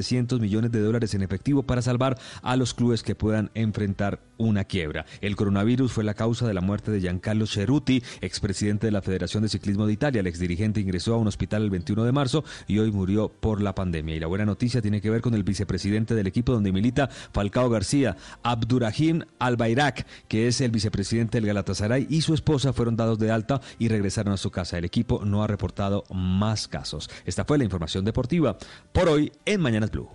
1.700 0.00 0.40
millones 0.40 0.72
de 0.72 0.80
dólares 0.80 1.14
en 1.14 1.22
efectivo 1.22 1.62
para 1.62 1.82
salvar 1.82 2.18
a 2.42 2.56
los 2.56 2.74
clubes 2.74 3.02
que 3.02 3.14
puedan 3.14 3.50
enfrentar 3.54 4.20
una 4.38 4.64
quiebra. 4.64 5.06
El 5.20 5.36
coronavirus 5.36 5.92
fue 5.92 6.04
la 6.04 6.14
causa 6.14 6.46
de 6.46 6.54
la 6.54 6.60
muerte 6.60 6.90
de 6.90 7.00
Giancarlo 7.00 7.46
Cerruti, 7.46 8.02
expresidente 8.20 8.86
de 8.86 8.92
la 8.92 9.02
Federación 9.02 9.42
de 9.42 9.48
Ciclismo 9.48 9.86
de 9.86 9.94
Italia. 9.94 10.20
El 10.20 10.26
exdirigente 10.26 10.80
ingresó 10.80 11.14
a 11.14 11.18
un 11.18 11.26
hospital 11.26 11.62
el 11.62 11.70
21 11.70 12.04
de 12.04 12.12
marzo 12.12 12.44
y 12.66 12.78
hoy 12.78 12.90
murió 12.92 13.28
por 13.28 13.62
la 13.62 13.74
pandemia. 13.74 14.14
Y 14.14 14.20
la 14.20 14.26
buena 14.26 14.44
noticia 14.44 14.82
tiene 14.82 15.00
que 15.00 15.10
ver 15.10 15.20
con 15.20 15.34
el 15.34 15.44
vicepresidente 15.44 16.14
del 16.14 16.26
equipo 16.26 16.52
donde 16.52 16.72
milita 16.72 17.08
Falcao 17.32 17.70
García, 17.70 18.16
Abdurrahim 18.42 19.22
Albayrak, 19.38 20.06
que 20.28 20.48
es 20.48 20.60
el 20.60 20.70
vicepresidente 20.70 21.38
del 21.38 21.46
Galatasaray, 21.46 22.06
y 22.10 22.20
su 22.20 22.34
esposa 22.34 22.72
fueron 22.72 22.96
dados 22.96 23.18
de 23.18 23.30
alta 23.30 23.60
y 23.78 23.88
regresaron 23.88 24.34
a 24.34 24.36
su 24.36 24.50
casa. 24.50 24.78
El 24.78 24.84
equipo 24.84 25.24
no 25.24 25.42
ha 25.42 25.46
reportado 25.46 26.04
más 26.10 26.68
casos. 26.68 27.08
Esta 27.24 27.44
fue 27.44 27.58
la 27.58 27.64
información 27.64 28.04
deportiva 28.04 28.58
por 28.92 29.08
hoy 29.08 29.32
en 29.44 29.60
Blue. 29.90 30.08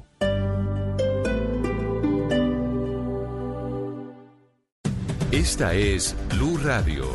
Esta 5.32 5.74
es 5.74 6.16
Blue 6.30 6.58
Radio. 6.64 7.06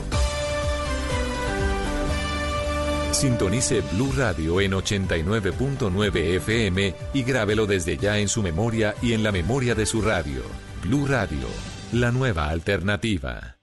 Sintonice 3.13 3.83
Blue 3.93 4.13
Radio 4.17 4.61
en 4.61 4.73
89.9 4.73 6.17
FM 6.37 6.95
y 7.15 7.23
grábelo 7.23 7.67
desde 7.67 7.97
ya 7.97 8.19
en 8.19 8.29
su 8.29 8.43
memoria 8.43 8.95
y 9.01 9.15
en 9.15 9.23
la 9.23 9.33
memoria 9.33 9.75
de 9.75 9.87
su 9.87 10.03
radio. 10.03 10.43
Blue 10.83 11.07
Radio, 11.07 11.47
la 11.93 12.13
nueva 12.13 12.49
alternativa. 12.49 13.57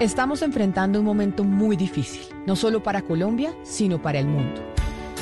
Estamos 0.00 0.42
enfrentando 0.42 1.00
un 1.00 1.04
momento 1.04 1.42
muy 1.42 1.76
difícil, 1.76 2.22
no 2.46 2.54
solo 2.54 2.82
para 2.82 3.02
Colombia, 3.02 3.52
sino 3.64 4.00
para 4.00 4.18
el 4.18 4.28
mundo. 4.28 4.62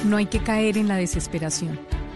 No 0.04 0.18
hay 0.18 0.26
que 0.26 0.40
caer 0.40 0.76
en 0.78 0.86
la 0.86 0.96
desesperación, 0.96 1.80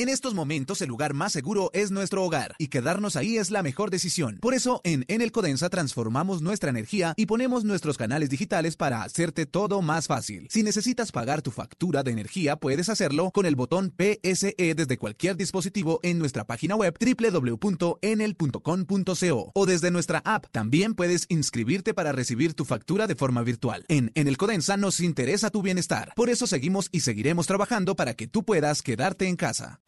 En 0.00 0.08
estos 0.08 0.32
momentos 0.32 0.80
el 0.80 0.88
lugar 0.88 1.12
más 1.12 1.30
seguro 1.30 1.68
es 1.74 1.90
nuestro 1.90 2.24
hogar 2.24 2.54
y 2.56 2.68
quedarnos 2.68 3.16
ahí 3.16 3.36
es 3.36 3.50
la 3.50 3.62
mejor 3.62 3.90
decisión. 3.90 4.38
Por 4.40 4.54
eso 4.54 4.80
en 4.82 5.04
Enel 5.08 5.30
Codensa 5.30 5.68
transformamos 5.68 6.40
nuestra 6.40 6.70
energía 6.70 7.12
y 7.18 7.26
ponemos 7.26 7.64
nuestros 7.64 7.98
canales 7.98 8.30
digitales 8.30 8.76
para 8.76 9.02
hacerte 9.02 9.44
todo 9.44 9.82
más 9.82 10.06
fácil. 10.06 10.46
Si 10.48 10.62
necesitas 10.62 11.12
pagar 11.12 11.42
tu 11.42 11.50
factura 11.50 12.02
de 12.02 12.12
energía 12.12 12.56
puedes 12.56 12.88
hacerlo 12.88 13.30
con 13.30 13.44
el 13.44 13.56
botón 13.56 13.92
PSE 13.94 14.54
desde 14.74 14.96
cualquier 14.96 15.36
dispositivo 15.36 16.00
en 16.02 16.18
nuestra 16.18 16.46
página 16.46 16.76
web 16.76 16.96
www.enel.com.co 16.98 19.52
o 19.54 19.66
desde 19.66 19.90
nuestra 19.90 20.22
app. 20.24 20.46
También 20.50 20.94
puedes 20.94 21.26
inscribirte 21.28 21.92
para 21.92 22.12
recibir 22.12 22.54
tu 22.54 22.64
factura 22.64 23.06
de 23.06 23.16
forma 23.16 23.42
virtual. 23.42 23.84
En 23.88 24.12
Enel 24.14 24.38
Codensa 24.38 24.78
nos 24.78 24.98
interesa 25.00 25.50
tu 25.50 25.60
bienestar. 25.60 26.14
Por 26.16 26.30
eso 26.30 26.46
seguimos 26.46 26.88
y 26.90 27.00
seguiremos 27.00 27.46
trabajando 27.46 27.96
para 27.96 28.14
que 28.14 28.28
tú 28.28 28.44
puedas 28.44 28.80
quedarte 28.80 29.28
en 29.28 29.36
casa. 29.36 29.78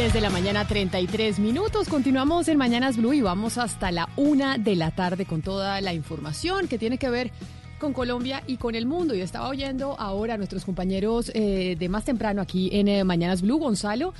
Desde 0.00 0.22
la 0.22 0.30
mañana 0.30 0.66
33 0.66 1.38
minutos. 1.40 1.86
Continuamos 1.86 2.48
en 2.48 2.56
Mañanas 2.56 2.96
Blue 2.96 3.12
y 3.12 3.20
vamos 3.20 3.58
hasta 3.58 3.92
la 3.92 4.08
una 4.16 4.56
de 4.56 4.74
la 4.74 4.92
tarde 4.92 5.26
con 5.26 5.42
toda 5.42 5.78
la 5.82 5.92
información 5.92 6.68
que 6.68 6.78
tiene 6.78 6.96
que 6.96 7.10
ver 7.10 7.30
con 7.78 7.92
Colombia 7.92 8.42
y 8.46 8.56
con 8.56 8.74
el 8.74 8.86
mundo. 8.86 9.14
Y 9.14 9.20
estaba 9.20 9.50
oyendo 9.50 10.00
ahora 10.00 10.34
a 10.34 10.36
nuestros 10.38 10.64
compañeros 10.64 11.30
eh, 11.34 11.76
de 11.78 11.88
más 11.90 12.06
temprano 12.06 12.40
aquí 12.40 12.70
en 12.72 12.88
eh, 12.88 13.04
Mañanas 13.04 13.42
Blue, 13.42 13.58
Gonzalo, 13.58 14.14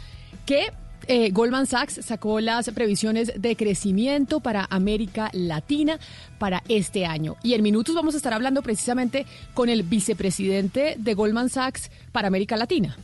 que 0.44 0.70
eh, 1.06 1.30
Goldman 1.30 1.66
Sachs 1.66 2.04
sacó 2.04 2.40
las 2.40 2.68
previsiones 2.72 3.32
de 3.34 3.56
crecimiento 3.56 4.40
para 4.40 4.66
América 4.68 5.30
Latina 5.32 5.98
para 6.38 6.62
este 6.68 7.06
año. 7.06 7.36
Y 7.42 7.54
en 7.54 7.62
minutos 7.62 7.94
vamos 7.94 8.12
a 8.12 8.18
estar 8.18 8.34
hablando 8.34 8.60
precisamente 8.60 9.24
con 9.54 9.70
el 9.70 9.82
vicepresidente 9.82 10.96
de 10.98 11.14
Goldman 11.14 11.48
Sachs 11.48 11.90
para 12.12 12.28
América 12.28 12.58
Latina. 12.58 12.98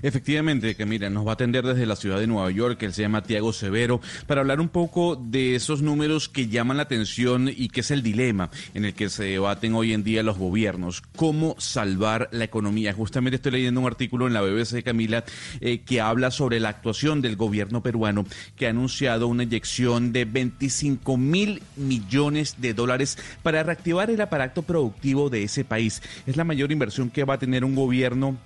Efectivamente, 0.00 0.74
mira, 0.86 1.10
nos 1.10 1.26
va 1.26 1.32
a 1.32 1.34
atender 1.34 1.64
desde 1.64 1.86
la 1.86 1.96
ciudad 1.96 2.18
de 2.18 2.26
Nueva 2.26 2.50
York, 2.50 2.82
él 2.82 2.92
se 2.92 3.02
llama 3.02 3.22
Tiago 3.22 3.52
Severo, 3.52 4.00
para 4.26 4.40
hablar 4.40 4.60
un 4.60 4.68
poco 4.68 5.16
de 5.16 5.54
esos 5.54 5.82
números 5.82 6.28
que 6.28 6.48
llaman 6.48 6.78
la 6.78 6.84
atención 6.84 7.50
y 7.54 7.68
que 7.68 7.80
es 7.80 7.90
el 7.90 8.02
dilema 8.02 8.50
en 8.74 8.84
el 8.84 8.94
que 8.94 9.08
se 9.08 9.24
debaten 9.24 9.74
hoy 9.74 9.92
en 9.92 10.04
día 10.04 10.22
los 10.22 10.38
gobiernos. 10.38 11.02
¿Cómo 11.16 11.56
salvar 11.58 12.28
la 12.32 12.44
economía? 12.44 12.92
Justamente 12.92 13.36
estoy 13.36 13.52
leyendo 13.52 13.80
un 13.80 13.86
artículo 13.86 14.26
en 14.26 14.32
la 14.32 14.40
BBC, 14.40 14.82
Camila, 14.82 15.24
eh, 15.60 15.80
que 15.80 16.00
habla 16.00 16.30
sobre 16.30 16.60
la 16.60 16.70
actuación 16.70 17.20
del 17.20 17.36
gobierno 17.36 17.82
peruano, 17.82 18.24
que 18.56 18.66
ha 18.66 18.70
anunciado 18.70 19.26
una 19.28 19.42
inyección 19.42 20.12
de 20.12 20.24
25 20.24 21.16
mil 21.16 21.62
millones 21.76 22.56
de 22.58 22.74
dólares 22.74 23.18
para 23.42 23.62
reactivar 23.62 24.10
el 24.10 24.20
aparato 24.20 24.62
productivo 24.62 25.30
de 25.30 25.44
ese 25.44 25.64
país. 25.64 26.02
Es 26.26 26.36
la 26.36 26.44
mayor 26.44 26.72
inversión 26.72 27.10
que 27.10 27.24
va 27.24 27.34
a 27.34 27.38
tener 27.38 27.64
un 27.64 27.74
gobierno 27.74 28.36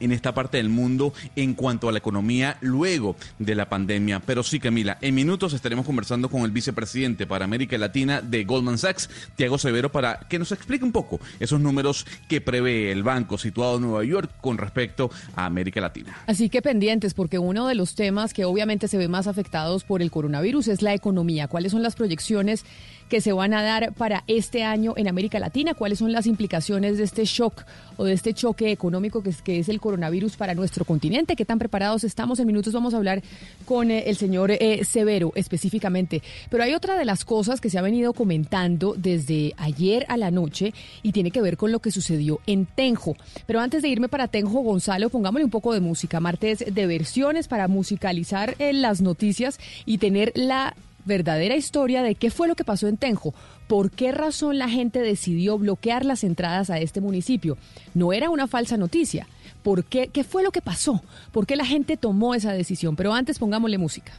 en 0.00 0.12
esta 0.12 0.34
parte 0.34 0.56
del 0.58 0.68
mundo 0.68 1.12
en 1.36 1.54
cuanto 1.54 1.88
a 1.88 1.92
la 1.92 1.98
economía 1.98 2.56
luego 2.60 3.16
de 3.38 3.54
la 3.54 3.68
pandemia. 3.68 4.20
Pero 4.20 4.42
sí, 4.42 4.60
Camila, 4.60 4.98
en 5.00 5.14
minutos 5.14 5.52
estaremos 5.52 5.86
conversando 5.86 6.28
con 6.28 6.42
el 6.42 6.50
vicepresidente 6.50 7.26
para 7.26 7.44
América 7.44 7.78
Latina 7.78 8.20
de 8.20 8.44
Goldman 8.44 8.78
Sachs, 8.78 9.10
Tiago 9.36 9.58
Severo, 9.58 9.90
para 9.90 10.20
que 10.28 10.38
nos 10.38 10.52
explique 10.52 10.84
un 10.84 10.92
poco 10.92 11.20
esos 11.40 11.60
números 11.60 12.06
que 12.28 12.40
prevé 12.40 12.92
el 12.92 13.02
banco 13.02 13.38
situado 13.38 13.76
en 13.76 13.82
Nueva 13.82 14.04
York 14.04 14.30
con 14.40 14.58
respecto 14.58 15.10
a 15.34 15.46
América 15.46 15.80
Latina. 15.80 16.16
Así 16.26 16.48
que 16.48 16.62
pendientes, 16.62 17.14
porque 17.14 17.38
uno 17.38 17.66
de 17.66 17.74
los 17.74 17.94
temas 17.94 18.34
que 18.34 18.44
obviamente 18.44 18.88
se 18.88 18.98
ve 18.98 19.08
más 19.08 19.26
afectados 19.26 19.84
por 19.84 20.02
el 20.02 20.10
coronavirus 20.10 20.68
es 20.68 20.82
la 20.82 20.94
economía. 20.94 21.48
¿Cuáles 21.48 21.72
son 21.72 21.82
las 21.82 21.94
proyecciones? 21.94 22.64
Que 23.08 23.20
se 23.20 23.32
van 23.32 23.54
a 23.54 23.62
dar 23.62 23.92
para 23.94 24.24
este 24.26 24.64
año 24.64 24.94
en 24.96 25.08
América 25.08 25.38
Latina, 25.38 25.74
cuáles 25.74 25.98
son 25.98 26.12
las 26.12 26.26
implicaciones 26.26 26.98
de 26.98 27.04
este 27.04 27.24
shock 27.24 27.64
o 27.96 28.04
de 28.04 28.12
este 28.12 28.34
choque 28.34 28.70
económico 28.70 29.22
que 29.22 29.30
es, 29.30 29.42
que 29.42 29.58
es 29.58 29.68
el 29.68 29.80
coronavirus 29.80 30.36
para 30.36 30.54
nuestro 30.54 30.84
continente, 30.84 31.36
qué 31.36 31.44
tan 31.44 31.58
preparados 31.58 32.04
estamos. 32.04 32.38
En 32.38 32.46
minutos 32.46 32.72
vamos 32.72 32.94
a 32.94 32.98
hablar 32.98 33.22
con 33.64 33.90
eh, 33.90 34.04
el 34.06 34.16
señor 34.16 34.50
eh, 34.52 34.84
Severo 34.84 35.32
específicamente. 35.34 36.22
Pero 36.50 36.62
hay 36.62 36.74
otra 36.74 36.96
de 36.96 37.04
las 37.04 37.24
cosas 37.24 37.60
que 37.60 37.70
se 37.70 37.78
ha 37.78 37.82
venido 37.82 38.12
comentando 38.12 38.94
desde 38.96 39.54
ayer 39.56 40.04
a 40.08 40.16
la 40.16 40.30
noche 40.30 40.74
y 41.02 41.12
tiene 41.12 41.30
que 41.30 41.42
ver 41.42 41.56
con 41.56 41.72
lo 41.72 41.80
que 41.80 41.90
sucedió 41.90 42.40
en 42.46 42.66
Tenjo. 42.66 43.16
Pero 43.46 43.60
antes 43.60 43.82
de 43.82 43.88
irme 43.88 44.08
para 44.08 44.28
Tenjo, 44.28 44.60
Gonzalo, 44.60 45.10
pongámosle 45.10 45.44
un 45.44 45.50
poco 45.50 45.72
de 45.72 45.80
música. 45.80 46.20
Martes 46.20 46.64
de 46.70 46.86
versiones 46.86 47.48
para 47.48 47.68
musicalizar 47.68 48.54
eh, 48.58 48.72
las 48.72 49.00
noticias 49.00 49.58
y 49.86 49.98
tener 49.98 50.32
la 50.34 50.74
verdadera 51.08 51.56
historia 51.56 52.02
de 52.04 52.14
qué 52.14 52.30
fue 52.30 52.46
lo 52.46 52.54
que 52.54 52.62
pasó 52.62 52.86
en 52.86 52.96
Tenjo, 52.96 53.34
por 53.66 53.90
qué 53.90 54.12
razón 54.12 54.58
la 54.58 54.68
gente 54.68 55.00
decidió 55.00 55.58
bloquear 55.58 56.04
las 56.04 56.22
entradas 56.22 56.70
a 56.70 56.78
este 56.78 57.00
municipio. 57.00 57.58
No 57.94 58.12
era 58.12 58.30
una 58.30 58.46
falsa 58.46 58.76
noticia. 58.76 59.26
¿Por 59.64 59.84
qué? 59.84 60.06
¿Qué 60.06 60.22
fue 60.22 60.44
lo 60.44 60.52
que 60.52 60.62
pasó? 60.62 61.02
¿Por 61.32 61.46
qué 61.46 61.56
la 61.56 61.64
gente 61.64 61.96
tomó 61.96 62.36
esa 62.36 62.52
decisión? 62.52 62.94
Pero 62.94 63.12
antes 63.12 63.40
pongámosle 63.40 63.78
música. 63.78 64.12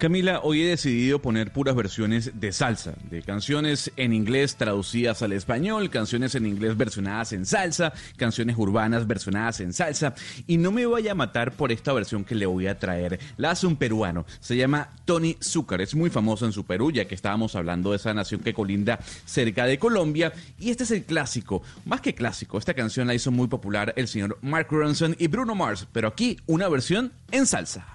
Camila, 0.00 0.40
hoy 0.44 0.62
he 0.62 0.66
decidido 0.66 1.20
poner 1.20 1.52
puras 1.52 1.76
versiones 1.76 2.40
de 2.40 2.52
salsa, 2.52 2.94
de 3.10 3.20
canciones 3.20 3.92
en 3.98 4.14
inglés 4.14 4.56
traducidas 4.56 5.20
al 5.20 5.34
español, 5.34 5.90
canciones 5.90 6.34
en 6.34 6.46
inglés 6.46 6.74
versionadas 6.74 7.34
en 7.34 7.44
salsa, 7.44 7.92
canciones 8.16 8.56
urbanas 8.56 9.06
versionadas 9.06 9.60
en 9.60 9.74
salsa, 9.74 10.14
y 10.46 10.56
no 10.56 10.72
me 10.72 10.86
vaya 10.86 11.12
a 11.12 11.14
matar 11.14 11.52
por 11.52 11.70
esta 11.70 11.92
versión 11.92 12.24
que 12.24 12.34
le 12.34 12.46
voy 12.46 12.66
a 12.66 12.78
traer. 12.78 13.20
La 13.36 13.50
hace 13.50 13.66
un 13.66 13.76
peruano, 13.76 14.24
se 14.40 14.56
llama 14.56 14.88
Tony 15.04 15.36
Zúcar, 15.38 15.82
es 15.82 15.94
muy 15.94 16.08
famoso 16.08 16.46
en 16.46 16.52
su 16.52 16.64
Perú, 16.64 16.90
ya 16.90 17.04
que 17.04 17.14
estábamos 17.14 17.54
hablando 17.54 17.90
de 17.90 17.96
esa 17.96 18.14
nación 18.14 18.40
que 18.40 18.54
colinda 18.54 19.00
cerca 19.26 19.66
de 19.66 19.78
Colombia, 19.78 20.32
y 20.58 20.70
este 20.70 20.84
es 20.84 20.92
el 20.92 21.04
clásico, 21.04 21.62
más 21.84 22.00
que 22.00 22.14
clásico, 22.14 22.56
esta 22.56 22.72
canción 22.72 23.06
la 23.06 23.14
hizo 23.14 23.30
muy 23.30 23.48
popular 23.48 23.92
el 23.96 24.08
señor 24.08 24.38
Mark 24.40 24.68
Ronson 24.70 25.14
y 25.18 25.26
Bruno 25.26 25.54
Mars, 25.54 25.86
pero 25.92 26.08
aquí 26.08 26.38
una 26.46 26.70
versión 26.70 27.12
en 27.32 27.44
salsa. 27.44 27.86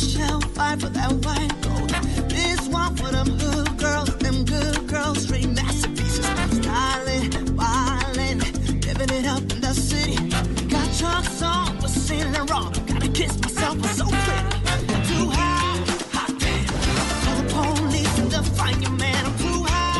Michelle 0.00 0.40
fight 0.40 0.80
for 0.80 0.90
that 0.90 1.12
white 1.24 1.52
gold. 1.60 1.90
This 2.30 2.68
one 2.68 2.94
for 2.94 3.10
them 3.10 3.26
hood 3.26 3.78
girls, 3.78 4.16
them 4.18 4.44
good 4.44 4.86
girls, 4.86 5.22
straight 5.24 5.48
masterpieces. 5.48 6.24
Styling, 6.56 7.30
wildin', 7.56 8.40
living 8.86 9.10
it 9.18 9.26
up 9.26 9.42
in 9.52 9.60
the 9.60 9.74
city. 9.74 10.28
Got 10.68 10.92
chucks 10.92 11.42
on, 11.42 11.78
but 11.80 11.90
sailing 11.90 12.46
wrong. 12.46 12.72
Gotta 12.86 13.08
kiss 13.08 13.40
myself, 13.40 13.74
I'm 13.74 13.84
so 13.84 14.06
pretty. 14.06 14.57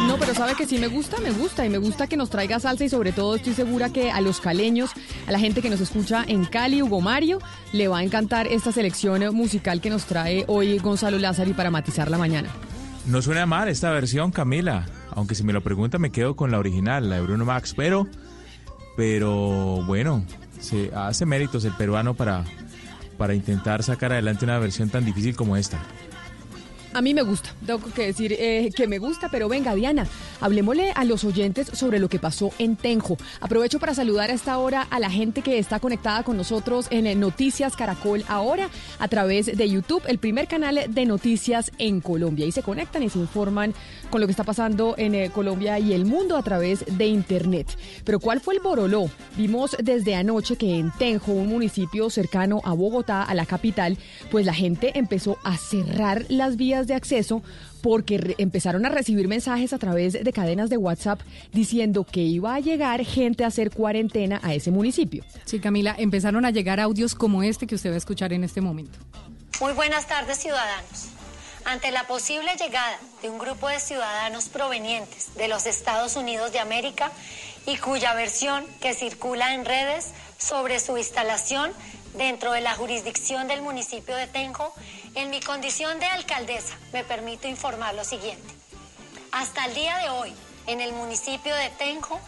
No, 0.09 0.17
pero 0.17 0.33
sabe 0.33 0.55
que 0.55 0.65
sí 0.65 0.79
me 0.79 0.87
gusta, 0.87 1.21
me 1.21 1.31
gusta 1.31 1.67
y 1.67 1.69
me 1.69 1.77
gusta 1.77 2.07
que 2.07 2.17
nos 2.17 2.31
traiga 2.31 2.59
salsa 2.59 2.83
y 2.83 2.89
sobre 2.89 3.13
todo 3.13 3.37
estoy 3.37 3.53
segura 3.53 3.91
que 3.91 4.11
a 4.11 4.23
los 4.23 4.41
caleños, 4.41 4.91
a 5.27 5.33
la 5.33 5.39
gente 5.39 5.61
que 5.61 5.69
nos 5.69 5.83
escucha 5.83 6.25
en 6.27 6.47
Cali, 6.47 6.81
Hugo 6.81 7.03
Mario, 7.03 7.41
le 7.75 7.89
va 7.89 7.99
a 7.99 8.03
encantar 8.03 8.47
esta 8.47 8.73
selección 8.73 9.23
musical 9.37 9.83
que 9.83 9.91
nos 9.91 10.07
trae 10.07 10.47
hoy 10.49 10.79
Gonzalo 10.79 11.19
Lázari 11.19 11.53
para 11.53 11.71
matizar 11.71 12.11
la 12.11 12.17
mañana. 12.17 12.49
No 13.05 13.21
suena 13.21 13.45
mal 13.45 13.69
esta 13.69 13.91
versión, 13.91 14.31
Camila. 14.31 14.87
Aunque 15.11 15.35
si 15.35 15.45
me 15.45 15.53
lo 15.53 15.61
pregunta 15.61 15.99
me 15.99 16.11
quedo 16.11 16.37
con 16.37 16.51
la 16.51 16.59
original, 16.59 17.11
la 17.11 17.17
de 17.17 17.23
Bruno 17.23 17.45
Max, 17.45 17.75
pero, 17.77 18.07
pero 18.97 19.85
bueno, 19.85 20.25
se 20.59 20.91
hace 20.95 21.27
méritos 21.27 21.67
el 21.67 21.73
peruano 21.73 22.15
para, 22.15 22.47
para 23.19 23.35
intentar 23.35 23.83
sacar 23.83 24.13
adelante 24.13 24.47
una 24.47 24.59
versión 24.59 24.89
tan 24.89 25.05
difícil 25.05 25.37
como 25.37 25.55
esta. 25.59 25.79
A 26.95 27.03
mí 27.03 27.13
me 27.13 27.23
gusta, 27.23 27.51
tengo 27.67 27.81
que 27.95 28.07
decir 28.07 28.35
eh, 28.39 28.71
que 28.75 28.87
me 28.87 28.99
gusta, 28.99 29.29
pero 29.31 29.47
venga, 29.47 29.75
Diana, 29.75 30.07
hablemosle 30.41 30.93
a 30.93 31.05
los 31.05 31.23
oyentes 31.23 31.69
sobre 31.75 31.99
lo 31.99 32.09
que 32.09 32.19
pasó 32.19 32.51
en 32.59 32.77
Tenjo. 32.77 33.19
Aprovecho 33.41 33.79
para 33.79 33.95
saludar 33.95 34.31
a 34.31 34.33
esta 34.33 34.57
hora 34.57 34.83
a 34.83 34.99
la 34.99 35.11
gente 35.11 35.43
que 35.43 35.59
está 35.59 35.81
conectada 35.81 36.23
con 36.23 36.39
nosotros 36.39 36.87
en 36.91 37.21
Noticias 37.21 37.77
Caracol 37.77 38.25
ahora 38.27 38.71
a 38.99 39.09
través 39.09 39.55
de 39.55 39.69
YouTube, 39.69 40.03
el 40.09 40.19
primer 40.19 40.49
canal 40.49 40.81
de 40.89 41.05
noticias 41.05 41.71
en 41.79 42.01
Colombia. 42.01 42.47
Y 42.47 42.53
se 42.53 42.63
conectan 42.63 43.03
y 43.03 43.11
se 43.11 43.19
informan 43.19 43.75
con 44.11 44.23
lo 44.23 44.27
que 44.27 44.31
está 44.31 44.45
pasando 44.45 44.95
en 44.97 45.15
eh, 45.15 45.31
Colombia 45.31 45.79
y 45.79 45.93
el 45.93 46.07
mundo 46.07 46.39
a 46.39 46.43
través 46.43 46.85
de 46.87 47.07
Internet. 47.07 47.69
Pero 48.05 48.19
¿cuál 48.19 48.41
fue 48.41 48.55
el 48.55 48.61
boroló? 48.61 49.11
Vimos 49.37 49.77
desde 49.83 50.15
anoche 50.15 50.57
que 50.57 50.79
en 50.79 50.91
Tenjo, 50.93 51.33
un 51.33 51.49
municipio 51.49 52.09
cercano 52.09 52.63
a 52.65 52.73
Bogotá, 52.73 53.23
a 53.23 53.35
la 53.35 53.45
capital, 53.45 53.99
pues 54.31 54.47
la 54.47 54.55
gente 54.55 54.99
empezó 54.99 55.37
a 55.45 55.57
cerrar 55.59 56.25
las 56.29 56.57
vías 56.57 56.87
de 56.89 56.95
acceso 56.95 57.43
porque 57.83 58.35
empezaron 58.39 58.85
a 58.87 58.89
recibir 58.89 59.29
mensajes 59.29 59.73
a 59.73 59.79
través 59.79 60.13
de 60.13 60.33
cadenas 60.33 60.71
de 60.71 60.77
WhatsApp 60.77 61.21
diciendo 61.53 62.05
que 62.05 62.21
iba 62.21 62.55
a 62.55 62.61
llegar 62.61 63.05
gente 63.05 63.45
a 63.45 63.49
hacer 63.49 63.71
cuarentena 63.71 64.41
a 64.43 64.55
ese 64.55 64.71
municipio. 64.71 65.25
Sí, 65.45 65.61
Camila, 65.61 65.95
empezaron 65.97 66.45
a 66.45 66.51
llegar 66.51 66.81
audios 66.81 67.15
como 67.15 67.43
este 67.43 67.67
que 67.67 67.77
usted 67.77 67.91
va 67.91 67.95
a 67.95 67.99
escuchar 67.99 68.33
en 68.33 68.45
este 68.45 68.61
momento. 68.61 68.99
Muy 69.61 69.73
buenas 69.73 70.07
tardes, 70.07 70.39
ciudadanos. 70.39 71.09
Ante 71.65 71.91
la 71.91 72.07
posible 72.07 72.51
llegada 72.59 72.99
de 73.23 73.29
un 73.29 73.39
grupo 73.39 73.69
de 73.69 73.79
ciudadanos 73.79 74.49
provenientes 74.49 75.35
de 75.37 75.49
los 75.49 75.67
Estados 75.67 76.17
Unidos 76.17 76.53
de 76.53 76.61
América 76.61 77.13
y 77.67 77.77
cuya 77.77 78.15
versión 78.15 78.65
que 78.81 78.95
circula 78.95 79.55
en 79.55 79.65
redes 79.65 80.13
sobre 80.39 80.81
su 80.81 80.97
instalación 80.97 81.73
dentro 82.17 82.53
de 82.53 82.61
la 82.61 82.75
jurisdicción 82.75 83.49
del 83.49 83.61
municipio 83.63 84.17
de 84.17 84.27
Tenjo, 84.27 84.73
en 85.19 85.31
mi 85.31 85.41
condición 85.41 85.99
de 85.99 86.07
alcaldesa 86.07 86.77
me 86.93 87.03
permito 87.03 87.49
informar 87.49 87.93
lo 87.95 88.05
siguiente. 88.05 88.55
Hasta 89.33 89.65
el 89.65 89.75
día 89.75 89.97
de 89.99 90.11
hoy, 90.11 90.33
en 90.69 90.81
el 90.81 90.93
municipio 90.93 91.57
de 91.57 91.71
Tenjo, 91.71 92.21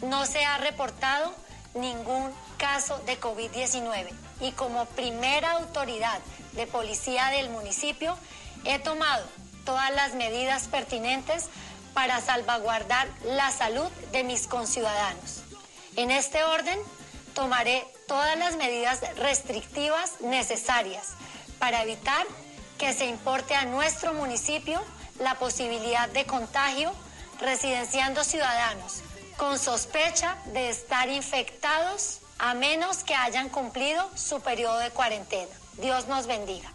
no 0.00 0.24
se 0.24 0.42
ha 0.46 0.56
reportado 0.56 1.34
ningún 1.74 2.32
caso 2.56 2.98
de 3.04 3.20
COVID-19 3.20 4.08
y 4.40 4.52
como 4.52 4.86
primera 4.86 5.50
autoridad 5.52 6.18
de 6.52 6.66
policía 6.66 7.26
del 7.26 7.50
municipio 7.50 8.16
he 8.64 8.78
tomado 8.78 9.26
todas 9.66 9.90
las 9.94 10.14
medidas 10.14 10.66
pertinentes 10.68 11.50
para 11.92 12.22
salvaguardar 12.22 13.06
la 13.22 13.50
salud 13.50 13.90
de 14.12 14.24
mis 14.24 14.46
conciudadanos. 14.46 15.42
En 15.96 16.10
este 16.10 16.42
orden, 16.44 16.78
tomaré 17.34 17.86
todas 18.08 18.38
las 18.38 18.56
medidas 18.56 19.00
restrictivas 19.16 20.22
necesarias 20.22 21.08
para 21.60 21.82
evitar 21.82 22.26
que 22.78 22.92
se 22.92 23.06
importe 23.06 23.54
a 23.54 23.66
nuestro 23.66 24.12
municipio 24.14 24.82
la 25.20 25.36
posibilidad 25.36 26.08
de 26.08 26.24
contagio 26.24 26.92
residenciando 27.40 28.24
ciudadanos 28.24 29.02
con 29.36 29.58
sospecha 29.58 30.36
de 30.46 30.70
estar 30.70 31.08
infectados 31.08 32.20
a 32.38 32.54
menos 32.54 33.04
que 33.04 33.14
hayan 33.14 33.50
cumplido 33.50 34.10
su 34.16 34.40
periodo 34.40 34.78
de 34.78 34.90
cuarentena. 34.90 35.52
Dios 35.80 36.08
nos 36.08 36.26
bendiga. 36.26 36.70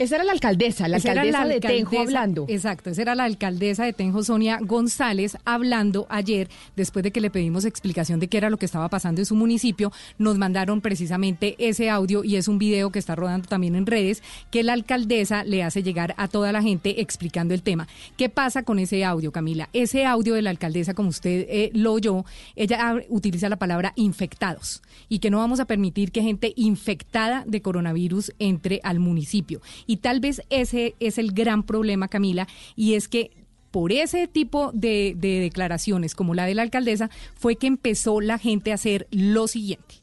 Esa 0.00 0.14
era 0.14 0.24
la 0.24 0.32
alcaldesa, 0.32 0.88
la 0.88 0.96
alcaldesa 0.96 1.44
de 1.44 1.60
Tenjo 1.60 2.00
hablando. 2.00 2.46
Exacto, 2.48 2.88
esa 2.88 3.02
era 3.02 3.14
la 3.14 3.24
alcaldesa 3.24 3.84
de 3.84 3.92
Tenjo, 3.92 4.24
Sonia 4.24 4.58
González, 4.62 5.36
hablando 5.44 6.06
ayer, 6.08 6.48
después 6.74 7.02
de 7.02 7.10
que 7.10 7.20
le 7.20 7.28
pedimos 7.28 7.66
explicación 7.66 8.18
de 8.18 8.28
qué 8.28 8.38
era 8.38 8.48
lo 8.48 8.56
que 8.56 8.64
estaba 8.64 8.88
pasando 8.88 9.20
en 9.20 9.26
su 9.26 9.34
municipio, 9.34 9.92
nos 10.16 10.38
mandaron 10.38 10.80
precisamente 10.80 11.54
ese 11.58 11.90
audio 11.90 12.24
y 12.24 12.36
es 12.36 12.48
un 12.48 12.58
video 12.58 12.88
que 12.88 12.98
está 12.98 13.14
rodando 13.14 13.46
también 13.46 13.74
en 13.74 13.84
redes, 13.84 14.22
que 14.50 14.62
la 14.62 14.72
alcaldesa 14.72 15.44
le 15.44 15.62
hace 15.62 15.82
llegar 15.82 16.14
a 16.16 16.28
toda 16.28 16.50
la 16.50 16.62
gente 16.62 17.02
explicando 17.02 17.52
el 17.52 17.60
tema. 17.60 17.86
¿Qué 18.16 18.30
pasa 18.30 18.62
con 18.62 18.78
ese 18.78 19.04
audio, 19.04 19.32
Camila? 19.32 19.68
Ese 19.74 20.06
audio 20.06 20.32
de 20.32 20.40
la 20.40 20.48
alcaldesa, 20.48 20.94
como 20.94 21.10
usted 21.10 21.44
eh, 21.50 21.72
lo 21.74 21.92
oyó, 21.92 22.24
ella 22.56 22.94
utiliza 23.10 23.50
la 23.50 23.56
palabra 23.56 23.92
infectados 23.96 24.80
y 25.10 25.18
que 25.18 25.28
no 25.28 25.36
vamos 25.36 25.60
a 25.60 25.66
permitir 25.66 26.10
que 26.10 26.22
gente 26.22 26.54
infectada 26.56 27.44
de 27.46 27.60
coronavirus 27.60 28.32
entre 28.38 28.80
al 28.82 28.98
municipio 28.98 29.60
y 29.90 29.96
tal 29.96 30.20
vez 30.20 30.40
ese 30.50 30.94
es 31.00 31.18
el 31.18 31.32
gran 31.32 31.64
problema, 31.64 32.06
Camila, 32.06 32.46
y 32.76 32.94
es 32.94 33.08
que 33.08 33.32
por 33.72 33.90
ese 33.90 34.28
tipo 34.28 34.70
de, 34.72 35.16
declaraciones 35.18 36.14
como 36.14 36.32
la 36.32 36.46
de 36.46 36.54
la 36.54 36.62
alcaldesa 36.62 37.10
fue 37.34 37.56
que 37.56 37.66
empezó 37.66 38.20
la 38.20 38.38
gente 38.38 38.70
a 38.70 38.76
hacer 38.76 39.08
lo 39.10 39.48
siguiente. 39.48 39.96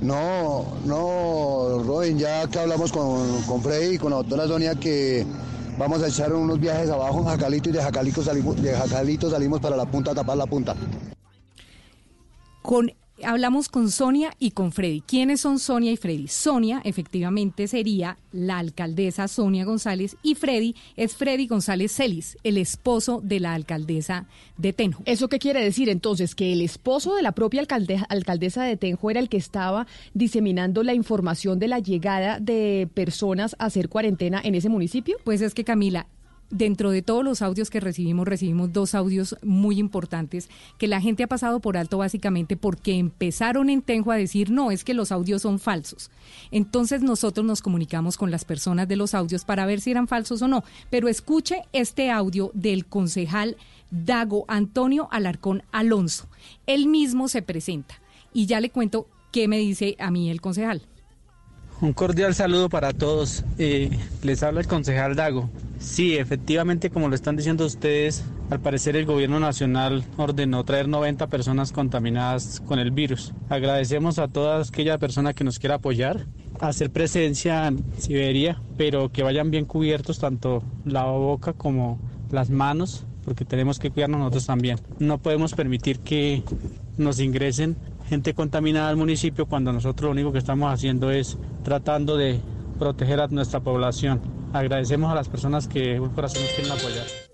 No, 0.00 0.76
no, 0.84 1.82
Robin, 1.82 2.16
ya 2.16 2.46
que 2.48 2.60
hablamos 2.60 2.92
con, 2.92 3.42
con 3.42 3.60
Freddy 3.60 3.96
y 3.96 3.98
con 3.98 4.10
la 4.10 4.18
doctora 4.18 4.46
Sonia 4.46 4.76
que 4.76 5.26
vamos 5.76 6.00
a 6.00 6.06
echar 6.06 6.32
unos 6.32 6.60
viajes 6.60 6.90
abajo 6.90 7.18
en 7.18 7.24
Jacalito 7.24 7.70
y 7.70 7.72
de 7.72 7.82
Jacalito 7.82 8.22
salimos, 8.22 8.62
de 8.62 8.72
Jacalito 8.72 9.28
salimos 9.28 9.58
para 9.58 9.74
la 9.74 9.86
punta 9.86 10.12
a 10.12 10.14
tapar 10.14 10.36
la 10.36 10.46
punta. 10.46 10.76
Con 12.62 12.94
hablamos 13.24 13.68
con 13.68 13.90
Sonia 13.90 14.34
y 14.38 14.50
con 14.52 14.72
Freddy. 14.72 15.00
¿Quiénes 15.00 15.40
son 15.40 15.58
Sonia 15.58 15.92
y 15.92 15.96
Freddy? 15.96 16.28
Sonia 16.28 16.80
efectivamente 16.84 17.68
sería 17.68 18.16
la 18.32 18.58
alcaldesa 18.58 19.28
Sonia 19.28 19.64
González 19.64 20.16
y 20.22 20.34
Freddy 20.34 20.74
es 20.96 21.14
Freddy 21.14 21.46
González 21.46 21.92
Celis, 21.92 22.36
el 22.44 22.58
esposo 22.58 23.20
de 23.22 23.40
la 23.40 23.54
alcaldesa 23.54 24.26
de 24.56 24.72
Tenjo. 24.72 25.02
¿Eso 25.06 25.28
qué 25.28 25.38
quiere 25.38 25.62
decir 25.62 25.88
entonces? 25.88 26.34
¿Que 26.34 26.52
el 26.52 26.60
esposo 26.60 27.14
de 27.14 27.22
la 27.22 27.32
propia 27.32 27.60
alcaldesa, 27.60 28.04
alcaldesa 28.08 28.64
de 28.64 28.76
Tenjo 28.76 29.10
era 29.10 29.20
el 29.20 29.28
que 29.28 29.36
estaba 29.36 29.86
diseminando 30.14 30.82
la 30.82 30.94
información 30.94 31.58
de 31.58 31.68
la 31.68 31.78
llegada 31.78 32.40
de 32.40 32.88
personas 32.94 33.56
a 33.58 33.66
hacer 33.66 33.88
cuarentena 33.88 34.40
en 34.42 34.54
ese 34.54 34.68
municipio? 34.68 35.16
Pues 35.24 35.40
es 35.40 35.54
que 35.54 35.64
Camila, 35.64 36.06
dentro 36.50 36.90
de 36.90 37.02
todos 37.02 37.24
los 37.24 37.42
audios 37.42 37.70
que 37.70 37.80
recibimos, 37.80 38.28
recibimos 38.28 38.72
dos 38.72 38.94
audios 38.94 39.36
muy 39.42 39.78
importantes 39.78 40.48
que 40.78 40.88
la 40.88 41.00
gente 41.00 41.22
ha 41.22 41.26
pasado 41.26 41.60
por 41.60 41.76
alto 41.76 41.98
básicamente 41.98 42.56
porque 42.56 42.94
empezaron 42.94 43.70
en 43.70 43.82
Tenjo 43.82 44.12
a 44.12 44.16
decir, 44.16 44.50
no, 44.50 44.70
es 44.70 44.84
que 44.84 44.94
los 44.94 45.12
audios 45.12 45.42
son 45.42 45.58
falsos. 45.58 46.10
Entonces 46.50 47.02
nosotros 47.02 47.44
nos 47.44 47.62
comunicamos 47.62 48.16
con 48.16 48.30
las 48.30 48.44
personas 48.44 48.88
de 48.88 48.96
los 48.96 49.14
audios 49.14 49.44
para 49.44 49.66
ver 49.66 49.80
si 49.80 49.90
eran 49.90 50.08
falsos 50.08 50.42
o 50.42 50.48
no. 50.48 50.64
Pero 50.90 51.08
escuche 51.08 51.62
este 51.72 52.10
audio 52.10 52.50
del 52.54 52.86
concejal 52.86 53.56
Dago 53.90 54.44
Antonio 54.48 55.08
Alarcón 55.10 55.62
Alonso. 55.72 56.28
Él 56.66 56.86
mismo 56.86 57.28
se 57.28 57.42
presenta 57.42 58.00
y 58.32 58.46
ya 58.46 58.60
le 58.60 58.70
cuento 58.70 59.08
qué 59.32 59.48
me 59.48 59.58
dice 59.58 59.96
a 59.98 60.10
mí 60.10 60.30
el 60.30 60.40
concejal. 60.40 60.82
Un 61.80 61.92
cordial 61.92 62.34
saludo 62.34 62.68
para 62.68 62.92
todos. 62.92 63.44
Eh, 63.58 63.90
les 64.22 64.42
habla 64.42 64.60
el 64.60 64.66
concejal 64.66 65.16
Dago. 65.16 65.50
Sí, 65.78 66.16
efectivamente, 66.16 66.88
como 66.88 67.08
lo 67.08 67.14
están 67.14 67.36
diciendo 67.36 67.66
ustedes, 67.66 68.24
al 68.50 68.60
parecer 68.60 68.96
el 68.96 69.04
gobierno 69.04 69.38
nacional 69.40 70.04
ordenó 70.16 70.64
traer 70.64 70.88
90 70.88 71.26
personas 71.26 71.72
contaminadas 71.72 72.60
con 72.60 72.78
el 72.78 72.90
virus. 72.90 73.34
Agradecemos 73.48 74.18
a 74.18 74.28
toda 74.28 74.62
aquella 74.62 74.98
persona 74.98 75.34
que 75.34 75.44
nos 75.44 75.58
quiera 75.58 75.74
apoyar, 75.76 76.26
hacer 76.60 76.90
presencia 76.90 77.66
en 77.66 77.84
Siberia, 77.98 78.62
pero 78.78 79.12
que 79.12 79.22
vayan 79.22 79.50
bien 79.50 79.66
cubiertos 79.66 80.18
tanto 80.20 80.62
la 80.84 81.04
boca 81.04 81.52
como 81.52 81.98
las 82.30 82.50
manos, 82.50 83.04
porque 83.24 83.44
tenemos 83.44 83.78
que 83.78 83.90
cuidarnos 83.90 84.20
nosotros 84.20 84.46
también. 84.46 84.78
No 84.98 85.18
podemos 85.18 85.54
permitir 85.54 85.98
que 85.98 86.44
nos 86.96 87.20
ingresen 87.20 87.76
gente 88.08 88.34
contaminada 88.34 88.88
al 88.88 88.96
municipio 88.96 89.46
cuando 89.46 89.72
nosotros 89.72 90.08
lo 90.08 90.12
único 90.12 90.32
que 90.32 90.38
estamos 90.38 90.72
haciendo 90.72 91.10
es 91.10 91.38
tratando 91.62 92.16
de 92.16 92.40
proteger 92.78 93.20
a 93.20 93.28
nuestra 93.28 93.60
población. 93.60 94.20
Agradecemos 94.52 95.10
a 95.10 95.14
las 95.14 95.28
personas 95.28 95.68
que 95.68 95.98
un 95.98 96.10
corazón 96.10 96.42
nos 96.42 96.50
quieren 96.52 96.72
apoyar. 96.72 97.33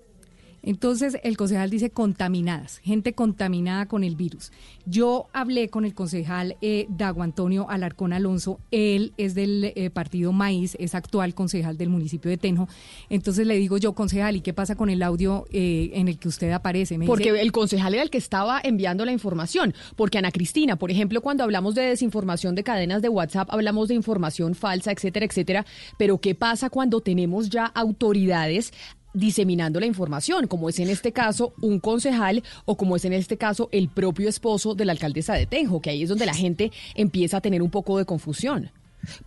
Entonces, 0.63 1.17
el 1.23 1.37
concejal 1.37 1.69
dice 1.69 1.89
contaminadas, 1.89 2.77
gente 2.79 3.13
contaminada 3.13 3.87
con 3.87 4.03
el 4.03 4.15
virus. 4.15 4.51
Yo 4.85 5.27
hablé 5.33 5.69
con 5.69 5.85
el 5.85 5.93
concejal 5.93 6.57
eh, 6.61 6.85
Dago 6.89 7.23
Antonio 7.23 7.69
Alarcón 7.69 8.13
Alonso, 8.13 8.59
él 8.71 9.13
es 9.17 9.35
del 9.35 9.73
eh, 9.75 9.89
partido 9.89 10.31
Maíz, 10.31 10.75
es 10.79 10.95
actual 10.95 11.33
concejal 11.33 11.77
del 11.77 11.89
municipio 11.89 12.29
de 12.29 12.37
Tenjo. 12.37 12.67
Entonces 13.09 13.47
le 13.47 13.55
digo 13.55 13.77
yo, 13.77 13.93
concejal, 13.93 14.35
¿y 14.35 14.41
qué 14.41 14.53
pasa 14.53 14.75
con 14.75 14.89
el 14.89 15.03
audio 15.03 15.45
eh, 15.51 15.91
en 15.93 16.07
el 16.07 16.17
que 16.17 16.27
usted 16.27 16.51
aparece? 16.51 16.99
porque 17.05 17.29
el 17.29 17.51
concejal 17.51 17.93
era 17.93 18.03
el 18.03 18.09
que 18.09 18.17
estaba 18.17 18.59
enviando 18.63 19.05
la 19.05 19.11
información. 19.11 19.73
Porque 19.95 20.17
Ana 20.17 20.31
Cristina, 20.31 20.75
por 20.75 20.91
ejemplo, 20.91 21.21
cuando 21.21 21.43
hablamos 21.43 21.75
de 21.75 21.83
desinformación 21.83 22.55
de 22.55 22.63
cadenas 22.63 23.01
de 23.01 23.09
WhatsApp, 23.09 23.49
hablamos 23.51 23.87
de 23.87 23.95
información 23.95 24.55
falsa, 24.55 24.91
etcétera, 24.91 25.25
etcétera. 25.25 25.65
Pero 25.97 26.19
¿qué 26.19 26.35
pasa 26.35 26.69
cuando 26.69 27.01
tenemos 27.01 27.49
ya 27.49 27.65
autoridades 27.65 28.73
diseminando 29.13 29.79
la 29.79 29.85
información, 29.85 30.47
como 30.47 30.69
es 30.69 30.79
en 30.79 30.89
este 30.89 31.11
caso 31.11 31.53
un 31.61 31.79
concejal 31.79 32.43
o 32.65 32.77
como 32.77 32.95
es 32.95 33.05
en 33.05 33.13
este 33.13 33.37
caso 33.37 33.69
el 33.71 33.89
propio 33.89 34.29
esposo 34.29 34.75
de 34.75 34.85
la 34.85 34.91
alcaldesa 34.91 35.33
de 35.33 35.45
Tenjo, 35.45 35.81
que 35.81 35.89
ahí 35.89 36.03
es 36.03 36.09
donde 36.09 36.25
la 36.25 36.33
gente 36.33 36.71
empieza 36.95 37.37
a 37.37 37.41
tener 37.41 37.61
un 37.61 37.69
poco 37.69 37.97
de 37.97 38.05
confusión. 38.05 38.71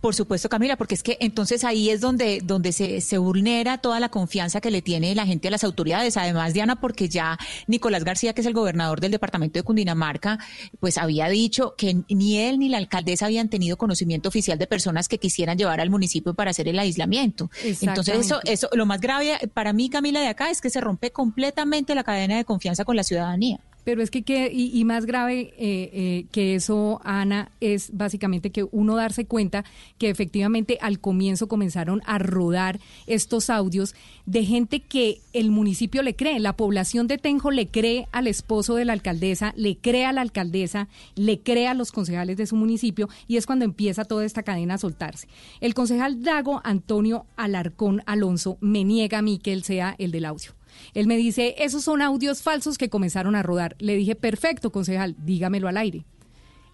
Por 0.01 0.15
supuesto, 0.15 0.49
Camila, 0.49 0.77
porque 0.77 0.95
es 0.95 1.03
que 1.03 1.17
entonces 1.19 1.63
ahí 1.63 1.89
es 1.89 2.01
donde, 2.01 2.41
donde 2.43 2.71
se, 2.71 3.01
se 3.01 3.17
vulnera 3.17 3.77
toda 3.77 3.99
la 3.99 4.09
confianza 4.09 4.61
que 4.61 4.71
le 4.71 4.81
tiene 4.81 5.15
la 5.15 5.25
gente 5.25 5.47
a 5.47 5.51
las 5.51 5.63
autoridades. 5.63 6.17
Además, 6.17 6.53
Diana, 6.53 6.79
porque 6.79 7.09
ya 7.09 7.37
Nicolás 7.67 8.03
García, 8.03 8.33
que 8.33 8.41
es 8.41 8.47
el 8.47 8.53
gobernador 8.53 9.01
del 9.01 9.11
departamento 9.11 9.59
de 9.59 9.63
Cundinamarca, 9.63 10.39
pues 10.79 10.97
había 10.97 11.27
dicho 11.27 11.75
que 11.77 12.03
ni 12.09 12.37
él 12.37 12.59
ni 12.59 12.69
la 12.69 12.77
alcaldesa 12.77 13.25
habían 13.25 13.49
tenido 13.49 13.77
conocimiento 13.77 14.29
oficial 14.29 14.57
de 14.57 14.67
personas 14.67 15.07
que 15.07 15.17
quisieran 15.17 15.57
llevar 15.57 15.81
al 15.81 15.89
municipio 15.89 16.33
para 16.33 16.51
hacer 16.51 16.67
el 16.67 16.79
aislamiento. 16.79 17.49
Entonces, 17.63 18.17
eso, 18.17 18.39
eso, 18.43 18.69
lo 18.73 18.85
más 18.85 19.01
grave 19.01 19.37
para 19.53 19.73
mí, 19.73 19.89
Camila, 19.89 20.21
de 20.21 20.27
acá 20.27 20.49
es 20.49 20.61
que 20.61 20.69
se 20.69 20.81
rompe 20.81 21.11
completamente 21.11 21.95
la 21.95 22.03
cadena 22.03 22.37
de 22.37 22.45
confianza 22.45 22.85
con 22.85 22.95
la 22.95 23.03
ciudadanía. 23.03 23.59
Pero 23.85 24.01
es 24.01 24.11
que, 24.11 24.23
que 24.23 24.51
y, 24.51 24.83
más 24.83 25.05
grave 25.05 25.53
eh, 25.57 25.89
eh, 25.93 26.25
que 26.31 26.55
eso, 26.55 26.99
Ana, 27.05 27.51
es 27.61 27.91
básicamente 27.93 28.49
que 28.49 28.67
uno 28.71 28.95
darse 28.95 29.25
cuenta 29.25 29.63
que 29.97 30.09
efectivamente 30.09 30.77
al 30.81 30.99
comienzo 30.99 31.47
comenzaron 31.47 32.01
a 32.05 32.17
rodar 32.17 32.79
estos 33.07 33.49
audios 33.49 33.95
de 34.25 34.43
gente 34.43 34.81
que 34.81 35.21
el 35.33 35.51
municipio 35.51 36.01
le 36.01 36.15
cree, 36.15 36.39
la 36.39 36.57
población 36.57 37.07
de 37.07 37.19
Tenjo 37.19 37.51
le 37.51 37.67
cree 37.67 38.07
al 38.11 38.27
esposo 38.27 38.75
de 38.75 38.85
la 38.85 38.93
alcaldesa, 38.93 39.53
le 39.55 39.77
cree 39.77 40.05
a 40.05 40.11
la 40.11 40.21
alcaldesa, 40.21 40.87
le 41.15 41.39
cree 41.41 41.67
a 41.67 41.75
los 41.75 41.91
concejales 41.91 42.37
de 42.37 42.47
su 42.47 42.55
municipio 42.55 43.07
y 43.27 43.37
es 43.37 43.45
cuando 43.45 43.65
empieza 43.65 44.05
toda 44.05 44.25
esta 44.25 44.43
cadena 44.43 44.73
a 44.73 44.79
soltarse. 44.79 45.27
El 45.61 45.75
concejal 45.75 46.23
Dago 46.23 46.59
Antonio 46.63 47.27
Alarcón 47.35 48.01
Alonso 48.07 48.57
me 48.61 48.83
niega 48.83 49.19
a 49.19 49.21
mí 49.21 49.37
que 49.37 49.53
él 49.53 49.63
sea 49.63 49.95
el 49.99 50.11
del 50.11 50.25
audio. 50.25 50.51
Él 50.93 51.07
me 51.07 51.17
dice, 51.17 51.55
esos 51.57 51.83
son 51.83 52.01
audios 52.01 52.41
falsos 52.41 52.77
que 52.77 52.89
comenzaron 52.89 53.35
a 53.35 53.43
rodar. 53.43 53.75
Le 53.79 53.95
dije, 53.95 54.15
perfecto, 54.15 54.71
concejal, 54.71 55.15
dígamelo 55.19 55.67
al 55.67 55.77
aire. 55.77 56.05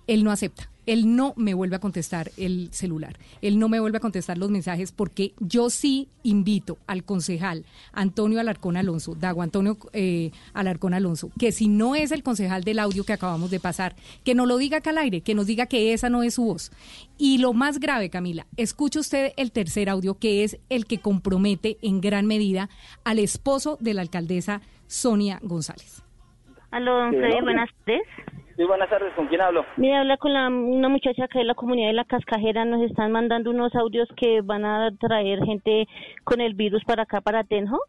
Él 0.08 0.24
no 0.24 0.32
acepta 0.32 0.71
él 0.86 1.16
no 1.16 1.34
me 1.36 1.54
vuelve 1.54 1.76
a 1.76 1.80
contestar 1.80 2.32
el 2.38 2.70
celular, 2.72 3.18
él 3.42 3.60
no 3.60 3.70
me 3.70 3.80
vuelve 3.80 3.98
a 3.98 4.02
contestar 4.02 4.38
los 4.38 4.50
mensajes 4.50 4.92
porque 4.92 5.34
yo 5.40 5.70
sí 5.70 6.10
invito 6.24 6.78
al 6.88 7.04
concejal 7.04 7.66
Antonio 7.94 8.40
Alarcón 8.40 8.78
Alonso, 8.78 9.16
Dago 9.16 9.42
Antonio 9.42 9.78
eh, 9.94 10.32
Alarcón 10.54 10.94
Alonso, 10.94 11.32
que 11.40 11.52
si 11.52 11.68
no 11.68 11.96
es 11.96 12.12
el 12.12 12.24
concejal 12.24 12.64
del 12.64 12.80
audio 12.80 13.04
que 13.04 13.14
acabamos 13.14 13.52
de 13.52 13.60
pasar, 13.60 13.96
que 14.24 14.36
nos 14.36 14.48
lo 14.48 14.58
diga 14.58 14.78
acá 14.78 14.92
al 14.92 14.98
aire, 14.98 15.22
que 15.22 15.36
nos 15.36 15.48
diga 15.48 15.66
que 15.66 15.94
esa 15.94 16.10
no 16.10 16.24
es 16.24 16.36
su 16.36 16.46
voz. 16.46 16.72
Y 17.18 17.38
lo 17.38 17.54
más 17.54 17.80
grave, 17.80 18.10
Camila, 18.10 18.48
escuche 18.58 19.00
usted 19.00 19.34
el 19.38 19.52
tercer 19.52 19.90
audio, 19.90 20.18
que 20.18 20.44
es 20.44 20.60
el 20.70 20.86
que 20.86 21.00
compromete 21.00 21.78
en 21.82 22.02
gran 22.02 22.26
medida 22.26 22.70
al 23.04 23.20
esposo 23.20 23.78
de 23.80 23.94
la 23.94 24.02
alcaldesa 24.02 24.62
Sonia 24.88 25.40
González. 25.42 26.04
Aló, 26.72 26.98
don 26.98 27.12
Freddy, 27.12 27.42
buenas 27.42 27.70
tardes. 27.86 28.02
Sí, 28.62 28.68
buenas 28.68 28.92
tardes, 28.92 29.12
¿con 29.16 29.26
quién 29.26 29.42
hablo? 29.42 29.66
Mira, 29.76 30.02
habla 30.02 30.18
con 30.18 30.34
la, 30.34 30.48
una 30.48 30.88
muchacha 30.88 31.28
que 31.28 31.40
de 31.40 31.46
la 31.46 31.56
comunidad 31.56 31.88
de 31.88 31.94
La 31.94 32.06
Cascajera, 32.06 32.64
nos 32.64 32.84
están 32.84 33.12
mandando 33.12 33.50
unos 33.50 33.74
audios 33.74 34.08
que 34.16 34.42
van 34.42 34.66
a 34.66 34.92
traer 35.00 35.44
gente 35.44 35.88
con 36.24 36.42
el 36.42 36.54
virus 36.54 36.84
para 36.84 37.02
acá, 37.02 37.22
para 37.22 37.44
Tenjo. 37.44 37.80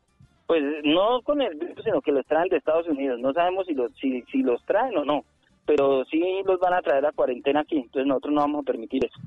Pues 0.47 0.63
no 0.83 1.21
con 1.25 1.43
el 1.43 1.59
virus, 1.59 1.85
sino 1.85 2.01
que 2.01 2.13
los 2.13 2.25
traen 2.25 2.49
de 2.49 2.57
Estados 2.57 2.89
Unidos. 2.89 3.21
No 3.21 3.35
sabemos 3.35 3.67
si 3.67 3.75
los, 3.75 3.93
si, 4.01 4.23
si 4.33 4.43
los 4.43 4.65
traen 4.65 4.97
o 4.97 5.05
no, 5.05 5.25
pero 5.67 6.07
sí 6.07 6.41
los 6.47 6.59
van 6.59 6.73
a 6.73 6.81
traer 6.81 7.05
a 7.05 7.13
cuarentena 7.13 7.61
aquí, 7.61 7.77
entonces 7.77 8.07
nosotros 8.07 8.33
no 8.33 8.41
vamos 8.41 8.63
a 8.63 8.73
permitir 8.73 9.05
eso. 9.05 9.21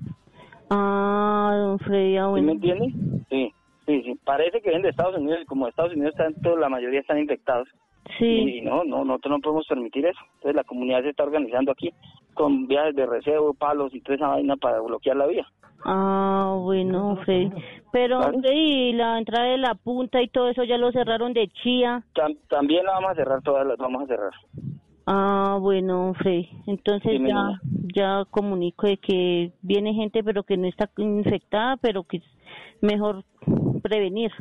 Ah, 0.71 1.53
don 1.55 1.77
Freddy, 1.77 2.17
ah, 2.17 2.31
¿Sí 2.33 2.41
me 2.41 2.53
entiende? 2.53 2.91
Sí, 3.29 3.53
sí, 3.85 4.01
sí. 4.01 4.19
Parece 4.23 4.61
que 4.61 4.69
vienen 4.69 4.81
de 4.81 4.89
Estados 4.89 5.15
Unidos 5.15 5.41
y 5.43 5.45
como 5.45 5.67
Estados 5.67 5.93
Unidos 5.93 6.15
están, 6.17 6.33
la 6.59 6.69
mayoría 6.69 7.01
están 7.01 7.19
infectados. 7.19 7.67
Sí. 8.17 8.59
Y 8.59 8.61
no, 8.61 8.83
no, 8.83 9.03
nosotros 9.03 9.31
no 9.31 9.39
podemos 9.39 9.67
permitir 9.67 10.05
eso. 10.05 10.19
Entonces 10.35 10.55
la 10.55 10.63
comunidad 10.63 11.01
se 11.01 11.09
está 11.09 11.23
organizando 11.23 11.71
aquí 11.71 11.91
con 12.33 12.67
viajes 12.67 12.95
de 12.95 13.05
recebo, 13.05 13.53
palos 13.53 13.93
y 13.93 14.01
toda 14.01 14.15
esa 14.15 14.27
vaina 14.27 14.55
para 14.57 14.79
bloquear 14.81 15.15
la 15.17 15.27
vía. 15.27 15.47
Ah, 15.83 16.57
bueno, 16.61 17.15
Freddy. 17.23 17.51
Pero, 17.91 18.19
y 18.51 18.93
la 18.93 19.17
entrada 19.17 19.47
de 19.49 19.57
la 19.57 19.75
punta 19.75 20.21
y 20.21 20.27
todo 20.27 20.49
eso 20.49 20.63
ya 20.63 20.77
lo 20.77 20.91
cerraron 20.91 21.33
de 21.33 21.47
Chía. 21.47 22.03
también 22.49 22.85
la 22.85 22.93
vamos 22.93 23.11
a 23.11 23.15
cerrar, 23.15 23.41
todas 23.41 23.65
las 23.67 23.77
vamos 23.77 24.03
a 24.03 24.07
cerrar. 24.07 24.33
Ah, 25.05 25.57
bueno, 25.61 26.13
Freddy. 26.15 26.49
Entonces 26.65 27.21
ya, 27.25 27.59
ya 27.93 28.25
comunico 28.31 28.87
de 28.87 28.97
que 28.97 29.51
viene 29.61 29.93
gente 29.93 30.23
pero 30.23 30.43
que 30.43 30.57
no 30.57 30.67
está 30.67 30.89
infectada, 30.97 31.77
pero 31.77 32.03
que 32.03 32.17
es 32.17 32.23
mejor 32.81 33.23
prevenir. 33.83 34.31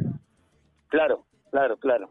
Claro, 0.88 1.24
claro, 1.50 1.76
claro. 1.76 2.10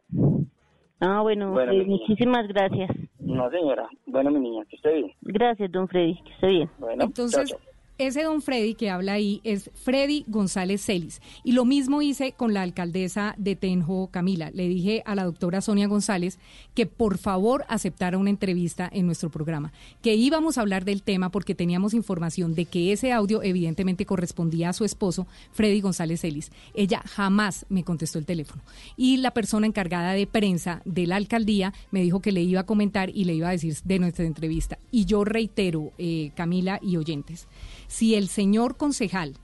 Ah, 0.99 1.21
bueno, 1.21 1.55
muchísimas 1.85 2.47
gracias. 2.47 2.89
No, 3.19 3.49
señora. 3.49 3.87
Bueno, 4.05 4.31
mi 4.31 4.39
niña, 4.39 4.63
que 4.69 4.75
esté 4.75 4.93
bien. 4.93 5.11
Gracias, 5.21 5.71
don 5.71 5.87
Freddy, 5.87 6.21
que 6.23 6.31
esté 6.33 6.47
bien. 6.47 6.69
Bueno, 6.77 7.03
Entonces, 7.05 7.55
ese 7.97 8.23
don 8.23 8.41
Freddy 8.41 8.73
que 8.73 8.89
habla 8.89 9.13
ahí 9.13 9.39
es 9.43 9.69
Freddy 9.75 10.25
González 10.27 10.83
Celis. 10.83 11.21
Y 11.43 11.51
lo 11.51 11.63
mismo 11.63 12.01
hice 12.01 12.31
con 12.31 12.53
la 12.53 12.63
alcaldesa 12.63 13.35
de 13.37 13.55
Tenjo, 13.55 14.07
Camila. 14.07 14.49
Le 14.51 14.67
dije 14.67 15.03
a 15.05 15.15
la 15.15 15.25
doctora 15.25 15.61
Sonia 15.61 15.87
González 15.87 16.39
que 16.73 16.85
por 16.85 17.17
favor 17.17 17.65
aceptara 17.69 18.17
una 18.17 18.31
entrevista 18.31 18.89
en 18.91 19.05
nuestro 19.05 19.29
programa, 19.29 19.73
que 20.01 20.15
íbamos 20.15 20.57
a 20.57 20.61
hablar 20.61 20.85
del 20.85 21.03
tema 21.03 21.29
porque 21.29 21.55
teníamos 21.55 21.93
información 21.93 22.55
de 22.55 22.65
que 22.65 22.91
ese 22.91 23.11
audio 23.11 23.43
evidentemente 23.43 24.05
correspondía 24.05 24.69
a 24.69 24.73
su 24.73 24.85
esposo, 24.85 25.27
Freddy 25.51 25.81
González 25.81 26.21
Celis. 26.21 26.51
Ella 26.73 27.01
jamás 27.05 27.65
me 27.69 27.83
contestó 27.83 28.17
el 28.17 28.25
teléfono. 28.25 28.63
Y 28.97 29.17
la 29.17 29.31
persona 29.31 29.67
encargada 29.67 30.13
de 30.13 30.27
prensa 30.27 30.81
de 30.85 31.05
la 31.05 31.17
alcaldía 31.17 31.73
me 31.91 32.01
dijo 32.01 32.21
que 32.21 32.31
le 32.31 32.41
iba 32.41 32.61
a 32.61 32.65
comentar 32.65 33.09
y 33.09 33.25
le 33.25 33.35
iba 33.35 33.49
a 33.49 33.51
decir 33.51 33.75
de 33.83 33.99
nuestra 33.99 34.25
entrevista. 34.25 34.79
Y 34.91 35.05
yo 35.05 35.23
reitero, 35.23 35.91
eh, 35.97 36.31
Camila 36.35 36.79
y 36.81 36.97
oyentes, 36.97 37.47
si 37.93 38.15
el 38.15 38.27
señor 38.27 38.75
concejal 38.75 39.35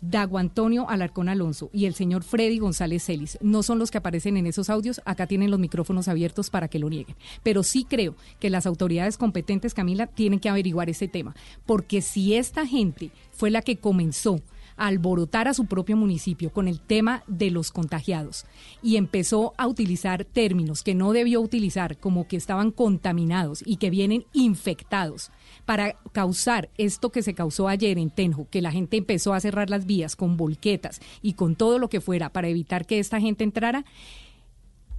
Dago 0.00 0.38
Antonio 0.38 0.90
Alarcón 0.90 1.28
Alonso 1.28 1.70
y 1.72 1.86
el 1.86 1.94
señor 1.94 2.24
Freddy 2.24 2.58
González 2.58 3.04
Celis 3.04 3.38
no 3.40 3.62
son 3.62 3.78
los 3.78 3.92
que 3.92 3.98
aparecen 3.98 4.36
en 4.36 4.48
esos 4.48 4.70
audios, 4.70 5.00
acá 5.04 5.28
tienen 5.28 5.52
los 5.52 5.60
micrófonos 5.60 6.08
abiertos 6.08 6.50
para 6.50 6.66
que 6.66 6.80
lo 6.80 6.90
nieguen. 6.90 7.14
Pero 7.44 7.62
sí 7.62 7.86
creo 7.88 8.16
que 8.40 8.50
las 8.50 8.66
autoridades 8.66 9.16
competentes, 9.16 9.72
Camila, 9.72 10.08
tienen 10.08 10.40
que 10.40 10.48
averiguar 10.48 10.90
ese 10.90 11.06
tema, 11.06 11.36
porque 11.64 12.02
si 12.02 12.34
esta 12.34 12.66
gente 12.66 13.12
fue 13.30 13.52
la 13.52 13.62
que 13.62 13.76
comenzó 13.76 14.40
alborotar 14.76 15.48
a 15.48 15.54
su 15.54 15.66
propio 15.66 15.96
municipio 15.96 16.50
con 16.50 16.66
el 16.66 16.80
tema 16.80 17.22
de 17.26 17.50
los 17.50 17.70
contagiados 17.70 18.46
y 18.82 18.96
empezó 18.96 19.54
a 19.56 19.68
utilizar 19.68 20.24
términos 20.24 20.82
que 20.82 20.94
no 20.94 21.12
debió 21.12 21.40
utilizar, 21.40 21.98
como 21.98 22.26
que 22.26 22.36
estaban 22.36 22.70
contaminados 22.70 23.62
y 23.64 23.76
que 23.76 23.90
vienen 23.90 24.24
infectados, 24.32 25.30
para 25.64 25.94
causar 26.12 26.70
esto 26.76 27.10
que 27.10 27.22
se 27.22 27.34
causó 27.34 27.68
ayer 27.68 27.98
en 27.98 28.10
Tenjo, 28.10 28.48
que 28.50 28.62
la 28.62 28.72
gente 28.72 28.96
empezó 28.96 29.34
a 29.34 29.40
cerrar 29.40 29.70
las 29.70 29.86
vías 29.86 30.16
con 30.16 30.36
volquetas 30.36 31.00
y 31.22 31.34
con 31.34 31.56
todo 31.56 31.78
lo 31.78 31.88
que 31.88 32.00
fuera 32.00 32.32
para 32.32 32.48
evitar 32.48 32.86
que 32.86 32.98
esta 32.98 33.20
gente 33.20 33.44
entrara, 33.44 33.84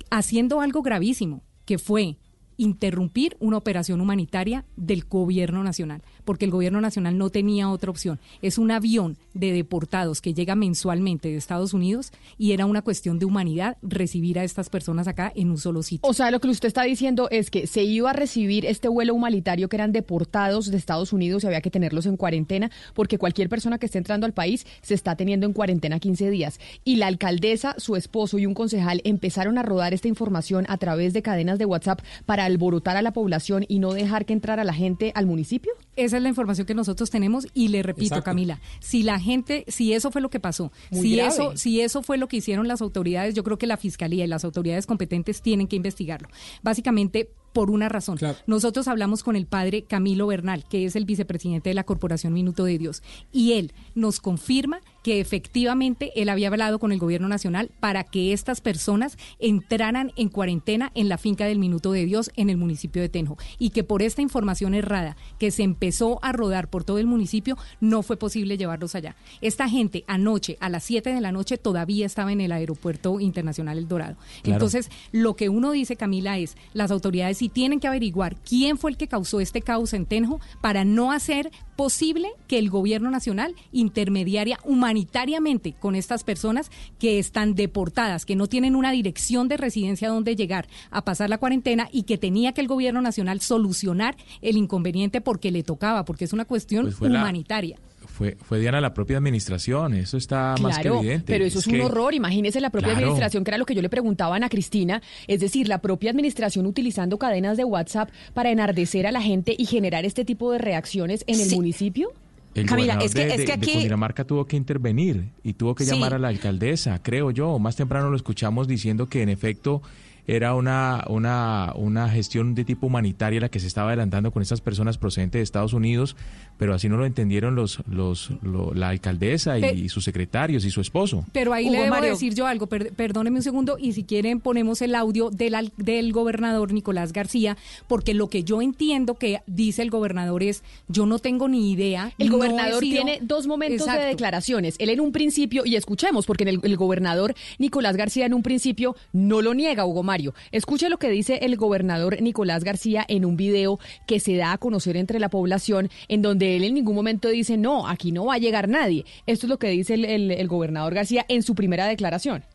haciendo 0.09 0.61
algo 0.61 0.81
gravísimo, 0.81 1.41
que 1.65 1.77
fue 1.77 2.17
interrumpir 2.57 3.35
una 3.39 3.57
operación 3.57 3.99
humanitaria 4.01 4.65
del 4.75 5.05
gobierno 5.05 5.63
nacional, 5.63 6.03
porque 6.25 6.45
el 6.45 6.51
gobierno 6.51 6.81
nacional 6.81 7.17
no 7.17 7.29
tenía 7.29 7.69
otra 7.69 7.91
opción. 7.91 8.19
Es 8.41 8.57
un 8.57 8.71
avión 8.71 9.17
de 9.33 9.51
deportados 9.51 10.21
que 10.21 10.33
llega 10.33 10.55
mensualmente 10.55 11.29
de 11.29 11.37
Estados 11.37 11.73
Unidos 11.73 12.11
y 12.37 12.51
era 12.51 12.65
una 12.65 12.81
cuestión 12.81 13.19
de 13.19 13.25
humanidad 13.25 13.77
recibir 13.81 14.39
a 14.39 14.43
estas 14.43 14.69
personas 14.69 15.07
acá 15.07 15.31
en 15.35 15.49
un 15.49 15.57
solo 15.57 15.83
sitio. 15.83 16.07
O 16.09 16.13
sea, 16.13 16.31
lo 16.31 16.39
que 16.39 16.47
usted 16.47 16.67
está 16.67 16.83
diciendo 16.83 17.27
es 17.31 17.49
que 17.49 17.67
se 17.67 17.83
iba 17.83 18.09
a 18.11 18.13
recibir 18.13 18.65
este 18.65 18.87
vuelo 18.87 19.13
humanitario 19.13 19.69
que 19.69 19.75
eran 19.75 19.91
deportados 19.91 20.69
de 20.69 20.77
Estados 20.77 21.13
Unidos 21.13 21.43
y 21.43 21.47
había 21.47 21.61
que 21.61 21.71
tenerlos 21.71 22.05
en 22.05 22.17
cuarentena, 22.17 22.71
porque 22.93 23.17
cualquier 23.17 23.49
persona 23.49 23.77
que 23.77 23.85
esté 23.85 23.97
entrando 23.97 24.25
al 24.25 24.33
país 24.33 24.65
se 24.81 24.93
está 24.93 25.15
teniendo 25.15 25.45
en 25.45 25.53
cuarentena 25.53 25.99
15 25.99 26.29
días. 26.29 26.59
Y 26.83 26.97
la 26.97 27.07
alcaldesa, 27.07 27.75
su 27.77 27.95
esposo 27.95 28.37
y 28.37 28.45
un 28.45 28.53
concejal 28.53 29.01
empezaron 29.03 29.57
a 29.57 29.63
rodar 29.63 29.93
esta 29.93 30.07
información 30.07 30.65
a 30.69 30.77
través 30.77 31.13
de 31.13 31.21
cadenas 31.21 31.59
de 31.59 31.65
WhatsApp 31.65 32.01
para 32.25 32.45
alborotar 32.45 32.97
a 32.97 33.01
la 33.01 33.13
población 33.13 33.65
y 33.67 33.79
no 33.79 33.93
dejar 33.93 34.25
que 34.25 34.33
entrara 34.33 34.63
la 34.63 34.73
gente 34.73 35.11
al 35.15 35.25
municipio? 35.25 35.71
Esa 36.13 36.19
es 36.19 36.23
la 36.23 36.29
información 36.29 36.67
que 36.67 36.75
nosotros 36.75 37.09
tenemos 37.09 37.47
y 37.55 37.69
le 37.69 37.81
repito, 37.81 38.21
Camila, 38.21 38.61
si 38.79 39.01
la 39.01 39.19
gente, 39.19 39.65
si 39.67 39.93
eso 39.93 40.11
fue 40.11 40.21
lo 40.21 40.29
que 40.29 40.39
pasó, 40.39 40.71
si 40.91 41.19
eso, 41.19 41.57
si 41.57 41.81
eso 41.81 42.03
fue 42.03 42.19
lo 42.19 42.27
que 42.27 42.37
hicieron 42.37 42.67
las 42.67 42.83
autoridades, 42.83 43.33
yo 43.33 43.43
creo 43.43 43.57
que 43.57 43.65
la 43.65 43.77
fiscalía 43.77 44.23
y 44.23 44.27
las 44.27 44.45
autoridades 44.45 44.85
competentes 44.85 45.41
tienen 45.41 45.67
que 45.67 45.75
investigarlo. 45.75 46.29
Básicamente 46.61 47.31
por 47.51 47.71
una 47.71 47.89
razón. 47.89 48.19
Nosotros 48.45 48.87
hablamos 48.87 49.23
con 49.23 49.35
el 49.35 49.47
padre 49.47 49.83
Camilo 49.83 50.27
Bernal, 50.27 50.65
que 50.69 50.85
es 50.85 50.95
el 50.95 51.05
vicepresidente 51.05 51.69
de 51.69 51.73
la 51.73 51.83
Corporación 51.83 52.33
Minuto 52.33 52.63
de 52.63 52.77
Dios, 52.77 53.01
y 53.31 53.53
él 53.53 53.73
nos 53.95 54.19
confirma 54.19 54.81
que 55.03 55.19
efectivamente 55.19 56.11
él 56.15 56.29
había 56.29 56.47
hablado 56.47 56.79
con 56.79 56.91
el 56.91 56.99
gobierno 56.99 57.27
nacional 57.27 57.69
para 57.79 58.03
que 58.03 58.33
estas 58.33 58.61
personas 58.61 59.17
entraran 59.39 60.11
en 60.15 60.29
cuarentena 60.29 60.91
en 60.95 61.09
la 61.09 61.17
finca 61.17 61.45
del 61.45 61.59
Minuto 61.59 61.91
de 61.91 62.05
Dios 62.05 62.31
en 62.35 62.49
el 62.49 62.57
municipio 62.57 63.01
de 63.01 63.09
Tenjo 63.09 63.37
y 63.59 63.69
que 63.71 63.83
por 63.83 64.01
esta 64.01 64.21
información 64.21 64.73
errada 64.73 65.17
que 65.37 65.51
se 65.51 65.63
empezó 65.63 66.19
a 66.23 66.31
rodar 66.31 66.69
por 66.69 66.83
todo 66.83 66.97
el 66.97 67.05
municipio 67.05 67.57
no 67.81 68.01
fue 68.01 68.17
posible 68.17 68.57
llevarlos 68.57 68.95
allá. 68.95 69.15
Esta 69.41 69.69
gente 69.69 70.05
anoche 70.07 70.57
a 70.59 70.69
las 70.69 70.83
7 70.85 71.13
de 71.13 71.21
la 71.21 71.31
noche 71.31 71.57
todavía 71.57 72.05
estaba 72.05 72.31
en 72.31 72.41
el 72.41 72.51
aeropuerto 72.51 73.19
internacional 73.19 73.77
El 73.77 73.87
Dorado. 73.87 74.15
Entonces, 74.43 74.89
lo 75.11 75.35
que 75.35 75.49
uno 75.49 75.71
dice, 75.71 75.95
Camila, 75.97 76.37
es 76.37 76.55
las 76.73 76.91
autoridades 76.91 77.37
sí 77.37 77.49
tienen 77.49 77.79
que 77.79 77.87
averiguar 77.87 78.37
quién 78.37 78.77
fue 78.77 78.91
el 78.91 78.97
que 78.97 79.07
causó 79.07 79.41
este 79.41 79.61
caos 79.61 79.93
en 79.93 80.05
Tenjo 80.05 80.39
para 80.61 80.85
no 80.85 81.11
hacer 81.11 81.51
posible 81.75 82.29
que 82.47 82.59
el 82.59 82.69
gobierno 82.69 83.09
nacional 83.09 83.55
intermediaria 83.71 84.59
humanitariamente 84.93 85.73
con 85.79 85.95
estas 85.95 86.23
personas 86.23 86.69
que 86.99 87.17
están 87.17 87.55
deportadas, 87.55 88.25
que 88.25 88.35
no 88.35 88.47
tienen 88.47 88.75
una 88.75 88.91
dirección 88.91 89.47
de 89.47 89.57
residencia 89.57 90.07
donde 90.07 90.35
llegar 90.35 90.67
a 90.91 91.03
pasar 91.03 91.29
la 91.29 91.39
cuarentena 91.39 91.89
y 91.91 92.03
que 92.03 92.19
tenía 92.19 92.53
que 92.53 92.61
el 92.61 92.67
gobierno 92.67 93.01
nacional 93.01 93.41
solucionar 93.41 94.15
el 94.41 94.55
inconveniente 94.55 95.19
porque 95.19 95.51
le 95.51 95.63
tocaba, 95.63 96.05
porque 96.05 96.25
es 96.25 96.33
una 96.33 96.45
cuestión 96.45 96.85
pues 96.85 97.01
humanitaria. 97.01 97.77
fue, 98.05 98.37
fue 98.39 98.59
Diana 98.59 98.81
la 98.81 98.93
propia 98.93 99.17
administración, 99.17 99.95
eso 99.95 100.17
está 100.17 100.55
más 100.61 100.77
que 100.77 100.89
evidente. 100.89 101.25
Pero 101.25 101.43
eso 101.43 101.57
es, 101.57 101.67
un 101.67 101.81
horror, 101.81 102.13
imagínese 102.13 102.61
la 102.61 102.69
propia 102.69 102.93
administración, 102.93 103.43
que 103.43 103.49
era 103.49 103.57
lo 103.57 103.65
que 103.65 103.73
yo 103.73 103.81
le 103.81 103.89
preguntaba 103.89 104.35
a 104.35 104.37
Ana 104.37 104.49
Cristina, 104.49 105.01
es 105.27 105.39
decir, 105.39 105.67
la 105.67 105.79
propia 105.79 106.11
administración 106.11 106.67
utilizando 106.67 107.17
cadenas 107.17 107.57
de 107.57 107.63
WhatsApp 107.63 108.11
para 108.35 108.51
enardecer 108.51 109.07
a 109.07 109.11
la 109.11 109.21
gente 109.21 109.55
y 109.57 109.65
generar 109.65 110.05
este 110.05 110.23
tipo 110.23 110.51
de 110.51 110.59
reacciones 110.59 111.23
en 111.25 111.39
el 111.39 111.49
municipio. 111.55 112.11
El 112.55 112.65
Camila, 112.67 112.99
es 113.01 113.13
que, 113.13 113.33
es 113.33 113.45
que 113.45 113.53
aquí... 113.53 113.73
Cundinamarca 113.73 114.25
tuvo 114.25 114.45
que 114.45 114.55
intervenir 114.55 115.29
y 115.43 115.53
tuvo 115.53 115.73
que 115.75 115.85
llamar 115.85 116.13
a 116.13 116.19
la 116.19 116.27
alcaldesa, 116.27 117.01
creo 117.01 117.31
yo. 117.31 117.57
Más 117.59 117.75
temprano 117.75 118.09
lo 118.09 118.15
escuchamos 118.15 118.67
diciendo 118.67 119.07
que 119.07 119.21
en 119.21 119.29
efecto 119.29 119.81
era 120.27 120.55
una, 120.55 121.03
una, 121.09 121.73
una 121.75 122.09
gestión 122.09 122.55
de 122.55 122.63
tipo 122.63 122.87
humanitaria 122.87 123.41
la 123.41 123.49
que 123.49 123.59
se 123.59 123.67
estaba 123.67 123.89
adelantando 123.89 124.31
con 124.31 124.41
estas 124.41 124.61
personas 124.61 124.97
procedentes 124.97 125.39
de 125.39 125.43
Estados 125.43 125.73
Unidos, 125.73 126.15
pero 126.57 126.73
así 126.73 126.87
no 126.87 126.97
lo 126.97 127.05
entendieron 127.05 127.55
los, 127.55 127.79
los, 127.89 128.31
la 128.41 128.89
alcaldesa 128.89 129.57
y, 129.59 129.89
sus 129.89 130.03
secretarios 130.03 130.65
y 130.65 130.71
su 130.71 130.81
esposo. 130.81 131.25
Pero 131.33 131.53
ahí 131.53 131.69
le 131.69 131.81
debo 131.81 132.01
decir 132.01 132.33
yo 132.35 132.47
algo, 132.47 132.67
perdóneme 132.67 133.37
un 133.37 133.43
segundo, 133.43 133.77
y 133.79 133.93
si 133.93 134.03
quieren 134.03 134.39
ponemos 134.39 134.81
el 134.81 134.95
audio 134.95 135.29
del, 135.29 135.71
del 135.77 136.13
gobernador 136.13 136.71
Nicolás 136.71 137.11
García, 137.11 137.57
porque 137.87 138.13
lo 138.13 138.29
que 138.29 138.43
yo 138.43 138.61
entiendo 138.61 139.15
que 139.15 139.41
dice 139.47 139.81
el 139.81 139.89
gobernador 139.89 140.43
es, 140.43 140.63
yo 140.87 141.05
no 141.05 141.19
tengo 141.19 141.47
ni 141.47 141.71
idea. 141.71 142.13
El 142.17 142.29
gobernador 142.29 142.79
tiene 142.79 143.19
dos 143.21 143.47
momentos 143.47 143.87
de 143.87 144.05
declaraciones. 144.05 144.75
Él 144.79 144.89
en 144.89 145.01
un 145.01 145.11
principio, 145.11 145.63
y 145.65 145.75
escuchemos, 145.75 146.25
porque 146.25 146.43
el, 146.43 146.59
el, 146.63 146.77
gobernador 146.77 147.35
Nicolás 147.57 147.97
García 147.97 148.25
en 148.25 148.33
un 148.33 148.43
principio 148.43 148.95
no 149.11 149.41
lo 149.41 149.53
niega, 149.53 149.85
Hugo 149.85 150.03
Mario. 150.03 150.12
Escuche 150.51 150.89
lo 150.89 150.97
que 150.97 151.09
dice 151.09 151.39
el 151.41 151.57
gobernador 151.57 152.21
Nicolás 152.21 152.63
García 152.63 153.03
en 153.07 153.25
un 153.25 153.35
video 153.35 153.79
que 154.05 154.19
se 154.19 154.35
da 154.35 154.51
a 154.51 154.57
conocer 154.57 154.95
entre 154.95 155.19
la 155.19 155.29
población, 155.29 155.89
en 156.07 156.21
donde 156.21 156.55
él 156.55 156.63
en 156.63 156.75
ningún 156.75 156.95
momento 156.95 157.29
dice, 157.29 157.57
no, 157.57 157.87
aquí 157.87 158.11
no 158.11 158.25
va 158.25 158.35
a 158.35 158.37
llegar 158.37 158.67
nadie. 158.67 159.05
Esto 159.25 159.47
es 159.47 159.49
lo 159.49 159.57
que 159.57 159.69
dice 159.69 159.95
el, 159.95 160.47
gobernador 160.47 160.93
García 160.93 161.25
en 161.29 161.41
su 161.41 161.55
primera 161.55 161.87
declaración. 161.87 162.45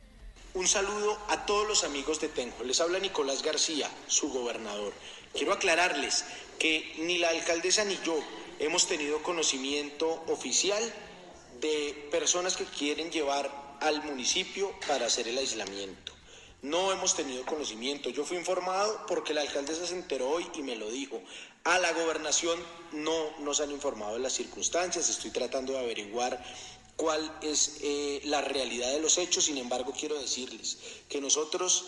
Un 0.55 0.68
saludo 0.68 1.18
a 1.29 1.47
todos 1.47 1.66
los 1.66 1.85
amigos 1.85 2.21
de 2.21 2.29
Tenjo. 2.29 2.62
Les 2.64 2.81
habla 2.81 2.99
Nicolás 3.01 3.42
García, 3.42 3.88
su 4.07 4.29
gobernador. 4.31 4.92
Quiero 5.33 5.53
aclararles 5.53 6.25
que 6.59 6.94
ni 7.01 7.18
la 7.18 7.31
alcaldesa 7.31 7.85
ni 7.85 7.97
yo 8.05 8.18
hemos 8.61 8.87
tenido 8.87 9.23
conocimiento 9.23 10.25
oficial 10.29 10.83
de 11.61 12.09
personas 12.11 12.57
que 12.57 12.64
quieren 12.64 13.11
llevar 13.11 13.51
al 13.81 14.03
municipio 14.05 14.73
para 14.87 15.07
hacer 15.07 15.29
el 15.29 15.38
aislamiento. 15.38 16.08
No 16.62 16.90
hemos 16.92 17.14
tenido 17.14 17.47
conocimiento. 17.47 18.11
Yo 18.11 18.25
fui 18.25 18.37
informado 18.37 19.07
porque 19.07 19.33
la 19.33 19.42
alcaldesa 19.42 19.87
se 19.87 19.94
enteró 19.94 20.29
hoy 20.29 20.47
y 20.55 20.62
me 20.62 20.75
lo 20.75 20.90
dijo. 20.90 21.21
A 21.64 21.79
la 21.79 21.92
gobernación 21.92 22.59
no 22.92 23.38
nos 23.40 23.61
han 23.61 23.71
informado 23.71 24.14
de 24.14 24.21
las 24.21 24.33
circunstancias. 24.33 25.09
Estoy 25.09 25.31
tratando 25.31 25.75
de 25.75 25.79
averiguar 25.79 26.42
cuál 26.97 27.33
es 27.42 27.79
eh, 27.83 28.21
la 28.25 28.40
realidad 28.40 28.90
de 28.90 29.01
los 29.01 29.18
hechos. 29.18 29.44
Sin 29.44 29.57
embargo, 29.57 29.94
quiero 29.97 30.18
decirles 30.21 30.79
que 31.09 31.21
nosotros 31.21 31.85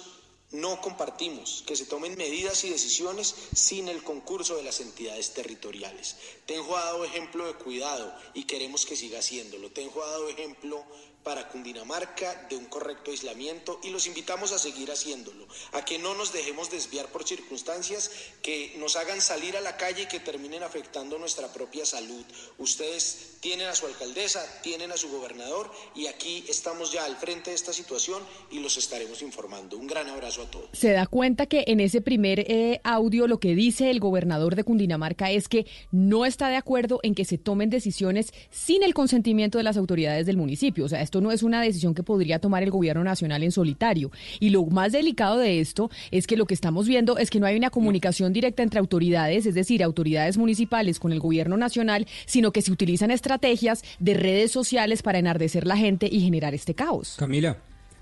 no 0.53 0.81
compartimos 0.81 1.63
que 1.67 1.77
se 1.77 1.87
tomen 1.87 2.17
medidas 2.17 2.65
y 2.65 2.71
decisiones 2.71 3.35
sin 3.55 3.89
el 3.89 4.03
concurso 4.03 4.57
de 4.57 4.65
las 4.65 4.81
entidades 4.81 5.33
territoriales. 5.33 6.17
Tenjo 6.47 6.77
ha 6.77 6.87
dado 6.87 7.05
ejemplo 7.05 7.47
de 7.47 7.55
cuidado 7.55 8.13
y 8.35 8.45
queremos 8.45 8.85
que 8.85 8.97
siga 8.97 9.21
haciéndolo. 9.21 9.71
Tenjo 9.71 10.03
ha 10.03 10.11
dado 10.11 10.29
ejemplo 10.29 10.85
para 11.25 11.49
Cundinamarca 11.49 12.47
de 12.49 12.57
un 12.57 12.67
correcto 12.67 13.11
aislamiento 13.11 13.79
y 13.83 13.91
los 13.91 14.07
invitamos 14.07 14.53
a 14.53 14.59
seguir 14.59 14.91
haciéndolo, 14.91 15.47
a 15.73 15.85
que 15.85 15.99
no 15.99 16.15
nos 16.15 16.33
dejemos 16.33 16.71
desviar 16.71 17.07
por 17.09 17.27
circunstancias 17.27 18.11
que 18.43 18.75
nos 18.79 18.97
hagan 18.97 19.21
salir 19.21 19.57
a 19.57 19.61
la 19.61 19.77
calle 19.77 20.03
y 20.03 20.07
que 20.07 20.21
terminen 20.21 20.63
afectando 20.63 21.19
nuestra 21.19 21.53
propia 21.53 21.85
salud. 21.85 22.25
Ustedes 22.59 23.37
tienen 23.41 23.69
a 23.69 23.75
su 23.75 23.87
alcaldesa, 23.87 24.41
tienen 24.63 24.93
a 24.93 24.97
su 24.97 25.11
gobernador 25.11 25.71
y 25.95 26.07
aquí 26.07 26.45
estamos 26.49 26.93
ya 26.93 27.05
al 27.05 27.17
frente 27.17 27.51
de 27.51 27.57
esta 27.57 27.73
situación 27.73 28.23
y 28.51 28.61
los 28.61 28.77
estaremos 28.77 29.23
informando. 29.23 29.77
Un 29.77 29.87
gran 29.87 30.09
abrazo 30.09 30.43
a 30.43 30.51
todos. 30.51 30.69
Se 30.73 30.93
da 30.93 31.07
cuenta 31.07 31.47
que 31.47 31.65
en 31.67 31.81
ese 31.81 32.01
primer 32.01 32.41
eh, 32.41 32.81
audio 32.85 33.27
lo 33.27 33.41
que 33.41 33.55
dice 33.55 33.91
el 33.91 34.01
gobernador 34.01 34.57
de 34.57 34.65
Cundinamarca 34.65 35.31
es 35.31 35.49
que 35.49 35.67
no 35.91 36.27
está 36.27 36.49
de 36.49 36.57
acuerdo 36.57 37.01
en 37.03 37.15
que 37.15 37.25
se 37.25 37.39
tomen 37.39 37.71
decisiones 37.71 38.33
sin 38.51 38.83
el 38.83 38.95
consentimiento 38.95 39.59
de 39.59 39.65
las 39.65 39.77
autoridades 39.77 40.27
del 40.27 40.37
municipio. 40.37 40.85
O 40.85 40.89
sea, 40.89 41.01
esto 41.11 41.21
no 41.21 41.33
es 41.33 41.43
una 41.43 41.61
decisión 41.61 41.93
que 41.93 42.05
podría 42.05 42.39
tomar 42.39 42.63
el 42.63 42.71
gobierno 42.71 43.03
nacional 43.03 43.43
en 43.43 43.51
solitario. 43.51 44.13
Y 44.39 44.51
lo 44.51 44.65
más 44.67 44.93
delicado 44.93 45.39
de 45.39 45.59
esto 45.59 45.91
es 46.13 46.29
que 46.29 46.37
lo 46.37 46.47
que 46.47 46.55
estamos 46.55 46.87
viendo 46.87 47.19
es 47.19 47.31
que 47.31 47.41
no 47.41 47.47
hay 47.47 47.57
una 47.57 47.71
comunicación 47.71 48.33
directa 48.33 48.63
entre 48.63 48.79
autoridades, 48.79 49.45
es 49.45 49.57
decir, 49.57 49.83
autoridades 49.83 50.39
municipales 50.39 51.01
con 51.01 51.11
el 51.11 51.19
gobierno 51.19 51.57
nacional, 51.57 52.07
sino 52.27 52.53
que 52.53 52.63
se 52.63 52.71
utilizan 52.71 53.11
estrategias 53.11 53.83
de 53.99 54.15
redes 54.15 54.53
sociales 54.53 55.03
para 55.03 55.19
enardecer 55.19 55.67
la 55.67 55.77
gente 55.77 56.09
y 56.09 56.21
generar 56.21 56.55
este 56.55 56.75
caos. 56.75 57.17
Camila. 57.19 57.57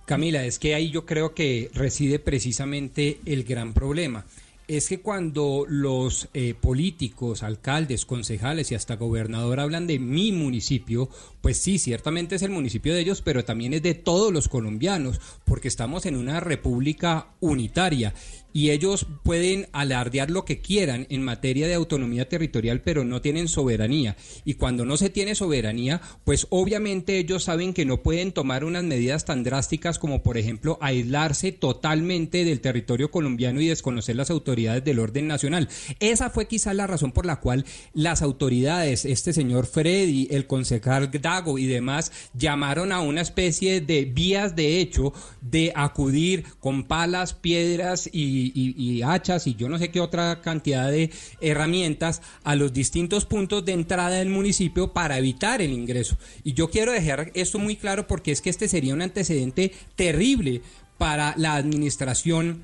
Camila, 0.05 0.45
es 0.45 0.59
que 0.59 0.75
ahí 0.75 0.91
yo 0.91 1.07
creo 1.07 1.33
que 1.33 1.71
reside 1.73 2.19
precisamente 2.19 3.21
el 3.25 3.45
gran 3.45 3.73
problema. 3.73 4.27
Es 4.69 4.89
que 4.89 5.01
cuando 5.01 5.65
los 5.67 6.29
eh, 6.35 6.53
políticos, 6.53 7.43
alcaldes, 7.43 8.05
concejales 8.05 8.71
y 8.71 8.75
hasta 8.75 8.97
gobernador 8.97 9.61
hablan 9.61 9.87
de 9.87 9.99
mi 9.99 10.31
municipio, 10.31 11.09
pues 11.41 11.57
sí, 11.57 11.79
ciertamente 11.79 12.35
es 12.35 12.43
el 12.43 12.51
municipio 12.51 12.93
de 12.93 13.01
ellos, 13.01 13.23
pero 13.23 13.47
también 13.47 13.73
es 13.73 13.83
de 13.83 13.95
todos 13.95 14.31
los 14.31 14.49
colombianos, 14.49 15.23
porque 15.47 15.69
estamos 15.69 16.05
en 16.05 16.17
una 16.17 16.41
república 16.41 17.29
unitaria 17.41 18.13
y 18.53 18.71
ellos 18.71 19.07
pueden 19.23 19.69
alardear 19.73 20.31
lo 20.31 20.45
que 20.45 20.61
quieran 20.61 21.07
en 21.11 21.23
materia 21.23 21.67
de 21.67 21.75
autonomía 21.75 22.29
territorial, 22.29 22.83
pero 22.83 23.05
no 23.05 23.21
tienen 23.21 23.49
soberanía. 23.49 24.17
Y 24.45 24.55
cuando 24.55 24.85
no 24.85 24.97
se 24.97 25.11
tiene 25.11 25.35
soberanía, 25.35 26.01
pues 26.25 26.47
obviamente 26.51 27.19
ellos 27.19 27.45
saben 27.45 27.75
que 27.75 27.85
no 27.85 28.03
pueden 28.03 28.33
tomar 28.33 28.65
unas 28.65 28.85
medidas 28.85 29.25
tan 29.25 29.45
drásticas 29.45 29.99
como, 29.99 30.23
por 30.23 30.39
ejemplo, 30.39 30.79
aislarse 30.81 31.53
totalmente 31.53 32.45
del 32.45 32.61
territorio 32.61 33.11
colombiano 33.11 33.61
y 33.61 33.69
desconocer 33.69 34.17
las 34.17 34.31
autoridades 34.31 34.85
del 34.85 34.99
orden 34.99 35.27
nacional. 35.27 35.69
Esa 36.01 36.31
fue 36.31 36.49
quizás 36.49 36.75
la 36.75 36.87
razón 36.87 37.13
por 37.13 37.27
la 37.27 37.41
cual 37.41 37.65
las 37.93 38.23
autoridades, 38.23 39.05
este 39.05 39.33
señor 39.33 39.67
Freddy, 39.67 40.29
el 40.31 40.47
concejal 40.47 41.11
Dago 41.21 41.59
y 41.59 41.67
demás, 41.67 42.13
llamaron 42.35 42.93
a 42.93 43.01
una 43.01 43.21
especie 43.21 43.81
de 43.81 44.05
vías 44.05 44.57
de 44.57 44.81
hecho 44.81 45.13
de 45.41 45.73
acudir 45.75 46.45
con 46.61 46.85
palas, 46.85 47.35
piedras 47.35 48.09
y 48.13 48.38
y, 48.39 49.03
hachas 49.03 49.47
y 49.47 49.55
yo 49.55 49.69
no 49.69 49.79
sé 49.79 49.91
qué 49.91 50.01
otra 50.01 50.41
cantidad 50.41 50.91
de 50.91 51.11
herramientas 51.41 52.23
a 52.45 52.55
los 52.55 52.73
distintos 52.73 53.25
puntos 53.25 53.65
de 53.65 53.73
entrada 53.73 54.17
del 54.17 54.29
municipio 54.29 54.93
para 54.93 55.19
evitar 55.19 55.61
el 55.63 55.73
ingreso. 55.73 56.17
Y 56.45 56.55
yo 56.55 56.71
quiero 56.71 56.93
dejar 56.93 57.31
esto 57.35 57.59
muy 57.59 57.77
claro 57.77 58.07
porque 58.07 58.33
es 58.33 58.41
que 58.41 58.51
este 58.51 58.69
sería 58.69 58.95
un 58.95 59.03
antecedente 59.03 59.73
terrible 59.97 60.63
para 60.99 61.35
la 61.37 61.55
administración 61.55 62.63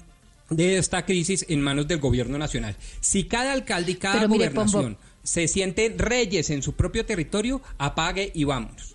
de 0.51 0.79
esta 0.79 1.05
crisis 1.07 1.47
en 1.49 1.61
manos 1.61 1.89
del 1.89 2.01
gobierno 2.01 2.39
nacional. 2.39 2.77
Si 3.01 3.25
cada 3.25 3.53
alcalde 3.53 3.93
y 3.93 3.97
cada 3.97 4.27
gobernación 4.27 4.99
se 5.23 5.49
siente 5.49 5.95
reyes 5.97 6.51
en 6.51 6.63
su 6.63 6.75
propio 6.75 7.07
territorio, 7.07 7.63
apague 7.79 8.31
y 8.35 8.45
vámonos. 8.45 8.94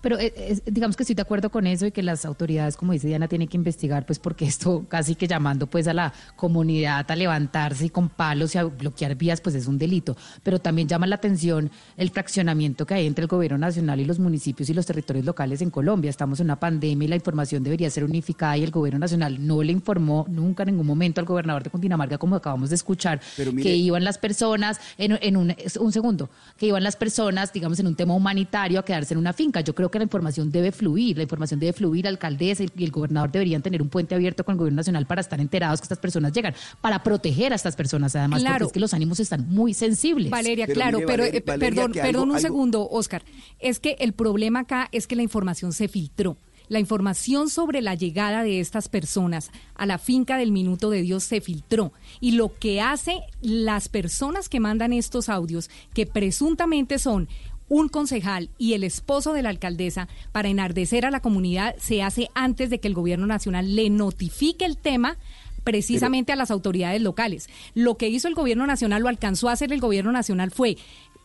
Pero 0.00 0.18
eh, 0.18 0.60
digamos 0.66 0.96
que 0.96 1.02
estoy 1.02 1.14
de 1.14 1.22
acuerdo 1.22 1.50
con 1.50 1.66
eso 1.66 1.86
y 1.86 1.92
que 1.92 2.02
las 2.02 2.24
autoridades, 2.24 2.76
como 2.76 2.92
dice 2.92 3.08
Diana, 3.08 3.28
tienen 3.28 3.48
que 3.48 3.56
investigar, 3.56 4.06
pues 4.06 4.18
porque 4.18 4.46
esto 4.46 4.84
casi 4.88 5.14
que 5.14 5.26
llamando 5.26 5.66
pues 5.66 5.86
a 5.88 5.94
la 5.94 6.12
comunidad 6.36 7.10
a 7.10 7.16
levantarse 7.16 7.86
y 7.86 7.90
con 7.90 8.08
palos 8.08 8.54
y 8.54 8.58
a 8.58 8.64
bloquear 8.64 9.14
vías, 9.14 9.40
pues 9.40 9.54
es 9.54 9.66
un 9.66 9.78
delito. 9.78 10.16
Pero 10.42 10.58
también 10.58 10.88
llama 10.88 11.06
la 11.06 11.16
atención 11.16 11.70
el 11.96 12.10
fraccionamiento 12.10 12.86
que 12.86 12.94
hay 12.94 13.06
entre 13.06 13.22
el 13.22 13.28
gobierno 13.28 13.58
nacional 13.58 14.00
y 14.00 14.04
los 14.04 14.18
municipios 14.18 14.70
y 14.70 14.74
los 14.74 14.86
territorios 14.86 15.26
locales 15.26 15.60
en 15.60 15.70
Colombia. 15.70 16.08
Estamos 16.08 16.40
en 16.40 16.46
una 16.46 16.58
pandemia 16.58 17.06
y 17.06 17.08
la 17.08 17.16
información 17.16 17.62
debería 17.62 17.90
ser 17.90 18.04
unificada 18.04 18.56
y 18.56 18.62
el 18.62 18.70
gobierno 18.70 19.00
nacional 19.00 19.46
no 19.46 19.62
le 19.62 19.72
informó 19.72 20.26
nunca 20.28 20.62
en 20.62 20.70
ningún 20.70 20.86
momento 20.86 21.20
al 21.20 21.26
gobernador 21.26 21.62
de 21.62 21.70
Cundinamarca, 21.70 22.18
como 22.18 22.36
acabamos 22.36 22.70
de 22.70 22.76
escuchar, 22.76 23.20
que 23.36 23.76
iban 23.76 24.04
las 24.04 24.18
personas 24.18 24.80
en, 24.96 25.18
en 25.20 25.36
un, 25.36 25.54
un 25.78 25.92
segundo, 25.92 26.30
que 26.56 26.66
iban 26.66 26.82
las 26.82 26.96
personas, 26.96 27.52
digamos, 27.52 27.78
en 27.80 27.86
un 27.86 27.94
tema 27.94 28.14
humanitario 28.14 28.80
a 28.80 28.84
quedarse 28.84 29.14
en 29.14 29.18
una 29.18 29.32
finca. 29.32 29.60
Yo 29.60 29.74
creo 29.74 29.89
que 29.90 29.98
la 29.98 30.04
información 30.04 30.50
debe 30.50 30.72
fluir, 30.72 31.16
la 31.16 31.22
información 31.22 31.60
debe 31.60 31.72
fluir, 31.72 32.06
alcaldesa 32.06 32.64
y 32.64 32.84
el 32.84 32.90
gobernador 32.90 33.30
deberían 33.30 33.62
tener 33.62 33.82
un 33.82 33.88
puente 33.88 34.14
abierto 34.14 34.44
con 34.44 34.54
el 34.54 34.58
gobierno 34.58 34.76
nacional 34.76 35.06
para 35.06 35.20
estar 35.20 35.40
enterados 35.40 35.80
que 35.80 35.84
estas 35.84 35.98
personas 35.98 36.32
llegan, 36.32 36.54
para 36.80 37.02
proteger 37.02 37.52
a 37.52 37.56
estas 37.56 37.76
personas 37.76 38.14
además, 38.16 38.42
porque 38.42 38.64
es 38.64 38.72
que 38.72 38.80
los 38.80 38.94
ánimos 38.94 39.20
están 39.20 39.48
muy 39.48 39.74
sensibles. 39.74 40.30
Valeria, 40.30 40.66
claro, 40.66 41.00
pero 41.06 41.24
eh, 41.24 41.40
perdón, 41.40 41.92
perdón 41.92 42.30
un 42.30 42.40
segundo, 42.40 42.88
Oscar, 42.88 43.22
es 43.58 43.80
que 43.80 43.96
el 44.00 44.12
problema 44.12 44.60
acá 44.60 44.88
es 44.92 45.06
que 45.06 45.16
la 45.16 45.22
información 45.22 45.72
se 45.72 45.88
filtró 45.88 46.36
la 46.70 46.78
información 46.78 47.50
sobre 47.50 47.82
la 47.82 47.96
llegada 47.96 48.44
de 48.44 48.60
estas 48.60 48.88
personas 48.88 49.50
a 49.74 49.86
la 49.86 49.98
finca 49.98 50.38
del 50.38 50.52
Minuto 50.52 50.88
de 50.88 51.02
Dios 51.02 51.24
se 51.24 51.40
filtró. 51.40 51.92
Y 52.20 52.32
lo 52.32 52.56
que 52.56 52.80
hace 52.80 53.22
las 53.42 53.88
personas 53.88 54.48
que 54.48 54.60
mandan 54.60 54.92
estos 54.92 55.28
audios, 55.28 55.68
que 55.92 56.06
presuntamente 56.06 57.00
son 57.00 57.28
un 57.70 57.88
concejal 57.88 58.50
y 58.58 58.74
el 58.74 58.84
esposo 58.84 59.32
de 59.32 59.42
la 59.42 59.48
alcaldesa 59.48 60.08
para 60.32 60.48
enardecer 60.48 61.06
a 61.06 61.10
la 61.10 61.20
comunidad 61.20 61.74
se 61.78 62.02
hace 62.02 62.28
antes 62.34 62.68
de 62.68 62.80
que 62.80 62.88
el 62.88 62.94
gobierno 62.94 63.26
nacional 63.26 63.74
le 63.74 63.88
notifique 63.88 64.66
el 64.66 64.76
tema 64.76 65.16
precisamente 65.64 66.32
a 66.32 66.36
las 66.36 66.50
autoridades 66.50 67.00
locales. 67.00 67.48
Lo 67.74 67.96
que 67.96 68.08
hizo 68.08 68.28
el 68.28 68.34
gobierno 68.34 68.66
nacional, 68.66 69.02
lo 69.02 69.08
alcanzó 69.08 69.48
a 69.48 69.52
hacer 69.52 69.72
el 69.72 69.80
gobierno 69.80 70.10
nacional 70.10 70.50
fue 70.50 70.76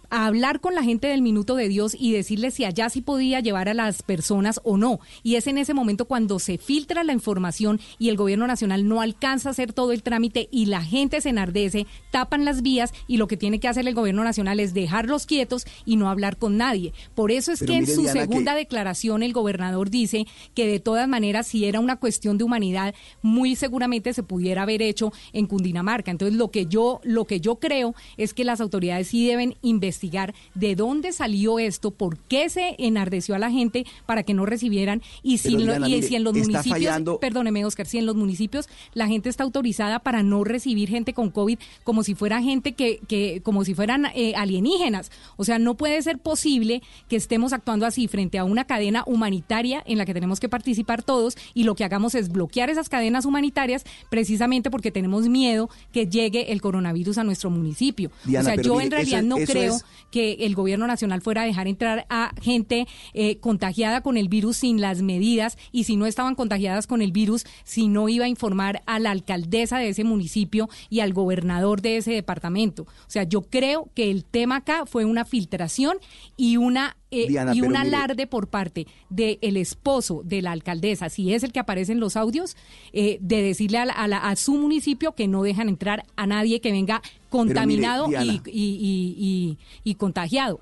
a 0.09 0.25
hablar 0.25 0.59
con 0.59 0.75
la 0.75 0.83
gente 0.83 1.07
del 1.07 1.21
Minuto 1.21 1.55
de 1.55 1.67
Dios 1.67 1.95
y 1.97 2.11
decirle 2.11 2.51
si 2.51 2.65
allá 2.65 2.89
sí 2.89 3.01
podía 3.01 3.39
llevar 3.39 3.69
a 3.69 3.73
las 3.73 4.03
personas 4.03 4.59
o 4.63 4.77
no. 4.77 4.99
Y 5.23 5.35
es 5.35 5.47
en 5.47 5.57
ese 5.57 5.73
momento 5.73 6.05
cuando 6.05 6.39
se 6.39 6.57
filtra 6.57 7.03
la 7.03 7.13
información 7.13 7.79
y 7.99 8.09
el 8.09 8.17
gobierno 8.17 8.47
nacional 8.47 8.87
no 8.87 9.01
alcanza 9.01 9.49
a 9.49 9.51
hacer 9.51 9.73
todo 9.73 9.91
el 9.91 10.03
trámite 10.03 10.47
y 10.51 10.65
la 10.65 10.83
gente 10.83 11.21
se 11.21 11.29
enardece, 11.29 11.87
tapan 12.11 12.45
las 12.45 12.61
vías 12.61 12.93
y 13.07 13.17
lo 13.17 13.27
que 13.27 13.37
tiene 13.37 13.59
que 13.59 13.67
hacer 13.67 13.87
el 13.87 13.93
gobierno 13.93 14.23
nacional 14.23 14.59
es 14.59 14.73
dejarlos 14.73 15.25
quietos 15.25 15.65
y 15.85 15.95
no 15.95 16.09
hablar 16.09 16.37
con 16.37 16.57
nadie. 16.57 16.93
Por 17.13 17.31
eso 17.31 17.51
es 17.51 17.63
que 17.63 17.75
en 17.75 17.87
su 17.87 18.07
segunda 18.07 18.55
declaración 18.55 19.23
el 19.23 19.33
gobernador 19.33 19.89
dice 19.89 20.25
que 20.53 20.67
de 20.67 20.79
todas 20.79 21.07
maneras 21.07 21.47
si 21.47 21.65
era 21.65 21.79
una 21.79 21.97
cuestión 21.97 22.37
de 22.37 22.43
humanidad, 22.43 22.93
muy 23.21 23.55
seguramente 23.55 24.13
se 24.13 24.23
pudiera 24.23 24.63
haber 24.63 24.81
hecho 24.81 25.11
en 25.33 25.47
Cundinamarca. 25.47 26.11
Entonces 26.11 26.37
lo 26.37 26.51
que 26.51 26.65
yo 26.65 27.01
lo 27.03 27.25
que 27.25 27.39
yo 27.39 27.55
creo 27.55 27.95
es 28.17 28.33
que 28.33 28.43
las 28.43 28.61
autoridades 28.61 29.07
sí 29.07 29.27
deben 29.27 29.55
investigar 29.61 29.94
investigar 29.95 30.33
de 30.53 30.75
dónde 30.75 31.13
salió 31.13 31.57
esto, 31.57 31.91
por 31.91 32.17
qué 32.17 32.49
se 32.49 32.75
enardeció 32.77 33.33
a 33.35 33.39
la 33.39 33.49
gente 33.49 33.85
para 34.05 34.23
que 34.23 34.33
no 34.33 34.45
recibieran 34.45 35.01
y 35.23 35.37
si, 35.37 35.55
y 35.55 36.01
si 36.03 36.15
en 36.15 36.23
los 36.23 36.33
municipios, 36.33 37.19
perdóneme 37.21 37.63
Oscar, 37.65 37.85
si 37.87 37.97
en 37.97 38.05
los 38.05 38.15
municipios 38.15 38.67
la 38.93 39.07
gente 39.07 39.29
está 39.29 39.43
autorizada 39.43 39.99
para 39.99 40.21
no 40.21 40.43
recibir 40.43 40.89
gente 40.89 41.13
con 41.13 41.29
COVID 41.29 41.59
como 41.83 42.03
si 42.03 42.13
fuera 42.13 42.41
gente 42.41 42.73
que, 42.73 42.99
que 43.07 43.41
como 43.41 43.63
si 43.63 43.73
fueran 43.73 44.07
eh, 44.13 44.33
alienígenas. 44.35 45.11
O 45.37 45.45
sea, 45.45 45.59
no 45.59 45.75
puede 45.75 46.01
ser 46.01 46.17
posible 46.17 46.81
que 47.07 47.15
estemos 47.15 47.53
actuando 47.53 47.85
así 47.85 48.07
frente 48.07 48.37
a 48.37 48.43
una 48.43 48.65
cadena 48.65 49.03
humanitaria 49.05 49.81
en 49.85 49.97
la 49.97 50.05
que 50.05 50.13
tenemos 50.13 50.39
que 50.39 50.49
participar 50.49 51.03
todos 51.03 51.37
y 51.53 51.63
lo 51.63 51.75
que 51.75 51.85
hagamos 51.85 52.15
es 52.15 52.29
bloquear 52.29 52.69
esas 52.69 52.89
cadenas 52.89 53.25
humanitarias 53.25 53.85
precisamente 54.09 54.69
porque 54.69 54.91
tenemos 54.91 55.29
miedo 55.29 55.69
que 55.93 56.07
llegue 56.07 56.51
el 56.51 56.61
coronavirus 56.61 57.19
a 57.19 57.23
nuestro 57.23 57.49
municipio. 57.49 58.11
o 58.27 58.43
sea, 58.43 58.55
yo 58.55 58.81
en 58.81 58.91
realidad 58.91 59.23
no 59.23 59.37
creo 59.37 59.77
que 60.11 60.33
el 60.41 60.55
gobierno 60.55 60.87
nacional 60.87 61.21
fuera 61.21 61.41
a 61.41 61.45
dejar 61.45 61.67
entrar 61.67 62.05
a 62.09 62.33
gente 62.41 62.87
eh, 63.13 63.37
contagiada 63.37 64.01
con 64.01 64.17
el 64.17 64.29
virus 64.29 64.57
sin 64.57 64.81
las 64.81 65.01
medidas 65.01 65.57
y 65.71 65.85
si 65.85 65.95
no 65.95 66.05
estaban 66.05 66.35
contagiadas 66.35 66.87
con 66.87 67.01
el 67.01 67.11
virus, 67.11 67.45
si 67.63 67.87
no 67.87 68.09
iba 68.09 68.25
a 68.25 68.29
informar 68.29 68.81
a 68.85 68.99
la 68.99 69.11
alcaldesa 69.11 69.77
de 69.77 69.89
ese 69.89 70.03
municipio 70.03 70.69
y 70.89 70.99
al 70.99 71.13
gobernador 71.13 71.81
de 71.81 71.97
ese 71.97 72.11
departamento. 72.11 72.83
O 72.83 73.09
sea, 73.09 73.23
yo 73.23 73.41
creo 73.41 73.89
que 73.93 74.11
el 74.11 74.25
tema 74.25 74.57
acá 74.57 74.85
fue 74.85 75.05
una 75.05 75.25
filtración 75.25 75.97
y 76.37 76.57
una 76.57 76.97
eh, 77.11 77.27
y 77.53 77.61
un 77.61 77.77
alarde 77.77 78.27
por 78.27 78.47
parte 78.47 78.87
del 79.09 79.57
esposo 79.57 80.21
de 80.25 80.41
la 80.41 80.51
alcaldesa, 80.51 81.07
si 81.09 81.33
es 81.33 81.43
el 81.43 81.53
que 81.53 81.59
aparece 81.59 81.93
en 81.93 81.99
los 82.01 82.17
audios, 82.17 82.57
eh, 82.91 83.19
de 83.21 83.41
decirle 83.41 83.77
a, 83.77 83.83
a, 83.83 84.35
su 84.35 84.55
municipio 84.55 85.13
que 85.13 85.27
no 85.27 85.43
dejan 85.43 85.69
entrar 85.69 86.03
a 86.17 86.27
nadie 86.27 86.59
que 86.59 86.71
venga 86.71 87.01
contaminado 87.35 88.07
y, 88.09 89.57
y, 89.83 89.95
contagiado. 89.95 90.59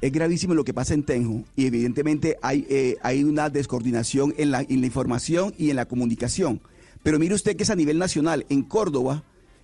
Es 0.00 0.10
gravísimo 0.10 0.54
lo 0.54 0.64
que 0.64 0.74
pasa 0.74 0.94
en 0.94 1.04
Tenjo 1.04 1.44
y 1.54 1.66
evidentemente 1.66 2.36
hay, 2.42 2.66
eh, 2.68 2.96
hay 3.02 3.22
una 3.22 3.50
descoordinación 3.50 4.34
en 4.36 4.50
la, 4.50 4.62
en 4.62 4.80
la 4.80 4.86
información 4.86 5.54
y 5.58 5.70
en 5.70 5.76
la 5.76 5.86
comunicación. 5.86 6.60
Pero 7.02 7.18
mire 7.18 7.34
usted 7.34 7.56
que 7.56 7.62
es 7.62 7.70
a 7.70 7.76
nivel 7.76 7.98
nacional. 7.98 8.44
En 8.48 8.62
Córdoba, 8.62 9.22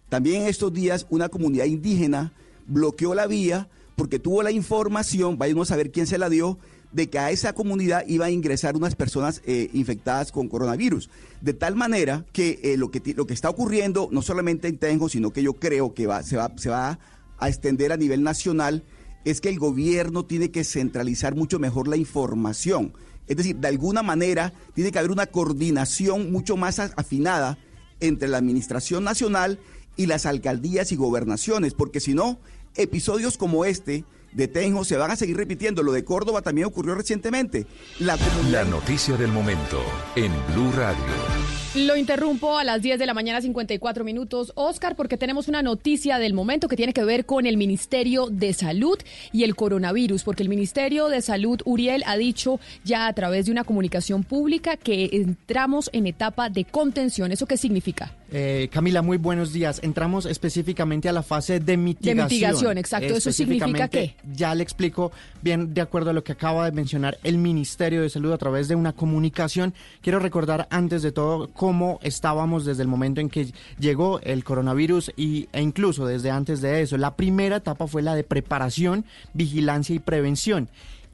también 0.09 0.43
en 0.43 0.49
estos 0.49 0.73
días, 0.73 1.07
una 1.11 1.29
comunidad 1.29 1.65
indígena 1.65 2.33
bloqueó 2.67 3.15
la 3.15 3.27
vía 3.27 3.69
porque 3.97 4.21
tuvo 4.21 4.45
la 4.45 4.53
información, 4.53 5.39
vayamos 5.39 5.73
a 5.73 5.77
ver 5.77 5.91
quién 5.91 6.07
se 6.07 6.19
la 6.19 6.29
dio, 6.29 6.57
de 6.93 7.11
que 7.11 7.19
a 7.19 7.31
esa 7.31 7.53
comunidad 7.53 8.05
iba 8.07 8.27
a 8.27 8.31
ingresar 8.31 8.77
unas 8.77 8.95
personas 8.95 9.43
eh, 9.47 9.69
infectadas 9.73 10.33
con 10.33 10.49
coronavirus. 10.49 11.11
De 11.41 11.53
tal 11.53 11.77
manera 11.77 12.25
que, 12.33 12.61
eh, 12.63 12.77
lo 12.77 12.91
que 12.91 13.15
lo 13.15 13.27
que 13.27 13.35
está 13.35 13.51
ocurriendo, 13.51 14.09
no 14.11 14.23
solamente 14.23 14.69
en 14.69 14.79
Tenjo, 14.79 15.09
sino 15.09 15.31
que 15.31 15.43
yo 15.43 15.55
creo 15.55 15.95
que 15.95 16.07
va, 16.07 16.23
se, 16.23 16.37
va, 16.37 16.53
se 16.57 16.71
va 16.71 16.99
a 17.39 17.49
extender 17.49 17.93
a 17.93 17.97
nivel 17.97 18.23
nacional, 18.23 18.85
es 19.25 19.41
que 19.41 19.49
el 19.49 19.59
gobierno 19.59 20.25
tiene 20.25 20.51
que 20.51 20.65
centralizar 20.65 21.35
mucho 21.35 21.59
mejor 21.59 21.89
la 21.89 21.97
información 21.97 22.95
Es 23.27 23.37
decir, 23.37 23.57
de 23.57 23.69
alguna 23.69 24.03
manera 24.03 24.55
tiene 24.75 24.91
que 24.91 24.99
haber 24.99 25.11
una 25.11 25.27
coordinación 25.27 26.33
mucho 26.33 26.57
más 26.57 26.79
afinada 26.79 27.59
entre 28.01 28.29
la 28.29 28.39
Administración 28.39 29.05
Nacional 29.05 29.59
y 29.97 30.07
las 30.07 30.25
alcaldías 30.25 30.93
y 30.93 30.97
gobernaciones, 30.97 31.75
porque 31.75 32.01
si 32.01 32.15
no, 32.15 32.39
episodios 32.77 33.37
como 33.37 33.65
este 33.65 34.05
de 34.33 34.49
Tenjo 34.49 34.85
se 34.85 34.97
van 34.97 35.11
a 35.11 35.17
seguir 35.17 35.37
repitiendo. 35.37 35.83
Lo 35.83 35.93
de 35.93 36.05
Córdoba 36.05 36.43
también 36.43 36.67
ocurrió 36.67 36.95
recientemente. 36.95 37.67
La, 37.99 38.17
la 38.51 38.65
noticia 38.65 39.17
del 39.17 39.33
momento 39.33 39.83
en 40.17 40.33
Blue 40.55 40.73
Radio. 40.73 41.49
Lo 41.75 41.97
interrumpo 41.97 42.57
a 42.57 42.65
las 42.65 42.81
10 42.81 42.99
de 42.99 43.05
la 43.05 43.13
mañana 43.13 43.43
54 43.43 44.03
minutos, 44.03 44.53
Oscar, 44.57 44.97
porque 44.97 45.19
tenemos 45.19 45.49
una 45.49 45.63
noticia 45.63 46.19
del 46.19 46.33
momento 46.33 46.67
que 46.67 46.77
tiene 46.77 46.95
que 46.95 47.05
ver 47.05 47.27
con 47.27 47.45
el 47.45 47.59
Ministerio 47.59 48.29
de 48.31 48.55
Salud 48.55 48.99
y 49.33 49.45
el 49.45 49.55
coronavirus, 49.55 50.25
porque 50.25 50.43
el 50.43 50.49
Ministerio 50.49 51.09
de 51.09 51.21
Salud, 51.21 51.61
Uriel, 51.67 52.05
ha 52.07 52.17
dicho 52.17 52.59
ya 52.85 53.07
a 53.07 53.13
través 53.13 53.47
de 53.47 53.53
una 53.53 53.65
comunicación 53.65 54.25
pública 54.25 54.79
que 54.79 55.11
entramos 55.13 55.91
en 55.93 56.07
etapa 56.07 56.49
de 56.49 56.65
contención. 56.65 57.33
¿Eso 57.33 57.47
qué 57.47 57.59
significa? 57.59 58.15
Eh, 58.33 58.69
Camila, 58.73 59.03
muy 59.03 59.19
buenos 59.19 59.53
días. 59.53 59.81
Entramos 59.83 60.27
específicamente 60.27 61.09
a 61.09 61.13
la 61.13 61.23
fase 61.23 61.61
de 61.61 61.77
mitigación. 61.77 62.17
De 62.17 62.23
mitigación, 62.25 62.79
exacto. 62.79 63.15
¿Eso 63.15 63.31
significa 63.31 63.89
qué? 63.89 64.17
Ya 64.35 64.55
le 64.55 64.63
explico 64.63 65.13
bien 65.43 65.75
de 65.75 65.81
acuerdo 65.81 66.11
a 66.11 66.13
lo 66.13 66.25
que 66.25 66.33
acaba 66.33 66.65
de 66.65 66.73
mencionar 66.73 67.19
el 67.23 67.39
Ministerio 67.39 68.03
de 68.03 68.11
Salud 68.11 68.33
a 68.33 68.39
través 68.39 68.69
de 68.69 68.75
una 68.75 68.93
comunicación. 68.93 69.75
Quiero 70.03 70.19
recordar 70.19 70.67
antes 70.71 71.03
de 71.03 71.13
todo 71.13 71.51
cómo 71.53 71.99
estábamos 72.03 72.65
desde 72.65 72.83
el 72.83 72.89
momento 72.89 73.21
en 73.21 73.31
que 73.31 73.53
llegó 73.79 74.21
el 74.21 74.45
coronavirus 74.45 75.13
y, 75.17 75.49
e 75.53 75.63
incluso 75.63 76.07
desde 76.07 76.31
antes 76.31 76.61
de 76.61 76.83
eso. 76.83 76.97
La 76.97 77.17
primera 77.17 77.57
etapa 77.57 77.87
fue 77.87 78.03
la 78.03 78.15
de 78.15 78.25
preparación, 78.25 79.05
vigilancia 79.35 79.95
y 79.95 80.01
prevención. 80.01 80.69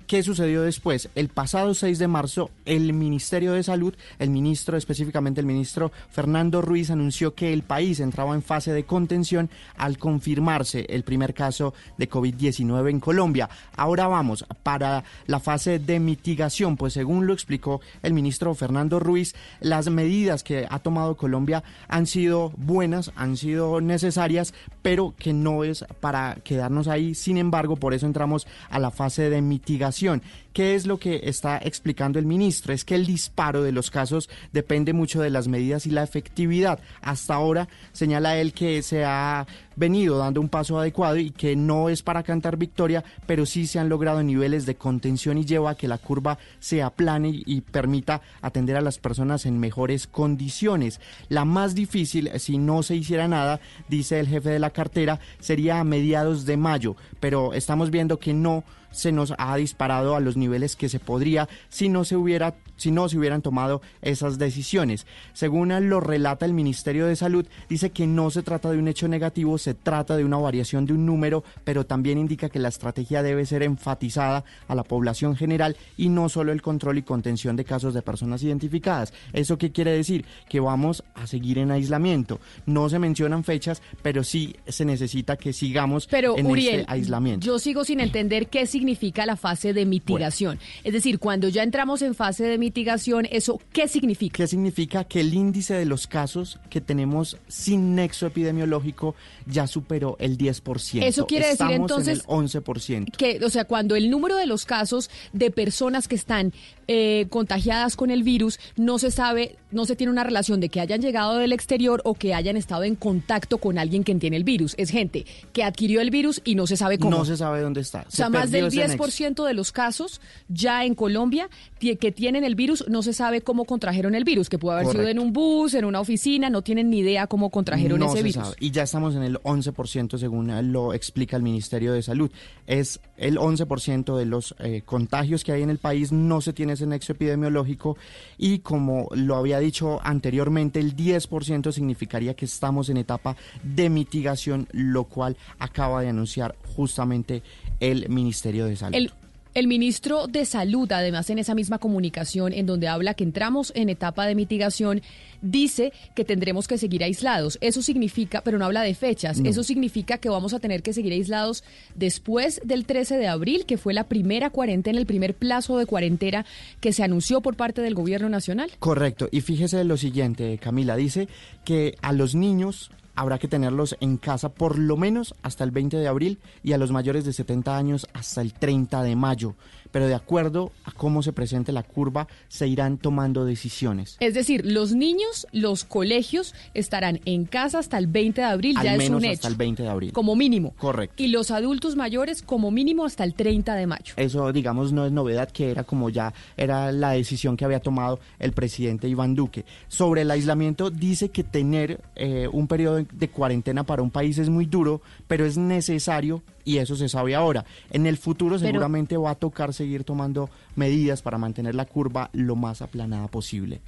¿Qué 0.06 0.22
sucedió 0.22 0.60
después? 0.60 1.08
El 1.14 1.30
pasado 1.30 1.72
6 1.72 1.98
de 1.98 2.08
marzo, 2.08 2.50
el 2.66 2.92
Ministerio 2.92 3.54
de 3.54 3.62
Salud, 3.62 3.94
el 4.18 4.28
ministro, 4.28 4.76
específicamente 4.76 5.40
el 5.40 5.46
ministro 5.46 5.92
Fernando 6.10 6.60
Ruiz, 6.60 6.90
anunció 6.90 7.34
que 7.34 7.54
el 7.54 7.62
país 7.62 8.00
entraba 8.00 8.34
en 8.34 8.42
fase 8.42 8.74
de 8.74 8.84
contención 8.84 9.48
al 9.78 9.96
confirmarse 9.96 10.84
el 10.90 11.04
primer 11.04 11.32
caso 11.32 11.72
de 11.96 12.10
COVID-19 12.10 12.90
en 12.90 13.00
Colombia. 13.00 13.48
Ahora 13.76 14.06
vamos 14.06 14.44
para 14.62 15.04
la 15.26 15.40
fase 15.40 15.78
de 15.78 15.98
mitigación, 16.00 16.76
pues 16.76 16.92
según 16.92 17.26
lo 17.26 17.32
explicó 17.32 17.80
el 18.02 18.12
ministro 18.12 18.54
Fernando 18.54 19.00
Ruiz, 19.00 19.34
las 19.60 19.88
medidas 19.88 20.44
que 20.44 20.66
ha 20.68 20.80
tomado 20.80 21.16
Colombia 21.16 21.64
han 21.88 22.06
sido 22.06 22.52
buenas, 22.58 23.10
han 23.16 23.38
sido 23.38 23.80
necesarias, 23.80 24.52
pero 24.82 25.14
que 25.18 25.32
no 25.32 25.64
es 25.64 25.86
para 26.00 26.34
quedarnos 26.44 26.88
ahí. 26.88 27.14
Sin 27.14 27.38
embargo, 27.38 27.76
por 27.76 27.94
eso 27.94 28.04
entramos 28.04 28.46
a 28.68 28.78
la 28.78 28.90
fase 28.90 29.30
de 29.30 29.40
mitigación 29.40 29.93
población 29.94 30.22
¿Qué 30.54 30.76
es 30.76 30.86
lo 30.86 30.98
que 31.00 31.22
está 31.24 31.58
explicando 31.58 32.20
el 32.20 32.26
ministro? 32.26 32.72
Es 32.72 32.84
que 32.84 32.94
el 32.94 33.06
disparo 33.06 33.64
de 33.64 33.72
los 33.72 33.90
casos 33.90 34.30
depende 34.52 34.92
mucho 34.92 35.20
de 35.20 35.28
las 35.28 35.48
medidas 35.48 35.84
y 35.84 35.90
la 35.90 36.04
efectividad. 36.04 36.78
Hasta 37.02 37.34
ahora 37.34 37.68
señala 37.90 38.38
él 38.38 38.52
que 38.52 38.80
se 38.82 39.04
ha 39.04 39.48
venido 39.74 40.16
dando 40.16 40.40
un 40.40 40.48
paso 40.48 40.78
adecuado 40.78 41.16
y 41.16 41.30
que 41.32 41.56
no 41.56 41.88
es 41.88 42.04
para 42.04 42.22
cantar 42.22 42.56
victoria, 42.56 43.02
pero 43.26 43.46
sí 43.46 43.66
se 43.66 43.80
han 43.80 43.88
logrado 43.88 44.22
niveles 44.22 44.64
de 44.64 44.76
contención 44.76 45.38
y 45.38 45.44
lleva 45.44 45.70
a 45.70 45.74
que 45.74 45.88
la 45.88 45.98
curva 45.98 46.38
se 46.60 46.84
aplane 46.84 47.42
y 47.44 47.60
permita 47.62 48.22
atender 48.40 48.76
a 48.76 48.80
las 48.80 48.98
personas 48.98 49.46
en 49.46 49.58
mejores 49.58 50.06
condiciones. 50.06 51.00
La 51.28 51.44
más 51.44 51.74
difícil, 51.74 52.30
si 52.38 52.58
no 52.58 52.84
se 52.84 52.94
hiciera 52.94 53.26
nada, 53.26 53.58
dice 53.88 54.20
el 54.20 54.28
jefe 54.28 54.50
de 54.50 54.60
la 54.60 54.70
cartera, 54.70 55.18
sería 55.40 55.80
a 55.80 55.84
mediados 55.84 56.46
de 56.46 56.56
mayo, 56.56 56.94
pero 57.18 57.54
estamos 57.54 57.90
viendo 57.90 58.20
que 58.20 58.34
no 58.34 58.62
se 58.94 59.12
nos 59.12 59.34
ha 59.38 59.56
disparado 59.56 60.14
a 60.14 60.20
los 60.20 60.36
niveles 60.36 60.43
que 60.76 60.88
se 60.88 61.00
podría 61.00 61.48
si 61.68 61.88
no 61.88 62.04
se 62.04 62.16
hubiera 62.16 62.54
si 62.76 62.90
no 62.90 63.08
se 63.08 63.18
hubieran 63.18 63.42
tomado 63.42 63.82
esas 64.02 64.38
decisiones. 64.38 65.06
Según 65.32 65.72
lo 65.88 66.00
relata 66.00 66.44
el 66.44 66.54
Ministerio 66.54 67.06
de 67.06 67.16
Salud, 67.16 67.46
dice 67.68 67.90
que 67.90 68.06
no 68.06 68.30
se 68.30 68.42
trata 68.42 68.70
de 68.70 68.78
un 68.78 68.88
hecho 68.88 69.08
negativo, 69.08 69.58
se 69.58 69.74
trata 69.74 70.16
de 70.16 70.24
una 70.24 70.38
variación 70.38 70.86
de 70.86 70.92
un 70.92 71.06
número, 71.06 71.44
pero 71.64 71.86
también 71.86 72.18
indica 72.18 72.48
que 72.48 72.58
la 72.58 72.68
estrategia 72.68 73.22
debe 73.22 73.46
ser 73.46 73.62
enfatizada 73.62 74.44
a 74.66 74.74
la 74.74 74.82
población 74.82 75.36
general 75.36 75.76
y 75.96 76.08
no 76.08 76.28
solo 76.28 76.52
el 76.52 76.62
control 76.62 76.98
y 76.98 77.02
contención 77.02 77.56
de 77.56 77.64
casos 77.64 77.94
de 77.94 78.02
personas 78.02 78.42
identificadas. 78.42 79.12
¿Eso 79.32 79.56
qué 79.56 79.70
quiere 79.70 79.92
decir? 79.92 80.24
Que 80.48 80.60
vamos 80.60 81.04
a 81.14 81.26
seguir 81.26 81.58
en 81.58 81.70
aislamiento. 81.70 82.40
No 82.66 82.88
se 82.88 82.98
mencionan 82.98 83.44
fechas, 83.44 83.82
pero 84.02 84.24
sí 84.24 84.56
se 84.66 84.84
necesita 84.84 85.36
que 85.36 85.52
sigamos 85.52 86.08
en 86.12 86.50
este 86.56 86.84
aislamiento. 86.88 87.46
Yo 87.46 87.58
sigo 87.58 87.84
sin 87.84 88.00
entender 88.00 88.48
qué 88.48 88.66
significa 88.66 89.26
la 89.26 89.36
fase 89.36 89.72
de 89.72 89.86
mitigación. 89.86 90.33
Es 90.82 90.92
decir, 90.92 91.18
cuando 91.18 91.48
ya 91.48 91.62
entramos 91.62 92.02
en 92.02 92.14
fase 92.14 92.44
de 92.44 92.58
mitigación, 92.58 93.26
¿eso 93.30 93.60
qué 93.72 93.88
significa? 93.88 94.36
¿Qué 94.36 94.46
significa? 94.46 95.04
Que 95.04 95.20
el 95.20 95.32
índice 95.34 95.74
de 95.74 95.84
los 95.84 96.06
casos 96.06 96.58
que 96.70 96.80
tenemos 96.80 97.36
sin 97.48 97.94
nexo 97.94 98.26
epidemiológico 98.26 99.14
ya 99.46 99.66
superó 99.66 100.16
el 100.18 100.38
10%. 100.38 101.04
Eso 101.04 101.26
quiere 101.26 101.48
decir 101.48 101.70
entonces... 101.70 102.24
En 102.28 102.40
el 102.40 102.48
11%. 102.48 103.16
Que, 103.16 103.40
o 103.44 103.50
sea, 103.50 103.64
cuando 103.64 103.96
el 103.96 104.10
número 104.10 104.36
de 104.36 104.46
los 104.46 104.64
casos 104.64 105.10
de 105.32 105.50
personas 105.50 106.08
que 106.08 106.14
están 106.14 106.52
eh, 106.88 107.26
contagiadas 107.30 107.96
con 107.96 108.10
el 108.10 108.22
virus 108.22 108.58
no 108.76 108.98
se 108.98 109.10
sabe, 109.10 109.56
no 109.70 109.86
se 109.86 109.96
tiene 109.96 110.10
una 110.12 110.24
relación 110.24 110.60
de 110.60 110.68
que 110.68 110.80
hayan 110.80 111.00
llegado 111.00 111.36
del 111.38 111.52
exterior 111.52 112.00
o 112.04 112.14
que 112.14 112.34
hayan 112.34 112.56
estado 112.56 112.84
en 112.84 112.94
contacto 112.96 113.58
con 113.58 113.78
alguien 113.78 114.04
que 114.04 114.14
tiene 114.14 114.36
el 114.36 114.44
virus. 114.44 114.74
Es 114.78 114.90
gente 114.90 115.26
que 115.52 115.64
adquirió 115.64 116.00
el 116.00 116.10
virus 116.10 116.40
y 116.44 116.54
no 116.54 116.66
se 116.66 116.76
sabe 116.76 116.98
cómo. 116.98 117.18
No 117.18 117.24
se 117.24 117.36
sabe 117.36 117.60
dónde 117.60 117.80
está. 117.80 118.04
o 118.08 118.10
sea, 118.10 118.28
más 118.28 118.50
del 118.50 118.70
10% 118.70 119.46
de 119.46 119.54
los 119.54 119.72
casos 119.72 120.20
ya 120.48 120.84
en 120.84 120.94
Colombia 120.94 121.48
que 121.78 122.12
tienen 122.12 122.44
el 122.44 122.54
virus 122.54 122.84
no 122.88 123.02
se 123.02 123.12
sabe 123.12 123.42
cómo 123.42 123.66
contrajeron 123.66 124.14
el 124.14 124.24
virus, 124.24 124.48
que 124.48 124.58
pudo 124.58 124.72
haber 124.72 124.86
sido 124.86 125.06
en 125.06 125.18
un 125.18 125.32
bus, 125.32 125.74
en 125.74 125.84
una 125.84 126.00
oficina, 126.00 126.48
no 126.48 126.62
tienen 126.62 126.88
ni 126.88 127.00
idea 127.00 127.26
cómo 127.26 127.50
contrajeron 127.50 128.02
ese 128.02 128.22
virus. 128.22 128.54
Y 128.58 128.70
ya 128.70 128.84
estamos 128.84 129.14
en 129.14 129.22
el 129.22 129.38
11% 129.42 130.16
según 130.18 130.72
lo 130.72 130.94
explica 130.94 131.36
el 131.36 131.42
Ministerio 131.42 131.92
de 131.92 132.02
Salud. 132.02 132.30
Es 132.66 133.00
el 133.18 133.36
11% 133.36 134.16
de 134.16 134.24
los 134.24 134.54
eh, 134.58 134.82
contagios 134.84 135.44
que 135.44 135.52
hay 135.52 135.62
en 135.62 135.70
el 135.70 135.78
país 135.78 136.12
no 136.12 136.40
se 136.40 136.52
tiene 136.52 136.73
ese 136.74 136.86
nexo 136.86 137.12
epidemiológico 137.12 137.96
y 138.38 138.58
como 138.60 139.08
lo 139.14 139.36
había 139.36 139.58
dicho 139.58 140.00
anteriormente, 140.02 140.80
el 140.80 140.94
10% 140.94 141.72
significaría 141.72 142.34
que 142.34 142.44
estamos 142.44 142.88
en 142.88 142.98
etapa 142.98 143.36
de 143.62 143.88
mitigación, 143.90 144.68
lo 144.72 145.04
cual 145.04 145.36
acaba 145.58 146.02
de 146.02 146.08
anunciar 146.08 146.54
justamente 146.76 147.42
el 147.80 148.08
Ministerio 148.08 148.66
de 148.66 148.76
Salud. 148.76 149.23
Ministro 149.68 150.26
de 150.26 150.44
Salud, 150.44 150.90
además, 150.90 151.30
en 151.30 151.38
esa 151.38 151.54
misma 151.54 151.78
comunicación 151.78 152.52
en 152.52 152.66
donde 152.66 152.88
habla 152.88 153.14
que 153.14 153.22
entramos 153.22 153.72
en 153.76 153.88
etapa 153.88 154.26
de 154.26 154.34
mitigación, 154.34 155.00
dice 155.42 155.92
que 156.14 156.24
tendremos 156.24 156.66
que 156.66 156.76
seguir 156.76 157.04
aislados. 157.04 157.58
Eso 157.60 157.80
significa, 157.80 158.42
pero 158.42 158.58
no 158.58 158.64
habla 158.64 158.82
de 158.82 158.94
fechas, 158.94 159.40
eso 159.44 159.62
significa 159.62 160.18
que 160.18 160.28
vamos 160.28 160.54
a 160.54 160.60
tener 160.60 160.82
que 160.82 160.92
seguir 160.92 161.12
aislados 161.12 161.62
después 161.94 162.60
del 162.64 162.84
13 162.84 163.16
de 163.16 163.28
abril, 163.28 163.64
que 163.64 163.78
fue 163.78 163.94
la 163.94 164.08
primera 164.08 164.50
cuarentena, 164.50 164.98
el 164.98 165.06
primer 165.06 165.34
plazo 165.34 165.78
de 165.78 165.86
cuarentena 165.86 166.44
que 166.80 166.92
se 166.92 167.04
anunció 167.04 167.40
por 167.40 167.56
parte 167.56 167.80
del 167.80 167.94
gobierno 167.94 168.28
nacional. 168.28 168.70
Correcto. 168.80 169.28
Y 169.30 169.40
fíjese 169.40 169.84
lo 169.84 169.96
siguiente, 169.96 170.58
Camila, 170.58 170.96
dice 170.96 171.28
que 171.64 171.96
a 172.02 172.12
los 172.12 172.34
niños 172.34 172.90
habrá 173.14 173.38
que 173.38 173.48
tenerlos 173.48 173.96
en 174.00 174.16
casa 174.16 174.48
por 174.48 174.78
lo 174.78 174.96
menos 174.96 175.34
hasta 175.42 175.64
el 175.64 175.70
20 175.70 175.96
de 175.96 176.08
abril 176.08 176.38
y 176.62 176.72
a 176.72 176.78
los 176.78 176.90
mayores 176.90 177.24
de 177.24 177.32
70 177.32 177.76
años 177.76 178.06
hasta 178.12 178.40
el 178.40 178.52
30 178.52 179.02
de 179.02 179.16
mayo 179.16 179.54
pero 179.94 180.08
de 180.08 180.14
acuerdo 180.16 180.72
a 180.82 180.90
cómo 180.90 181.22
se 181.22 181.32
presente 181.32 181.70
la 181.70 181.84
curva, 181.84 182.26
se 182.48 182.66
irán 182.66 182.98
tomando 182.98 183.44
decisiones. 183.44 184.16
Es 184.18 184.34
decir, 184.34 184.66
los 184.66 184.92
niños, 184.92 185.46
los 185.52 185.84
colegios 185.84 186.52
estarán 186.74 187.20
en 187.26 187.44
casa 187.44 187.78
hasta 187.78 187.96
el 187.96 188.08
20 188.08 188.40
de 188.40 188.46
abril, 188.48 188.76
ya 188.82 188.96
es 188.96 189.08
un 189.08 189.24
hecho. 189.24 189.34
hasta 189.34 189.46
el 189.46 189.54
20 189.54 189.84
de 189.84 189.88
abril. 189.88 190.12
Como 190.12 190.34
mínimo. 190.34 190.74
Correcto. 190.78 191.22
Y 191.22 191.28
los 191.28 191.52
adultos 191.52 191.94
mayores 191.94 192.42
como 192.42 192.72
mínimo 192.72 193.04
hasta 193.04 193.22
el 193.22 193.34
30 193.34 193.76
de 193.76 193.86
mayo. 193.86 194.14
Eso, 194.16 194.52
digamos, 194.52 194.92
no 194.92 195.06
es 195.06 195.12
novedad, 195.12 195.48
que 195.48 195.70
era 195.70 195.84
como 195.84 196.10
ya 196.10 196.34
era 196.56 196.90
la 196.90 197.12
decisión 197.12 197.56
que 197.56 197.64
había 197.64 197.78
tomado 197.78 198.18
el 198.40 198.50
presidente 198.50 199.06
Iván 199.06 199.36
Duque. 199.36 199.64
Sobre 199.86 200.22
el 200.22 200.30
aislamiento, 200.32 200.90
dice 200.90 201.28
que 201.28 201.44
tener 201.44 202.00
eh, 202.16 202.48
un 202.50 202.66
periodo 202.66 203.03
de 203.12 203.28
cuarentena 203.28 203.84
para 203.84 204.02
un 204.02 204.10
país 204.10 204.38
es 204.38 204.48
muy 204.48 204.66
duro, 204.66 205.00
pero 205.26 205.44
es 205.44 205.56
necesario 205.56 206.42
y 206.64 206.78
eso 206.78 206.96
se 206.96 207.08
sabe 207.08 207.34
ahora. 207.34 207.64
En 207.90 208.06
el 208.06 208.16
futuro 208.16 208.58
seguramente 208.58 209.16
va 209.16 209.30
a 209.30 209.34
tocar 209.34 209.72
seguir 209.72 210.04
tomando 210.04 210.50
medidas 210.76 211.22
para 211.22 211.38
mantener 211.38 211.74
la 211.74 211.84
curva 211.84 212.30
lo 212.32 212.56
más 212.56 212.82
aplanada 212.82 213.28
posible. 213.28 213.80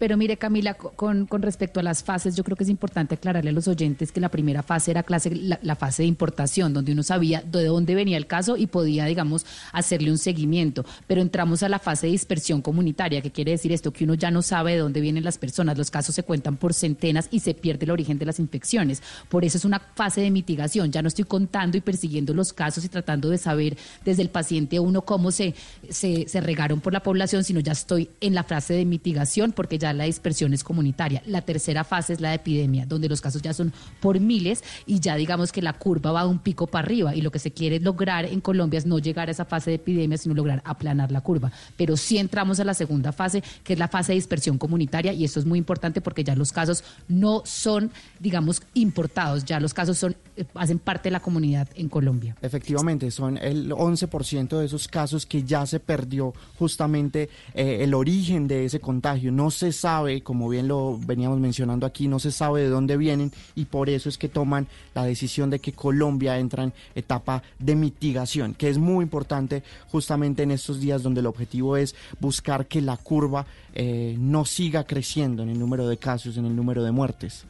Pero 0.00 0.16
mire, 0.16 0.38
Camila, 0.38 0.72
con, 0.72 1.26
con 1.26 1.42
respecto 1.42 1.78
a 1.78 1.82
las 1.82 2.02
fases, 2.02 2.34
yo 2.34 2.42
creo 2.42 2.56
que 2.56 2.64
es 2.64 2.70
importante 2.70 3.16
aclararle 3.16 3.50
a 3.50 3.52
los 3.52 3.68
oyentes 3.68 4.12
que 4.12 4.18
la 4.18 4.30
primera 4.30 4.62
fase 4.62 4.92
era 4.92 5.02
clase, 5.02 5.30
la, 5.34 5.76
fase 5.76 6.04
de 6.04 6.08
importación, 6.08 6.72
donde 6.72 6.92
uno 6.92 7.02
sabía 7.02 7.42
de 7.42 7.66
dónde 7.66 7.94
venía 7.94 8.16
el 8.16 8.26
caso 8.26 8.56
y 8.56 8.66
podía, 8.66 9.04
digamos, 9.04 9.44
hacerle 9.74 10.10
un 10.10 10.16
seguimiento. 10.16 10.86
Pero 11.06 11.20
entramos 11.20 11.62
a 11.62 11.68
la 11.68 11.78
fase 11.78 12.06
de 12.06 12.12
dispersión 12.12 12.62
comunitaria, 12.62 13.20
que 13.20 13.30
quiere 13.30 13.50
decir 13.50 13.72
esto, 13.72 13.92
que 13.92 14.04
uno 14.04 14.14
ya 14.14 14.30
no 14.30 14.40
sabe 14.40 14.72
de 14.72 14.78
dónde 14.78 15.02
vienen 15.02 15.22
las 15.22 15.36
personas. 15.36 15.76
Los 15.76 15.90
casos 15.90 16.14
se 16.14 16.22
cuentan 16.22 16.56
por 16.56 16.72
centenas 16.72 17.28
y 17.30 17.40
se 17.40 17.52
pierde 17.52 17.84
el 17.84 17.90
origen 17.90 18.18
de 18.18 18.24
las 18.24 18.38
infecciones. 18.38 19.02
Por 19.28 19.44
eso 19.44 19.58
es 19.58 19.66
una 19.66 19.80
fase 19.80 20.22
de 20.22 20.30
mitigación. 20.30 20.90
Ya 20.90 21.02
no 21.02 21.08
estoy 21.08 21.26
contando 21.26 21.76
y 21.76 21.82
persiguiendo 21.82 22.32
los 22.32 22.54
casos 22.54 22.86
y 22.86 22.88
tratando 22.88 23.28
de 23.28 23.36
saber 23.36 23.76
desde 24.02 24.22
el 24.22 24.30
paciente 24.30 24.80
uno 24.80 25.02
cómo 25.02 25.30
se, 25.30 25.54
se, 25.90 26.26
se 26.26 26.40
regaron 26.40 26.80
por 26.80 26.94
la 26.94 27.02
población, 27.02 27.44
sino 27.44 27.60
ya 27.60 27.72
estoy 27.72 28.08
en 28.22 28.34
la 28.34 28.44
fase 28.44 28.72
de 28.72 28.86
mitigación 28.86 29.52
porque 29.52 29.76
ya 29.76 29.89
la 29.92 30.04
dispersión 30.04 30.52
es 30.52 30.64
comunitaria. 30.64 31.22
La 31.26 31.42
tercera 31.42 31.84
fase 31.84 32.12
es 32.12 32.20
la 32.20 32.30
de 32.30 32.36
epidemia, 32.36 32.86
donde 32.86 33.08
los 33.08 33.20
casos 33.20 33.42
ya 33.42 33.52
son 33.52 33.72
por 34.00 34.18
miles 34.20 34.62
y 34.86 35.00
ya 35.00 35.16
digamos 35.16 35.52
que 35.52 35.62
la 35.62 35.72
curva 35.72 36.12
va 36.12 36.24
de 36.24 36.28
un 36.30 36.38
pico 36.38 36.66
para 36.66 36.84
arriba 36.84 37.14
y 37.14 37.20
lo 37.20 37.30
que 37.30 37.38
se 37.38 37.50
quiere 37.50 37.80
lograr 37.80 38.24
en 38.24 38.40
Colombia 38.40 38.78
es 38.78 38.86
no 38.86 38.98
llegar 38.98 39.28
a 39.28 39.32
esa 39.32 39.44
fase 39.44 39.70
de 39.70 39.76
epidemia, 39.76 40.18
sino 40.18 40.34
lograr 40.34 40.62
aplanar 40.64 41.12
la 41.12 41.20
curva. 41.20 41.52
Pero 41.76 41.96
sí 41.96 42.18
entramos 42.18 42.60
a 42.60 42.64
la 42.64 42.74
segunda 42.74 43.12
fase, 43.12 43.42
que 43.64 43.74
es 43.74 43.78
la 43.78 43.88
fase 43.88 44.12
de 44.12 44.16
dispersión 44.16 44.58
comunitaria 44.58 45.12
y 45.12 45.24
esto 45.24 45.40
es 45.40 45.46
muy 45.46 45.58
importante 45.58 46.00
porque 46.00 46.24
ya 46.24 46.34
los 46.34 46.52
casos 46.52 46.84
no 47.08 47.42
son, 47.44 47.90
digamos, 48.18 48.62
importados, 48.74 49.44
ya 49.44 49.60
los 49.60 49.74
casos 49.74 49.98
son 49.98 50.16
eh, 50.36 50.44
hacen 50.54 50.78
parte 50.78 51.08
de 51.08 51.12
la 51.12 51.20
comunidad 51.20 51.68
en 51.74 51.88
Colombia. 51.88 52.36
Efectivamente, 52.42 53.10
son 53.10 53.36
el 53.36 53.70
11% 53.70 54.58
de 54.58 54.64
esos 54.64 54.88
casos 54.88 55.26
que 55.26 55.42
ya 55.42 55.66
se 55.66 55.80
perdió 55.80 56.32
justamente 56.58 57.28
eh, 57.54 57.78
el 57.80 57.94
origen 57.94 58.48
de 58.48 58.64
ese 58.64 58.80
contagio. 58.80 59.32
No 59.32 59.50
se 59.50 59.72
sabe, 59.80 60.22
como 60.22 60.48
bien 60.48 60.68
lo 60.68 60.98
veníamos 60.98 61.38
mencionando 61.38 61.86
aquí, 61.86 62.06
no 62.06 62.18
se 62.18 62.30
sabe 62.30 62.62
de 62.62 62.68
dónde 62.68 62.96
vienen 62.96 63.32
y 63.54 63.64
por 63.64 63.88
eso 63.88 64.08
es 64.08 64.18
que 64.18 64.28
toman 64.28 64.66
la 64.94 65.04
decisión 65.04 65.50
de 65.50 65.58
que 65.58 65.72
Colombia 65.72 66.38
entra 66.38 66.64
en 66.64 66.72
etapa 66.94 67.42
de 67.58 67.74
mitigación, 67.74 68.54
que 68.54 68.68
es 68.68 68.78
muy 68.78 69.02
importante 69.02 69.62
justamente 69.90 70.42
en 70.42 70.50
estos 70.50 70.80
días 70.80 71.02
donde 71.02 71.20
el 71.20 71.26
objetivo 71.26 71.76
es 71.76 71.94
buscar 72.20 72.66
que 72.66 72.80
la 72.80 72.96
curva 72.96 73.46
eh, 73.74 74.16
no 74.18 74.44
siga 74.44 74.84
creciendo 74.84 75.42
en 75.42 75.48
el 75.48 75.58
número 75.58 75.88
de 75.88 75.96
casos, 75.96 76.36
en 76.36 76.46
el 76.46 76.54
número 76.54 76.82
de 76.84 76.90
muertes. 76.90 77.46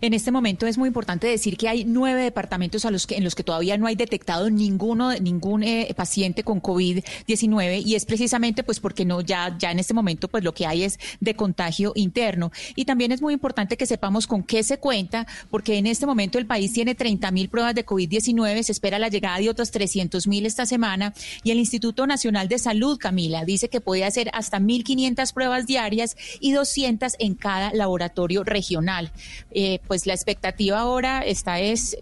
En 0.00 0.14
este 0.14 0.30
momento 0.30 0.66
es 0.66 0.78
muy 0.78 0.88
importante 0.88 1.26
decir 1.26 1.56
que 1.56 1.68
hay 1.68 1.84
nueve 1.84 2.22
departamentos 2.22 2.84
en 2.84 3.24
los 3.24 3.34
que 3.34 3.44
todavía 3.44 3.76
no 3.76 3.86
hay 3.86 3.94
detectado 3.94 4.50
ninguno, 4.50 5.12
ningún 5.14 5.62
eh, 5.62 5.92
paciente 5.96 6.42
con 6.42 6.62
COVID-19 6.62 7.84
y 7.84 7.94
es 7.94 8.04
precisamente 8.04 8.62
pues 8.62 8.80
porque 8.80 9.04
no 9.04 9.20
ya, 9.20 9.56
ya 9.58 9.70
en 9.70 9.78
este 9.78 9.94
momento 9.94 10.28
pues 10.28 10.44
lo 10.44 10.54
que 10.54 10.66
hay 10.66 10.84
es 10.84 10.98
de 11.20 11.34
contagio 11.34 11.92
interno. 11.94 12.52
Y 12.74 12.84
también 12.84 13.12
es 13.12 13.22
muy 13.22 13.34
importante 13.34 13.76
que 13.76 13.86
sepamos 13.86 14.26
con 14.26 14.42
qué 14.42 14.62
se 14.62 14.78
cuenta 14.78 15.26
porque 15.50 15.78
en 15.78 15.86
este 15.86 16.06
momento 16.06 16.38
el 16.38 16.46
país 16.46 16.72
tiene 16.72 16.94
30 16.94 17.30
mil 17.30 17.48
pruebas 17.48 17.74
de 17.74 17.84
COVID-19, 17.86 18.62
se 18.62 18.72
espera 18.72 18.98
la 18.98 19.08
llegada 19.08 19.38
de 19.38 19.50
otras 19.50 19.70
300 19.70 20.26
mil 20.26 20.46
esta 20.46 20.66
semana 20.66 21.14
y 21.42 21.50
el 21.50 21.58
Instituto 21.58 22.06
Nacional 22.06 22.48
de 22.48 22.58
Salud, 22.58 22.98
Camila, 22.98 23.44
dice 23.44 23.68
que 23.68 23.80
puede 23.80 24.04
hacer 24.04 24.30
hasta 24.32 24.58
1.500 24.58 25.32
pruebas 25.32 25.66
diarias 25.66 26.16
y 26.40 26.52
200 26.52 27.14
en 27.18 27.34
cada 27.34 27.72
laboratorio 27.72 28.44
regional. 28.44 29.12
Eh, 29.50 29.65
pues 29.86 30.06
la 30.06 30.14
expectativa 30.14 30.80
ahora 30.80 31.20
está 31.20 31.58
es 31.60 31.96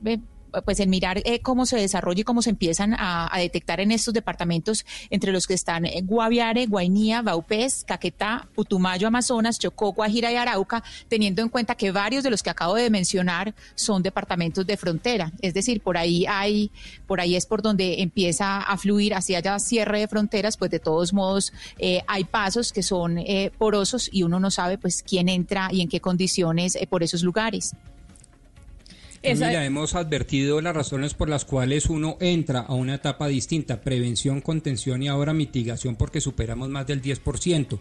pues 0.65 0.81
en 0.81 0.91
mirar 0.91 1.23
eh, 1.25 1.41
cómo 1.41 1.67
se 1.67 1.77
desarrolla 1.77 2.21
y 2.21 2.25
cómo 2.25 2.43
se 2.43 2.51
empiezan 2.51 2.95
a, 2.99 3.31
detectar 3.39 3.81
en 3.81 3.91
estos 3.91 4.15
departamentos 4.15 4.87
entre 5.11 5.33
los 5.33 5.47
que 5.47 5.55
están 5.55 5.85
eh, 5.85 6.03
Guaviare, 6.03 6.67
Guainía, 6.67 7.23
Baupés, 7.23 7.85
Caquetá, 7.85 8.49
Putumayo, 8.55 9.09
Amazonas, 9.09 9.59
Chocó, 9.59 9.93
Guajira 9.93 10.33
y 10.33 10.37
Arauca, 10.37 10.83
teniendo 11.09 11.43
en 11.43 11.49
cuenta 11.49 11.75
que 11.75 11.91
varios 11.91 12.25
de 12.25 12.31
los 12.31 12.43
que 12.43 12.51
acabo 12.51 12.75
de 12.75 12.89
mencionar 12.91 13.55
son 13.75 14.03
departamentos 14.03 14.67
de 14.67 14.77
frontera, 14.77 15.33
es 15.41 15.55
decir, 15.55 15.81
por 15.81 15.97
ahí 15.97 16.27
hay, 16.27 16.71
por 17.07 17.21
ahí 17.21 17.37
es 17.37 17.47
por 17.47 17.63
donde 17.63 18.03
empieza 18.03 18.61
a 18.61 18.77
fluir 18.77 19.15
hacia 19.15 19.39
allá 19.39 19.59
cierre 19.59 20.01
de 20.01 20.09
fronteras, 20.09 20.57
pues 20.57 20.71
de 20.71 20.79
todos 20.79 21.13
modos 21.13 21.53
eh, 21.79 22.03
hay 22.07 22.25
pasos 22.25 22.73
que 22.73 22.83
son 22.83 23.19
porosos 23.59 24.09
y 24.13 24.23
uno 24.23 24.41
no 24.41 24.51
sabe 24.51 24.79
pues 24.79 25.03
quién 25.03 25.29
entra 25.29 25.69
y 25.71 25.81
en 25.81 25.89
qué 25.89 26.01
condiciones 26.01 26.79
por 26.89 27.03
esos 27.03 27.23
lugares. 27.23 27.75
Mira, 29.25 29.65
hemos 29.65 29.95
advertido 29.95 30.61
las 30.61 30.77
razones 30.77 31.15
por 31.15 31.31
las 31.31 31.47
cuales 31.47 31.87
uno 31.87 32.19
entra 32.21 32.61
a 32.61 32.75
una 32.75 32.97
etapa 32.97 33.27
distinta, 33.27 33.81
prevención, 33.81 34.43
contención 34.43 35.03
y 35.03 35.09
ahora 35.09 35.33
mitigación 35.33 35.97
porque 35.97 36.21
superamos 36.21 36.69
más 36.69 36.87
del 36.87 37.01
10%. 37.01 37.79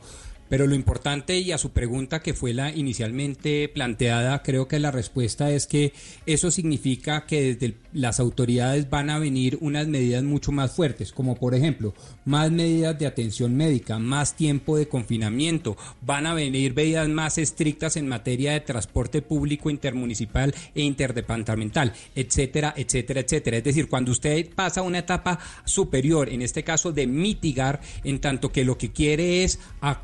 Pero 0.53 0.67
lo 0.67 0.75
importante 0.75 1.39
y 1.39 1.51
a 1.51 1.57
su 1.57 1.71
pregunta 1.71 2.21
que 2.21 2.35
fue 2.35 2.53
la 2.53 2.69
inicialmente 2.69 3.67
planteada, 3.73 4.43
creo 4.43 4.67
que 4.67 4.77
la 4.77 4.91
respuesta 4.91 5.49
es 5.49 5.65
que 5.65 5.93
eso 6.27 6.51
significa 6.51 7.25
que 7.25 7.55
desde 7.55 7.73
las 7.91 8.19
autoridades 8.19 8.87
van 8.87 9.09
a 9.09 9.17
venir 9.17 9.57
unas 9.61 9.87
medidas 9.87 10.21
mucho 10.21 10.51
más 10.51 10.71
fuertes, 10.71 11.11
como 11.11 11.33
por 11.33 11.55
ejemplo, 11.55 11.95
más 12.23 12.51
medidas 12.51 12.99
de 12.99 13.07
atención 13.07 13.55
médica, 13.55 13.97
más 13.97 14.35
tiempo 14.35 14.77
de 14.77 14.87
confinamiento, 14.87 15.75
van 16.01 16.27
a 16.27 16.35
venir 16.35 16.75
medidas 16.75 17.09
más 17.09 17.39
estrictas 17.39 17.97
en 17.97 18.07
materia 18.07 18.53
de 18.53 18.59
transporte 18.59 19.23
público 19.23 19.71
intermunicipal 19.71 20.53
e 20.75 20.83
interdepartamental, 20.83 21.93
etcétera, 22.13 22.75
etcétera, 22.77 23.21
etcétera. 23.21 23.57
Es 23.57 23.63
decir, 23.63 23.89
cuando 23.89 24.11
usted 24.11 24.53
pasa 24.53 24.81
a 24.81 24.83
una 24.83 24.99
etapa 24.99 25.39
superior, 25.65 26.29
en 26.29 26.43
este 26.43 26.63
caso 26.63 26.91
de 26.91 27.07
mitigar, 27.07 27.81
en 28.03 28.19
tanto 28.19 28.51
que 28.51 28.63
lo 28.63 28.77
que 28.77 28.91
quiere 28.91 29.43
es 29.43 29.57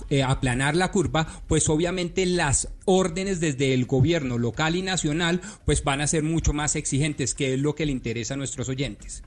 eh, 0.10 0.24
aplanar 0.40 0.76
la 0.76 0.92
curva, 0.92 1.28
pues 1.48 1.70
obviamente 1.70 2.26
las 2.26 2.70
órdenes 2.86 3.40
desde 3.40 3.74
el 3.74 3.86
gobierno 3.86 4.38
local 4.38 4.76
y 4.76 4.82
nacional 4.82 5.42
pues 5.66 5.84
van 5.84 6.02
a 6.02 6.08
ser 6.08 6.24
mucho 6.24 6.54
más 6.54 6.76
exigentes, 6.76 7.36
que 7.36 7.54
es 7.54 7.60
lo 7.60 7.76
que 7.76 7.86
le 7.86 7.92
interesa 7.92 8.34
a 8.34 8.38
nuestros 8.38 8.70
oyentes. 8.70 9.24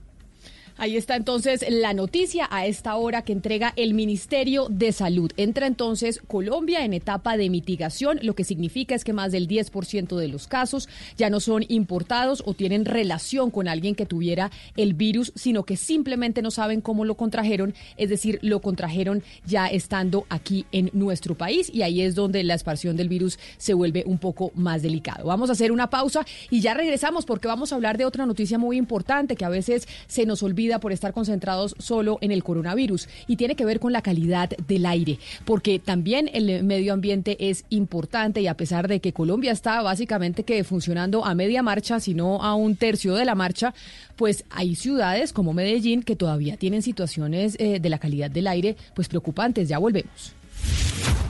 Ahí 0.78 0.96
está 0.96 1.16
entonces 1.16 1.64
la 1.68 1.92
noticia 1.92 2.48
a 2.50 2.66
esta 2.66 2.96
hora 2.96 3.22
que 3.22 3.32
entrega 3.32 3.72
el 3.76 3.94
Ministerio 3.94 4.66
de 4.70 4.92
Salud. 4.92 5.30
Entra 5.36 5.66
entonces 5.66 6.20
Colombia 6.26 6.84
en 6.84 6.94
etapa 6.94 7.36
de 7.36 7.50
mitigación, 7.50 8.18
lo 8.22 8.34
que 8.34 8.44
significa 8.44 8.94
es 8.94 9.04
que 9.04 9.12
más 9.12 9.32
del 9.32 9.48
10% 9.48 10.16
de 10.16 10.28
los 10.28 10.46
casos 10.46 10.88
ya 11.16 11.28
no 11.30 11.40
son 11.40 11.64
importados 11.68 12.42
o 12.46 12.54
tienen 12.54 12.84
relación 12.84 13.50
con 13.50 13.68
alguien 13.68 13.94
que 13.94 14.06
tuviera 14.06 14.50
el 14.76 14.94
virus, 14.94 15.32
sino 15.34 15.64
que 15.64 15.76
simplemente 15.76 16.40
no 16.40 16.50
saben 16.50 16.80
cómo 16.80 17.04
lo 17.04 17.16
contrajeron, 17.16 17.74
es 17.96 18.08
decir, 18.08 18.38
lo 18.42 18.60
contrajeron 18.60 19.22
ya 19.44 19.66
estando 19.66 20.24
aquí 20.30 20.64
en 20.72 20.90
nuestro 20.94 21.36
país 21.36 21.70
y 21.72 21.82
ahí 21.82 22.00
es 22.00 22.14
donde 22.14 22.42
la 22.44 22.54
expansión 22.54 22.96
del 22.96 23.08
virus 23.08 23.38
se 23.58 23.74
vuelve 23.74 24.04
un 24.06 24.18
poco 24.18 24.52
más 24.54 24.82
delicado. 24.82 25.26
Vamos 25.26 25.50
a 25.50 25.52
hacer 25.52 25.70
una 25.70 25.90
pausa 25.90 26.24
y 26.50 26.60
ya 26.60 26.74
regresamos 26.74 27.26
porque 27.26 27.48
vamos 27.48 27.72
a 27.72 27.74
hablar 27.74 27.98
de 27.98 28.06
otra 28.06 28.24
noticia 28.26 28.58
muy 28.58 28.78
importante 28.78 29.36
que 29.36 29.44
a 29.44 29.50
veces 29.50 29.86
se 30.06 30.24
nos 30.24 30.42
olvida 30.42 30.61
por 30.80 30.92
estar 30.92 31.12
concentrados 31.12 31.74
solo 31.78 32.18
en 32.20 32.32
el 32.32 32.44
coronavirus 32.44 33.08
y 33.26 33.36
tiene 33.36 33.56
que 33.56 33.64
ver 33.64 33.80
con 33.80 33.92
la 33.92 34.02
calidad 34.02 34.50
del 34.68 34.86
aire, 34.86 35.18
porque 35.44 35.78
también 35.78 36.30
el 36.32 36.64
medio 36.64 36.92
ambiente 36.92 37.36
es 37.50 37.64
importante 37.70 38.40
y 38.40 38.46
a 38.46 38.56
pesar 38.56 38.88
de 38.88 39.00
que 39.00 39.12
Colombia 39.12 39.52
está 39.52 39.82
básicamente 39.82 40.44
que 40.44 40.64
funcionando 40.64 41.24
a 41.24 41.34
media 41.34 41.62
marcha, 41.62 42.00
sino 42.00 42.42
a 42.42 42.54
un 42.54 42.76
tercio 42.76 43.14
de 43.14 43.24
la 43.24 43.34
marcha, 43.34 43.74
pues 44.16 44.44
hay 44.50 44.74
ciudades 44.74 45.32
como 45.32 45.52
Medellín 45.52 46.02
que 46.02 46.16
todavía 46.16 46.56
tienen 46.56 46.82
situaciones 46.82 47.56
eh, 47.58 47.80
de 47.80 47.88
la 47.88 47.98
calidad 47.98 48.30
del 48.30 48.46
aire 48.46 48.76
pues 48.94 49.08
preocupantes. 49.08 49.68
Ya 49.68 49.78
volvemos. 49.78 50.34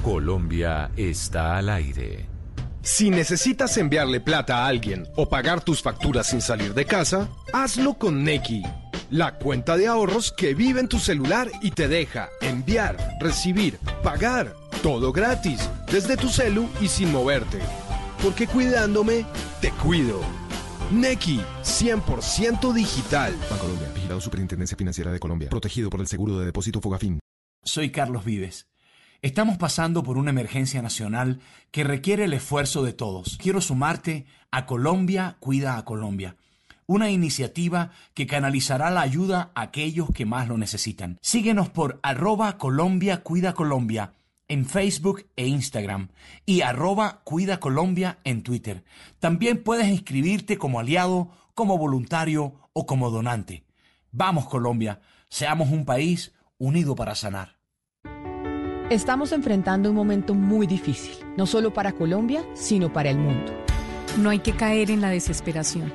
Colombia 0.02 0.90
está 0.96 1.58
al 1.58 1.68
aire. 1.68 2.26
Si 2.82 3.10
necesitas 3.10 3.76
enviarle 3.76 4.20
plata 4.20 4.64
a 4.64 4.66
alguien 4.66 5.06
o 5.14 5.28
pagar 5.28 5.62
tus 5.62 5.80
facturas 5.80 6.26
sin 6.26 6.40
salir 6.40 6.74
de 6.74 6.84
casa, 6.84 7.28
hazlo 7.52 7.94
con 7.94 8.24
Neki 8.24 8.62
la 9.12 9.34
cuenta 9.34 9.76
de 9.76 9.86
ahorros 9.86 10.32
que 10.32 10.54
vive 10.54 10.80
en 10.80 10.88
tu 10.88 10.98
celular 10.98 11.50
y 11.60 11.72
te 11.72 11.86
deja 11.86 12.30
enviar, 12.40 12.96
recibir, 13.20 13.78
pagar, 14.02 14.56
todo 14.82 15.12
gratis, 15.12 15.68
desde 15.92 16.16
tu 16.16 16.30
celu 16.30 16.66
y 16.80 16.88
sin 16.88 17.12
moverte. 17.12 17.58
Porque 18.22 18.46
cuidándome, 18.46 19.26
te 19.60 19.70
cuido. 19.70 20.22
Neki, 20.90 21.42
100% 21.62 22.72
digital. 22.72 23.36
Colombia, 23.60 23.88
vigilado 23.94 24.20
Superintendencia 24.20 24.78
Financiera 24.78 25.12
de 25.12 25.20
Colombia, 25.20 25.50
protegido 25.50 25.90
por 25.90 26.00
el 26.00 26.06
seguro 26.06 26.38
de 26.38 26.46
depósito 26.46 26.80
Fogafín. 26.80 27.20
Soy 27.62 27.90
Carlos 27.90 28.24
Vives. 28.24 28.66
Estamos 29.20 29.58
pasando 29.58 30.02
por 30.02 30.16
una 30.16 30.30
emergencia 30.30 30.80
nacional 30.80 31.40
que 31.70 31.84
requiere 31.84 32.24
el 32.24 32.32
esfuerzo 32.32 32.82
de 32.82 32.94
todos. 32.94 33.36
Quiero 33.36 33.60
sumarte 33.60 34.24
a 34.50 34.64
Colombia 34.64 35.36
Cuida 35.38 35.76
a 35.76 35.84
Colombia 35.84 36.36
una 36.86 37.10
iniciativa 37.10 37.90
que 38.14 38.26
canalizará 38.26 38.90
la 38.90 39.02
ayuda 39.02 39.50
a 39.54 39.62
aquellos 39.62 40.10
que 40.10 40.26
más 40.26 40.48
lo 40.48 40.58
necesitan. 40.58 41.18
Síguenos 41.22 41.68
por 41.68 42.00
arroba 42.02 42.58
Colombia 42.58 43.22
Cuida 43.22 43.54
Colombia 43.54 44.12
en 44.48 44.66
Facebook 44.66 45.26
e 45.36 45.46
Instagram 45.46 46.08
y 46.44 46.60
arroba 46.60 47.22
Cuida 47.24 47.58
Colombia 47.58 48.18
en 48.24 48.42
Twitter. 48.42 48.84
También 49.18 49.62
puedes 49.62 49.88
inscribirte 49.88 50.58
como 50.58 50.80
aliado, 50.80 51.30
como 51.54 51.78
voluntario 51.78 52.54
o 52.72 52.86
como 52.86 53.10
donante. 53.10 53.64
Vamos 54.10 54.46
Colombia, 54.46 55.00
seamos 55.28 55.70
un 55.70 55.84
país 55.84 56.32
unido 56.58 56.94
para 56.94 57.14
sanar. 57.14 57.56
Estamos 58.90 59.32
enfrentando 59.32 59.88
un 59.88 59.96
momento 59.96 60.34
muy 60.34 60.66
difícil, 60.66 61.14
no 61.38 61.46
solo 61.46 61.72
para 61.72 61.92
Colombia, 61.92 62.44
sino 62.52 62.92
para 62.92 63.08
el 63.08 63.16
mundo. 63.16 63.52
No 64.18 64.28
hay 64.28 64.40
que 64.40 64.52
caer 64.52 64.90
en 64.90 65.00
la 65.00 65.08
desesperación, 65.08 65.94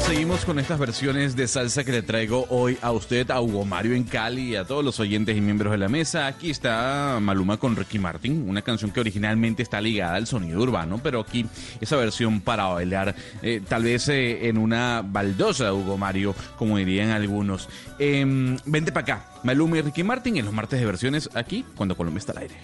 Seguimos 0.00 0.44
con 0.44 0.58
estas 0.58 0.78
versiones 0.78 1.36
de 1.36 1.48
salsa 1.48 1.82
que 1.82 1.92
le 1.92 2.02
traigo 2.02 2.46
hoy 2.50 2.76
a 2.82 2.92
usted, 2.92 3.30
a 3.30 3.40
Hugo 3.40 3.64
Mario 3.64 3.94
en 3.94 4.04
Cali 4.04 4.50
y 4.50 4.56
a 4.56 4.64
todos 4.64 4.84
los 4.84 5.00
oyentes 5.00 5.36
y 5.36 5.40
miembros 5.40 5.72
de 5.72 5.78
la 5.78 5.88
mesa. 5.88 6.26
Aquí 6.26 6.50
está 6.50 7.18
Maluma 7.20 7.56
con 7.56 7.76
Ricky 7.76 7.98
Martin, 7.98 8.48
una 8.48 8.62
canción 8.62 8.90
que 8.90 9.00
originalmente 9.00 9.62
está 9.62 9.80
ligada 9.80 10.16
al 10.16 10.26
sonido 10.26 10.60
urbano, 10.60 11.00
pero 11.02 11.20
aquí 11.20 11.46
esa 11.80 11.96
versión 11.96 12.40
para 12.40 12.66
bailar, 12.66 13.14
eh, 13.42 13.62
tal 13.66 13.84
vez 13.84 14.08
eh, 14.08 14.48
en 14.48 14.58
una 14.58 15.02
baldosa, 15.04 15.72
Hugo 15.72 15.96
Mario, 15.96 16.34
como 16.58 16.76
dirían 16.76 17.10
algunos. 17.10 17.68
Em, 17.98 18.56
vente 18.66 18.92
para 18.92 19.02
acá, 19.02 19.26
Maluma 19.44 19.78
y 19.78 19.82
Ricky 19.82 20.02
Martin 20.02 20.36
en 20.36 20.44
los 20.44 20.54
martes 20.54 20.78
de 20.78 20.86
versiones 20.86 21.30
aquí, 21.34 21.64
cuando 21.74 21.96
Colombia 21.96 22.18
está 22.18 22.32
al 22.32 22.38
aire. 22.38 22.56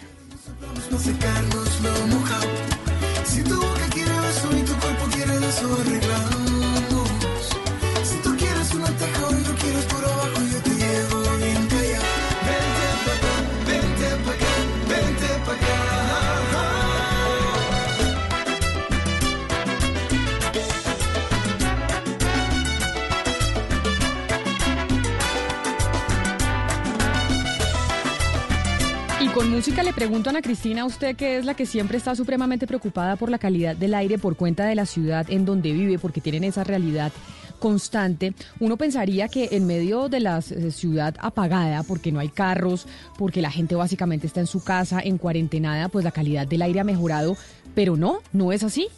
Con 29.32 29.50
música 29.50 29.82
le 29.82 29.92
pregunto 29.92 30.28
a 30.28 30.32
Ana 30.32 30.42
Cristina, 30.42 30.84
usted 30.84 31.16
que 31.16 31.38
es 31.38 31.44
la 31.44 31.54
que 31.54 31.64
siempre 31.64 31.96
está 31.96 32.14
supremamente 32.14 32.66
preocupada 32.66 33.16
por 33.16 33.30
la 33.30 33.38
calidad 33.38 33.74
del 33.74 33.94
aire 33.94 34.18
por 34.18 34.36
cuenta 34.36 34.66
de 34.66 34.74
la 34.74 34.84
ciudad 34.84 35.26
en 35.30 35.44
donde 35.44 35.72
vive, 35.72 35.98
porque 35.98 36.20
tienen 36.20 36.44
esa 36.44 36.64
realidad 36.64 37.12
constante, 37.58 38.34
uno 38.60 38.76
pensaría 38.76 39.28
que 39.28 39.50
en 39.52 39.66
medio 39.66 40.08
de 40.08 40.20
la 40.20 40.38
eh, 40.38 40.70
ciudad 40.70 41.14
apagada, 41.20 41.82
porque 41.82 42.12
no 42.12 42.20
hay 42.20 42.28
carros, 42.28 42.86
porque 43.16 43.40
la 43.40 43.50
gente 43.50 43.74
básicamente 43.74 44.26
está 44.26 44.40
en 44.40 44.46
su 44.46 44.62
casa, 44.62 45.00
en 45.02 45.16
cuarentenada, 45.16 45.88
pues 45.88 46.04
la 46.04 46.10
calidad 46.10 46.46
del 46.46 46.62
aire 46.62 46.80
ha 46.80 46.84
mejorado, 46.84 47.36
pero 47.74 47.96
no, 47.96 48.18
no 48.32 48.52
es 48.52 48.64
así. 48.64 48.88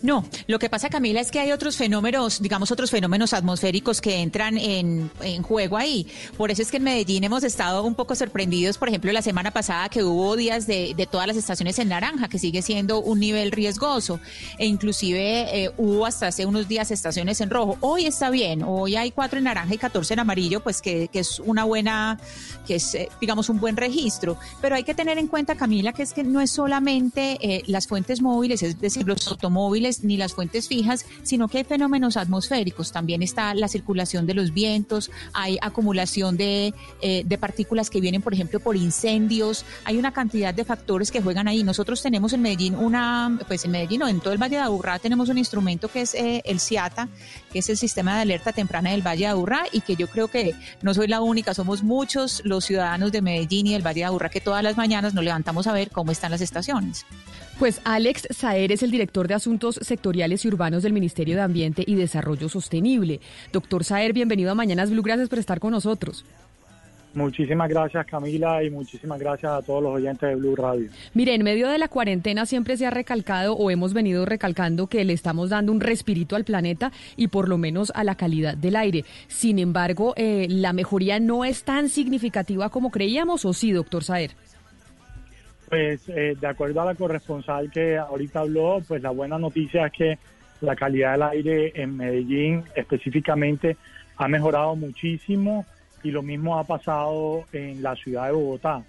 No, 0.00 0.24
lo 0.46 0.58
que 0.58 0.70
pasa, 0.70 0.88
Camila, 0.88 1.20
es 1.20 1.30
que 1.30 1.40
hay 1.40 1.52
otros 1.52 1.76
fenómenos, 1.76 2.40
digamos, 2.40 2.70
otros 2.70 2.90
fenómenos 2.90 3.32
atmosféricos 3.32 4.00
que 4.00 4.20
entran 4.20 4.56
en, 4.56 5.10
juego 5.42 5.76
ahí. 5.76 6.06
Por 6.36 6.50
eso 6.50 6.62
es 6.62 6.70
que 6.70 6.78
en 6.78 6.84
Medellín 6.84 7.24
hemos 7.24 7.44
estado 7.44 7.82
un 7.82 7.94
poco 7.94 8.14
sorprendidos, 8.14 8.78
por 8.78 8.88
ejemplo, 8.88 9.12
la 9.12 9.22
semana 9.22 9.50
pasada 9.50 9.88
que 9.88 10.02
hubo 10.04 10.36
días 10.36 10.66
de, 10.66 10.94
de 10.96 11.06
todas 11.06 11.26
las 11.26 11.36
estaciones 11.36 11.78
en 11.78 11.88
naranja, 11.88 12.28
que 12.28 12.38
sigue 12.38 12.62
siendo 12.62 13.00
un 13.00 13.20
nivel 13.20 13.50
riesgoso, 13.50 14.20
e 14.58 14.66
inclusive 14.66 15.64
eh, 15.64 15.70
hubo 15.76 16.06
hasta 16.06 16.28
hace 16.28 16.46
unos 16.46 16.68
días 16.68 16.90
estaciones 16.90 17.40
en 17.40 17.50
rojo. 17.50 17.76
Hoy 17.80 18.06
está 18.06 18.30
bien, 18.30 18.62
hoy 18.62 18.96
hay 18.96 19.10
cuatro 19.10 19.38
en 19.38 19.44
naranja 19.44 19.74
y 19.74 19.78
14 19.78 20.14
en 20.14 20.20
amarillo, 20.20 20.62
pues 20.62 20.80
que, 20.80 21.08
que 21.08 21.20
es 21.20 21.38
una 21.40 21.64
buena, 21.64 22.18
que 22.66 22.76
es, 22.76 22.94
eh, 22.94 23.08
digamos, 23.20 23.48
un 23.48 23.60
buen 23.60 23.76
registro. 23.76 24.36
Pero 24.60 24.76
hay 24.76 24.84
que 24.84 24.94
tener 24.94 25.18
en 25.18 25.26
cuenta, 25.26 25.56
Camila, 25.56 25.92
que 25.92 26.02
es 26.02 26.12
que 26.12 26.24
no 26.24 26.40
es 26.40 26.50
solamente 26.50 27.38
eh, 27.40 27.62
las 27.66 27.86
fuentes 27.86 28.22
móviles, 28.22 28.62
es 28.62 28.80
decir, 28.80 29.06
los 29.06 29.26
automóviles, 29.28 29.81
ni 30.02 30.16
las 30.16 30.34
fuentes 30.34 30.68
fijas, 30.68 31.04
sino 31.22 31.48
que 31.48 31.58
hay 31.58 31.64
fenómenos 31.64 32.16
atmosféricos. 32.16 32.92
También 32.92 33.22
está 33.22 33.54
la 33.54 33.68
circulación 33.68 34.26
de 34.26 34.34
los 34.34 34.52
vientos, 34.52 35.10
hay 35.32 35.58
acumulación 35.60 36.36
de, 36.36 36.74
eh, 37.00 37.22
de 37.24 37.38
partículas 37.38 37.90
que 37.90 38.00
vienen, 38.00 38.22
por 38.22 38.34
ejemplo, 38.34 38.60
por 38.60 38.76
incendios. 38.76 39.64
Hay 39.84 39.98
una 39.98 40.12
cantidad 40.12 40.54
de 40.54 40.64
factores 40.64 41.10
que 41.10 41.20
juegan 41.20 41.48
ahí. 41.48 41.64
Nosotros 41.64 42.02
tenemos 42.02 42.32
en 42.32 42.42
Medellín 42.42 42.74
una, 42.74 43.38
pues 43.48 43.64
en 43.64 43.72
Medellín 43.72 44.02
o 44.02 44.08
en 44.08 44.20
todo 44.20 44.32
el 44.32 44.42
Valle 44.42 44.56
de 44.56 44.62
Aburrá 44.62 44.98
tenemos 44.98 45.28
un 45.28 45.38
instrumento 45.38 45.88
que 45.88 46.02
es 46.02 46.14
eh, 46.14 46.42
el 46.44 46.60
CIATA, 46.60 47.08
que 47.52 47.58
es 47.58 47.68
el 47.68 47.76
sistema 47.76 48.16
de 48.16 48.22
alerta 48.22 48.52
temprana 48.52 48.90
del 48.90 49.06
Valle 49.06 49.24
de 49.24 49.26
Aburrá 49.28 49.64
y 49.72 49.80
que 49.80 49.96
yo 49.96 50.08
creo 50.08 50.28
que 50.28 50.54
no 50.82 50.94
soy 50.94 51.08
la 51.08 51.20
única, 51.20 51.54
somos 51.54 51.82
muchos 51.82 52.42
los 52.44 52.64
ciudadanos 52.64 53.12
de 53.12 53.22
Medellín 53.22 53.66
y 53.66 53.72
del 53.72 53.86
Valle 53.86 54.00
de 54.00 54.04
Aburrá 54.04 54.28
que 54.28 54.40
todas 54.40 54.62
las 54.62 54.76
mañanas 54.76 55.14
nos 55.14 55.24
levantamos 55.24 55.66
a 55.66 55.72
ver 55.72 55.90
cómo 55.90 56.12
están 56.12 56.30
las 56.30 56.40
estaciones. 56.40 57.04
Pues 57.58 57.80
Alex 57.84 58.28
Saer 58.30 58.72
es 58.72 58.82
el 58.82 58.90
director 58.90 59.28
de 59.28 59.34
Asuntos 59.34 59.76
Sectoriales 59.82 60.44
y 60.44 60.48
Urbanos 60.48 60.82
del 60.82 60.92
Ministerio 60.92 61.36
de 61.36 61.42
Ambiente 61.42 61.84
y 61.86 61.94
Desarrollo 61.94 62.48
Sostenible. 62.48 63.20
Doctor 63.52 63.84
Saer, 63.84 64.12
bienvenido 64.12 64.50
a 64.50 64.54
Mañanas 64.54 64.90
Blue, 64.90 65.02
gracias 65.02 65.28
por 65.28 65.38
estar 65.38 65.60
con 65.60 65.70
nosotros. 65.70 66.24
Muchísimas 67.14 67.68
gracias 67.68 68.06
Camila 68.06 68.64
y 68.64 68.70
muchísimas 68.70 69.20
gracias 69.20 69.52
a 69.52 69.60
todos 69.60 69.82
los 69.82 69.94
oyentes 69.94 70.30
de 70.30 70.34
Blue 70.34 70.56
Radio. 70.56 70.88
Mire, 71.12 71.34
en 71.34 71.42
medio 71.42 71.68
de 71.68 71.76
la 71.76 71.88
cuarentena 71.88 72.46
siempre 72.46 72.76
se 72.78 72.86
ha 72.86 72.90
recalcado 72.90 73.54
o 73.54 73.70
hemos 73.70 73.92
venido 73.92 74.24
recalcando 74.24 74.86
que 74.86 75.04
le 75.04 75.12
estamos 75.12 75.50
dando 75.50 75.72
un 75.72 75.80
respirito 75.80 76.36
al 76.36 76.44
planeta 76.44 76.90
y 77.16 77.28
por 77.28 77.50
lo 77.50 77.58
menos 77.58 77.92
a 77.94 78.02
la 78.02 78.14
calidad 78.14 78.56
del 78.56 78.76
aire. 78.76 79.04
Sin 79.28 79.58
embargo, 79.58 80.14
eh, 80.16 80.46
la 80.48 80.72
mejoría 80.72 81.20
no 81.20 81.44
es 81.44 81.64
tan 81.64 81.90
significativa 81.90 82.70
como 82.70 82.90
creíamos, 82.90 83.44
¿o 83.44 83.52
sí, 83.52 83.72
doctor 83.72 84.04
Saer? 84.04 84.30
Pues 85.72 86.06
eh, 86.10 86.36
de 86.38 86.46
acuerdo 86.46 86.82
a 86.82 86.84
la 86.84 86.94
corresponsal 86.94 87.70
que 87.70 87.96
ahorita 87.96 88.40
habló, 88.40 88.82
pues 88.86 89.00
la 89.00 89.08
buena 89.08 89.38
noticia 89.38 89.86
es 89.86 89.92
que 89.92 90.18
la 90.60 90.76
calidad 90.76 91.12
del 91.12 91.22
aire 91.22 91.72
en 91.74 91.96
Medellín 91.96 92.62
específicamente 92.76 93.78
ha 94.18 94.28
mejorado 94.28 94.76
muchísimo 94.76 95.64
y 96.02 96.10
lo 96.10 96.20
mismo 96.20 96.58
ha 96.58 96.64
pasado 96.64 97.46
en 97.54 97.82
la 97.82 97.96
ciudad 97.96 98.26
de 98.26 98.32
Bogotá. 98.32 98.84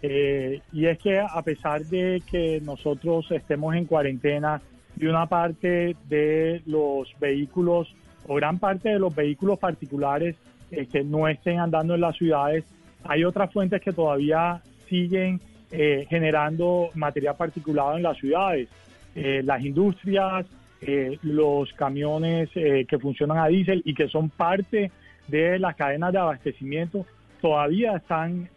Eh, 0.00 0.62
y 0.72 0.86
es 0.86 0.98
que 0.98 1.20
a 1.20 1.42
pesar 1.42 1.84
de 1.84 2.22
que 2.30 2.58
nosotros 2.62 3.30
estemos 3.30 3.74
en 3.74 3.84
cuarentena 3.84 4.62
y 4.98 5.04
una 5.04 5.26
parte 5.26 5.94
de 6.08 6.62
los 6.64 7.12
vehículos 7.20 7.94
o 8.26 8.36
gran 8.36 8.58
parte 8.58 8.88
de 8.88 8.98
los 8.98 9.14
vehículos 9.14 9.58
particulares 9.58 10.36
eh, 10.70 10.86
que 10.86 11.04
no 11.04 11.28
estén 11.28 11.60
andando 11.60 11.94
en 11.94 12.00
las 12.00 12.16
ciudades, 12.16 12.64
hay 13.02 13.24
otras 13.24 13.52
fuentes 13.52 13.82
que 13.82 13.92
todavía 13.92 14.62
siguen 14.88 15.38
eh, 15.76 16.06
generando 16.08 16.90
material 16.94 17.34
particulado 17.36 17.96
en 17.96 18.04
las 18.04 18.16
ciudades. 18.16 18.68
Eh, 19.16 19.42
las 19.44 19.60
industrias, 19.64 20.46
eh, 20.80 21.18
los 21.22 21.72
camiones 21.72 22.50
que 22.50 22.98
funcionan 23.00 23.38
a 23.38 23.48
diésel 23.48 23.82
y 23.84 23.92
que 23.92 24.06
son 24.06 24.30
parte 24.30 24.92
de 25.26 25.58
las 25.58 25.74
cadenas 25.74 26.12
de 26.12 26.18
abastecimiento 26.18 27.04
todavía 27.40 27.96
están 27.96 28.48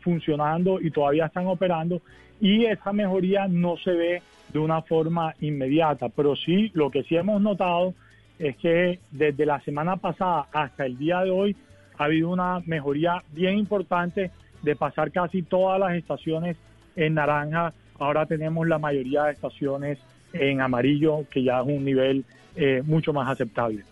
funcionando 0.00 0.80
y 0.80 0.90
todavía 0.90 1.26
están 1.26 1.46
operando 1.48 2.00
y 2.40 2.64
esa 2.64 2.92
mejoría 2.92 3.46
no 3.46 3.76
se 3.76 3.92
ve 3.92 4.22
de 4.52 4.58
una 4.58 4.80
forma 4.82 5.34
inmediata, 5.40 6.08
pero 6.08 6.34
sí 6.34 6.70
lo 6.74 6.90
que 6.90 7.02
sí 7.02 7.16
hemos 7.16 7.42
notado 7.42 7.94
es 8.38 8.56
que 8.56 9.00
desde 9.10 9.44
la 9.44 9.60
semana 9.60 9.96
pasada 9.96 10.46
hasta 10.52 10.86
el 10.86 10.96
día 10.96 11.20
de 11.20 11.30
hoy 11.30 11.56
ha 11.98 12.04
habido 12.04 12.30
una 12.30 12.60
mejoría 12.66 13.22
bien 13.32 13.58
importante 13.58 14.30
de 14.64 14.76
pasar 14.76 15.10
casi 15.12 15.42
todas 15.42 15.78
las 15.78 15.94
estaciones 15.94 16.56
en 16.96 17.14
naranja. 17.14 17.72
Ahora 17.98 18.26
tenemos 18.26 18.66
la 18.66 18.78
mayoría 18.78 19.24
de 19.24 19.32
estaciones 19.32 19.98
en 20.32 20.60
amarillo, 20.60 21.24
que 21.30 21.42
ya 21.42 21.60
es 21.60 21.66
un 21.66 21.84
nivel 21.84 22.24
eh, 22.56 22.82
mucho 22.84 23.12
más 23.12 23.28
aceptable. 23.28 23.84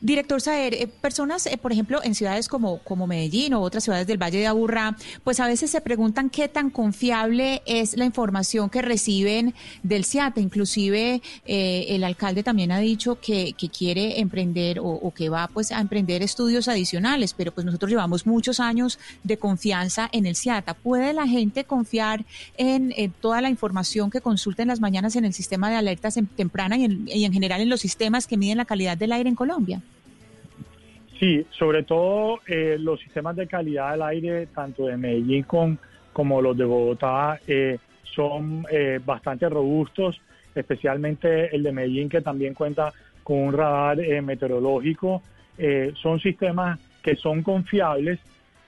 Director 0.00 0.40
Saer, 0.40 0.74
eh, 0.74 0.86
personas, 0.86 1.46
eh, 1.46 1.56
por 1.56 1.72
ejemplo, 1.72 2.00
en 2.02 2.14
ciudades 2.14 2.48
como, 2.48 2.80
Medellín 3.06 3.54
o 3.54 3.60
otras 3.60 3.84
ciudades 3.84 4.06
del 4.06 4.18
Valle 4.18 4.38
de 4.38 4.46
Aburrá, 4.46 4.96
pues 5.24 5.40
a 5.40 5.46
veces 5.46 5.70
se 5.70 5.80
preguntan 5.80 6.30
qué 6.30 6.48
tan 6.48 6.70
confiable 6.70 7.62
es 7.66 7.96
la 7.96 8.04
información 8.04 8.70
que 8.70 8.82
reciben 8.82 9.54
del 9.82 10.04
CIATA. 10.04 10.40
Inclusive 10.40 11.22
eh, 11.46 11.86
el 11.88 12.04
alcalde 12.04 12.42
también 12.42 12.72
ha 12.72 12.78
dicho 12.78 13.20
que, 13.20 13.54
quiere 13.68 14.20
emprender 14.20 14.78
o, 14.80 15.12
que 15.14 15.28
va 15.28 15.46
pues 15.48 15.72
a 15.72 15.80
emprender 15.80 16.22
estudios 16.22 16.68
adicionales, 16.68 17.34
pero 17.34 17.52
pues 17.52 17.66
nosotros 17.66 17.90
llevamos 17.90 18.26
muchos 18.26 18.60
años 18.60 18.98
de 19.22 19.38
confianza 19.38 20.08
en 20.12 20.26
el 20.26 20.36
CIATA. 20.36 20.74
¿Puede 20.74 21.12
la 21.12 21.26
gente 21.26 21.64
confiar 21.64 22.24
en, 22.56 22.94
toda 23.20 23.40
la 23.40 23.50
información 23.50 24.10
que 24.10 24.20
consulta 24.20 24.62
en 24.62 24.68
las 24.68 24.80
mañanas 24.80 25.16
en 25.16 25.24
el 25.24 25.34
sistema 25.34 25.68
de 25.70 25.76
alertas 25.76 26.16
en, 26.16 26.26
temprana 26.26 26.76
y 26.78 27.24
en 27.24 27.32
general 27.32 27.60
en 27.60 27.68
los 27.68 27.80
sistemas 27.80 28.26
que 28.26 28.36
miden 28.36 28.56
la 28.56 28.64
calidad 28.64 28.96
del 28.96 29.12
aire 29.12 29.28
en 29.28 29.34
Colombia? 29.34 29.67
Sí, 31.18 31.44
sobre 31.50 31.82
todo 31.82 32.40
eh, 32.46 32.76
los 32.78 33.00
sistemas 33.00 33.34
de 33.34 33.48
calidad 33.48 33.90
del 33.92 34.02
aire, 34.02 34.46
tanto 34.46 34.86
de 34.86 34.96
Medellín 34.96 35.44
como 36.12 36.40
los 36.40 36.56
de 36.56 36.64
Bogotá, 36.64 37.40
eh, 37.46 37.78
son 38.04 38.64
eh, 38.70 39.00
bastante 39.04 39.48
robustos, 39.48 40.20
especialmente 40.54 41.54
el 41.54 41.64
de 41.64 41.72
Medellín, 41.72 42.08
que 42.08 42.20
también 42.20 42.54
cuenta 42.54 42.92
con 43.24 43.38
un 43.38 43.52
radar 43.52 43.98
meteorológico. 44.22 45.22
Son 46.00 46.20
sistemas 46.20 46.78
que 47.02 47.16
son 47.16 47.42
confiables, 47.42 48.20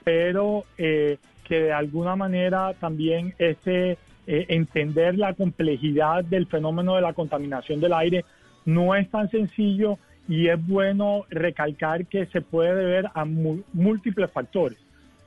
pero 0.03 0.65
que 0.75 1.17
de 1.49 1.71
alguna 1.71 2.15
manera 2.15 2.73
también 2.73 3.33
ese 3.39 3.97
entender 4.27 5.17
la 5.17 5.33
complejidad 5.33 6.23
del 6.23 6.47
fenómeno 6.47 6.95
de 6.95 7.01
la 7.01 7.13
contaminación 7.13 7.79
del 7.79 7.93
aire 7.93 8.25
no 8.65 8.93
es 8.93 9.09
tan 9.09 9.29
sencillo 9.29 9.97
y 10.31 10.47
es 10.47 10.65
bueno 10.65 11.25
recalcar 11.29 12.05
que 12.05 12.25
se 12.27 12.39
puede 12.39 12.73
deber 12.73 13.09
a 13.13 13.25
múltiples 13.25 14.31
factores. 14.31 14.77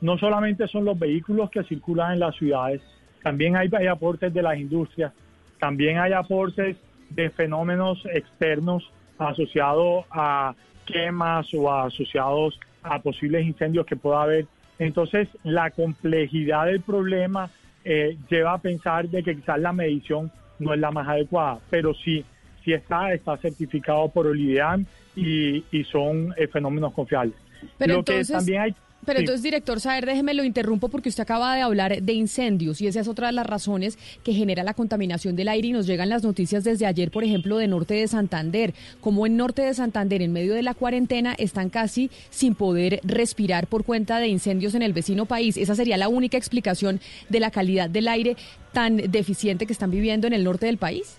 No 0.01 0.17
solamente 0.17 0.67
son 0.67 0.87
los 0.87 0.99
vehículos 0.99 1.51
que 1.51 1.63
circulan 1.63 2.15
en 2.15 2.21
las 2.21 2.35
ciudades, 2.37 2.81
también 3.23 3.55
hay, 3.55 3.69
hay 3.77 3.87
aportes 3.87 4.33
de 4.33 4.41
las 4.41 4.57
industrias, 4.57 5.13
también 5.61 5.99
hay 5.99 6.15
aportes 6.15 6.79
de 7.11 7.29
fenómenos 7.29 8.03
externos 8.07 8.91
asociados 9.19 10.07
a 10.11 10.55
quemas 10.87 11.53
o 11.53 11.71
asociados 11.71 12.59
a 12.83 12.99
posibles 13.01 13.45
incendios 13.45 13.85
que 13.85 13.97
pueda 13.97 14.23
haber. 14.23 14.47
Entonces, 14.79 15.29
la 15.43 15.71
complejidad 15.71 16.65
del 16.65 16.81
problema 16.81 17.51
eh, 17.85 18.17
lleva 18.31 18.55
a 18.55 18.59
pensar 18.59 19.07
de 19.11 19.23
que 19.23 19.37
quizás 19.37 19.59
la 19.59 19.75
medición 19.75 20.33
no 20.59 20.73
es 20.73 20.81
la 20.81 20.91
más 20.91 21.07
adecuada, 21.07 21.59
pero 21.69 21.93
sí 21.93 22.25
sí 22.65 22.73
está, 22.73 23.13
está 23.13 23.37
certificado 23.37 24.09
por 24.09 24.27
el 24.27 24.41
IDEAM 24.41 24.87
y, 25.15 25.65
y 25.71 25.85
son 25.85 26.35
eh, 26.37 26.47
fenómenos 26.49 26.93
confiables. 26.93 27.35
Pero 27.79 27.95
Lo 27.95 27.99
entonces, 28.01 28.29
que 28.29 28.33
también 28.33 28.63
hay... 28.63 28.75
Pero 29.05 29.19
sí. 29.19 29.25
entonces, 29.25 29.43
director 29.43 29.81
Saer, 29.81 30.07
déjeme 30.07 30.33
lo 30.33 30.45
interrumpo 30.45 30.89
porque 30.89 31.11
usted 31.11 31.25
acaba 31.25 31.55
de 31.55 31.61
hablar 31.61 32.01
de 32.01 32.13
incendios 32.15 32.81
y 32.81 32.87
esa 32.87 33.01
es 33.01 33.09
otra 33.09 33.27
de 33.27 33.35
las 33.35 33.47
razones 33.47 33.99
que 34.23 34.33
genera 34.33 34.63
la 34.63 34.73
contaminación 34.73 35.37
del 35.37 35.49
aire 35.49 35.69
y 35.69 35.73
nos 35.73 35.87
llegan 35.87 36.09
las 36.09 36.23
noticias 36.23 36.65
desde 36.65 36.87
ayer, 36.87 37.11
por 37.11 37.23
ejemplo, 37.23 37.59
de 37.59 37.69
Norte 37.69 37.93
de 37.93 38.09
Santander, 38.09 38.73
como 39.03 39.27
en 39.27 39.37
Norte 39.37 39.61
de 39.61 39.75
Santander, 39.75 40.23
en 40.23 40.33
medio 40.33 40.55
de 40.55 40.63
la 40.63 40.73
cuarentena, 40.73 41.35
están 41.37 41.69
casi 41.69 42.11
sin 42.31 42.55
poder 42.55 43.01
respirar 43.03 43.67
por 43.67 43.85
cuenta 43.85 44.21
de 44.21 44.29
incendios 44.29 44.75
en 44.75 44.81
el 44.81 44.95
vecino 44.95 45.27
país. 45.27 45.59
Esa 45.59 45.75
sería 45.75 45.99
la 45.99 46.09
única 46.09 46.39
explicación 46.39 46.99
de 47.29 47.41
la 47.41 47.51
calidad 47.51 47.91
del 47.91 48.09
aire 48.09 48.37
tan 48.73 48.97
deficiente 48.97 49.67
que 49.67 49.75
están 49.75 49.91
viviendo 49.91 50.27
en 50.27 50.33
el 50.33 50.45
norte 50.45 50.65
del 50.65 50.79
país. 50.79 51.19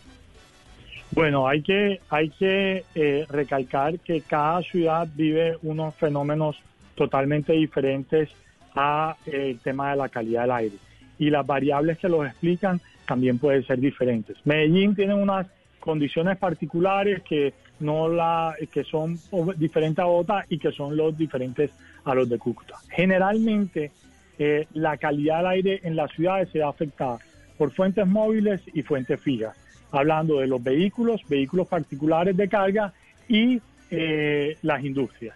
Bueno, 1.12 1.48
hay 1.48 1.62
que, 1.62 2.02
hay 2.10 2.30
que 2.30 2.84
eh, 2.94 3.26
recalcar 3.30 4.00
que 4.00 4.22
cada 4.22 4.62
ciudad 4.62 5.08
vive 5.16 5.58
unos 5.64 5.96
fenómenos 5.96 6.58
totalmente 6.96 7.54
diferentes 7.54 8.30
a 8.76 9.16
eh, 9.26 9.52
el 9.52 9.60
tema 9.60 9.92
de 9.92 9.98
la 9.98 10.10
calidad 10.10 10.42
del 10.42 10.52
aire. 10.52 10.76
Y 11.18 11.30
las 11.30 11.46
variables 11.46 11.98
que 12.00 12.10
los 12.10 12.26
explican 12.26 12.82
también 13.08 13.40
pueden 13.40 13.66
ser 13.66 13.80
diferentes. 13.80 14.38
Medellín 14.46 14.96
tiene 14.96 15.14
unas 15.14 15.48
condiciones 15.80 16.38
particulares 16.38 17.22
que 17.24 17.54
no 17.80 18.10
la 18.10 18.56
que 18.72 18.84
son 18.84 19.20
diferentes 19.58 20.00
a 20.00 20.06
Bogotá 20.06 20.46
y 20.50 20.58
que 20.58 20.72
son 20.72 20.96
los 20.98 21.18
diferentes 21.18 21.72
a 22.04 22.16
los 22.16 22.28
de 22.28 22.40
Cúcuta. 22.40 22.76
Generalmente 22.90 23.92
eh, 24.40 24.68
la 24.74 24.98
calidad 24.98 25.38
del 25.38 25.48
aire 25.48 25.80
en 25.84 25.96
las 25.96 26.12
ciudades 26.12 26.50
se 26.50 26.60
da 26.60 26.70
afectada 26.70 27.20
por 27.58 27.72
fuentes 27.72 28.08
móviles 28.08 28.62
y 28.74 28.82
fuentes 28.82 29.22
fijas 29.22 29.56
hablando 29.92 30.40
de 30.40 30.48
los 30.48 30.64
vehículos, 30.64 31.22
vehículos 31.28 31.68
particulares 31.68 32.36
de 32.36 32.48
carga 32.50 32.94
y 33.28 33.62
eh, 33.92 34.58
las 34.62 34.84
industrias. 34.84 35.36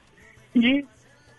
Y 0.53 0.85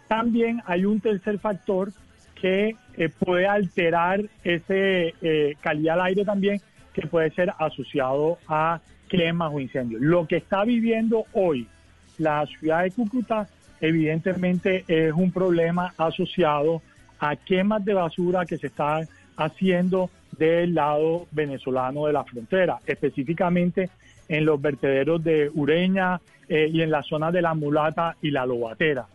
también 0.08 0.62
hay 0.66 0.84
un 0.84 1.00
tercer 1.00 1.38
factor 1.38 1.92
que 2.34 2.76
eh, 2.96 3.08
puede 3.08 3.46
alterar 3.46 4.22
esa 4.42 4.74
eh, 4.74 5.56
calidad 5.61 5.94
del 5.94 6.04
aire 6.06 6.24
también, 6.24 6.61
que 6.92 7.06
puede 7.06 7.30
ser 7.30 7.52
asociado 7.58 8.38
a 8.48 8.80
quemas 9.08 9.52
o 9.52 9.61
incendios. 9.61 10.00
Lo 10.00 10.26
que 10.26 10.36
está 10.36 10.64
viviendo 10.64 11.24
hoy 11.32 11.68
la 12.18 12.46
ciudad 12.46 12.82
de 12.82 12.90
Cúcuta 12.90 13.48
evidentemente 13.80 14.84
es 14.86 15.12
un 15.12 15.32
problema 15.32 15.94
asociado 15.96 16.82
a 17.18 17.36
quemas 17.36 17.84
de 17.84 17.94
basura 17.94 18.44
que 18.44 18.58
se 18.58 18.68
están 18.68 19.08
haciendo 19.36 20.11
del 20.39 20.74
lado 20.74 21.26
venezolano 21.31 22.07
de 22.07 22.12
la 22.12 22.24
frontera, 22.24 22.78
específicamente 22.87 23.91
en 24.31 24.45
los 24.45 24.61
vertederos 24.61 25.22
de 25.22 25.51
Ureña 25.53 26.20
eh, 26.49 26.70
y 26.72 26.83
en 26.83 26.91
la 26.91 27.03
zona 27.03 27.33
de 27.33 27.43
la 27.43 27.53
Mulata 27.55 28.16
y 28.22 28.31
la 28.31 28.47
Lobatera. 28.47 29.07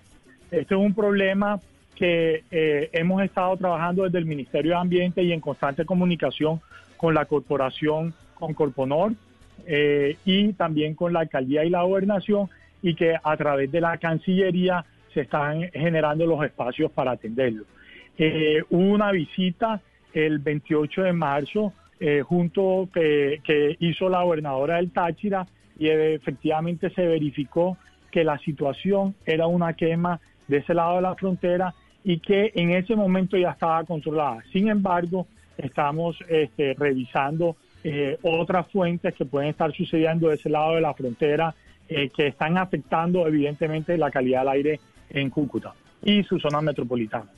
Este 0.51 0.76
es 0.76 0.80
un 0.80 0.93
problema 0.93 1.59
que 1.95 2.43
eh, 2.51 2.89
hemos 2.91 3.24
estado 3.24 3.55
trabajando 3.55 4.03
desde 4.03 4.18
el 4.18 4.26
Ministerio 4.26 4.72
de 4.72 4.78
Ambiente 4.78 5.24
y 5.24 5.32
en 5.32 5.39
constante 5.39 5.86
comunicación 5.86 6.59
con 6.97 7.13
la 7.13 7.26
corporación, 7.26 8.13
con 8.34 8.53
Corponor 8.53 9.13
eh, 9.66 10.18
y 10.26 10.51
también 10.53 10.95
con 10.95 11.13
la 11.13 11.22
alcaldía 11.22 11.63
y 11.63 11.70
la 11.70 11.84
gobernación 11.84 12.49
y 12.82 12.93
que 12.93 13.16
a 13.22 13.38
través 13.38 13.72
de 13.72 13.80
la 13.80 13.97
Cancillería 13.97 14.84
se 15.13 15.22
están 15.22 15.70
generando 15.72 16.26
los 16.26 16.43
espacios 16.43 16.91
para 16.91 17.11
atenderlo. 17.11 17.63
hubo 18.70 18.93
una 18.93 19.11
visita 19.11 19.82
el 20.16 20.39
28 20.39 21.03
de 21.03 21.13
marzo, 21.13 21.74
eh, 21.99 22.22
junto 22.22 22.89
que, 22.93 23.78
hizo 23.80 24.09
la 24.09 24.24
gobernadora 24.24 24.78
del 24.78 24.91
Táchira, 24.91 25.45
y 25.78 25.89
efectivamente 25.89 26.89
se 26.89 27.05
verificó 27.05 27.78
que 28.09 28.24
la 28.24 28.38
situación 28.39 29.13
era 29.26 29.45
una 29.45 29.74
quema 29.74 30.22
de 30.47 30.57
ese 30.57 30.74
lado 30.74 30.95
de 30.95 31.01
la 31.01 31.16
frontera 31.16 31.74
y 32.03 32.20
que 32.20 32.53
en 32.55 32.72
ese 32.72 32.95
momento 32.95 33.36
ya 33.36 33.51
estaba 33.51 33.84
controlada. 33.84 34.41
Sin 34.53 34.70
embargo, 34.70 35.28
estamos 35.57 36.18
este, 36.30 36.76
revisando 36.76 37.57
eh, 37.84 38.18
otras 38.22 38.72
fuentes 38.72 39.13
que 39.16 39.26
pueden 39.26 39.49
estar 39.49 39.74
sucediendo 39.74 40.30
de 40.30 40.36
ese 40.36 40.49
lado 40.49 40.76
de 40.76 40.82
la 40.82 40.93
frontera 40.93 41.53
eh, 41.89 42.09
que 42.16 42.28
están 42.28 42.57
afectando 42.57 43.28
evidentemente 43.28 43.97
la 43.97 44.11
calidad 44.11 44.41
del 44.41 44.49
aire 44.49 44.80
en 45.09 45.30
Cúcuta 45.30 45.74
y 46.01 46.24
su 46.24 46.39
zona 46.39 46.61
metropolitana. 46.61 47.30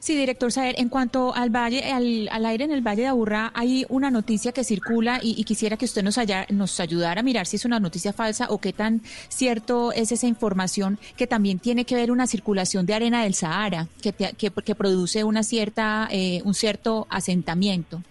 Sí, 0.00 0.16
director 0.16 0.50
Saer, 0.52 0.74
en 0.78 0.88
cuanto 0.88 1.34
al 1.34 1.50
valle, 1.50 1.84
al, 1.92 2.28
al, 2.30 2.46
aire 2.46 2.64
en 2.64 2.72
el 2.72 2.82
Valle 2.86 3.02
de 3.02 3.08
Aburrá, 3.08 3.52
hay 3.54 3.86
una 3.88 4.10
noticia 4.10 4.52
que 4.52 4.64
circula 4.64 5.20
y, 5.22 5.42
quisiera 5.44 5.76
que 5.76 5.84
usted 5.84 6.02
nos, 6.02 6.18
haya, 6.18 6.46
nos 6.50 6.78
ayudara 6.80 7.20
a 7.20 7.24
mirar 7.24 7.46
si 7.46 7.56
es 7.56 7.64
una 7.64 7.80
noticia 7.80 8.12
falsa 8.12 8.46
o 8.50 8.58
qué 8.58 8.72
tan 8.72 9.00
cierto 9.28 9.92
es 9.92 10.12
esa 10.12 10.26
información 10.26 10.98
que 11.16 11.26
también 11.26 11.58
tiene 11.58 11.84
que 11.84 11.94
ver 11.94 12.10
una 12.10 12.26
circulación 12.26 12.86
de 12.86 12.94
arena 12.94 13.22
del 13.22 13.34
Sahara 13.34 13.88
que, 14.02 14.12
te, 14.12 14.32
que, 14.36 14.50
que, 14.50 14.74
produce 14.74 15.24
una 15.24 15.42
cierta, 15.42 16.08
eh, 16.10 16.40
un 16.44 16.54
cierto 16.54 17.06
asentamiento. 17.10 18.02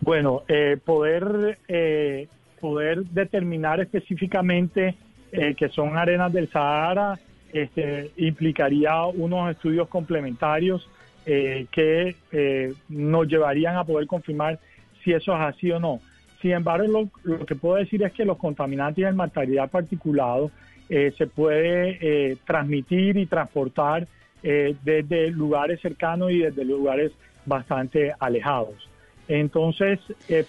Bueno, 0.00 0.42
eh, 0.48 0.78
poder, 0.84 1.58
eh, 1.68 2.28
poder 2.60 3.04
determinar 3.04 3.80
específicamente 3.80 4.94
eh, 5.32 5.54
que 5.54 5.68
son 5.68 5.96
arenas 5.96 6.32
del 6.32 6.48
Sahara 6.50 7.18
este, 7.52 8.10
implicaría 8.16 9.04
unos 9.06 9.50
estudios 9.50 9.88
complementarios 9.88 10.88
eh, 11.26 11.66
que 11.70 12.16
eh, 12.32 12.72
nos 12.88 13.28
llevarían 13.28 13.76
a 13.76 13.84
poder 13.84 14.06
confirmar 14.06 14.58
si 15.02 15.12
eso 15.12 15.34
es 15.34 15.40
así 15.40 15.70
o 15.70 15.78
no. 15.78 16.00
Sin 16.40 16.52
embargo, 16.52 17.08
lo, 17.22 17.44
que 17.44 17.54
puedo 17.54 17.76
decir 17.76 18.02
es 18.02 18.12
que 18.12 18.24
los 18.24 18.38
contaminantes 18.38 19.02
y 19.02 19.06
el 19.06 19.14
material 19.14 19.68
particulado 19.68 20.50
eh, 20.88 21.12
se 21.18 21.26
puede 21.26 22.36
transmitir 22.46 23.16
y 23.16 23.26
transportar 23.26 24.06
desde 24.40 25.30
lugares 25.30 25.80
cercanos 25.80 26.30
y 26.30 26.38
desde 26.38 26.64
lugares 26.64 27.12
bastante 27.44 28.14
alejados. 28.20 28.88
Entonces, 29.26 29.98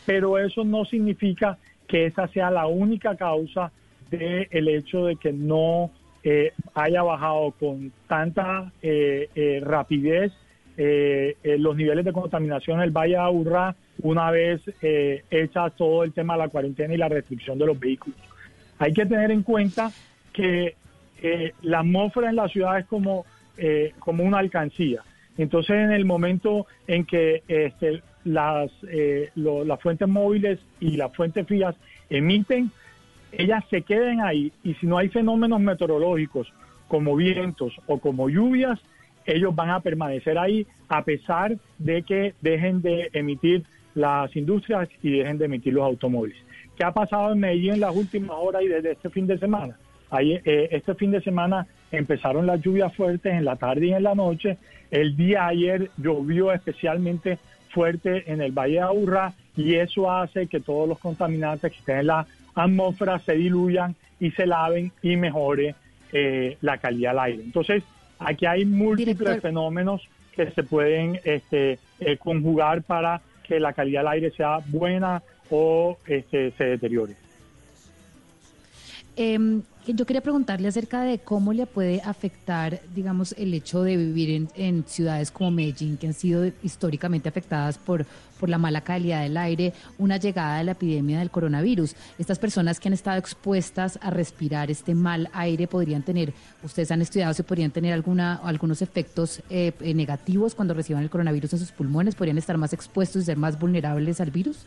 pero 0.05 0.37
eso 0.37 0.63
no 0.63 0.85
significa 0.85 1.57
que 1.87 2.05
esa 2.05 2.27
sea 2.27 2.51
la 2.51 2.67
única 2.67 3.17
causa 3.17 3.71
del 4.11 4.47
el 4.51 4.67
hecho 4.69 5.05
de 5.05 5.15
que 5.15 5.33
no 5.33 5.91
eh, 6.23 6.53
haya 6.73 7.01
bajado 7.03 7.51
con 7.59 7.91
tanta 8.07 8.71
eh, 8.81 9.29
eh, 9.35 9.61
rapidez 9.63 10.31
eh, 10.77 11.35
eh, 11.43 11.57
los 11.57 11.75
niveles 11.75 12.05
de 12.05 12.13
contaminación 12.13 12.77
en 12.79 12.83
el 12.85 12.91
Valle 12.91 13.13
de 13.13 13.19
Aburrá 13.19 13.75
una 14.01 14.31
vez 14.31 14.61
hecha 14.81 15.69
todo 15.71 16.03
el 16.05 16.13
tema 16.13 16.33
de 16.35 16.39
la 16.39 16.47
cuarentena 16.47 16.93
y 16.93 16.97
la 16.97 17.09
restricción 17.09 17.57
de 17.59 17.65
los 17.65 17.77
vehículos. 17.77 18.17
Hay 18.77 18.93
que 18.93 19.05
tener 19.05 19.29
en 19.31 19.43
cuenta 19.43 19.91
que 20.31 20.75
la 21.63 21.79
atmósfera 21.79 22.29
en 22.29 22.37
la 22.37 22.47
ciudad 22.47 22.79
es 22.79 22.85
como, 22.85 23.25
como 23.99 24.23
una 24.23 24.37
alcancía. 24.39 25.03
Entonces, 25.37 25.75
en 25.75 25.91
el 25.91 26.05
momento 26.05 26.65
en 26.87 27.03
que 27.03 27.43
este, 27.49 28.01
las, 28.23 28.71
eh, 28.89 29.31
lo- 29.35 29.65
las 29.65 29.81
fuentes 29.81 30.07
móviles 30.07 30.59
y 30.79 30.95
las 30.95 31.13
fuentes 31.13 31.45
frías 31.45 31.75
emiten, 32.09 32.71
ellas 33.31 33.63
se 33.69 33.81
queden 33.81 34.21
ahí 34.21 34.51
y 34.63 34.73
si 34.75 34.87
no 34.87 34.97
hay 34.97 35.09
fenómenos 35.09 35.59
meteorológicos 35.59 36.51
como 36.87 37.15
vientos 37.15 37.73
o 37.87 37.99
como 37.99 38.29
lluvias, 38.29 38.79
ellos 39.25 39.55
van 39.55 39.69
a 39.69 39.79
permanecer 39.79 40.37
ahí 40.37 40.65
a 40.87 41.03
pesar 41.03 41.55
de 41.77 42.01
que 42.03 42.33
dejen 42.41 42.81
de 42.81 43.09
emitir 43.13 43.63
las 43.93 44.35
industrias 44.35 44.89
y 45.03 45.11
dejen 45.11 45.37
de 45.37 45.45
emitir 45.45 45.73
los 45.73 45.83
automóviles. 45.83 46.37
¿Qué 46.75 46.83
ha 46.83 46.91
pasado 46.91 47.33
en 47.33 47.39
Medellín 47.39 47.73
en 47.73 47.81
las 47.81 47.95
últimas 47.95 48.37
horas 48.39 48.63
y 48.63 48.67
desde 48.67 48.93
este 48.93 49.09
fin 49.09 49.27
de 49.27 49.37
semana? 49.37 49.77
Eh, 50.19 50.69
este 50.71 50.95
fin 50.95 51.11
de 51.11 51.21
semana 51.21 51.67
empezaron 51.91 52.47
las 52.47 52.61
lluvias 52.61 52.95
fuertes 52.95 53.33
en 53.33 53.45
la 53.45 53.55
tarde 53.57 53.87
y 53.87 53.93
en 53.93 54.03
la 54.03 54.15
noche. 54.15 54.57
El 54.89 55.15
día 55.15 55.45
ayer 55.47 55.91
llovió 55.97 56.51
especialmente 56.51 57.37
fuerte 57.69 58.31
en 58.31 58.41
el 58.41 58.51
Valle 58.51 58.75
de 58.75 58.79
Aburrá 58.79 59.33
y 59.55 59.75
eso 59.75 60.09
hace 60.09 60.47
que 60.47 60.59
todos 60.59 60.87
los 60.87 60.97
contaminantes 60.97 61.71
que 61.71 61.77
estén 61.77 61.99
en 61.99 62.07
la 62.07 62.25
atmósfera 62.55 63.19
se 63.19 63.33
diluyan 63.33 63.95
y 64.19 64.31
se 64.31 64.45
laven 64.45 64.91
y 65.01 65.15
mejore 65.15 65.75
eh, 66.11 66.57
la 66.61 66.77
calidad 66.77 67.11
del 67.11 67.19
aire. 67.19 67.43
Entonces, 67.43 67.83
aquí 68.19 68.45
hay 68.45 68.65
múltiples 68.65 69.41
fenómenos 69.41 70.07
que 70.35 70.51
se 70.51 70.63
pueden 70.63 71.19
este, 71.23 71.79
eh, 71.99 72.17
conjugar 72.17 72.83
para 72.83 73.21
que 73.43 73.59
la 73.59 73.73
calidad 73.73 74.01
del 74.01 74.09
aire 74.09 74.31
sea 74.31 74.59
buena 74.67 75.21
o 75.49 75.97
este, 76.05 76.51
se 76.51 76.63
deteriore. 76.63 77.15
Em, 79.15 79.61
yo 79.93 80.05
quería 80.05 80.21
preguntarle 80.21 80.67
acerca 80.67 81.01
de 81.01 81.19
cómo 81.19 81.53
le 81.53 81.65
puede 81.65 82.01
afectar, 82.01 82.81
digamos, 82.93 83.33
el 83.37 83.53
hecho 83.53 83.83
de 83.83 83.97
vivir 83.97 84.29
en, 84.29 84.49
en 84.55 84.83
ciudades 84.87 85.31
como 85.31 85.51
Medellín, 85.51 85.97
que 85.97 86.07
han 86.07 86.13
sido 86.13 86.45
históricamente 86.63 87.29
afectadas 87.29 87.77
por, 87.77 88.05
por 88.39 88.49
la 88.49 88.57
mala 88.57 88.81
calidad 88.81 89.21
del 89.21 89.37
aire, 89.37 89.73
una 89.97 90.17
llegada 90.17 90.57
de 90.57 90.63
la 90.63 90.71
epidemia 90.71 91.19
del 91.19 91.31
coronavirus. 91.31 91.95
Estas 92.17 92.39
personas 92.39 92.79
que 92.79 92.87
han 92.87 92.93
estado 92.93 93.17
expuestas 93.17 93.99
a 94.01 94.09
respirar 94.09 94.71
este 94.71 94.95
mal 94.95 95.29
aire 95.33 95.67
podrían 95.67 96.03
tener, 96.03 96.33
ustedes 96.63 96.91
han 96.91 97.01
estudiado 97.01 97.33
si 97.33 97.43
podrían 97.43 97.71
tener 97.71 97.93
alguna, 97.93 98.35
algunos 98.35 98.81
efectos 98.81 99.41
eh, 99.49 99.73
negativos 99.95 100.55
cuando 100.55 100.73
reciban 100.73 101.03
el 101.03 101.09
coronavirus 101.09 101.53
en 101.53 101.59
sus 101.59 101.71
pulmones, 101.71 102.15
podrían 102.15 102.37
estar 102.37 102.57
más 102.57 102.73
expuestos 102.73 103.23
y 103.23 103.25
ser 103.25 103.37
más 103.37 103.59
vulnerables 103.59 104.21
al 104.21 104.31
virus. 104.31 104.65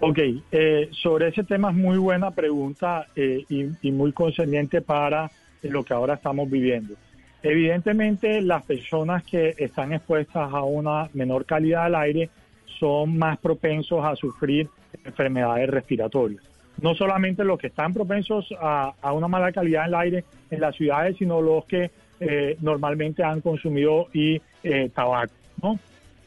Ok, 0.00 0.18
eh, 0.52 0.90
sobre 0.92 1.28
ese 1.28 1.42
tema 1.44 1.70
es 1.70 1.76
muy 1.76 1.96
buena 1.96 2.30
pregunta 2.30 3.06
eh, 3.16 3.44
y, 3.48 3.90
muy 3.90 4.12
concerniente 4.12 4.82
para 4.82 5.30
lo 5.62 5.84
que 5.84 5.94
ahora 5.94 6.14
estamos 6.14 6.50
viviendo. 6.50 6.94
Evidentemente, 7.42 8.42
las 8.42 8.64
personas 8.64 9.24
que 9.24 9.54
están 9.56 9.92
expuestas 9.92 10.52
a 10.52 10.62
una 10.64 11.08
menor 11.14 11.46
calidad 11.46 11.84
del 11.84 11.94
aire 11.94 12.30
son 12.78 13.16
más 13.16 13.38
propensos 13.38 14.04
a 14.04 14.14
sufrir 14.16 14.68
enfermedades 15.04 15.70
respiratorias. 15.70 16.42
No 16.82 16.94
solamente 16.94 17.42
los 17.42 17.58
que 17.58 17.68
están 17.68 17.94
propensos 17.94 18.52
a, 18.60 18.92
a 19.00 19.12
una 19.12 19.28
mala 19.28 19.50
calidad 19.50 19.84
del 19.84 19.94
aire 19.94 20.24
en 20.50 20.60
las 20.60 20.76
ciudades, 20.76 21.16
sino 21.16 21.40
los 21.40 21.64
que 21.64 21.90
eh, 22.20 22.56
normalmente 22.60 23.22
han 23.22 23.40
consumido 23.40 24.08
y 24.12 24.40
eh, 24.62 24.90
tabaco, 24.94 25.32
¿no? 25.62 25.78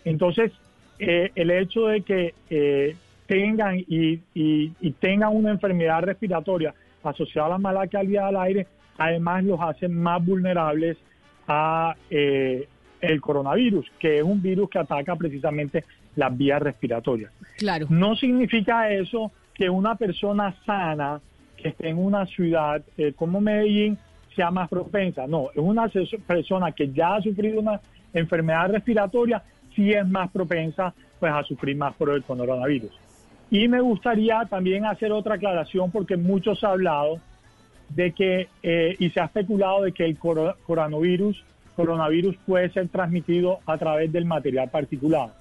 Entonces, 0.06 0.52
eh, 1.00 1.32
el 1.36 1.52
hecho 1.52 1.88
de 1.88 2.02
que 2.02 2.34
eh, 2.50 2.96
tengan 3.30 3.78
y, 3.78 4.20
y- 4.34 4.74
y 4.82 4.92
tengan 5.00 5.36
una 5.36 5.52
enfermedad 5.52 6.02
respiratoria 6.02 6.74
asociada 7.04 7.46
a 7.46 7.50
la 7.52 7.58
mala 7.60 7.88
calidad 7.88 8.26
del 8.26 8.38
aire, 8.38 8.68
además 8.98 9.44
los 9.44 9.60
hace 9.62 9.88
más 9.88 10.26
vulnerables 10.26 10.98
a 11.48 11.96
eh, 12.10 12.68
el 13.02 13.22
coronavirus, 13.22 13.86
que 14.00 14.18
es 14.18 14.24
un 14.24 14.42
virus 14.42 14.68
que 14.70 14.80
ataca 14.80 15.16
precisamente 15.16 15.86
las 16.16 16.36
vías 16.36 16.60
respiratorias. 16.62 17.32
Claro. 17.58 17.86
No 17.90 18.16
significa 18.16 18.90
eso 18.92 19.32
que 19.54 19.70
una 19.70 19.94
persona 19.96 20.56
sana 20.66 21.22
que 21.56 21.70
esté 21.70 21.90
en 21.90 21.98
una 22.00 22.26
ciudad 22.26 22.82
eh, 22.98 23.14
como 23.16 23.40
Medellín 23.40 23.98
sea 24.36 24.50
más 24.50 24.68
propensa. 24.70 25.28
No, 25.28 25.50
es 25.52 25.58
una 25.60 25.88
persona 26.26 26.72
que 26.72 26.92
ya 26.92 27.16
ha 27.16 27.22
sufrido 27.22 27.60
una 27.60 27.80
enfermedad 28.14 28.72
respiratoria, 28.72 29.44
sí 29.76 29.92
es 29.94 30.08
más 30.08 30.32
propensa 30.32 30.94
pues 31.20 31.32
a 31.32 31.44
sufrir 31.44 31.76
más 31.78 31.94
por 31.96 32.10
el 32.10 32.24
coronavirus. 32.24 32.92
Y 33.52 33.68
me 33.68 33.82
gustaría 33.82 34.46
también 34.46 34.86
hacer 34.86 35.12
otra 35.12 35.36
aclaración 35.36 35.92
porque 35.92 36.18
muchos 36.18 36.64
han 36.64 36.72
hablado 36.72 37.20
de 37.90 38.12
que, 38.12 38.48
eh, 38.62 38.96
y 39.00 39.10
se 39.10 39.20
ha 39.20 39.26
especulado 39.26 39.84
de 39.84 39.92
que 39.92 40.06
el 40.06 40.18
coro- 40.18 40.56
coronavirus, 40.68 41.44
coronavirus 41.76 42.36
puede 42.46 42.70
ser 42.70 42.90
transmitido 42.90 43.60
a 43.66 43.78
través 43.78 44.12
del 44.12 44.26
material 44.26 44.70
particulado. 44.70 45.32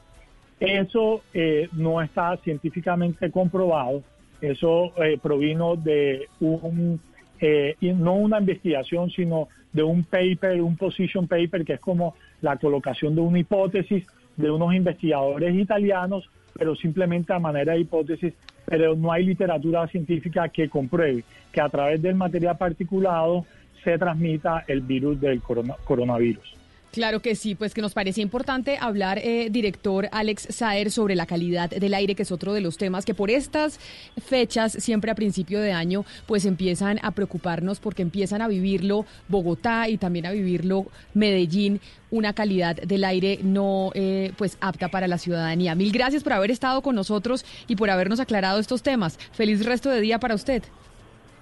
Eso 0.59 1.22
eh, 1.34 1.68
no 1.72 2.00
está 2.00 2.36
científicamente 2.38 3.30
comprobado. 3.30 4.02
Eso 4.40 4.92
eh, 5.02 5.18
provino 5.20 5.76
de 5.76 6.28
un, 6.40 7.00
eh, 7.40 7.76
no 7.80 8.14
una 8.14 8.38
investigación, 8.40 9.11
sino 9.11 9.48
de 9.72 9.82
un 9.82 10.04
paper, 10.04 10.62
un 10.62 10.76
position 10.76 11.28
paper, 11.28 11.64
que 11.64 11.74
es 11.74 11.80
como 11.80 12.14
la 12.40 12.56
colocación 12.56 13.14
de 13.14 13.20
una 13.20 13.38
hipótesis 13.38 14.06
de 14.36 14.50
unos 14.50 14.74
investigadores 14.74 15.54
italianos, 15.54 16.30
pero 16.57 16.74
simplemente 16.76 17.32
a 17.32 17.38
manera 17.38 17.72
de 17.72 17.80
hipótesis, 17.80 18.34
pero 18.66 18.94
no 18.94 19.12
hay 19.12 19.24
literatura 19.24 19.86
científica 19.88 20.49
que 20.49 20.68
compruebe 20.68 21.24
que 21.53 21.61
a 21.61 21.68
través 21.68 22.03
del 22.03 22.14
material 22.14 22.57
particulado 22.59 23.44
se 23.82 23.96
transmita 23.99 24.64
el 24.66 24.80
virus 24.80 25.20
del 25.20 25.40
corona- 25.40 25.76
coronavirus. 25.84 26.55
Claro 26.93 27.20
que 27.20 27.34
sí, 27.34 27.55
pues 27.55 27.74
que 27.74 27.82
nos 27.82 27.93
parece 27.93 28.22
importante 28.22 28.78
hablar, 28.80 29.18
eh, 29.18 29.49
director 29.51 30.09
Alex 30.11 30.49
Saer, 30.51 30.91
sobre 30.91 31.14
la 31.14 31.26
calidad 31.26 31.68
del 31.68 31.93
aire, 31.93 32.14
que 32.14 32.22
es 32.22 32.32
otro 32.32 32.55
de 32.55 32.61
los 32.61 32.78
temas 32.78 33.05
que 33.05 33.14
por 33.14 33.30
estas 33.30 33.78
fechas, 34.24 34.72
siempre 34.72 35.11
a 35.11 35.14
principio 35.14 35.61
de 35.61 35.72
año, 35.72 36.05
pues 36.26 36.47
empiezan 36.47 36.99
a 37.03 37.11
preocuparnos 37.11 37.78
porque 37.78 38.03
empiezan 38.03 38.41
a 38.41 38.49
vivirlo 38.49 39.05
Bogotá 39.28 39.89
y 39.89 39.99
también 39.99 40.26
a 40.26 40.32
vivirlo 40.32 40.86
Medellín, 41.12 41.80
una 42.11 42.32
calidad 42.32 42.76
del 42.76 43.05
aire 43.05 43.39
no 43.43 43.91
eh, 43.95 44.32
pues 44.39 44.57
apta 44.61 44.89
para 44.89 45.07
la 45.09 45.18
ciudadanía. 45.18 45.74
Mil 45.74 45.93
gracias 45.93 46.22
por 46.24 46.32
haber 46.32 46.51
estado 46.51 46.80
con 46.80 46.95
nosotros 46.95 47.45
y 47.66 47.76
por 47.76 47.91
habernos 47.91 48.18
aclarado 48.18 48.59
estos 48.61 48.82
temas. 48.82 49.18
Feliz 49.32 49.64
resto 49.64 49.91
de 49.91 50.01
día 50.01 50.18
para 50.18 50.34
usted. 50.34 50.62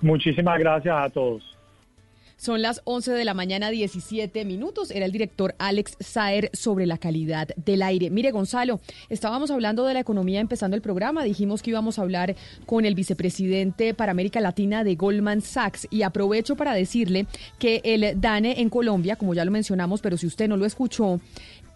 Muchísimas 0.02 0.58
gracias 0.58 0.94
a 0.96 1.08
todos. 1.08 1.55
Son 2.38 2.60
las 2.60 2.82
11 2.84 3.12
de 3.12 3.24
la 3.24 3.32
mañana, 3.32 3.70
17 3.70 4.44
minutos. 4.44 4.90
Era 4.90 5.06
el 5.06 5.12
director 5.12 5.54
Alex 5.58 5.96
Saer 6.00 6.50
sobre 6.52 6.84
la 6.84 6.98
calidad 6.98 7.48
del 7.56 7.80
aire. 7.80 8.10
Mire, 8.10 8.30
Gonzalo, 8.30 8.78
estábamos 9.08 9.50
hablando 9.50 9.86
de 9.86 9.94
la 9.94 10.00
economía 10.00 10.40
empezando 10.40 10.76
el 10.76 10.82
programa. 10.82 11.24
Dijimos 11.24 11.62
que 11.62 11.70
íbamos 11.70 11.98
a 11.98 12.02
hablar 12.02 12.36
con 12.66 12.84
el 12.84 12.94
vicepresidente 12.94 13.94
para 13.94 14.12
América 14.12 14.40
Latina 14.40 14.84
de 14.84 14.96
Goldman 14.96 15.40
Sachs. 15.40 15.88
Y 15.90 16.02
aprovecho 16.02 16.56
para 16.56 16.74
decirle 16.74 17.26
que 17.58 17.80
el 17.84 18.20
DANE 18.20 18.60
en 18.60 18.68
Colombia, 18.68 19.16
como 19.16 19.32
ya 19.32 19.46
lo 19.46 19.50
mencionamos, 19.50 20.02
pero 20.02 20.18
si 20.18 20.26
usted 20.26 20.46
no 20.46 20.58
lo 20.58 20.66
escuchó, 20.66 21.20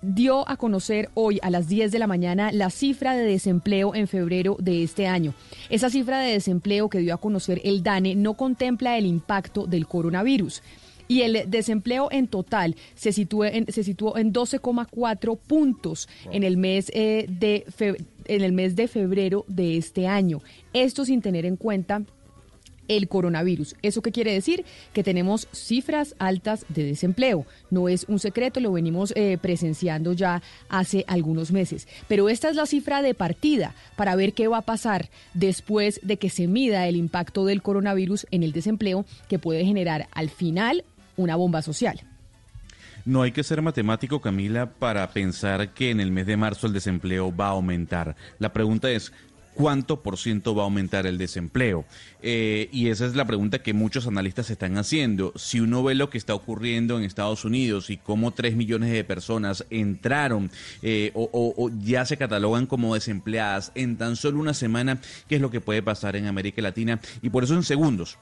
dio 0.03 0.49
a 0.49 0.57
conocer 0.57 1.11
hoy 1.15 1.39
a 1.43 1.51
las 1.51 1.69
10 1.69 1.93
de 1.93 1.99
la 1.99 2.07
mañana 2.07 2.53
la 2.53 2.71
cifra 2.71 3.15
de 3.15 3.25
desempleo 3.25 3.95
en 3.95 4.09
febrero 4.09 4.57
de 4.61 4.83
este 4.83 5.07
año. 5.07 5.35
Esa 5.69 5.91
cifra 5.91 6.21
de 6.21 6.33
desempleo 6.33 6.89
que 6.89 6.99
dio 7.01 7.15
a 7.15 7.19
conocer 7.19 7.61
el 7.65 7.83
DANE 7.83 8.15
no 8.17 8.35
contempla 8.35 8.97
el 8.99 9.07
impacto 9.07 9.67
del 9.67 9.87
coronavirus. 9.87 10.63
Y 11.09 11.23
el 11.23 11.51
desempleo 11.51 12.09
en 12.13 12.29
total 12.29 12.77
se, 12.95 13.13
situó 13.13 13.45
en, 13.45 13.67
se 13.73 13.83
situó 13.83 14.17
en 14.17 14.33
12,4 14.33 15.37
puntos 15.39 16.09
en 16.31 16.45
el 16.45 16.57
mes 16.57 16.91
eh, 16.95 17.27
de 17.29 17.65
fe- 17.69 17.97
en 18.27 18.43
el 18.43 18.53
mes 18.53 18.77
de 18.77 18.87
febrero 18.87 19.45
de 19.49 19.77
este 19.77 20.07
año. 20.07 20.39
Esto 20.73 21.05
sin 21.05 21.21
tener 21.21 21.47
en 21.47 21.57
cuenta 21.57 22.03
el 22.91 23.09
coronavirus. 23.09 23.76
¿Eso 23.82 24.03
qué 24.03 24.11
quiere 24.11 24.32
decir? 24.32 24.64
Que 24.93 25.05
tenemos 25.05 25.47
cifras 25.53 26.16
altas 26.18 26.66
de 26.68 26.84
desempleo. 26.84 27.47
No 27.70 27.88
es 27.88 28.05
un 28.09 28.18
secreto, 28.18 28.59
lo 28.59 28.72
venimos 28.72 29.12
eh, 29.14 29.38
presenciando 29.41 30.12
ya 30.12 30.43
hace 30.68 31.05
algunos 31.07 31.53
meses. 31.53 31.86
Pero 32.09 32.28
esta 32.28 32.51
es 32.51 32.57
la 32.57 32.66
cifra 32.66 33.01
de 33.01 33.14
partida 33.14 33.74
para 33.97 34.16
ver 34.16 34.32
qué 34.32 34.49
va 34.49 34.59
a 34.59 34.62
pasar 34.62 35.09
después 35.34 36.01
de 36.03 36.16
que 36.16 36.30
se 36.30 36.49
mida 36.49 36.88
el 36.88 36.97
impacto 36.97 37.45
del 37.45 37.62
coronavirus 37.62 38.26
en 38.32 38.43
el 38.43 38.53
desempleo 38.53 39.05
que 39.28 39.38
puede 39.38 39.64
generar 39.64 40.09
al 40.12 40.28
final 40.28 40.84
una 41.16 41.36
bomba 41.36 41.62
social. 41.62 42.01
No 43.05 43.22
hay 43.22 43.32
que 43.32 43.43
ser 43.43 43.62
matemático, 43.62 44.20
Camila, 44.20 44.70
para 44.70 45.09
pensar 45.11 45.70
que 45.70 45.91
en 45.91 46.01
el 46.01 46.12
mes 46.12 46.26
de 46.26 46.36
marzo 46.36 46.66
el 46.66 46.72
desempleo 46.72 47.34
va 47.34 47.47
a 47.47 47.51
aumentar. 47.51 48.14
La 48.38 48.53
pregunta 48.53 48.91
es, 48.91 49.12
cuánto 49.61 50.03
por 50.03 50.17
ciento 50.19 50.55
va 50.55 50.63
a 50.63 50.65
aumentar 50.65 51.07
el 51.07 51.19
desempleo. 51.19 51.85
Eh, 52.23 52.69
y 52.73 52.89
esa 52.89 53.07
es 53.07 53.15
la 53.15 53.25
pregunta 53.25 53.63
que 53.63 53.75
muchos 53.75 54.07
analistas 54.07 54.51
están 54.51 54.77
haciendo. 54.79 55.33
Si 55.37 55.61
uno 55.61 55.83
ve 55.83 55.95
lo 55.95 56.11
que 56.11 56.19
está 56.19 56.35
ocurriendo 56.35 56.99
en 56.99 57.05
Estados 57.05 57.45
Unidos 57.45 57.91
y 57.91 57.97
cómo 57.97 58.33
tres 58.33 58.57
millones 58.57 58.91
de 58.91 59.05
personas 59.05 59.65
entraron 59.71 60.51
eh, 60.83 61.13
o, 61.15 61.29
o 61.33 61.71
ya 61.79 62.05
se 62.05 62.17
catalogan 62.17 62.67
como 62.67 62.95
desempleadas 62.95 63.73
en 63.75 63.97
tan 63.97 64.17
solo 64.17 64.41
una 64.41 64.55
semana, 64.55 65.01
¿qué 65.29 65.37
es 65.37 65.41
lo 65.41 65.51
que 65.51 65.61
puede 65.61 65.83
pasar 65.83 66.17
en 66.17 66.27
América 66.27 66.63
Latina? 66.63 67.01
Y 67.23 67.31
por 67.31 67.45
eso 67.45 67.55
en 67.55 67.63
segundos 67.63 68.19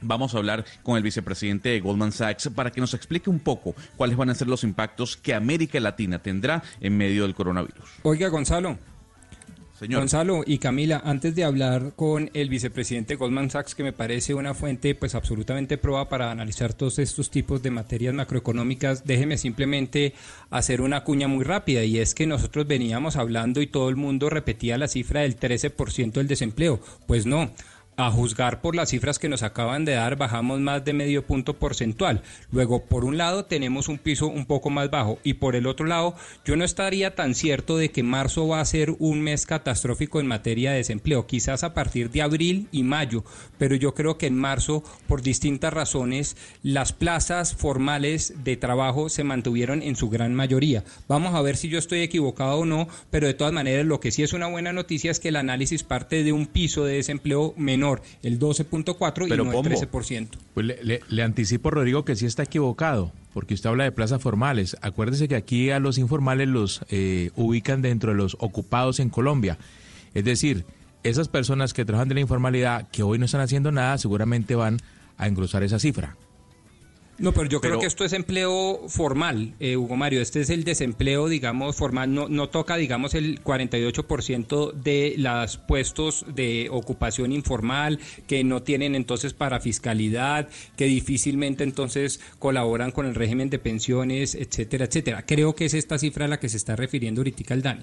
Vamos 0.00 0.34
a 0.34 0.38
hablar 0.38 0.64
con 0.82 0.96
el 0.96 1.02
vicepresidente 1.02 1.70
de 1.70 1.80
Goldman 1.80 2.12
Sachs 2.12 2.50
para 2.54 2.70
que 2.70 2.80
nos 2.80 2.94
explique 2.94 3.28
un 3.28 3.40
poco 3.40 3.74
cuáles 3.96 4.16
van 4.16 4.30
a 4.30 4.34
ser 4.34 4.46
los 4.46 4.62
impactos 4.62 5.16
que 5.16 5.34
América 5.34 5.80
Latina 5.80 6.20
tendrá 6.20 6.62
en 6.80 6.96
medio 6.96 7.24
del 7.24 7.34
coronavirus. 7.34 7.90
Oiga, 8.04 8.28
Gonzalo. 8.28 8.78
Gonzalo 9.80 10.42
y 10.44 10.58
Camila, 10.58 11.02
antes 11.04 11.34
de 11.36 11.44
hablar 11.44 11.92
con 11.94 12.30
el 12.34 12.48
vicepresidente 12.48 13.14
Goldman 13.14 13.50
Sachs, 13.50 13.76
que 13.76 13.84
me 13.84 13.92
parece 13.92 14.34
una 14.34 14.52
fuente 14.54 14.94
pues 14.96 15.14
absolutamente 15.14 15.78
proba 15.78 16.08
para 16.08 16.32
analizar 16.32 16.74
todos 16.74 16.98
estos 16.98 17.30
tipos 17.30 17.62
de 17.62 17.70
materias 17.70 18.12
macroeconómicas, 18.12 19.04
déjeme 19.04 19.38
simplemente 19.38 20.14
hacer 20.50 20.80
una 20.80 21.04
cuña 21.04 21.28
muy 21.28 21.44
rápida 21.44 21.84
y 21.84 21.98
es 21.98 22.14
que 22.14 22.26
nosotros 22.26 22.66
veníamos 22.66 23.16
hablando 23.16 23.60
y 23.60 23.68
todo 23.68 23.88
el 23.88 23.96
mundo 23.96 24.30
repetía 24.30 24.78
la 24.78 24.88
cifra 24.88 25.20
del 25.20 25.38
13% 25.38 26.12
del 26.12 26.26
desempleo. 26.26 26.80
Pues 27.06 27.26
no, 27.26 27.50
a 27.98 28.12
juzgar 28.12 28.60
por 28.60 28.76
las 28.76 28.90
cifras 28.90 29.18
que 29.18 29.28
nos 29.28 29.42
acaban 29.42 29.84
de 29.84 29.94
dar, 29.94 30.14
bajamos 30.16 30.60
más 30.60 30.84
de 30.84 30.92
medio 30.92 31.26
punto 31.26 31.58
porcentual. 31.58 32.22
Luego, 32.52 32.84
por 32.84 33.04
un 33.04 33.18
lado, 33.18 33.46
tenemos 33.46 33.88
un 33.88 33.98
piso 33.98 34.28
un 34.28 34.46
poco 34.46 34.70
más 34.70 34.88
bajo 34.88 35.18
y 35.24 35.34
por 35.34 35.56
el 35.56 35.66
otro 35.66 35.84
lado, 35.84 36.14
yo 36.44 36.54
no 36.54 36.64
estaría 36.64 37.16
tan 37.16 37.34
cierto 37.34 37.76
de 37.76 37.90
que 37.90 38.04
marzo 38.04 38.46
va 38.46 38.60
a 38.60 38.64
ser 38.64 38.94
un 39.00 39.20
mes 39.20 39.46
catastrófico 39.46 40.20
en 40.20 40.28
materia 40.28 40.70
de 40.70 40.76
desempleo, 40.76 41.26
quizás 41.26 41.64
a 41.64 41.74
partir 41.74 42.08
de 42.12 42.22
abril 42.22 42.68
y 42.70 42.84
mayo, 42.84 43.24
pero 43.58 43.74
yo 43.74 43.94
creo 43.94 44.16
que 44.16 44.28
en 44.28 44.38
marzo, 44.38 44.84
por 45.08 45.20
distintas 45.20 45.72
razones, 45.72 46.36
las 46.62 46.92
plazas 46.92 47.56
formales 47.56 48.32
de 48.44 48.56
trabajo 48.56 49.08
se 49.08 49.24
mantuvieron 49.24 49.82
en 49.82 49.96
su 49.96 50.08
gran 50.08 50.36
mayoría. 50.36 50.84
Vamos 51.08 51.34
a 51.34 51.42
ver 51.42 51.56
si 51.56 51.68
yo 51.68 51.80
estoy 51.80 52.02
equivocado 52.02 52.58
o 52.58 52.64
no, 52.64 52.86
pero 53.10 53.26
de 53.26 53.34
todas 53.34 53.52
maneras, 53.52 53.84
lo 53.84 53.98
que 53.98 54.12
sí 54.12 54.22
es 54.22 54.34
una 54.34 54.46
buena 54.46 54.72
noticia 54.72 55.10
es 55.10 55.18
que 55.18 55.30
el 55.30 55.36
análisis 55.36 55.82
parte 55.82 56.22
de 56.22 56.32
un 56.32 56.46
piso 56.46 56.84
de 56.84 56.94
desempleo 56.94 57.54
menor 57.56 57.87
el 58.22 58.38
12.4 58.38 59.26
y 59.26 59.36
no 59.36 59.52
el 59.52 59.58
13%. 59.58 60.28
Pues 60.54 60.66
le, 60.66 61.22
anticipo, 61.22 61.70
Rodrigo, 61.70 62.04
que 62.04 62.16
sí 62.16 62.26
está 62.26 62.44
equivocado, 62.44 63.12
porque 63.32 63.54
usted 63.54 63.70
habla 63.70 63.84
de 63.84 63.92
plazas 63.92 64.22
formales. 64.22 64.76
Acuérdese 64.80 65.28
que 65.28 65.36
aquí 65.36 65.70
a 65.70 65.78
los 65.78 65.98
informales 65.98 66.48
los 66.48 66.82
eh, 66.90 67.30
ubican 67.36 67.82
dentro 67.82 68.12
de 68.12 68.16
los 68.16 68.36
ocupados 68.40 69.00
en 69.00 69.10
Colombia. 69.10 69.58
Es 70.14 70.24
decir, 70.24 70.64
esas 71.02 71.28
personas 71.28 71.72
que 71.72 71.84
trabajan 71.84 72.08
de 72.08 72.14
la 72.14 72.20
informalidad, 72.20 72.88
que 72.90 73.02
hoy 73.02 73.18
no 73.18 73.24
están 73.24 73.40
haciendo 73.40 73.72
nada, 73.72 73.98
seguramente 73.98 74.54
van 74.54 74.78
a 75.16 75.26
engrosar 75.26 75.62
esa 75.62 75.78
cifra. 75.78 76.16
No, 77.18 77.32
pero 77.32 77.48
yo 77.48 77.60
creo 77.60 77.80
que 77.80 77.86
esto 77.86 78.04
es 78.04 78.12
empleo 78.12 78.88
formal, 78.88 79.54
eh, 79.58 79.76
Hugo 79.76 79.96
Mario. 79.96 80.22
Este 80.22 80.40
es 80.40 80.50
el 80.50 80.62
desempleo, 80.62 81.28
digamos, 81.28 81.74
formal. 81.74 82.14
No, 82.14 82.28
no 82.28 82.48
toca, 82.48 82.76
digamos, 82.76 83.14
el 83.14 83.42
48% 83.42 84.72
de 84.72 85.14
los 85.18 85.56
puestos 85.56 86.24
de 86.32 86.68
ocupación 86.70 87.32
informal 87.32 87.98
que 88.28 88.44
no 88.44 88.62
tienen 88.62 88.94
entonces 88.94 89.32
para 89.32 89.58
fiscalidad, 89.58 90.48
que 90.76 90.84
difícilmente 90.84 91.64
entonces 91.64 92.20
colaboran 92.38 92.92
con 92.92 93.06
el 93.06 93.16
régimen 93.16 93.50
de 93.50 93.58
pensiones, 93.58 94.36
etcétera, 94.36 94.84
etcétera. 94.84 95.26
Creo 95.26 95.56
que 95.56 95.64
es 95.64 95.74
esta 95.74 95.98
cifra 95.98 96.26
a 96.26 96.28
la 96.28 96.38
que 96.38 96.48
se 96.48 96.56
está 96.56 96.76
refiriendo 96.76 97.20
ahorita 97.20 97.52
el 97.52 97.62
Dani. 97.62 97.82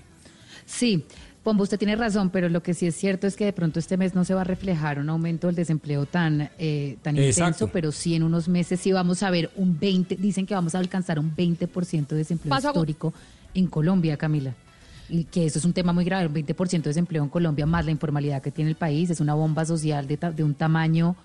Sí, 0.65 1.03
Pombo, 1.45 1.61
usted 1.61 1.77
tiene 1.77 1.95
razón, 1.95 2.31
pero 2.31 2.49
lo 2.49 2.63
que 2.63 2.73
sí 2.73 2.87
es 2.87 2.95
cierto 2.95 3.27
es 3.27 3.35
que 3.35 3.45
de 3.45 3.53
pronto 3.53 3.77
este 3.77 3.97
mes 3.97 4.15
no 4.15 4.25
se 4.25 4.33
va 4.33 4.41
a 4.41 4.43
reflejar 4.43 4.97
un 4.97 5.07
aumento 5.09 5.45
del 5.45 5.55
desempleo 5.55 6.07
tan, 6.07 6.49
eh, 6.57 6.97
tan 7.03 7.15
intenso, 7.15 7.67
pero 7.67 7.91
sí 7.91 8.15
en 8.15 8.23
unos 8.23 8.47
meses 8.47 8.79
sí 8.79 8.91
vamos 8.91 9.21
a 9.21 9.29
ver 9.29 9.51
un 9.55 9.77
20, 9.79 10.15
dicen 10.15 10.47
que 10.47 10.55
vamos 10.55 10.73
a 10.73 10.79
alcanzar 10.79 11.19
un 11.19 11.35
20% 11.35 12.07
de 12.07 12.15
desempleo 12.15 12.57
histórico 12.57 13.13
en 13.53 13.67
Colombia, 13.67 14.17
Camila. 14.17 14.55
Y 15.07 15.25
que 15.25 15.45
eso 15.45 15.59
es 15.59 15.65
un 15.65 15.73
tema 15.73 15.93
muy 15.93 16.03
grave, 16.03 16.25
un 16.25 16.33
20% 16.33 16.81
de 16.81 16.89
desempleo 16.89 17.21
en 17.21 17.29
Colombia, 17.29 17.67
más 17.67 17.85
la 17.85 17.91
informalidad 17.91 18.41
que 18.41 18.49
tiene 18.49 18.71
el 18.71 18.75
país, 18.75 19.11
es 19.11 19.19
una 19.19 19.35
bomba 19.35 19.65
social 19.65 20.07
de, 20.07 20.17
de 20.17 20.43
un 20.43 20.55
tamaño 20.55 21.15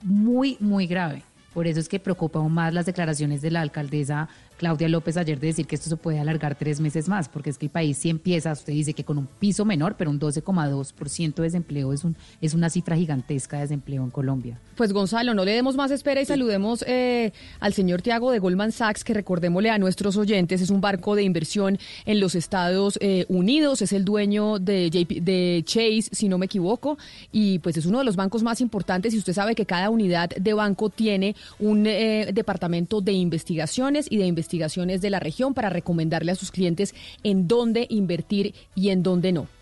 muy, 0.00 0.56
muy 0.58 0.86
grave. 0.86 1.22
Por 1.52 1.66
eso 1.66 1.80
es 1.80 1.88
que 1.90 2.00
preocupa 2.00 2.38
aún 2.38 2.54
más 2.54 2.72
las 2.72 2.86
declaraciones 2.86 3.42
de 3.42 3.50
la 3.50 3.60
alcaldesa 3.60 4.30
Claudia 4.60 4.90
López 4.90 5.16
ayer 5.16 5.40
de 5.40 5.46
decir 5.46 5.66
que 5.66 5.74
esto 5.74 5.88
se 5.88 5.96
puede 5.96 6.20
alargar 6.20 6.54
tres 6.54 6.80
meses 6.80 7.08
más, 7.08 7.30
porque 7.30 7.48
es 7.48 7.56
que 7.56 7.64
el 7.64 7.72
país 7.72 7.96
sí 7.96 8.10
empieza, 8.10 8.52
usted 8.52 8.74
dice 8.74 8.92
que 8.92 9.04
con 9.04 9.16
un 9.16 9.26
piso 9.26 9.64
menor, 9.64 9.94
pero 9.96 10.10
un 10.10 10.20
12,2% 10.20 11.34
de 11.36 11.42
desempleo 11.44 11.94
es, 11.94 12.04
un, 12.04 12.14
es 12.42 12.52
una 12.52 12.68
cifra 12.68 12.94
gigantesca 12.94 13.56
de 13.56 13.62
desempleo 13.62 14.04
en 14.04 14.10
Colombia. 14.10 14.58
Pues 14.76 14.92
Gonzalo, 14.92 15.32
no 15.32 15.46
le 15.46 15.52
demos 15.52 15.76
más 15.76 15.90
espera 15.90 16.20
y 16.20 16.26
saludemos 16.26 16.84
eh, 16.86 17.32
al 17.58 17.72
señor 17.72 18.02
Tiago 18.02 18.32
de 18.32 18.38
Goldman 18.38 18.70
Sachs, 18.70 19.02
que 19.02 19.14
recordémosle 19.14 19.70
a 19.70 19.78
nuestros 19.78 20.18
oyentes, 20.18 20.60
es 20.60 20.68
un 20.68 20.82
barco 20.82 21.14
de 21.14 21.22
inversión 21.22 21.78
en 22.04 22.20
los 22.20 22.34
Estados 22.34 22.98
eh, 23.00 23.24
Unidos, 23.30 23.80
es 23.80 23.94
el 23.94 24.04
dueño 24.04 24.58
de, 24.58 24.90
de 24.90 25.62
Chase, 25.64 26.10
si 26.12 26.28
no 26.28 26.36
me 26.36 26.44
equivoco, 26.44 26.98
y 27.32 27.60
pues 27.60 27.78
es 27.78 27.86
uno 27.86 28.00
de 28.00 28.04
los 28.04 28.16
bancos 28.16 28.42
más 28.42 28.60
importantes 28.60 29.14
y 29.14 29.18
usted 29.18 29.32
sabe 29.32 29.54
que 29.54 29.64
cada 29.64 29.88
unidad 29.88 30.28
de 30.28 30.52
banco 30.52 30.90
tiene 30.90 31.34
un 31.58 31.86
eh, 31.86 32.28
departamento 32.34 33.00
de 33.00 33.12
investigaciones 33.12 34.06
y 34.10 34.18
de 34.18 34.26
investigaciones 34.26 34.49
investigaciones 34.50 35.00
de 35.00 35.10
la 35.10 35.20
región 35.20 35.54
para 35.54 35.70
recomendarle 35.70 36.32
a 36.32 36.34
sus 36.34 36.50
clientes 36.50 36.94
en 37.22 37.46
dónde 37.46 37.86
invertir 37.88 38.54
y 38.74 38.90
en 38.90 39.04
dónde 39.04 39.32
no. 39.32 39.59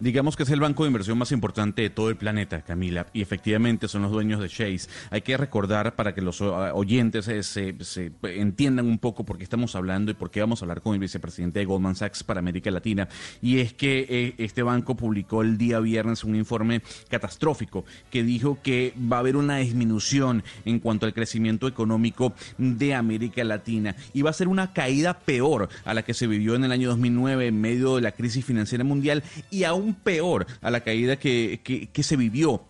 Digamos 0.00 0.34
que 0.34 0.44
es 0.44 0.50
el 0.50 0.60
banco 0.60 0.84
de 0.84 0.88
inversión 0.88 1.18
más 1.18 1.30
importante 1.30 1.82
de 1.82 1.90
todo 1.90 2.08
el 2.08 2.16
planeta, 2.16 2.62
Camila, 2.62 3.06
y 3.12 3.20
efectivamente 3.20 3.86
son 3.86 4.00
los 4.00 4.10
dueños 4.10 4.40
de 4.40 4.48
Chase. 4.48 4.88
Hay 5.10 5.20
que 5.20 5.36
recordar 5.36 5.94
para 5.94 6.14
que 6.14 6.22
los 6.22 6.40
ah, 6.40 6.72
oyentes 6.72 7.28
eh, 7.28 7.42
se, 7.42 8.10
entiendan 8.22 8.86
un 8.86 8.98
poco 8.98 9.24
por 9.24 9.36
qué 9.36 9.44
estamos 9.44 9.76
hablando 9.76 10.10
y 10.10 10.14
por 10.14 10.30
qué 10.30 10.40
vamos 10.40 10.62
a 10.62 10.64
hablar 10.64 10.80
con 10.80 10.94
el 10.94 11.00
vicepresidente 11.00 11.58
de 11.58 11.66
Goldman 11.66 11.96
Sachs 11.96 12.24
para 12.24 12.40
América 12.40 12.70
Latina. 12.70 13.10
Y 13.42 13.58
es 13.58 13.74
que 13.74 14.06
eh, 14.08 14.34
este 14.38 14.62
banco 14.62 14.96
publicó 14.96 15.42
el 15.42 15.58
día 15.58 15.80
viernes 15.80 16.24
un 16.24 16.34
informe 16.34 16.80
catastrófico 17.10 17.84
que 18.10 18.22
dijo 18.22 18.58
que 18.62 18.94
va 19.12 19.16
a 19.16 19.20
haber 19.20 19.36
una 19.36 19.58
disminución 19.58 20.42
en 20.64 20.78
cuanto 20.78 21.04
al 21.04 21.12
crecimiento 21.12 21.68
económico 21.68 22.32
de 22.56 22.94
América 22.94 23.44
Latina 23.44 23.96
y 24.14 24.22
va 24.22 24.30
a 24.30 24.32
ser 24.32 24.48
una 24.48 24.72
caída 24.72 25.18
peor 25.18 25.68
a 25.84 25.92
la 25.92 26.04
que 26.04 26.14
se 26.14 26.26
vivió 26.26 26.54
en 26.54 26.64
el 26.64 26.72
año 26.72 26.88
2009 26.88 27.48
en 27.48 27.60
medio 27.60 27.96
de 27.96 28.02
la 28.02 28.12
crisis 28.12 28.46
financiera 28.46 28.82
mundial 28.82 29.22
y 29.50 29.64
aún 29.64 29.89
peor 29.94 30.46
a 30.60 30.70
la 30.70 30.80
caída 30.80 31.16
que, 31.16 31.60
que, 31.92 32.02
se 32.02 32.16
vivió 32.16 32.62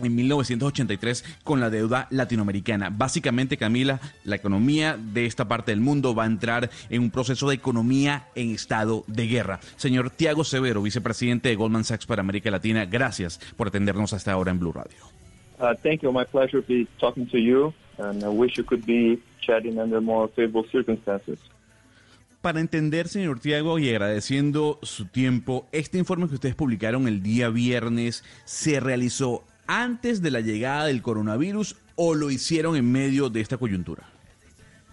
en 0.00 0.14
1983 0.14 1.24
con 1.42 1.60
la 1.60 1.70
deuda 1.70 2.06
latinoamericana. 2.10 2.90
Básicamente, 2.90 3.56
Camila, 3.56 4.00
la 4.24 4.36
economía 4.36 4.98
de 4.98 5.26
esta 5.26 5.48
parte 5.48 5.72
del 5.72 5.80
mundo 5.80 6.14
va 6.14 6.24
a 6.24 6.26
entrar 6.26 6.70
en 6.90 7.02
un 7.02 7.10
proceso 7.10 7.48
de 7.48 7.54
economía 7.54 8.28
en 8.34 8.50
estado 8.50 9.04
de 9.06 9.26
guerra. 9.26 9.60
Señor 9.76 10.10
Tiago 10.10 10.44
Severo, 10.44 10.82
vicepresidente 10.82 11.48
de 11.48 11.56
Goldman 11.56 11.84
Sachs 11.84 12.06
para 12.06 12.20
América 12.20 12.50
Latina, 12.50 12.84
gracias 12.84 13.40
por 13.56 13.68
atendernos 13.68 14.12
hasta 14.12 14.32
ahora 14.32 14.50
en 14.50 14.58
Blue 14.58 14.72
Radio. 14.72 14.98
Uh, 15.58 15.74
thank 15.82 16.02
you. 16.02 16.12
My 16.12 16.24
pleasure 16.24 16.62
be 16.66 16.86
talking 17.00 17.26
to 17.30 17.38
you, 17.38 17.72
and 17.96 18.22
I 18.22 18.28
wish 18.28 18.58
you 18.58 18.64
could 18.64 18.84
be 18.84 19.18
chatting 19.40 19.78
para 22.46 22.60
entender, 22.60 23.08
señor 23.08 23.40
Tiago, 23.40 23.80
y 23.80 23.90
agradeciendo 23.90 24.78
su 24.82 25.06
tiempo, 25.06 25.66
este 25.72 25.98
informe 25.98 26.28
que 26.28 26.34
ustedes 26.34 26.54
publicaron 26.54 27.08
el 27.08 27.20
día 27.20 27.48
viernes 27.48 28.22
se 28.44 28.78
realizó 28.78 29.42
antes 29.66 30.22
de 30.22 30.30
la 30.30 30.38
llegada 30.38 30.86
del 30.86 31.02
coronavirus 31.02 31.74
o 31.96 32.14
lo 32.14 32.30
hicieron 32.30 32.76
en 32.76 32.92
medio 32.92 33.30
de 33.30 33.40
esta 33.40 33.56
coyuntura? 33.56 34.04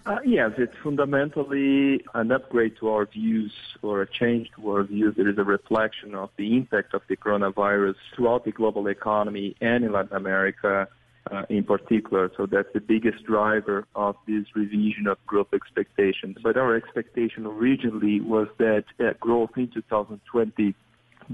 Uh, 0.08 0.18
yes, 0.26 0.52
it's 0.58 0.76
fundamentally 0.82 2.04
an 2.16 2.32
upgrade 2.32 2.76
to 2.80 2.90
our 2.90 3.06
views 3.06 3.54
or 3.84 4.02
a 4.02 4.08
change 4.08 4.50
to 4.56 4.68
our 4.72 4.84
views. 4.84 5.14
There 5.16 5.30
is 5.30 5.38
a 5.38 5.44
reflection 5.44 6.16
of 6.16 6.32
the 6.38 6.58
impact 6.58 6.96
of 6.96 7.04
the 7.08 7.16
coronavirus 7.16 7.98
throughout 8.16 8.46
the 8.46 8.52
global 8.52 8.88
economy 8.88 9.56
and 9.62 9.84
in 9.84 9.92
Latin 9.92 10.18
America. 10.18 10.88
Uh, 11.32 11.44
in 11.50 11.64
particular. 11.64 12.32
So 12.38 12.46
that's 12.46 12.68
the 12.74 12.82
biggest 12.82 13.24
driver 13.24 13.88
of 13.96 14.16
this 14.28 14.46
revision 14.56 15.08
of 15.08 15.18
growth 15.26 15.54
expectations. 15.54 16.38
But 16.44 16.58
our 16.58 16.76
expectation 16.76 17.46
originally 17.46 18.22
was 18.22 18.48
that 18.58 18.86
uh, 19.00 19.14
growth 19.20 19.52
in 19.56 19.70
2020 19.70 20.76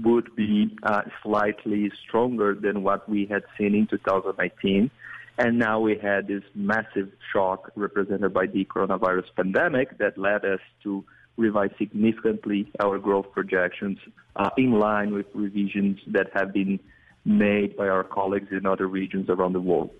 would 0.02 0.34
be 0.36 0.76
uh, 0.82 1.02
slightly 1.22 1.90
stronger 2.06 2.54
than 2.54 2.82
what 2.82 3.08
we 3.08 3.26
had 3.26 3.42
seen 3.58 3.74
in 3.74 3.86
2019. 3.86 4.90
And 5.38 5.58
now 5.58 5.80
we 5.80 5.96
had 5.96 6.28
this 6.28 6.42
massive 6.54 7.10
shock 7.32 7.70
represented 7.74 8.32
by 8.34 8.46
the 8.46 8.64
coronavirus 8.66 9.24
pandemic 9.36 9.98
that 9.98 10.18
led 10.18 10.44
us 10.44 10.60
to 10.82 11.04
revise 11.36 11.70
significantly 11.78 12.70
our 12.80 12.98
growth 12.98 13.32
projections 13.32 13.98
uh, 14.36 14.50
in 14.58 14.72
line 14.72 15.14
with 15.14 15.26
revisions 15.34 15.98
that 16.08 16.26
have 16.34 16.52
been 16.52 16.78
made 17.24 17.74
by 17.76 17.88
our 17.88 18.06
colleagues 18.08 18.50
in 18.52 18.66
other 18.66 18.86
regions 18.86 19.28
around 19.28 19.52
the 19.52 19.60
world. 19.60 19.90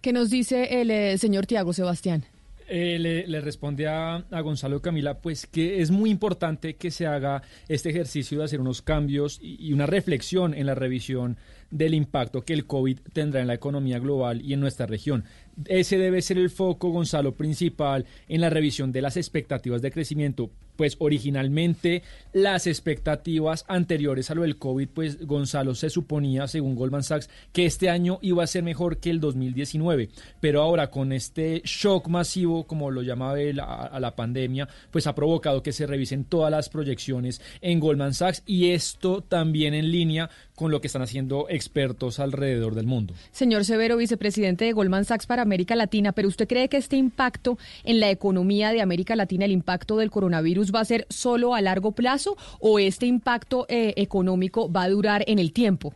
¿Qué 0.00 0.12
nos 0.12 0.30
dice 0.30 0.80
el 0.80 0.90
eh, 0.90 1.18
señor 1.18 1.46
Tiago 1.46 1.72
Sebastián? 1.72 2.24
Eh, 2.72 2.98
le, 3.00 3.26
le, 3.26 3.40
responde 3.40 3.88
a, 3.88 4.24
a, 4.30 4.40
Gonzalo 4.42 4.80
Camila, 4.80 5.20
pues 5.20 5.44
que 5.44 5.82
es 5.82 5.90
muy 5.90 6.08
importante 6.08 6.76
que 6.76 6.92
se 6.92 7.04
haga 7.04 7.42
este 7.68 7.90
ejercicio 7.90 8.38
de 8.38 8.44
hacer 8.44 8.60
unos 8.60 8.80
cambios 8.80 9.40
y, 9.42 9.56
y 9.58 9.72
una 9.72 9.86
reflexión 9.86 10.54
en 10.54 10.66
la 10.66 10.76
revisión 10.76 11.36
del 11.72 11.94
impacto 11.94 12.42
que 12.42 12.52
el 12.52 12.66
COVID 12.66 13.00
tendrá 13.12 13.40
en 13.40 13.48
la 13.48 13.54
economía 13.54 13.98
global 13.98 14.40
y 14.40 14.52
en 14.52 14.60
nuestra 14.60 14.86
región. 14.86 15.24
Ese 15.66 15.98
debe 15.98 16.22
ser 16.22 16.38
el 16.38 16.50
foco, 16.50 16.90
Gonzalo, 16.90 17.34
principal 17.34 18.06
en 18.28 18.40
la 18.40 18.50
revisión 18.50 18.92
de 18.92 19.02
las 19.02 19.16
expectativas 19.16 19.82
de 19.82 19.90
crecimiento. 19.90 20.50
Pues 20.76 20.96
originalmente 20.98 22.02
las 22.32 22.66
expectativas 22.66 23.66
anteriores 23.68 24.30
a 24.30 24.34
lo 24.34 24.42
del 24.42 24.56
COVID, 24.56 24.88
pues 24.88 25.26
Gonzalo 25.26 25.74
se 25.74 25.90
suponía, 25.90 26.48
según 26.48 26.74
Goldman 26.74 27.02
Sachs, 27.02 27.28
que 27.52 27.66
este 27.66 27.90
año 27.90 28.18
iba 28.22 28.42
a 28.42 28.46
ser 28.46 28.62
mejor 28.62 28.96
que 28.96 29.10
el 29.10 29.20
2019. 29.20 30.08
Pero 30.40 30.62
ahora 30.62 30.90
con 30.90 31.12
este 31.12 31.60
shock 31.66 32.08
masivo, 32.08 32.66
como 32.66 32.90
lo 32.90 33.02
llamaba 33.02 33.36
a 33.36 34.00
la 34.00 34.16
pandemia, 34.16 34.70
pues 34.90 35.06
ha 35.06 35.14
provocado 35.14 35.62
que 35.62 35.72
se 35.72 35.86
revisen 35.86 36.24
todas 36.24 36.50
las 36.50 36.70
proyecciones 36.70 37.42
en 37.60 37.78
Goldman 37.78 38.14
Sachs 38.14 38.42
y 38.46 38.70
esto 38.70 39.22
también 39.22 39.74
en 39.74 39.90
línea 39.90 40.30
con 40.54 40.70
lo 40.70 40.80
que 40.80 40.86
están 40.86 41.02
haciendo 41.02 41.46
expertos 41.50 42.20
alrededor 42.20 42.74
del 42.74 42.86
mundo. 42.86 43.12
Señor 43.32 43.66
Severo, 43.66 43.98
vicepresidente 43.98 44.64
de 44.64 44.72
Goldman 44.72 45.04
Sachs 45.04 45.26
para 45.26 45.44
América 45.50 45.74
Latina, 45.74 46.12
pero 46.12 46.28
¿usted 46.28 46.46
cree 46.46 46.68
que 46.68 46.76
este 46.76 46.96
impacto 46.96 47.58
en 47.82 47.98
la 47.98 48.08
economía 48.10 48.70
de 48.70 48.80
América 48.80 49.16
Latina, 49.16 49.44
el 49.44 49.50
impacto 49.50 49.96
del 49.96 50.10
coronavirus, 50.10 50.72
va 50.72 50.80
a 50.80 50.84
ser 50.84 51.06
solo 51.08 51.54
a 51.54 51.60
largo 51.60 51.92
plazo 51.92 52.36
o 52.60 52.78
este 52.78 53.06
impacto 53.06 53.66
eh, 53.68 53.94
económico 53.96 54.70
va 54.70 54.84
a 54.84 54.88
durar 54.88 55.24
en 55.26 55.40
el 55.40 55.52
tiempo? 55.52 55.92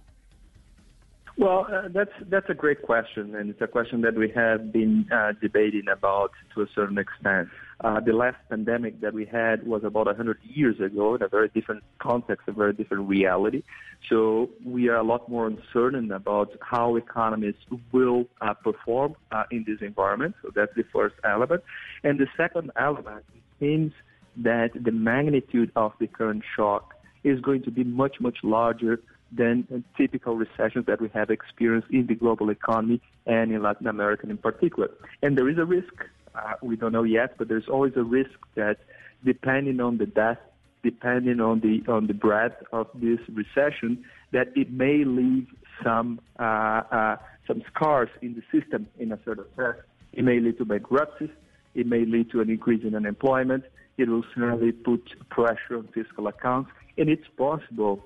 Well, 1.37 1.67
uh, 1.69 1.89
that's 2.31 2.49
a 2.49 2.55
great 2.55 2.81
question, 2.83 3.35
and 3.35 3.51
it's 3.51 3.61
a 3.61 3.67
question 3.67 4.03
that 4.03 4.15
we 4.15 4.31
have 4.37 4.73
been 4.73 5.07
uh, 5.11 5.33
debating 5.41 5.89
about 5.89 6.31
to 6.55 6.63
a 6.63 6.67
certain 6.75 6.99
extent. 6.99 7.49
Uh, 7.81 8.01
the 8.01 8.13
last 8.13 8.37
pandemic 8.49 9.01
that 9.01 9.13
we 9.13 9.25
had 9.25 9.67
was 9.67 9.83
about 9.85 10.07
100 10.07 10.39
years 10.45 10.79
ago 10.81 11.15
in 11.15 11.23
a 11.23 11.29
very 11.29 11.49
different 11.49 11.83
context, 11.99 12.47
a 12.47 12.53
very 12.53 12.73
different 12.73 13.09
reality. 13.09 13.63
So 14.09 14.51
we 14.65 14.89
are 14.89 14.97
a 14.97 15.03
lot 15.03 15.29
more 15.29 15.47
uncertain 15.47 16.13
about 16.13 16.53
how 16.61 16.97
economies 16.97 17.57
will 17.93 18.27
uh, 18.41 18.55
perform 18.55 19.17
uh, 19.33 19.45
in 19.51 19.65
this 19.67 19.79
environment. 19.81 20.37
So 20.43 20.51
that's 20.55 20.75
the 20.77 20.85
first 20.93 21.17
element. 21.25 21.63
And 22.05 22.19
the 22.19 22.29
second 22.37 22.71
element 22.77 23.25
seems 23.59 23.93
that 24.37 24.71
the 24.75 24.93
magnitude 24.93 25.71
of 25.77 25.93
the 25.99 26.07
current 26.07 26.43
shock 26.57 26.95
is 27.23 27.41
going 27.41 27.63
to 27.63 27.71
be 27.71 27.85
much, 27.85 28.21
much 28.21 28.39
larger 28.43 29.01
than 29.33 29.85
typical 29.97 30.37
recessions 30.37 30.87
that 30.87 31.01
we 31.01 31.09
have 31.13 31.31
experienced 31.31 31.89
in 31.91 32.07
the 32.07 32.15
global 32.15 32.51
economy 32.51 33.01
and 33.27 33.53
in 33.53 33.63
Latin 33.63 33.87
America 33.87 34.29
in 34.29 34.37
particular. 34.37 34.91
And 35.23 35.37
there 35.37 35.49
is 35.49 35.59
a 35.59 35.65
risk, 35.65 35.95
uh, 36.35 36.55
we 36.63 36.77
don't 36.77 36.93
know 36.93 37.03
yet, 37.03 37.37
but 37.39 37.49
there's 37.49 37.69
always 37.69 37.93
a 37.97 38.03
risk 38.03 38.39
that 38.55 38.79
depending 39.25 39.81
on 39.81 39.99
the 39.99 40.07
depth, 40.07 40.43
depending 40.83 41.41
on 41.41 41.61
the 41.61 41.83
on 41.91 42.07
the 42.07 42.15
breadth 42.15 42.63
of 42.73 42.89
this 42.95 43.21
recession, 43.33 44.05
that 44.33 44.49
it 44.57 44.71
may 44.71 45.05
leave 45.05 45.47
some 45.83 46.21
uh, 46.39 46.43
uh, 46.43 47.17
some 47.47 47.63
scars 47.73 48.09
in 48.23 48.35
the 48.35 48.43
system 48.59 48.87
in 48.99 49.13
a 49.13 49.19
certain 49.25 49.45
sense. 49.57 49.77
It 50.13 50.25
may 50.25 50.41
lead 50.41 50.59
to 50.59 50.65
bankruptcies. 50.65 51.31
It 51.75 51.87
may 51.87 52.05
lead 52.05 52.31
to 52.31 52.41
an 52.41 52.51
increase 52.51 52.85
in 52.85 52.95
unemployment. 52.95 53.65
It 53.97 54.09
will 54.09 54.25
certainly 54.35 54.73
put 54.73 55.03
pressure 55.31 55.77
on 55.79 55.89
fiscal 55.95 56.27
accounts, 56.27 56.71
and 56.99 57.09
it's 57.09 57.27
possible 57.37 58.05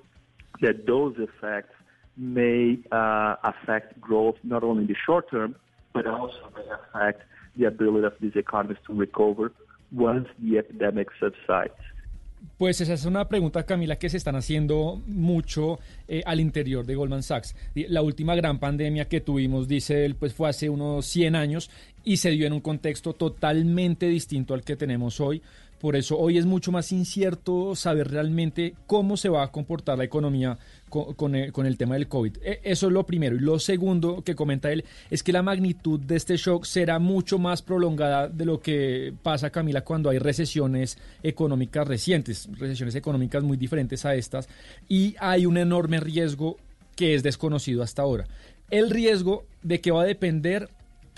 that 0.61 0.87
those 0.87 1.17
effects 1.19 1.75
may 2.17 2.79
uh, 2.91 3.37
affect 3.45 4.01
growth 4.01 4.37
not 4.43 4.65
only 4.65 4.83
in 4.83 4.89
the 4.89 4.97
short 5.07 5.31
term, 5.31 5.55
but 5.93 6.07
also 6.07 6.53
may 6.57 6.65
affect 6.71 7.23
the 7.59 7.67
ability 7.67 8.07
of 8.07 8.15
these 8.21 8.37
economies 8.37 8.79
to 8.87 8.95
recover 8.95 9.53
once 9.93 10.29
the 10.39 10.59
epidemic 10.59 11.09
subsides. 11.19 11.75
Pues 12.57 12.81
esa 12.81 12.95
es 12.95 13.05
una 13.05 13.29
pregunta, 13.29 13.65
Camila, 13.65 13.97
que 13.97 14.09
se 14.09 14.17
están 14.17 14.37
haciendo 14.37 15.01
mucho 15.07 15.79
eh, 16.07 16.23
al 16.25 16.41
interior 16.41 16.87
de 16.87 16.95
Goldman 16.95 17.23
Sachs. 17.23 17.55
La 17.75 18.03
última 18.03 18.35
gran 18.35 18.59
pandemia 18.59 19.09
que 19.09 19.21
tuvimos, 19.21 19.69
dice 19.69 20.05
él, 20.05 20.15
pues 20.15 20.35
fue 20.35 20.49
hace 20.49 20.69
unos 20.69 21.07
100 21.07 21.37
años 21.37 21.71
y 22.05 22.17
se 22.19 22.31
dio 22.31 22.47
en 22.47 22.53
un 22.53 22.61
contexto 22.61 23.13
totalmente 23.13 24.07
distinto 24.07 24.55
al 24.55 24.63
que 24.63 24.77
tenemos 24.77 25.21
hoy. 25.21 25.43
Por 25.81 25.95
eso 25.95 26.19
hoy 26.19 26.39
es 26.39 26.47
mucho 26.47 26.73
más 26.73 26.91
incierto 26.91 27.77
saber 27.77 28.11
realmente 28.11 28.75
cómo 28.87 29.17
se 29.17 29.29
va 29.29 29.45
a 29.45 29.53
comportar 29.53 29.99
la 29.99 30.05
economía 30.05 30.59
con, 30.89 31.35
el, 31.35 31.77
tema 31.77 31.95
del 31.95 32.09
COVID. 32.09 32.39
E, 32.43 32.61
eso 32.65 32.87
es 32.89 32.93
lo 32.93 33.07
primero. 33.07 33.37
Y 33.37 33.41
lo 33.41 33.59
segundo 33.59 34.23
que 34.23 34.35
comenta 34.35 34.73
él 34.73 34.85
es 35.11 35.23
que 35.23 35.33
la 35.33 35.43
magnitud 35.43 36.01
de 36.01 36.17
este 36.17 36.37
shock 36.37 36.65
será 36.65 36.99
mucho 36.99 37.39
más 37.39 37.63
prolongada 37.63 38.29
de 38.29 38.45
lo 38.45 38.61
que 38.61 39.13
pasa, 39.23 39.51
Camila, 39.51 39.83
cuando 39.83 40.11
hay 40.11 40.19
recesiones 40.19 40.99
económicas 41.23 41.87
recientes, 41.87 42.49
recesiones 42.59 42.95
económicas 42.95 43.43
muy 43.43 43.57
diferentes 43.57 44.05
a 44.05 44.15
estas. 44.15 44.49
Y 44.89 45.15
hay 45.21 45.47
un 45.47 45.59
enorme 45.59 46.01
riesgo 46.01 46.57
que 46.97 47.15
es 47.15 47.23
desconocido 47.23 47.83
hasta 47.83 48.03
ahora. 48.03 48.27
El 48.71 48.91
riesgo 48.91 49.47
de 49.63 49.81
que 49.81 49.93
va 49.93 50.03
a 50.03 50.07
depender 50.07 50.69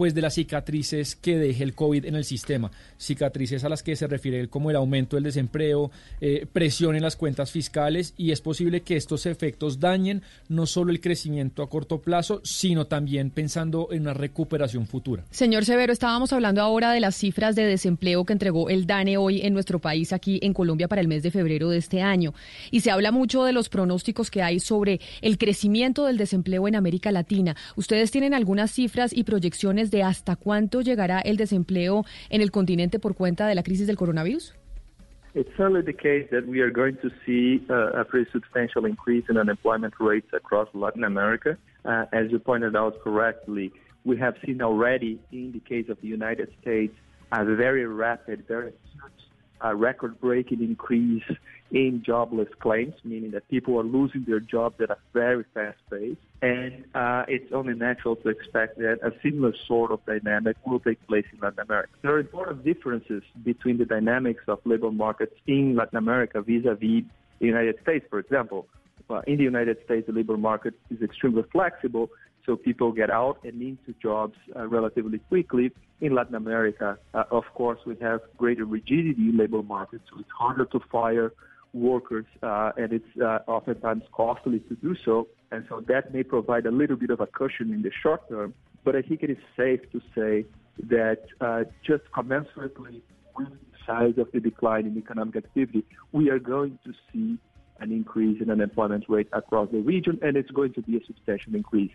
pues 0.00 0.14
de 0.14 0.22
las 0.22 0.32
cicatrices 0.32 1.14
que 1.14 1.36
deje 1.36 1.62
el 1.62 1.74
COVID 1.74 2.06
en 2.06 2.14
el 2.14 2.24
sistema, 2.24 2.70
cicatrices 2.98 3.64
a 3.64 3.68
las 3.68 3.82
que 3.82 3.96
se 3.96 4.06
refiere 4.06 4.48
como 4.48 4.70
el 4.70 4.76
aumento 4.76 5.16
del 5.16 5.24
desempleo, 5.24 5.90
eh, 6.22 6.46
presión 6.50 6.96
en 6.96 7.02
las 7.02 7.16
cuentas 7.16 7.50
fiscales 7.50 8.14
y 8.16 8.30
es 8.30 8.40
posible 8.40 8.80
que 8.80 8.96
estos 8.96 9.26
efectos 9.26 9.78
dañen 9.78 10.22
no 10.48 10.64
solo 10.64 10.90
el 10.90 11.02
crecimiento 11.02 11.62
a 11.62 11.68
corto 11.68 12.00
plazo, 12.00 12.40
sino 12.44 12.86
también 12.86 13.28
pensando 13.28 13.88
en 13.90 14.00
una 14.00 14.14
recuperación 14.14 14.86
futura. 14.86 15.26
Señor 15.30 15.66
Severo, 15.66 15.92
estábamos 15.92 16.32
hablando 16.32 16.62
ahora 16.62 16.92
de 16.92 17.00
las 17.00 17.14
cifras 17.14 17.54
de 17.54 17.66
desempleo 17.66 18.24
que 18.24 18.32
entregó 18.32 18.70
el 18.70 18.86
DANE 18.86 19.18
hoy 19.18 19.42
en 19.42 19.52
nuestro 19.52 19.80
país, 19.80 20.14
aquí 20.14 20.40
en 20.42 20.54
Colombia, 20.54 20.88
para 20.88 21.02
el 21.02 21.08
mes 21.08 21.22
de 21.22 21.30
febrero 21.30 21.68
de 21.68 21.76
este 21.76 22.00
año. 22.00 22.32
Y 22.70 22.80
se 22.80 22.90
habla 22.90 23.12
mucho 23.12 23.44
de 23.44 23.52
los 23.52 23.68
pronósticos 23.68 24.30
que 24.30 24.40
hay 24.40 24.60
sobre 24.60 24.98
el 25.20 25.36
crecimiento 25.36 26.06
del 26.06 26.16
desempleo 26.16 26.66
en 26.68 26.76
América 26.76 27.12
Latina. 27.12 27.54
¿Ustedes 27.76 28.10
tienen 28.10 28.32
algunas 28.32 28.70
cifras 28.70 29.12
y 29.14 29.24
proyecciones 29.24 29.89
de 29.90 30.02
hasta 30.02 30.36
cuánto 30.36 30.80
llegará 30.80 31.20
el 31.20 31.36
desempleo 31.36 32.04
en 32.28 32.40
el 32.40 32.50
continente 32.50 32.98
por 32.98 33.14
cuenta 33.14 33.46
de 33.46 33.54
la 33.54 33.62
crisis 33.62 33.86
del 33.86 33.96
coronavirus? 33.96 34.54
It's 35.34 35.50
certainly 35.56 35.82
the 35.82 35.92
case 35.92 36.28
that 36.30 36.44
we 36.46 36.60
are 36.60 36.72
going 36.72 36.96
to 37.02 37.10
see 37.24 37.64
uh, 37.70 38.00
a 38.00 38.04
pretty 38.04 38.28
substantial 38.32 38.84
increase 38.84 39.24
in 39.28 39.36
unemployment 39.36 39.94
rates 40.00 40.26
across 40.32 40.68
Latin 40.74 41.04
America. 41.04 41.56
Uh, 41.84 42.06
as 42.12 42.30
you 42.32 42.40
pointed 42.40 42.74
out 42.74 43.00
correctly, 43.04 43.72
we 44.04 44.16
have 44.18 44.34
seen 44.44 44.60
already 44.60 45.20
in 45.30 45.52
the 45.52 45.60
case 45.60 45.88
of 45.88 46.00
the 46.00 46.08
United 46.08 46.48
States 46.60 46.94
a 47.30 47.44
very 47.44 47.86
rapid, 47.86 48.44
very 48.48 48.72
huge 48.92 49.20
a 49.60 49.74
record-breaking 49.74 50.62
increase 50.62 51.22
in 51.70 52.02
jobless 52.04 52.48
claims, 52.58 52.94
meaning 53.04 53.30
that 53.30 53.48
people 53.48 53.78
are 53.78 53.84
losing 53.84 54.24
their 54.26 54.40
jobs 54.40 54.80
at 54.80 54.90
a 54.90 54.98
very 55.12 55.44
fast 55.54 55.78
pace. 55.90 56.16
And 56.42 56.84
uh, 56.94 57.24
it's 57.28 57.52
only 57.52 57.74
natural 57.74 58.16
to 58.16 58.28
expect 58.28 58.78
that 58.78 58.98
a 59.02 59.12
similar 59.22 59.54
sort 59.68 59.90
of 59.90 60.04
dynamic 60.06 60.56
will 60.66 60.80
take 60.80 61.04
place 61.06 61.26
in 61.32 61.38
Latin 61.40 61.60
America. 61.60 61.92
There 62.02 62.12
are 62.12 62.18
important 62.20 62.64
differences 62.64 63.22
between 63.44 63.78
the 63.78 63.84
dynamics 63.84 64.44
of 64.48 64.58
labor 64.64 64.90
markets 64.90 65.34
in 65.46 65.76
Latin 65.76 65.98
America 65.98 66.40
vis-a-vis 66.40 67.04
the 67.40 67.46
United 67.46 67.78
States, 67.82 68.06
for 68.08 68.18
example. 68.18 68.66
Well, 69.08 69.22
in 69.26 69.36
the 69.38 69.44
United 69.44 69.78
States, 69.84 70.06
the 70.06 70.12
labor 70.12 70.36
market 70.36 70.74
is 70.90 71.02
extremely 71.02 71.42
flexible, 71.50 72.10
so 72.46 72.56
people 72.56 72.92
get 72.92 73.10
out 73.10 73.38
and 73.44 73.60
into 73.60 73.92
jobs 74.00 74.36
uh, 74.56 74.66
relatively 74.66 75.18
quickly. 75.18 75.72
In 76.00 76.14
Latin 76.14 76.34
America, 76.34 76.98
uh, 77.12 77.24
of 77.30 77.44
course, 77.54 77.80
we 77.84 77.96
have 78.00 78.20
greater 78.38 78.64
rigidity 78.64 79.28
in 79.30 79.36
labor 79.36 79.62
markets, 79.62 80.04
so 80.10 80.20
it's 80.20 80.30
harder 80.30 80.64
to 80.66 80.80
fire 80.90 81.32
workers, 81.72 82.26
uh, 82.42 82.72
and 82.76 82.92
it's 82.92 83.20
uh, 83.20 83.38
oftentimes 83.46 84.02
costly 84.12 84.60
to 84.60 84.74
do 84.76 84.94
so. 85.04 85.28
And 85.52 85.64
so 85.68 85.82
that 85.88 86.12
may 86.12 86.22
provide 86.22 86.66
a 86.66 86.70
little 86.70 86.96
bit 86.96 87.10
of 87.10 87.20
a 87.20 87.26
cushion 87.26 87.72
in 87.72 87.82
the 87.82 87.90
short 88.02 88.28
term. 88.28 88.54
But 88.84 88.96
I 88.96 89.02
think 89.02 89.22
it 89.22 89.30
is 89.30 89.38
safe 89.56 89.80
to 89.92 90.00
say 90.14 90.46
that 90.88 91.22
uh, 91.40 91.64
just 91.86 92.04
commensurately 92.14 93.02
with 93.36 93.48
the 93.48 93.78
size 93.86 94.14
of 94.18 94.30
the 94.32 94.40
decline 94.40 94.86
in 94.86 94.96
economic 94.96 95.36
activity, 95.36 95.84
we 96.12 96.30
are 96.30 96.38
going 96.38 96.78
to 96.84 96.92
see 97.12 97.38
an 97.80 97.92
increase 97.92 98.40
in 98.40 98.50
unemployment 98.50 99.04
rate 99.08 99.28
across 99.32 99.68
the 99.70 99.78
region, 99.78 100.18
and 100.22 100.36
it's 100.36 100.50
going 100.50 100.72
to 100.74 100.82
be 100.82 100.96
a 100.96 101.04
substantial 101.06 101.54
increase. 101.54 101.92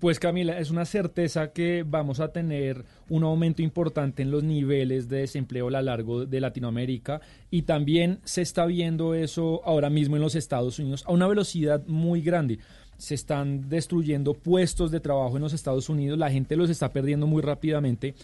Pues 0.00 0.18
Camila, 0.18 0.58
es 0.58 0.70
una 0.70 0.84
certeza 0.84 1.52
que 1.52 1.84
vamos 1.86 2.18
a 2.18 2.32
tener 2.32 2.84
un 3.08 3.22
aumento 3.22 3.62
importante 3.62 4.22
en 4.22 4.30
los 4.32 4.42
niveles 4.42 5.08
de 5.08 5.18
desempleo 5.18 5.68
a 5.68 5.70
lo 5.70 5.82
largo 5.82 6.26
de 6.26 6.40
Latinoamérica 6.40 7.20
y 7.48 7.62
también 7.62 8.18
se 8.24 8.42
está 8.42 8.66
viendo 8.66 9.14
eso 9.14 9.62
ahora 9.64 9.88
mismo 9.88 10.16
en 10.16 10.22
los 10.22 10.34
Estados 10.34 10.80
Unidos 10.80 11.04
a 11.06 11.12
una 11.12 11.28
velocidad 11.28 11.86
muy 11.86 12.22
grande. 12.22 12.58
Se 12.96 13.14
están 13.14 13.68
destruyendo 13.68 14.34
puestos 14.34 14.90
de 14.90 14.98
trabajo 14.98 15.36
en 15.36 15.42
los 15.42 15.52
Estados 15.52 15.88
Unidos, 15.88 16.18
la 16.18 16.30
gente 16.30 16.56
los 16.56 16.70
está 16.70 16.92
perdiendo 16.92 17.28
muy 17.28 17.40
rápidamente 17.40 18.16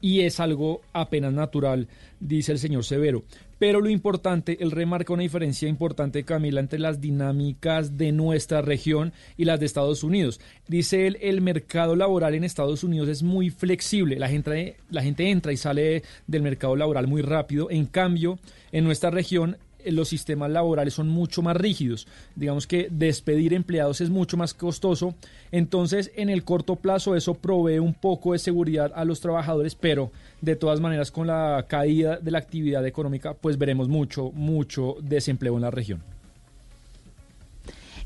y 0.00 0.20
es 0.20 0.40
algo 0.40 0.80
apenas 0.94 1.34
natural, 1.34 1.88
dice 2.20 2.52
el 2.52 2.58
señor 2.58 2.84
Severo. 2.84 3.22
Pero 3.62 3.80
lo 3.80 3.90
importante, 3.90 4.58
él 4.60 4.72
remarca 4.72 5.12
una 5.12 5.22
diferencia 5.22 5.68
importante, 5.68 6.24
Camila, 6.24 6.58
entre 6.58 6.80
las 6.80 7.00
dinámicas 7.00 7.96
de 7.96 8.10
nuestra 8.10 8.60
región 8.60 9.12
y 9.36 9.44
las 9.44 9.60
de 9.60 9.66
Estados 9.66 10.02
Unidos. 10.02 10.40
Dice 10.66 11.06
él, 11.06 11.16
el 11.20 11.42
mercado 11.42 11.94
laboral 11.94 12.34
en 12.34 12.42
Estados 12.42 12.82
Unidos 12.82 13.08
es 13.08 13.22
muy 13.22 13.50
flexible, 13.50 14.18
la 14.18 14.28
gente, 14.28 14.78
la 14.90 15.04
gente 15.04 15.30
entra 15.30 15.52
y 15.52 15.56
sale 15.56 16.02
del 16.26 16.42
mercado 16.42 16.74
laboral 16.74 17.06
muy 17.06 17.22
rápido, 17.22 17.70
en 17.70 17.86
cambio, 17.86 18.40
en 18.72 18.82
nuestra 18.82 19.10
región 19.12 19.58
los 19.86 20.08
sistemas 20.08 20.50
laborales 20.50 20.94
son 20.94 21.08
mucho 21.08 21.42
más 21.42 21.56
rígidos. 21.56 22.06
Digamos 22.36 22.66
que 22.66 22.88
despedir 22.90 23.54
empleados 23.54 24.00
es 24.00 24.10
mucho 24.10 24.36
más 24.36 24.54
costoso. 24.54 25.14
Entonces, 25.50 26.10
en 26.16 26.28
el 26.28 26.44
corto 26.44 26.76
plazo 26.76 27.16
eso 27.16 27.34
provee 27.34 27.78
un 27.78 27.94
poco 27.94 28.32
de 28.32 28.38
seguridad 28.38 28.92
a 28.94 29.04
los 29.04 29.20
trabajadores, 29.20 29.74
pero 29.74 30.12
de 30.40 30.56
todas 30.56 30.80
maneras 30.80 31.10
con 31.10 31.26
la 31.26 31.66
caída 31.68 32.18
de 32.18 32.30
la 32.30 32.38
actividad 32.38 32.86
económica, 32.86 33.34
pues 33.34 33.58
veremos 33.58 33.88
mucho, 33.88 34.30
mucho 34.32 34.96
desempleo 35.00 35.56
en 35.56 35.62
la 35.62 35.70
región. 35.70 36.02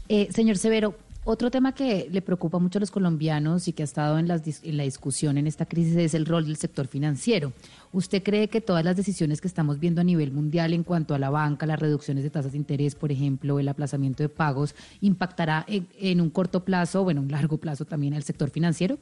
Eh, 0.09 0.29
señor 0.31 0.57
Severo, 0.57 0.95
otro 1.27 1.51
tema 1.51 1.73
que 1.73 2.09
le 2.11 2.23
preocupa 2.23 2.59
mucho 2.59 2.79
a 2.79 2.81
los 2.81 2.93
colombianos 2.93 3.67
y 3.67 3.73
que 3.73 3.83
ha 3.83 3.85
estado 3.85 4.19
en, 4.19 4.31
en 4.31 4.77
la 4.77 4.85
discusión 4.85 5.37
en 5.37 5.47
esta 5.47 5.67
crisis 5.67 5.97
es 5.97 6.15
el 6.15 6.25
rol 6.25 6.47
del 6.47 6.57
sector 6.57 6.87
financiero. 6.87 7.53
¿Usted 7.93 8.23
cree 8.23 8.49
que 8.49 8.61
todas 8.61 8.85
las 8.85 8.97
decisiones 8.97 9.41
que 9.41 9.49
estamos 9.49 9.81
viendo 9.81 10.01
a 10.01 10.05
nivel 10.05 10.31
mundial 10.31 10.73
en 10.73 10.85
cuanto 10.85 11.15
a 11.15 11.19
la 11.19 11.29
banca, 11.29 11.67
las 11.67 11.81
reducciones 11.81 12.23
de 12.23 12.31
tasas 12.31 12.53
de 12.53 12.59
interés, 12.59 12.95
por 12.95 13.11
ejemplo, 13.11 13.59
el 13.59 13.69
aplazamiento 13.69 14.23
de 14.23 14.29
pagos, 14.29 14.77
impactará 15.01 15.65
en, 15.67 15.89
en 16.01 16.21
un 16.21 16.31
corto 16.31 16.65
plazo, 16.65 17.03
bueno, 17.03 17.21
un 17.21 17.29
largo 17.29 17.59
plazo 17.59 17.85
también 17.85 18.15
al 18.15 18.23
sector 18.23 18.49
financiero? 18.51 18.97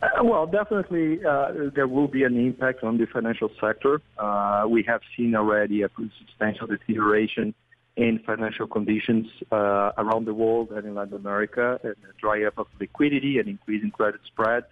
Uh, 0.00 0.24
well, 0.24 0.46
definitely 0.46 1.18
uh, 1.26 1.70
there 1.74 1.86
will 1.86 2.08
be 2.08 2.24
an 2.24 2.38
impact 2.38 2.82
on 2.84 2.96
the 2.96 3.06
financial 3.06 3.50
sector. 3.60 4.00
Uh, 4.16 4.64
we 4.66 4.82
have 4.86 5.00
seen 5.16 5.34
already 5.34 5.82
a 5.82 5.88
substantial 6.20 6.66
deterioration 6.66 7.54
in 7.98 8.20
financial 8.20 8.68
conditions 8.68 9.26
uh, 9.50 9.90
around 9.98 10.24
the 10.24 10.32
world 10.32 10.70
and 10.70 10.86
in 10.86 10.94
Latin 10.94 11.14
America, 11.14 11.80
and 11.82 11.96
a 12.08 12.20
dry 12.20 12.44
up 12.44 12.56
of 12.56 12.68
liquidity 12.78 13.40
and 13.40 13.48
increasing 13.48 13.90
credit 13.90 14.20
spreads, 14.24 14.66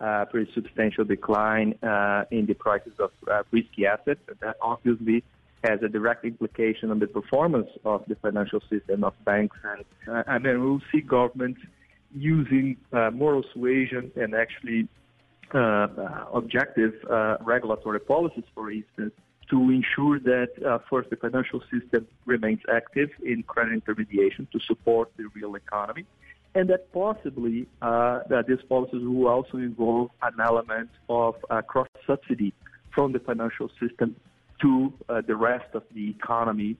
uh, 0.00 0.24
pretty 0.26 0.50
substantial 0.54 1.04
decline 1.04 1.74
uh, 1.82 2.22
in 2.30 2.46
the 2.46 2.54
prices 2.54 2.92
of 3.00 3.10
uh, 3.28 3.42
risky 3.50 3.84
assets. 3.84 4.20
That 4.40 4.56
obviously 4.62 5.24
has 5.64 5.82
a 5.82 5.88
direct 5.88 6.24
implication 6.24 6.92
on 6.92 7.00
the 7.00 7.08
performance 7.08 7.68
of 7.84 8.04
the 8.06 8.14
financial 8.14 8.60
system 8.70 9.02
of 9.02 9.14
banks. 9.24 9.56
And, 9.64 9.84
uh, 10.06 10.22
and 10.28 10.44
then 10.44 10.62
we'll 10.62 10.82
see 10.92 11.00
governments 11.00 11.60
using 12.14 12.76
uh, 12.92 13.10
moral 13.10 13.42
suasion 13.52 14.12
and 14.14 14.34
actually 14.34 14.88
objective 16.32 16.94
regulatory 17.40 18.00
policies, 18.00 18.44
for 18.54 18.70
instance, 18.70 19.12
to 19.50 19.70
ensure 19.70 20.18
that 20.20 20.50
uh, 20.64 20.78
first 20.88 21.10
the 21.10 21.16
financial 21.16 21.60
system 21.72 22.06
remains 22.26 22.60
active 22.72 23.10
in 23.22 23.42
credit 23.42 23.74
intermediation 23.74 24.48
to 24.52 24.60
support 24.60 25.10
the 25.16 25.24
real 25.34 25.54
economy, 25.54 26.04
and 26.54 26.68
that 26.70 26.92
possibly 26.92 27.66
uh, 27.80 28.20
that 28.28 28.46
these 28.46 28.62
policies 28.68 29.02
will 29.02 29.28
also 29.28 29.58
involve 29.58 30.10
an 30.22 30.34
element 30.40 30.90
of 31.08 31.34
uh, 31.50 31.60
cross 31.62 31.88
subsidy 32.06 32.52
from 32.94 33.12
the 33.12 33.18
financial 33.18 33.70
system 33.80 34.16
to 34.60 34.92
uh, 35.08 35.20
the 35.26 35.34
rest 35.34 35.74
of 35.74 35.82
the 35.94 36.10
economy 36.10 36.76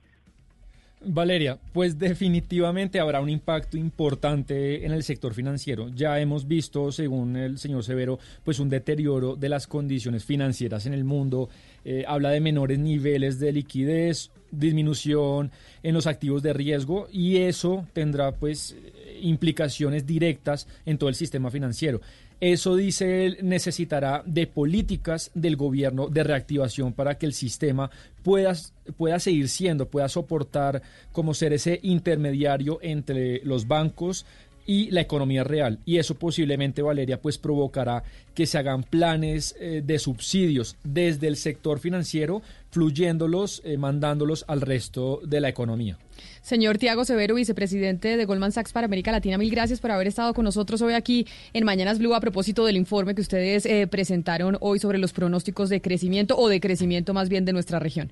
Valeria, 1.04 1.58
pues 1.72 1.98
definitivamente 1.98 3.00
habrá 3.00 3.20
un 3.20 3.28
impacto 3.28 3.76
importante 3.76 4.84
en 4.84 4.92
el 4.92 5.02
sector 5.02 5.34
financiero. 5.34 5.88
Ya 5.88 6.20
hemos 6.20 6.46
visto, 6.46 6.92
según 6.92 7.36
el 7.36 7.58
señor 7.58 7.84
Severo, 7.84 8.18
pues 8.44 8.58
un 8.60 8.68
deterioro 8.68 9.36
de 9.36 9.48
las 9.48 9.66
condiciones 9.66 10.24
financieras 10.24 10.86
en 10.86 10.94
el 10.94 11.04
mundo. 11.04 11.48
Eh, 11.84 12.04
habla 12.06 12.30
de 12.30 12.40
menores 12.40 12.78
niveles 12.78 13.38
de 13.38 13.52
liquidez, 13.52 14.30
disminución 14.50 15.50
en 15.82 15.94
los 15.94 16.06
activos 16.06 16.42
de 16.42 16.52
riesgo 16.52 17.08
y 17.10 17.38
eso 17.38 17.86
tendrá 17.92 18.32
pues 18.32 18.76
implicaciones 19.20 20.06
directas 20.06 20.66
en 20.84 20.98
todo 20.98 21.08
el 21.08 21.14
sistema 21.14 21.50
financiero. 21.50 22.00
Eso, 22.42 22.74
dice 22.74 23.24
él, 23.24 23.38
necesitará 23.42 24.24
de 24.26 24.48
políticas 24.48 25.30
del 25.32 25.54
gobierno 25.54 26.08
de 26.08 26.24
reactivación 26.24 26.92
para 26.92 27.16
que 27.16 27.24
el 27.24 27.34
sistema 27.34 27.88
pueda, 28.24 28.54
pueda 28.96 29.20
seguir 29.20 29.48
siendo, 29.48 29.88
pueda 29.88 30.08
soportar 30.08 30.82
como 31.12 31.34
ser 31.34 31.52
ese 31.52 31.78
intermediario 31.84 32.80
entre 32.82 33.44
los 33.44 33.68
bancos, 33.68 34.26
y 34.66 34.90
la 34.90 35.00
economía 35.00 35.44
real. 35.44 35.78
Y 35.84 35.98
eso 35.98 36.14
posiblemente, 36.14 36.82
Valeria, 36.82 37.20
pues 37.20 37.38
provocará 37.38 38.02
que 38.34 38.46
se 38.46 38.58
hagan 38.58 38.82
planes 38.82 39.54
eh, 39.60 39.82
de 39.84 39.98
subsidios 39.98 40.76
desde 40.84 41.28
el 41.28 41.36
sector 41.36 41.78
financiero, 41.78 42.42
fluyéndolos, 42.70 43.62
eh, 43.64 43.76
mandándolos 43.76 44.44
al 44.48 44.60
resto 44.60 45.20
de 45.24 45.40
la 45.40 45.48
economía. 45.48 45.98
Señor 46.40 46.78
Tiago 46.78 47.04
Severo, 47.04 47.34
vicepresidente 47.34 48.16
de 48.16 48.24
Goldman 48.24 48.52
Sachs 48.52 48.72
para 48.72 48.86
América 48.86 49.12
Latina, 49.12 49.38
mil 49.38 49.50
gracias 49.50 49.80
por 49.80 49.90
haber 49.90 50.06
estado 50.06 50.34
con 50.34 50.44
nosotros 50.44 50.82
hoy 50.82 50.94
aquí 50.94 51.26
en 51.52 51.64
Mañanas 51.64 51.98
Blue 51.98 52.14
a 52.14 52.20
propósito 52.20 52.64
del 52.64 52.76
informe 52.76 53.14
que 53.14 53.20
ustedes 53.20 53.66
eh, 53.66 53.86
presentaron 53.86 54.56
hoy 54.60 54.78
sobre 54.78 54.98
los 54.98 55.12
pronósticos 55.12 55.68
de 55.68 55.80
crecimiento 55.80 56.36
o 56.36 56.48
de 56.48 56.60
crecimiento 56.60 57.14
más 57.14 57.28
bien 57.28 57.44
de 57.44 57.52
nuestra 57.52 57.78
región. 57.78 58.10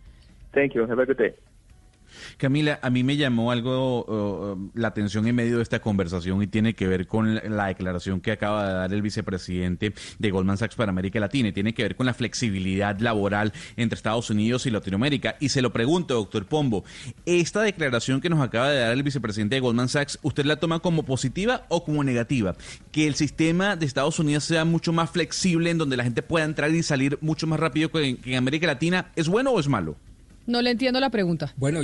Thank 0.52 0.74
you. 0.74 0.82
Have 0.82 1.00
a 1.00 1.06
good 1.06 1.16
day. 1.16 1.49
Camila, 2.36 2.78
a 2.82 2.90
mí 2.90 3.02
me 3.04 3.16
llamó 3.16 3.50
algo 3.50 4.04
uh, 4.04 4.70
la 4.74 4.88
atención 4.88 5.26
en 5.26 5.34
medio 5.34 5.56
de 5.56 5.62
esta 5.62 5.80
conversación 5.80 6.42
y 6.42 6.46
tiene 6.46 6.74
que 6.74 6.86
ver 6.86 7.06
con 7.06 7.34
la 7.34 7.66
declaración 7.66 8.20
que 8.20 8.32
acaba 8.32 8.66
de 8.66 8.74
dar 8.74 8.92
el 8.92 9.02
vicepresidente 9.02 9.94
de 10.18 10.30
Goldman 10.30 10.58
Sachs 10.58 10.74
para 10.76 10.90
América 10.90 11.20
Latina 11.20 11.48
y 11.48 11.52
tiene 11.52 11.74
que 11.74 11.82
ver 11.82 11.96
con 11.96 12.06
la 12.06 12.14
flexibilidad 12.14 12.98
laboral 13.00 13.52
entre 13.76 13.96
Estados 13.96 14.30
Unidos 14.30 14.66
y 14.66 14.70
Latinoamérica. 14.70 15.36
Y 15.40 15.50
se 15.50 15.62
lo 15.62 15.72
pregunto, 15.72 16.14
doctor 16.14 16.46
Pombo, 16.46 16.84
¿esta 17.26 17.62
declaración 17.62 18.20
que 18.20 18.30
nos 18.30 18.40
acaba 18.40 18.70
de 18.70 18.80
dar 18.80 18.92
el 18.92 19.02
vicepresidente 19.02 19.56
de 19.56 19.60
Goldman 19.60 19.88
Sachs, 19.88 20.18
usted 20.22 20.44
la 20.44 20.56
toma 20.56 20.80
como 20.80 21.04
positiva 21.04 21.64
o 21.68 21.84
como 21.84 22.04
negativa? 22.04 22.56
Que 22.92 23.06
el 23.06 23.14
sistema 23.14 23.76
de 23.76 23.86
Estados 23.86 24.18
Unidos 24.18 24.44
sea 24.44 24.64
mucho 24.64 24.92
más 24.92 25.10
flexible, 25.10 25.70
en 25.70 25.78
donde 25.78 25.96
la 25.96 26.04
gente 26.04 26.22
pueda 26.22 26.44
entrar 26.44 26.70
y 26.70 26.82
salir 26.82 27.18
mucho 27.20 27.46
más 27.46 27.60
rápido 27.60 27.90
que 27.90 28.04
en, 28.04 28.16
que 28.16 28.32
en 28.32 28.36
América 28.36 28.66
Latina, 28.66 29.10
¿es 29.16 29.28
bueno 29.28 29.50
o 29.50 29.60
es 29.60 29.68
malo? 29.68 29.96
No 30.46 30.62
le 30.62 30.70
entiendo 30.70 31.00
la 31.00 31.10
pregunta. 31.10 31.52
Bueno, 31.56 31.80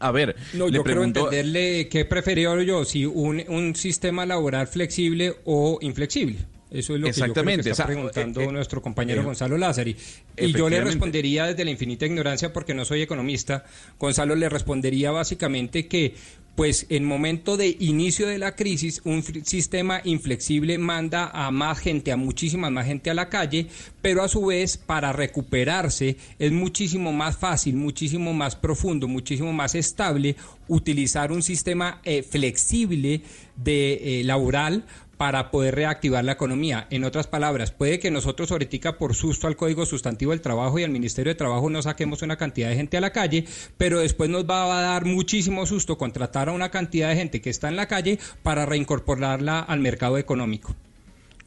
a 0.00 0.10
ver, 0.10 0.34
no, 0.54 0.66
le 0.66 0.72
yo 0.72 0.82
quiero 0.82 1.00
pregunto- 1.02 1.20
entenderle 1.26 1.88
qué 1.88 2.04
preferiría 2.04 2.60
yo, 2.62 2.84
si 2.84 3.06
un, 3.06 3.44
un 3.48 3.76
sistema 3.76 4.26
laboral 4.26 4.66
flexible 4.66 5.36
o 5.44 5.78
inflexible. 5.80 6.38
Eso 6.70 6.94
es 6.94 7.00
lo 7.00 7.06
que 7.08 7.12
yo 7.12 7.32
creo 7.32 7.44
que 7.44 7.54
está 7.56 7.70
o 7.72 7.74
sea, 7.74 7.86
preguntando 7.86 8.40
eh, 8.42 8.44
eh, 8.44 8.52
nuestro 8.52 8.80
compañero 8.80 9.22
eh, 9.22 9.24
Gonzalo 9.24 9.58
Lázari. 9.58 9.96
Y 10.36 10.52
yo 10.52 10.68
le 10.70 10.80
respondería 10.80 11.46
desde 11.46 11.64
la 11.64 11.72
infinita 11.72 12.06
ignorancia 12.06 12.52
porque 12.52 12.74
no 12.74 12.84
soy 12.84 13.02
economista. 13.02 13.64
Gonzalo 13.98 14.36
le 14.36 14.48
respondería 14.48 15.10
básicamente 15.10 15.88
que 15.88 16.14
pues 16.60 16.84
en 16.90 17.06
momento 17.06 17.56
de 17.56 17.74
inicio 17.80 18.26
de 18.26 18.36
la 18.36 18.54
crisis, 18.54 19.00
un 19.04 19.22
sistema 19.22 20.02
inflexible 20.04 20.76
manda 20.76 21.30
a 21.32 21.50
más 21.50 21.78
gente, 21.78 22.12
a 22.12 22.18
muchísima 22.18 22.68
más 22.68 22.84
gente 22.84 23.08
a 23.08 23.14
la 23.14 23.30
calle, 23.30 23.68
pero 24.02 24.22
a 24.22 24.28
su 24.28 24.44
vez 24.44 24.76
para 24.76 25.10
recuperarse 25.10 26.18
es 26.38 26.52
muchísimo 26.52 27.14
más 27.14 27.38
fácil, 27.38 27.76
muchísimo 27.76 28.34
más 28.34 28.56
profundo, 28.56 29.08
muchísimo 29.08 29.54
más 29.54 29.74
estable 29.74 30.36
utilizar 30.68 31.32
un 31.32 31.42
sistema 31.42 32.02
eh, 32.04 32.22
flexible 32.22 33.22
de 33.56 34.20
eh, 34.20 34.24
laboral 34.24 34.84
para 35.20 35.50
poder 35.50 35.74
reactivar 35.74 36.24
la 36.24 36.32
economía. 36.32 36.86
En 36.88 37.04
otras 37.04 37.26
palabras, 37.26 37.72
puede 37.72 37.98
que 37.98 38.10
nosotros 38.10 38.50
ahorita 38.50 38.96
por 38.96 39.14
susto 39.14 39.48
al 39.48 39.54
Código 39.54 39.84
Sustantivo 39.84 40.30
del 40.30 40.40
Trabajo 40.40 40.78
y 40.78 40.82
al 40.82 40.90
Ministerio 40.90 41.30
de 41.30 41.36
Trabajo 41.36 41.68
no 41.68 41.82
saquemos 41.82 42.22
una 42.22 42.38
cantidad 42.38 42.70
de 42.70 42.76
gente 42.76 42.96
a 42.96 43.02
la 43.02 43.12
calle, 43.12 43.44
pero 43.76 43.98
después 43.98 44.30
nos 44.30 44.48
va 44.48 44.78
a 44.78 44.80
dar 44.80 45.04
muchísimo 45.04 45.66
susto 45.66 45.98
contratar 45.98 46.48
a 46.48 46.52
una 46.52 46.70
cantidad 46.70 47.10
de 47.10 47.16
gente 47.16 47.42
que 47.42 47.50
está 47.50 47.68
en 47.68 47.76
la 47.76 47.86
calle 47.86 48.18
para 48.42 48.64
reincorporarla 48.64 49.60
al 49.60 49.80
mercado 49.80 50.16
económico. 50.16 50.74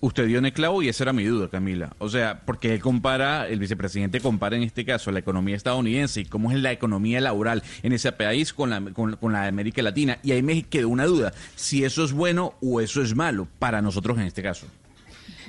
Usted 0.04 0.28
dio 0.28 0.38
en 0.38 0.46
el 0.46 0.52
clavo 0.52 0.84
y 0.84 0.90
esa 0.90 1.06
era 1.06 1.14
mi 1.14 1.24
duda, 1.24 1.48
Camila. 1.48 1.96
O 1.98 2.10
sea, 2.10 2.42
porque 2.46 2.74
él 2.74 2.82
compara, 2.82 3.48
el 3.48 3.58
vicepresidente 3.58 4.20
compara 4.20 4.58
en 4.58 4.64
este 4.64 4.84
caso 4.84 5.14
la 5.14 5.20
economía 5.20 5.56
estadounidense 5.56 6.20
y 6.20 6.26
cómo 6.26 6.52
es 6.52 6.60
la 6.60 6.74
economía 6.74 7.22
laboral 7.22 7.64
en 7.84 7.94
ese 7.94 8.12
país 8.12 8.52
con 8.52 8.70
la, 8.70 8.82
con, 8.82 9.16
con 9.16 9.32
la 9.32 9.44
de 9.44 9.48
América 9.48 9.82
Latina. 9.82 10.20
Y 10.22 10.34
ahí 10.34 10.44
me 10.44 10.62
quedó 10.64 10.90
una 10.90 11.06
duda, 11.06 11.32
si 11.56 11.86
eso 11.86 12.04
es 12.04 12.12
bueno 12.12 12.56
o 12.62 12.82
eso 12.82 13.02
es 13.02 13.16
malo 13.16 13.48
para 13.60 13.82
nosotros 13.82 14.18
en 14.18 14.26
este 14.26 14.44
caso. 14.44 14.68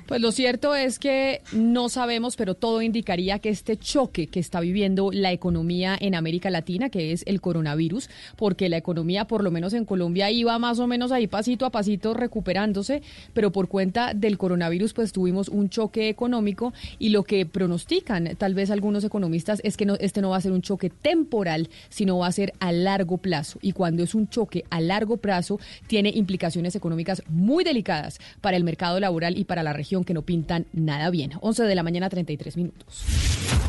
Pues 0.07 0.21
lo 0.21 0.33
cierto 0.33 0.75
es 0.75 0.99
que 0.99 1.41
no 1.53 1.89
sabemos, 1.89 2.37
pero 2.37 2.55
todo 2.55 2.83
indicaría 2.83 3.39
que 3.39 3.49
este 3.49 3.79
choque 3.79 4.27
que 4.27 4.39
está 4.39 4.61
viviendo 4.61 5.11
la 5.11 5.33
economía 5.33 5.97
en 5.99 6.15
América 6.15 6.51
Latina, 6.51 6.91
que 6.91 7.13
es 7.13 7.23
el 7.27 7.41
coronavirus, 7.41 8.11
porque 8.37 8.69
la 8.69 8.77
economía, 8.77 9.27
por 9.27 9.43
lo 9.43 9.51
menos 9.51 9.73
en 9.73 9.87
Colombia, 9.87 10.31
iba 10.31 10.59
más 10.59 10.79
o 10.79 10.87
menos 10.87 11.11
ahí 11.11 11.27
pasito 11.27 11.65
a 11.65 11.71
pasito 11.71 12.13
recuperándose, 12.13 13.03
pero 13.33 13.51
por 13.51 13.69
cuenta 13.69 14.13
del 14.13 14.37
coronavirus, 14.37 14.93
pues 14.93 15.11
tuvimos 15.11 15.49
un 15.49 15.71
choque 15.71 16.11
económico 16.11 16.75
y 16.99 17.09
lo 17.09 17.23
que 17.23 17.47
pronostican 17.47 18.37
tal 18.37 18.53
vez 18.53 18.71
algunos 18.71 19.05
economistas 19.05 19.63
es 19.65 19.79
que 19.79 19.87
no, 19.87 19.95
este 19.95 20.21
no 20.21 20.31
va 20.31 20.37
a 20.37 20.43
ser 20.43 20.53
un 20.53 20.61
choque 20.61 20.91
temporal, 20.91 21.71
sino 21.89 22.19
va 22.19 22.27
a 22.27 22.33
ser 22.33 22.53
a 22.61 22.73
largo 22.73 23.17
plazo. 23.17 23.59
Y 23.63 23.73
cuando 23.73 24.03
es 24.03 24.15
un 24.15 24.29
choque 24.29 24.65
a 24.69 24.83
largo 24.83 25.17
plazo, 25.17 25.59
tiene 25.87 26.11
implicaciones 26.15 26.77
económicas 26.77 27.23
muy 27.27 27.65
delicadas 27.65 28.19
para 28.43 28.59
el 28.59 28.65
mercado 28.65 29.01
laboral 29.01 29.39
y 29.39 29.45
para 29.45 29.63
la 29.63 29.73
región 29.73 29.94
región 29.95 30.05
que 30.05 30.15
no 30.15 30.23
pintan 30.23 30.67
nada 30.73 31.11
bien. 31.11 31.33
11 31.41 31.65
de 31.65 31.75
la 31.75 31.83
mañana, 31.83 32.09
33 32.09 32.57
minutos. 32.57 33.05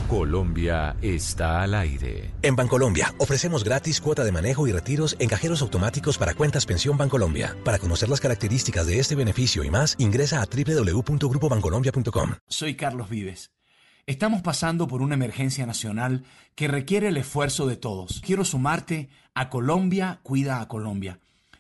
Colombia 0.10 0.96
está 1.02 1.62
al 1.62 1.74
aire. 1.74 2.32
En 2.42 2.56
Bancolombia 2.56 3.14
ofrecemos 3.20 3.64
gratis 3.64 4.02
cuota 4.02 4.24
de 4.24 4.32
manejo 4.32 4.68
y 4.68 4.72
retiros 4.72 5.16
en 5.20 5.30
cajeros 5.30 5.62
automáticos 5.62 6.18
para 6.18 6.34
cuentas 6.34 6.66
pensión 6.66 6.98
Bancolombia. 6.98 7.56
Para 7.64 7.80
conocer 7.80 8.10
las 8.10 8.22
características 8.22 8.88
de 8.88 9.00
este 9.00 9.16
beneficio 9.16 9.64
y 9.64 9.70
más, 9.70 9.96
ingresa 10.00 10.42
a 10.42 10.46
www.grupobancolombia.com. 10.46 12.36
Soy 12.48 12.76
Carlos 12.76 13.10
Vives. 13.10 13.52
Estamos 14.08 14.44
pasando 14.44 14.88
por 14.88 15.02
una 15.02 15.16
emergencia 15.16 15.66
nacional 15.66 16.24
que 16.54 16.68
requiere 16.68 17.08
el 17.08 17.18
esfuerzo 17.18 17.66
de 17.66 17.76
todos. 17.76 18.22
Quiero 18.24 18.46
sumarte 18.46 19.10
a 19.34 19.50
Colombia 19.50 20.20
Cuida 20.22 20.62
a 20.62 20.68
Colombia, 20.68 21.20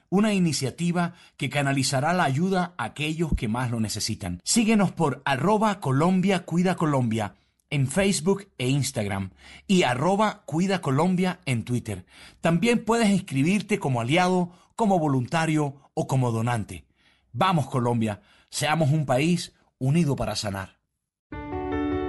una 0.09 0.33
iniciativa 0.33 1.13
que 1.37 1.49
canalizará 1.49 2.13
la 2.13 2.23
ayuda 2.23 2.73
a 2.77 2.85
aquellos 2.85 3.33
que 3.33 3.47
más 3.47 3.71
lo 3.71 3.79
necesitan. 3.79 4.41
Síguenos 4.43 4.91
por 4.91 5.21
arroba 5.25 5.79
Colombia 5.79 6.45
Cuida 6.45 6.75
Colombia 6.75 7.35
en 7.69 7.87
Facebook 7.87 8.47
e 8.57 8.69
Instagram 8.69 9.31
y 9.67 9.83
arroba 9.83 10.43
Cuida 10.45 10.81
Colombia 10.81 11.39
en 11.45 11.63
Twitter. 11.63 12.05
También 12.41 12.83
puedes 12.85 13.09
inscribirte 13.09 13.79
como 13.79 14.01
aliado, 14.01 14.51
como 14.75 14.99
voluntario 14.99 15.75
o 15.93 16.07
como 16.07 16.31
donante. 16.31 16.85
Vamos 17.33 17.67
Colombia, 17.67 18.21
seamos 18.49 18.91
un 18.91 19.05
país 19.05 19.53
unido 19.77 20.15
para 20.15 20.35
sanar. 20.35 20.77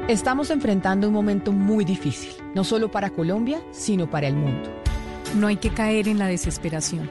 Estamos 0.08 0.50
enfrentando 0.50 1.08
un 1.08 1.14
momento 1.14 1.50
muy 1.50 1.84
difícil, 1.84 2.30
no 2.54 2.62
solo 2.62 2.92
para 2.92 3.10
Colombia, 3.10 3.60
sino 3.72 4.08
para 4.08 4.28
el 4.28 4.36
mundo. 4.36 4.70
No 5.34 5.48
hay 5.48 5.56
que 5.56 5.70
caer 5.70 6.06
en 6.06 6.20
la 6.20 6.28
desesperación, 6.28 7.10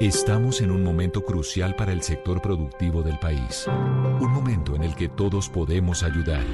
Estamos 0.00 0.60
en 0.60 0.70
un 0.70 0.84
momento 0.84 1.24
crucial 1.24 1.74
para 1.74 1.90
el 1.90 2.02
sector 2.02 2.42
productivo 2.42 3.02
del 3.02 3.18
país. 3.18 3.64
Un 4.20 4.30
momento 4.30 4.76
en 4.76 4.82
el 4.82 4.94
que 4.94 5.08
todos 5.08 5.48
podemos 5.48 6.02
ayudar. 6.02 6.44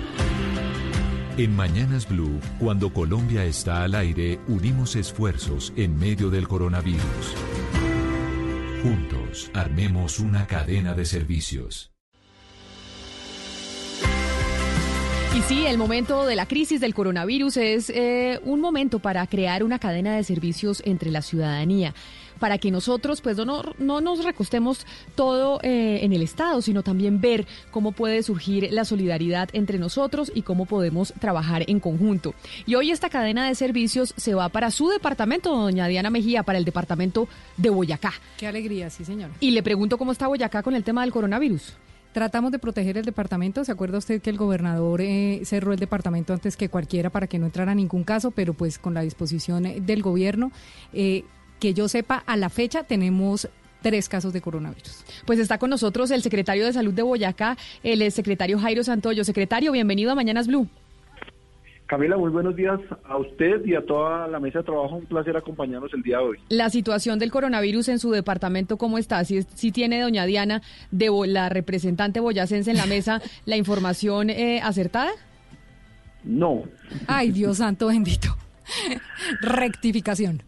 En 1.37 1.57
Mañanas 1.57 2.09
Blue, 2.09 2.39
cuando 2.61 2.93
Colombia 2.93 3.45
está 3.45 3.83
al 3.83 3.97
aire, 3.97 4.39
unimos 4.47 4.95
esfuerzos 4.95 5.73
en 5.75 5.99
medio 5.99 6.31
del 6.31 6.47
coronavirus. 6.47 7.35
Juntos, 8.81 9.51
armemos 9.55 10.21
una 10.21 10.47
cadena 10.47 10.95
de 10.95 11.05
servicios. 11.05 11.91
Y 15.37 15.41
sí, 15.49 15.67
el 15.67 15.79
momento 15.79 16.27
de 16.27 16.37
la 16.37 16.47
crisis 16.47 16.81
del 16.81 16.95
coronavirus 16.95 17.57
es 17.57 17.91
eh, 17.91 18.39
un 18.45 18.61
momento 18.61 19.01
para 19.01 19.27
crear 19.27 19.65
una 19.65 19.81
cadena 19.81 20.15
de 20.15 20.23
servicios 20.23 20.81
entre 20.87 21.11
la 21.11 21.23
ciudadanía 21.23 21.93
para 22.43 22.59
que 22.59 22.73
nosotros 22.73 23.21
pues 23.21 23.37
no, 23.37 23.63
no 23.79 24.01
nos 24.01 24.25
recostemos 24.25 24.85
todo 25.15 25.61
eh, 25.63 26.01
en 26.03 26.13
el 26.13 26.23
Estado, 26.23 26.61
sino 26.61 26.83
también 26.83 27.21
ver 27.21 27.47
cómo 27.71 27.93
puede 27.93 28.21
surgir 28.25 28.73
la 28.73 28.85
solidaridad 28.85 29.49
entre 29.53 29.79
nosotros 29.79 30.33
y 30.35 30.43
cómo 30.43 30.67
podemos 30.67 31.15
trabajar 31.21 31.63
en 31.69 31.79
conjunto. 31.79 32.35
Y 32.67 32.75
hoy 32.75 32.91
esta 32.91 33.11
cadena 33.11 33.47
de 33.47 33.55
servicios 33.55 34.13
se 34.17 34.35
va 34.35 34.49
para 34.49 34.73
su 34.73 34.89
departamento, 34.89 35.55
doña 35.55 35.87
Diana 35.87 36.11
Mejía, 36.11 36.43
para 36.43 36.59
el 36.59 36.65
departamento 36.65 37.29
de 37.59 37.71
Boyacá. 37.71 38.13
Qué 38.39 38.49
alegría, 38.49 38.91
sí 38.91 39.05
señora. 39.05 39.33
Y 39.39 39.53
le 39.53 39.63
pregunto 39.63 39.97
cómo 39.97 40.11
está 40.11 40.27
Boyacá 40.27 40.65
con 40.65 40.75
el 40.75 40.83
tema 40.83 41.03
del 41.03 41.13
coronavirus. 41.13 41.75
Tratamos 42.13 42.51
de 42.51 42.59
proteger 42.59 42.99
el 42.99 43.05
departamento. 43.05 43.65
¿Se 43.65 43.71
acuerda 43.71 43.99
usted 43.99 44.21
que 44.21 44.31
el 44.31 44.37
gobernador 44.37 45.01
eh, 45.01 45.43
cerró 45.45 45.73
el 45.73 45.79
departamento 45.79 46.33
antes 46.33 46.57
que 46.57 46.69
cualquiera 46.69 47.09
para 47.09 47.29
que 47.29 47.39
no 47.39 47.47
entrara 47.47 47.73
ningún 47.75 48.03
caso? 48.03 48.33
Pero 48.33 48.53
pues 48.53 48.79
con 48.79 48.95
la 48.95 49.01
disposición 49.03 49.65
eh, 49.65 49.81
del 49.81 50.03
gobierno, 50.03 50.51
eh, 50.93 51.25
que 51.63 51.75
yo 51.75 51.87
sepa, 51.87 52.25
a 52.27 52.37
la 52.37 52.49
fecha 52.49 52.83
tenemos 52.83 53.49
tres 53.83 54.09
casos 54.09 54.33
de 54.33 54.41
coronavirus. 54.41 55.05
Pues 55.25 55.39
está 55.39 55.59
con 55.59 55.71
nosotros 55.71 56.11
el 56.11 56.21
secretario 56.21 56.67
de 56.67 56.73
Salud 56.73 56.93
de 56.93 57.03
Boyacá, 57.03 57.57
el 57.85 58.11
secretario 58.11 58.59
Jairo 58.59 58.83
Santoyo. 58.83 59.23
Secretario, 59.23 59.71
bienvenido 59.71 60.11
a 60.11 60.17
Mañanas 60.17 60.49
Blue. 60.49 60.67
Camila, 61.87 62.17
muy 62.17 62.31
buenos 62.31 62.57
días 62.57 62.81
a 63.05 63.17
usted 63.17 63.65
y 63.65 63.77
a 63.77 63.87
toda 63.87 64.27
la 64.27 64.41
mesa 64.41 64.59
de 64.59 64.65
trabajo. 64.65 64.97
Un 64.97 65.07
placer 65.07 65.37
acompañarnos 65.37 65.95
el 65.95 66.03
día 66.03 66.19
de 66.19 66.25
hoy. 66.25 66.39
La 66.49 66.69
situación 66.69 67.21
del 67.21 67.31
coronavirus 67.31 67.91
en 67.91 68.01
su 68.01 68.11
departamento, 68.11 68.77
¿cómo 68.77 68.99
está? 68.99 69.25
Si, 69.25 69.43
si 69.55 69.71
tiene 69.71 70.01
doña 70.01 70.27
Diana, 70.27 70.63
de 70.91 71.11
la 71.29 71.49
representante 71.49 72.19
boyacense 72.19 72.73
en 72.73 72.77
la 72.77 72.87
mesa, 72.87 73.23
la 73.45 73.57
información 73.57 74.31
eh, 74.31 74.61
acertada. 74.65 75.13
No. 76.25 76.65
Ay, 77.07 77.31
Dios 77.31 77.59
santo 77.59 77.87
bendito. 77.87 78.37
Rectificación. 79.43 80.43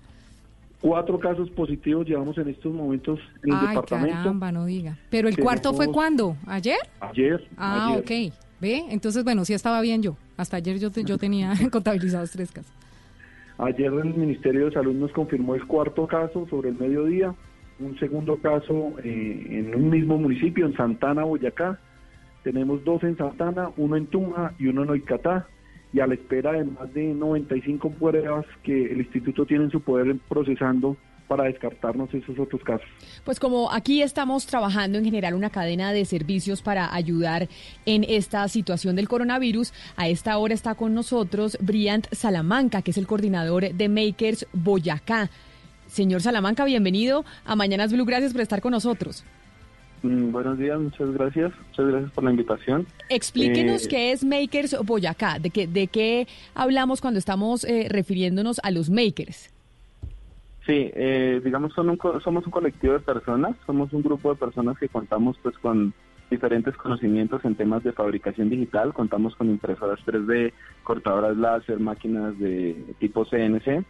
Cuatro 0.84 1.18
casos 1.18 1.48
positivos 1.52 2.06
llevamos 2.06 2.36
en 2.36 2.46
estos 2.48 2.70
momentos 2.74 3.18
en 3.42 3.54
el 3.54 3.58
Ay, 3.58 3.68
departamento. 3.68 4.16
caramba, 4.18 4.52
no 4.52 4.66
diga. 4.66 4.98
¿Pero 5.08 5.28
el 5.28 5.38
cuarto 5.38 5.72
fue 5.72 5.90
cuándo? 5.90 6.36
¿Ayer? 6.46 6.76
Ayer. 7.00 7.42
Ah, 7.56 7.86
ayer. 7.96 8.00
ok. 8.30 8.34
¿Ve? 8.60 8.84
Entonces, 8.90 9.24
bueno, 9.24 9.46
sí 9.46 9.54
estaba 9.54 9.80
bien 9.80 10.02
yo. 10.02 10.14
Hasta 10.36 10.58
ayer 10.58 10.78
yo, 10.78 10.90
te- 10.90 11.02
yo 11.04 11.16
tenía 11.16 11.54
contabilizados 11.72 12.32
tres 12.32 12.52
casos. 12.52 12.70
Ayer 13.56 13.86
el 13.86 14.12
Ministerio 14.14 14.66
de 14.66 14.72
Salud 14.72 14.92
nos 14.94 15.10
confirmó 15.12 15.54
el 15.54 15.66
cuarto 15.66 16.06
caso 16.06 16.46
sobre 16.50 16.68
el 16.68 16.78
mediodía, 16.78 17.34
un 17.80 17.98
segundo 17.98 18.36
caso 18.36 18.92
eh, 19.02 19.46
en 19.48 19.74
un 19.74 19.88
mismo 19.88 20.18
municipio, 20.18 20.66
en 20.66 20.76
Santana, 20.76 21.24
Boyacá. 21.24 21.78
Tenemos 22.42 22.84
dos 22.84 23.02
en 23.04 23.16
Santana, 23.16 23.70
uno 23.78 23.96
en 23.96 24.06
Tunja 24.08 24.52
y 24.58 24.66
uno 24.66 24.82
en 24.82 24.90
Oicatá. 24.90 25.46
Y 25.94 26.00
a 26.00 26.06
la 26.06 26.14
espera 26.14 26.52
de 26.52 26.64
más 26.64 26.92
de 26.92 27.14
95 27.14 27.88
pruebas 27.92 28.44
que 28.62 28.86
el 28.92 28.98
instituto 28.98 29.46
tiene 29.46 29.64
en 29.64 29.70
su 29.70 29.80
poder 29.80 30.16
procesando 30.28 30.96
para 31.28 31.44
descartarnos 31.44 32.12
esos 32.12 32.38
otros 32.38 32.62
casos. 32.62 32.86
Pues 33.24 33.40
como 33.40 33.72
aquí 33.72 34.02
estamos 34.02 34.44
trabajando 34.46 34.98
en 34.98 35.04
generar 35.04 35.34
una 35.34 35.50
cadena 35.50 35.92
de 35.92 36.04
servicios 36.04 36.62
para 36.62 36.92
ayudar 36.94 37.48
en 37.86 38.04
esta 38.08 38.46
situación 38.48 38.96
del 38.96 39.08
coronavirus, 39.08 39.72
a 39.96 40.08
esta 40.08 40.36
hora 40.36 40.52
está 40.52 40.74
con 40.74 40.94
nosotros 40.94 41.56
Briant 41.60 42.06
Salamanca, 42.12 42.82
que 42.82 42.90
es 42.90 42.98
el 42.98 43.06
coordinador 43.06 43.72
de 43.72 43.88
Makers 43.88 44.46
Boyacá. 44.52 45.30
Señor 45.86 46.22
Salamanca, 46.22 46.64
bienvenido 46.64 47.24
a 47.44 47.54
Mañanas 47.54 47.92
Blue, 47.92 48.04
gracias 48.04 48.32
por 48.32 48.42
estar 48.42 48.60
con 48.60 48.72
nosotros. 48.72 49.24
Mm, 50.04 50.32
buenos 50.32 50.58
días, 50.58 50.78
muchas 50.78 51.10
gracias. 51.12 51.50
Muchas 51.68 51.86
gracias 51.86 52.12
por 52.12 52.24
la 52.24 52.30
invitación. 52.30 52.86
Explíquenos 53.08 53.86
Eh, 53.86 53.88
qué 53.88 54.12
es 54.12 54.22
Makers 54.22 54.76
Boyacá, 54.84 55.38
de 55.38 55.48
qué, 55.48 55.66
de 55.66 55.86
qué 55.86 56.28
hablamos 56.54 57.00
cuando 57.00 57.18
estamos 57.18 57.64
eh, 57.64 57.86
refiriéndonos 57.88 58.60
a 58.62 58.70
los 58.70 58.90
makers. 58.90 59.50
Sí, 60.66 60.90
eh, 60.94 61.40
digamos, 61.42 61.72
son 61.72 61.88
un 61.88 61.98
somos 62.22 62.44
un 62.44 62.52
colectivo 62.52 62.92
de 62.92 63.00
personas, 63.00 63.56
somos 63.64 63.94
un 63.94 64.02
grupo 64.02 64.28
de 64.28 64.36
personas 64.36 64.78
que 64.78 64.90
contamos 64.90 65.38
pues 65.42 65.56
con 65.58 65.94
diferentes 66.30 66.76
conocimientos 66.76 67.42
en 67.46 67.54
temas 67.54 67.82
de 67.82 67.92
fabricación 67.92 68.50
digital, 68.50 68.92
contamos 68.92 69.34
con 69.36 69.48
impresoras 69.48 70.00
3D, 70.04 70.52
cortadoras 70.82 71.36
láser, 71.38 71.80
máquinas 71.80 72.38
de 72.38 72.76
tipo 72.98 73.24
CNC 73.24 73.84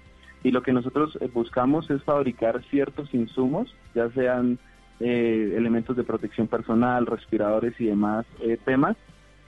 y 0.44 0.52
lo 0.52 0.62
que 0.62 0.72
nosotros 0.72 1.18
eh, 1.20 1.28
buscamos 1.32 1.90
es 1.90 2.04
fabricar 2.04 2.62
ciertos 2.70 3.12
insumos, 3.14 3.74
ya 3.96 4.10
sean 4.10 4.60
eh, 5.00 5.54
elementos 5.56 5.96
de 5.96 6.04
protección 6.04 6.46
personal, 6.46 7.06
respiradores 7.06 7.74
y 7.80 7.86
demás 7.86 8.26
eh, 8.40 8.58
temas, 8.64 8.96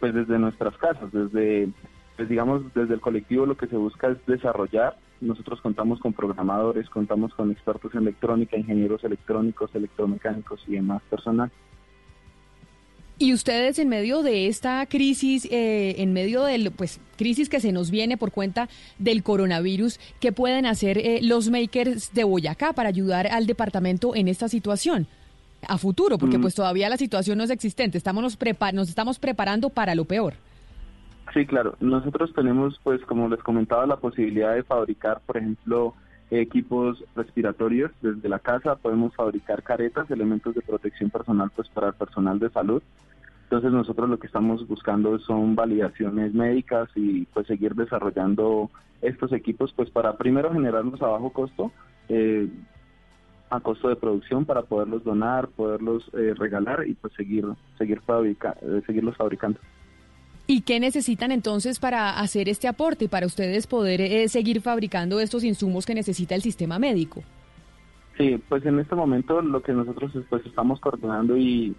pues 0.01 0.13
desde 0.15 0.39
nuestras 0.39 0.77
casas, 0.77 1.13
desde, 1.13 1.69
pues 2.17 2.29
digamos, 2.29 2.63
desde 2.75 2.95
el 2.95 3.01
colectivo 3.01 3.47
lo 3.47 3.57
que 3.57 3.67
se 3.69 3.77
busca 3.77 4.09
es 4.09 4.19
desarrollar. 4.27 4.97
Nosotros 5.21 5.61
contamos 5.61 6.01
con 6.01 6.13
programadores, 6.13 6.91
contamos 6.91 7.33
con 7.35 7.51
expertos 7.51 7.95
en 7.95 8.01
electrónica, 8.03 8.57
ingenieros 8.57 9.03
electrónicos, 9.05 9.75
electromecánicos 9.75 10.63
y 10.67 10.73
demás 10.73 11.03
personal. 11.09 11.51
Y 13.19 13.33
ustedes 13.33 13.79
en 13.79 13.89
medio 13.89 14.23
de 14.23 14.47
esta 14.47 14.85
crisis, 14.85 15.47
eh, 15.51 15.95
en 15.99 16.13
medio 16.13 16.43
del 16.43 16.71
pues 16.71 17.01
crisis 17.17 17.49
que 17.49 17.61
se 17.61 17.73
nos 17.73 17.91
viene 17.91 18.19
por 18.19 18.31
cuenta 18.31 18.69
del 18.99 19.23
coronavirus, 19.23 19.99
¿qué 20.21 20.33
pueden 20.33 20.67
hacer 20.67 20.99
eh, 20.99 21.21
los 21.23 21.49
makers 21.49 22.13
de 22.13 22.25
Boyacá 22.25 22.75
para 22.75 22.91
ayudar 22.91 23.27
al 23.29 23.47
departamento 23.47 24.15
en 24.15 24.29
esta 24.29 24.51
situación 24.51 25.07
a 25.69 25.79
futuro? 25.79 26.19
Porque 26.19 26.39
Mm. 26.39 26.43
pues 26.43 26.55
todavía 26.55 26.89
la 26.89 26.97
situación 26.97 27.39
no 27.39 27.45
es 27.45 27.51
existente, 27.51 27.99
estamos 27.99 28.23
nos, 28.23 28.39
prepa- 28.39 28.73
nos 28.73 28.89
estamos 28.89 29.19
preparando 29.19 29.69
para 29.71 29.95
lo 29.95 30.05
peor. 30.05 30.35
Sí, 31.35 31.45
claro. 31.45 31.75
Nosotros 31.81 32.33
tenemos, 32.35 32.81
pues, 32.83 33.01
como 33.03 33.29
les 33.29 33.43
comentaba, 33.43 33.87
la 33.87 33.97
posibilidad 33.97 34.55
de 34.55 34.63
fabricar, 34.63 35.21
por 35.27 35.37
ejemplo, 35.37 35.95
equipos 36.31 37.03
respiratorios 37.15 37.91
desde 38.01 38.29
la 38.29 38.39
casa. 38.39 38.77
Podemos 38.77 39.15
fabricar 39.15 39.63
caretas, 39.63 40.11
elementos 40.11 40.55
de 40.55 40.63
protección 40.63 41.11
personal, 41.11 41.51
pues, 41.55 41.69
para 41.69 41.89
el 41.89 41.95
personal 41.95 42.39
de 42.39 42.51
salud. 42.51 42.83
Entonces, 43.45 43.71
nosotros 43.71 44.09
lo 44.09 44.19
que 44.19 44.27
estamos 44.27 44.67
buscando 44.67 45.19
son 45.21 45.55
validaciones 45.55 46.33
médicas 46.35 46.89
y, 46.97 47.27
pues, 47.27 47.47
seguir 47.47 47.75
desarrollando 47.75 48.71
estos 49.03 49.33
equipos, 49.33 49.73
pues, 49.77 49.91
para 49.91 50.17
primero 50.17 50.53
generarlos 50.53 51.01
a 51.03 51.07
bajo 51.09 51.31
costo. 51.31 51.71
eh, 52.09 52.49
a 53.51 53.61
costo 53.61 53.89
de 53.89 53.97
producción 53.97 54.45
para 54.45 54.63
poderlos 54.63 55.05
donar, 55.05 55.49
poderlos 55.49 56.05
eh, 56.15 56.35
regalar 56.37 56.87
y 56.87 56.95
pues 56.95 57.13
seguir 57.15 57.45
seguir 57.79 58.01
fabrica, 58.01 58.57
eh, 58.61 58.83
seguirlos 58.87 59.17
fabricando. 59.17 59.59
¿Y 60.49 60.61
qué 60.61 60.79
necesitan 60.79 61.33
entonces 61.33 61.81
para 61.81 62.21
hacer 62.21 62.49
este 62.49 62.69
aporte 62.69 63.07
y 63.07 63.09
para 63.09 63.27
ustedes 63.27 63.67
poder 63.67 64.01
eh, 64.01 64.29
seguir 64.29 64.61
fabricando 64.61 65.19
estos 65.19 65.43
insumos 65.43 65.87
que 65.87 65.95
necesita 65.95 66.37
el 66.37 66.43
sistema 66.43 66.79
médico? 66.79 67.23
Sí, 68.17 68.41
pues 68.49 68.65
en 68.65 68.79
este 68.79 68.95
momento 68.95 69.43
lo 69.43 69.63
que 69.63 69.73
nosotros 69.73 70.13
pues 70.31 70.47
estamos 70.47 70.79
coordinando 70.81 71.37
y, 71.37 71.75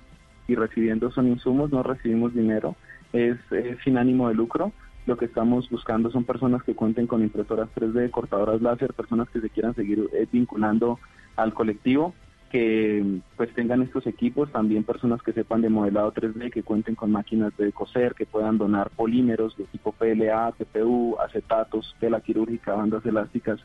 y 0.48 0.56
recibiendo 0.56 1.10
son 1.12 1.28
insumos, 1.28 1.72
no 1.72 1.82
recibimos 1.82 2.34
dinero, 2.34 2.76
es, 3.14 3.38
eh, 3.52 3.78
sin 3.84 3.98
ánimo 3.98 4.28
de 4.28 4.36
lucro. 4.36 4.74
Lo 5.06 5.18
que 5.18 5.26
estamos 5.26 5.70
buscando 5.70 6.12
son 6.12 6.26
personas 6.26 6.62
que 6.64 6.76
cuenten 6.76 7.08
con 7.08 7.24
impresoras 7.24 7.70
3D, 7.74 8.12
cortadoras 8.12 8.62
láser, 8.62 8.94
personas 8.94 9.30
que 9.30 9.40
se 9.40 9.50
quieran 9.50 9.74
seguir 9.74 10.10
eh, 10.14 10.28
vinculando 10.30 11.00
al 11.38 11.54
colectivo, 11.54 12.14
que 12.50 13.20
pues 13.36 13.54
tengan 13.54 13.82
estos 13.82 14.08
equipos, 14.08 14.52
también 14.52 14.84
personas 14.84 15.22
que 15.22 15.34
sepan 15.34 15.62
de 15.62 15.70
modelado 15.70 16.14
3D, 16.14 16.52
que 16.52 16.64
cuenten 16.64 16.96
con 16.96 17.12
máquinas 17.12 17.56
de 17.58 17.72
coser, 17.72 18.14
que 18.14 18.26
puedan 18.26 18.58
donar 18.58 18.90
polímeros 18.90 19.56
de 19.58 19.66
tipo 19.66 19.92
PLA, 19.92 20.54
TPU, 20.58 21.18
acetatos, 21.20 21.96
tela 22.00 22.22
quirúrgica, 22.22 22.74
bandas 22.74 23.06
elásticas 23.06 23.60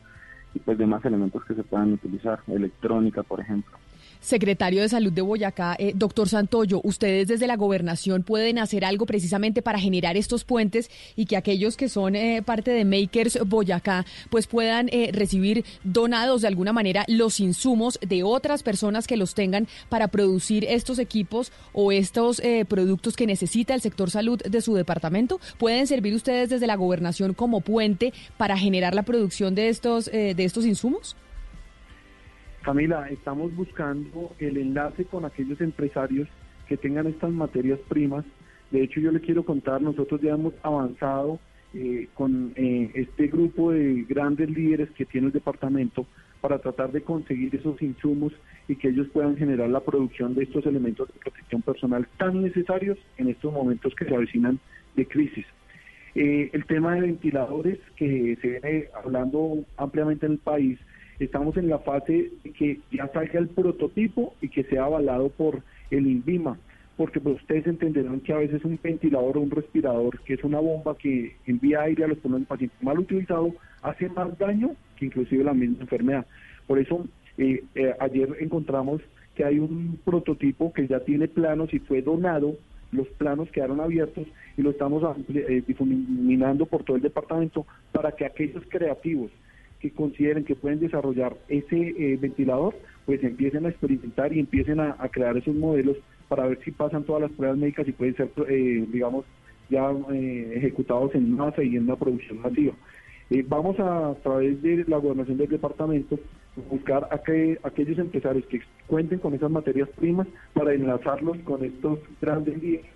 y 0.54 0.58
pues 0.58 0.78
demás 0.78 1.04
elementos 1.04 1.44
que 1.44 1.54
se 1.54 1.64
puedan 1.64 1.92
utilizar, 1.92 2.40
electrónica, 2.48 3.22
por 3.22 3.40
ejemplo. 3.40 3.81
Secretario 4.22 4.80
de 4.80 4.88
Salud 4.88 5.12
de 5.12 5.20
Boyacá, 5.20 5.76
eh, 5.78 5.92
doctor 5.94 6.28
Santoyo, 6.28 6.80
ustedes 6.82 7.28
desde 7.28 7.46
la 7.46 7.56
gobernación 7.56 8.22
pueden 8.22 8.58
hacer 8.58 8.84
algo 8.84 9.04
precisamente 9.04 9.60
para 9.60 9.78
generar 9.78 10.16
estos 10.16 10.44
puentes 10.44 10.90
y 11.16 11.26
que 11.26 11.36
aquellos 11.36 11.76
que 11.76 11.90
son 11.90 12.16
eh, 12.16 12.40
parte 12.42 12.70
de 12.70 12.84
Makers 12.86 13.38
Boyacá 13.44 14.06
pues 14.30 14.46
puedan 14.46 14.88
eh, 14.92 15.10
recibir 15.12 15.64
donados 15.84 16.42
de 16.42 16.48
alguna 16.48 16.72
manera 16.72 17.04
los 17.08 17.40
insumos 17.40 17.98
de 18.00 18.22
otras 18.22 18.62
personas 18.62 19.06
que 19.06 19.16
los 19.16 19.34
tengan 19.34 19.68
para 19.88 20.08
producir 20.08 20.64
estos 20.64 20.98
equipos 20.98 21.52
o 21.72 21.92
estos 21.92 22.40
eh, 22.40 22.64
productos 22.64 23.16
que 23.16 23.26
necesita 23.26 23.74
el 23.74 23.80
sector 23.80 24.10
salud 24.10 24.40
de 24.40 24.60
su 24.60 24.74
departamento. 24.74 25.40
¿Pueden 25.58 25.86
servir 25.86 26.14
ustedes 26.14 26.50
desde 26.50 26.66
la 26.66 26.76
gobernación 26.76 27.34
como 27.34 27.60
puente 27.60 28.12
para 28.36 28.56
generar 28.56 28.94
la 28.94 29.02
producción 29.02 29.54
de 29.54 29.68
estos, 29.68 30.08
eh, 30.08 30.34
de 30.34 30.44
estos 30.44 30.66
insumos? 30.66 31.16
Camila, 32.62 33.08
estamos 33.10 33.54
buscando 33.56 34.34
el 34.38 34.56
enlace 34.56 35.04
con 35.04 35.24
aquellos 35.24 35.60
empresarios 35.60 36.28
que 36.68 36.76
tengan 36.76 37.08
estas 37.08 37.32
materias 37.32 37.80
primas. 37.88 38.24
De 38.70 38.82
hecho, 38.82 39.00
yo 39.00 39.10
le 39.10 39.20
quiero 39.20 39.44
contar, 39.44 39.82
nosotros 39.82 40.20
ya 40.20 40.34
hemos 40.34 40.54
avanzado 40.62 41.40
eh, 41.74 42.08
con 42.14 42.52
eh, 42.54 42.90
este 42.94 43.26
grupo 43.26 43.72
de 43.72 44.04
grandes 44.08 44.48
líderes 44.48 44.90
que 44.92 45.04
tiene 45.04 45.26
el 45.26 45.32
departamento 45.32 46.06
para 46.40 46.58
tratar 46.58 46.92
de 46.92 47.02
conseguir 47.02 47.54
esos 47.54 47.82
insumos 47.82 48.32
y 48.68 48.76
que 48.76 48.88
ellos 48.88 49.08
puedan 49.12 49.36
generar 49.36 49.68
la 49.68 49.80
producción 49.80 50.34
de 50.34 50.44
estos 50.44 50.64
elementos 50.64 51.08
de 51.08 51.18
protección 51.18 51.62
personal 51.62 52.06
tan 52.16 52.42
necesarios 52.42 52.98
en 53.16 53.28
estos 53.28 53.52
momentos 53.52 53.94
que 53.96 54.04
se 54.04 54.14
avecinan 54.14 54.60
de 54.94 55.06
crisis. 55.06 55.46
Eh, 56.14 56.50
el 56.52 56.64
tema 56.66 56.94
de 56.94 57.00
ventiladores 57.00 57.78
que 57.96 58.36
se 58.40 58.48
viene 58.48 58.88
hablando 58.94 59.64
ampliamente 59.76 60.26
en 60.26 60.32
el 60.32 60.38
país, 60.38 60.78
estamos 61.24 61.56
en 61.56 61.68
la 61.68 61.78
fase 61.78 62.30
de 62.42 62.52
que 62.52 62.80
ya 62.90 63.08
salga 63.08 63.38
el 63.38 63.48
prototipo 63.48 64.34
y 64.40 64.48
que 64.48 64.64
sea 64.64 64.84
avalado 64.84 65.28
por 65.30 65.62
el 65.90 66.06
INVIMA, 66.06 66.58
porque 66.96 67.20
pues, 67.20 67.36
ustedes 67.36 67.66
entenderán 67.66 68.20
que 68.20 68.32
a 68.32 68.38
veces 68.38 68.64
un 68.64 68.78
ventilador 68.82 69.36
o 69.36 69.40
un 69.40 69.50
respirador, 69.50 70.20
que 70.20 70.34
es 70.34 70.44
una 70.44 70.60
bomba 70.60 70.96
que 70.96 71.36
envía 71.46 71.82
aire 71.82 72.04
a 72.04 72.08
los 72.08 72.18
pulmones 72.18 72.48
del 72.48 72.48
paciente 72.48 72.76
mal 72.80 72.98
utilizado, 72.98 73.54
hace 73.82 74.08
más 74.08 74.36
daño 74.38 74.72
que 74.96 75.06
inclusive 75.06 75.44
la 75.44 75.54
misma 75.54 75.82
enfermedad. 75.82 76.26
Por 76.66 76.78
eso 76.78 77.06
eh, 77.38 77.64
eh, 77.74 77.94
ayer 78.00 78.36
encontramos 78.40 79.00
que 79.34 79.44
hay 79.44 79.58
un 79.58 79.98
prototipo 80.04 80.72
que 80.72 80.86
ya 80.86 81.00
tiene 81.00 81.28
planos 81.28 81.72
y 81.72 81.78
fue 81.78 82.02
donado, 82.02 82.56
los 82.90 83.08
planos 83.08 83.50
quedaron 83.50 83.80
abiertos 83.80 84.26
y 84.56 84.62
lo 84.62 84.70
estamos 84.70 85.02
eh, 85.34 85.62
difuminando 85.66 86.66
por 86.66 86.84
todo 86.84 86.96
el 86.96 87.02
departamento 87.02 87.66
para 87.90 88.12
que 88.12 88.26
aquellos 88.26 88.62
creativos 88.68 89.30
que 89.82 89.90
consideren 89.90 90.44
que 90.44 90.54
pueden 90.54 90.78
desarrollar 90.78 91.36
ese 91.48 91.76
eh, 91.76 92.16
ventilador, 92.18 92.74
pues 93.04 93.22
empiecen 93.24 93.66
a 93.66 93.70
experimentar 93.70 94.32
y 94.32 94.38
empiecen 94.38 94.78
a, 94.78 94.96
crear 95.10 95.36
esos 95.36 95.56
modelos 95.56 95.96
para 96.28 96.46
ver 96.46 96.60
si 96.64 96.70
pasan 96.70 97.02
todas 97.02 97.22
las 97.22 97.32
pruebas 97.32 97.58
médicas 97.58 97.88
y 97.88 97.92
pueden 97.92 98.14
ser, 98.14 98.30
eh, 98.48 98.86
digamos, 98.92 99.24
ya 99.68 99.90
eh, 100.12 100.52
ejecutados 100.54 101.12
en 101.16 101.34
masa 101.34 101.64
y 101.64 101.76
en 101.76 101.82
una 101.82 101.96
producción 101.96 102.40
masiva. 102.40 102.74
Vamos 103.48 103.80
a, 103.80 104.10
a 104.10 104.14
través 104.16 104.60
de 104.62 104.84
la 104.86 104.98
gobernación 104.98 105.38
del 105.38 105.48
departamento, 105.48 106.18
buscar 106.70 107.08
a 107.10 107.18
que, 107.18 107.58
aquellos 107.62 107.98
empresarios 107.98 108.44
que 108.46 108.60
cuenten 108.86 109.18
con 109.18 109.34
esas 109.34 109.50
materias 109.50 109.88
primas 109.96 110.28
para 110.52 110.74
enlazarlos 110.74 111.38
con 111.38 111.64
estos 111.64 111.98
grandes 112.20 112.62
líderes 112.62 112.86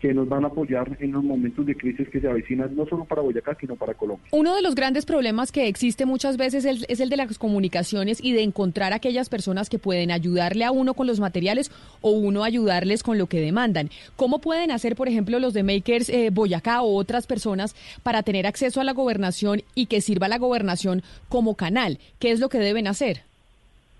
que 0.00 0.12
nos 0.12 0.28
van 0.28 0.44
a 0.44 0.48
apoyar 0.48 0.96
en 1.00 1.12
los 1.12 1.24
momentos 1.24 1.64
de 1.66 1.74
crisis 1.74 2.08
que 2.08 2.20
se 2.20 2.28
avecinan, 2.28 2.74
no 2.76 2.86
solo 2.86 3.04
para 3.04 3.22
Boyacá, 3.22 3.56
sino 3.58 3.76
para 3.76 3.94
Colombia. 3.94 4.26
Uno 4.32 4.54
de 4.54 4.62
los 4.62 4.74
grandes 4.74 5.06
problemas 5.06 5.52
que 5.52 5.68
existe 5.68 6.06
muchas 6.06 6.36
veces 6.36 6.64
es, 6.64 6.84
es 6.88 7.00
el 7.00 7.08
de 7.08 7.16
las 7.16 7.38
comunicaciones 7.38 8.22
y 8.22 8.32
de 8.32 8.42
encontrar 8.42 8.92
aquellas 8.92 9.28
personas 9.28 9.70
que 9.70 9.78
pueden 9.78 10.10
ayudarle 10.10 10.64
a 10.64 10.70
uno 10.70 10.94
con 10.94 11.06
los 11.06 11.20
materiales 11.20 11.70
o 12.02 12.10
uno 12.10 12.44
ayudarles 12.44 13.02
con 13.02 13.18
lo 13.18 13.26
que 13.26 13.40
demandan. 13.40 13.90
¿Cómo 14.16 14.40
pueden 14.40 14.70
hacer, 14.70 14.96
por 14.96 15.08
ejemplo, 15.08 15.38
los 15.38 15.54
de 15.54 15.62
Makers 15.62 16.08
eh, 16.08 16.30
Boyacá 16.32 16.82
o 16.82 16.96
otras 16.96 17.26
personas 17.26 17.74
para 18.02 18.22
tener 18.22 18.46
acceso 18.46 18.80
a 18.80 18.84
la 18.84 18.92
gobernación 18.92 19.62
y 19.74 19.86
que 19.86 20.00
sirva 20.00 20.28
la 20.28 20.38
gobernación 20.38 21.02
como 21.28 21.54
canal? 21.54 21.98
¿Qué 22.18 22.30
es 22.30 22.40
lo 22.40 22.48
que 22.48 22.58
deben 22.58 22.86
hacer? 22.86 23.22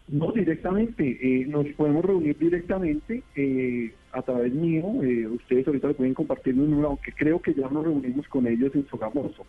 No, 0.09 0.31
directamente, 0.31 1.19
eh, 1.21 1.47
nos 1.47 1.67
podemos 1.77 2.05
reunir 2.05 2.39
directamente 2.39 3.23
eh, 3.35 3.93
a 4.17 4.23
través 4.23 4.53
mío, 4.53 4.85
eh, 5.03 5.27
ustedes 5.27 5.67
ahorita 5.67 5.93
pueden 5.93 6.15
compartir 6.15 6.55
mi 6.55 6.67
número, 6.67 6.89
aunque 6.89 7.13
creo 7.13 7.41
que 7.41 7.53
ya 7.53 7.69
nos 7.69 7.85
reunimos 7.85 8.27
con 8.29 8.47
ellos 8.47 8.75
en 8.75 8.87
Sogamoso. 8.89 9.45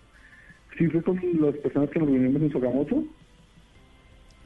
¿Sí 0.77 0.87
fue 0.87 1.01
con 1.01 1.19
las 1.39 1.55
personas 1.55 1.89
que 1.89 1.99
nos 1.99 2.09
reunimos 2.09 2.41
en 2.41 2.51
Sogamoso? 2.51 3.03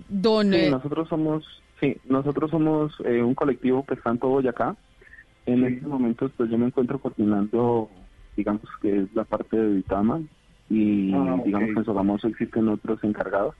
Don, 0.07 0.52
Sí, 0.52 0.56
eh, 0.56 0.69
nosotros 0.69 1.10
somos, 1.10 1.64
sí, 1.80 1.98
nosotros 2.07 2.52
somos 2.52 2.93
eh, 3.06 3.23
un 3.23 3.34
colectivo 3.34 3.84
que 3.85 3.95
está 3.95 4.11
en 4.11 4.19
todo 4.19 4.31
Boyacá. 4.31 4.76
En 5.48 5.65
estos 5.65 5.89
momentos, 5.89 6.31
pues 6.38 6.52
yo 6.52 6.57
me 6.57 6.68
encuentro 6.68 6.99
coordinando, 6.99 7.89
digamos 8.38 8.61
que 8.81 9.02
es 9.02 9.15
la 9.15 9.23
parte 9.23 9.57
de 9.57 9.76
Vitama 9.76 10.22
y 10.69 11.14
Ah, 11.14 11.41
digamos 11.43 11.69
que 11.73 11.80
en 11.80 11.85
Sogamoso 11.85 12.27
existen 12.27 12.69
otros 12.69 13.03
encargados. 13.03 13.56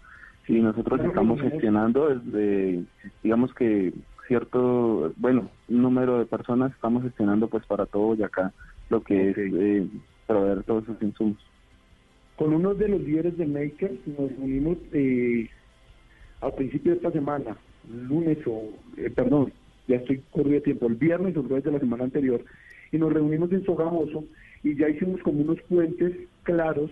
Y 0.48 0.60
nosotros 0.60 1.00
estamos 1.02 1.42
gestionando 1.42 2.10
desde, 2.10 2.84
digamos 3.24 3.54
que 3.54 3.94
cierto, 4.32 5.12
bueno, 5.18 5.50
número 5.68 6.20
de 6.20 6.26
personas 6.26 6.72
estamos 6.72 7.04
gestionando 7.04 7.50
pues 7.50 7.66
para 7.66 7.86
todo 7.86 8.04
Boyacá 8.04 8.54
lo 8.90 9.04
que 9.04 9.32
es 9.32 9.38
eh, 9.38 9.86
proveer 10.26 10.64
todos 10.64 10.86
esos 10.86 11.02
insumos. 11.02 11.38
Con 12.38 12.54
uno 12.54 12.74
de 12.74 12.88
los 12.88 13.02
líderes 13.02 13.38
de 13.38 13.46
Makers 13.46 14.08
nos 14.08 14.32
reunimos 14.32 14.78
eh, 14.94 15.50
al 16.40 16.54
principio 16.54 16.94
de 16.94 16.98
esta 17.00 17.12
semana, 17.12 17.58
lunes 18.08 18.38
o, 18.48 18.70
eh, 18.96 19.10
perdón, 19.10 19.52
ya 19.90 19.98
estoy 19.98 20.22
corrido 20.32 20.56
de 20.56 20.62
tiempo, 20.62 20.88
el 20.88 20.96
viernes 20.96 21.36
o 21.36 21.44
jueves 21.44 21.66
de 21.66 21.72
la 21.74 21.80
semana 21.80 22.06
anterior, 22.06 22.42
y 22.94 22.98
nos 22.98 23.12
reunimos 23.12 23.52
en 23.52 23.66
Sogamoso 23.66 24.24
y 24.64 24.78
ya 24.78 24.88
hicimos 24.88 25.20
como 25.24 25.42
unos 25.42 25.62
puentes 25.64 26.16
claros 26.44 26.90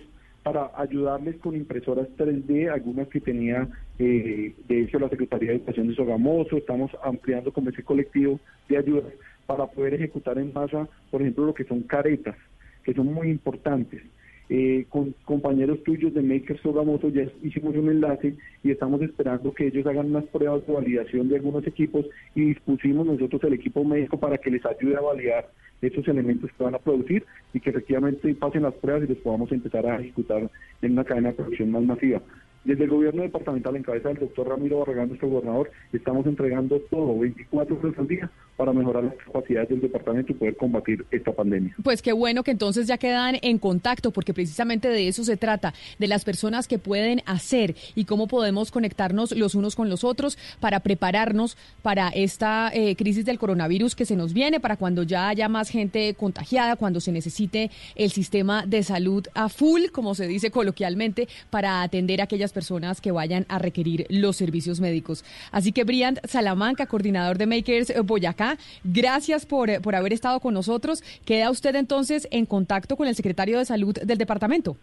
para 0.51 0.71
ayudarles 0.77 1.35
con 1.37 1.55
impresoras 1.55 2.07
3D, 2.17 2.73
algunas 2.73 3.07
que 3.09 3.21
tenía 3.21 3.67
eh, 3.99 4.55
de 4.67 4.81
hecho 4.81 4.97
la 4.97 5.07
Secretaría 5.07 5.49
de 5.49 5.57
Educación 5.57 5.89
de 5.89 5.93
Sogamoso, 5.95 6.57
estamos 6.57 6.89
ampliando 7.03 7.53
como 7.53 7.69
ese 7.69 7.83
colectivo 7.83 8.39
de 8.67 8.77
ayudas 8.77 9.13
para 9.45 9.67
poder 9.67 9.93
ejecutar 9.93 10.39
en 10.39 10.51
masa, 10.51 10.87
por 11.11 11.21
ejemplo, 11.21 11.45
lo 11.45 11.53
que 11.53 11.65
son 11.65 11.83
caretas, 11.83 12.35
que 12.83 12.95
son 12.95 13.13
muy 13.13 13.29
importantes. 13.29 14.01
Eh, 14.49 14.85
con 14.89 15.13
compañeros 15.25 15.83
tuyos 15.83 16.13
de 16.13 16.23
Makers 16.23 16.61
Sogamoto 16.61 17.09
ya 17.09 17.23
hicimos 17.43 17.75
un 17.75 17.89
enlace 17.89 18.35
y 18.63 18.71
estamos 18.71 18.99
esperando 19.01 19.53
que 19.53 19.67
ellos 19.67 19.85
hagan 19.85 20.07
unas 20.07 20.25
pruebas 20.25 20.65
de 20.65 20.73
validación 20.73 21.29
de 21.29 21.35
algunos 21.35 21.65
equipos 21.67 22.05
y 22.33 22.45
dispusimos 22.45 23.05
nosotros 23.05 23.43
el 23.43 23.53
equipo 23.53 23.83
médico 23.83 24.19
para 24.19 24.39
que 24.39 24.49
les 24.49 24.65
ayude 24.65 24.97
a 24.97 25.01
validar 25.01 25.49
esos 25.81 26.07
elementos 26.07 26.49
que 26.51 26.63
van 26.63 26.75
a 26.75 26.79
producir 26.79 27.23
y 27.53 27.59
que 27.59 27.69
efectivamente 27.69 28.33
pasen 28.35 28.63
las 28.63 28.73
pruebas 28.73 29.03
y 29.03 29.13
los 29.13 29.19
podamos 29.19 29.51
empezar 29.51 29.85
a 29.85 29.99
ejecutar 29.99 30.49
en 30.81 30.91
una 30.91 31.03
cadena 31.03 31.29
de 31.29 31.35
producción 31.35 31.71
más 31.71 31.83
masiva. 31.83 32.21
Desde 32.63 32.83
el 32.83 32.89
gobierno 32.89 33.21
departamental, 33.23 33.75
en 33.77 33.83
cabeza 33.83 34.09
del 34.09 34.19
doctor 34.19 34.49
Ramiro 34.49 34.79
Barragán, 34.79 35.07
nuestro 35.07 35.29
gobernador, 35.29 35.71
estamos 35.91 36.25
entregando 36.27 36.79
todo 36.91 37.17
24 37.17 37.79
horas 37.79 37.97
al 37.97 38.07
día 38.07 38.31
para 38.57 38.73
mejorar 38.73 39.05
las 39.05 39.15
capacidades 39.15 39.69
del 39.69 39.79
departamento 39.79 40.33
y 40.33 40.35
poder 40.35 40.57
combatir 40.57 41.05
esta 41.09 41.31
pandemia. 41.31 41.73
Pues 41.81 42.01
qué 42.01 42.11
bueno 42.11 42.43
que 42.43 42.51
entonces 42.51 42.85
ya 42.87 42.97
quedan 42.97 43.37
en 43.41 43.57
contacto, 43.57 44.11
porque 44.11 44.33
precisamente 44.33 44.89
de 44.89 45.07
eso 45.07 45.23
se 45.23 45.37
trata, 45.37 45.73
de 45.97 46.07
las 46.07 46.25
personas 46.25 46.67
que 46.67 46.77
pueden 46.77 47.21
hacer 47.25 47.75
y 47.95 48.03
cómo 48.03 48.27
podemos 48.27 48.71
conectarnos 48.71 49.31
los 49.31 49.55
unos 49.55 49.77
con 49.77 49.89
los 49.89 50.03
otros 50.03 50.37
para 50.59 50.81
prepararnos 50.81 51.57
para 51.81 52.09
esta 52.09 52.69
eh, 52.73 52.97
crisis 52.97 53.23
del 53.23 53.39
coronavirus 53.39 53.95
que 53.95 54.05
se 54.05 54.17
nos 54.17 54.33
viene, 54.33 54.59
para 54.59 54.75
cuando 54.75 55.03
ya 55.03 55.29
haya 55.29 55.47
más 55.47 55.69
gente 55.69 56.13
contagiada, 56.15 56.75
cuando 56.75 56.99
se 56.99 57.13
necesite 57.13 57.71
el 57.95 58.11
sistema 58.11 58.65
de 58.65 58.83
salud 58.83 59.25
a 59.33 59.47
full, 59.47 59.83
como 59.93 60.13
se 60.13 60.27
dice 60.27 60.51
coloquialmente, 60.51 61.29
para 61.49 61.81
atender 61.81 62.19
a 62.19 62.25
aquellas 62.25 62.51
personas 62.51 62.58
que 63.01 63.11
vayan 63.11 63.45
a 63.49 63.59
requerir 63.59 64.05
los 64.09 64.35
servicios 64.37 64.79
médicos. 64.79 65.23
Así 65.51 65.71
que 65.71 65.83
Brian 65.83 66.19
Salamanca, 66.27 66.85
coordinador 66.85 67.37
de 67.37 67.45
Makers 67.47 67.89
eh, 67.89 67.99
Boyacá, 68.01 68.57
gracias 68.83 69.45
por, 69.45 69.69
eh, 69.69 69.79
por 69.79 69.95
haber 69.95 70.13
estado 70.13 70.39
con 70.39 70.53
nosotros. 70.53 71.03
Queda 71.25 71.49
usted 71.51 71.75
entonces 71.75 72.27
en 72.31 72.45
contacto 72.45 72.95
con 72.95 73.07
el 73.07 73.15
secretario 73.15 73.57
de 73.59 73.65
Salud 73.65 73.93
del 73.95 74.17
departamento. 74.17 74.77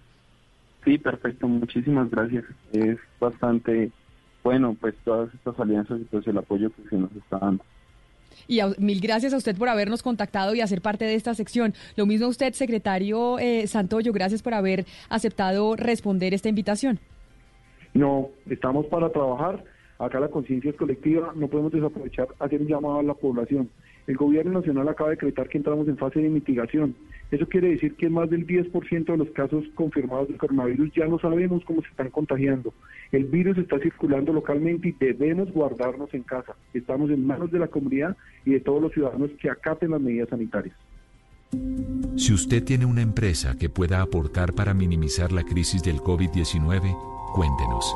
Sí, 0.84 0.98
perfecto, 0.98 1.48
muchísimas 1.48 2.10
gracias. 2.10 2.44
Es 2.72 2.96
bastante 3.20 3.90
bueno, 4.44 4.76
pues 4.80 4.94
todas 5.04 5.32
estas 5.34 5.58
alianzas 5.58 6.00
y 6.00 6.04
pues 6.04 6.26
el 6.28 6.38
apoyo 6.38 6.70
que 6.70 6.88
se 6.88 6.96
nos 6.96 7.10
está 7.16 7.38
dando. 7.38 7.64
Y 8.46 8.60
a- 8.60 8.68
mil 8.78 9.00
gracias 9.00 9.32
a 9.32 9.38
usted 9.38 9.56
por 9.56 9.68
habernos 9.68 10.02
contactado 10.02 10.54
y 10.54 10.60
hacer 10.60 10.80
parte 10.82 11.04
de 11.04 11.14
esta 11.16 11.34
sección. 11.34 11.74
Lo 11.96 12.06
mismo 12.06 12.26
a 12.26 12.28
usted, 12.28 12.52
secretario 12.52 13.40
eh, 13.40 13.66
Santoyo, 13.66 14.12
gracias 14.12 14.42
por 14.42 14.54
haber 14.54 14.86
aceptado 15.08 15.74
responder 15.74 16.34
esta 16.34 16.48
invitación. 16.48 17.00
No, 17.96 18.28
estamos 18.48 18.86
para 18.86 19.10
trabajar. 19.10 19.64
Acá 19.98 20.20
la 20.20 20.28
conciencia 20.28 20.70
es 20.70 20.76
colectiva, 20.76 21.32
no 21.34 21.48
podemos 21.48 21.72
desaprovechar 21.72 22.28
hacer 22.38 22.60
un 22.60 22.68
llamado 22.68 22.98
a 22.98 23.02
la 23.02 23.14
población. 23.14 23.70
El 24.06 24.16
gobierno 24.16 24.52
nacional 24.52 24.86
acaba 24.90 25.08
de 25.08 25.16
decretar 25.16 25.48
que 25.48 25.56
entramos 25.56 25.88
en 25.88 25.96
fase 25.96 26.20
de 26.20 26.28
mitigación. 26.28 26.94
Eso 27.30 27.48
quiere 27.48 27.70
decir 27.70 27.94
que 27.94 28.10
más 28.10 28.28
del 28.28 28.46
10% 28.46 29.06
de 29.06 29.16
los 29.16 29.30
casos 29.30 29.64
confirmados 29.74 30.28
de 30.28 30.36
coronavirus 30.36 30.92
ya 30.94 31.06
no 31.06 31.18
sabemos 31.18 31.64
cómo 31.64 31.80
se 31.80 31.88
están 31.88 32.10
contagiando. 32.10 32.74
El 33.10 33.24
virus 33.24 33.56
está 33.56 33.78
circulando 33.78 34.34
localmente 34.34 34.88
y 34.88 34.92
debemos 34.92 35.50
guardarnos 35.50 36.12
en 36.12 36.22
casa. 36.22 36.54
Estamos 36.74 37.10
en 37.10 37.26
manos 37.26 37.50
de 37.50 37.58
la 37.58 37.68
comunidad 37.68 38.14
y 38.44 38.52
de 38.52 38.60
todos 38.60 38.82
los 38.82 38.92
ciudadanos 38.92 39.30
que 39.40 39.48
acaten 39.48 39.92
las 39.92 40.00
medidas 40.02 40.28
sanitarias. 40.28 40.76
Si 42.16 42.34
usted 42.34 42.62
tiene 42.62 42.84
una 42.84 43.00
empresa 43.00 43.56
que 43.58 43.70
pueda 43.70 44.02
aportar 44.02 44.52
para 44.52 44.74
minimizar 44.74 45.32
la 45.32 45.42
crisis 45.42 45.82
del 45.82 45.96
COVID-19, 45.96 47.15
cuéntenos. 47.36 47.94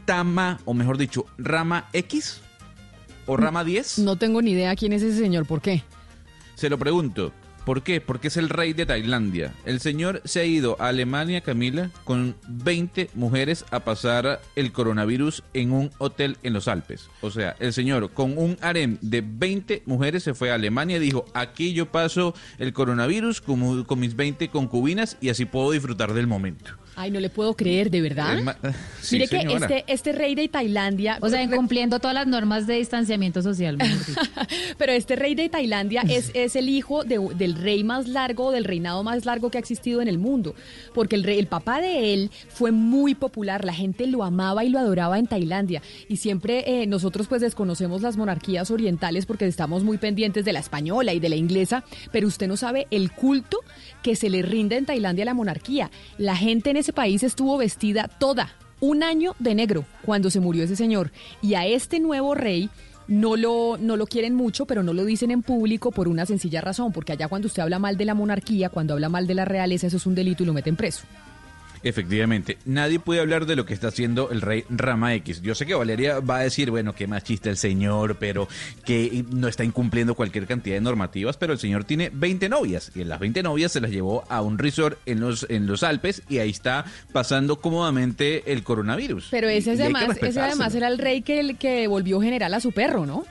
Tama, 0.05 0.61
o 0.67 0.75
mejor 0.75 0.99
dicho, 0.99 1.25
Rama 1.39 1.89
X 1.95 2.43
o 3.25 3.39
Rama 3.39 3.65
10. 3.65 4.01
No 4.01 4.17
tengo 4.17 4.43
ni 4.43 4.51
idea 4.51 4.77
quién 4.77 4.93
es 4.93 5.03
ese 5.03 5.19
señor, 5.19 5.47
¿por 5.47 5.63
qué? 5.63 5.85
Se 6.55 6.71
lo 6.71 6.79
pregunto. 6.79 7.33
¿Por 7.65 7.83
qué? 7.83 8.01
Porque 8.01 8.27
es 8.29 8.37
el 8.37 8.49
rey 8.49 8.73
de 8.73 8.87
Tailandia. 8.87 9.55
El 9.65 9.79
señor 9.79 10.21
se 10.25 10.41
ha 10.41 10.45
ido 10.45 10.77
a 10.81 10.89
Alemania, 10.89 11.43
Camila, 11.43 11.91
con 12.03 12.35
20 12.49 13.11
mujeres 13.15 13.65
a 13.71 13.81
pasar 13.81 14.41
el 14.57 14.73
coronavirus 14.73 15.45
en 15.55 15.71
un 15.71 15.91
hotel 15.99 16.39
en 16.43 16.55
los 16.55 16.67
Alpes. 16.67 17.09
O 17.21 17.31
sea, 17.31 17.55
el 17.61 17.73
señor 17.73 18.11
con 18.11 18.37
un 18.37 18.57
harem 18.61 18.99
de 19.01 19.21
20 19.25 19.85
mujeres 19.87 20.25
se 20.25 20.35
fue 20.35 20.51
a 20.51 20.55
Alemania 20.55 20.97
y 20.97 21.01
dijo, 21.01 21.25
aquí 21.35 21.73
yo 21.73 21.87
paso 21.87 22.35
el 22.59 22.73
coronavirus 22.73 23.41
con, 23.41 23.85
con 23.85 24.01
mis 24.01 24.17
20 24.17 24.49
concubinas 24.49 25.17
y 25.21 25.29
así 25.29 25.45
puedo 25.45 25.71
disfrutar 25.71 26.15
del 26.15 26.27
momento. 26.27 26.73
Ay, 26.95 27.11
no 27.11 27.21
le 27.21 27.31
puedo 27.31 27.55
creer, 27.57 27.91
¿de 27.91 28.01
verdad? 28.01 28.57
Sí, 29.03 29.17
Mire 29.19 29.27
que 29.29 29.39
este, 29.55 29.85
este 29.89 30.13
rey 30.13 30.37
de 30.37 30.47
Tailandia... 30.47 31.19
O 31.21 31.29
sea, 31.29 31.43
incumpliendo 31.43 31.99
todas 31.99 32.15
las 32.15 32.29
normas 32.29 32.69
de 32.69 32.75
distanciamiento 32.75 33.43
social. 33.43 33.77
Pero 34.79 34.93
este 34.93 35.17
rey 35.17 35.35
de 35.35 35.49
Tailandia 35.49 36.03
es, 36.09 36.31
es 36.35 36.55
el 36.55 36.69
hijo 36.69 37.03
de- 37.03 37.19
del 37.37 37.57
rey 37.57 37.83
más 37.83 38.07
largo, 38.07 38.53
del 38.53 38.63
reinado 38.65 39.03
más 39.03 39.25
largo 39.25 39.51
que 39.51 39.59
ha 39.59 39.61
existido 39.61 40.01
en 40.03 40.07
el 40.09 40.19
mundo. 40.19 40.55
Porque 40.95 41.17
el, 41.17 41.25
rey, 41.25 41.39
el 41.41 41.49
papá 41.49 41.81
de 41.81 42.15
él 42.15 42.31
fue 42.49 42.71
muy 42.71 43.17
popular, 43.17 43.65
la 43.65 43.75
gente 43.75 44.07
lo 44.07 44.23
amaba 44.23 44.65
y 44.65 44.69
lo 44.69 44.79
adoraba 44.79 45.19
en 45.19 45.27
Tailandia. 45.27 45.83
Y 46.09 46.19
siempre 46.19 46.83
eh, 46.83 46.87
nosotros 46.87 47.27
pues 47.27 47.41
desconocemos 47.41 48.03
las 48.03 48.17
monarquías 48.17 48.71
orientales 48.71 49.27
porque 49.27 49.47
estamos 49.47 49.83
muy 49.83 49.99
pendientes 49.99 50.45
de 50.45 50.53
la 50.53 50.61
española 50.61 51.13
y 51.13 51.19
de 51.19 51.29
la 51.29 51.37
inglesa, 51.37 51.83
pero 52.13 52.29
usted 52.29 52.47
no 52.47 52.57
sabe 52.57 52.87
el 52.93 53.11
culto 53.11 53.59
que 54.03 54.15
se 54.17 54.31
le 54.31 54.43
rinde 54.43 54.77
en 54.77 54.85
Tailandia 54.87 55.23
a 55.25 55.27
la 55.27 55.35
monarquía. 55.35 55.91
La 56.19 56.37
gente 56.37 56.71
en 56.71 56.77
ese 56.83 56.93
país 56.93 57.23
estuvo 57.23 57.57
vestida 57.57 58.09
toda, 58.09 58.51
un 58.81 59.03
año 59.03 59.35
de 59.39 59.55
negro, 59.55 59.85
cuando 60.05 60.31
se 60.31 60.41
murió 60.41 60.65
ese 60.65 60.77
señor. 60.77 61.11
Y 61.41 61.55
a 61.55 61.65
este 61.67 62.01
nuevo 62.01 62.35
rey 62.35 62.69
no 63.09 63.37
lo, 63.37 63.79
no 63.81 63.97
lo 63.97 64.07
quieren 64.07 64.35
mucho, 64.35 64.67
pero 64.67 64.83
no 64.83 64.93
lo 64.93 65.05
dicen 65.05 65.31
en 65.31 65.43
público 65.43 65.93
por 65.93 66.09
una 66.09 66.27
sencilla 66.27 66.61
razón, 66.61 66.93
porque 66.93 67.13
allá 67.13 67.29
cuando 67.29 67.47
usted 67.47 67.63
habla 67.63 67.79
mal 67.79 67.97
de 67.97 68.05
la 68.05 68.15
monarquía, 68.15 68.69
cuando 68.69 68.95
habla 68.95 69.09
mal 69.09 69.27
de 69.27 69.35
la 69.35 69.45
realeza, 69.45 69.87
eso 69.87 69.97
es 69.97 70.07
un 70.07 70.15
delito 70.15 70.43
y 70.43 70.47
lo 70.47 70.53
meten 70.53 70.77
preso. 70.77 71.05
Efectivamente, 71.83 72.59
nadie 72.65 72.99
puede 73.01 73.21
hablar 73.21 73.47
de 73.47 73.57
lo 73.57 73.67
que 73.67 73.75
está 73.75 73.89
haciendo 73.89 74.31
el 74.31 74.41
rey 74.41 74.65
Rama 74.71 75.15
X. 75.15 75.43
Yo 75.43 75.55
sé 75.55 75.67
que 75.67 75.75
Valeria 75.75 76.21
va 76.21 76.37
a 76.39 76.43
decir, 76.43 76.71
bueno, 76.71 76.95
qué 76.95 77.07
machista 77.07 77.51
el 77.51 77.57
señor, 77.57 78.17
pero 78.19 78.49
que 78.85 79.25
no 79.31 79.49
está 79.49 79.65
incumpliendo 79.65 80.15
cualquier 80.15 80.47
cantidad 80.47 80.77
de 80.77 80.81
normativas, 80.81 81.37
pero 81.37 81.53
el 81.53 81.59
señor 81.59 81.85
tiene 81.85 82.11
20 82.13 82.49
novias 82.49 82.93
y 82.95 83.01
en 83.03 83.09
las 83.09 83.19
20 83.21 83.43
novias 83.43 83.73
se 83.73 83.81
las 83.81 83.91
llevó 83.91 84.25
a 84.29 84.43
un 84.43 84.59
resort 84.59 84.99
en 85.07 85.21
los, 85.21 85.47
en 85.49 85.67
los 85.67 85.83
Alpes 85.83 86.23
y 86.29 86.39
ahí 86.39 86.51
está 86.51 86.85
pasando 87.13 87.61
cómodamente 87.61 88.53
el 88.53 88.63
coronavirus. 88.63 89.29
Pero 89.31 89.49
ese, 89.49 89.75
Y- 89.75 89.81
además, 89.81 90.17
ese 90.21 90.41
además 90.41 90.75
era 90.75 90.89
el 90.89 90.99
rey 90.99 91.23
que, 91.23 91.57
que 91.59 91.87
volvió 91.89 92.21
general 92.21 92.55
a 92.55 92.61
su 92.61 92.73
perro, 92.73 93.07
¿no? 93.07 93.25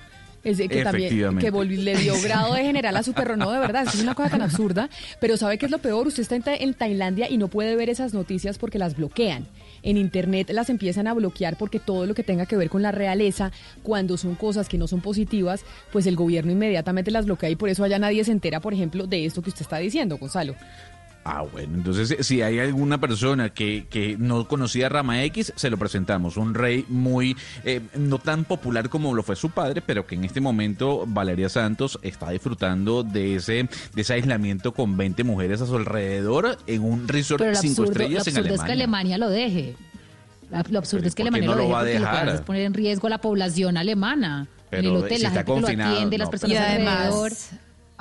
Ese 0.43 0.67
que 0.67 0.77
también 0.83 1.09
que 1.39 1.51
le 1.77 1.95
dio 1.97 2.19
grado 2.23 2.53
de 2.55 2.63
general 2.63 2.97
a 2.97 3.03
su 3.03 3.13
perro, 3.13 3.37
no, 3.37 3.51
de 3.51 3.59
verdad, 3.59 3.85
es 3.87 4.01
una 4.01 4.15
cosa 4.15 4.29
tan 4.31 4.41
absurda. 4.41 4.89
Pero 5.19 5.37
¿sabe 5.37 5.57
qué 5.59 5.65
es 5.67 5.71
lo 5.71 5.77
peor? 5.77 6.07
Usted 6.07 6.23
está 6.23 6.35
en, 6.35 6.41
Ta- 6.43 6.55
en 6.55 6.73
Tailandia 6.73 7.29
y 7.29 7.37
no 7.37 7.47
puede 7.47 7.75
ver 7.75 7.89
esas 7.89 8.13
noticias 8.13 8.57
porque 8.57 8.79
las 8.79 8.95
bloquean. 8.97 9.45
En 9.83 9.97
internet 9.97 10.49
las 10.51 10.69
empiezan 10.69 11.07
a 11.07 11.13
bloquear 11.13 11.57
porque 11.57 11.79
todo 11.79 12.05
lo 12.05 12.13
que 12.15 12.23
tenga 12.23 12.45
que 12.45 12.55
ver 12.57 12.69
con 12.69 12.81
la 12.81 12.91
realeza, 12.91 13.51
cuando 13.83 14.17
son 14.17 14.35
cosas 14.35 14.67
que 14.69 14.77
no 14.77 14.87
son 14.87 15.01
positivas, 15.01 15.63
pues 15.91 16.05
el 16.07 16.15
gobierno 16.15 16.51
inmediatamente 16.51 17.11
las 17.11 17.25
bloquea 17.25 17.49
y 17.49 17.55
por 17.55 17.69
eso 17.69 17.83
allá 17.83 17.97
nadie 17.99 18.23
se 18.23 18.31
entera, 18.31 18.59
por 18.59 18.73
ejemplo, 18.73 19.07
de 19.07 19.25
esto 19.25 19.41
que 19.41 19.49
usted 19.49 19.61
está 19.61 19.77
diciendo, 19.77 20.17
Gonzalo. 20.17 20.55
Ah, 21.23 21.43
bueno, 21.51 21.75
entonces 21.75 22.25
si 22.25 22.41
hay 22.41 22.57
alguna 22.59 22.99
persona 22.99 23.49
que, 23.49 23.85
que 23.89 24.17
no 24.17 24.47
conocía 24.47 24.87
a 24.87 24.89
Rama 24.89 25.23
X, 25.25 25.53
se 25.55 25.69
lo 25.69 25.77
presentamos. 25.77 26.35
Un 26.35 26.55
rey 26.55 26.83
muy, 26.89 27.37
eh, 27.63 27.81
no 27.95 28.17
tan 28.17 28.43
popular 28.43 28.89
como 28.89 29.13
lo 29.13 29.21
fue 29.21 29.35
su 29.35 29.51
padre, 29.51 29.81
pero 29.81 30.07
que 30.07 30.15
en 30.15 30.23
este 30.23 30.41
momento 30.41 31.03
Valeria 31.05 31.47
Santos 31.49 31.99
está 32.01 32.31
disfrutando 32.31 33.03
de 33.03 33.35
ese, 33.35 33.69
de 33.93 34.01
ese 34.01 34.13
aislamiento 34.15 34.73
con 34.73 34.97
20 34.97 35.23
mujeres 35.23 35.61
a 35.61 35.67
su 35.67 35.75
alrededor 35.75 36.57
en 36.65 36.81
un 36.83 37.07
resort 37.07 37.41
Pero 37.41 37.51
lo 37.51 37.57
cinco 37.57 37.83
absurdo, 37.83 37.85
lo 37.85 37.91
estrellas 37.91 38.27
en 38.27 38.37
absurdo 38.37 38.55
es 38.55 38.61
que 38.63 38.71
Alemania. 38.71 39.15
Alemania 39.15 39.17
lo 39.19 39.29
deje. 39.29 39.75
Lo 40.69 40.79
absurdo 40.79 41.01
Pero 41.01 41.07
es 41.07 41.15
que 41.15 41.23
¿por 41.23 41.31
qué 41.31 41.37
Alemania 41.37 41.47
no 41.47 41.55
lo 41.55 41.57
lo 41.57 41.63
deje 41.63 41.73
va 41.73 41.79
a 41.79 41.83
porque 41.83 41.99
lo 41.99 42.05
que 42.05 42.11
dejar? 42.17 42.35
es 42.35 42.41
poner 42.41 42.61
en 42.63 42.73
riesgo 42.73 43.07
a 43.07 43.09
la 43.11 43.21
población 43.21 43.77
alemana. 43.77 44.47
en 44.71 44.79
el 44.79 44.85
Pero 44.85 44.99
hotel, 44.99 45.17
si 45.17 45.23
la 45.23 45.29
está 45.29 45.43
gente 45.45 46.09
que 46.09 46.17
lo 46.17 46.31
las 46.31 46.43
Y 46.49 46.55
además, 46.55 46.97
alrededor. 47.05 47.31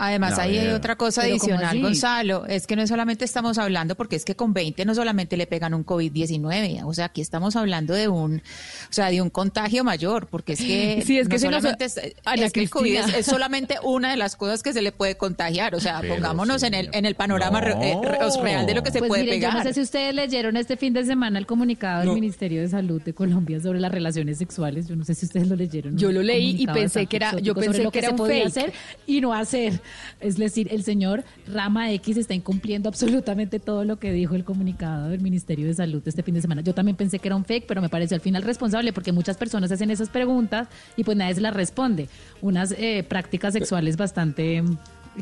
Además, 0.02 0.38
ahí 0.38 0.56
hay 0.58 0.68
otra 0.68 0.96
cosa 0.96 1.22
Pero 1.22 1.36
¿cómo 1.38 1.52
adicional? 1.54 1.80
Gonzalo. 1.82 2.46
Es 2.46 2.66
que 2.66 2.74
no 2.74 2.86
solamente 2.86 3.24
estamos 3.24 3.58
hablando, 3.58 3.94
porque 3.96 4.16
es 4.16 4.24
que 4.24 4.34
con 4.34 4.52
20 4.54 4.84
no 4.86 4.94
solamente 4.94 5.36
le 5.36 5.46
pegan 5.46 5.74
un 5.74 5.84
COVID-19, 5.84 6.82
o 6.84 6.94
sea, 6.94 7.06
aquí 7.06 7.20
estamos 7.20 7.54
hablando 7.56 7.94
de 7.94 8.08
un, 8.08 8.36
o 8.38 8.92
sea, 8.92 9.10
de 9.10 9.20
un 9.20 9.30
contagio 9.30 9.84
mayor, 9.84 10.26
porque 10.28 10.54
es 10.54 10.60
que, 10.60 11.02
Sí, 11.06 11.18
es 11.18 11.28
que 11.28 11.34
no 11.34 11.38
si 11.40 11.46
no 11.48 11.52
solamente 11.60 11.84
es, 11.84 12.00
Ana 12.24 12.46
es 12.46 12.52
que 12.52 12.60
el 12.60 12.70
COVID 12.70 12.96
es, 13.16 13.26
solamente 13.26 13.76
una 13.82 14.10
de 14.10 14.16
las 14.16 14.36
cosas 14.36 14.62
que 14.62 14.72
se 14.72 14.82
le 14.82 14.92
puede 14.92 15.16
contagiar, 15.16 15.74
o 15.74 15.80
sea, 15.80 16.00
Pero, 16.00 16.14
pongámonos 16.14 16.62
en 16.62 16.74
el, 16.74 16.88
en 16.92 17.04
el 17.04 17.14
panorama 17.14 17.60
re- 17.60 17.72
eh, 17.72 17.96
re- 18.02 18.18
real 18.42 18.66
de 18.66 18.74
lo 18.74 18.82
que 18.82 18.90
se 18.90 18.98
pues 19.00 19.08
puede 19.08 19.24
miren, 19.24 19.40
yo 19.40 19.48
pegar. 19.48 19.58
no 19.58 19.62
sé 19.62 19.74
si 19.74 19.80
ustedes 19.82 20.14
leyeron 20.14 20.56
este 20.56 20.76
fin 20.76 20.92
de 20.92 21.04
semana 21.04 21.38
el 21.38 21.46
comunicado 21.46 22.04
No. 22.04 22.12
del 22.12 22.20
Ministerio 22.20 22.62
de 22.62 22.68
Salud 22.68 23.02
de 23.02 23.12
Colombia 23.12 23.60
sobre 23.60 23.80
las 23.80 23.92
relaciones 23.92 24.38
sexuales. 24.38 24.88
Yo 24.88 24.96
no 24.96 25.04
sé 25.04 25.14
si 25.14 25.26
ustedes 25.26 25.48
lo 25.48 25.56
leyeron. 25.56 25.96
Yo 25.98 26.10
lo 26.12 26.22
leí 26.22 26.56
y 26.58 26.66
pensé 26.66 27.06
que 27.06 27.16
era- 27.16 27.38
yo 27.38 27.54
pensé 27.54 27.88
que 27.90 27.98
era 27.98 28.10
un 28.10 28.18
fake. 28.26 28.46
hacer 28.46 28.72
y 29.06 29.20
no 29.20 29.34
hacer. 29.34 29.80
Es 30.20 30.36
decir, 30.36 30.68
el 30.70 30.82
señor 30.82 31.24
Rama 31.46 31.90
X 31.92 32.16
está 32.16 32.34
incumpliendo 32.34 32.88
absolutamente 32.88 33.58
todo 33.58 33.84
lo 33.84 33.98
que 33.98 34.12
dijo 34.12 34.34
el 34.34 34.44
comunicado 34.44 35.08
del 35.08 35.20
Ministerio 35.20 35.66
de 35.66 35.74
Salud 35.74 36.02
este 36.04 36.22
fin 36.22 36.34
de 36.34 36.42
semana. 36.42 36.62
Yo 36.62 36.74
también 36.74 36.96
pensé 36.96 37.18
que 37.18 37.28
era 37.28 37.36
un 37.36 37.44
fake, 37.44 37.66
pero 37.66 37.80
me 37.80 37.88
pareció 37.88 38.14
al 38.14 38.20
final 38.20 38.42
responsable 38.42 38.92
porque 38.92 39.12
muchas 39.12 39.36
personas 39.36 39.70
hacen 39.72 39.90
esas 39.90 40.08
preguntas 40.08 40.68
y 40.96 41.04
pues 41.04 41.16
nadie 41.16 41.34
se 41.34 41.40
las 41.40 41.54
responde. 41.54 42.08
Unas 42.40 42.72
eh, 42.72 43.04
prácticas 43.08 43.52
sexuales 43.52 43.96
bastante 43.96 44.62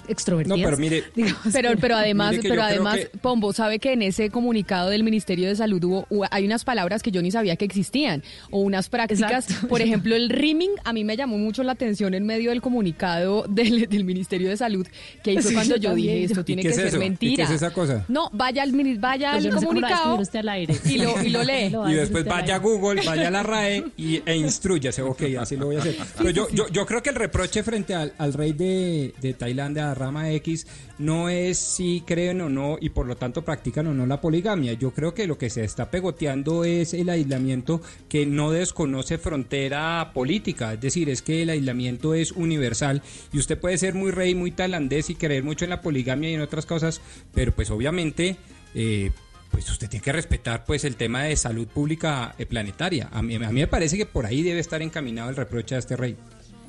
extrovertidas. 0.09 0.59
No, 0.59 0.65
pero 0.65 0.77
mire, 0.77 1.05
digamos. 1.15 1.39
Pero, 1.53 1.71
pero 1.81 1.97
además, 1.97 2.37
pero 2.43 2.63
además, 2.63 2.97
que- 2.99 3.19
Pombo, 3.19 3.53
sabe 3.53 3.79
que 3.79 3.93
en 3.93 4.03
ese 4.03 4.31
comunicado 4.31 4.91
del 4.91 5.03
Ministerio 5.03 5.49
de 5.49 5.57
Salud 5.57 5.83
hubo, 5.85 6.07
hay 6.31 6.45
unas 6.45 6.65
palabras 6.65 7.03
que 7.03 7.11
yo 7.11 7.23
ni 7.23 7.31
sabía 7.31 7.57
que 7.57 7.65
existían, 7.65 8.23
o 8.51 8.61
unas 8.61 8.89
prácticas, 8.89 9.49
Exacto. 9.51 9.69
por 9.69 9.81
ejemplo, 9.83 10.15
el 10.15 10.29
rimming, 10.31 10.71
a 10.85 10.93
mí 10.93 11.05
me 11.05 11.17
llamó 11.17 11.39
mucho 11.39 11.63
la 11.63 11.73
atención 11.73 12.15
en 12.15 12.25
medio 12.27 12.51
del 12.51 12.61
comunicado 12.61 13.45
del, 13.49 13.89
del 13.89 14.05
Ministerio 14.05 14.49
de 14.49 14.57
Salud, 14.57 14.87
que 15.23 15.41
Sí, 15.43 15.55
cuando 15.55 15.77
yo 15.77 15.95
dije, 15.95 16.21
yo- 16.21 16.27
esto 16.27 16.41
¿Y 16.41 16.45
tiene 16.45 16.63
qué 16.63 16.69
que 16.69 16.75
es 16.75 16.77
ser 16.77 16.87
eso? 16.89 16.97
¿Y 16.97 17.01
qué 17.01 17.05
mentira. 17.05 17.45
es 17.45 17.51
esa 17.51 17.71
cosa? 17.73 18.05
No, 18.09 18.31
vaya 18.33 18.63
al, 18.63 18.73
mini- 18.73 18.99
vaya 18.99 19.33
Pues 19.33 19.47
al 19.47 19.55
comunicado 19.55 19.95
escribir 19.95 20.21
usted 20.21 20.39
al 20.41 20.49
aire. 20.51 20.77
y 20.85 20.99
lo, 20.99 21.23
y 21.23 21.31
lo 21.31 21.43
lee. 21.43 21.73
Y 21.89 21.95
después 21.95 22.25
vaya 22.25 22.57
a. 22.57 22.59
Google, 22.59 23.01
vaya 23.07 23.29
a 23.29 23.31
la 23.31 23.43
RAE 23.45 23.85
y, 23.97 24.21
e 24.27 24.37
instruyase. 24.37 25.01
Ok, 25.03 25.23
así 25.41 25.57
lo 25.57 25.67
voy 25.67 25.77
a 25.77 25.79
hacer. 25.79 25.97
Pero 26.19 26.31
yo, 26.31 26.49
yo, 26.51 26.69
yo 26.69 26.85
creo 26.87 27.03
que 27.03 27.11
el 27.11 27.15
reproche 27.17 27.63
frente 27.63 27.95
al, 27.95 28.13
al 28.19 28.33
rey 28.33 28.53
de, 28.53 29.15
de 29.21 29.33
Tailandia, 29.33 29.78
a 29.79 29.95
Rama 29.95 30.31
X, 30.33 30.67
no 30.99 31.29
es 31.29 31.59
si 31.59 32.03
creen 32.07 32.41
o 32.41 32.49
no 32.49 32.79
y 32.81 32.91
por 32.91 33.07
lo 33.07 33.17
tanto 33.17 33.43
practican 33.43 33.87
o 33.87 33.95
no 33.95 34.07
la 34.07 34.21
poligamia. 34.21 34.73
Yo 34.73 34.93
creo 34.93 35.15
que 35.15 35.27
lo 35.27 35.39
que 35.39 35.51
se 35.51 35.65
está 35.65 35.91
pegoteando 35.91 36.65
es 36.65 36.95
el 36.95 37.09
aislamiento 37.09 37.81
que 38.09 38.27
no 38.27 38.51
desconoce 38.51 39.19
frontera 39.19 40.13
política. 40.15 40.75
Es 40.75 40.81
decir, 40.81 41.09
es 41.09 41.23
que 41.23 41.43
el 41.43 41.51
aislamiento 41.51 42.15
es 42.15 42.33
universal 42.33 43.03
y 43.33 43.39
usted 43.39 43.59
puede 43.59 43.79
ser 43.79 43.95
muy 43.95 44.11
rey, 44.11 44.35
muy 44.35 44.51
tailandés 44.51 45.11
y 45.11 45.15
creer 45.15 45.45
mucho 45.45 45.65
en 45.65 45.71
la 45.71 45.81
poligamia 45.81 46.31
y 46.31 46.35
en 46.35 46.41
otras 46.41 46.67
cosas, 46.67 47.01
pero 47.33 47.53
pues 47.53 47.71
obviamente... 47.71 48.37
eh, 48.75 49.11
pues 49.51 49.71
usted 49.71 49.89
tiene 49.89 50.05
que 50.05 50.13
respetar 50.13 50.67
pues 50.67 50.85
el 50.85 50.97
tema 50.97 51.23
de 51.23 51.35
salud 51.35 51.67
pública 51.67 52.35
eh, 52.39 52.45
planetaria. 52.45 53.09
A 53.11 53.23
mí, 53.23 53.37
a 53.37 53.39
mí 53.39 53.61
me 53.61 53.67
parece 53.67 53.97
que 53.97 54.05
por 54.05 54.27
ahí 54.27 54.43
debe 54.43 54.61
estar 54.61 54.83
encaminado 54.83 55.31
el 55.31 55.37
reproche 55.37 55.75
a 55.75 55.79
este 55.79 55.97
rey. 55.97 56.17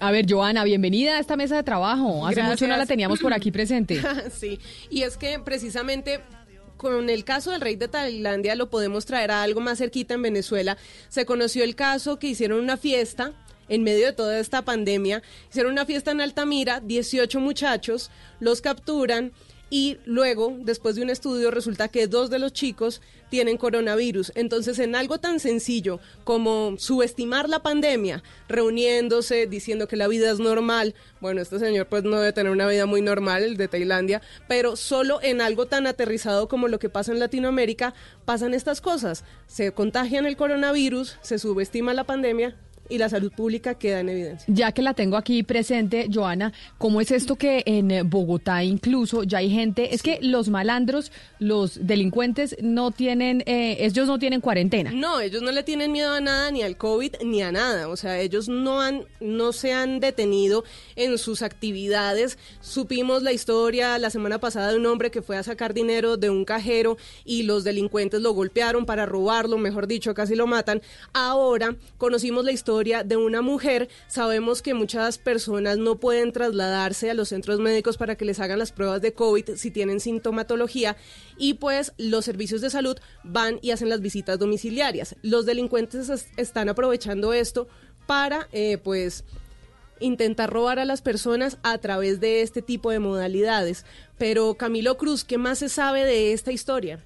A 0.02 0.12
ver, 0.12 0.26
Joana, 0.30 0.64
bienvenida 0.64 1.18
a 1.18 1.20
esta 1.20 1.36
mesa 1.36 1.58
de 1.58 1.64
trabajo. 1.64 2.26
Hace 2.26 2.42
mucho 2.42 2.68
no 2.68 2.78
la 2.78 2.86
teníamos 2.86 3.20
por 3.20 3.34
aquí 3.34 3.52
presente. 3.52 4.02
sí, 4.32 4.60
y 4.90 5.04
es 5.04 5.18
que 5.18 5.40
precisamente 5.40 6.22
con 6.78 7.10
el 7.10 7.26
caso 7.26 7.52
del 7.52 7.60
rey 7.60 7.76
de 7.76 7.90
Tailandia 7.90 8.56
lo 8.56 8.70
podemos 8.70 9.06
traer 9.06 9.32
a 9.32 9.44
algo 9.44 9.60
más 9.60 9.80
cerquita 9.80 10.14
en 10.14 10.22
Venezuela. 10.22 10.78
Se 11.10 11.26
conoció 11.26 11.66
el 11.66 11.76
caso 11.76 12.18
que 12.18 12.28
hicieron 12.28 12.60
una 12.60 12.78
fiesta 12.78 13.34
en 13.68 13.84
medio 13.84 14.06
de 14.06 14.14
toda 14.14 14.40
esta 14.40 14.64
pandemia. 14.64 15.22
Hicieron 15.50 15.74
una 15.74 15.86
fiesta 15.86 16.12
en 16.12 16.22
Altamira, 16.22 16.80
18 16.80 17.40
muchachos, 17.42 18.10
los 18.40 18.62
capturan 18.62 19.34
y 19.70 19.98
luego, 20.06 20.56
después 20.60 20.96
de 20.96 21.04
un 21.04 21.10
estudio, 21.10 21.52
resulta 21.52 21.88
que 21.90 22.08
dos 22.08 22.30
de 22.30 22.40
los 22.40 22.54
chicos 22.54 23.02
tienen 23.30 23.58
coronavirus. 23.58 24.32
Entonces, 24.36 24.80
en 24.80 24.96
algo 24.96 25.20
tan 25.20 25.40
sencillo 25.40 26.00
como 26.24 26.76
subestimar 26.78 27.48
la 27.48 27.62
pandemia, 27.62 28.24
reuniéndose, 28.48 29.46
diciendo 29.46 29.88
que 29.88 29.96
la 29.96 30.08
vida 30.08 30.32
es 30.32 30.40
normal, 30.40 30.96
bueno, 31.22 31.42
este 31.42 31.60
señor 31.60 31.88
pues 31.88 32.04
no 32.04 32.18
debe 32.18 32.34
tener 32.34 32.52
una 32.52 32.68
vida 32.68 32.86
muy 32.88 33.02
normal, 33.02 33.44
el 33.44 33.58
de 33.58 33.68
Tailandia, 33.68 34.22
pero 34.48 34.76
solo 34.76 35.20
en 35.22 35.42
algo 35.42 35.68
tan 35.68 35.86
aterrizado 35.86 36.48
como 36.48 36.68
lo 36.68 36.80
que 36.80 36.90
pasa 36.90 37.12
en 37.12 37.20
Latinoamérica, 37.20 37.94
pasan 38.26 38.54
estas 38.54 38.82
cosas. 38.82 39.24
Se 39.48 39.72
contagian 39.72 40.26
el 40.26 40.38
coronavirus, 40.38 41.18
se 41.22 41.38
subestima 41.38 41.94
la 41.94 42.06
pandemia 42.06 42.56
y 42.90 42.98
la 42.98 43.08
salud 43.08 43.32
pública 43.32 43.76
queda 43.76 44.00
en 44.00 44.10
evidencia. 44.10 44.46
Ya 44.54 44.72
que 44.72 44.82
la 44.82 44.94
tengo 44.94 45.16
aquí 45.16 45.44
presente, 45.44 46.10
Joana, 46.12 46.52
¿cómo 46.78 47.00
es 47.00 47.12
esto 47.12 47.36
que 47.36 47.64
en 47.66 48.10
Bogotá 48.10 48.64
incluso 48.64 49.24
ya 49.24 49.38
hay 49.38 49.52
gente? 49.52 49.94
Es 49.94 50.02
que 50.02 50.18
los 50.22 50.50
malandros, 50.50 51.12
los 51.38 51.86
delincuentes 51.86 52.58
no 52.62 52.92
tienen, 52.92 53.44
eh, 53.46 53.78
ellos 53.80 54.08
no 54.08 54.18
tienen 54.18 54.42
cuarentena. 54.42 54.92
No, 54.92 55.22
ellos 55.22 55.44
no 55.44 55.52
le 55.52 55.64
tienen 55.64 55.92
miedo 55.92 56.14
a 56.14 56.20
nada, 56.20 56.50
ni 56.50 56.64
al 56.64 56.78
COVID, 56.78 57.16
ni 57.24 57.44
a 57.44 57.52
nada. 57.52 57.88
O 57.88 57.96
sea, 57.96 58.20
ellos 58.20 58.50
no 58.50 58.82
han, 58.82 59.06
no 59.20 59.54
se 59.54 59.72
han 59.72 60.00
detenido 60.00 60.64
en 60.96 61.18
sus 61.20 61.44
actividades. 61.44 62.40
Supimos 62.60 63.22
la 63.22 63.32
historia 63.32 64.00
la 64.00 64.10
semana 64.10 64.40
pasada 64.40 64.72
de 64.72 64.78
un 64.78 64.86
hombre 64.88 65.12
que 65.12 65.22
fue 65.22 65.38
a 65.38 65.44
sacar 65.44 65.74
dinero 65.74 66.18
de 66.18 66.32
un 66.32 66.44
cajero 66.44 66.98
y 67.24 67.44
los 67.44 67.64
delincuentes 67.64 68.22
lo 68.22 68.34
golpearon 68.34 68.86
para 68.86 69.06
robarlo, 69.06 69.58
mejor 69.60 69.86
dicho, 69.86 70.16
casi 70.16 70.34
lo 70.36 70.48
matan. 70.48 70.82
Ahora 71.14 71.76
conocimos 71.98 72.44
la 72.44 72.52
historia 72.52 72.79
de 72.80 73.18
una 73.18 73.42
mujer. 73.42 73.90
Sabemos 74.08 74.62
que 74.62 74.74
muchas 74.74 75.18
personas 75.18 75.78
no 75.78 76.00
pueden 76.00 76.32
trasladarse 76.32 77.10
a 77.12 77.14
los 77.14 77.30
centros 77.30 77.60
médicos 77.60 77.98
para 77.98 78.16
que 78.16 78.26
les 78.26 78.40
hagan 78.40 78.58
las 78.60 78.72
pruebas 78.72 79.02
de 79.02 79.14
COVID 79.14 79.56
si 79.56 79.70
tienen 79.72 80.00
sintomatología 80.00 80.96
y 81.38 81.56
pues 81.56 81.92
los 81.98 82.24
servicios 82.26 82.62
de 82.62 82.70
salud 82.70 82.98
van 83.24 83.60
y 83.62 83.72
hacen 83.72 83.90
las 83.90 84.02
visitas 84.02 84.40
domiciliarias. 84.40 85.16
Los 85.22 85.46
delincuentes 85.46 86.10
es- 86.10 86.28
están 86.38 86.70
aprovechando 86.70 87.34
esto 87.34 87.68
para 88.08 88.48
eh, 88.54 88.78
pues 88.78 89.26
intentar 90.00 90.50
robar 90.50 90.80
a 90.80 90.86
las 90.86 91.02
personas 91.02 91.58
a 91.62 91.78
través 91.80 92.22
de 92.22 92.42
este 92.42 92.62
tipo 92.62 92.90
de 92.92 93.00
modalidades. 93.00 93.86
Pero 94.18 94.56
Camilo 94.56 94.98
Cruz, 94.98 95.26
¿qué 95.26 95.38
más 95.38 95.60
se 95.60 95.68
sabe 95.70 96.06
de 96.06 96.32
esta 96.32 96.52
historia? 96.54 97.04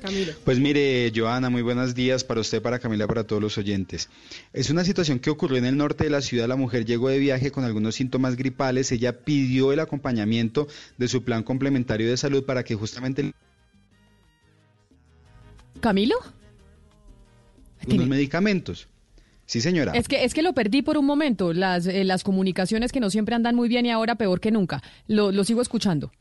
Camilo. 0.00 0.32
Pues 0.44 0.58
mire, 0.58 1.12
Joana, 1.14 1.50
muy 1.50 1.62
buenos 1.62 1.94
días 1.94 2.24
para 2.24 2.40
usted, 2.40 2.60
para 2.62 2.78
Camila, 2.78 3.06
para 3.06 3.24
todos 3.24 3.40
los 3.40 3.58
oyentes. 3.58 4.08
Es 4.52 4.70
una 4.70 4.84
situación 4.84 5.18
que 5.18 5.30
ocurrió 5.30 5.58
en 5.58 5.66
el 5.66 5.76
norte 5.76 6.04
de 6.04 6.10
la 6.10 6.22
ciudad. 6.22 6.48
La 6.48 6.56
mujer 6.56 6.84
llegó 6.84 7.08
de 7.08 7.18
viaje 7.18 7.50
con 7.50 7.64
algunos 7.64 7.94
síntomas 7.94 8.36
gripales. 8.36 8.90
Ella 8.92 9.20
pidió 9.20 9.72
el 9.72 9.80
acompañamiento 9.80 10.68
de 10.98 11.08
su 11.08 11.22
plan 11.22 11.42
complementario 11.42 12.08
de 12.08 12.16
salud 12.16 12.44
para 12.44 12.64
que 12.64 12.74
justamente 12.74 13.32
¿Camilo? 15.80 16.16
unos 17.86 18.08
medicamentos. 18.08 18.88
Sí, 19.46 19.60
señora. 19.60 19.92
Es 19.92 20.06
que, 20.06 20.24
es 20.24 20.32
que 20.32 20.42
lo 20.42 20.52
perdí 20.52 20.82
por 20.82 20.96
un 20.96 21.06
momento, 21.06 21.52
las, 21.52 21.86
eh, 21.86 22.04
las 22.04 22.22
comunicaciones 22.22 22.92
que 22.92 23.00
no 23.00 23.10
siempre 23.10 23.34
andan 23.34 23.56
muy 23.56 23.68
bien 23.68 23.84
y 23.84 23.90
ahora 23.90 24.14
peor 24.14 24.38
que 24.40 24.52
nunca. 24.52 24.80
Lo, 25.08 25.32
lo 25.32 25.42
sigo 25.42 25.60
escuchando. 25.60 26.12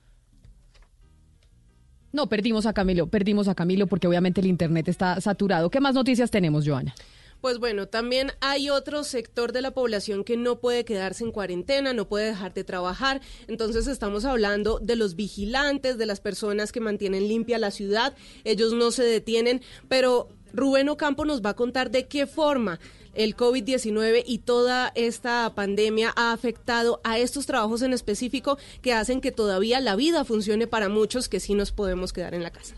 No, 2.11 2.27
perdimos 2.27 2.65
a 2.65 2.73
Camilo, 2.73 3.07
perdimos 3.07 3.47
a 3.47 3.55
Camilo 3.55 3.87
porque 3.87 4.07
obviamente 4.07 4.41
el 4.41 4.47
Internet 4.47 4.87
está 4.87 5.21
saturado. 5.21 5.69
¿Qué 5.69 5.79
más 5.79 5.93
noticias 5.93 6.31
tenemos, 6.31 6.67
Joana? 6.67 6.95
Pues 7.41 7.57
bueno, 7.57 7.87
también 7.87 8.33
hay 8.41 8.69
otro 8.69 9.05
sector 9.05 9.53
de 9.53 9.61
la 9.61 9.71
población 9.71 10.25
que 10.25 10.35
no 10.35 10.59
puede 10.59 10.83
quedarse 10.83 11.23
en 11.23 11.31
cuarentena, 11.31 11.93
no 11.93 12.09
puede 12.09 12.25
dejar 12.25 12.53
de 12.53 12.65
trabajar. 12.65 13.21
Entonces 13.47 13.87
estamos 13.87 14.25
hablando 14.25 14.79
de 14.79 14.97
los 14.97 15.15
vigilantes, 15.15 15.97
de 15.97 16.05
las 16.05 16.19
personas 16.19 16.73
que 16.73 16.81
mantienen 16.81 17.29
limpia 17.29 17.57
la 17.57 17.71
ciudad. 17.71 18.13
Ellos 18.43 18.73
no 18.73 18.91
se 18.91 19.03
detienen, 19.03 19.61
pero 19.87 20.27
Rubén 20.53 20.89
Ocampo 20.89 21.23
nos 21.23 21.41
va 21.41 21.51
a 21.51 21.55
contar 21.55 21.91
de 21.91 22.07
qué 22.07 22.27
forma 22.27 22.79
el 23.13 23.35
COVID-19 23.35 24.23
y 24.25 24.39
toda 24.39 24.91
esta 24.95 25.53
pandemia 25.55 26.13
ha 26.15 26.31
afectado 26.31 27.01
a 27.03 27.17
estos 27.17 27.45
trabajos 27.45 27.81
en 27.81 27.93
específico 27.93 28.57
que 28.81 28.93
hacen 28.93 29.21
que 29.21 29.31
todavía 29.31 29.79
la 29.79 29.95
vida 29.95 30.25
funcione 30.25 30.67
para 30.67 30.89
muchos 30.89 31.29
que 31.29 31.39
sí 31.39 31.53
nos 31.53 31.71
podemos 31.71 32.13
quedar 32.13 32.33
en 32.33 32.43
la 32.43 32.51
casa. 32.51 32.75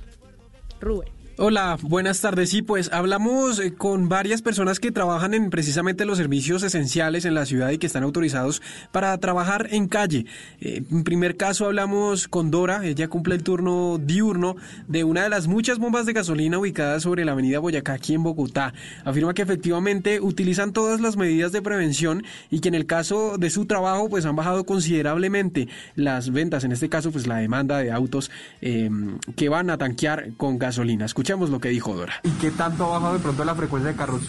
Rubén. 0.80 1.20
Hola, 1.44 1.80
buenas 1.82 2.22
tardes. 2.22 2.52
Sí, 2.52 2.62
pues 2.62 2.92
hablamos 2.94 3.58
eh, 3.58 3.74
con 3.74 4.10
varias 4.10 4.44
personas 4.44 4.80
que 4.80 4.92
trabajan 4.92 5.34
en 5.34 5.50
precisamente 5.50 6.06
los 6.06 6.20
servicios 6.20 6.62
esenciales 6.62 7.26
en 7.26 7.34
la 7.34 7.48
ciudad 7.48 7.72
y 7.72 7.80
que 7.80 7.88
están 7.88 8.04
autorizados 8.04 8.62
para 8.92 9.18
trabajar 9.18 9.68
en 9.72 9.88
calle. 9.88 10.28
Eh, 10.60 10.84
en 10.92 11.04
primer 11.04 11.38
caso 11.38 11.66
hablamos 11.66 12.28
con 12.28 12.52
Dora, 12.52 12.86
ella 12.86 13.08
cumple 13.08 13.34
el 13.34 13.42
turno 13.42 13.98
diurno 13.98 14.56
de 14.88 15.04
una 15.04 15.24
de 15.24 15.30
las 15.30 15.48
muchas 15.48 15.80
bombas 15.80 16.06
de 16.06 16.14
gasolina 16.14 16.60
ubicadas 16.60 17.02
sobre 17.02 17.26
la 17.26 17.32
avenida 17.32 17.58
Boyacá 17.58 17.94
aquí 17.94 18.14
en 18.14 18.22
Bogotá. 18.22 18.76
Afirma 19.04 19.34
que 19.34 19.42
efectivamente 19.42 20.22
utilizan 20.22 20.74
todas 20.74 21.02
las 21.02 21.18
medidas 21.18 21.52
de 21.52 21.64
prevención 21.64 22.24
y 22.52 22.60
que 22.60 22.68
en 22.68 22.76
el 22.76 22.86
caso 22.86 23.40
de 23.40 23.50
su 23.50 23.66
trabajo 23.66 24.10
pues 24.10 24.28
han 24.28 24.36
bajado 24.36 24.64
considerablemente 24.64 25.68
las 25.96 26.32
ventas, 26.32 26.66
en 26.66 26.72
este 26.72 26.88
caso 26.88 27.12
pues 27.12 27.26
la 27.26 27.38
demanda 27.38 27.80
de 27.80 27.92
autos 27.92 28.30
eh, 28.62 28.92
que 29.36 29.50
van 29.50 29.72
a 29.72 29.80
tanquear 29.80 30.34
con 30.38 30.60
gasolina. 30.60 31.06
Escucha 31.06 31.31
lo 31.40 31.60
que 31.60 31.70
dijo 31.70 31.95
Dora. 31.95 32.14
¿Y 32.24 32.30
qué 32.32 32.52
tanto 32.52 32.86
ha 32.86 32.99
bajado 32.99 33.14
de 33.14 33.20
pronto 33.20 33.44
la 33.45 33.56
frecuencia 33.56 33.91
de 33.91 33.98
carros? 33.98 34.22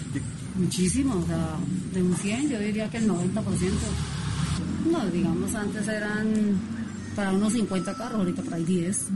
Muchísimo, 0.54 1.16
o 1.16 1.26
sea, 1.26 1.56
de 1.92 2.02
un 2.02 2.14
100 2.14 2.48
yo 2.48 2.58
diría 2.58 2.88
que 2.90 2.98
el 2.98 3.08
90%. 3.08 3.42
No, 4.90 5.04
digamos, 5.06 5.54
antes 5.54 5.86
eran 5.88 6.28
para 7.16 7.32
unos 7.32 7.52
50 7.52 7.94
carros, 7.94 8.18
ahorita 8.18 8.42
para 8.42 8.56
ahí 8.56 8.64
10. 8.64 9.06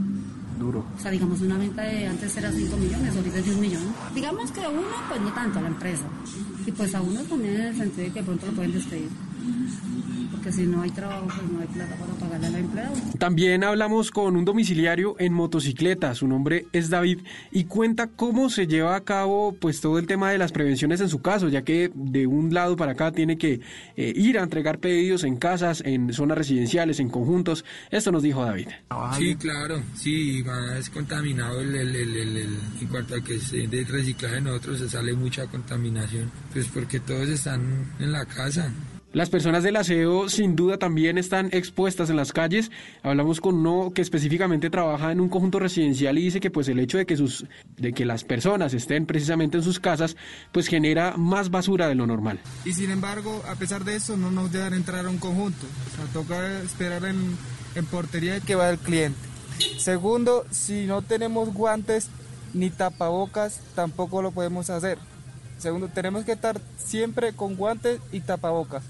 Duro. 0.59 0.85
O 0.97 0.99
sea, 0.99 1.11
digamos, 1.11 1.41
una 1.41 1.57
venta 1.57 1.83
de 1.83 2.07
antes 2.07 2.35
era 2.35 2.51
5 2.51 2.77
millones, 2.77 3.15
ahorita 3.15 3.37
es 3.37 3.45
10 3.45 3.57
millones. 3.57 3.89
Digamos 4.15 4.51
que 4.51 4.63
a 4.63 4.69
uno, 4.69 4.87
pues 5.07 5.21
no 5.21 5.31
tanto, 5.33 5.59
a 5.59 5.61
la 5.61 5.67
empresa. 5.67 6.05
Y 6.65 6.71
pues 6.71 6.95
a 6.95 7.01
uno 7.01 7.21
también 7.21 7.55
en 7.55 7.61
el 7.67 7.77
sentido 7.77 8.07
de 8.07 8.13
que 8.13 8.23
pronto 8.23 8.45
lo 8.47 8.51
pueden 8.53 8.73
despedir 8.73 9.09
porque 10.31 10.51
si 10.51 10.67
no 10.67 10.81
hay 10.81 10.91
trabajo, 10.91 11.27
pues 11.27 11.51
no 11.51 11.59
hay 11.59 11.67
plata 11.67 11.95
para 11.95 12.13
pagarle 12.13 12.47
al 12.47 12.55
empleado. 12.55 12.95
También 13.17 13.63
hablamos 13.63 14.11
con 14.11 14.35
un 14.35 14.45
domiciliario 14.45 15.15
en 15.19 15.33
motocicleta, 15.33 16.13
su 16.15 16.27
nombre 16.27 16.67
es 16.73 16.89
David, 16.89 17.19
y 17.51 17.65
cuenta 17.65 18.07
cómo 18.07 18.49
se 18.49 18.67
lleva 18.67 18.95
a 18.95 19.03
cabo 19.03 19.55
pues 19.59 19.81
todo 19.81 19.97
el 19.99 20.07
tema 20.07 20.31
de 20.31 20.37
las 20.37 20.51
prevenciones 20.51 21.01
en 21.01 21.09
su 21.09 21.21
caso, 21.21 21.49
ya 21.49 21.63
que 21.63 21.91
de 21.93 22.27
un 22.27 22.53
lado 22.53 22.75
para 22.75 22.93
acá 22.93 23.11
tiene 23.11 23.37
que 23.37 23.61
eh, 23.95 24.13
ir 24.15 24.37
a 24.37 24.43
entregar 24.43 24.79
pedidos 24.79 25.23
en 25.23 25.37
casas, 25.37 25.81
en 25.85 26.13
zonas 26.13 26.37
residenciales, 26.37 26.99
en 26.99 27.09
conjuntos. 27.09 27.65
Esto 27.89 28.11
nos 28.11 28.23
dijo 28.23 28.43
David. 28.43 28.67
Sí, 29.17 29.35
claro, 29.35 29.81
sí, 29.95 30.43
es 30.77 30.89
contaminado 30.89 31.61
el, 31.61 31.75
el, 31.75 31.95
el, 31.95 32.57
en 32.81 32.87
cuanto 32.89 33.15
a 33.15 33.21
que 33.21 33.35
es 33.35 33.51
de 33.51 33.85
reciclaje 33.87 34.41
nosotros 34.41 34.79
se 34.79 34.89
sale 34.89 35.13
mucha 35.13 35.47
contaminación, 35.47 36.31
pues 36.53 36.67
porque 36.67 36.99
todos 36.99 37.29
están 37.29 37.93
en 37.99 38.11
la 38.11 38.25
casa. 38.25 38.71
Las 39.13 39.29
personas 39.29 39.63
del 39.63 39.77
aseo 39.77 40.27
sin 40.27 40.57
duda 40.57 40.77
también 40.77 41.17
están 41.17 41.47
expuestas 41.53 42.09
en 42.09 42.17
las 42.17 42.33
calles. 42.33 42.71
Hablamos 43.03 43.39
con 43.39 43.55
uno 43.55 43.93
que 43.93 44.01
específicamente 44.01 44.69
trabaja 44.69 45.13
en 45.13 45.21
un 45.21 45.29
conjunto 45.29 45.59
residencial 45.59 46.17
y 46.17 46.23
dice 46.23 46.41
que 46.41 46.51
pues 46.51 46.67
el 46.67 46.77
hecho 46.77 46.97
de 46.97 47.05
que 47.05 47.15
sus 47.15 47.45
de 47.77 47.93
que 47.93 48.03
las 48.03 48.25
personas 48.25 48.73
estén 48.73 49.05
precisamente 49.05 49.57
en 49.57 49.63
sus 49.63 49.79
casas 49.79 50.17
pues 50.51 50.67
genera 50.67 51.15
más 51.15 51.49
basura 51.49 51.87
de 51.87 51.95
lo 51.95 52.05
normal. 52.05 52.39
Y 52.65 52.73
sin 52.73 52.91
embargo, 52.91 53.41
a 53.47 53.55
pesar 53.55 53.85
de 53.85 53.95
eso 53.95 54.17
no 54.17 54.29
nos 54.29 54.51
dejan 54.51 54.73
entrar 54.73 55.05
a 55.05 55.09
un 55.09 55.19
conjunto. 55.19 55.65
O 55.65 55.95
sea, 55.95 56.05
toca 56.11 56.61
esperar 56.61 57.05
en, 57.05 57.37
en 57.75 57.85
portería 57.85 58.41
que 58.41 58.55
va 58.55 58.69
el 58.69 58.77
cliente. 58.77 59.17
Segundo, 59.77 60.45
si 60.51 60.85
no 60.85 61.01
tenemos 61.01 61.53
guantes 61.53 62.09
ni 62.53 62.69
tapabocas, 62.69 63.61
tampoco 63.73 64.21
lo 64.21 64.31
podemos 64.31 64.69
hacer. 64.69 64.97
Segundo, 65.59 65.87
tenemos 65.87 66.25
que 66.25 66.33
estar 66.33 66.59
siempre 66.77 67.31
con 67.31 67.55
guantes 67.55 67.99
y 68.11 68.19
tapabocas 68.19 68.83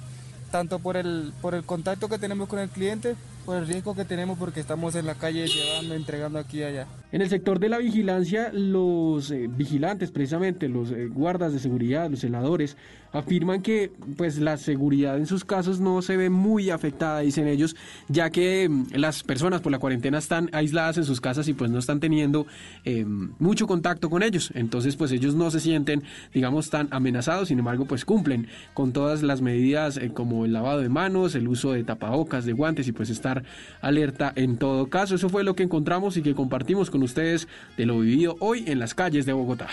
tanto 0.52 0.80
por 0.80 0.98
el, 0.98 1.34
por 1.42 1.56
el 1.56 1.64
contacto 1.64 2.10
que 2.10 2.18
tenemos 2.18 2.48
con 2.48 2.60
el 2.60 2.70
cliente, 2.70 3.16
por 3.48 3.56
el 3.56 3.66
riesgo 3.66 3.96
que 3.96 4.04
tenemos 4.04 4.38
porque 4.38 4.60
estamos 4.60 4.94
en 4.96 5.06
la 5.06 5.16
calle 5.16 5.48
llevando, 5.48 5.96
entregando 5.96 6.38
aquí 6.38 6.60
y 6.60 6.64
allá. 6.64 6.86
En 7.14 7.22
el 7.22 7.30
sector 7.30 7.60
de 7.60 7.70
la 7.70 7.78
vigilancia, 7.78 8.52
los 8.52 9.32
eh, 9.32 9.48
vigilantes, 9.50 10.12
precisamente 10.12 10.68
los 10.68 10.92
eh, 10.92 11.08
guardas 11.08 11.54
de 11.54 11.60
seguridad, 11.60 12.10
los 12.10 12.20
celadores, 12.20 12.76
afirman 13.14 13.62
que 13.62 13.90
pues 14.18 14.38
la 14.40 14.58
seguridad 14.58 15.18
en 15.18 15.26
sus 15.26 15.46
casos 15.46 15.80
no 15.80 16.02
se 16.02 16.18
ve 16.18 16.30
muy 16.30 16.70
afectada, 16.70 17.22
dicen 17.22 17.48
ellos, 17.48 17.78
ya 18.10 18.30
que 18.30 18.68
mm, 18.68 18.88
las 18.96 19.24
personas 19.24 19.62
por 19.62 19.72
la 19.72 19.80
cuarentena 19.80 20.18
están 20.18 20.50
aisladas 20.52 20.98
en 20.98 21.06
sus 21.06 21.22
casas 21.22 21.48
y 21.48 21.54
pues 21.54 21.72
no 21.72 21.80
están 21.80 22.02
teniendo 22.02 22.46
eh, 22.84 23.06
mucho 23.06 23.66
contacto 23.66 24.10
con 24.10 24.24
ellos. 24.24 24.52
Entonces 24.56 24.98
pues 24.98 25.14
ellos 25.14 25.36
no 25.36 25.50
se 25.52 25.62
sienten, 25.62 26.04
digamos, 26.34 26.70
tan 26.70 26.90
amenazados, 26.92 27.48
sin 27.48 27.60
embargo 27.60 27.86
pues 27.86 28.04
cumplen 28.04 28.48
con 28.74 28.92
todas 28.92 29.24
las 29.24 29.42
medidas 29.42 30.00
como 30.14 30.44
el 30.44 30.52
lavado 30.52 30.82
de 30.82 30.90
manos, 30.90 31.36
el 31.36 31.48
uso 31.48 31.72
de 31.72 31.86
tapabocas, 31.86 32.46
de 32.46 32.52
guantes 32.52 32.90
y 32.90 32.92
pues 32.92 33.10
estar 33.10 33.37
alerta 33.82 34.34
en 34.36 34.58
todo 34.58 34.88
caso. 34.88 35.16
Eso 35.16 35.30
fue 35.30 35.44
lo 35.44 35.56
que 35.56 35.64
encontramos 35.64 36.18
y 36.18 36.22
que 36.22 36.36
compartimos 36.36 36.90
con 36.90 37.04
ustedes 37.04 37.48
de 37.78 37.86
lo 37.86 38.00
vivido 38.00 38.36
hoy 38.40 38.64
en 38.68 38.80
las 38.80 38.94
calles 38.94 39.26
de 39.26 39.34
Bogotá. 39.34 39.68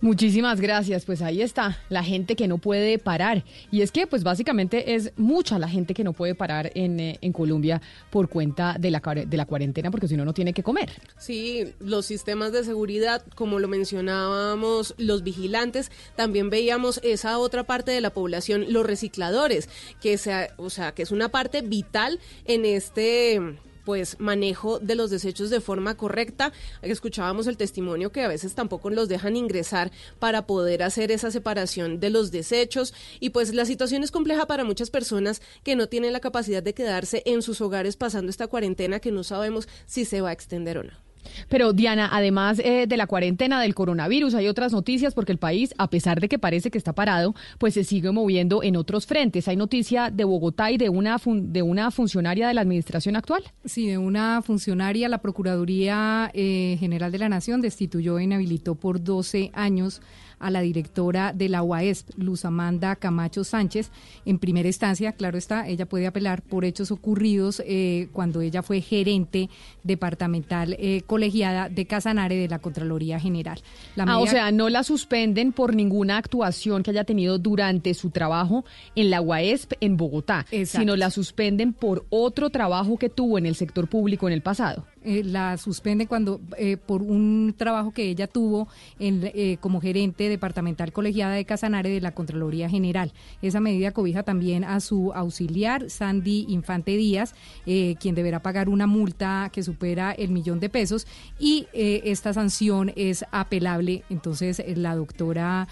Muchísimas 0.00 0.60
gracias. 0.60 1.04
Pues 1.04 1.22
ahí 1.22 1.42
está, 1.42 1.78
la 1.88 2.04
gente 2.04 2.36
que 2.36 2.46
no 2.46 2.58
puede 2.58 2.98
parar. 2.98 3.44
Y 3.70 3.82
es 3.82 3.90
que, 3.90 4.06
pues 4.06 4.22
básicamente 4.22 4.94
es 4.94 5.12
mucha 5.16 5.58
la 5.58 5.68
gente 5.68 5.94
que 5.94 6.04
no 6.04 6.12
puede 6.12 6.34
parar 6.34 6.70
en, 6.74 7.00
eh, 7.00 7.18
en 7.20 7.32
Colombia 7.32 7.82
por 8.10 8.28
cuenta 8.28 8.76
de 8.78 8.90
la, 8.90 9.00
de 9.00 9.36
la 9.36 9.46
cuarentena, 9.46 9.90
porque 9.90 10.08
si 10.08 10.16
no, 10.16 10.24
no 10.24 10.34
tiene 10.34 10.52
que 10.52 10.62
comer. 10.62 10.90
Sí, 11.18 11.64
los 11.80 12.06
sistemas 12.06 12.52
de 12.52 12.62
seguridad, 12.64 13.24
como 13.34 13.58
lo 13.58 13.68
mencionábamos, 13.68 14.94
los 14.98 15.22
vigilantes, 15.24 15.90
también 16.16 16.50
veíamos 16.50 17.00
esa 17.02 17.38
otra 17.38 17.64
parte 17.64 17.90
de 17.90 18.00
la 18.00 18.10
población, 18.10 18.66
los 18.68 18.86
recicladores, 18.86 19.68
que, 20.00 20.16
sea, 20.16 20.50
o 20.56 20.70
sea, 20.70 20.92
que 20.92 21.02
es 21.02 21.10
una 21.10 21.28
parte 21.28 21.62
vital 21.62 22.20
en 22.44 22.64
este 22.64 23.58
pues 23.88 24.20
manejo 24.20 24.80
de 24.80 24.94
los 24.94 25.08
desechos 25.08 25.48
de 25.48 25.62
forma 25.62 25.96
correcta. 25.96 26.52
Escuchábamos 26.82 27.46
el 27.46 27.56
testimonio 27.56 28.12
que 28.12 28.22
a 28.22 28.28
veces 28.28 28.54
tampoco 28.54 28.90
los 28.90 29.08
dejan 29.08 29.34
ingresar 29.34 29.90
para 30.18 30.46
poder 30.46 30.82
hacer 30.82 31.10
esa 31.10 31.30
separación 31.30 31.98
de 31.98 32.10
los 32.10 32.30
desechos 32.30 32.92
y 33.18 33.30
pues 33.30 33.54
la 33.54 33.64
situación 33.64 34.02
es 34.02 34.10
compleja 34.10 34.44
para 34.44 34.62
muchas 34.62 34.90
personas 34.90 35.40
que 35.64 35.74
no 35.74 35.86
tienen 35.86 36.12
la 36.12 36.20
capacidad 36.20 36.62
de 36.62 36.74
quedarse 36.74 37.22
en 37.24 37.40
sus 37.40 37.62
hogares 37.62 37.96
pasando 37.96 38.28
esta 38.28 38.46
cuarentena 38.46 39.00
que 39.00 39.10
no 39.10 39.24
sabemos 39.24 39.68
si 39.86 40.04
se 40.04 40.20
va 40.20 40.28
a 40.28 40.32
extender 40.32 40.76
o 40.76 40.82
no. 40.82 41.07
Pero 41.48 41.72
Diana, 41.72 42.08
además 42.12 42.60
eh, 42.60 42.86
de 42.86 42.96
la 42.96 43.06
cuarentena 43.06 43.60
del 43.60 43.74
coronavirus, 43.74 44.34
hay 44.34 44.48
otras 44.48 44.72
noticias 44.72 45.14
porque 45.14 45.32
el 45.32 45.38
país, 45.38 45.74
a 45.78 45.90
pesar 45.90 46.20
de 46.20 46.28
que 46.28 46.38
parece 46.38 46.70
que 46.70 46.78
está 46.78 46.92
parado, 46.92 47.34
pues 47.58 47.74
se 47.74 47.84
sigue 47.84 48.10
moviendo 48.10 48.62
en 48.62 48.76
otros 48.76 49.06
frentes. 49.06 49.48
Hay 49.48 49.56
noticia 49.56 50.10
de 50.10 50.24
Bogotá 50.24 50.70
y 50.70 50.78
de 50.78 50.88
una, 50.88 51.20
de 51.24 51.62
una 51.62 51.90
funcionaria 51.90 52.48
de 52.48 52.54
la 52.54 52.60
administración 52.60 53.16
actual. 53.16 53.44
Sí, 53.64 53.86
de 53.86 53.98
una 53.98 54.42
funcionaria, 54.42 55.08
la 55.08 55.18
Procuraduría 55.18 56.30
eh, 56.34 56.76
General 56.78 57.12
de 57.12 57.18
la 57.18 57.28
Nación 57.28 57.60
destituyó 57.60 58.18
e 58.18 58.24
inhabilitó 58.24 58.74
por 58.74 59.02
12 59.02 59.50
años 59.54 60.00
a 60.38 60.50
la 60.50 60.60
directora 60.60 61.32
de 61.32 61.48
la 61.48 61.62
UAESP, 61.62 62.10
Luz 62.16 62.44
Amanda 62.44 62.96
Camacho 62.96 63.44
Sánchez. 63.44 63.90
En 64.24 64.38
primera 64.38 64.68
instancia, 64.68 65.12
claro 65.12 65.38
está, 65.38 65.68
ella 65.68 65.86
puede 65.86 66.06
apelar 66.06 66.42
por 66.42 66.64
hechos 66.64 66.90
ocurridos 66.90 67.62
eh, 67.66 68.08
cuando 68.12 68.40
ella 68.40 68.62
fue 68.62 68.80
gerente 68.80 69.48
departamental 69.82 70.76
eh, 70.78 71.02
colegiada 71.06 71.68
de 71.68 71.86
Casanare 71.86 72.36
de 72.36 72.48
la 72.48 72.58
Contraloría 72.58 73.20
General. 73.20 73.60
ah, 73.96 74.18
o 74.18 74.26
sea, 74.26 74.52
no 74.52 74.68
la 74.68 74.82
suspenden 74.82 75.52
por 75.52 75.74
ninguna 75.74 76.18
actuación 76.18 76.82
que 76.82 76.90
haya 76.90 77.04
tenido 77.04 77.38
durante 77.38 77.94
su 77.94 78.10
trabajo 78.10 78.64
en 78.94 79.10
la 79.10 79.20
UAESP 79.20 79.72
en 79.80 79.96
Bogotá, 79.96 80.46
sino 80.64 80.96
la 80.96 81.10
suspenden 81.10 81.72
por 81.72 82.06
otro 82.10 82.50
trabajo 82.50 82.98
que 82.98 83.08
tuvo 83.08 83.38
en 83.38 83.46
el 83.46 83.54
sector 83.54 83.88
público 83.88 84.26
en 84.26 84.34
el 84.34 84.42
pasado. 84.42 84.84
Eh, 85.04 85.22
la 85.24 85.56
suspende 85.58 86.06
cuando 86.06 86.40
eh, 86.56 86.76
por 86.76 87.02
un 87.02 87.54
trabajo 87.56 87.92
que 87.92 88.10
ella 88.10 88.26
tuvo 88.26 88.68
en, 88.98 89.20
eh, 89.22 89.56
como 89.60 89.80
gerente 89.80 90.28
departamental 90.28 90.92
colegiada 90.92 91.34
de 91.34 91.44
Casanare 91.44 91.88
de 91.88 92.00
la 92.00 92.12
Contraloría 92.12 92.68
General. 92.68 93.12
Esa 93.40 93.60
medida 93.60 93.92
cobija 93.92 94.24
también 94.24 94.64
a 94.64 94.80
su 94.80 95.12
auxiliar, 95.12 95.88
Sandy 95.88 96.46
Infante 96.48 96.96
Díaz, 96.96 97.34
quien 97.64 98.14
deberá 98.14 98.40
pagar 98.40 98.68
una 98.68 98.86
multa 98.86 99.50
que 99.52 99.62
supera 99.62 100.12
el 100.12 100.30
millón 100.30 100.60
de 100.60 100.68
pesos 100.68 101.06
y 101.38 101.66
esta 101.72 102.32
sanción 102.32 102.92
es 102.96 103.24
apelable. 103.30 104.04
Entonces 104.10 104.62
la 104.76 104.94
doctora 104.94 105.68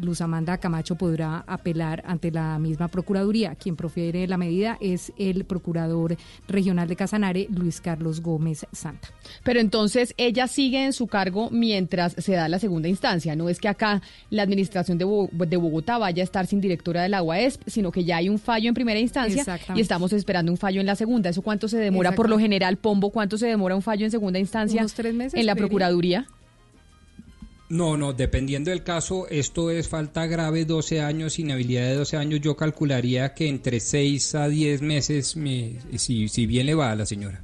Luz 0.00 0.20
Amanda 0.20 0.58
Camacho 0.58 0.96
podrá 0.96 1.44
apelar 1.46 2.02
ante 2.06 2.30
la 2.30 2.58
misma 2.58 2.88
Procuraduría. 2.88 3.54
Quien 3.54 3.76
profiere 3.76 4.26
la 4.26 4.36
medida 4.36 4.78
es 4.80 5.12
el 5.18 5.44
procurador 5.44 6.16
regional 6.48 6.88
de 6.88 6.96
Casanare, 6.96 7.46
Luis 7.50 7.80
Carlos 7.80 8.20
Gómez 8.20 8.63
Santa. 8.72 9.08
Pero 9.42 9.60
entonces 9.60 10.14
ella 10.16 10.46
sigue 10.46 10.84
en 10.84 10.92
su 10.92 11.06
cargo 11.06 11.50
mientras 11.50 12.14
se 12.18 12.32
da 12.32 12.48
la 12.48 12.58
segunda 12.58 12.88
instancia. 12.88 13.36
No 13.36 13.48
es 13.48 13.58
que 13.58 13.68
acá 13.68 14.02
la 14.30 14.42
administración 14.42 14.98
de, 14.98 15.04
Bogotá 15.04 15.98
vaya 15.98 16.22
a 16.22 16.24
estar 16.24 16.46
sin 16.46 16.60
directora 16.60 17.02
de 17.02 17.08
la 17.08 17.22
UASP, 17.22 17.62
sino 17.66 17.92
que 17.92 18.04
ya 18.04 18.18
hay 18.18 18.28
un 18.28 18.38
fallo 18.38 18.68
en 18.68 18.74
primera 18.74 19.00
instancia 19.00 19.44
y 19.74 19.80
estamos 19.80 20.12
esperando 20.12 20.52
un 20.52 20.58
fallo 20.58 20.80
en 20.80 20.86
la 20.86 20.96
segunda. 20.96 21.30
¿Eso 21.30 21.42
cuánto 21.42 21.68
se 21.68 21.78
demora 21.78 22.12
por 22.12 22.28
lo 22.28 22.38
general, 22.38 22.76
Pombo? 22.76 23.10
¿Cuánto 23.10 23.38
se 23.38 23.46
demora 23.46 23.74
un 23.74 23.82
fallo 23.82 24.04
en 24.04 24.10
segunda 24.10 24.38
instancia 24.38 24.84
tres 24.94 25.14
meses, 25.14 25.38
en 25.38 25.46
la 25.46 25.54
Procuraduría? 25.54 26.26
No, 27.68 27.96
no, 27.96 28.12
dependiendo 28.12 28.70
del 28.70 28.82
caso, 28.82 29.26
esto 29.28 29.70
es 29.70 29.88
falta 29.88 30.26
grave, 30.26 30.64
12 30.64 31.00
años, 31.00 31.38
inhabilidad 31.38 31.88
de 31.88 31.94
12 31.94 32.16
años, 32.18 32.40
yo 32.40 32.56
calcularía 32.56 33.34
que 33.34 33.48
entre 33.48 33.80
6 33.80 34.34
a 34.34 34.48
10 34.48 34.82
meses, 34.82 35.34
me, 35.34 35.76
si, 35.96 36.28
si 36.28 36.46
bien 36.46 36.66
le 36.66 36.74
va 36.74 36.92
a 36.92 36.96
la 36.96 37.06
señora 37.06 37.42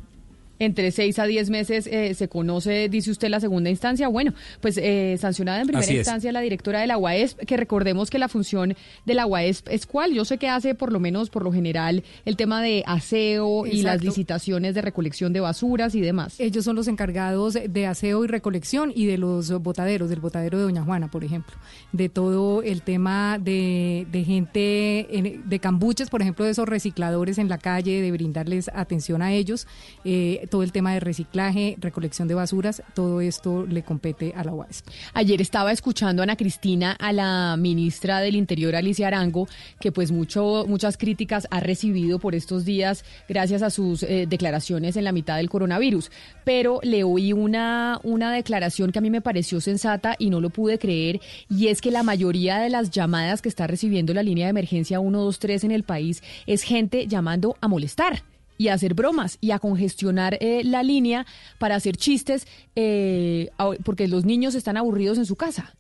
entre 0.61 0.93
seis 0.93 1.19
a 1.19 1.25
diez 1.25 1.51
meses 1.51 1.87
eh, 1.87 2.15
se 2.15 2.29
conoce, 2.29 2.89
dice 2.89 3.11
usted, 3.11 3.29
la 3.29 3.41
segunda 3.41 3.71
instancia. 3.71 4.09
Bueno, 4.09 4.35
pues 4.61 4.77
eh, 4.77 5.17
sancionada 5.19 5.63
en 5.63 5.67
primera 5.67 5.93
instancia 5.93 6.31
la 6.31 6.41
directora 6.41 6.81
de 6.81 6.87
la 6.87 6.99
UAESP, 6.99 7.41
que 7.41 7.57
recordemos 7.57 8.11
que 8.11 8.19
la 8.19 8.29
función 8.29 8.77
de 9.07 9.15
la 9.15 9.27
UAESP 9.27 9.69
es 9.71 9.87
cuál. 9.87 10.13
Yo 10.13 10.25
sé 10.25 10.37
que 10.39 10.49
hace 10.49 10.75
por 10.75 10.93
lo 10.93 11.01
menos, 11.01 11.31
por 11.31 11.43
lo 11.43 11.53
general, 11.53 12.05
el 12.27 12.37
tema 12.37 12.63
de 12.63 12.85
aseo 12.87 13.67
y 13.67 13.83
las 13.83 14.05
licitaciones 14.05 14.75
de 14.75 14.83
recolección 14.83 15.33
de 15.33 15.41
basuras 15.41 15.95
y 15.95 16.01
demás. 16.03 16.39
Ellos 16.39 16.65
son 16.65 16.77
los 16.77 16.89
encargados 16.89 17.59
de 17.67 17.87
aseo 17.87 18.23
y 18.25 18.29
recolección 18.29 18.93
y 18.95 19.07
de 19.07 19.17
los 19.17 19.51
botaderos, 19.63 20.11
del 20.11 20.21
botadero 20.21 20.59
de 20.59 20.65
Doña 20.65 20.83
Juana, 20.83 21.11
por 21.11 21.25
ejemplo, 21.25 21.57
de 21.93 22.11
todo 22.11 22.63
el 22.63 22.83
tema 22.83 23.39
de, 23.39 24.07
de 24.13 24.25
gente, 24.25 25.41
de 25.43 25.59
cambuches, 25.59 26.11
por 26.11 26.21
ejemplo, 26.21 26.45
de 26.45 26.51
esos 26.51 26.69
recicladores 26.69 27.39
en 27.39 27.49
la 27.49 27.57
calle, 27.57 28.03
de 28.03 28.13
brindarles 28.13 28.71
atención 28.75 29.23
a 29.23 29.33
ellos. 29.33 29.67
Eh, 30.05 30.49
todo 30.51 30.63
el 30.63 30.73
tema 30.73 30.93
de 30.93 31.01
reciclaje, 31.01 31.77
recolección 31.81 32.29
de 32.29 32.35
basuras, 32.35 32.83
todo 32.95 33.21
esto 33.21 33.65
le 33.67 33.83
compete 33.83 34.35
a 34.37 34.45
la 34.45 34.53
UAS. 34.53 34.85
Ayer 35.15 35.41
estaba 35.41 35.73
escuchando 35.73 36.21
a 36.21 36.25
Ana 36.25 36.37
Cristina, 36.37 36.93
a 36.99 37.13
la 37.13 37.57
ministra 37.57 38.21
del 38.21 38.37
Interior, 38.37 38.77
Alicia 38.77 39.07
Arango, 39.07 39.49
que 39.81 39.93
pues 39.93 40.11
mucho, 40.11 40.65
muchas 40.69 40.97
críticas 40.97 41.47
ha 41.51 41.61
recibido 41.61 42.19
por 42.19 42.35
estos 42.35 42.65
días 42.65 43.05
gracias 43.29 43.63
a 43.63 43.71
sus 43.71 44.03
eh, 44.03 44.27
declaraciones 44.29 44.97
en 44.97 45.05
la 45.05 45.13
mitad 45.13 45.37
del 45.37 45.49
coronavirus. 45.49 46.11
Pero 46.45 46.81
le 46.83 47.05
oí 47.05 47.33
una, 47.33 48.01
una 48.03 48.33
declaración 48.33 48.93
que 48.93 48.99
a 48.99 49.03
mí 49.03 49.11
me 49.11 49.21
pareció 49.21 49.61
sensata 49.61 50.17
y 50.19 50.31
no 50.31 50.41
lo 50.41 50.51
pude 50.51 50.79
creer, 50.79 51.21
y 51.49 51.69
es 51.69 51.81
que 51.81 51.91
la 51.91 52.03
mayoría 52.03 52.59
de 52.59 52.71
las 52.71 52.91
llamadas 52.91 53.41
que 53.41 53.49
está 53.49 53.67
recibiendo 53.67 54.13
la 54.13 54.23
línea 54.23 54.47
de 54.47 54.51
emergencia 54.51 54.99
123 54.99 55.65
en 55.65 55.71
el 55.71 55.85
país 55.85 56.23
es 56.47 56.63
gente 56.63 57.07
llamando 57.07 57.57
a 57.61 57.69
molestar 57.69 58.23
y 58.61 58.69
a 58.69 58.75
hacer 58.75 58.93
bromas 58.93 59.39
y 59.41 59.53
a 59.53 59.59
congestionar 59.59 60.37
eh, 60.39 60.61
la 60.65 60.83
línea 60.83 61.25
para 61.57 61.77
hacer 61.77 61.97
chistes 61.97 62.47
eh, 62.77 63.49
porque 63.85 64.07
los 64.07 64.27
niños 64.27 64.55
están 64.55 64.77
aburridos 64.77 65.17
en 65.17 65.25
su 65.25 65.35
casa. 65.35 65.75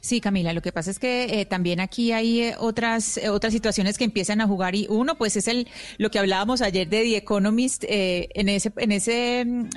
Sí, 0.00 0.20
Camila, 0.20 0.52
lo 0.52 0.62
que 0.62 0.72
pasa 0.72 0.90
es 0.90 0.98
que 0.98 1.40
eh, 1.40 1.46
también 1.46 1.80
aquí 1.80 2.12
hay 2.12 2.40
eh, 2.40 2.54
otras 2.58 3.16
eh, 3.16 3.28
otras 3.28 3.52
situaciones 3.52 3.98
que 3.98 4.04
empiezan 4.04 4.40
a 4.40 4.46
jugar 4.46 4.74
y 4.74 4.86
uno 4.88 5.16
pues 5.16 5.36
es 5.36 5.48
el 5.48 5.68
lo 5.98 6.10
que 6.10 6.18
hablábamos 6.18 6.62
ayer 6.62 6.88
de 6.88 7.02
The 7.02 7.16
Economist 7.16 7.84
en 7.88 8.48
ese 8.48 8.72
en 8.76 8.92
ese 8.92 9.44
mm, 9.44 9.68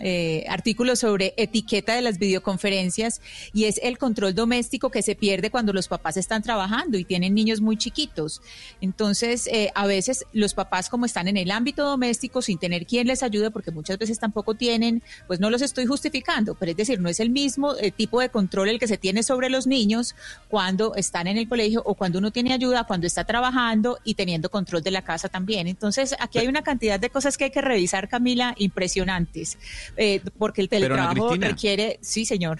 artículo 0.49 0.95
sobre 0.95 1.33
etiqueta 1.37 1.95
de 1.95 2.01
las 2.01 2.19
videoconferencias 2.19 3.21
y 3.53 3.65
es 3.65 3.79
el 3.83 3.97
control 3.97 4.35
doméstico 4.35 4.89
que 4.89 5.01
se 5.01 5.15
pierde 5.15 5.51
cuando 5.51 5.73
los 5.73 5.87
papás 5.87 6.17
están 6.17 6.41
trabajando 6.41 6.97
y 6.97 7.05
tienen 7.05 7.33
niños 7.33 7.61
muy 7.61 7.77
chiquitos. 7.77 8.41
Entonces, 8.81 9.49
a 9.75 9.87
veces 9.87 10.25
los 10.33 10.53
papás 10.53 10.89
como 10.89 11.05
están 11.05 11.27
en 11.27 11.37
el 11.37 11.51
ámbito 11.51 11.85
doméstico 11.85 12.41
sin 12.41 12.57
tener 12.57 12.85
quien 12.85 13.07
les 13.07 13.23
ayude 13.23 13.51
porque 13.51 13.71
muchas 13.71 13.97
veces 13.97 14.19
tampoco 14.19 14.55
tienen, 14.55 15.01
pues 15.27 15.39
no 15.39 15.49
los 15.49 15.61
estoy 15.61 15.85
justificando, 15.85 16.55
pero 16.55 16.71
es 16.71 16.77
decir, 16.77 16.99
no 16.99 17.09
es 17.09 17.19
el 17.19 17.29
mismo 17.29 17.75
tipo 17.95 18.19
de 18.21 18.29
control 18.29 18.69
el 18.69 18.79
que 18.79 18.87
se 18.87 18.97
tiene 18.97 19.23
sobre 19.23 19.49
los 19.49 19.67
niños 19.67 19.98
cuando 20.47 20.95
están 20.95 21.27
en 21.27 21.37
el 21.37 21.47
colegio 21.47 21.81
o 21.85 21.93
cuando 21.95 22.19
uno 22.19 22.31
tiene 22.31 22.53
ayuda, 22.53 22.85
cuando 22.85 23.07
está 23.07 23.23
trabajando 23.23 23.99
y 24.03 24.15
teniendo 24.15 24.49
control 24.49 24.81
de 24.83 24.91
la 24.91 25.03
casa 25.03 25.29
también. 25.29 25.67
Entonces, 25.67 26.15
aquí 26.19 26.39
hay 26.39 26.47
una 26.47 26.61
cantidad 26.61 26.99
de 26.99 27.09
cosas 27.09 27.37
que 27.37 27.45
hay 27.45 27.51
que 27.51 27.61
revisar, 27.61 28.07
Camila, 28.09 28.55
impresionantes, 28.57 29.57
eh, 29.97 30.21
porque 30.37 30.61
el 30.61 30.69
teletrabajo 30.69 31.35
requiere, 31.35 31.99
sí, 32.01 32.25
señor. 32.25 32.59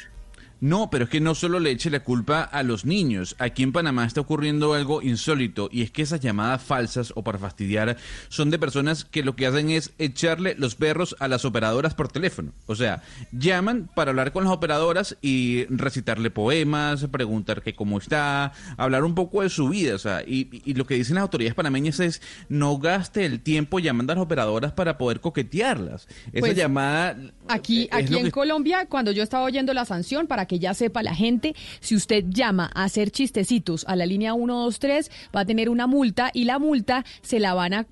No, 0.61 0.89
pero 0.89 1.05
es 1.05 1.09
que 1.09 1.21
no 1.21 1.35
solo 1.35 1.59
le 1.59 1.71
eche 1.71 1.89
la 1.89 2.03
culpa 2.03 2.41
a 2.41 2.63
los 2.63 2.85
niños. 2.85 3.35
Aquí 3.39 3.63
en 3.63 3.71
Panamá 3.71 4.05
está 4.05 4.21
ocurriendo 4.21 4.73
algo 4.73 5.01
insólito 5.01 5.69
y 5.71 5.83
es 5.83 5.91
que 5.91 6.01
esas 6.01 6.19
llamadas 6.19 6.61
falsas 6.61 7.13
o 7.15 7.23
para 7.23 7.39
fastidiar 7.39 7.97
son 8.27 8.49
de 8.49 8.59
personas 8.59 9.05
que 9.05 9.23
lo 9.23 9.35
que 9.35 9.47
hacen 9.47 9.69
es 9.69 9.91
echarle 9.97 10.55
los 10.57 10.75
perros 10.75 11.15
a 11.19 11.27
las 11.27 11.45
operadoras 11.45 11.93
por 11.93 12.09
teléfono. 12.09 12.51
O 12.65 12.75
sea, 12.75 13.03
llaman 13.31 13.89
para 13.95 14.11
hablar 14.11 14.33
con 14.33 14.43
las 14.43 14.53
operadoras 14.53 15.17
y 15.21 15.65
recitarle 15.65 16.29
poemas, 16.29 17.07
preguntar 17.07 17.61
que 17.61 17.73
cómo 17.73 17.97
está, 17.97 18.51
hablar 18.77 19.03
un 19.03 19.15
poco 19.15 19.41
de 19.41 19.49
su 19.49 19.69
vida. 19.69 19.95
O 19.95 19.99
sea, 19.99 20.23
y, 20.25 20.61
y 20.65 20.73
lo 20.73 20.85
que 20.85 20.95
dicen 20.95 21.15
las 21.15 21.23
autoridades 21.23 21.55
panameñas 21.55 21.99
es 21.99 22.21
no 22.49 22.77
gaste 22.77 23.25
el 23.25 23.41
tiempo 23.41 23.79
llamando 23.79 24.11
a 24.13 24.17
las 24.17 24.23
operadoras 24.23 24.73
para 24.73 24.97
poder 24.97 25.21
coquetearlas. 25.21 26.07
Esa 26.33 26.39
pues, 26.39 26.55
llamada... 26.55 27.17
Aquí, 27.47 27.87
aquí 27.91 28.17
en 28.17 28.29
Colombia, 28.31 28.85
cuando 28.87 29.11
yo 29.11 29.23
estaba 29.23 29.45
oyendo 29.45 29.73
la 29.73 29.85
sanción 29.85 30.27
para 30.27 30.48
que 30.49 30.59
ya 30.59 30.73
sepa 30.73 31.03
la 31.03 31.15
gente, 31.15 31.55
si 31.79 31.95
usted 31.95 32.25
llama 32.27 32.69
a 32.73 32.83
hacer 32.83 33.11
chistecitos 33.11 33.85
a 33.87 33.95
la 33.95 34.05
línea 34.05 34.33
123, 34.33 35.09
va 35.33 35.41
a 35.41 35.45
tener 35.45 35.69
una 35.69 35.87
multa 35.87 36.31
y 36.33 36.43
la 36.43 36.59
multa 36.59 37.05
se 37.21 37.39
la 37.39 37.53
van 37.53 37.73
a, 37.73 37.85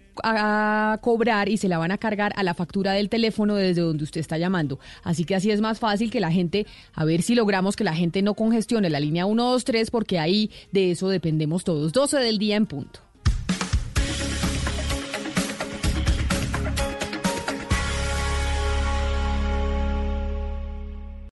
cobrar 1.02 1.48
y 1.48 1.58
se 1.58 1.68
la 1.68 1.78
van 1.78 1.92
a 1.92 2.00
cargar 2.00 2.34
a 2.36 2.42
la 2.42 2.56
factura 2.56 2.94
del 2.94 3.08
teléfono 3.08 3.54
desde 3.54 3.82
donde 3.82 4.04
usted 4.04 4.20
está 4.20 4.40
llamando. 4.40 4.80
Así 5.04 5.26
que 5.26 5.36
así 5.36 5.52
es 5.52 5.62
más 5.62 5.78
fácil 5.78 6.10
que 6.10 6.20
la 6.20 6.32
gente, 6.32 6.66
a 6.94 7.06
ver 7.06 7.22
si 7.22 7.36
logramos 7.36 7.76
que 7.76 7.84
la 7.84 7.94
gente 7.94 8.24
no 8.24 8.34
congestione 8.34 8.90
la 8.90 9.00
línea 9.00 9.26
123, 9.26 9.92
porque 9.92 10.18
ahí 10.18 10.50
de 10.72 10.90
eso 10.90 11.10
dependemos 11.10 11.64
todos. 11.64 11.94
12 11.94 12.18
del 12.18 12.40
día 12.40 12.56
en 12.56 12.66
punto. 12.66 13.07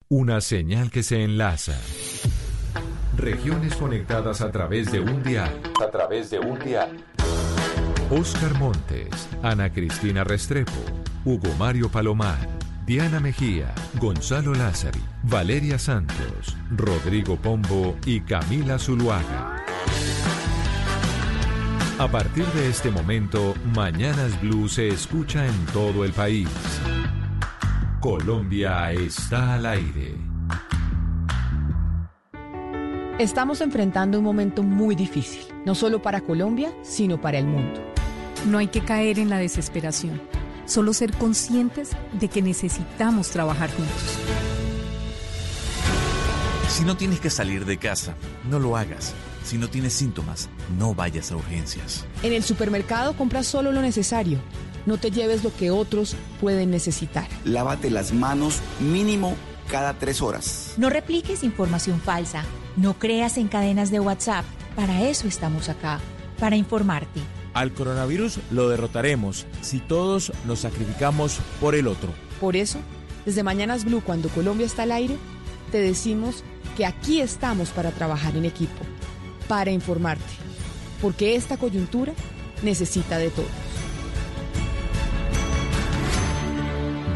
Una 0.08 0.40
señal 0.40 0.92
que 0.92 1.02
se 1.02 1.24
enlaza. 1.24 1.74
Regiones 3.18 3.76
conectadas 3.76 4.42
a 4.42 4.52
través 4.52 4.92
de 4.92 5.00
un 5.00 5.24
dial. 5.24 5.50
A 5.84 5.90
través 5.90 6.30
de 6.30 6.38
un 6.38 6.60
dial. 6.60 7.04
Oscar 8.12 8.54
Montes, 8.60 9.28
Ana 9.42 9.74
Cristina 9.74 10.24
Restrepo, 10.24 10.80
Hugo 11.24 11.52
Mario 11.58 11.90
Palomar, 11.90 12.38
Diana 12.86 13.20
Mejía, 13.20 13.74
Gonzalo 14.00 14.54
Lázari, 14.54 15.02
Valeria 15.24 15.80
Santos, 15.80 16.56
Rodrigo 16.70 17.38
Pombo 17.38 17.98
y 18.06 18.20
Camila 18.20 18.78
Zuluaga. 18.78 19.56
A 21.98 22.08
partir 22.08 22.46
de 22.46 22.70
este 22.70 22.92
momento, 22.92 23.56
Mañanas 23.74 24.40
Blue 24.40 24.70
se 24.70 24.88
escucha 24.88 25.48
en 25.48 25.66
todo 25.74 26.06
el 26.06 26.12
país. 26.14 26.50
Colombia 28.06 28.92
está 28.92 29.56
al 29.56 29.66
aire. 29.66 30.16
Estamos 33.18 33.62
enfrentando 33.62 34.20
un 34.20 34.24
momento 34.24 34.62
muy 34.62 34.94
difícil, 34.94 35.42
no 35.66 35.74
solo 35.74 36.04
para 36.04 36.22
Colombia, 36.22 36.72
sino 36.84 37.20
para 37.20 37.40
el 37.40 37.48
mundo. 37.48 37.82
No 38.46 38.60
hay 38.60 38.68
que 38.68 38.82
caer 38.82 39.18
en 39.18 39.32
la 39.32 39.40
desesperación, 39.40 40.22
solo 40.68 40.94
ser 40.94 41.14
conscientes 41.14 41.98
de 42.14 42.28
que 42.28 42.44
necesitamos 42.44 43.32
trabajar 43.32 43.72
juntos. 43.72 44.20
Si 46.70 46.84
no 46.84 46.98
tienes 46.98 47.20
que 47.20 47.32
salir 47.32 47.66
de 47.66 47.78
casa, 47.78 48.14
no 48.48 48.60
lo 48.60 48.78
hagas. 48.78 49.16
Si 49.44 49.58
no 49.58 49.68
tienes 49.68 49.94
síntomas, 49.94 50.48
no 50.78 50.94
vayas 50.94 51.32
a 51.32 51.38
urgencias. 51.38 52.06
En 52.22 52.34
el 52.34 52.44
supermercado 52.44 53.18
compra 53.18 53.42
solo 53.42 53.72
lo 53.72 53.82
necesario 53.82 54.38
no 54.86 54.98
te 54.98 55.12
lleves 55.12 55.44
lo 55.44 55.56
que 55.56 55.72
otros 55.72 56.16
pueden 56.40 56.72
necesitar. 56.72 57.28
Lávate 57.44 57.90
las 57.90 58.14
manos 58.14 58.60
mínimo 58.80 59.36
cada 59.70 59.94
tres 59.98 60.22
horas. 60.22 60.74
No 60.78 60.90
repliques 60.90 61.44
información 61.44 62.00
falsa. 62.00 62.44
No 62.76 63.00
creas 63.00 63.38
en 63.38 63.48
cadenas 63.48 63.92
de 63.92 64.00
WhatsApp. 64.00 64.46
Para 64.76 65.04
eso 65.04 65.28
estamos 65.28 65.70
acá, 65.70 66.00
para 66.40 66.56
informarte. 66.56 67.22
Al 67.54 67.72
coronavirus 67.72 68.40
lo 68.52 68.68
derrotaremos 68.68 69.46
si 69.62 69.80
todos 69.80 70.34
nos 70.46 70.60
sacrificamos 70.60 71.40
por 71.62 71.74
el 71.74 71.88
otro. 71.88 72.10
Por 72.42 72.58
eso, 72.58 72.80
desde 73.26 73.44
Mañanas 73.44 73.86
Blue, 73.86 74.04
cuando 74.06 74.28
Colombia 74.30 74.66
está 74.66 74.84
al 74.84 74.92
aire, 74.92 75.16
te 75.72 75.80
decimos 75.80 76.44
que 76.76 76.86
aquí 76.86 77.22
estamos 77.22 77.70
para 77.70 77.92
trabajar 77.92 78.36
en 78.36 78.44
equipo, 78.44 78.84
para 79.48 79.72
informarte, 79.72 80.26
porque 81.02 81.36
esta 81.36 81.56
coyuntura 81.56 82.14
necesita 82.62 83.18
de 83.18 83.30
todos. 83.30 83.48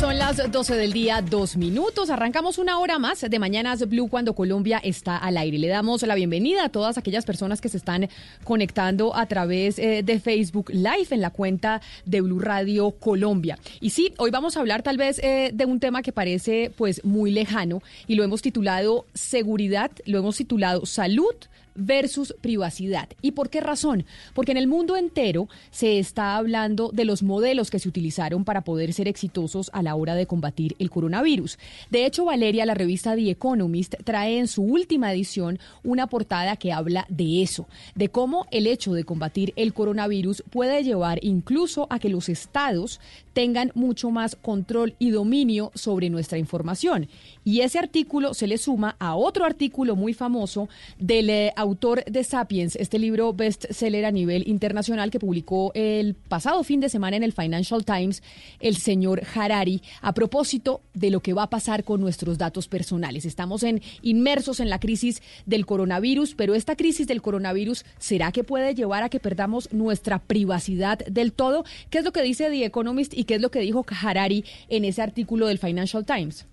Son 0.00 0.16
las 0.16 0.50
12 0.50 0.76
del 0.76 0.94
día, 0.94 1.20
dos 1.20 1.58
minutos. 1.58 2.08
Arrancamos 2.08 2.56
una 2.56 2.78
hora 2.78 2.98
más 2.98 3.20
de 3.20 3.38
Mañanas 3.38 3.86
Blue 3.86 4.08
cuando 4.08 4.34
Colombia 4.34 4.80
está 4.82 5.18
al 5.18 5.36
aire. 5.36 5.58
Le 5.58 5.68
damos 5.68 6.00
la 6.04 6.14
bienvenida 6.14 6.64
a 6.64 6.68
todas 6.70 6.96
aquellas 6.96 7.26
personas 7.26 7.60
que 7.60 7.68
se 7.68 7.76
están 7.76 8.08
conectando 8.42 9.14
a 9.14 9.26
través 9.26 9.78
eh, 9.78 10.02
de 10.02 10.18
Facebook 10.18 10.70
Live 10.70 11.08
en 11.10 11.20
la 11.20 11.28
cuenta 11.28 11.82
de 12.06 12.22
Blue 12.22 12.38
Radio 12.38 12.92
Colombia. 12.92 13.58
Y 13.82 13.90
sí, 13.90 14.14
hoy 14.16 14.30
vamos 14.30 14.56
a 14.56 14.60
hablar 14.60 14.82
tal 14.82 14.96
vez 14.96 15.18
eh, 15.18 15.50
de 15.52 15.66
un 15.66 15.80
tema 15.80 16.00
que 16.00 16.12
parece 16.12 16.72
pues 16.78 17.04
muy 17.04 17.30
lejano 17.30 17.82
y 18.06 18.14
lo 18.14 18.24
hemos 18.24 18.40
titulado 18.40 19.04
seguridad, 19.12 19.90
lo 20.06 20.18
hemos 20.18 20.38
titulado 20.38 20.86
salud 20.86 21.34
versus 21.74 22.34
privacidad. 22.40 23.08
¿Y 23.22 23.32
por 23.32 23.50
qué 23.50 23.60
razón? 23.60 24.04
Porque 24.34 24.52
en 24.52 24.58
el 24.58 24.66
mundo 24.66 24.96
entero 24.96 25.48
se 25.70 25.98
está 25.98 26.36
hablando 26.36 26.90
de 26.92 27.04
los 27.04 27.22
modelos 27.22 27.70
que 27.70 27.78
se 27.78 27.88
utilizaron 27.88 28.44
para 28.44 28.62
poder 28.62 28.92
ser 28.92 29.08
exitosos 29.08 29.70
a 29.72 29.82
la 29.82 29.94
hora 29.94 30.14
de 30.14 30.26
combatir 30.26 30.76
el 30.78 30.90
coronavirus. 30.90 31.58
De 31.90 32.06
hecho, 32.06 32.24
Valeria, 32.24 32.66
la 32.66 32.74
revista 32.74 33.14
The 33.14 33.30
Economist, 33.30 33.94
trae 34.04 34.38
en 34.38 34.48
su 34.48 34.62
última 34.62 35.12
edición 35.12 35.58
una 35.82 36.06
portada 36.06 36.56
que 36.56 36.72
habla 36.72 37.06
de 37.08 37.42
eso, 37.42 37.68
de 37.94 38.08
cómo 38.08 38.46
el 38.50 38.66
hecho 38.66 38.92
de 38.92 39.04
combatir 39.04 39.52
el 39.56 39.72
coronavirus 39.74 40.42
puede 40.50 40.82
llevar 40.82 41.18
incluso 41.22 41.86
a 41.90 41.98
que 41.98 42.08
los 42.08 42.28
estados 42.28 43.00
tengan 43.32 43.72
mucho 43.74 44.10
más 44.10 44.36
control 44.36 44.94
y 44.98 45.10
dominio 45.10 45.70
sobre 45.74 46.10
nuestra 46.10 46.38
información. 46.38 47.08
Y 47.44 47.60
ese 47.60 47.78
artículo 47.78 48.34
se 48.34 48.46
le 48.46 48.58
suma 48.58 48.96
a 48.98 49.14
otro 49.14 49.44
artículo 49.44 49.96
muy 49.96 50.14
famoso 50.14 50.68
del 50.98 51.30
eh, 51.30 51.52
autor 51.56 52.04
de 52.04 52.24
Sapiens, 52.24 52.76
este 52.76 52.98
libro 52.98 53.32
bestseller 53.32 54.04
a 54.04 54.10
nivel 54.10 54.46
internacional 54.48 55.10
que 55.10 55.18
publicó 55.18 55.72
el 55.74 56.14
pasado 56.14 56.62
fin 56.64 56.80
de 56.80 56.88
semana 56.88 57.16
en 57.16 57.22
el 57.22 57.32
Financial 57.32 57.84
Times, 57.84 58.22
el 58.60 58.76
señor 58.76 59.22
Harari, 59.34 59.82
a 60.00 60.12
propósito 60.12 60.82
de 60.94 61.10
lo 61.10 61.20
que 61.20 61.32
va 61.32 61.44
a 61.44 61.50
pasar 61.50 61.84
con 61.84 62.00
nuestros 62.00 62.38
datos 62.38 62.68
personales. 62.68 63.24
Estamos 63.24 63.62
en, 63.62 63.82
inmersos 64.02 64.60
en 64.60 64.68
la 64.70 64.80
crisis 64.80 65.22
del 65.46 65.66
coronavirus, 65.66 66.34
pero 66.34 66.54
esta 66.54 66.76
crisis 66.76 67.06
del 67.06 67.22
coronavirus, 67.22 67.84
¿será 67.98 68.32
que 68.32 68.44
puede 68.44 68.74
llevar 68.74 69.02
a 69.02 69.08
que 69.08 69.20
perdamos 69.20 69.72
nuestra 69.72 70.18
privacidad 70.18 70.98
del 70.98 71.32
todo? 71.32 71.64
¿Qué 71.90 71.98
es 71.98 72.04
lo 72.04 72.12
que 72.12 72.22
dice 72.22 72.50
The 72.50 72.64
Economist 72.64 73.14
y 73.20 73.24
qué 73.24 73.34
es 73.34 73.42
lo 73.42 73.50
que 73.50 73.60
dijo 73.60 73.84
Harari 74.02 74.46
en 74.70 74.86
ese 74.86 75.02
artículo 75.02 75.46
del 75.46 75.58
Financial 75.58 76.06
Times? 76.06 76.46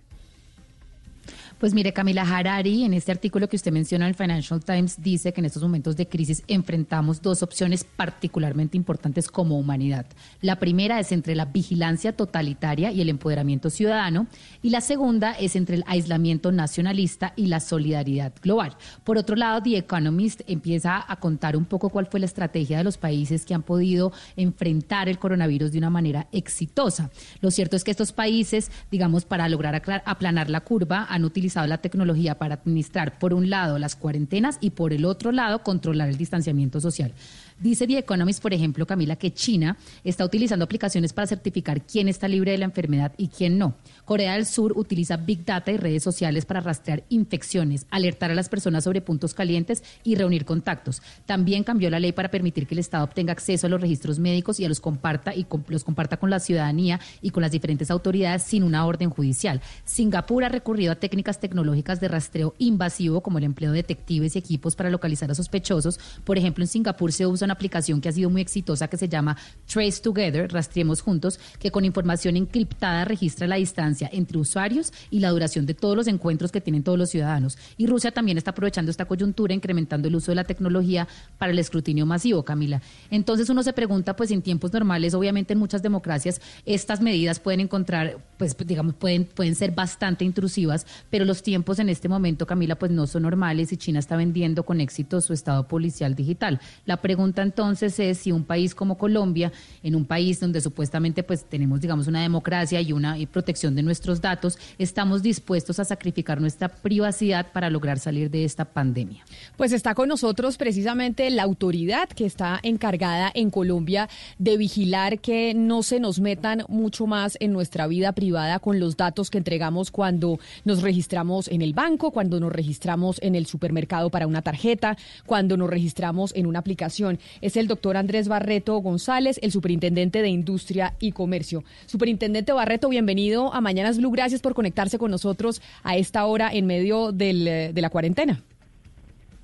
Pues 1.60 1.74
mire, 1.74 1.92
Camila 1.92 2.22
Harari, 2.22 2.84
en 2.84 2.94
este 2.94 3.12
artículo 3.12 3.50
que 3.50 3.56
usted 3.56 3.72
menciona 3.72 4.06
en 4.06 4.10
el 4.10 4.16
Financial 4.16 4.64
Times, 4.64 5.02
dice 5.02 5.34
que 5.34 5.42
en 5.42 5.46
estos 5.46 5.64
momentos 5.64 5.98
de 5.98 6.08
crisis 6.08 6.44
enfrentamos 6.48 7.24
dos 7.24 7.42
opciones 7.42 7.84
particularmente 7.84 8.78
importantes 8.78 9.28
como 9.28 9.58
humanidad. 9.58 10.06
La 10.40 10.60
primera 10.60 11.00
es 11.00 11.12
entre 11.12 11.34
la 11.34 11.46
vigilancia 11.46 12.16
totalitaria 12.16 12.92
y 12.92 13.02
el 13.02 13.10
empoderamiento 13.10 13.72
ciudadano, 13.72 14.28
y 14.62 14.70
la 14.70 14.82
segunda 14.82 15.32
es 15.32 15.56
entre 15.56 15.78
el 15.78 15.84
aislamiento 15.88 16.52
nacionalista 16.52 17.34
y 17.36 17.48
la 17.48 17.60
solidaridad 17.60 18.34
global. 18.40 18.78
Por 19.04 19.18
otro 19.18 19.36
lado, 19.36 19.64
The 19.64 19.78
Economist 19.78 20.42
empieza 20.46 21.04
a 21.12 21.16
contar 21.16 21.58
un 21.58 21.66
poco 21.66 21.90
cuál 21.90 22.06
fue 22.06 22.20
la 22.20 22.28
estrategia 22.28 22.78
de 22.78 22.84
los 22.84 23.00
países 23.00 23.46
que 23.46 23.56
han 23.56 23.64
podido 23.64 24.14
enfrentar 24.36 25.10
el 25.10 25.18
coronavirus 25.18 25.72
de 25.72 25.80
una 25.80 25.90
manera 25.90 26.28
exitosa. 26.32 27.10
Lo 27.42 27.50
cierto 27.50 27.76
es 27.76 27.84
que 27.84 27.90
estos 27.90 28.12
países, 28.12 28.70
digamos, 28.92 29.26
para 29.26 29.50
lograr 29.50 29.82
aplanar 30.06 30.52
la 30.52 30.62
curva, 30.62 31.08
han 31.10 31.26
utilizado 31.26 31.47
la 31.56 31.78
tecnología 31.80 32.38
para 32.38 32.56
administrar, 32.56 33.20
por 33.20 33.34
un 33.34 33.50
lado, 33.50 33.80
las 33.80 33.96
cuarentenas 33.96 34.58
y 34.62 34.72
por 34.72 34.94
el 34.94 35.06
otro 35.06 35.32
lado, 35.32 35.64
controlar 35.64 36.10
el 36.10 36.18
distanciamiento 36.18 36.82
social. 36.82 37.14
Dice 37.60 37.88
The 37.88 37.98
Economist, 37.98 38.40
por 38.40 38.54
ejemplo, 38.54 38.86
Camila, 38.86 39.16
que 39.16 39.34
China 39.34 39.78
está 40.04 40.24
utilizando 40.24 40.66
aplicaciones 40.66 41.12
para 41.12 41.26
certificar 41.26 41.82
quién 41.82 42.08
está 42.08 42.28
libre 42.28 42.52
de 42.52 42.60
la 42.60 42.66
enfermedad 42.66 43.14
y 43.18 43.30
quién 43.30 43.58
no. 43.58 43.74
Corea 44.06 44.34
del 44.34 44.46
Sur 44.46 44.74
utiliza 44.78 45.18
Big 45.18 45.44
Data 45.44 45.72
y 45.72 45.78
redes 45.78 46.04
sociales 46.04 46.46
para 46.46 46.60
rastrear 46.60 47.04
infecciones, 47.10 47.88
alertar 47.90 48.30
a 48.30 48.36
las 48.36 48.48
personas 48.48 48.84
sobre 48.84 49.02
puntos 49.02 49.34
calientes 49.34 49.84
y 50.04 50.14
reunir 50.14 50.46
contactos. 50.46 51.02
También 51.26 51.64
cambió 51.64 51.90
la 51.90 52.00
ley 52.00 52.12
para 52.12 52.30
permitir 52.30 52.68
que 52.68 52.76
el 52.76 52.80
Estado 52.80 53.04
obtenga 53.04 53.32
acceso 53.32 53.66
a 53.66 53.72
los 53.72 53.82
registros 53.82 54.20
médicos 54.20 54.60
y 54.60 54.68
los 54.68 54.80
comparta 54.80 55.34
y 55.34 55.48
los 55.70 55.84
comparta 55.84 56.18
con 56.18 56.30
la 56.30 56.40
ciudadanía 56.40 57.00
y 57.24 57.32
con 57.32 57.42
las 57.42 57.52
diferentes 57.52 57.90
autoridades 57.90 58.44
sin 58.44 58.62
una 58.62 58.86
orden 58.86 59.10
judicial. 59.10 59.62
Singapur 59.84 60.44
ha 60.44 60.50
recurrido 60.50 60.92
a 60.92 60.96
técnicas 60.96 61.40
tecnológicas 61.40 62.00
de 62.00 62.08
rastreo 62.08 62.54
invasivo 62.60 63.22
como 63.22 63.40
el 63.40 63.46
empleo 63.46 63.72
de 63.72 63.78
detectives 63.78 64.36
y 64.36 64.40
equipos 64.40 64.76
para 64.76 64.92
localizar 64.92 65.32
a 65.32 65.36
sospechosos. 65.36 66.00
Por 66.24 66.38
ejemplo, 66.38 66.64
en 66.64 66.68
Singapur 66.68 67.12
se 67.12 67.26
usa 67.26 67.47
una 67.48 67.54
aplicación 67.54 68.02
que 68.02 68.10
ha 68.10 68.12
sido 68.12 68.30
muy 68.30 68.42
exitosa 68.42 68.88
que 68.88 68.98
se 68.98 69.10
llama 69.10 69.38
Trace 69.66 70.02
Together, 70.02 70.52
Rastreemos 70.52 71.02
Juntos, 71.02 71.40
que 71.60 71.72
con 71.72 71.86
información 71.86 72.38
encriptada 72.38 73.06
registra 73.06 73.48
la 73.48 73.56
distancia 73.56 74.10
entre 74.12 74.38
usuarios 74.38 74.94
y 75.10 75.20
la 75.20 75.30
duración 75.30 75.66
de 75.66 75.74
todos 75.74 75.96
los 75.96 76.08
encuentros 76.08 76.52
que 76.52 76.62
tienen 76.62 76.84
todos 76.84 77.00
los 77.00 77.10
ciudadanos. 77.10 77.58
Y 77.78 77.88
Rusia 77.88 78.12
también 78.12 78.38
está 78.38 78.52
aprovechando 78.52 78.92
esta 78.92 79.06
coyuntura, 79.06 79.54
incrementando 79.54 80.08
el 80.08 80.16
uso 80.16 80.32
de 80.32 80.36
la 80.36 80.44
tecnología 80.44 81.08
para 81.38 81.52
el 81.52 81.60
escrutinio 81.60 82.06
masivo, 82.06 82.44
Camila. 82.44 82.82
Entonces 83.10 83.50
uno 83.50 83.64
se 83.64 83.74
pregunta, 83.74 84.16
pues 84.16 84.32
en 84.32 84.42
tiempos 84.42 84.74
normales, 84.74 85.14
obviamente 85.14 85.54
en 85.54 85.60
muchas 85.60 85.82
democracias, 85.82 86.42
estas 86.66 87.02
medidas 87.02 87.40
pueden 87.40 87.62
encontrar, 87.62 88.18
pues 88.38 88.56
digamos, 88.58 88.96
pueden, 88.96 89.26
pueden 89.26 89.56
ser 89.56 89.72
bastante 89.72 90.26
intrusivas, 90.26 90.86
pero 91.10 91.26
los 91.26 91.42
tiempos 91.44 91.80
en 91.80 91.90
este 91.90 92.10
momento, 92.10 92.46
Camila, 92.46 92.76
pues 92.76 92.92
no 92.92 93.08
son 93.08 93.24
normales 93.24 93.72
y 93.72 93.78
China 93.78 94.00
está 94.00 94.18
vendiendo 94.18 94.64
con 94.64 94.82
éxito 94.82 95.22
su 95.22 95.34
estado 95.34 95.68
policial 95.68 96.16
digital. 96.16 96.60
La 96.86 96.98
pregunta 96.98 97.37
entonces 97.42 98.00
es 98.00 98.20
si 98.20 98.32
un 98.32 98.44
país 98.44 98.76
como 98.76 98.98
Colombia, 98.98 99.52
en 99.84 99.96
un 99.96 100.06
país 100.06 100.40
donde 100.40 100.62
supuestamente 100.62 101.24
pues 101.24 101.46
tenemos 101.46 101.82
digamos 101.82 102.08
una 102.08 102.22
democracia 102.22 102.82
y 102.82 102.92
una 102.92 103.18
protección 103.32 103.76
de 103.76 103.84
nuestros 103.84 104.22
datos, 104.22 104.58
estamos 104.78 105.22
dispuestos 105.22 105.80
a 105.80 105.86
sacrificar 105.86 106.42
nuestra 106.42 106.70
privacidad 106.70 107.52
para 107.52 107.70
lograr 107.70 108.00
salir 108.00 108.30
de 108.30 108.44
esta 108.44 108.66
pandemia. 108.66 109.24
Pues 109.56 109.72
está 109.72 109.96
con 109.96 110.10
nosotros 110.10 110.58
precisamente 110.58 111.30
la 111.30 111.44
autoridad 111.44 112.10
que 112.10 112.26
está 112.26 112.60
encargada 112.64 113.32
en 113.34 113.50
Colombia 113.50 114.10
de 114.38 114.58
vigilar 114.58 115.20
que 115.20 115.54
no 115.54 115.84
se 115.84 116.00
nos 116.00 116.20
metan 116.20 116.64
mucho 116.68 117.08
más 117.08 117.38
en 117.40 117.54
nuestra 117.54 117.88
vida 117.88 118.12
privada 118.12 118.60
con 118.60 118.80
los 118.80 118.98
datos 118.98 119.30
que 119.30 119.38
entregamos 119.38 119.92
cuando 119.92 120.40
nos 120.66 120.82
registramos 120.82 121.48
en 121.48 121.62
el 121.62 121.74
banco, 121.74 122.12
cuando 122.12 122.40
nos 122.40 122.52
registramos 122.52 123.20
en 123.22 123.36
el 123.36 123.46
supermercado 123.46 124.10
para 124.10 124.28
una 124.28 124.42
tarjeta, 124.42 124.98
cuando 125.26 125.58
nos 125.58 125.70
registramos 125.70 126.34
en 126.36 126.48
una 126.48 126.60
aplicación 126.60 127.20
es 127.42 127.58
el 127.58 127.68
doctor 127.68 127.98
Andrés 127.98 128.28
Barreto 128.28 128.78
González, 128.78 129.40
el 129.42 129.52
superintendente 129.52 130.22
de 130.22 130.30
Industria 130.30 130.96
y 131.00 131.12
Comercio. 131.12 131.64
Superintendente 131.86 132.52
Barreto, 132.52 132.90
bienvenido 132.90 133.54
a 133.54 133.62
Mañanas 133.62 133.98
Blue. 133.98 134.12
Gracias 134.12 134.42
por 134.42 134.54
conectarse 134.54 134.98
con 134.98 135.12
nosotros 135.12 135.62
a 135.84 135.98
esta 135.98 136.26
hora 136.26 136.50
en 136.54 136.66
medio 136.66 137.12
de 137.12 137.74
la 137.76 137.90
cuarentena. 137.90 138.44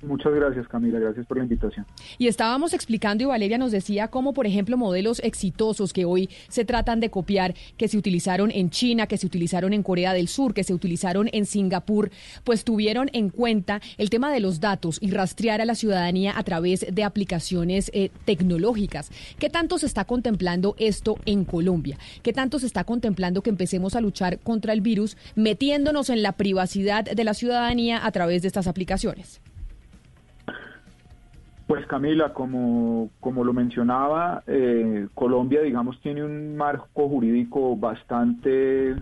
Muchas 0.06 0.34
gracias, 0.34 0.68
Camila. 0.68 0.98
Gracias 0.98 1.26
por 1.26 1.38
la 1.38 1.44
invitación. 1.44 1.86
Y 2.18 2.28
estábamos 2.28 2.74
explicando 2.74 3.24
y 3.24 3.26
Valeria 3.26 3.58
nos 3.58 3.72
decía 3.72 4.08
cómo, 4.08 4.34
por 4.34 4.46
ejemplo, 4.46 4.76
modelos 4.76 5.20
exitosos 5.20 5.92
que 5.92 6.04
hoy 6.04 6.28
se 6.48 6.64
tratan 6.64 7.00
de 7.00 7.10
copiar, 7.10 7.54
que 7.76 7.88
se 7.88 7.96
utilizaron 7.96 8.50
en 8.50 8.70
China, 8.70 9.06
que 9.06 9.16
se 9.16 9.26
utilizaron 9.26 9.72
en 9.72 9.82
Corea 9.82 10.12
del 10.12 10.28
Sur, 10.28 10.52
que 10.52 10.64
se 10.64 10.74
utilizaron 10.74 11.30
en 11.32 11.46
Singapur, 11.46 12.10
pues 12.44 12.64
tuvieron 12.64 13.08
en 13.12 13.30
cuenta 13.30 13.80
el 13.96 14.10
tema 14.10 14.30
de 14.30 14.40
los 14.40 14.60
datos 14.60 14.98
y 15.00 15.10
rastrear 15.10 15.60
a 15.60 15.64
la 15.64 15.74
ciudadanía 15.74 16.36
a 16.36 16.42
través 16.42 16.86
de 16.92 17.04
aplicaciones 17.04 17.90
eh, 17.94 18.10
tecnológicas. 18.24 19.10
¿Qué 19.38 19.48
tanto 19.48 19.78
se 19.78 19.86
está 19.86 20.04
contemplando 20.04 20.74
esto 20.78 21.16
en 21.24 21.44
Colombia? 21.44 21.98
¿Qué 22.22 22.32
tanto 22.32 22.58
se 22.58 22.66
está 22.66 22.84
contemplando 22.84 23.42
que 23.42 23.50
empecemos 23.50 23.94
a 23.94 24.00
luchar 24.00 24.38
contra 24.40 24.72
el 24.72 24.82
virus 24.82 25.16
metiéndonos 25.34 26.10
en 26.10 26.22
la 26.22 26.32
privacidad 26.32 27.04
de 27.04 27.24
la 27.24 27.34
ciudadanía 27.34 28.04
a 28.04 28.12
través 28.12 28.42
de 28.42 28.48
estas 28.48 28.66
aplicaciones? 28.66 29.40
Pues 31.66 31.86
Camila, 31.86 32.34
como, 32.34 33.10
como 33.20 33.42
lo 33.42 33.54
mencionaba, 33.54 34.42
eh, 34.46 35.08
Colombia, 35.14 35.62
digamos, 35.62 35.98
tiene 36.02 36.22
un 36.22 36.56
marco 36.56 37.08
jurídico 37.08 37.74
bastante, 37.74 38.94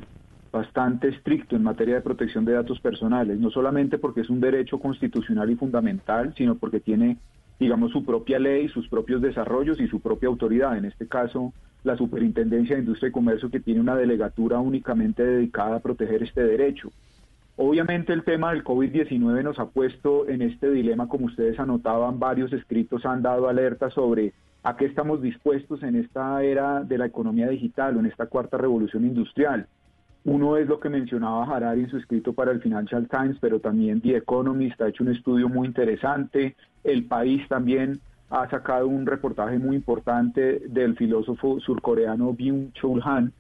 bastante 0.53 1.09
estricto 1.09 1.57
en 1.57 1.65
materia 1.65 1.97
de 1.97 2.03
protección 2.03 2.45
de 2.45 2.53
datos 2.53 2.81
personales, 2.81 3.39
no 3.41 3.51
solamente 3.51 3.99
porque 3.99 4.21
es 4.21 4.31
un 4.31 4.41
derecho 4.41 4.79
constitucional 4.79 5.51
y 5.51 5.57
fundamental, 5.57 6.35
sino 6.37 6.57
porque 6.57 6.79
tiene, 6.79 7.19
digamos, 7.59 7.91
su 7.91 8.05
propia 8.05 8.39
ley, 8.39 8.69
sus 8.69 8.89
propios 8.89 9.21
desarrollos 9.21 9.81
y 9.81 9.89
su 9.89 10.01
propia 10.01 10.29
autoridad, 10.29 10.77
en 10.79 10.85
este 10.85 11.09
caso 11.09 11.53
la 11.83 11.97
Superintendencia 11.97 12.77
de 12.77 12.83
Industria 12.83 13.09
y 13.09 13.13
Comercio, 13.13 13.51
que 13.51 13.59
tiene 13.59 13.81
una 13.81 13.97
delegatura 13.97 14.61
únicamente 14.61 15.25
dedicada 15.25 15.77
a 15.77 15.81
proteger 15.81 16.23
este 16.23 16.45
derecho. 16.45 16.93
Obviamente 17.65 18.13
el 18.13 18.25
tema 18.25 18.51
del 18.51 18.65
COVID-19 18.65 19.45
nos 19.45 19.57
ha 19.61 19.67
puesto 19.67 20.29
en 20.29 20.43
este 20.43 20.69
dilema, 20.69 21.09
como 21.09 21.27
ustedes 21.27 21.61
anotaban, 21.61 22.19
varios 22.19 22.53
escritos 22.53 23.07
han 23.07 23.23
dado 23.23 23.49
alerta 23.49 23.89
sobre 23.91 24.33
a 24.65 24.77
qué 24.77 24.87
estamos 24.87 25.23
dispuestos 25.23 25.81
en 25.85 25.95
esta 25.95 26.43
era 26.43 26.83
de 26.83 26.99
la 26.99 27.07
economía 27.07 27.49
digital 27.49 27.97
o 27.97 28.01
en 28.01 28.07
esta 28.07 28.27
cuarta 28.27 28.59
revolución 28.59 29.05
industrial. 29.05 29.69
Uno 30.25 30.57
es 30.57 30.67
lo 30.67 30.81
que 30.81 30.89
mencionaba 30.89 31.45
Harari 31.45 31.83
en 31.83 31.91
su 31.91 31.99
escrito 31.99 32.33
para 32.33 32.51
el 32.51 32.61
Financial 32.61 33.09
Times, 33.09 33.37
pero 33.41 33.61
también 33.61 34.01
The 34.01 34.17
Economist 34.17 34.81
ha 34.81 34.89
hecho 34.89 35.05
un 35.05 35.13
estudio 35.13 35.49
muy 35.49 35.69
interesante. 35.69 36.57
El 36.83 37.05
país 37.05 37.47
también 37.49 38.01
ha 38.31 38.51
sacado 38.51 38.89
un 38.89 39.07
reportaje 39.07 39.61
muy 39.61 39.77
importante 39.77 40.63
del 40.69 40.97
filósofo 40.97 41.61
surcoreano 41.61 42.35
Byung-Chul 42.35 43.03
Han, 43.05 43.33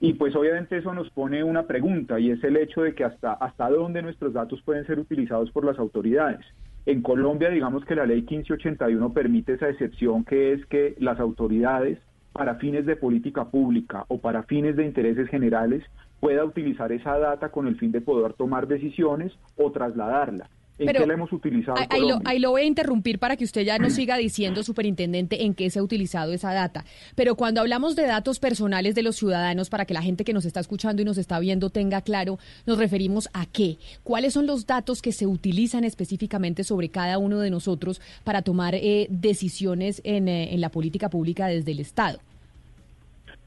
Y 0.00 0.14
pues 0.14 0.34
obviamente 0.34 0.78
eso 0.78 0.94
nos 0.94 1.10
pone 1.10 1.44
una 1.44 1.66
pregunta 1.66 2.18
y 2.18 2.30
es 2.30 2.42
el 2.42 2.56
hecho 2.56 2.82
de 2.82 2.94
que 2.94 3.04
hasta, 3.04 3.34
hasta 3.34 3.68
dónde 3.68 4.00
nuestros 4.00 4.32
datos 4.32 4.62
pueden 4.62 4.86
ser 4.86 4.98
utilizados 4.98 5.50
por 5.50 5.66
las 5.66 5.78
autoridades. 5.78 6.40
En 6.86 7.02
Colombia, 7.02 7.50
digamos 7.50 7.84
que 7.84 7.94
la 7.94 8.06
ley 8.06 8.22
1581 8.22 9.12
permite 9.12 9.52
esa 9.52 9.68
excepción 9.68 10.24
que 10.24 10.54
es 10.54 10.64
que 10.66 10.94
las 10.98 11.20
autoridades, 11.20 11.98
para 12.32 12.54
fines 12.54 12.86
de 12.86 12.96
política 12.96 13.50
pública 13.50 14.06
o 14.08 14.18
para 14.18 14.44
fines 14.44 14.74
de 14.76 14.86
intereses 14.86 15.28
generales, 15.28 15.84
pueda 16.18 16.44
utilizar 16.44 16.90
esa 16.92 17.18
data 17.18 17.50
con 17.50 17.66
el 17.66 17.76
fin 17.76 17.92
de 17.92 18.00
poder 18.00 18.32
tomar 18.32 18.66
decisiones 18.66 19.32
o 19.56 19.70
trasladarla. 19.70 20.48
¿En 20.80 20.86
Pero 20.86 21.00
qué 21.00 21.06
la 21.06 21.14
hemos 21.14 21.30
utilizado? 21.30 21.76
Ahí 21.78 22.00
lo, 22.00 22.06
Colombia? 22.06 22.30
ahí 22.30 22.38
lo 22.38 22.50
voy 22.50 22.62
a 22.62 22.64
interrumpir 22.64 23.18
para 23.18 23.36
que 23.36 23.44
usted 23.44 23.62
ya 23.62 23.78
nos 23.78 23.92
siga 23.92 24.16
diciendo, 24.16 24.62
superintendente, 24.62 25.44
en 25.44 25.52
qué 25.52 25.68
se 25.68 25.78
ha 25.78 25.82
utilizado 25.82 26.32
esa 26.32 26.54
data. 26.54 26.86
Pero 27.14 27.34
cuando 27.34 27.60
hablamos 27.60 27.96
de 27.96 28.06
datos 28.06 28.38
personales 28.38 28.94
de 28.94 29.02
los 29.02 29.16
ciudadanos, 29.16 29.68
para 29.68 29.84
que 29.84 29.92
la 29.92 30.00
gente 30.00 30.24
que 30.24 30.32
nos 30.32 30.46
está 30.46 30.60
escuchando 30.60 31.02
y 31.02 31.04
nos 31.04 31.18
está 31.18 31.38
viendo 31.38 31.68
tenga 31.68 32.00
claro, 32.00 32.38
nos 32.64 32.78
referimos 32.78 33.28
a 33.34 33.44
qué. 33.44 33.76
¿Cuáles 34.02 34.32
son 34.32 34.46
los 34.46 34.66
datos 34.66 35.02
que 35.02 35.12
se 35.12 35.26
utilizan 35.26 35.84
específicamente 35.84 36.64
sobre 36.64 36.88
cada 36.88 37.18
uno 37.18 37.40
de 37.40 37.50
nosotros 37.50 38.00
para 38.24 38.40
tomar 38.40 38.74
eh, 38.74 39.06
decisiones 39.10 40.00
en, 40.04 40.28
eh, 40.28 40.54
en 40.54 40.62
la 40.62 40.70
política 40.70 41.10
pública 41.10 41.46
desde 41.46 41.72
el 41.72 41.80
Estado? 41.80 42.20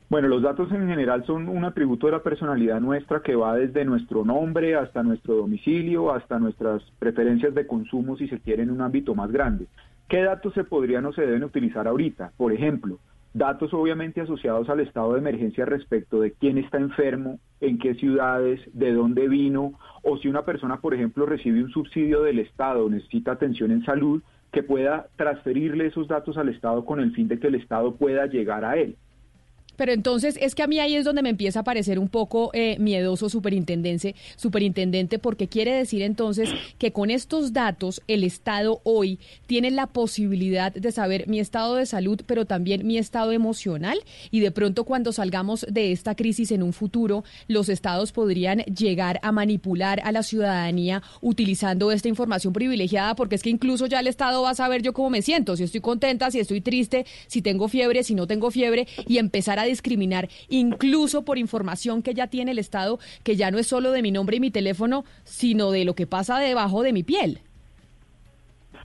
Bueno, 0.09 0.27
los 0.27 0.43
datos 0.43 0.71
en 0.71 0.87
general 0.87 1.25
son 1.25 1.49
un 1.49 1.65
atributo 1.65 2.07
de 2.07 2.13
la 2.13 2.23
personalidad 2.23 2.79
nuestra 2.79 3.21
que 3.21 3.35
va 3.35 3.55
desde 3.55 3.85
nuestro 3.85 4.23
nombre 4.23 4.75
hasta 4.75 5.01
nuestro 5.01 5.35
domicilio, 5.35 6.13
hasta 6.13 6.37
nuestras 6.39 6.83
preferencias 6.99 7.55
de 7.55 7.65
consumo, 7.65 8.15
si 8.17 8.27
se 8.27 8.39
quiere, 8.39 8.63
en 8.63 8.71
un 8.71 8.81
ámbito 8.81 9.15
más 9.15 9.31
grande. 9.31 9.65
¿Qué 10.07 10.21
datos 10.21 10.53
se 10.53 10.65
podrían 10.65 11.05
o 11.05 11.13
se 11.13 11.21
deben 11.21 11.43
utilizar 11.43 11.87
ahorita? 11.87 12.31
Por 12.37 12.53
ejemplo, 12.53 12.99
datos 13.33 13.73
obviamente 13.73 14.21
asociados 14.21 14.69
al 14.69 14.81
estado 14.81 15.13
de 15.13 15.19
emergencia 15.19 15.65
respecto 15.65 16.19
de 16.21 16.33
quién 16.33 16.57
está 16.57 16.77
enfermo, 16.77 17.39
en 17.61 17.79
qué 17.79 17.95
ciudades, 17.95 18.61
de 18.73 18.93
dónde 18.93 19.27
vino, 19.27 19.73
o 20.03 20.17
si 20.17 20.27
una 20.27 20.43
persona, 20.43 20.77
por 20.81 20.93
ejemplo, 20.93 21.25
recibe 21.25 21.63
un 21.63 21.71
subsidio 21.71 22.21
del 22.21 22.39
Estado, 22.39 22.87
necesita 22.89 23.31
atención 23.31 23.71
en 23.71 23.83
salud, 23.85 24.21
que 24.51 24.61
pueda 24.61 25.07
transferirle 25.15 25.87
esos 25.87 26.07
datos 26.07 26.37
al 26.37 26.49
Estado 26.49 26.85
con 26.85 26.99
el 26.99 27.11
fin 27.13 27.27
de 27.27 27.39
que 27.39 27.47
el 27.47 27.55
Estado 27.55 27.95
pueda 27.95 28.27
llegar 28.27 28.65
a 28.65 28.77
él. 28.77 28.95
Pero 29.75 29.91
entonces 29.91 30.37
es 30.39 30.55
que 30.55 30.63
a 30.63 30.67
mí 30.67 30.79
ahí 30.79 30.95
es 30.95 31.05
donde 31.05 31.21
me 31.21 31.29
empieza 31.29 31.61
a 31.61 31.63
parecer 31.63 31.99
un 31.99 32.09
poco 32.09 32.51
eh, 32.53 32.77
miedoso 32.79 33.29
superintendente, 33.29 34.15
superintendente, 34.35 35.19
porque 35.19 35.47
quiere 35.47 35.73
decir 35.73 36.01
entonces 36.01 36.49
que 36.77 36.91
con 36.91 37.09
estos 37.09 37.53
datos 37.53 38.01
el 38.07 38.23
Estado 38.23 38.81
hoy 38.83 39.19
tiene 39.47 39.71
la 39.71 39.87
posibilidad 39.87 40.73
de 40.73 40.91
saber 40.91 41.27
mi 41.27 41.39
estado 41.39 41.75
de 41.75 41.85
salud, 41.85 42.21
pero 42.25 42.45
también 42.45 42.85
mi 42.85 42.97
estado 42.97 43.31
emocional. 43.31 43.99
Y 44.31 44.39
de 44.39 44.51
pronto 44.51 44.83
cuando 44.83 45.11
salgamos 45.11 45.65
de 45.69 45.91
esta 45.91 46.15
crisis 46.15 46.51
en 46.51 46.63
un 46.63 46.73
futuro, 46.73 47.23
los 47.47 47.69
estados 47.69 48.11
podrían 48.11 48.59
llegar 48.59 49.19
a 49.23 49.31
manipular 49.31 50.01
a 50.03 50.11
la 50.11 50.23
ciudadanía 50.23 51.01
utilizando 51.21 51.91
esta 51.91 52.07
información 52.07 52.53
privilegiada, 52.53 53.15
porque 53.15 53.35
es 53.35 53.43
que 53.43 53.49
incluso 53.49 53.85
ya 53.87 53.99
el 53.99 54.07
Estado 54.07 54.41
va 54.41 54.51
a 54.51 54.55
saber 54.55 54.81
yo 54.81 54.93
cómo 54.93 55.09
me 55.09 55.21
siento, 55.21 55.55
si 55.55 55.63
estoy 55.63 55.81
contenta, 55.81 56.31
si 56.31 56.39
estoy 56.39 56.61
triste, 56.61 57.05
si 57.27 57.41
tengo 57.41 57.67
fiebre, 57.67 58.03
si 58.03 58.15
no 58.15 58.27
tengo 58.27 58.51
fiebre 58.51 58.87
y 59.07 59.17
empezar 59.17 59.59
a 59.59 59.62
discriminar 59.63 60.29
incluso 60.49 61.23
por 61.23 61.37
información 61.37 62.01
que 62.01 62.13
ya 62.13 62.27
tiene 62.27 62.51
el 62.51 62.59
Estado, 62.59 62.99
que 63.23 63.35
ya 63.35 63.51
no 63.51 63.57
es 63.57 63.67
solo 63.67 63.91
de 63.91 64.01
mi 64.01 64.11
nombre 64.11 64.37
y 64.37 64.39
mi 64.39 64.51
teléfono, 64.51 65.05
sino 65.23 65.71
de 65.71 65.85
lo 65.85 65.95
que 65.95 66.07
pasa 66.07 66.39
debajo 66.39 66.83
de 66.83 66.93
mi 66.93 67.03
piel. 67.03 67.39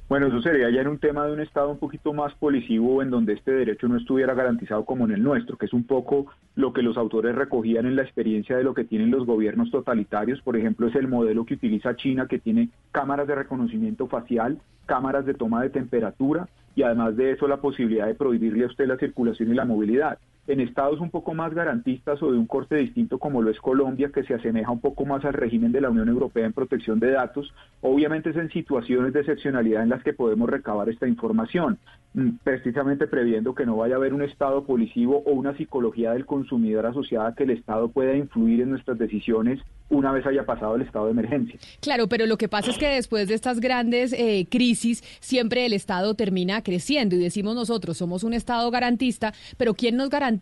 Bueno, 0.08 0.28
eso 0.28 0.40
sería 0.40 0.70
ya 0.70 0.80
en 0.80 0.88
un 0.88 0.98
tema 0.98 1.26
de 1.26 1.34
un 1.34 1.40
Estado 1.40 1.68
un 1.68 1.78
poquito 1.78 2.14
más 2.14 2.32
policivo 2.34 3.02
en 3.02 3.10
donde 3.10 3.34
este 3.34 3.52
derecho 3.52 3.88
no 3.88 3.98
estuviera 3.98 4.32
garantizado 4.32 4.86
como 4.86 5.04
en 5.04 5.10
el 5.10 5.22
nuestro, 5.22 5.58
que 5.58 5.66
es 5.66 5.74
un 5.74 5.84
poco 5.84 6.28
lo 6.54 6.72
que 6.72 6.80
los 6.80 6.96
autores 6.96 7.34
recogían 7.34 7.84
en 7.84 7.94
la 7.94 8.04
experiencia 8.04 8.56
de 8.56 8.64
lo 8.64 8.72
que 8.72 8.84
tienen 8.84 9.10
los 9.10 9.26
gobiernos 9.26 9.70
totalitarios. 9.70 10.40
Por 10.40 10.56
ejemplo, 10.56 10.86
es 10.86 10.94
el 10.94 11.08
modelo 11.08 11.44
que 11.44 11.54
utiliza 11.54 11.94
China, 11.94 12.26
que 12.26 12.38
tiene 12.38 12.70
cámaras 12.90 13.28
de 13.28 13.34
reconocimiento 13.34 14.06
facial, 14.06 14.58
cámaras 14.86 15.26
de 15.26 15.34
toma 15.34 15.62
de 15.62 15.68
temperatura 15.68 16.48
y 16.74 16.84
además 16.84 17.14
de 17.14 17.32
eso 17.32 17.46
la 17.46 17.58
posibilidad 17.58 18.06
de 18.06 18.14
prohibirle 18.14 18.64
a 18.64 18.68
usted 18.68 18.86
la 18.86 18.96
circulación 18.96 19.50
y 19.50 19.54
la 19.54 19.66
movilidad. 19.66 20.18
En 20.48 20.60
estados 20.60 20.98
un 21.00 21.10
poco 21.10 21.34
más 21.34 21.52
garantistas 21.52 22.22
o 22.22 22.32
de 22.32 22.38
un 22.38 22.46
corte 22.46 22.76
distinto 22.76 23.18
como 23.18 23.42
lo 23.42 23.50
es 23.50 23.60
Colombia, 23.60 24.10
que 24.14 24.24
se 24.24 24.32
asemeja 24.32 24.70
un 24.70 24.80
poco 24.80 25.04
más 25.04 25.22
al 25.26 25.34
régimen 25.34 25.72
de 25.72 25.82
la 25.82 25.90
Unión 25.90 26.08
Europea 26.08 26.46
en 26.46 26.54
protección 26.54 26.98
de 26.98 27.10
datos, 27.10 27.52
obviamente 27.82 28.30
es 28.30 28.36
en 28.36 28.48
situaciones 28.48 29.12
de 29.12 29.20
excepcionalidad 29.20 29.82
en 29.82 29.90
las 29.90 30.02
que 30.02 30.14
podemos 30.14 30.48
recabar 30.48 30.88
esta 30.88 31.06
información, 31.06 31.78
mm, 32.14 32.30
precisamente 32.42 33.06
previendo 33.06 33.54
que 33.54 33.66
no 33.66 33.76
vaya 33.76 33.96
a 33.96 33.98
haber 33.98 34.14
un 34.14 34.22
estado 34.22 34.64
policivo 34.64 35.22
o 35.26 35.32
una 35.32 35.54
psicología 35.54 36.12
del 36.12 36.24
consumidor 36.24 36.86
asociada 36.86 37.28
a 37.28 37.34
que 37.34 37.44
el 37.44 37.50
Estado 37.50 37.88
pueda 37.88 38.16
influir 38.16 38.62
en 38.62 38.70
nuestras 38.70 38.96
decisiones 38.96 39.60
una 39.90 40.12
vez 40.12 40.26
haya 40.26 40.44
pasado 40.44 40.76
el 40.76 40.82
estado 40.82 41.06
de 41.06 41.12
emergencia. 41.12 41.58
Claro, 41.80 42.08
pero 42.08 42.26
lo 42.26 42.36
que 42.36 42.48
pasa 42.48 42.70
es 42.70 42.78
que 42.78 42.88
después 42.88 43.28
de 43.28 43.34
estas 43.34 43.58
grandes 43.58 44.12
eh, 44.12 44.46
crisis, 44.50 45.02
siempre 45.20 45.64
el 45.64 45.72
Estado 45.72 46.14
termina 46.14 46.62
creciendo 46.62 47.16
y 47.16 47.18
decimos 47.18 47.54
nosotros, 47.54 47.96
somos 47.96 48.22
un 48.22 48.34
Estado 48.34 48.70
garantista, 48.70 49.32
pero 49.56 49.74
¿quién 49.74 49.96
nos 49.96 50.10
garantiza 50.10 50.37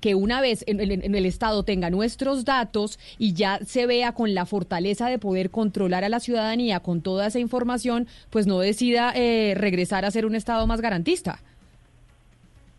que 0.00 0.14
una 0.14 0.40
vez 0.40 0.64
en, 0.66 0.80
el 0.80 1.26
Estado 1.26 1.62
tenga 1.62 1.90
nuestros 1.90 2.44
datos 2.44 2.98
y 3.18 3.32
ya 3.32 3.58
se 3.58 3.86
vea 3.86 4.12
con 4.12 4.34
la 4.34 4.46
fortaleza 4.46 5.08
de 5.08 5.18
poder 5.18 5.50
controlar 5.50 6.04
a 6.04 6.08
la 6.08 6.20
ciudadanía 6.20 6.80
con 6.80 7.00
toda 7.02 7.26
esa 7.26 7.38
información, 7.38 8.06
pues 8.30 8.46
no 8.46 8.58
decida 8.58 9.12
eh, 9.14 9.54
regresar 9.56 10.04
a 10.04 10.10
ser 10.10 10.26
un 10.26 10.34
Estado 10.34 10.66
más 10.66 10.80
garantista? 10.80 11.38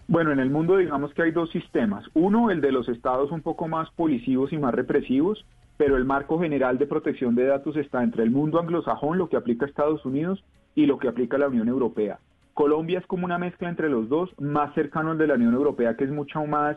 Bueno, 0.07 0.31
en 0.31 0.39
el 0.39 0.49
mundo 0.49 0.77
digamos 0.77 1.13
que 1.13 1.23
hay 1.23 1.31
dos 1.31 1.49
sistemas. 1.51 2.05
Uno, 2.13 2.49
el 2.49 2.61
de 2.61 2.71
los 2.71 2.88
estados 2.88 3.31
un 3.31 3.41
poco 3.41 3.67
más 3.67 3.89
policivos 3.91 4.53
y 4.53 4.57
más 4.57 4.73
represivos, 4.73 5.45
pero 5.75 5.97
el 5.97 6.05
marco 6.05 6.39
general 6.39 6.77
de 6.77 6.88
protección 6.88 7.35
de 7.35 7.45
datos 7.45 7.75
está 7.75 8.03
entre 8.03 8.23
el 8.23 8.31
mundo 8.31 8.59
anglosajón, 8.59 9.17
lo 9.17 9.27
que 9.27 9.38
aplica 9.38 9.65
Estados 9.65 10.05
Unidos, 10.05 10.43
y 10.75 10.85
lo 10.85 10.97
que 10.97 11.07
aplica 11.07 11.38
la 11.38 11.47
Unión 11.47 11.67
Europea. 11.67 12.19
Colombia 12.57 12.97
es 12.97 13.05
como 13.05 13.23
una 13.23 13.38
mezcla 13.38 13.69
entre 13.69 13.88
los 13.88 14.09
dos, 14.09 14.34
más 14.39 14.73
cercano 14.73 15.11
al 15.11 15.19
de 15.19 15.27
la 15.27 15.35
Unión 15.35 15.53
Europea, 15.53 15.95
que 15.95 16.05
es 16.05 16.09
mucho 16.09 16.43
más, 16.47 16.75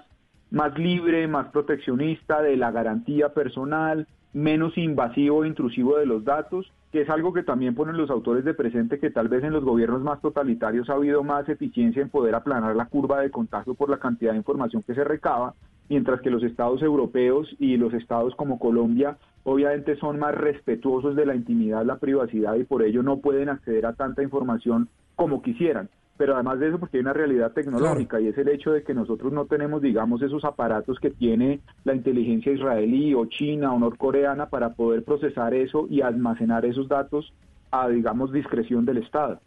más 0.51 0.79
libre, 0.79 1.27
más 1.27 1.49
proteccionista 1.49 2.43
de 2.43 2.59
la 2.59 2.71
garantía 2.71 3.33
personal, 3.33 4.07
menos 4.35 4.77
invasivo 4.77 5.43
e 5.43 5.49
intrusivo 5.49 5.97
de 5.97 6.05
los 6.05 6.23
datos, 6.23 6.71
que 6.93 7.01
es 7.01 7.09
algo 7.09 7.33
que 7.33 7.45
también 7.45 7.75
ponen 7.75 7.97
los 7.97 8.11
autores 8.11 8.45
de 8.45 8.53
presente, 8.53 8.99
que 8.99 9.11
tal 9.11 9.29
vez 9.29 9.43
en 9.43 9.55
los 9.55 9.65
gobiernos 9.65 10.03
más 10.03 10.21
totalitarios 10.21 10.91
ha 10.91 10.97
habido 10.97 11.25
más 11.25 11.49
eficiencia 11.49 12.03
en 12.03 12.11
poder 12.11 12.35
aplanar 12.35 12.77
la 12.77 12.85
curva 12.85 13.23
de 13.23 13.31
contagio 13.31 13.73
por 13.73 13.89
la 13.89 13.97
cantidad 13.97 14.33
de 14.33 14.37
información 14.37 14.83
que 14.83 14.95
se 14.95 15.03
recaba, 15.03 15.55
mientras 15.89 16.21
que 16.21 16.29
los 16.29 16.43
estados 16.43 16.83
europeos 16.83 17.57
y 17.59 17.79
los 17.79 17.95
estados 17.95 18.35
como 18.35 18.59
Colombia 18.59 19.17
obviamente 19.45 19.97
son 19.97 20.19
más 20.19 20.35
respetuosos 20.35 21.17
de 21.17 21.25
la 21.25 21.35
intimidad, 21.35 21.87
la 21.87 21.97
privacidad 21.97 22.57
y 22.57 22.65
por 22.65 22.83
ello 22.83 23.03
no 23.03 23.21
pueden 23.21 23.49
acceder 23.49 23.87
a 23.87 23.95
tanta 23.95 24.23
información 24.23 24.91
como 25.21 25.43
quisieran. 25.43 25.91
Pero 26.17 26.35
además 26.35 26.61
de 26.61 26.69
eso, 26.69 26.79
porque 26.79 26.97
hay 26.97 27.03
una 27.03 27.13
realidad 27.13 27.53
tecnológica 27.53 28.19
y 28.23 28.29
es 28.29 28.39
el 28.39 28.49
hecho 28.49 28.73
de 28.73 28.83
que 28.83 28.95
nosotros 28.95 29.31
no 29.35 29.45
tenemos, 29.45 29.83
digamos, 29.83 30.23
esos 30.23 30.47
aparatos 30.47 30.99
que 30.99 31.11
tiene 31.11 31.61
la 31.85 31.95
inteligencia 31.95 32.53
israelí 32.53 33.13
o 33.13 33.27
china 33.27 33.75
o 33.75 33.79
norcoreana 33.79 34.47
para 34.47 34.71
poder 34.71 35.05
procesar 35.05 35.53
eso 35.53 35.87
y 35.91 36.01
almacenar 36.01 36.65
esos 36.65 36.89
datos 36.89 37.35
a, 37.71 37.91
digamos, 37.91 38.33
discreción 38.33 38.87
del 38.87 38.97
Estado. 38.97 39.41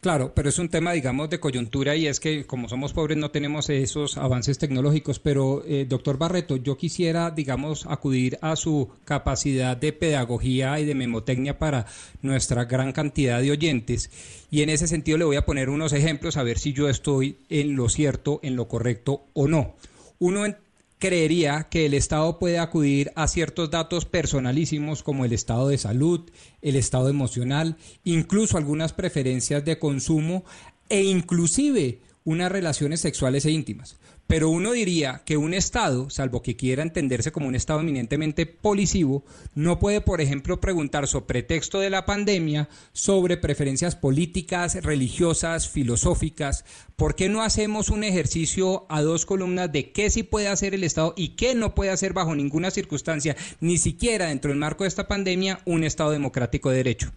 Claro, 0.00 0.32
pero 0.34 0.48
es 0.48 0.58
un 0.58 0.70
tema, 0.70 0.92
digamos, 0.92 1.28
de 1.28 1.40
coyuntura 1.40 1.94
y 1.94 2.06
es 2.06 2.20
que 2.20 2.46
como 2.46 2.70
somos 2.70 2.94
pobres 2.94 3.18
no 3.18 3.30
tenemos 3.30 3.68
esos 3.68 4.16
avances 4.16 4.56
tecnológicos. 4.58 5.18
Pero, 5.18 5.62
eh, 5.66 5.84
doctor 5.86 6.16
Barreto, 6.16 6.56
yo 6.56 6.78
quisiera, 6.78 7.30
digamos, 7.30 7.84
acudir 7.86 8.38
a 8.40 8.56
su 8.56 8.88
capacidad 9.04 9.76
de 9.76 9.92
pedagogía 9.92 10.80
y 10.80 10.86
de 10.86 10.94
memotecnia 10.94 11.58
para 11.58 11.84
nuestra 12.22 12.64
gran 12.64 12.92
cantidad 12.92 13.42
de 13.42 13.50
oyentes. 13.50 14.10
Y 14.50 14.62
en 14.62 14.70
ese 14.70 14.88
sentido 14.88 15.18
le 15.18 15.24
voy 15.26 15.36
a 15.36 15.44
poner 15.44 15.68
unos 15.68 15.92
ejemplos 15.92 16.38
a 16.38 16.42
ver 16.44 16.58
si 16.58 16.72
yo 16.72 16.88
estoy 16.88 17.36
en 17.50 17.76
lo 17.76 17.88
cierto, 17.90 18.40
en 18.42 18.56
lo 18.56 18.68
correcto 18.68 19.24
o 19.34 19.48
no. 19.48 19.74
Uno 20.18 20.46
en- 20.46 20.56
creería 21.00 21.66
que 21.70 21.86
el 21.86 21.94
Estado 21.94 22.38
puede 22.38 22.58
acudir 22.58 23.10
a 23.16 23.26
ciertos 23.26 23.70
datos 23.70 24.04
personalísimos 24.04 25.02
como 25.02 25.24
el 25.24 25.32
estado 25.32 25.68
de 25.68 25.78
salud, 25.78 26.30
el 26.62 26.76
estado 26.76 27.08
emocional, 27.08 27.76
incluso 28.04 28.58
algunas 28.58 28.92
preferencias 28.92 29.64
de 29.64 29.78
consumo 29.78 30.44
e 30.88 31.02
inclusive 31.02 32.00
unas 32.24 32.52
relaciones 32.52 33.00
sexuales 33.00 33.46
e 33.46 33.50
íntimas. 33.50 33.96
Pero 34.30 34.48
uno 34.48 34.70
diría 34.70 35.22
que 35.26 35.36
un 35.36 35.54
Estado, 35.54 36.08
salvo 36.08 36.40
que 36.40 36.54
quiera 36.54 36.84
entenderse 36.84 37.32
como 37.32 37.48
un 37.48 37.56
Estado 37.56 37.80
eminentemente 37.80 38.46
policivo, 38.46 39.24
no 39.56 39.80
puede, 39.80 40.00
por 40.00 40.20
ejemplo, 40.20 40.60
preguntar 40.60 41.08
sobre 41.08 41.26
pretexto 41.26 41.80
de 41.80 41.90
la 41.90 42.06
pandemia 42.06 42.68
sobre 42.92 43.38
preferencias 43.38 43.96
políticas, 43.96 44.84
religiosas, 44.84 45.68
filosóficas. 45.68 46.64
¿Por 46.94 47.16
qué 47.16 47.28
no 47.28 47.42
hacemos 47.42 47.88
un 47.88 48.04
ejercicio 48.04 48.86
a 48.88 49.02
dos 49.02 49.26
columnas 49.26 49.72
de 49.72 49.90
qué 49.90 50.10
sí 50.10 50.22
puede 50.22 50.46
hacer 50.46 50.74
el 50.74 50.84
Estado 50.84 51.12
y 51.16 51.30
qué 51.30 51.56
no 51.56 51.74
puede 51.74 51.90
hacer 51.90 52.12
bajo 52.12 52.36
ninguna 52.36 52.70
circunstancia, 52.70 53.36
ni 53.58 53.78
siquiera 53.78 54.26
dentro 54.26 54.52
del 54.52 54.60
marco 54.60 54.84
de 54.84 54.88
esta 54.88 55.08
pandemia, 55.08 55.58
un 55.64 55.82
Estado 55.82 56.12
democrático 56.12 56.70
de 56.70 56.76
derecho? 56.76 57.10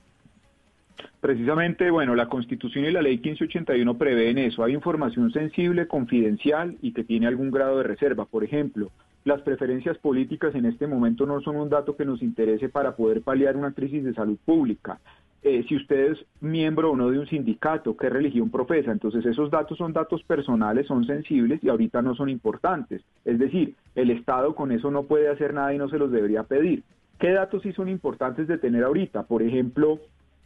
Precisamente, 1.22 1.90
bueno, 1.90 2.16
la 2.16 2.28
Constitución 2.28 2.86
y 2.86 2.92
la 2.92 3.02
Ley 3.02 3.16
1581 3.18 3.98
prevén 3.98 4.38
eso. 4.38 4.64
Hay 4.64 4.74
información 4.74 5.32
sensible, 5.32 5.88
confidencial 5.88 6.78
y 6.82 6.94
que 6.94 7.04
tiene 7.04 7.28
algún 7.28 7.52
grado 7.52 7.78
de 7.78 7.84
reserva. 7.84 8.26
Por 8.26 8.44
ejemplo, 8.44 8.92
las 9.26 9.42
preferencias 9.42 9.98
políticas 9.98 10.54
en 10.56 10.66
este 10.66 10.86
momento 10.86 11.26
no 11.26 11.40
son 11.42 11.56
un 11.56 11.70
dato 11.70 11.96
que 11.96 12.06
nos 12.06 12.22
interese 12.22 12.70
para 12.70 12.96
poder 12.96 13.22
paliar 13.22 13.56
una 13.56 13.72
crisis 13.72 14.04
de 14.04 14.14
salud 14.14 14.38
pública. 14.44 15.00
Eh, 15.44 15.66
si 15.68 15.76
usted 15.76 16.14
es 16.14 16.26
miembro 16.40 16.92
o 16.92 16.96
no 16.96 17.10
de 17.10 17.20
un 17.20 17.28
sindicato, 17.28 17.98
qué 17.98 18.10
religión 18.10 18.50
profesa. 18.50 18.92
Entonces 18.92 19.26
esos 19.26 19.52
datos 19.52 19.78
son 19.78 19.92
datos 19.92 20.24
personales, 20.24 20.88
son 20.88 21.06
sensibles 21.06 21.62
y 21.64 21.70
ahorita 21.70 22.02
no 22.02 22.16
son 22.16 22.30
importantes. 22.30 23.02
Es 23.26 23.40
decir, 23.40 23.76
el 23.96 24.10
Estado 24.10 24.56
con 24.56 24.72
eso 24.72 24.90
no 24.90 25.04
puede 25.04 25.30
hacer 25.30 25.54
nada 25.54 25.74
y 25.74 25.78
no 25.78 25.90
se 25.90 25.98
los 25.98 26.12
debería 26.12 26.44
pedir. 26.44 26.84
¿Qué 27.20 27.32
datos 27.32 27.62
sí 27.62 27.74
son 27.74 27.90
importantes 27.90 28.48
de 28.48 28.58
tener 28.58 28.84
ahorita? 28.84 29.24
Por 29.24 29.44
ejemplo, 29.44 30.00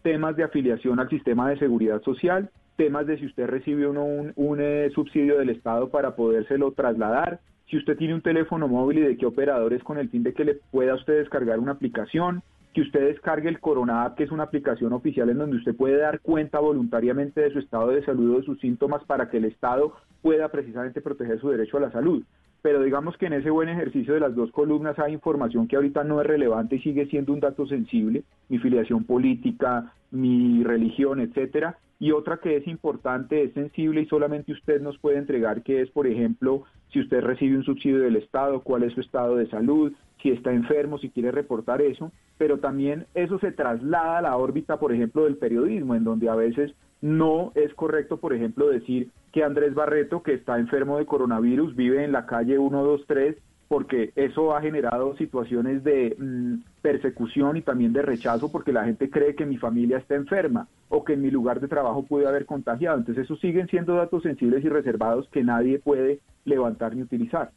temas 0.08 0.38
de 0.38 0.44
afiliación 0.46 1.02
al 1.02 1.10
sistema 1.10 1.50
de 1.50 1.60
seguridad 1.60 2.02
social, 2.02 2.50
temas 2.78 3.06
de 3.08 3.18
si 3.18 3.26
usted 3.26 3.46
recibe 3.46 3.86
uno 3.86 4.06
un, 4.06 4.32
un 4.38 4.62
eh, 4.62 4.90
subsidio 4.96 5.38
del 5.38 5.50
Estado 5.50 5.90
para 5.90 6.16
podérselo 6.16 6.72
trasladar, 6.72 7.42
si 7.70 7.76
usted 7.76 7.98
tiene 7.98 8.14
un 8.14 8.22
teléfono 8.22 8.70
móvil 8.70 9.00
y 9.00 9.02
de 9.02 9.18
qué 9.18 9.26
operador 9.26 9.74
es 9.74 9.84
con 9.84 9.98
el 9.98 10.08
fin 10.08 10.24
de 10.24 10.34
que 10.34 10.46
le 10.46 10.56
pueda 10.72 10.96
usted 10.96 11.18
descargar 11.18 11.60
una 11.60 11.74
aplicación, 11.74 12.42
que 12.74 12.84
usted 12.84 13.06
descargue 13.06 13.50
el 13.50 13.60
Corona 13.60 14.06
App, 14.06 14.16
que 14.16 14.24
es 14.24 14.32
una 14.32 14.44
aplicación 14.44 14.94
oficial 14.94 15.30
en 15.30 15.40
donde 15.40 15.58
usted 15.58 15.76
puede 15.76 15.98
dar 15.98 16.22
cuenta 16.22 16.60
voluntariamente 16.60 17.42
de 17.42 17.52
su 17.52 17.60
estado 17.60 17.90
de 17.90 18.06
salud 18.06 18.36
o 18.36 18.38
de 18.38 18.46
sus 18.46 18.62
síntomas 18.62 19.04
para 19.04 19.30
que 19.30 19.40
el 19.40 19.46
Estado 19.46 19.94
pueda 20.22 20.48
precisamente 20.48 21.02
proteger 21.02 21.38
su 21.42 21.50
derecho 21.50 21.76
a 21.76 21.82
la 21.82 21.92
salud. 21.92 22.24
Pero 22.62 22.82
digamos 22.82 23.18
que 23.18 23.28
en 23.28 23.34
ese 23.34 23.50
buen 23.50 23.70
ejercicio 23.70 24.14
de 24.14 24.20
las 24.20 24.36
dos 24.36 24.52
columnas 24.52 24.98
hay 25.00 25.14
información 25.14 25.68
que 25.68 25.76
ahorita 25.76 26.04
no 26.04 26.22
es 26.22 26.28
relevante 26.28 26.78
y 26.78 26.82
sigue 26.82 27.06
siendo 27.08 27.34
un 27.34 27.40
dato 27.40 27.66
sensible, 27.68 28.24
mi 28.50 28.58
filiación 28.58 29.04
política, 29.04 29.94
mi 30.12 30.64
religión, 30.64 31.20
etcétera, 31.20 31.78
y 32.00 32.12
otra 32.12 32.38
que 32.38 32.58
es 32.58 32.68
importante, 32.68 33.44
es 33.44 33.54
sensible 33.54 34.02
y 34.02 34.06
solamente 34.06 34.52
usted 34.52 34.82
nos 34.82 34.98
puede 35.00 35.18
entregar, 35.18 35.64
que 35.64 35.82
es, 35.82 35.90
por 35.90 36.08
ejemplo, 36.08 36.64
si 36.92 37.00
usted 37.00 37.22
recibe 37.22 37.58
un 37.58 37.64
subsidio 37.64 38.00
del 38.00 38.18
Estado, 38.18 38.62
cuál 38.62 38.84
es 38.84 38.94
su 38.94 39.02
estado 39.02 39.36
de 39.36 39.50
salud, 39.50 39.94
si 40.22 40.30
está 40.30 40.52
enfermo, 40.52 41.00
si 41.00 41.10
quiere 41.10 41.32
reportar 41.32 41.82
eso, 41.82 42.12
pero 42.38 42.60
también 42.60 43.06
eso 43.16 43.40
se 43.40 43.52
traslada 43.52 44.20
a 44.20 44.22
la 44.22 44.38
órbita, 44.38 44.78
por 44.78 44.94
ejemplo, 44.94 45.24
del 45.24 45.38
periodismo, 45.38 45.96
en 45.96 46.04
donde 46.04 46.30
a 46.30 46.36
veces 46.36 46.74
no 47.02 47.52
es 47.56 47.74
correcto, 47.74 48.18
por 48.18 48.34
ejemplo, 48.34 48.68
decir 48.68 49.10
que 49.38 49.44
Andrés 49.44 49.76
Barreto, 49.76 50.24
que 50.24 50.34
está 50.34 50.58
enfermo 50.58 50.98
de 50.98 51.06
coronavirus, 51.06 51.76
vive 51.76 52.04
en 52.04 52.12
la 52.12 52.26
calle 52.26 52.58
123, 52.58 53.38
porque 53.68 54.12
eso 54.16 54.56
ha 54.56 54.62
generado 54.62 55.16
situaciones 55.16 55.84
de 55.84 56.16
mm, 56.18 56.82
persecución 56.82 57.56
y 57.56 57.62
también 57.62 57.94
de 57.94 58.02
rechazo, 58.02 58.52
porque 58.52 58.74
la 58.74 58.86
gente 58.86 59.12
cree 59.12 59.36
que 59.36 59.46
mi 59.46 59.58
familia 59.58 60.00
está 60.00 60.16
enferma 60.16 60.68
o 60.90 61.04
que 61.04 61.14
en 61.14 61.22
mi 61.22 61.30
lugar 61.30 61.60
de 61.60 61.68
trabajo 61.68 62.04
puede 62.04 62.28
haber 62.28 62.48
contagiado. 62.48 62.98
Entonces, 62.98 63.26
esos 63.26 63.40
siguen 63.40 63.68
siendo 63.68 63.94
datos 63.94 64.24
sensibles 64.24 64.66
y 64.66 64.70
reservados 64.70 65.30
que 65.30 65.44
nadie 65.44 65.78
puede 65.78 66.20
levantar 66.44 66.96
ni 66.96 67.04
utilizar. 67.04 67.52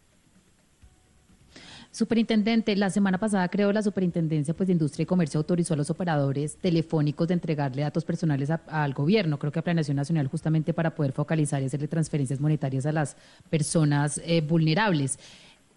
Superintendente, 1.93 2.77
la 2.77 2.89
semana 2.89 3.19
pasada 3.19 3.49
creo 3.49 3.73
la 3.73 3.83
Superintendencia 3.83 4.55
pues, 4.55 4.69
de 4.69 4.75
Industria 4.75 5.03
y 5.03 5.07
Comercio 5.07 5.39
autorizó 5.39 5.75
a 5.75 5.77
los 5.77 5.91
operadores 5.91 6.57
telefónicos 6.57 7.27
de 7.27 7.35
entregarle 7.35 7.83
datos 7.83 8.05
personales 8.05 8.49
al 8.49 8.95
gobierno, 8.95 9.41
creo 9.41 9.51
que 9.51 9.59
a 9.59 9.63
Planeación 9.63 9.97
Nacional, 9.97 10.29
justamente 10.29 10.73
para 10.73 10.95
poder 10.95 11.11
focalizar 11.11 11.61
y 11.61 11.67
hacerle 11.67 11.89
transferencias 11.89 12.39
monetarias 12.39 12.87
a 12.87 12.93
las 12.93 13.17
personas 13.51 14.21
eh, 14.25 14.41
vulnerables. 14.41 15.19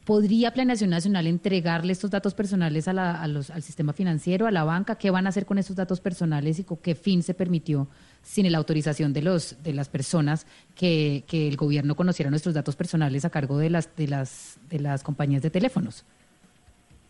¿Podría 0.06 0.52
Planeación 0.52 0.90
Nacional 0.90 1.28
entregarle 1.28 1.94
estos 1.94 2.12
datos 2.12 2.34
personales 2.34 2.90
a 2.90 2.94
la, 2.94 3.22
a 3.22 3.28
los, 3.28 3.50
al 3.50 3.64
sistema 3.64 3.94
financiero, 3.94 4.48
a 4.48 4.52
la 4.52 4.66
banca? 4.66 4.98
¿Qué 4.98 5.10
van 5.12 5.26
a 5.26 5.30
hacer 5.30 5.46
con 5.46 5.58
estos 5.58 5.78
datos 5.78 6.02
personales 6.02 6.60
y 6.60 6.66
con 6.66 6.78
qué 6.78 6.94
fin 6.94 7.24
se 7.24 7.34
permitió 7.34 7.88
sin 8.22 8.52
la 8.52 8.58
autorización 8.58 9.14
de, 9.14 9.22
los, 9.22 9.56
de 9.64 9.74
las 9.74 9.88
personas 9.88 10.46
que, 10.76 11.24
que 11.26 11.48
el 11.48 11.56
gobierno 11.56 11.96
conociera 11.96 12.30
nuestros 12.30 12.54
datos 12.54 12.76
personales 12.76 13.24
a 13.24 13.30
cargo 13.30 13.58
de 13.58 13.70
las, 13.70 13.96
de, 13.96 14.10
las, 14.10 14.58
de 14.70 14.80
las 14.80 15.04
compañías 15.04 15.42
de 15.42 15.50
teléfonos? 15.50 16.04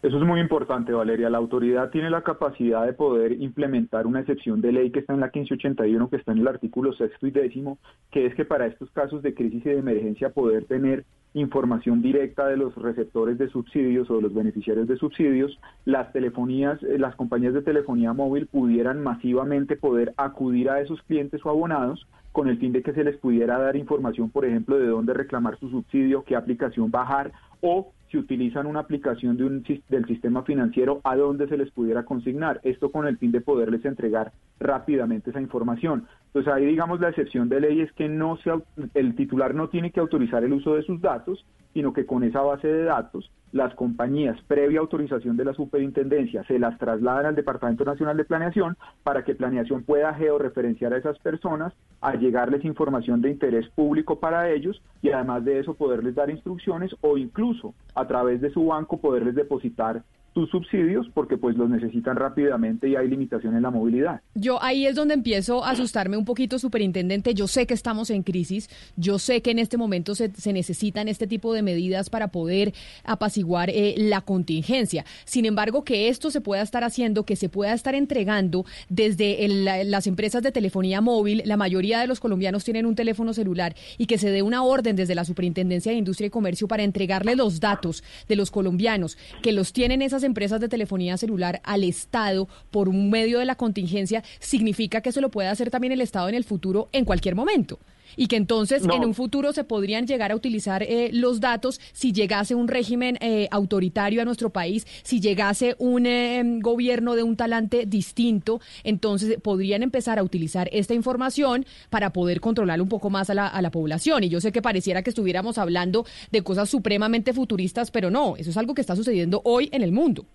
Eso 0.03 0.17
es 0.17 0.23
muy 0.23 0.41
importante, 0.41 0.91
Valeria. 0.91 1.29
La 1.29 1.37
autoridad 1.37 1.89
tiene 1.89 2.09
la 2.09 2.23
capacidad 2.23 2.85
de 2.85 2.91
poder 2.91 3.41
implementar 3.41 4.05
una 4.05 4.19
excepción 4.19 4.59
de 4.59 4.73
ley 4.73 4.91
que 4.91 4.99
está 4.99 5.13
en 5.13 5.21
la 5.21 5.27
1581, 5.27 6.09
que 6.09 6.17
está 6.17 6.33
en 6.33 6.39
el 6.39 6.47
artículo 6.49 6.91
sexto 6.91 7.25
y 7.25 7.31
décimo, 7.31 7.77
que 8.11 8.25
es 8.25 8.35
que 8.35 8.43
para 8.43 8.65
estos 8.65 8.91
casos 8.91 9.23
de 9.23 9.33
crisis 9.33 9.65
y 9.65 9.69
de 9.69 9.77
emergencia 9.77 10.31
poder 10.31 10.65
tener 10.65 11.05
información 11.33 12.01
directa 12.01 12.47
de 12.47 12.57
los 12.57 12.75
receptores 12.75 13.37
de 13.37 13.47
subsidios 13.47 14.11
o 14.11 14.17
de 14.17 14.23
los 14.23 14.33
beneficiarios 14.33 14.89
de 14.89 14.97
subsidios, 14.97 15.57
las 15.85 16.11
telefonías, 16.11 16.83
eh, 16.83 16.99
las 16.99 17.15
compañías 17.15 17.53
de 17.53 17.61
telefonía 17.61 18.11
móvil 18.11 18.47
pudieran 18.47 19.01
masivamente 19.01 19.77
poder 19.77 20.13
acudir 20.17 20.69
a 20.69 20.81
esos 20.81 21.01
clientes 21.03 21.39
o 21.45 21.49
abonados 21.49 22.05
con 22.33 22.49
el 22.49 22.57
fin 22.57 22.73
de 22.73 22.83
que 22.83 22.91
se 22.91 23.05
les 23.05 23.15
pudiera 23.15 23.57
dar 23.57 23.77
información, 23.77 24.29
por 24.29 24.43
ejemplo, 24.43 24.77
de 24.77 24.87
dónde 24.87 25.13
reclamar 25.13 25.57
su 25.59 25.69
subsidio, 25.69 26.25
qué 26.25 26.35
aplicación 26.35 26.91
bajar 26.91 27.31
o 27.61 27.93
si 28.13 28.19
utilizan 28.19 28.67
una 28.67 28.81
aplicación 28.81 29.37
de 29.37 29.43
un, 29.43 29.63
del 29.89 30.05
sistema 30.05 30.43
financiero, 30.43 31.01
a 31.03 31.15
dónde 31.15 31.47
se 31.47 31.57
les 31.57 31.71
pudiera 31.71 32.05
consignar. 32.05 32.61
Esto 32.61 32.91
con 32.91 33.07
el 33.07 33.17
fin 33.17 33.31
de 33.31 33.41
poderles 33.41 33.83
entregar 33.85 34.31
rápidamente 34.59 35.31
esa 35.31 35.41
información. 35.41 36.05
Entonces 36.27 36.53
ahí 36.53 36.67
digamos 36.67 36.99
la 36.99 37.09
excepción 37.09 37.49
de 37.49 37.59
ley 37.59 37.81
es 37.81 37.91
que 37.93 38.07
no 38.07 38.37
se, 38.37 38.51
el 38.93 39.15
titular 39.15 39.55
no 39.55 39.69
tiene 39.69 39.89
que 39.89 39.99
autorizar 39.99 40.43
el 40.43 40.53
uso 40.53 40.75
de 40.75 40.83
sus 40.83 41.01
datos, 41.01 41.43
sino 41.73 41.91
que 41.91 42.05
con 42.05 42.23
esa 42.23 42.41
base 42.41 42.67
de 42.67 42.83
datos 42.83 43.31
las 43.53 43.73
compañías, 43.75 44.35
previa 44.47 44.79
autorización 44.79 45.37
de 45.37 45.45
la 45.45 45.53
superintendencia, 45.53 46.43
se 46.45 46.57
las 46.57 46.77
trasladan 46.79 47.27
al 47.27 47.35
Departamento 47.35 47.85
Nacional 47.85 48.17
de 48.17 48.25
Planeación 48.25 48.75
para 49.03 49.23
que 49.23 49.35
Planeación 49.35 49.83
pueda 49.83 50.13
georreferenciar 50.15 50.91
a 50.91 50.97
esas 50.97 51.19
personas, 51.19 51.71
a 52.01 52.15
llegarles 52.15 52.65
información 52.65 53.21
de 53.21 53.29
interés 53.29 53.69
público 53.69 54.19
para 54.19 54.49
ellos 54.49 54.81
y 55.03 55.11
además 55.11 55.45
de 55.45 55.59
eso 55.59 55.75
poderles 55.75 56.15
dar 56.15 56.31
instrucciones 56.31 56.95
o 57.01 57.15
incluso 57.15 57.75
a 57.93 58.07
través 58.07 58.41
de 58.41 58.49
su 58.49 58.65
banco 58.65 58.97
poderles 58.97 59.35
depositar 59.35 60.01
tus 60.33 60.49
subsidios 60.49 61.07
porque 61.13 61.37
pues 61.37 61.55
los 61.55 61.69
necesitan 61.69 62.15
rápidamente 62.15 62.89
y 62.89 62.95
hay 62.95 63.07
limitación 63.07 63.55
en 63.55 63.61
la 63.61 63.69
movilidad. 63.69 64.21
Yo 64.35 64.61
ahí 64.61 64.85
es 64.87 64.95
donde 64.95 65.13
empiezo 65.13 65.63
a 65.63 65.71
asustarme 65.71 66.17
un 66.17 66.25
poquito, 66.25 66.59
superintendente. 66.59 67.33
Yo 67.33 67.47
sé 67.47 67.67
que 67.67 67.73
estamos 67.73 68.09
en 68.09 68.23
crisis, 68.23 68.69
yo 68.95 69.19
sé 69.19 69.41
que 69.41 69.51
en 69.51 69.59
este 69.59 69.77
momento 69.77 70.15
se, 70.15 70.31
necesitan 70.51 71.07
este 71.07 71.27
tipo 71.27 71.53
de 71.53 71.61
medidas 71.61 72.09
para 72.09 72.29
poder 72.29 72.73
apaciguar 73.03 73.69
eh, 73.69 73.95
la 73.97 74.21
contingencia. 74.21 75.05
Sin 75.25 75.45
embargo, 75.45 75.83
que 75.83 76.09
esto 76.09 76.31
se 76.31 76.41
pueda 76.41 76.61
estar 76.61 76.83
haciendo, 76.83 77.25
que 77.25 77.35
se 77.35 77.49
pueda 77.49 77.73
estar 77.73 77.95
entregando 77.95 78.65
desde 78.89 79.47
las 79.85 80.07
empresas 80.07 80.41
de 80.41 80.51
telefonía 80.51 81.01
móvil, 81.01 81.43
la 81.45 81.57
mayoría 81.57 81.99
de 81.99 82.07
los 82.07 82.19
colombianos 82.19 82.63
tienen 82.63 82.85
un 82.85 82.95
teléfono 82.95 83.33
celular 83.33 83.75
y 83.97 84.07
que 84.07 84.17
se 84.17 84.31
dé 84.31 84.41
una 84.41 84.63
orden 84.63 84.95
desde 84.95 85.15
la 85.15 85.25
Superintendencia 85.25 85.91
de 85.91 85.97
Industria 85.97 86.27
y 86.27 86.31
Comercio 86.31 86.67
para 86.67 86.83
entregarle 86.83 87.35
los 87.35 87.59
datos 87.59 88.03
de 88.27 88.35
los 88.35 88.51
colombianos 88.51 89.17
que 89.41 89.51
los 89.51 89.73
tienen 89.73 90.01
esas 90.01 90.22
empresas 90.23 90.59
de 90.59 90.69
telefonía 90.69 91.17
celular 91.17 91.61
al 91.63 91.83
Estado 91.83 92.47
por 92.71 92.89
un 92.89 93.09
medio 93.09 93.39
de 93.39 93.45
la 93.45 93.55
contingencia, 93.55 94.23
significa 94.39 95.01
que 95.01 95.09
eso 95.09 95.21
lo 95.21 95.31
puede 95.31 95.49
hacer 95.49 95.69
también 95.69 95.93
el 95.93 96.01
Estado 96.01 96.29
en 96.29 96.35
el 96.35 96.43
futuro 96.43 96.89
en 96.91 97.05
cualquier 97.05 97.35
momento 97.35 97.79
y 98.15 98.27
que 98.27 98.35
entonces 98.35 98.83
en 98.83 99.05
un 99.05 99.13
futuro 99.13 99.53
se 99.53 99.63
podrían 99.63 100.07
llegar 100.07 100.31
a 100.31 100.35
utilizar 100.35 100.83
eh, 100.83 101.09
los 101.13 101.39
datos 101.39 101.79
si 101.93 102.11
llegase 102.11 102.55
un 102.55 102.67
régimen 102.67 103.17
eh, 103.21 103.47
autoritario 103.51 104.21
a 104.21 104.25
nuestro 104.25 104.49
país, 104.49 104.85
si 105.03 105.19
llegase 105.19 105.75
un 105.79 106.05
eh, 106.05 106.41
gobierno 106.59 107.15
de 107.15 107.23
un 107.23 107.35
talante 107.35 107.85
distinto, 107.85 108.61
entonces 108.83 109.37
podrían 109.41 109.83
empezar 109.83 110.19
a 110.19 110.23
utilizar 110.23 110.69
esta 110.71 110.93
información 110.93 111.65
para 111.89 112.11
poder 112.11 112.39
controlar 112.39 112.81
un 112.81 112.89
poco 112.89 113.09
más 113.09 113.29
a 113.29 113.33
la, 113.33 113.47
a 113.47 113.61
la 113.61 113.71
población. 113.71 114.23
Y 114.23 114.29
yo 114.29 114.41
sé 114.41 114.51
que 114.51 114.61
pareciera 114.61 115.03
que 115.03 115.09
estuviéramos 115.09 115.57
hablando 115.57 116.05
de 116.31 116.41
cosas 116.43 116.69
supremamente 116.69 117.33
futuristas, 117.33 117.91
pero 117.91 118.09
no, 118.09 118.35
eso 118.37 118.49
es 118.49 118.57
algo 118.57 118.73
que 118.73 118.81
está 118.81 118.95
sucediendo 118.95 119.41
hoy 119.43 119.69
en 119.71 119.81
el 119.81 119.91
mundo. 119.91 120.25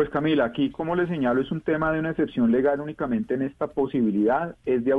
Pues 0.00 0.08
Camila, 0.08 0.46
aquí 0.46 0.70
como 0.70 0.96
le 0.96 1.06
señalo 1.06 1.42
es 1.42 1.52
un 1.52 1.60
tema 1.60 1.92
de 1.92 2.00
una 2.00 2.12
excepción 2.12 2.50
legal 2.50 2.80
únicamente 2.80 3.34
en 3.34 3.42
esta 3.42 3.66
posibilidad, 3.66 4.56
es 4.64 4.82
de, 4.82 4.92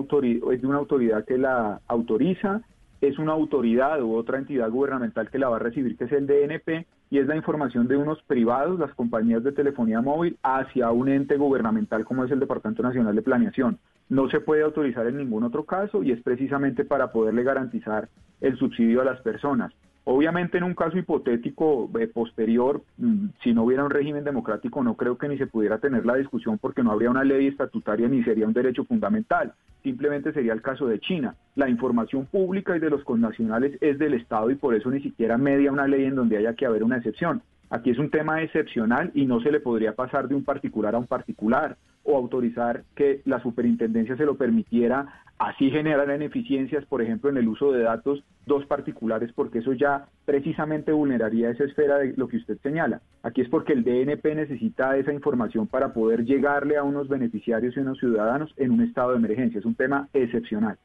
es 0.52 0.61
de 0.61 0.68
una 0.68 0.78
autoridad 0.78 1.26
que 1.26 1.40
la 1.40 1.82
autoriza, 1.88 2.61
es 3.02 3.18
una 3.18 3.32
autoridad 3.32 3.99
u 4.03 4.14
otra 4.14 4.38
entidad 4.38 4.69
gubernamental 4.69 5.32
que 5.32 5.40
la 5.40 5.49
va 5.49 5.56
a 5.56 5.60
recibir, 5.60 5.98
que 5.98 6.03
es 6.03 6.11
el 6.11 6.28
DNP, 6.28 6.86
y 7.10 7.18
es 7.18 7.26
la 7.26 7.36
información 7.36 7.88
de 7.88 7.98
unos 7.98 8.22
privados, 8.28 8.80
las 8.80 8.94
compañías 8.94 9.44
de 9.44 9.53
telefonía 9.53 10.02
móvil, 10.02 10.38
hacia 10.44 10.91
un 10.91 11.10
ente 11.10 11.36
gubernamental 11.36 12.06
como 12.06 12.23
es 12.23 12.30
el 12.30 12.40
Departamento 12.40 12.84
Nacional 12.84 13.15
de 13.15 13.23
Planeación. 13.23 13.80
No 14.07 14.30
se 14.30 14.40
puede 14.40 14.61
autorizar 14.61 15.07
en 15.07 15.18
ningún 15.18 15.44
otro 15.44 15.65
caso 15.65 16.03
y 16.03 16.11
es 16.11 16.22
precisamente 16.22 16.86
para 16.86 17.11
poderle 17.11 17.41
garantizar 17.41 18.07
el 18.40 18.56
subsidio 18.56 19.02
a 19.02 19.06
las 19.06 19.19
personas. 19.22 19.73
Obviamente 20.03 20.57
en 20.57 20.64
un 20.64 20.73
caso 20.73 20.98
hipotético 20.98 21.90
eh, 21.99 22.07
posterior, 22.07 22.82
mm, 22.98 23.28
si 23.44 23.53
no 23.53 23.64
hubiera 23.64 23.84
un 23.84 23.91
régimen 23.91 24.23
democrático, 24.23 24.84
no 24.84 24.95
creo 24.95 25.18
que 25.18 25.28
ni 25.28 25.38
se 25.38 25.45
pudiera 25.45 25.78
tener 25.78 26.06
la 26.06 26.15
discusión 26.15 26.57
porque 26.57 26.82
no 26.82 26.91
habría 26.91 27.11
una 27.11 27.23
ley 27.23 27.48
estatutaria 27.48 28.07
ni 28.07 28.23
sería 28.23 28.48
un 28.48 28.53
derecho 28.53 28.84
fundamental. 28.86 29.53
Simplemente 29.84 30.34
sería 30.34 30.53
el 30.53 30.61
caso 30.61 30.88
de 30.88 30.99
China. 30.99 31.36
La 31.56 31.69
información 31.69 32.26
pública 32.26 32.76
y 32.76 32.80
de 32.80 32.90
los 32.90 33.03
connacionales 33.03 33.78
es 33.80 33.99
del 33.99 34.15
Estado 34.15 34.49
y 34.49 34.56
por 34.56 34.73
eso 34.73 34.90
ni 34.90 35.02
siquiera 35.02 35.38
media 35.38 35.72
una 35.72 35.88
ley 35.88 36.06
en 36.06 36.15
donde 36.15 36.38
haya 36.38 36.56
que 36.56 36.65
haber 36.65 36.84
una 36.84 36.98
excepción. 36.98 37.44
Aquí 37.72 37.89
es 37.89 37.98
un 37.98 38.10
tema 38.10 38.41
excepcional 38.43 39.11
y 39.14 39.26
no 39.26 39.39
se 39.39 39.49
le 39.49 39.61
podría 39.61 39.95
pasar 39.95 40.27
de 40.27 40.35
un 40.35 40.43
particular 40.43 40.93
a 40.93 40.98
un 40.98 41.07
particular 41.07 41.77
o 42.03 42.18
autorizar 42.18 42.84
que 42.95 43.22
la 43.23 43.41
superintendencia 43.41 44.18
se 44.18 44.26
lo 44.26 44.35
permitiera, 44.35 45.23
así 45.39 45.72
generar 45.72 46.14
ineficiencias, 46.14 46.84
por 46.85 47.02
ejemplo, 47.02 47.30
en 47.30 47.38
el 47.38 47.48
uso 47.48 47.72
de 47.72 47.84
datos 47.84 48.26
dos 48.45 48.65
particulares, 48.65 49.31
porque 49.34 49.60
eso 49.60 49.72
ya 49.72 50.07
precisamente 50.26 50.91
vulneraría 50.91 51.49
esa 51.49 51.64
esfera 51.64 51.99
de 51.99 52.14
lo 52.18 52.27
que 52.27 52.38
usted 52.38 52.57
señala. 52.61 52.99
Aquí 53.23 53.39
es 53.39 53.48
porque 53.48 53.72
el 53.72 53.85
DNP 53.85 54.35
necesita 54.35 54.98
esa 54.98 55.14
información 55.14 55.65
para 55.68 55.93
poder 55.93 56.26
llegarle 56.26 56.76
a 56.76 56.84
unos 56.84 57.07
beneficiarios 57.07 57.77
y 57.77 57.80
unos 57.80 57.99
ciudadanos 57.99 58.53
en 58.57 58.72
un 58.72 58.81
estado 58.81 59.11
de 59.11 59.18
emergencia. 59.18 59.60
Es 59.60 59.65
un 59.65 59.76
tema 59.76 60.10
excepcional. 60.14 60.77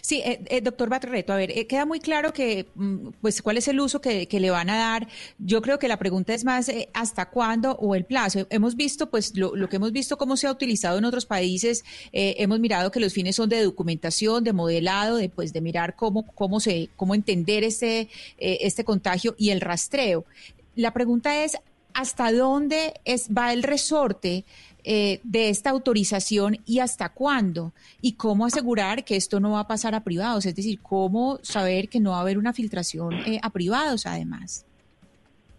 Sí, 0.00 0.22
eh, 0.24 0.42
eh, 0.46 0.60
doctor 0.60 0.88
Batorreto, 0.88 1.32
a 1.32 1.36
ver, 1.36 1.50
eh, 1.50 1.66
queda 1.66 1.84
muy 1.84 2.00
claro 2.00 2.32
que, 2.32 2.66
mm, 2.74 3.08
pues, 3.20 3.42
cuál 3.42 3.58
es 3.58 3.68
el 3.68 3.80
uso 3.80 4.00
que, 4.00 4.28
le 4.30 4.50
van 4.50 4.70
a 4.70 4.76
dar. 4.76 5.08
Yo 5.38 5.60
creo 5.60 5.78
que 5.78 5.86
la 5.86 5.98
pregunta 5.98 6.32
es 6.32 6.44
más 6.44 6.70
hasta 6.94 7.28
cuándo 7.28 7.72
o 7.72 7.94
el 7.94 8.06
plazo. 8.06 8.46
Hemos 8.48 8.74
visto, 8.74 9.10
pues, 9.10 9.36
lo, 9.36 9.52
que 9.68 9.76
hemos 9.76 9.92
visto 9.92 10.16
cómo 10.16 10.36
se 10.36 10.46
ha 10.46 10.52
utilizado 10.52 10.96
en 10.98 11.04
otros 11.04 11.26
países. 11.26 11.84
hemos 12.12 12.58
mirado 12.60 12.90
que 12.90 13.00
los 13.00 13.12
fines 13.12 13.36
son 13.36 13.48
de 13.50 13.62
documentación, 13.62 14.44
de 14.44 14.52
modelado, 14.54 15.16
de, 15.16 15.28
pues, 15.28 15.52
de 15.52 15.60
mirar 15.60 15.94
cómo, 15.96 16.24
cómo 16.34 16.60
se, 16.60 16.88
cómo 16.96 17.14
entender 17.14 17.64
este, 17.64 18.08
este 18.38 18.84
contagio 18.84 19.34
y 19.36 19.50
el 19.50 19.60
rastreo. 19.60 20.24
La 20.74 20.92
pregunta 20.94 21.44
es, 21.44 21.58
¿hasta 21.92 22.32
dónde 22.32 22.94
va 23.36 23.52
el 23.52 23.62
resorte? 23.62 24.44
Eh, 24.84 25.20
de 25.24 25.50
esta 25.50 25.70
autorización 25.70 26.56
y 26.64 26.78
hasta 26.78 27.10
cuándo 27.10 27.72
y 28.00 28.14
cómo 28.14 28.46
asegurar 28.46 29.04
que 29.04 29.16
esto 29.16 29.40
no 29.40 29.52
va 29.52 29.60
a 29.60 29.68
pasar 29.68 29.94
a 29.94 30.04
privados, 30.04 30.46
es 30.46 30.54
decir, 30.54 30.78
cómo 30.80 31.38
saber 31.42 31.88
que 31.88 32.00
no 32.00 32.10
va 32.10 32.18
a 32.18 32.20
haber 32.22 32.38
una 32.38 32.52
filtración 32.52 33.14
eh, 33.26 33.40
a 33.42 33.50
privados 33.50 34.06
además. 34.06 34.66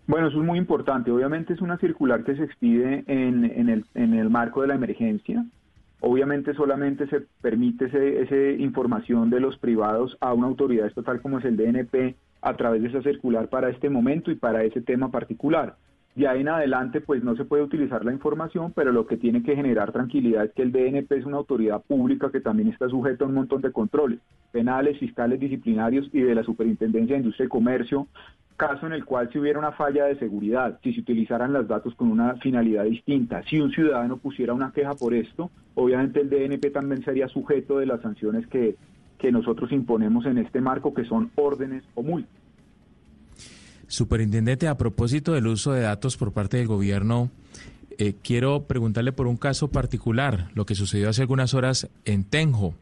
Bueno, 0.07 0.27
eso 0.27 0.39
es 0.39 0.45
muy 0.45 0.57
importante. 0.57 1.11
Obviamente 1.11 1.53
es 1.53 1.61
una 1.61 1.77
circular 1.77 2.23
que 2.23 2.35
se 2.35 2.43
expide 2.43 3.03
en, 3.07 3.45
en, 3.45 3.69
el, 3.69 3.85
en 3.93 4.13
el 4.13 4.29
marco 4.29 4.61
de 4.61 4.67
la 4.67 4.75
emergencia. 4.75 5.45
Obviamente 5.99 6.53
solamente 6.55 7.07
se 7.07 7.21
permite 7.41 7.85
esa 7.85 8.61
información 8.61 9.29
de 9.29 9.39
los 9.39 9.57
privados 9.57 10.17
a 10.19 10.33
una 10.33 10.47
autoridad 10.47 10.87
estatal 10.87 11.21
como 11.21 11.37
es 11.37 11.45
el 11.45 11.57
DNP 11.57 12.15
a 12.41 12.57
través 12.57 12.81
de 12.81 12.89
esa 12.89 13.03
circular 13.03 13.49
para 13.49 13.69
este 13.69 13.89
momento 13.89 14.31
y 14.31 14.35
para 14.35 14.63
ese 14.63 14.81
tema 14.81 15.11
particular. 15.11 15.75
De 16.15 16.25
en 16.25 16.49
adelante, 16.49 16.99
pues 16.99 17.23
no 17.23 17.37
se 17.37 17.45
puede 17.45 17.63
utilizar 17.63 18.03
la 18.03 18.11
información, 18.11 18.73
pero 18.75 18.91
lo 18.91 19.07
que 19.07 19.15
tiene 19.15 19.43
que 19.43 19.55
generar 19.55 19.93
tranquilidad 19.93 20.43
es 20.43 20.51
que 20.51 20.61
el 20.63 20.73
DNP 20.73 21.09
es 21.15 21.25
una 21.25 21.37
autoridad 21.37 21.81
pública 21.81 22.29
que 22.31 22.41
también 22.41 22.67
está 22.67 22.89
sujeta 22.89 23.23
a 23.23 23.27
un 23.29 23.33
montón 23.33 23.61
de 23.61 23.71
controles, 23.71 24.19
penales, 24.51 24.99
fiscales, 24.99 25.39
disciplinarios 25.39 26.09
y 26.11 26.19
de 26.19 26.35
la 26.35 26.43
Superintendencia 26.43 27.15
de 27.15 27.21
Industria 27.21 27.45
y 27.45 27.49
Comercio, 27.49 28.07
caso 28.57 28.87
en 28.87 28.93
el 28.93 29.05
cual 29.05 29.29
si 29.31 29.39
hubiera 29.39 29.57
una 29.57 29.71
falla 29.71 30.05
de 30.05 30.19
seguridad, 30.19 30.79
si 30.83 30.93
se 30.93 30.99
utilizaran 30.99 31.53
los 31.53 31.67
datos 31.67 31.95
con 31.95 32.11
una 32.11 32.35
finalidad 32.35 32.83
distinta, 32.83 33.41
si 33.43 33.61
un 33.61 33.71
ciudadano 33.71 34.17
pusiera 34.17 34.53
una 34.53 34.73
queja 34.73 34.93
por 34.95 35.13
esto, 35.13 35.49
obviamente 35.75 36.19
el 36.19 36.29
DNP 36.29 36.71
también 36.71 37.03
sería 37.05 37.29
sujeto 37.29 37.79
de 37.79 37.85
las 37.85 38.01
sanciones 38.01 38.45
que, 38.47 38.75
que 39.17 39.31
nosotros 39.31 39.71
imponemos 39.71 40.25
en 40.25 40.39
este 40.39 40.59
marco, 40.59 40.93
que 40.93 41.05
son 41.05 41.31
órdenes 41.35 41.83
o 41.95 42.03
multas. 42.03 42.41
Superintendente, 43.91 44.69
a 44.69 44.77
propósito 44.77 45.33
del 45.33 45.47
uso 45.47 45.73
de 45.73 45.81
datos 45.81 46.15
por 46.15 46.31
parte 46.31 46.55
del 46.55 46.67
gobierno, 46.67 47.29
eh, 47.97 48.15
quiero 48.23 48.63
preguntarle 48.63 49.11
por 49.11 49.27
un 49.27 49.35
caso 49.35 49.67
particular, 49.67 50.49
lo 50.53 50.65
que 50.65 50.75
sucedió 50.75 51.09
hace 51.09 51.23
algunas 51.23 51.53
horas 51.53 51.89
en 52.05 52.23
Tenjo. 52.23 52.73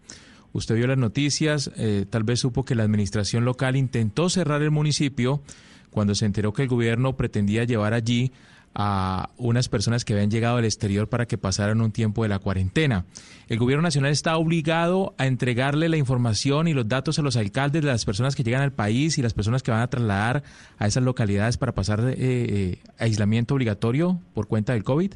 Usted 0.53 0.75
vio 0.75 0.85
las 0.85 0.99
noticias, 0.99 1.71
eh, 1.77 2.05
tal 2.07 2.23
vez 2.23 2.41
supo 2.41 2.63
que 2.63 2.75
la 2.75 2.83
administración 2.83 3.43
local 3.43 3.75
intentó 3.75 4.29
cerrar 4.29 4.61
el 4.61 4.69
municipio 4.69 5.41
cuando 5.89 6.13
se 6.13 6.27
enteró 6.27 6.53
que 6.53 6.61
el 6.61 6.67
gobierno 6.67 7.17
pretendía 7.17 7.63
llevar 7.63 7.95
allí 7.95 8.31
a 8.75 9.29
unas 9.37 9.69
personas 9.69 10.05
que 10.05 10.13
habían 10.13 10.29
llegado 10.29 10.57
del 10.57 10.65
exterior 10.65 11.07
para 11.07 11.25
que 11.25 11.37
pasaran 11.37 11.81
un 11.81 11.91
tiempo 11.91 12.23
de 12.23 12.29
la 12.29 12.39
cuarentena. 12.39 13.05
El 13.47 13.57
gobierno 13.57 13.81
nacional 13.81 14.11
está 14.11 14.37
obligado 14.37 15.13
a 15.17 15.25
entregarle 15.25 15.89
la 15.89 15.97
información 15.97 16.67
y 16.67 16.73
los 16.73 16.87
datos 16.87 17.19
a 17.19 17.21
los 17.21 17.35
alcaldes 17.35 17.81
de 17.81 17.87
las 17.87 18.05
personas 18.05 18.35
que 18.35 18.43
llegan 18.43 18.61
al 18.61 18.71
país 18.71 19.17
y 19.17 19.21
las 19.21 19.33
personas 19.33 19.63
que 19.63 19.71
van 19.71 19.81
a 19.81 19.87
trasladar 19.87 20.43
a 20.77 20.87
esas 20.87 21.03
localidades 21.03 21.57
para 21.57 21.73
pasar 21.73 21.99
eh, 22.01 22.15
eh, 22.17 22.79
aislamiento 22.99 23.55
obligatorio 23.55 24.19
por 24.33 24.47
cuenta 24.47 24.73
del 24.73 24.83
COVID. 24.83 25.13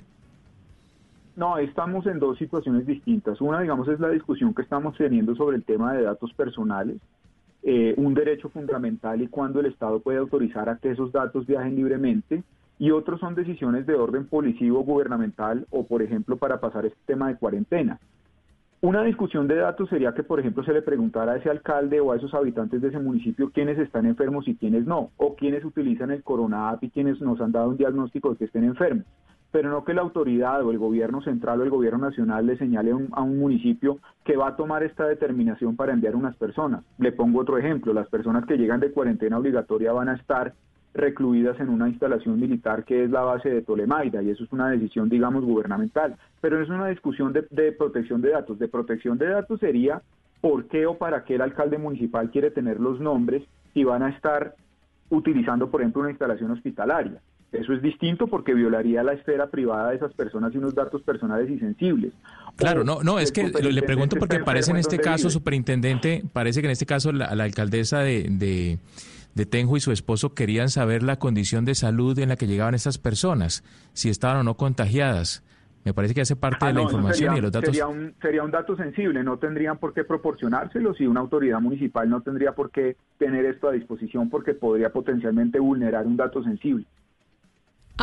No, 1.35 1.57
estamos 1.57 2.05
en 2.05 2.19
dos 2.19 2.37
situaciones 2.37 2.85
distintas. 2.85 3.41
Una, 3.41 3.59
digamos, 3.61 3.87
es 3.87 3.99
la 3.99 4.09
discusión 4.09 4.53
que 4.53 4.61
estamos 4.61 4.95
teniendo 4.97 5.35
sobre 5.35 5.57
el 5.57 5.63
tema 5.63 5.93
de 5.93 6.03
datos 6.03 6.31
personales, 6.33 6.97
eh, 7.63 7.95
un 7.97 8.13
derecho 8.13 8.49
fundamental 8.49 9.21
y 9.21 9.27
cuando 9.27 9.59
el 9.59 9.67
Estado 9.67 9.99
puede 9.99 10.19
autorizar 10.19 10.69
a 10.69 10.77
que 10.77 10.91
esos 10.91 11.11
datos 11.11 11.47
viajen 11.47 11.75
libremente 11.75 12.43
y 12.83 12.91
otros 12.91 13.21
son 13.21 13.33
decisiones 13.33 13.85
de 13.85 13.95
orden 13.95 14.27
policivo 14.27 14.83
gubernamental 14.83 15.65
o, 15.69 15.87
por 15.87 16.01
ejemplo, 16.01 16.35
para 16.35 16.59
pasar 16.59 16.85
este 16.85 16.99
tema 17.05 17.29
de 17.29 17.37
cuarentena. 17.37 17.97
Una 18.81 19.03
discusión 19.03 19.47
de 19.47 19.55
datos 19.55 19.87
sería 19.87 20.13
que, 20.13 20.23
por 20.23 20.41
ejemplo, 20.41 20.65
se 20.65 20.73
le 20.73 20.81
preguntara 20.81 21.31
a 21.31 21.37
ese 21.37 21.49
alcalde 21.49 22.01
o 22.01 22.11
a 22.11 22.17
esos 22.17 22.33
habitantes 22.33 22.81
de 22.81 22.89
ese 22.89 22.99
municipio 22.99 23.51
quiénes 23.51 23.79
están 23.79 24.05
enfermos 24.05 24.49
y 24.49 24.55
quiénes 24.55 24.85
no, 24.85 25.11
o 25.15 25.33
quiénes 25.37 25.63
utilizan 25.63 26.11
el 26.11 26.23
Corona 26.23 26.77
y 26.81 26.89
quiénes 26.89 27.21
nos 27.21 27.39
han 27.39 27.53
dado 27.53 27.69
un 27.69 27.77
diagnóstico 27.77 28.31
de 28.31 28.35
que 28.35 28.45
estén 28.45 28.65
enfermos. 28.65 29.05
Pero 29.53 29.69
no 29.69 29.85
que 29.85 29.93
la 29.93 30.01
autoridad 30.01 30.61
o 30.65 30.71
el 30.71 30.77
gobierno 30.77 31.21
central 31.21 31.61
o 31.61 31.63
el 31.63 31.69
gobierno 31.69 31.99
nacional 31.99 32.45
le 32.45 32.57
señale 32.57 32.91
a 32.91 33.21
un 33.21 33.39
municipio 33.39 33.99
que 34.25 34.35
va 34.35 34.49
a 34.49 34.55
tomar 34.57 34.83
esta 34.83 35.07
determinación 35.07 35.77
para 35.77 35.93
enviar 35.93 36.17
unas 36.17 36.35
personas. 36.35 36.83
Le 36.97 37.13
pongo 37.13 37.39
otro 37.39 37.57
ejemplo, 37.57 37.93
las 37.93 38.09
personas 38.09 38.45
que 38.45 38.57
llegan 38.57 38.81
de 38.81 38.91
cuarentena 38.91 39.37
obligatoria 39.37 39.93
van 39.93 40.09
a 40.09 40.15
estar 40.15 40.53
recluidas 40.93 41.59
en 41.59 41.69
una 41.69 41.89
instalación 41.89 42.39
militar 42.39 42.83
que 42.83 43.03
es 43.03 43.09
la 43.09 43.21
base 43.21 43.49
de 43.49 43.61
Tolemaida 43.61 44.21
y 44.21 44.29
eso 44.29 44.43
es 44.43 44.51
una 44.51 44.69
decisión, 44.69 45.09
digamos, 45.09 45.43
gubernamental. 45.43 46.17
Pero 46.41 46.61
es 46.61 46.69
una 46.69 46.87
discusión 46.87 47.33
de, 47.33 47.45
de, 47.49 47.71
protección 47.71 48.21
de 48.21 48.31
datos. 48.31 48.59
De 48.59 48.67
protección 48.67 49.17
de 49.17 49.27
datos 49.27 49.59
sería 49.59 50.01
por 50.41 50.67
qué 50.67 50.85
o 50.85 50.97
para 50.97 51.23
qué 51.23 51.35
el 51.35 51.41
alcalde 51.41 51.77
municipal 51.77 52.29
quiere 52.29 52.51
tener 52.51 52.79
los 52.79 52.99
nombres 52.99 53.43
y 53.73 53.83
van 53.83 54.03
a 54.03 54.09
estar 54.09 54.55
utilizando, 55.09 55.69
por 55.69 55.81
ejemplo, 55.81 56.01
una 56.01 56.11
instalación 56.11 56.51
hospitalaria. 56.51 57.21
Eso 57.51 57.71
es 57.73 57.83
distinto 57.83 58.27
porque 58.27 58.53
violaría 58.53 59.03
la 59.03 59.13
esfera 59.13 59.47
privada 59.47 59.91
de 59.91 59.97
esas 59.97 60.11
personas 60.13 60.53
y 60.55 60.57
unos 60.57 60.73
datos 60.73 61.03
personales 61.03 61.49
y 61.51 61.59
sensibles. 61.59 62.11
Claro, 62.55 62.83
no, 62.83 63.03
no, 63.03 63.19
es 63.19 63.31
que 63.31 63.43
le 63.43 63.81
pregunto 63.83 64.15
porque 64.17 64.39
parece 64.39 64.71
en 64.71 64.77
este 64.77 64.97
caso, 64.97 65.29
superintendente, 65.29 66.23
parece 66.33 66.61
que 66.61 66.67
en 66.67 66.71
este 66.71 66.87
caso 66.87 67.11
la, 67.11 67.27
alcaldesa 67.27 67.99
de 67.99 68.27
de 68.29 68.79
Tenjo 69.33 69.77
y 69.77 69.79
su 69.79 69.91
esposo 69.91 70.33
querían 70.33 70.69
saber 70.69 71.03
la 71.03 71.17
condición 71.17 71.65
de 71.65 71.75
salud 71.75 72.17
en 72.19 72.29
la 72.29 72.35
que 72.35 72.47
llegaban 72.47 72.75
estas 72.75 72.97
personas, 72.97 73.63
si 73.93 74.09
estaban 74.09 74.37
o 74.37 74.43
no 74.43 74.55
contagiadas. 74.55 75.43
Me 75.85 75.93
parece 75.93 76.13
que 76.13 76.21
hace 76.21 76.35
parte 76.35 76.59
ah, 76.61 76.67
de 76.67 76.73
la 76.75 76.81
información 76.83 77.33
y 77.33 77.35
de 77.37 77.41
los 77.41 77.51
datos. 77.51 77.69
Sería 77.69 77.87
un, 77.87 78.13
sería 78.21 78.43
un 78.43 78.51
dato 78.51 78.75
sensible, 78.77 79.21
no 79.23 79.37
tendrían 79.37 79.77
por 79.79 79.93
qué 79.93 80.05
proporcionárselo 80.05 80.93
si 80.93 81.05
una 81.05 81.19
autoridad 81.19 81.59
municipal 81.59 82.09
no 82.09 82.21
tendría 82.21 82.53
por 82.53 82.71
qué 82.71 82.95
tener 83.17 83.45
esto 83.45 83.67
a 83.67 83.73
disposición 83.73 84.29
porque 84.29 84.53
podría 84.53 84.91
potencialmente 84.91 85.59
vulnerar 85.59 86.07
un 86.07 86.15
dato 86.15 86.41
sensible. 86.43 86.85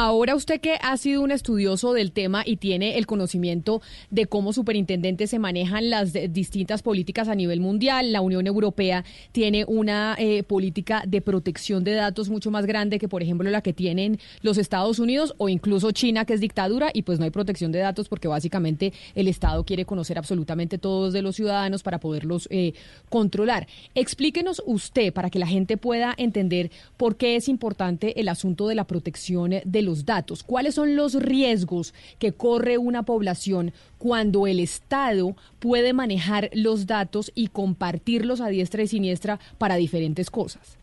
Ahora 0.02 0.34
usted 0.34 0.62
que 0.62 0.78
ha 0.80 0.96
sido 0.96 1.20
un 1.20 1.30
estudioso 1.30 1.92
del 1.92 2.12
tema 2.12 2.42
y 2.46 2.56
tiene 2.56 2.96
el 2.96 3.06
conocimiento 3.06 3.82
de 4.08 4.24
cómo 4.24 4.54
superintendentes 4.54 5.28
se 5.28 5.38
manejan 5.38 5.90
las 5.90 6.14
distintas 6.30 6.80
políticas 6.80 7.28
a 7.28 7.34
nivel 7.34 7.60
mundial, 7.60 8.10
la 8.10 8.22
Unión 8.22 8.46
Europea 8.46 9.04
tiene 9.32 9.66
una 9.68 10.16
eh, 10.18 10.42
política 10.42 11.02
de 11.06 11.20
protección 11.20 11.84
de 11.84 11.92
datos 11.92 12.30
mucho 12.30 12.50
más 12.50 12.64
grande 12.64 12.98
que, 12.98 13.08
por 13.08 13.22
ejemplo, 13.22 13.50
la 13.50 13.60
que 13.60 13.74
tienen 13.74 14.18
los 14.40 14.56
Estados 14.56 15.00
Unidos 15.00 15.34
o 15.36 15.50
incluso 15.50 15.90
China, 15.90 16.24
que 16.24 16.32
es 16.32 16.40
dictadura, 16.40 16.88
y 16.94 17.02
pues 17.02 17.18
no 17.18 17.26
hay 17.26 17.30
protección 17.30 17.70
de 17.70 17.80
datos 17.80 18.08
porque 18.08 18.26
básicamente 18.26 18.94
el 19.14 19.28
Estado 19.28 19.64
quiere 19.64 19.84
conocer 19.84 20.16
absolutamente 20.16 20.78
todos 20.78 21.12
de 21.12 21.20
los 21.20 21.36
ciudadanos 21.36 21.82
para 21.82 22.00
poderlos 22.00 22.48
eh, 22.50 22.72
controlar. 23.10 23.66
Explíquenos 23.94 24.62
usted, 24.64 25.12
para 25.12 25.28
que 25.28 25.38
la 25.38 25.46
gente 25.46 25.76
pueda 25.76 26.14
entender 26.16 26.70
por 26.96 27.16
qué 27.16 27.36
es 27.36 27.50
importante 27.50 28.18
el 28.18 28.30
asunto 28.30 28.66
de 28.66 28.76
la 28.76 28.84
protección 28.84 29.56
de 29.62 29.82
los 29.82 29.89
datos? 30.04 30.42
¿Cuáles 30.42 30.74
son 30.74 30.96
los 30.96 31.14
riesgos 31.14 31.94
que 32.18 32.32
corre 32.32 32.78
una 32.78 33.02
población 33.02 33.72
cuando 33.98 34.46
el 34.46 34.60
Estado 34.60 35.36
puede 35.58 35.92
manejar 35.92 36.50
los 36.54 36.86
datos 36.86 37.32
y 37.34 37.48
compartirlos 37.48 38.40
a 38.40 38.48
diestra 38.48 38.82
y 38.82 38.86
siniestra 38.88 39.38
para 39.58 39.76
diferentes 39.76 40.30
cosas? 40.30 40.78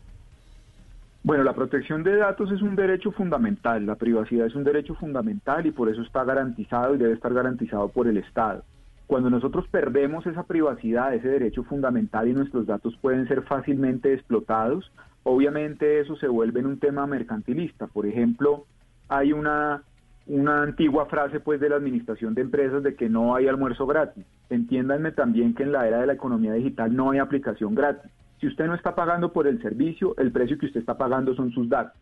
Bueno, 1.24 1.42
la 1.44 1.52
protección 1.52 2.04
de 2.04 2.16
datos 2.16 2.50
es 2.52 2.62
un 2.62 2.76
derecho 2.76 3.10
fundamental, 3.10 3.84
la 3.84 3.96
privacidad 3.96 4.46
es 4.46 4.54
un 4.54 4.64
derecho 4.64 4.94
fundamental 4.94 5.66
y 5.66 5.72
por 5.72 5.88
eso 5.88 6.00
está 6.02 6.24
garantizado 6.24 6.94
y 6.94 6.98
debe 6.98 7.12
estar 7.12 7.34
garantizado 7.34 7.88
por 7.88 8.06
el 8.06 8.16
Estado. 8.16 8.62
Cuando 9.08 9.28
nosotros 9.28 9.66
perdemos 9.70 10.26
esa 10.26 10.44
privacidad, 10.44 11.14
ese 11.14 11.28
derecho 11.28 11.64
fundamental 11.64 12.28
y 12.28 12.34
nuestros 12.34 12.66
datos 12.66 12.96
pueden 13.00 13.26
ser 13.26 13.42
fácilmente 13.42 14.12
explotados, 14.14 14.92
obviamente 15.22 16.00
eso 16.00 16.14
se 16.16 16.28
vuelve 16.28 16.60
en 16.60 16.66
un 16.66 16.78
tema 16.78 17.06
mercantilista. 17.06 17.86
Por 17.86 18.06
ejemplo, 18.06 18.64
hay 19.08 19.32
una, 19.32 19.82
una 20.26 20.62
antigua 20.62 21.06
frase 21.06 21.40
pues 21.40 21.60
de 21.60 21.68
la 21.68 21.76
administración 21.76 22.34
de 22.34 22.42
empresas 22.42 22.82
de 22.82 22.94
que 22.94 23.08
no 23.08 23.34
hay 23.34 23.48
almuerzo 23.48 23.86
gratis. 23.86 24.24
Entiéndanme 24.50 25.12
también 25.12 25.54
que 25.54 25.62
en 25.62 25.72
la 25.72 25.86
era 25.88 26.00
de 26.00 26.06
la 26.06 26.12
economía 26.12 26.52
digital 26.52 26.94
no 26.94 27.10
hay 27.10 27.18
aplicación 27.18 27.74
gratis. 27.74 28.10
Si 28.40 28.46
usted 28.46 28.66
no 28.66 28.74
está 28.74 28.94
pagando 28.94 29.32
por 29.32 29.46
el 29.46 29.60
servicio, 29.60 30.14
el 30.16 30.30
precio 30.30 30.58
que 30.58 30.66
usted 30.66 30.80
está 30.80 30.96
pagando 30.96 31.34
son 31.34 31.50
sus 31.50 31.68
datos. 31.68 32.00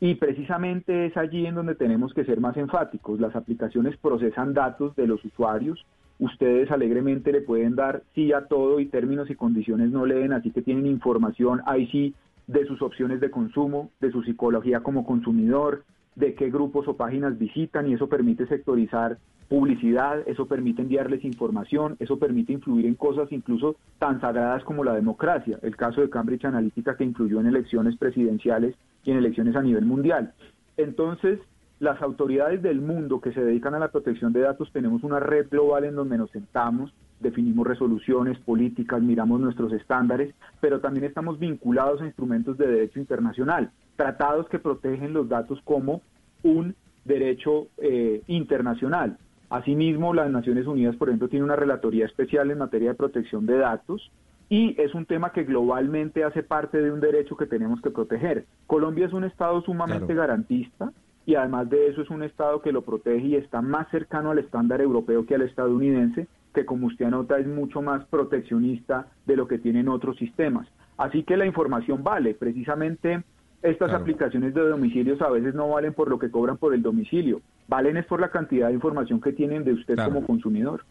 Y 0.00 0.14
precisamente 0.14 1.06
es 1.06 1.16
allí 1.16 1.46
en 1.46 1.56
donde 1.56 1.74
tenemos 1.74 2.14
que 2.14 2.24
ser 2.24 2.40
más 2.40 2.56
enfáticos. 2.56 3.20
Las 3.20 3.34
aplicaciones 3.34 3.96
procesan 3.96 4.54
datos 4.54 4.94
de 4.94 5.08
los 5.08 5.22
usuarios. 5.24 5.84
Ustedes 6.20 6.70
alegremente 6.70 7.32
le 7.32 7.40
pueden 7.40 7.74
dar 7.74 8.02
sí 8.14 8.32
a 8.32 8.46
todo 8.46 8.80
y 8.80 8.86
términos 8.86 9.28
y 9.30 9.34
condiciones 9.34 9.90
no 9.90 10.06
leen, 10.06 10.32
así 10.32 10.52
que 10.52 10.62
tienen 10.62 10.86
información 10.86 11.62
ahí 11.66 11.86
sí 11.88 12.14
de 12.46 12.64
sus 12.66 12.80
opciones 12.80 13.20
de 13.20 13.30
consumo, 13.30 13.90
de 14.00 14.10
su 14.10 14.22
psicología 14.22 14.80
como 14.80 15.04
consumidor, 15.04 15.84
de 16.18 16.34
qué 16.34 16.50
grupos 16.50 16.88
o 16.88 16.96
páginas 16.96 17.38
visitan 17.38 17.88
y 17.88 17.94
eso 17.94 18.08
permite 18.08 18.46
sectorizar 18.46 19.18
publicidad, 19.48 20.22
eso 20.26 20.46
permite 20.46 20.82
enviarles 20.82 21.24
información, 21.24 21.96
eso 22.00 22.18
permite 22.18 22.52
influir 22.52 22.86
en 22.86 22.96
cosas 22.96 23.32
incluso 23.32 23.76
tan 23.98 24.20
sagradas 24.20 24.62
como 24.64 24.84
la 24.84 24.94
democracia, 24.94 25.58
el 25.62 25.76
caso 25.76 26.00
de 26.00 26.10
Cambridge 26.10 26.44
Analytica 26.44 26.96
que 26.96 27.04
influyó 27.04 27.40
en 27.40 27.46
elecciones 27.46 27.96
presidenciales 27.96 28.74
y 29.04 29.12
en 29.12 29.18
elecciones 29.18 29.56
a 29.56 29.62
nivel 29.62 29.86
mundial. 29.86 30.34
Entonces, 30.76 31.38
las 31.78 32.02
autoridades 32.02 32.62
del 32.62 32.80
mundo 32.80 33.20
que 33.20 33.32
se 33.32 33.42
dedican 33.42 33.74
a 33.74 33.78
la 33.78 33.92
protección 33.92 34.32
de 34.32 34.40
datos 34.40 34.70
tenemos 34.72 35.04
una 35.04 35.20
red 35.20 35.48
global 35.48 35.84
en 35.84 35.94
donde 35.94 36.18
nos 36.18 36.30
sentamos, 36.30 36.92
definimos 37.20 37.66
resoluciones 37.66 38.38
políticas, 38.38 39.00
miramos 39.00 39.40
nuestros 39.40 39.72
estándares, 39.72 40.34
pero 40.60 40.80
también 40.80 41.04
estamos 41.04 41.38
vinculados 41.38 42.02
a 42.02 42.06
instrumentos 42.06 42.58
de 42.58 42.66
derecho 42.66 42.98
internacional, 42.98 43.70
tratados 43.98 44.48
que 44.48 44.60
protegen 44.60 45.12
los 45.12 45.28
datos 45.28 45.60
como 45.64 46.02
un 46.44 46.76
derecho 47.04 47.66
eh, 47.78 48.22
internacional. 48.28 49.18
Asimismo, 49.50 50.14
las 50.14 50.30
Naciones 50.30 50.68
Unidas, 50.68 50.94
por 50.94 51.08
ejemplo, 51.08 51.28
tiene 51.28 51.44
una 51.44 51.56
relatoría 51.56 52.06
especial 52.06 52.50
en 52.52 52.58
materia 52.58 52.90
de 52.90 52.94
protección 52.94 53.44
de 53.44 53.58
datos 53.58 54.12
y 54.48 54.80
es 54.80 54.94
un 54.94 55.04
tema 55.04 55.32
que 55.32 55.42
globalmente 55.42 56.22
hace 56.22 56.44
parte 56.44 56.80
de 56.80 56.92
un 56.92 57.00
derecho 57.00 57.36
que 57.36 57.46
tenemos 57.46 57.80
que 57.80 57.90
proteger. 57.90 58.44
Colombia 58.68 59.06
es 59.06 59.12
un 59.12 59.24
Estado 59.24 59.60
sumamente 59.62 60.14
garantista 60.14 60.92
y 61.26 61.34
además 61.34 61.68
de 61.68 61.88
eso 61.88 62.02
es 62.02 62.10
un 62.10 62.22
Estado 62.22 62.62
que 62.62 62.70
lo 62.70 62.82
protege 62.82 63.26
y 63.26 63.34
está 63.34 63.62
más 63.62 63.88
cercano 63.90 64.30
al 64.30 64.38
estándar 64.38 64.80
europeo 64.80 65.26
que 65.26 65.34
al 65.34 65.42
estadounidense, 65.42 66.28
que 66.54 66.64
como 66.64 66.86
usted 66.86 67.06
anota 67.06 67.36
es 67.40 67.48
mucho 67.48 67.82
más 67.82 68.04
proteccionista 68.04 69.08
de 69.26 69.34
lo 69.34 69.48
que 69.48 69.58
tienen 69.58 69.88
otros 69.88 70.16
sistemas. 70.18 70.68
Así 70.98 71.24
que 71.24 71.36
la 71.36 71.46
información 71.46 72.04
vale, 72.04 72.34
precisamente 72.34 73.24
estas 73.62 73.92
aplicaciones 73.92 74.54
de 74.54 74.68
domicilios 74.68 75.20
a 75.20 75.30
veces 75.30 75.54
no 75.54 75.68
valen 75.68 75.92
por 75.92 76.08
lo 76.08 76.18
que 76.18 76.30
cobran 76.30 76.56
por 76.56 76.74
el 76.74 76.82
domicilio, 76.82 77.40
valen 77.66 77.96
es 77.96 78.06
por 78.06 78.20
la 78.20 78.30
cantidad 78.30 78.68
de 78.68 78.74
información 78.74 79.20
que 79.20 79.32
tienen 79.32 79.64
de 79.64 79.72
usted 79.72 79.96
como 79.96 80.24
consumidor. 80.24 80.84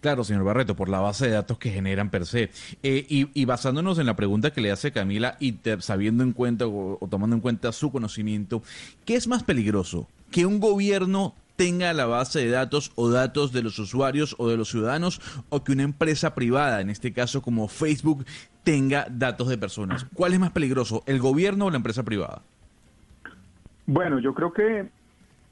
Claro, 0.00 0.24
señor 0.24 0.44
Barreto, 0.44 0.76
por 0.76 0.88
la 0.88 1.00
base 1.00 1.26
de 1.26 1.32
datos 1.32 1.58
que 1.58 1.70
generan 1.70 2.10
per 2.10 2.26
se. 2.26 2.50
Eh, 2.82 3.04
y, 3.08 3.44
basándonos 3.44 3.98
en 3.98 4.06
la 4.06 4.16
pregunta 4.16 4.52
que 4.52 4.60
le 4.60 4.70
hace 4.70 4.92
Camila 4.92 5.36
y 5.40 5.58
sabiendo 5.80 6.22
en 6.22 6.32
cuenta 6.32 6.66
o, 6.66 6.98
tomando 7.10 7.36
en 7.36 7.42
cuenta 7.42 7.72
su 7.72 7.90
conocimiento, 7.90 8.62
¿qué 9.04 9.16
es 9.16 9.28
más 9.28 9.42
peligroso? 9.42 10.08
¿Que 10.30 10.46
un 10.46 10.60
gobierno 10.60 11.34
tenga 11.56 11.92
la 11.92 12.06
base 12.06 12.40
de 12.40 12.50
datos 12.50 12.92
o 12.96 13.10
datos 13.10 13.52
de 13.52 13.62
los 13.62 13.78
usuarios 13.78 14.34
o 14.38 14.48
de 14.48 14.56
los 14.56 14.70
ciudadanos 14.70 15.20
o 15.50 15.62
que 15.62 15.72
una 15.72 15.84
empresa 15.84 16.34
privada, 16.34 16.80
en 16.80 16.90
este 16.90 17.12
caso 17.12 17.42
como 17.42 17.68
Facebook, 17.68 18.24
tenga 18.64 19.06
datos 19.10 19.48
de 19.48 19.58
personas. 19.58 20.06
¿Cuál 20.14 20.32
es 20.32 20.40
más 20.40 20.50
peligroso, 20.50 21.02
el 21.06 21.20
gobierno 21.20 21.66
o 21.66 21.70
la 21.70 21.76
empresa 21.76 22.02
privada? 22.02 22.42
Bueno, 23.86 24.18
yo 24.18 24.32
creo 24.34 24.52
que 24.52 24.88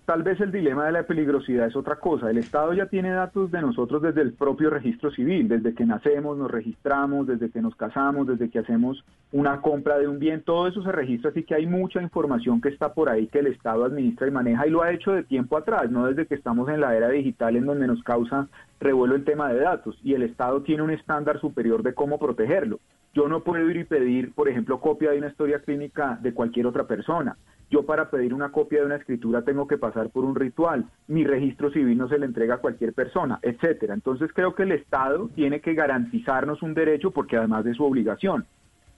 tal 0.06 0.22
vez 0.22 0.40
el 0.40 0.50
dilema 0.50 0.86
de 0.86 0.92
la 0.92 1.02
peligrosidad 1.04 1.66
es 1.66 1.76
otra 1.76 1.96
cosa. 1.96 2.30
El 2.30 2.38
Estado 2.38 2.72
ya 2.72 2.86
tiene 2.86 3.10
datos 3.10 3.50
de 3.50 3.60
nosotros 3.60 4.02
desde 4.02 4.22
el 4.22 4.32
propio 4.32 4.70
registro 4.70 5.10
civil, 5.10 5.48
desde 5.48 5.74
que 5.74 5.84
nacemos, 5.84 6.36
nos 6.38 6.50
registramos, 6.50 7.26
desde 7.26 7.50
que 7.50 7.60
nos 7.60 7.76
casamos, 7.76 8.26
desde 8.26 8.50
que 8.50 8.58
hacemos 8.58 9.04
una 9.30 9.60
compra 9.60 9.98
de 9.98 10.08
un 10.08 10.18
bien, 10.18 10.42
todo 10.42 10.66
eso 10.66 10.82
se 10.82 10.92
registra, 10.92 11.30
así 11.30 11.44
que 11.44 11.54
hay 11.54 11.66
mucha 11.66 12.02
información 12.02 12.60
que 12.60 12.68
está 12.68 12.92
por 12.92 13.08
ahí 13.08 13.26
que 13.28 13.38
el 13.38 13.46
Estado 13.46 13.84
administra 13.84 14.26
y 14.26 14.30
maneja 14.30 14.66
y 14.66 14.70
lo 14.70 14.82
ha 14.82 14.92
hecho 14.92 15.12
de 15.12 15.22
tiempo 15.22 15.56
atrás, 15.56 15.90
no 15.90 16.06
desde 16.06 16.26
que 16.26 16.34
estamos 16.34 16.68
en 16.68 16.80
la 16.80 16.94
era 16.96 17.08
digital 17.08 17.56
en 17.56 17.66
donde 17.66 17.86
nos 17.86 18.02
causa 18.02 18.48
revuelo 18.80 19.14
el 19.14 19.24
tema 19.24 19.52
de 19.52 19.60
datos 19.60 19.98
y 20.02 20.14
el 20.14 20.22
Estado 20.22 20.62
tiene 20.62 20.82
un 20.82 20.90
estándar 20.90 21.40
superior 21.40 21.82
de 21.82 21.94
cómo 21.94 22.18
protegerlo. 22.18 22.80
Yo 23.14 23.28
no 23.28 23.40
puedo 23.40 23.68
ir 23.68 23.76
y 23.76 23.84
pedir, 23.84 24.32
por 24.32 24.48
ejemplo, 24.48 24.80
copia 24.80 25.10
de 25.10 25.18
una 25.18 25.28
historia 25.28 25.60
clínica 25.60 26.18
de 26.22 26.32
cualquier 26.32 26.66
otra 26.66 26.86
persona. 26.86 27.36
Yo 27.70 27.84
para 27.84 28.10
pedir 28.10 28.34
una 28.34 28.52
copia 28.52 28.80
de 28.80 28.86
una 28.86 28.96
escritura 28.96 29.42
tengo 29.42 29.66
que 29.66 29.78
pasar 29.78 30.10
por 30.10 30.24
un 30.24 30.34
ritual. 30.34 30.86
Mi 31.08 31.24
registro 31.24 31.70
civil 31.70 31.96
no 31.96 32.08
se 32.08 32.18
le 32.18 32.26
entrega 32.26 32.56
a 32.56 32.58
cualquier 32.58 32.92
persona, 32.92 33.38
etcétera. 33.42 33.94
Entonces 33.94 34.30
creo 34.34 34.54
que 34.54 34.64
el 34.64 34.72
Estado 34.72 35.30
tiene 35.34 35.60
que 35.60 35.74
garantizarnos 35.74 36.62
un 36.62 36.74
derecho 36.74 37.10
porque 37.10 37.36
además 37.36 37.64
de 37.64 37.74
su 37.74 37.84
obligación. 37.84 38.46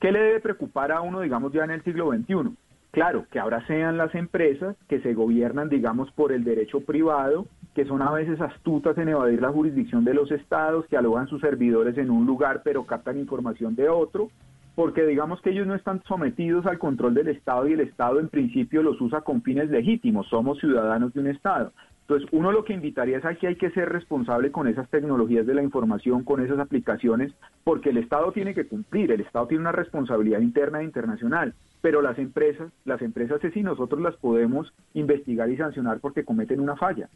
¿Qué 0.01 0.13
le 0.13 0.21
debe 0.21 0.41
preocupar 0.41 0.93
a 0.93 1.01
uno, 1.01 1.21
digamos, 1.21 1.53
ya 1.53 1.65
en 1.65 1.71
el 1.71 1.83
siglo 1.83 2.13
XXI? 2.13 2.57
Claro, 2.95 3.27
que 3.29 3.41
ahora 3.41 3.67
sean 3.67 3.97
las 3.97 4.15
empresas 4.15 4.77
que 4.89 5.01
se 5.01 5.15
gobiernan, 5.15 5.69
digamos, 5.69 6.13
por 6.13 6.31
el 6.31 6.45
derecho 6.45 6.79
privado, 6.79 7.47
que 7.75 7.85
son 7.87 8.03
a 8.03 8.13
veces 8.13 8.41
astutas 8.41 8.97
en 8.99 9.09
evadir 9.09 9.43
la 9.43 9.51
jurisdicción 9.51 10.05
de 10.05 10.15
los 10.15 10.31
estados, 10.31 10.87
que 10.87 10.97
alojan 10.97 11.27
sus 11.27 11.41
servidores 11.41 11.99
en 11.99 12.09
un 12.09 12.25
lugar 12.25 12.63
pero 12.63 12.87
captan 12.87 13.19
información 13.19 13.75
de 13.75 13.89
otro, 13.89 14.31
porque 14.77 15.05
digamos 15.07 15.41
que 15.41 15.51
ellos 15.51 15.67
no 15.67 15.75
están 15.75 16.05
sometidos 16.05 16.67
al 16.67 16.79
control 16.79 17.15
del 17.15 17.29
Estado 17.29 17.67
y 17.67 17.73
el 17.73 17.81
Estado 17.81 18.21
en 18.21 18.29
principio 18.29 18.81
los 18.81 19.01
usa 19.01 19.23
con 19.23 19.43
fines 19.43 19.71
legítimos, 19.71 20.29
somos 20.29 20.61
ciudadanos 20.61 21.13
de 21.15 21.21
un 21.21 21.27
Estado. 21.27 21.73
Entonces, 22.03 22.29
uno 22.31 22.53
lo 22.53 22.65
que 22.65 22.75
invitaría 22.75 23.19
es 23.19 23.25
a 23.25 23.35
que 23.35 23.49
hay 23.49 23.57
que 23.57 23.71
ser 23.71 23.89
responsable 23.89 24.53
con 24.53 24.69
esas 24.69 24.89
tecnologías 24.91 25.47
de 25.47 25.55
la 25.55 25.65
información, 25.65 26.23
con 26.23 26.45
esas 26.45 26.61
aplicaciones, 26.61 27.33
porque 27.65 27.91
el 27.91 27.97
Estado 27.97 28.31
tiene 28.31 28.55
que 28.55 28.69
cumplir, 28.69 29.11
el 29.11 29.23
Estado 29.23 29.49
tiene 29.49 29.63
una 29.63 29.73
responsabilidad 29.73 30.41
interna 30.41 30.81
e 30.81 30.85
internacional, 30.85 31.55
pero 31.85 32.01
las 32.01 32.19
empresas, 32.19 32.73
las 32.87 33.03
empresas 33.03 33.45
es 33.45 33.53
si 33.53 33.63
nosotros 33.63 34.01
las 34.01 34.17
podemos 34.17 34.73
investigar 34.95 35.51
y 35.51 35.59
sancionar 35.59 36.01
porque 36.01 36.25
cometen 36.25 36.59
una 36.61 36.77
falla. 36.77 37.11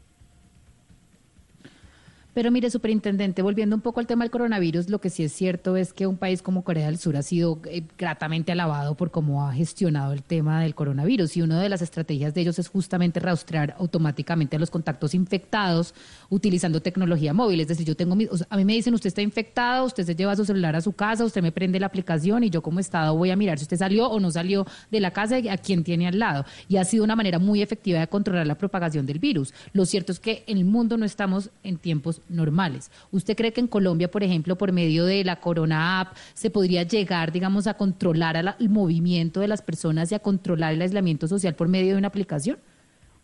Pero 2.35 2.51
mire, 2.51 2.71
superintendente, 2.71 3.43
volviendo 3.43 3.75
un 3.75 3.83
poco 3.83 4.01
al 4.01 4.07
tema 4.07 4.25
del 4.25 4.31
coronavirus, 4.31 4.91
lo 4.91 5.01
que 5.01 5.11
sí 5.11 5.25
es 5.25 5.33
cierto 5.33 5.77
es 5.77 5.93
que 5.93 6.07
un 6.07 6.17
país 6.17 6.43
como 6.43 6.63
Corea 6.63 6.87
del 6.87 6.99
Sur 6.99 7.17
ha 7.17 7.23
sido 7.23 7.59
eh, 7.65 7.83
gratamente 7.97 8.53
alabado 8.53 8.95
por 8.95 9.11
cómo 9.11 9.47
ha 9.47 9.53
gestionado 9.53 10.13
el 10.13 10.23
tema 10.23 10.63
del 10.63 10.75
coronavirus 10.75 11.37
y 11.37 11.43
una 11.43 11.61
de 11.61 11.69
las 11.69 11.83
estrategias 11.83 12.35
de 12.35 12.43
ellos 12.43 12.59
es 12.59 12.69
justamente 12.69 13.19
rastrear 13.19 13.75
automáticamente 13.79 14.57
a 14.57 14.59
los 14.59 14.71
contactos 14.71 15.15
infectados 15.15 15.95
utilizando 16.29 16.81
tecnología 16.81 17.33
móvil. 17.33 17.61
Es 17.61 17.69
decir, 17.69 17.87
yo 17.87 17.97
tengo 17.97 18.15
a 18.49 18.57
mí 18.57 18.65
me 18.65 18.75
dicen 18.75 18.95
usted 18.95 19.09
está 19.09 19.23
infectado, 19.23 19.87
usted 19.87 20.05
se 20.05 20.15
lleva 20.15 20.37
su 20.37 20.45
celular 20.45 20.77
a 20.77 20.81
su 20.81 20.93
casa, 20.93 21.25
usted 21.25 21.43
me 21.43 21.51
prende 21.53 21.81
la 21.81 21.87
aplicación 21.87 22.45
y 22.45 22.51
yo 22.51 22.63
como 22.63 22.79
Estado 22.79 23.17
voy 23.17 23.31
a 23.31 23.37
mirar 23.37 23.59
si 23.59 23.65
usted 23.65 23.79
salió 23.79 24.09
o 24.09 24.21
no 24.21 24.31
salió 24.31 24.67
de 24.91 25.01
la 25.01 25.13
casa 25.13 25.39
y 25.39 25.49
a 25.49 25.57
quién 25.57 25.83
tiene 25.83 26.07
al 26.07 26.19
lado. 26.19 26.45
Y 26.69 26.77
ha 26.77 26.85
sido 26.85 27.05
una 27.05 27.17
manera 27.17 27.39
muy 27.39 27.63
efectiva 27.63 28.01
de 28.01 28.07
controlar 28.09 28.47
la 28.47 28.57
propagación 28.57 29.07
del 29.07 29.19
virus. 29.19 29.55
Lo 29.73 29.87
cierto 29.87 30.13
es 30.13 30.21
que 30.21 30.45
en 30.47 30.59
el 30.59 30.65
mundo 30.65 30.97
no 30.97 31.05
estamos 31.05 31.51
en 31.63 31.79
tiempos 31.79 32.18
normales. 32.29 32.91
¿Usted 33.11 33.37
cree 33.37 33.53
que 33.53 33.61
en 33.61 33.69
Colombia, 33.69 34.11
por 34.11 34.23
ejemplo, 34.23 34.57
por 34.57 34.73
medio 34.73 35.05
de 35.05 35.25
la 35.25 35.37
Corona 35.37 36.01
App, 36.01 36.17
se 36.35 36.51
podría 36.51 36.83
llegar, 36.83 37.33
digamos, 37.33 37.67
a 37.67 37.75
controlar 37.75 38.37
el 38.37 38.69
movimiento 38.69 39.41
de 39.41 39.49
las 39.49 39.63
personas 39.63 40.11
y 40.13 40.15
a 40.15 40.19
controlar 40.19 40.75
el 40.75 40.83
aislamiento 40.83 41.29
social 41.29 41.55
por 41.55 41.69
medio 41.69 41.93
de 41.93 41.99
una 41.99 42.09
aplicación? 42.09 42.59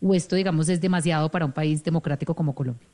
¿O 0.01 0.13
esto, 0.13 0.35
digamos, 0.35 0.69
es 0.69 0.81
demasiado 0.81 1.29
para 1.29 1.45
un 1.45 1.51
país 1.51 1.83
democrático 1.83 2.35
como 2.35 2.53
Colombia? 2.53 2.87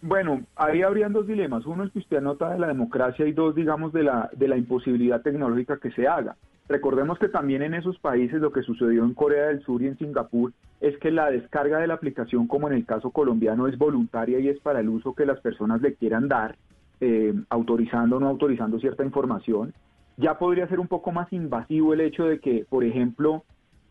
Bueno, 0.00 0.42
ahí 0.54 0.82
habrían 0.82 1.12
dos 1.12 1.26
dilemas. 1.26 1.66
Uno 1.66 1.84
es 1.84 1.92
que 1.92 1.98
usted 1.98 2.18
anota 2.18 2.50
de 2.50 2.58
la 2.58 2.68
democracia 2.68 3.26
y 3.26 3.32
dos, 3.32 3.54
digamos, 3.54 3.92
de 3.92 4.04
la, 4.04 4.30
de 4.32 4.48
la 4.48 4.56
imposibilidad 4.56 5.22
tecnológica 5.22 5.78
que 5.78 5.90
se 5.90 6.06
haga. 6.06 6.36
Recordemos 6.68 7.18
que 7.18 7.28
también 7.28 7.62
en 7.62 7.72
esos 7.72 7.98
países 7.98 8.40
lo 8.40 8.52
que 8.52 8.62
sucedió 8.62 9.04
en 9.04 9.14
Corea 9.14 9.46
del 9.46 9.62
Sur 9.62 9.80
y 9.82 9.86
en 9.86 9.96
Singapur 9.96 10.52
es 10.80 10.98
que 10.98 11.10
la 11.10 11.30
descarga 11.30 11.78
de 11.78 11.86
la 11.86 11.94
aplicación, 11.94 12.46
como 12.46 12.68
en 12.68 12.74
el 12.74 12.84
caso 12.84 13.10
colombiano, 13.10 13.66
es 13.66 13.78
voluntaria 13.78 14.38
y 14.38 14.48
es 14.48 14.60
para 14.60 14.80
el 14.80 14.88
uso 14.90 15.14
que 15.14 15.24
las 15.24 15.40
personas 15.40 15.80
le 15.80 15.94
quieran 15.94 16.28
dar, 16.28 16.56
eh, 17.00 17.32
autorizando 17.48 18.16
o 18.16 18.20
no 18.20 18.28
autorizando 18.28 18.78
cierta 18.78 19.02
información. 19.02 19.72
Ya 20.18 20.38
podría 20.38 20.68
ser 20.68 20.78
un 20.78 20.88
poco 20.88 21.10
más 21.10 21.32
invasivo 21.32 21.94
el 21.94 22.02
hecho 22.02 22.26
de 22.26 22.38
que, 22.38 22.66
por 22.68 22.84
ejemplo, 22.84 23.44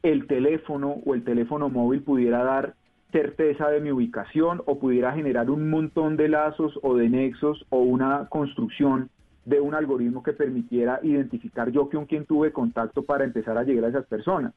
el 0.03 0.27
teléfono 0.27 0.97
o 1.03 1.15
el 1.15 1.23
teléfono 1.23 1.69
móvil 1.69 2.03
pudiera 2.03 2.43
dar 2.43 2.75
certeza 3.11 3.69
de 3.69 3.81
mi 3.81 3.91
ubicación 3.91 4.61
o 4.65 4.77
pudiera 4.77 5.13
generar 5.13 5.49
un 5.49 5.69
montón 5.69 6.15
de 6.15 6.29
lazos 6.29 6.77
o 6.83 6.95
de 6.95 7.09
nexos 7.09 7.65
o 7.69 7.79
una 7.79 8.27
construcción 8.29 9.09
de 9.47 9.61
un 9.61 9.73
algoritmo 9.73 10.21
que 10.23 10.33
permitiera 10.33 10.99
identificar 11.03 11.71
yo 11.71 11.89
con 11.89 12.05
quién 12.05 12.25
tuve 12.25 12.51
contacto 12.51 13.03
para 13.03 13.23
empezar 13.23 13.57
a 13.57 13.63
llegar 13.63 13.85
a 13.85 13.87
esas 13.87 14.05
personas. 14.05 14.53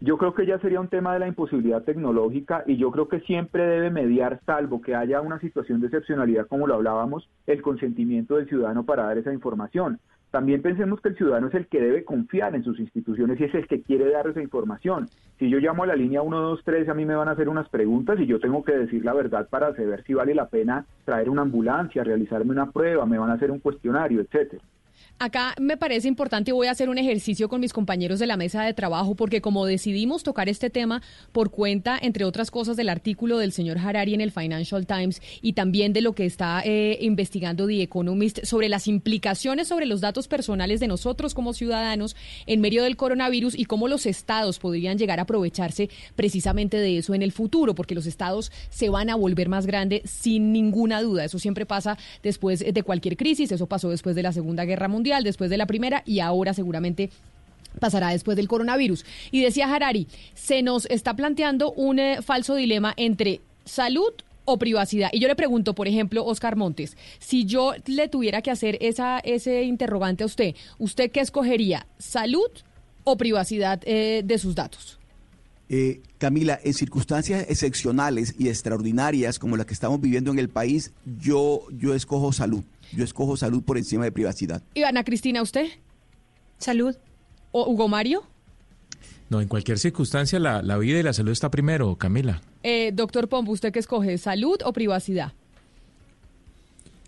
Yo 0.00 0.16
creo 0.16 0.32
que 0.32 0.46
ya 0.46 0.58
sería 0.60 0.80
un 0.80 0.88
tema 0.88 1.12
de 1.12 1.18
la 1.18 1.28
imposibilidad 1.28 1.82
tecnológica 1.82 2.64
y 2.66 2.78
yo 2.78 2.90
creo 2.90 3.06
que 3.06 3.20
siempre 3.20 3.66
debe 3.66 3.90
mediar, 3.90 4.40
salvo 4.46 4.80
que 4.80 4.94
haya 4.94 5.20
una 5.20 5.38
situación 5.40 5.80
de 5.80 5.88
excepcionalidad 5.88 6.46
como 6.46 6.66
lo 6.66 6.76
hablábamos, 6.76 7.28
el 7.46 7.60
consentimiento 7.60 8.36
del 8.36 8.48
ciudadano 8.48 8.86
para 8.86 9.04
dar 9.04 9.18
esa 9.18 9.34
información. 9.34 10.00
También 10.30 10.62
pensemos 10.62 11.00
que 11.00 11.08
el 11.08 11.16
ciudadano 11.16 11.48
es 11.48 11.54
el 11.54 11.66
que 11.66 11.80
debe 11.80 12.04
confiar 12.04 12.54
en 12.54 12.62
sus 12.62 12.78
instituciones 12.78 13.40
y 13.40 13.44
es 13.44 13.54
el 13.54 13.66
que 13.66 13.82
quiere 13.82 14.10
dar 14.10 14.28
esa 14.28 14.40
información. 14.40 15.08
Si 15.38 15.50
yo 15.50 15.58
llamo 15.58 15.82
a 15.82 15.86
la 15.86 15.96
línea 15.96 16.20
123, 16.20 16.88
a 16.88 16.94
mí 16.94 17.04
me 17.04 17.16
van 17.16 17.28
a 17.28 17.32
hacer 17.32 17.48
unas 17.48 17.68
preguntas 17.68 18.18
y 18.20 18.26
yo 18.26 18.38
tengo 18.38 18.62
que 18.62 18.72
decir 18.72 19.04
la 19.04 19.12
verdad 19.12 19.48
para 19.48 19.74
saber 19.74 20.04
si 20.04 20.14
vale 20.14 20.34
la 20.34 20.48
pena 20.48 20.86
traer 21.04 21.28
una 21.28 21.42
ambulancia, 21.42 22.04
realizarme 22.04 22.52
una 22.52 22.70
prueba, 22.70 23.06
me 23.06 23.18
van 23.18 23.30
a 23.30 23.34
hacer 23.34 23.50
un 23.50 23.58
cuestionario, 23.58 24.20
etcétera. 24.20 24.62
Acá 25.22 25.54
me 25.60 25.76
parece 25.76 26.08
importante 26.08 26.50
y 26.50 26.54
voy 26.54 26.68
a 26.68 26.70
hacer 26.70 26.88
un 26.88 26.96
ejercicio 26.96 27.50
con 27.50 27.60
mis 27.60 27.74
compañeros 27.74 28.18
de 28.20 28.26
la 28.26 28.38
mesa 28.38 28.62
de 28.62 28.72
trabajo 28.72 29.14
porque 29.14 29.42
como 29.42 29.66
decidimos 29.66 30.22
tocar 30.22 30.48
este 30.48 30.70
tema 30.70 31.02
por 31.30 31.50
cuenta, 31.50 31.98
entre 32.00 32.24
otras 32.24 32.50
cosas, 32.50 32.78
del 32.78 32.88
artículo 32.88 33.36
del 33.36 33.52
señor 33.52 33.76
Harari 33.76 34.14
en 34.14 34.22
el 34.22 34.30
Financial 34.30 34.86
Times 34.86 35.20
y 35.42 35.52
también 35.52 35.92
de 35.92 36.00
lo 36.00 36.14
que 36.14 36.24
está 36.24 36.62
eh, 36.64 36.96
investigando 37.02 37.66
The 37.66 37.82
Economist 37.82 38.46
sobre 38.46 38.70
las 38.70 38.88
implicaciones 38.88 39.68
sobre 39.68 39.84
los 39.84 40.00
datos 40.00 40.26
personales 40.26 40.80
de 40.80 40.88
nosotros 40.88 41.34
como 41.34 41.52
ciudadanos 41.52 42.16
en 42.46 42.62
medio 42.62 42.82
del 42.82 42.96
coronavirus 42.96 43.58
y 43.58 43.66
cómo 43.66 43.88
los 43.88 44.06
estados 44.06 44.58
podrían 44.58 44.96
llegar 44.96 45.18
a 45.18 45.24
aprovecharse 45.24 45.90
precisamente 46.16 46.78
de 46.78 46.96
eso 46.96 47.12
en 47.12 47.20
el 47.20 47.32
futuro, 47.32 47.74
porque 47.74 47.94
los 47.94 48.06
estados 48.06 48.50
se 48.70 48.88
van 48.88 49.10
a 49.10 49.16
volver 49.16 49.50
más 49.50 49.66
grandes 49.66 50.08
sin 50.08 50.50
ninguna 50.50 51.02
duda. 51.02 51.26
Eso 51.26 51.38
siempre 51.38 51.66
pasa 51.66 51.98
después 52.22 52.60
de 52.60 52.82
cualquier 52.82 53.18
crisis, 53.18 53.52
eso 53.52 53.66
pasó 53.66 53.90
después 53.90 54.16
de 54.16 54.22
la 54.22 54.32
Segunda 54.32 54.64
Guerra 54.64 54.88
Mundial 54.88 55.09
después 55.18 55.50
de 55.50 55.56
la 55.56 55.66
primera 55.66 56.02
y 56.06 56.20
ahora 56.20 56.54
seguramente 56.54 57.10
pasará 57.78 58.10
después 58.10 58.36
del 58.36 58.48
coronavirus. 58.48 59.04
Y 59.30 59.42
decía 59.42 59.72
Harari, 59.72 60.06
se 60.34 60.62
nos 60.62 60.86
está 60.86 61.14
planteando 61.14 61.72
un 61.72 61.98
eh, 61.98 62.22
falso 62.22 62.54
dilema 62.54 62.94
entre 62.96 63.40
salud 63.64 64.12
o 64.44 64.58
privacidad. 64.58 65.10
Y 65.12 65.20
yo 65.20 65.28
le 65.28 65.36
pregunto, 65.36 65.74
por 65.74 65.86
ejemplo, 65.86 66.24
Oscar 66.24 66.56
Montes, 66.56 66.96
si 67.18 67.44
yo 67.44 67.74
le 67.86 68.08
tuviera 68.08 68.42
que 68.42 68.50
hacer 68.50 68.78
esa, 68.80 69.20
ese 69.20 69.62
interrogante 69.62 70.24
a 70.24 70.26
usted, 70.26 70.54
¿usted 70.78 71.10
qué 71.10 71.20
escogería? 71.20 71.86
¿Salud 71.98 72.50
o 73.04 73.16
privacidad 73.16 73.80
eh, 73.84 74.22
de 74.24 74.38
sus 74.38 74.54
datos? 74.54 74.98
Eh, 75.72 76.02
Camila, 76.18 76.58
en 76.64 76.74
circunstancias 76.74 77.46
excepcionales 77.48 78.34
y 78.36 78.48
extraordinarias 78.48 79.38
como 79.38 79.56
las 79.56 79.66
que 79.66 79.74
estamos 79.74 80.00
viviendo 80.00 80.32
en 80.32 80.40
el 80.40 80.48
país, 80.48 80.90
yo, 81.20 81.62
yo 81.70 81.94
escojo 81.94 82.32
salud. 82.32 82.64
Yo 82.92 83.04
escojo 83.04 83.36
salud 83.36 83.62
por 83.62 83.78
encima 83.78 84.04
de 84.04 84.12
privacidad. 84.12 84.62
¿Y 84.74 84.82
Ana 84.82 85.04
Cristina, 85.04 85.42
usted? 85.42 85.68
Salud. 86.58 86.96
¿O 87.52 87.68
Hugo 87.68 87.88
Mario? 87.88 88.24
No, 89.28 89.40
en 89.40 89.48
cualquier 89.48 89.78
circunstancia 89.78 90.40
la, 90.40 90.78
vida 90.78 90.98
y 90.98 91.02
la 91.02 91.12
salud 91.12 91.30
está 91.30 91.50
primero, 91.50 91.94
Camila. 91.96 92.42
Eh, 92.62 92.90
doctor 92.92 93.28
Pombo, 93.28 93.52
¿usted 93.52 93.72
qué 93.72 93.78
escoge, 93.78 94.18
salud 94.18 94.58
o 94.64 94.72
privacidad? 94.72 95.32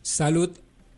Salud 0.02 0.50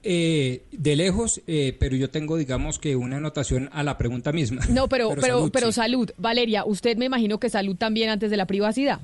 eh, 0.02 0.62
de 0.70 0.96
lejos, 0.96 1.40
eh, 1.46 1.74
pero 1.80 1.96
yo 1.96 2.10
tengo, 2.10 2.36
digamos, 2.36 2.78
que 2.78 2.94
una 2.94 3.16
anotación 3.16 3.70
a 3.72 3.82
la 3.82 3.96
pregunta 3.96 4.32
misma. 4.32 4.66
No, 4.68 4.86
pero, 4.86 5.14
pero, 5.20 5.48
pero, 5.50 5.72
salud, 5.72 6.10
Valeria, 6.18 6.64
usted 6.66 6.98
me 6.98 7.06
imagino 7.06 7.40
que 7.40 7.48
salud 7.48 7.74
también 7.74 8.10
antes 8.10 8.30
de 8.30 8.36
la 8.36 8.46
privacidad. 8.46 9.00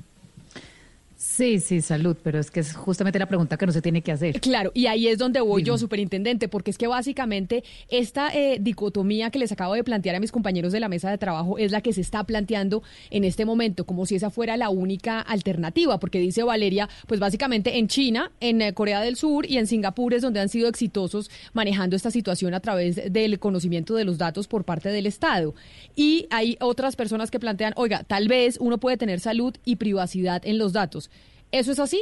Sí, 1.21 1.59
sí, 1.59 1.81
salud, 1.81 2.17
pero 2.23 2.39
es 2.39 2.49
que 2.49 2.61
es 2.61 2.73
justamente 2.73 3.19
la 3.19 3.27
pregunta 3.27 3.55
que 3.55 3.67
no 3.67 3.71
se 3.71 3.83
tiene 3.83 4.01
que 4.01 4.11
hacer. 4.11 4.41
Claro, 4.41 4.71
y 4.73 4.87
ahí 4.87 5.07
es 5.07 5.19
donde 5.19 5.39
voy 5.39 5.61
yo, 5.61 5.77
superintendente, 5.77 6.47
porque 6.47 6.71
es 6.71 6.79
que 6.79 6.87
básicamente 6.87 7.63
esta 7.89 8.33
eh, 8.33 8.57
dicotomía 8.59 9.29
que 9.29 9.37
les 9.37 9.51
acabo 9.51 9.75
de 9.75 9.83
plantear 9.83 10.15
a 10.15 10.19
mis 10.19 10.31
compañeros 10.31 10.71
de 10.71 10.79
la 10.79 10.89
mesa 10.89 11.11
de 11.11 11.19
trabajo 11.19 11.59
es 11.59 11.71
la 11.71 11.81
que 11.81 11.93
se 11.93 12.01
está 12.01 12.23
planteando 12.23 12.81
en 13.11 13.23
este 13.23 13.45
momento, 13.45 13.85
como 13.85 14.07
si 14.07 14.15
esa 14.15 14.31
fuera 14.31 14.57
la 14.57 14.71
única 14.71 15.21
alternativa, 15.21 15.99
porque 15.99 16.17
dice 16.17 16.41
Valeria, 16.41 16.89
pues 17.05 17.19
básicamente 17.19 17.77
en 17.77 17.87
China, 17.87 18.31
en 18.39 18.59
eh, 18.63 18.73
Corea 18.73 18.99
del 19.01 19.15
Sur 19.15 19.45
y 19.45 19.59
en 19.59 19.67
Singapur 19.67 20.15
es 20.15 20.23
donde 20.23 20.39
han 20.39 20.49
sido 20.49 20.67
exitosos 20.67 21.29
manejando 21.53 21.95
esta 21.95 22.09
situación 22.09 22.55
a 22.55 22.61
través 22.61 23.13
del 23.13 23.37
conocimiento 23.37 23.93
de 23.93 24.05
los 24.05 24.17
datos 24.17 24.47
por 24.47 24.63
parte 24.63 24.89
del 24.89 25.05
Estado. 25.05 25.53
Y 25.95 26.25
hay 26.31 26.57
otras 26.61 26.95
personas 26.95 27.29
que 27.29 27.39
plantean, 27.39 27.73
oiga, 27.75 28.03
tal 28.05 28.27
vez 28.27 28.57
uno 28.59 28.79
puede 28.79 28.97
tener 28.97 29.19
salud 29.19 29.53
y 29.63 29.75
privacidad 29.75 30.41
en 30.47 30.57
los 30.57 30.73
datos. 30.73 31.10
¿Eso 31.51 31.71
es 31.71 31.79
así? 31.79 32.01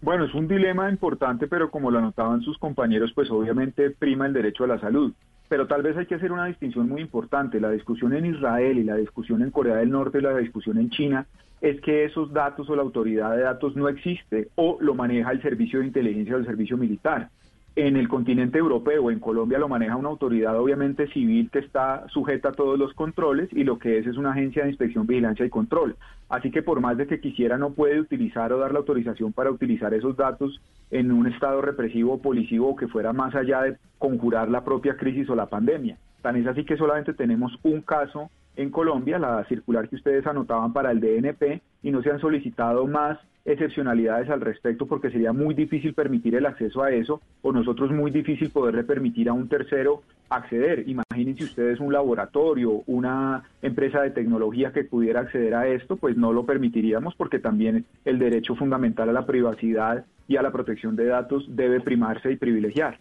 Bueno, 0.00 0.24
es 0.24 0.34
un 0.34 0.48
dilema 0.48 0.88
importante, 0.88 1.46
pero 1.46 1.70
como 1.70 1.90
lo 1.90 1.98
anotaban 1.98 2.40
sus 2.40 2.56
compañeros, 2.56 3.12
pues 3.14 3.30
obviamente 3.30 3.90
prima 3.90 4.26
el 4.26 4.32
derecho 4.32 4.64
a 4.64 4.68
la 4.68 4.80
salud. 4.80 5.12
Pero 5.48 5.66
tal 5.66 5.82
vez 5.82 5.96
hay 5.96 6.06
que 6.06 6.14
hacer 6.14 6.32
una 6.32 6.46
distinción 6.46 6.88
muy 6.88 7.02
importante. 7.02 7.60
La 7.60 7.70
discusión 7.70 8.14
en 8.14 8.24
Israel 8.24 8.78
y 8.78 8.84
la 8.84 8.96
discusión 8.96 9.42
en 9.42 9.50
Corea 9.50 9.76
del 9.76 9.90
Norte 9.90 10.18
y 10.18 10.22
la 10.22 10.36
discusión 10.36 10.78
en 10.78 10.88
China 10.88 11.26
es 11.60 11.80
que 11.82 12.04
esos 12.04 12.32
datos 12.32 12.70
o 12.70 12.76
la 12.76 12.82
autoridad 12.82 13.36
de 13.36 13.42
datos 13.42 13.76
no 13.76 13.88
existe 13.88 14.48
o 14.54 14.78
lo 14.80 14.94
maneja 14.94 15.32
el 15.32 15.42
servicio 15.42 15.80
de 15.80 15.86
inteligencia 15.86 16.36
o 16.36 16.38
el 16.38 16.46
servicio 16.46 16.78
militar 16.78 17.28
en 17.76 17.96
el 17.96 18.08
continente 18.08 18.58
europeo, 18.58 19.10
en 19.10 19.20
Colombia, 19.20 19.58
lo 19.58 19.68
maneja 19.68 19.96
una 19.96 20.08
autoridad 20.08 20.58
obviamente 20.58 21.06
civil 21.08 21.50
que 21.50 21.60
está 21.60 22.06
sujeta 22.08 22.48
a 22.48 22.52
todos 22.52 22.78
los 22.78 22.92
controles 22.94 23.48
y 23.52 23.64
lo 23.64 23.78
que 23.78 23.98
es 23.98 24.06
es 24.06 24.16
una 24.16 24.32
agencia 24.32 24.64
de 24.64 24.70
inspección, 24.70 25.06
vigilancia 25.06 25.46
y 25.46 25.50
control. 25.50 25.96
Así 26.28 26.50
que 26.50 26.62
por 26.62 26.80
más 26.80 26.96
de 26.96 27.06
que 27.06 27.20
quisiera 27.20 27.58
no 27.58 27.70
puede 27.70 28.00
utilizar 28.00 28.52
o 28.52 28.58
dar 28.58 28.72
la 28.72 28.80
autorización 28.80 29.32
para 29.32 29.50
utilizar 29.50 29.94
esos 29.94 30.16
datos 30.16 30.60
en 30.90 31.12
un 31.12 31.26
estado 31.28 31.62
represivo 31.62 32.14
o 32.14 32.22
policivo 32.22 32.74
que 32.74 32.88
fuera 32.88 33.12
más 33.12 33.34
allá 33.34 33.62
de 33.62 33.76
conjurar 33.98 34.48
la 34.50 34.64
propia 34.64 34.96
crisis 34.96 35.28
o 35.30 35.36
la 35.36 35.46
pandemia. 35.46 35.96
Tan 36.22 36.36
es 36.36 36.46
así 36.46 36.64
que 36.64 36.76
solamente 36.76 37.14
tenemos 37.14 37.56
un 37.62 37.80
caso 37.82 38.30
en 38.62 38.70
Colombia, 38.70 39.18
la 39.18 39.44
circular 39.44 39.88
que 39.88 39.96
ustedes 39.96 40.26
anotaban 40.26 40.72
para 40.72 40.90
el 40.90 41.00
DNP, 41.00 41.62
y 41.82 41.90
no 41.90 42.02
se 42.02 42.10
han 42.10 42.20
solicitado 42.20 42.86
más 42.86 43.18
excepcionalidades 43.46 44.28
al 44.28 44.42
respecto 44.42 44.86
porque 44.86 45.10
sería 45.10 45.32
muy 45.32 45.54
difícil 45.54 45.94
permitir 45.94 46.34
el 46.34 46.44
acceso 46.44 46.82
a 46.82 46.90
eso 46.90 47.22
o 47.40 47.52
nosotros 47.52 47.90
muy 47.90 48.10
difícil 48.10 48.50
poderle 48.50 48.84
permitir 48.84 49.30
a 49.30 49.32
un 49.32 49.48
tercero 49.48 50.02
acceder. 50.28 50.84
Imagínense 50.86 51.44
ustedes 51.44 51.80
un 51.80 51.92
laboratorio, 51.92 52.82
una 52.86 53.42
empresa 53.62 54.02
de 54.02 54.10
tecnología 54.10 54.72
que 54.72 54.84
pudiera 54.84 55.20
acceder 55.20 55.54
a 55.54 55.66
esto, 55.66 55.96
pues 55.96 56.18
no 56.18 56.34
lo 56.34 56.44
permitiríamos 56.44 57.14
porque 57.14 57.38
también 57.38 57.86
el 58.04 58.18
derecho 58.18 58.54
fundamental 58.56 59.08
a 59.08 59.12
la 59.12 59.26
privacidad 59.26 60.04
y 60.28 60.36
a 60.36 60.42
la 60.42 60.52
protección 60.52 60.94
de 60.94 61.06
datos 61.06 61.44
debe 61.48 61.80
primarse 61.80 62.30
y 62.30 62.36
privilegiar. 62.36 62.98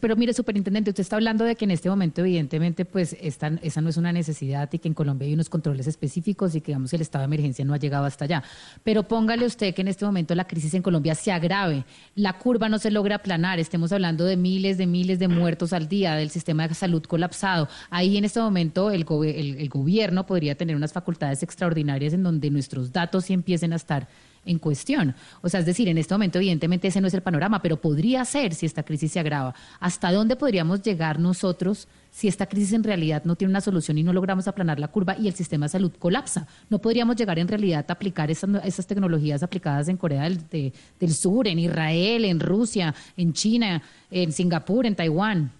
Pero 0.00 0.16
mire, 0.16 0.32
superintendente, 0.32 0.90
usted 0.90 1.02
está 1.02 1.16
hablando 1.16 1.44
de 1.44 1.56
que 1.56 1.64
en 1.64 1.70
este 1.70 1.88
momento, 1.88 2.20
evidentemente, 2.20 2.84
pues 2.84 3.16
esta, 3.20 3.52
esa 3.62 3.80
no 3.80 3.88
es 3.88 3.96
una 3.96 4.12
necesidad 4.12 4.68
y 4.72 4.78
que 4.78 4.88
en 4.88 4.94
Colombia 4.94 5.26
hay 5.26 5.34
unos 5.34 5.48
controles 5.48 5.86
específicos 5.86 6.54
y 6.54 6.60
que, 6.60 6.68
digamos, 6.68 6.92
el 6.92 7.00
estado 7.00 7.22
de 7.22 7.26
emergencia 7.26 7.64
no 7.64 7.74
ha 7.74 7.78
llegado 7.78 8.04
hasta 8.04 8.24
allá. 8.24 8.42
Pero 8.82 9.02
póngale 9.04 9.46
usted 9.46 9.74
que 9.74 9.82
en 9.82 9.88
este 9.88 10.04
momento 10.04 10.34
la 10.34 10.46
crisis 10.46 10.74
en 10.74 10.82
Colombia 10.82 11.14
se 11.14 11.32
agrave, 11.32 11.84
la 12.14 12.38
curva 12.38 12.68
no 12.68 12.78
se 12.78 12.90
logra 12.90 13.16
aplanar, 13.16 13.58
estemos 13.58 13.92
hablando 13.92 14.24
de 14.24 14.36
miles 14.36 14.78
de 14.78 14.86
miles 14.86 15.18
de 15.18 15.28
muertos 15.28 15.72
al 15.72 15.88
día, 15.88 16.14
del 16.14 16.30
sistema 16.30 16.68
de 16.68 16.74
salud 16.74 17.02
colapsado. 17.02 17.68
Ahí 17.90 18.16
en 18.16 18.24
este 18.24 18.40
momento 18.40 18.90
el, 18.90 19.04
el 19.04 19.68
gobierno 19.68 20.26
podría 20.26 20.54
tener 20.54 20.76
unas 20.76 20.92
facultades 20.92 21.42
extraordinarias 21.42 22.12
en 22.12 22.22
donde 22.22 22.50
nuestros 22.50 22.92
datos 22.92 23.26
sí 23.26 23.32
empiecen 23.32 23.72
a 23.72 23.76
estar 23.76 24.08
en 24.46 24.58
cuestión. 24.58 25.14
O 25.42 25.48
sea, 25.48 25.60
es 25.60 25.66
decir, 25.66 25.88
en 25.88 25.98
este 25.98 26.14
momento 26.14 26.38
evidentemente 26.38 26.88
ese 26.88 27.00
no 27.00 27.06
es 27.06 27.14
el 27.14 27.22
panorama, 27.22 27.62
pero 27.62 27.76
podría 27.76 28.24
ser 28.24 28.54
si 28.54 28.66
esta 28.66 28.82
crisis 28.82 29.12
se 29.12 29.20
agrava. 29.20 29.54
¿Hasta 29.80 30.12
dónde 30.12 30.36
podríamos 30.36 30.82
llegar 30.82 31.18
nosotros 31.18 31.88
si 32.10 32.28
esta 32.28 32.46
crisis 32.46 32.72
en 32.72 32.84
realidad 32.84 33.22
no 33.24 33.36
tiene 33.36 33.50
una 33.50 33.60
solución 33.60 33.98
y 33.98 34.02
no 34.02 34.12
logramos 34.12 34.46
aplanar 34.46 34.78
la 34.78 34.88
curva 34.88 35.16
y 35.18 35.28
el 35.28 35.34
sistema 35.34 35.66
de 35.66 35.70
salud 35.70 35.92
colapsa? 35.98 36.46
¿No 36.70 36.78
podríamos 36.78 37.16
llegar 37.16 37.38
en 37.38 37.48
realidad 37.48 37.84
a 37.88 37.92
aplicar 37.92 38.30
esas, 38.30 38.86
tecnologías 38.86 39.42
aplicadas 39.42 39.88
en 39.88 39.96
Corea 39.96 40.22
del, 40.22 40.72
del 41.00 41.10
Sur, 41.12 41.48
en 41.48 41.58
Israel, 41.58 42.24
en 42.24 42.40
Rusia, 42.40 42.94
en 43.16 43.32
China, 43.32 43.82
en 44.10 44.32
Singapur, 44.32 44.86
en 44.86 44.94
Taiwán? 44.94 45.50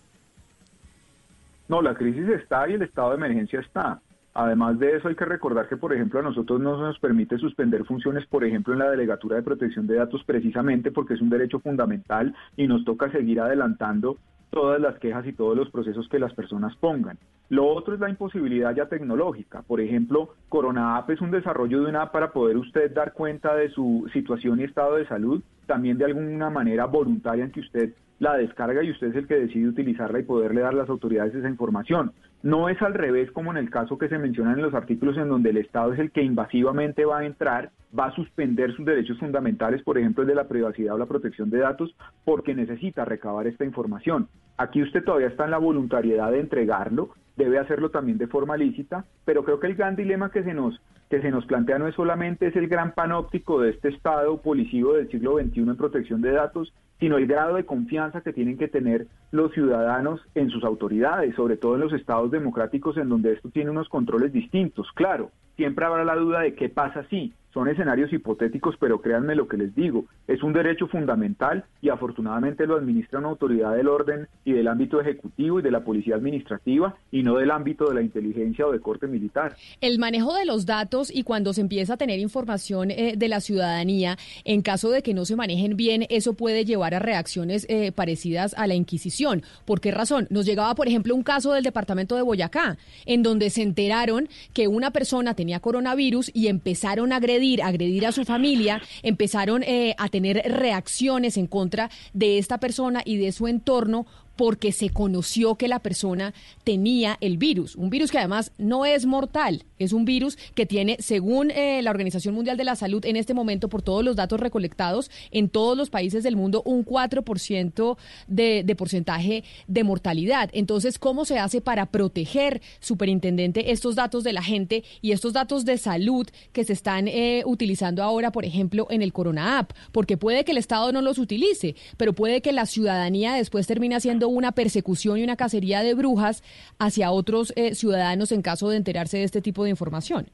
No, 1.68 1.80
la 1.80 1.94
crisis 1.94 2.28
está 2.28 2.68
y 2.68 2.74
el 2.74 2.82
estado 2.82 3.10
de 3.10 3.16
emergencia 3.16 3.60
está. 3.60 4.00
Además 4.34 4.80
de 4.80 4.96
eso, 4.96 5.06
hay 5.06 5.14
que 5.14 5.24
recordar 5.24 5.68
que, 5.68 5.76
por 5.76 5.92
ejemplo, 5.92 6.18
a 6.18 6.22
nosotros 6.24 6.60
no 6.60 6.76
nos 6.76 6.98
permite 6.98 7.38
suspender 7.38 7.84
funciones, 7.84 8.26
por 8.26 8.44
ejemplo, 8.44 8.72
en 8.72 8.80
la 8.80 8.90
Delegatura 8.90 9.36
de 9.36 9.42
Protección 9.42 9.86
de 9.86 9.94
Datos, 9.94 10.24
precisamente 10.24 10.90
porque 10.90 11.14
es 11.14 11.20
un 11.20 11.30
derecho 11.30 11.60
fundamental 11.60 12.34
y 12.56 12.66
nos 12.66 12.84
toca 12.84 13.12
seguir 13.12 13.40
adelantando 13.40 14.18
todas 14.50 14.80
las 14.80 14.98
quejas 14.98 15.26
y 15.26 15.32
todos 15.32 15.56
los 15.56 15.70
procesos 15.70 16.08
que 16.08 16.18
las 16.18 16.32
personas 16.34 16.74
pongan. 16.76 17.18
Lo 17.48 17.66
otro 17.66 17.94
es 17.94 18.00
la 18.00 18.10
imposibilidad 18.10 18.74
ya 18.74 18.86
tecnológica. 18.86 19.62
Por 19.62 19.80
ejemplo, 19.80 20.34
Corona 20.48 20.96
App 20.96 21.10
es 21.10 21.20
un 21.20 21.30
desarrollo 21.30 21.82
de 21.82 21.90
una 21.90 22.02
app 22.02 22.12
para 22.12 22.32
poder 22.32 22.56
usted 22.56 22.92
dar 22.92 23.12
cuenta 23.12 23.54
de 23.54 23.68
su 23.70 24.08
situación 24.12 24.60
y 24.60 24.64
estado 24.64 24.96
de 24.96 25.06
salud, 25.06 25.42
también 25.66 25.98
de 25.98 26.06
alguna 26.06 26.50
manera 26.50 26.86
voluntaria 26.86 27.44
en 27.44 27.52
que 27.52 27.60
usted 27.60 27.94
la 28.18 28.36
descarga 28.36 28.82
y 28.82 28.90
usted 28.90 29.08
es 29.08 29.16
el 29.16 29.26
que 29.26 29.34
decide 29.34 29.68
utilizarla 29.68 30.20
y 30.20 30.24
poderle 30.24 30.60
dar 30.60 30.72
a 30.72 30.78
las 30.78 30.88
autoridades 30.88 31.34
esa 31.34 31.48
información. 31.48 32.12
No 32.44 32.68
es 32.68 32.82
al 32.82 32.92
revés 32.92 33.30
como 33.30 33.52
en 33.52 33.56
el 33.56 33.70
caso 33.70 33.96
que 33.96 34.10
se 34.10 34.18
menciona 34.18 34.52
en 34.52 34.60
los 34.60 34.74
artículos 34.74 35.16
en 35.16 35.30
donde 35.30 35.48
el 35.48 35.56
Estado 35.56 35.94
es 35.94 35.98
el 35.98 36.10
que 36.10 36.22
invasivamente 36.22 37.06
va 37.06 37.20
a 37.20 37.24
entrar, 37.24 37.70
va 37.98 38.08
a 38.08 38.14
suspender 38.14 38.70
sus 38.76 38.84
derechos 38.84 39.18
fundamentales, 39.18 39.82
por 39.82 39.96
ejemplo 39.96 40.24
el 40.24 40.28
de 40.28 40.34
la 40.34 40.46
privacidad 40.46 40.94
o 40.94 40.98
la 40.98 41.06
protección 41.06 41.48
de 41.48 41.60
datos, 41.60 41.96
porque 42.26 42.54
necesita 42.54 43.06
recabar 43.06 43.46
esta 43.46 43.64
información. 43.64 44.28
Aquí 44.58 44.82
usted 44.82 45.02
todavía 45.02 45.28
está 45.28 45.46
en 45.46 45.52
la 45.52 45.58
voluntariedad 45.58 46.32
de 46.32 46.40
entregarlo, 46.40 47.14
debe 47.34 47.58
hacerlo 47.58 47.90
también 47.90 48.18
de 48.18 48.26
forma 48.26 48.58
lícita, 48.58 49.06
pero 49.24 49.42
creo 49.42 49.58
que 49.58 49.68
el 49.68 49.76
gran 49.76 49.96
dilema 49.96 50.30
que 50.30 50.42
se 50.42 50.52
nos 50.52 50.78
que 51.08 51.22
se 51.22 51.30
nos 51.30 51.46
plantea 51.46 51.78
no 51.78 51.88
es 51.88 51.94
solamente 51.94 52.48
es 52.48 52.56
el 52.56 52.68
gran 52.68 52.92
panóptico 52.92 53.60
de 53.60 53.70
este 53.70 53.88
Estado 53.88 54.36
policivo 54.42 54.94
del 54.94 55.10
siglo 55.10 55.38
XXI 55.38 55.60
en 55.60 55.76
protección 55.76 56.20
de 56.20 56.32
datos, 56.32 56.74
sino 57.00 57.18
el 57.18 57.26
grado 57.26 57.56
de 57.56 57.66
confianza 57.66 58.20
que 58.20 58.32
tienen 58.32 58.56
que 58.56 58.68
tener 58.68 59.06
los 59.30 59.52
ciudadanos 59.52 60.20
en 60.34 60.50
sus 60.50 60.64
autoridades, 60.64 61.34
sobre 61.34 61.56
todo 61.56 61.74
en 61.74 61.80
los 61.80 61.92
estados 61.92 62.30
democráticos 62.30 62.96
en 62.96 63.08
donde 63.08 63.32
esto 63.32 63.50
tiene 63.50 63.70
unos 63.70 63.88
controles 63.88 64.32
distintos. 64.32 64.86
Claro, 64.94 65.30
siempre 65.56 65.84
habrá 65.84 66.04
la 66.04 66.16
duda 66.16 66.40
de 66.40 66.54
qué 66.54 66.68
pasa 66.68 67.04
si 67.10 67.32
son 67.54 67.68
escenarios 67.68 68.12
hipotéticos, 68.12 68.74
pero 68.80 69.00
créanme 69.00 69.36
lo 69.36 69.46
que 69.46 69.56
les 69.56 69.74
digo, 69.76 70.06
es 70.26 70.42
un 70.42 70.52
derecho 70.52 70.88
fundamental 70.88 71.64
y 71.80 71.88
afortunadamente 71.88 72.66
lo 72.66 72.76
administra 72.76 73.20
una 73.20 73.28
autoridad 73.28 73.76
del 73.76 73.86
orden 73.86 74.26
y 74.44 74.52
del 74.52 74.66
ámbito 74.66 75.00
ejecutivo 75.00 75.60
y 75.60 75.62
de 75.62 75.70
la 75.70 75.84
policía 75.84 76.16
administrativa 76.16 76.96
y 77.12 77.22
no 77.22 77.36
del 77.36 77.52
ámbito 77.52 77.88
de 77.88 77.94
la 77.94 78.02
inteligencia 78.02 78.66
o 78.66 78.72
de 78.72 78.80
corte 78.80 79.06
militar. 79.06 79.54
El 79.80 80.00
manejo 80.00 80.34
de 80.34 80.44
los 80.44 80.66
datos 80.66 81.14
y 81.14 81.22
cuando 81.22 81.52
se 81.52 81.60
empieza 81.60 81.94
a 81.94 81.96
tener 81.96 82.18
información 82.18 82.90
eh, 82.90 83.14
de 83.16 83.28
la 83.28 83.40
ciudadanía, 83.40 84.18
en 84.44 84.60
caso 84.60 84.90
de 84.90 85.02
que 85.02 85.14
no 85.14 85.24
se 85.24 85.36
manejen 85.36 85.76
bien, 85.76 86.06
eso 86.10 86.34
puede 86.34 86.64
llevar 86.64 86.94
a 86.94 86.98
reacciones 86.98 87.66
eh, 87.68 87.92
parecidas 87.92 88.54
a 88.58 88.66
la 88.66 88.74
Inquisición. 88.74 89.42
¿Por 89.64 89.80
qué 89.80 89.92
razón? 89.92 90.26
Nos 90.30 90.44
llegaba, 90.44 90.74
por 90.74 90.88
ejemplo, 90.88 91.14
un 91.14 91.22
caso 91.22 91.52
del 91.52 91.62
departamento 91.62 92.16
de 92.16 92.22
Boyacá, 92.22 92.78
en 93.06 93.22
donde 93.22 93.50
se 93.50 93.62
enteraron 93.62 94.28
que 94.52 94.66
una 94.66 94.90
persona 94.90 95.34
tenía 95.34 95.60
coronavirus 95.60 96.32
y 96.34 96.48
empezaron 96.48 97.12
a 97.12 97.16
agredir, 97.16 97.43
agredir 97.62 98.06
a 98.06 98.12
su 98.12 98.24
familia, 98.24 98.82
empezaron 99.02 99.62
eh, 99.62 99.94
a 99.98 100.08
tener 100.08 100.42
reacciones 100.46 101.36
en 101.36 101.46
contra 101.46 101.90
de 102.12 102.38
esta 102.38 102.58
persona 102.58 103.02
y 103.04 103.16
de 103.16 103.32
su 103.32 103.46
entorno 103.48 104.06
porque 104.36 104.72
se 104.72 104.90
conoció 104.90 105.54
que 105.56 105.68
la 105.68 105.78
persona 105.78 106.34
tenía 106.64 107.16
el 107.20 107.38
virus, 107.38 107.76
un 107.76 107.90
virus 107.90 108.10
que 108.10 108.18
además 108.18 108.52
no 108.58 108.84
es 108.84 109.06
mortal, 109.06 109.64
es 109.78 109.92
un 109.92 110.04
virus 110.04 110.36
que 110.54 110.66
tiene, 110.66 110.96
según 111.00 111.50
eh, 111.50 111.82
la 111.82 111.90
Organización 111.90 112.34
Mundial 112.34 112.56
de 112.56 112.64
la 112.64 112.76
Salud, 112.76 113.04
en 113.04 113.16
este 113.16 113.34
momento, 113.34 113.68
por 113.68 113.82
todos 113.82 114.04
los 114.04 114.16
datos 114.16 114.40
recolectados 114.40 115.10
en 115.30 115.48
todos 115.48 115.76
los 115.76 115.90
países 115.90 116.22
del 116.22 116.36
mundo, 116.36 116.62
un 116.64 116.84
4% 116.84 117.96
de, 118.26 118.62
de 118.64 118.76
porcentaje 118.76 119.44
de 119.66 119.84
mortalidad. 119.84 120.50
Entonces, 120.52 120.98
¿cómo 120.98 121.24
se 121.24 121.38
hace 121.38 121.60
para 121.60 121.86
proteger, 121.86 122.62
superintendente, 122.80 123.72
estos 123.72 123.94
datos 123.94 124.24
de 124.24 124.32
la 124.32 124.42
gente 124.42 124.84
y 125.02 125.12
estos 125.12 125.32
datos 125.32 125.64
de 125.64 125.78
salud 125.78 126.26
que 126.52 126.64
se 126.64 126.72
están 126.72 127.08
eh, 127.08 127.42
utilizando 127.46 128.02
ahora, 128.02 128.32
por 128.32 128.44
ejemplo, 128.44 128.86
en 128.90 129.02
el 129.02 129.12
Corona 129.12 129.58
App? 129.58 129.72
Porque 129.92 130.16
puede 130.16 130.44
que 130.44 130.52
el 130.52 130.58
Estado 130.58 130.92
no 130.92 131.02
los 131.02 131.18
utilice, 131.18 131.74
pero 131.96 132.12
puede 132.12 132.40
que 132.40 132.52
la 132.52 132.66
ciudadanía 132.66 133.34
después 133.34 133.66
termine 133.66 133.96
haciendo 133.96 134.23
una 134.28 134.52
persecución 134.52 135.18
y 135.18 135.24
una 135.24 135.36
cacería 135.36 135.82
de 135.82 135.94
brujas 135.94 136.42
hacia 136.78 137.10
otros 137.10 137.52
eh, 137.56 137.74
ciudadanos 137.74 138.32
en 138.32 138.42
caso 138.42 138.68
de 138.68 138.76
enterarse 138.76 139.18
de 139.18 139.24
este 139.24 139.40
tipo 139.40 139.64
de 139.64 139.70
información. 139.70 140.26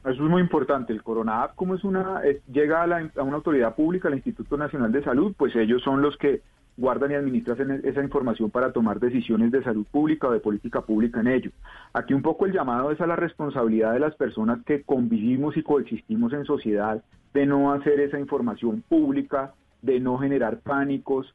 Eso 0.00 0.24
es 0.24 0.30
muy 0.30 0.42
importante. 0.42 0.92
El 0.92 1.02
Corona 1.02 1.44
App, 1.44 1.54
como 1.54 1.74
es 1.74 1.84
una, 1.84 2.20
llega 2.52 2.82
a, 2.82 2.86
la, 2.86 3.10
a, 3.16 3.22
una 3.22 3.36
autoridad 3.36 3.74
pública, 3.74 4.08
al 4.08 4.14
Instituto 4.14 4.56
Nacional 4.58 4.92
de 4.92 5.02
Salud, 5.02 5.34
pues 5.36 5.56
ellos 5.56 5.82
son 5.82 6.02
los 6.02 6.16
que 6.18 6.42
guardan 6.76 7.12
y 7.12 7.14
administran 7.14 7.80
esa 7.84 8.02
información 8.02 8.50
para 8.50 8.72
tomar 8.72 8.98
decisiones 8.98 9.52
de 9.52 9.62
salud 9.62 9.86
pública 9.90 10.28
o 10.28 10.32
de 10.32 10.40
política 10.40 10.80
pública 10.80 11.20
en 11.20 11.28
ello. 11.28 11.50
Aquí 11.92 12.14
un 12.14 12.22
poco 12.22 12.46
el 12.46 12.52
llamado 12.52 12.90
es 12.90 13.00
a 13.00 13.06
la 13.06 13.16
responsabilidad 13.16 13.92
de 13.92 14.00
las 14.00 14.14
personas 14.16 14.62
que 14.64 14.82
convivimos 14.82 15.56
y 15.56 15.62
coexistimos 15.62 16.32
en 16.32 16.44
sociedad 16.44 17.02
de 17.32 17.46
no 17.46 17.72
hacer 17.72 18.00
esa 18.00 18.18
información 18.18 18.82
pública, 18.88 19.54
de 19.84 20.00
no 20.00 20.18
generar 20.18 20.60
pánicos. 20.60 21.32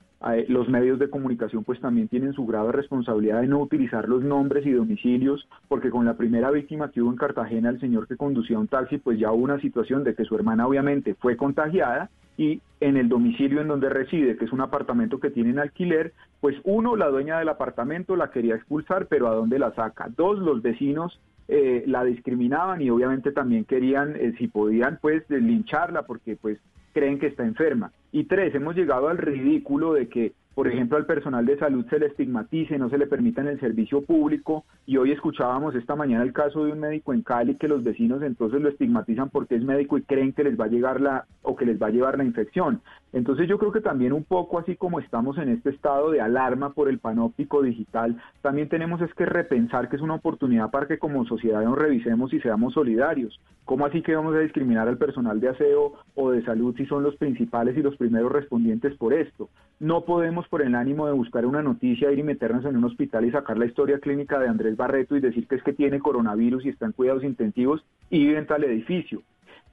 Los 0.50 0.68
medios 0.68 1.00
de 1.00 1.10
comunicación 1.10 1.64
pues 1.64 1.80
también 1.80 2.10
tienen 2.10 2.34
su 2.34 2.46
grado 2.46 2.68
de 2.68 2.74
responsabilidad 2.74 3.40
de 3.40 3.48
no 3.48 3.60
utilizar 3.60 4.10
los 4.10 4.22
nombres 4.22 4.66
y 4.66 4.72
domicilios, 4.72 5.48
porque 5.70 5.90
con 5.90 6.06
la 6.06 6.18
primera 6.18 6.52
víctima 6.52 6.92
que 6.92 7.02
hubo 7.02 7.10
en 7.10 7.16
Cartagena, 7.16 7.70
el 7.70 7.80
señor 7.80 8.06
que 8.06 8.18
conducía 8.18 8.60
un 8.60 8.68
taxi, 8.68 8.98
pues 8.98 9.18
ya 9.18 9.32
hubo 9.32 9.44
una 9.44 9.62
situación 9.62 10.04
de 10.04 10.16
que 10.16 10.26
su 10.26 10.36
hermana 10.36 10.68
obviamente 10.68 11.16
fue 11.16 11.38
contagiada 11.38 12.10
y 12.36 12.62
en 12.82 12.98
el 12.98 13.08
domicilio 13.08 13.62
en 13.62 13.68
donde 13.70 13.90
reside, 13.90 14.36
que 14.36 14.46
es 14.46 14.52
un 14.52 14.62
apartamento 14.62 15.20
que 15.20 15.30
tiene 15.30 15.52
en 15.52 15.60
alquiler, 15.60 16.14
pues 16.42 16.58
uno, 16.64 16.96
la 16.96 17.08
dueña 17.08 17.40
del 17.40 17.50
apartamento 17.50 18.16
la 18.16 18.32
quería 18.32 18.56
expulsar, 18.56 19.08
pero 19.08 19.28
¿a 19.28 19.36
dónde 19.36 19.60
la 19.60 19.74
saca? 19.74 20.10
Dos, 20.16 20.40
los 20.40 20.62
vecinos 20.62 21.20
eh, 21.48 21.84
la 21.88 22.04
discriminaban 22.04 22.82
y 22.82 22.90
obviamente 22.90 23.32
también 23.32 23.66
querían, 23.66 24.16
eh, 24.16 24.34
si 24.38 24.48
podían, 24.48 25.00
pues 25.02 25.24
lincharla 25.30 26.04
porque 26.04 26.36
pues 26.36 26.60
creen 26.94 27.20
que 27.20 27.28
está 27.28 27.44
enferma. 27.44 27.92
Y 28.12 28.24
tres, 28.26 28.54
hemos 28.56 28.76
llegado 28.76 29.08
al 29.08 29.18
ridículo 29.18 29.94
de 29.94 30.10
que 30.10 30.34
por 30.60 30.68
ejemplo, 30.68 30.98
al 30.98 31.06
personal 31.06 31.46
de 31.46 31.58
salud 31.58 31.86
se 31.90 32.00
le 32.00 32.08
estigmatice, 32.08 32.78
no 32.78 32.90
se 32.90 32.98
le 32.98 33.08
permita 33.08 33.40
en 33.40 33.48
el 33.48 33.62
servicio 33.62 34.02
público. 34.02 34.66
Y 34.86 34.98
hoy 34.98 35.14
escuchábamos 35.14 35.74
esta 35.74 35.96
mañana 35.96 36.22
el 36.22 36.34
caso 36.34 36.66
de 36.66 36.74
un 36.74 36.82
médico 36.82 37.14
en 37.14 37.22
Cali 37.22 37.56
que 37.56 37.70
los 37.70 37.82
vecinos 37.82 38.22
entonces 38.22 38.60
lo 38.60 38.68
estigmatizan 38.68 39.30
porque 39.30 39.56
es 39.56 39.64
médico 39.64 39.98
y 39.98 40.02
creen 40.02 40.34
que 40.34 40.44
les 40.44 40.60
va 40.60 40.66
a 40.66 40.68
llegar 40.68 41.00
la 41.00 41.26
o 41.44 41.56
que 41.56 41.66
les 41.66 41.82
va 41.82 41.88
a 41.88 41.92
llevar 41.92 42.18
la 42.18 42.26
infección. 42.26 42.82
Entonces 43.14 43.48
yo 43.48 43.58
creo 43.58 43.72
que 43.72 43.80
también 43.80 44.12
un 44.12 44.26
poco 44.26 44.60
así 44.60 44.76
como 44.76 45.00
estamos 45.00 45.38
en 45.38 45.48
este 45.48 45.70
estado 45.70 46.12
de 46.12 46.20
alarma 46.20 46.74
por 46.74 46.90
el 46.90 47.00
panóptico 47.00 47.62
digital, 47.62 48.22
también 48.42 48.68
tenemos 48.68 49.02
es 49.02 49.14
que 49.14 49.26
repensar 49.26 49.88
que 49.88 49.96
es 49.96 50.02
una 50.02 50.16
oportunidad 50.16 50.72
para 50.72 50.88
que 50.88 51.00
como 51.00 51.24
sociedad 51.26 51.64
nos 51.64 51.78
revisemos 51.78 52.34
y 52.34 52.42
seamos 52.42 52.74
solidarios. 52.74 53.40
¿Cómo 53.64 53.86
así 53.86 54.02
que 54.02 54.16
vamos 54.16 54.36
a 54.36 54.40
discriminar 54.40 54.88
al 54.88 54.98
personal 54.98 55.40
de 55.40 55.50
aseo 55.50 55.94
o 56.16 56.32
de 56.32 56.44
salud 56.44 56.76
si 56.76 56.86
son 56.86 57.04
los 57.04 57.16
principales 57.16 57.78
y 57.78 57.82
los 57.82 57.96
primeros 58.00 58.32
respondientes 58.32 58.98
por 58.98 59.14
esto? 59.14 59.50
No 59.80 60.06
podemos 60.06 60.48
por 60.48 60.64
el 60.64 60.74
ánimo 60.74 61.06
de 61.06 61.14
buscar 61.14 61.46
una 61.46 61.62
noticia, 61.62 62.12
ir 62.12 62.18
y 62.18 62.24
meternos 62.24 62.66
en 62.66 62.76
un 62.76 62.86
hospital 62.86 63.26
y 63.26 63.32
sacar 63.32 63.60
la 63.60 63.68
historia 63.68 64.00
clínica 64.00 64.40
de 64.40 64.48
Andrés 64.48 64.76
Barreto 64.76 65.16
y 65.16 65.20
decir 65.20 65.48
que 65.48 65.56
es 65.56 65.64
que 65.64 65.74
tiene 65.74 66.00
coronavirus 66.00 66.66
y 66.66 66.70
está 66.70 66.88
en 66.88 66.94
cuidados 66.94 67.24
intensivos 67.24 67.86
y 68.10 68.26
vive 68.26 68.40
en 68.40 68.48
tal 68.48 68.64
edificio. 68.64 69.22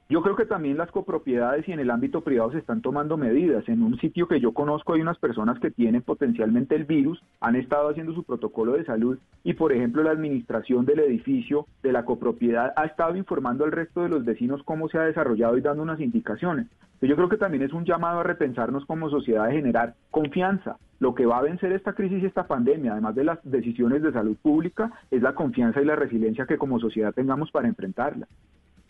Yo 0.09 0.21
creo 0.21 0.37
que 0.37 0.45
también 0.45 0.77
las 0.77 0.89
copropiedades 0.89 1.67
y 1.67 1.73
en 1.73 1.81
el 1.81 1.91
ámbito 1.91 2.21
privado 2.21 2.51
se 2.53 2.59
están 2.59 2.81
tomando 2.81 3.17
medidas. 3.17 3.67
En 3.67 3.83
un 3.83 3.99
sitio 3.99 4.25
que 4.29 4.39
yo 4.39 4.53
conozco 4.53 4.93
hay 4.93 5.01
unas 5.01 5.17
personas 5.17 5.59
que 5.59 5.69
tienen 5.69 6.01
potencialmente 6.01 6.75
el 6.75 6.85
virus, 6.85 7.21
han 7.41 7.57
estado 7.57 7.89
haciendo 7.89 8.13
su 8.13 8.23
protocolo 8.23 8.73
de 8.73 8.85
salud 8.85 9.17
y, 9.43 9.53
por 9.55 9.73
ejemplo, 9.73 10.03
la 10.03 10.11
administración 10.11 10.85
del 10.85 10.99
edificio, 10.99 11.67
de 11.83 11.91
la 11.91 12.05
copropiedad, 12.05 12.71
ha 12.77 12.85
estado 12.85 13.17
informando 13.17 13.65
al 13.65 13.73
resto 13.73 14.01
de 14.01 14.07
los 14.07 14.23
vecinos 14.23 14.63
cómo 14.63 14.87
se 14.87 14.97
ha 14.97 15.01
desarrollado 15.01 15.57
y 15.57 15.61
dando 15.61 15.83
unas 15.83 15.99
indicaciones. 15.99 16.67
Yo 17.01 17.15
creo 17.17 17.27
que 17.27 17.37
también 17.37 17.63
es 17.63 17.73
un 17.73 17.83
llamado 17.83 18.21
a 18.21 18.23
repensarnos 18.23 18.85
como 18.85 19.09
sociedad, 19.09 19.45
a 19.45 19.51
generar 19.51 19.95
confianza. 20.09 20.77
Lo 20.99 21.15
que 21.15 21.25
va 21.25 21.39
a 21.39 21.43
vencer 21.43 21.73
esta 21.73 21.93
crisis 21.93 22.23
y 22.23 22.25
esta 22.25 22.47
pandemia, 22.47 22.93
además 22.93 23.13
de 23.13 23.25
las 23.25 23.39
decisiones 23.43 24.01
de 24.01 24.13
salud 24.13 24.37
pública, 24.41 24.91
es 25.11 25.21
la 25.21 25.35
confianza 25.35 25.81
y 25.81 25.85
la 25.85 25.97
resiliencia 25.97 26.45
que 26.45 26.57
como 26.57 26.79
sociedad 26.79 27.13
tengamos 27.13 27.51
para 27.51 27.67
enfrentarla. 27.67 28.25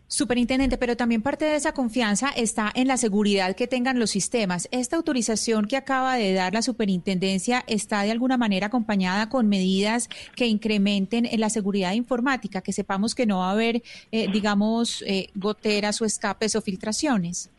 Superintendente, 0.10 0.78
pero 0.78 0.96
también 0.96 1.22
parte 1.22 1.44
de 1.44 1.58
esa 1.58 1.74
confianza 1.74 2.30
está 2.30 2.72
en 2.74 2.88
la 2.88 2.96
seguridad 2.96 3.58
que 3.58 3.68
tengan 3.68 4.00
los 4.00 4.10
sistemas. 4.10 4.70
¿Esta 4.72 4.96
autorización 4.96 5.66
que 5.66 5.76
acaba 5.76 6.16
de 6.16 6.34
dar 6.34 6.54
la 6.54 6.62
superintendencia 6.62 7.66
está 7.68 8.04
de 8.04 8.12
alguna 8.12 8.38
manera 8.38 8.68
acompañada 8.68 9.28
con 9.28 9.50
medidas 9.50 10.08
que 10.38 10.48
incrementen 10.48 11.28
la 11.38 11.50
seguridad 11.50 11.92
informática, 11.92 12.62
que 12.62 12.72
sepamos 12.72 13.16
que 13.16 13.26
no 13.26 13.40
va 13.40 13.50
a 13.50 13.52
haber, 13.52 13.82
eh, 14.14 14.32
digamos, 14.32 15.04
eh, 15.06 15.28
goteras 15.36 16.02
o 16.02 16.06
escapes 16.06 16.56
o 16.56 16.62
filtraciones? 16.62 17.52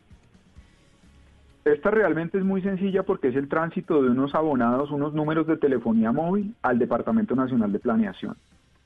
Esta 1.65 1.91
realmente 1.91 2.39
es 2.39 2.43
muy 2.43 2.63
sencilla 2.63 3.03
porque 3.03 3.27
es 3.27 3.35
el 3.35 3.47
tránsito 3.47 4.01
de 4.01 4.09
unos 4.09 4.33
abonados, 4.33 4.89
unos 4.89 5.13
números 5.13 5.45
de 5.45 5.57
telefonía 5.57 6.11
móvil 6.11 6.55
al 6.63 6.79
Departamento 6.79 7.35
Nacional 7.35 7.71
de 7.71 7.77
Planeación. 7.77 8.35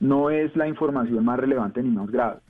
No 0.00 0.28
es 0.28 0.54
la 0.54 0.68
información 0.68 1.24
más 1.24 1.40
relevante 1.40 1.82
ni 1.82 1.88
más 1.88 2.10
grave. 2.10 2.40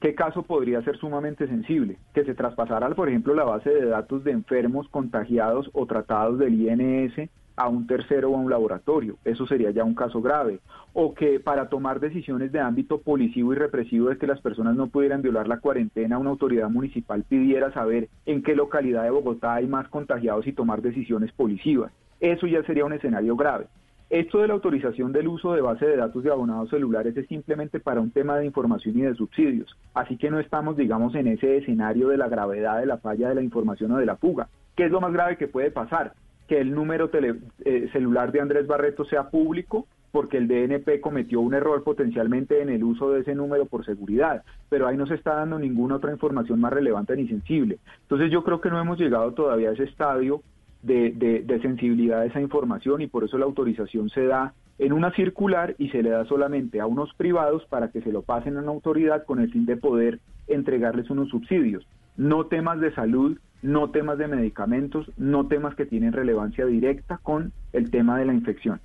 ¿Qué 0.00 0.14
caso 0.14 0.42
podría 0.42 0.82
ser 0.82 0.98
sumamente 0.98 1.46
sensible? 1.48 1.96
Que 2.12 2.24
se 2.24 2.34
traspasara, 2.34 2.90
por 2.90 3.08
ejemplo, 3.08 3.34
la 3.34 3.44
base 3.44 3.70
de 3.70 3.86
datos 3.86 4.24
de 4.24 4.32
enfermos 4.32 4.88
contagiados 4.90 5.70
o 5.72 5.86
tratados 5.86 6.38
del 6.38 6.54
INS 6.54 7.30
a 7.56 7.68
un 7.68 7.86
tercero 7.86 8.30
o 8.30 8.36
a 8.36 8.40
un 8.40 8.50
laboratorio. 8.50 9.16
Eso 9.24 9.46
sería 9.46 9.70
ya 9.70 9.84
un 9.84 9.94
caso 9.94 10.20
grave. 10.20 10.60
O 10.92 11.14
que 11.14 11.40
para 11.40 11.70
tomar 11.70 11.98
decisiones 11.98 12.52
de 12.52 12.60
ámbito 12.60 13.00
policivo 13.00 13.54
y 13.54 13.56
represivo 13.56 14.10
de 14.10 14.18
que 14.18 14.26
las 14.26 14.40
personas 14.42 14.76
no 14.76 14.88
pudieran 14.88 15.22
violar 15.22 15.48
la 15.48 15.60
cuarentena, 15.60 16.18
una 16.18 16.30
autoridad 16.30 16.68
municipal 16.68 17.24
pidiera 17.26 17.72
saber 17.72 18.10
en 18.26 18.42
qué 18.42 18.54
localidad 18.54 19.02
de 19.02 19.10
Bogotá 19.10 19.54
hay 19.54 19.66
más 19.66 19.88
contagiados 19.88 20.46
y 20.46 20.52
tomar 20.52 20.82
decisiones 20.82 21.32
policivas. 21.32 21.90
Eso 22.20 22.46
ya 22.46 22.62
sería 22.64 22.84
un 22.84 22.92
escenario 22.92 23.34
grave. 23.34 23.66
Esto 24.08 24.38
de 24.38 24.46
la 24.46 24.54
autorización 24.54 25.12
del 25.12 25.26
uso 25.26 25.52
de 25.52 25.60
base 25.60 25.84
de 25.84 25.96
datos 25.96 26.22
de 26.22 26.30
abonados 26.30 26.70
celulares 26.70 27.16
es 27.16 27.26
simplemente 27.26 27.80
para 27.80 28.00
un 28.00 28.12
tema 28.12 28.38
de 28.38 28.46
información 28.46 28.96
y 28.96 29.02
de 29.02 29.16
subsidios, 29.16 29.76
así 29.94 30.16
que 30.16 30.30
no 30.30 30.38
estamos, 30.38 30.76
digamos, 30.76 31.16
en 31.16 31.26
ese 31.26 31.56
escenario 31.56 32.08
de 32.08 32.16
la 32.16 32.28
gravedad 32.28 32.78
de 32.78 32.86
la 32.86 32.98
falla 32.98 33.30
de 33.30 33.34
la 33.34 33.42
información 33.42 33.90
o 33.90 33.98
de 33.98 34.06
la 34.06 34.14
fuga. 34.14 34.48
¿Qué 34.76 34.84
es 34.84 34.92
lo 34.92 35.00
más 35.00 35.12
grave 35.12 35.36
que 35.36 35.48
puede 35.48 35.72
pasar? 35.72 36.12
Que 36.46 36.60
el 36.60 36.72
número 36.72 37.10
eh, 37.12 37.88
celular 37.92 38.30
de 38.30 38.40
Andrés 38.40 38.68
Barreto 38.68 39.04
sea 39.04 39.28
público 39.28 39.88
porque 40.12 40.36
el 40.38 40.46
DNP 40.46 41.00
cometió 41.00 41.40
un 41.40 41.54
error 41.54 41.82
potencialmente 41.82 42.62
en 42.62 42.68
el 42.68 42.84
uso 42.84 43.10
de 43.10 43.20
ese 43.20 43.34
número 43.34 43.66
por 43.66 43.84
seguridad, 43.84 44.44
pero 44.68 44.86
ahí 44.86 44.96
no 44.96 45.06
se 45.06 45.14
está 45.14 45.34
dando 45.34 45.58
ninguna 45.58 45.96
otra 45.96 46.12
información 46.12 46.60
más 46.60 46.72
relevante 46.72 47.16
ni 47.16 47.26
sensible. 47.26 47.78
Entonces 48.02 48.30
yo 48.30 48.44
creo 48.44 48.60
que 48.60 48.70
no 48.70 48.80
hemos 48.80 48.98
llegado 48.98 49.32
todavía 49.32 49.70
a 49.70 49.72
ese 49.72 49.82
estadio 49.82 50.42
de, 50.86 51.58
sensibilidad 51.62 52.20
a 52.20 52.26
esa 52.26 52.40
información 52.40 53.00
y 53.02 53.06
por 53.06 53.24
eso 53.24 53.38
la 53.38 53.44
autorización 53.44 54.08
se 54.10 54.26
da 54.26 54.54
en 54.78 54.92
una 54.92 55.10
circular 55.12 55.74
y 55.78 55.88
se 55.88 56.02
le 56.02 56.10
da 56.10 56.24
solamente 56.26 56.80
a 56.80 56.86
unos 56.86 57.12
privados 57.14 57.64
para 57.66 57.90
que 57.90 58.02
se 58.02 58.12
lo 58.12 58.22
pasen 58.22 58.56
a 58.56 58.60
una 58.60 58.70
autoridad 58.70 59.24
con 59.24 59.40
el 59.40 59.50
fin 59.50 59.66
de 59.66 59.76
poder 59.76 60.20
entregarles 60.46 61.10
unos 61.10 61.30
subsidios. 61.30 61.86
No 62.16 62.46
temas 62.46 62.80
de 62.80 62.94
salud, 62.94 63.38
no 63.62 63.90
temas 63.90 64.18
de 64.18 64.28
medicamentos, 64.28 65.10
no 65.16 65.48
temas 65.48 65.74
que 65.74 65.86
tienen 65.86 66.12
relevancia 66.12 66.66
directa 66.66 67.18
con 67.22 67.52
el 67.72 67.90
tema 67.90 68.18
de 68.18 68.26
la 68.26 68.34
infección. 68.34 68.80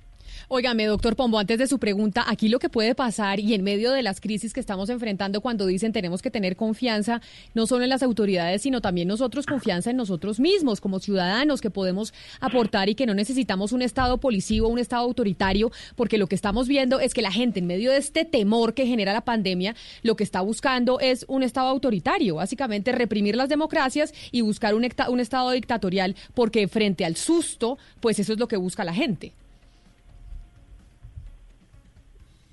Óigame, 0.48 0.86
doctor 0.86 1.16
Pombo, 1.16 1.38
antes 1.38 1.58
de 1.58 1.66
su 1.66 1.78
pregunta, 1.78 2.24
aquí 2.26 2.48
lo 2.48 2.58
que 2.58 2.68
puede 2.68 2.94
pasar 2.94 3.40
y 3.40 3.54
en 3.54 3.62
medio 3.62 3.92
de 3.92 4.02
las 4.02 4.20
crisis 4.20 4.52
que 4.52 4.60
estamos 4.60 4.90
enfrentando 4.90 5.40
cuando 5.40 5.66
dicen 5.66 5.92
tenemos 5.92 6.20
que 6.20 6.30
tener 6.30 6.56
confianza, 6.56 7.20
no 7.54 7.66
solo 7.66 7.84
en 7.84 7.90
las 7.90 8.02
autoridades, 8.02 8.62
sino 8.62 8.80
también 8.80 9.08
nosotros 9.08 9.46
confianza 9.46 9.90
en 9.90 9.96
nosotros 9.96 10.40
mismos 10.40 10.80
como 10.80 10.98
ciudadanos 10.98 11.60
que 11.60 11.70
podemos 11.70 12.12
aportar 12.40 12.88
y 12.88 12.94
que 12.94 13.06
no 13.06 13.14
necesitamos 13.14 13.72
un 13.72 13.82
Estado 13.82 14.18
policivo, 14.18 14.68
un 14.68 14.78
Estado 14.78 15.02
autoritario, 15.02 15.70
porque 15.96 16.18
lo 16.18 16.26
que 16.26 16.34
estamos 16.34 16.68
viendo 16.68 17.00
es 17.00 17.14
que 17.14 17.22
la 17.22 17.32
gente 17.32 17.60
en 17.60 17.66
medio 17.66 17.92
de 17.92 17.98
este 17.98 18.24
temor 18.24 18.74
que 18.74 18.86
genera 18.86 19.12
la 19.12 19.24
pandemia, 19.24 19.74
lo 20.02 20.16
que 20.16 20.24
está 20.24 20.40
buscando 20.40 21.00
es 21.00 21.24
un 21.28 21.42
Estado 21.42 21.68
autoritario, 21.68 22.36
básicamente 22.36 22.92
reprimir 22.92 23.36
las 23.36 23.48
democracias 23.48 24.12
y 24.32 24.40
buscar 24.40 24.74
un, 24.74 24.86
un 25.08 25.20
Estado 25.20 25.50
dictatorial, 25.52 26.16
porque 26.34 26.66
frente 26.68 27.04
al 27.04 27.16
susto, 27.16 27.78
pues 28.00 28.18
eso 28.18 28.32
es 28.32 28.38
lo 28.38 28.48
que 28.48 28.56
busca 28.56 28.84
la 28.84 28.94
gente. 28.94 29.32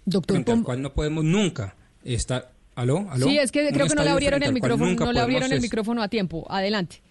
Doctor 0.09 0.35
frente 0.35 0.51
al 0.51 0.63
cual 0.63 0.81
no 0.81 0.93
podemos 0.93 1.23
nunca 1.23 1.75
estar... 2.03 2.51
¿Aló? 2.75 3.07
¿Aló? 3.09 3.27
Sí, 3.27 3.37
es 3.37 3.51
que 3.51 3.69
creo 3.73 3.87
que 3.87 3.95
no 3.95 4.03
le 4.03 4.09
abrieron 4.09 4.41
el 4.41 4.53
micrófono, 4.53 4.95
no 4.95 5.11
le 5.11 5.19
abrieron 5.19 5.51
el 5.51 5.59
micrófono 5.59 6.01
a 6.01 6.07
tiempo. 6.07 6.45
Adelante. 6.49 7.01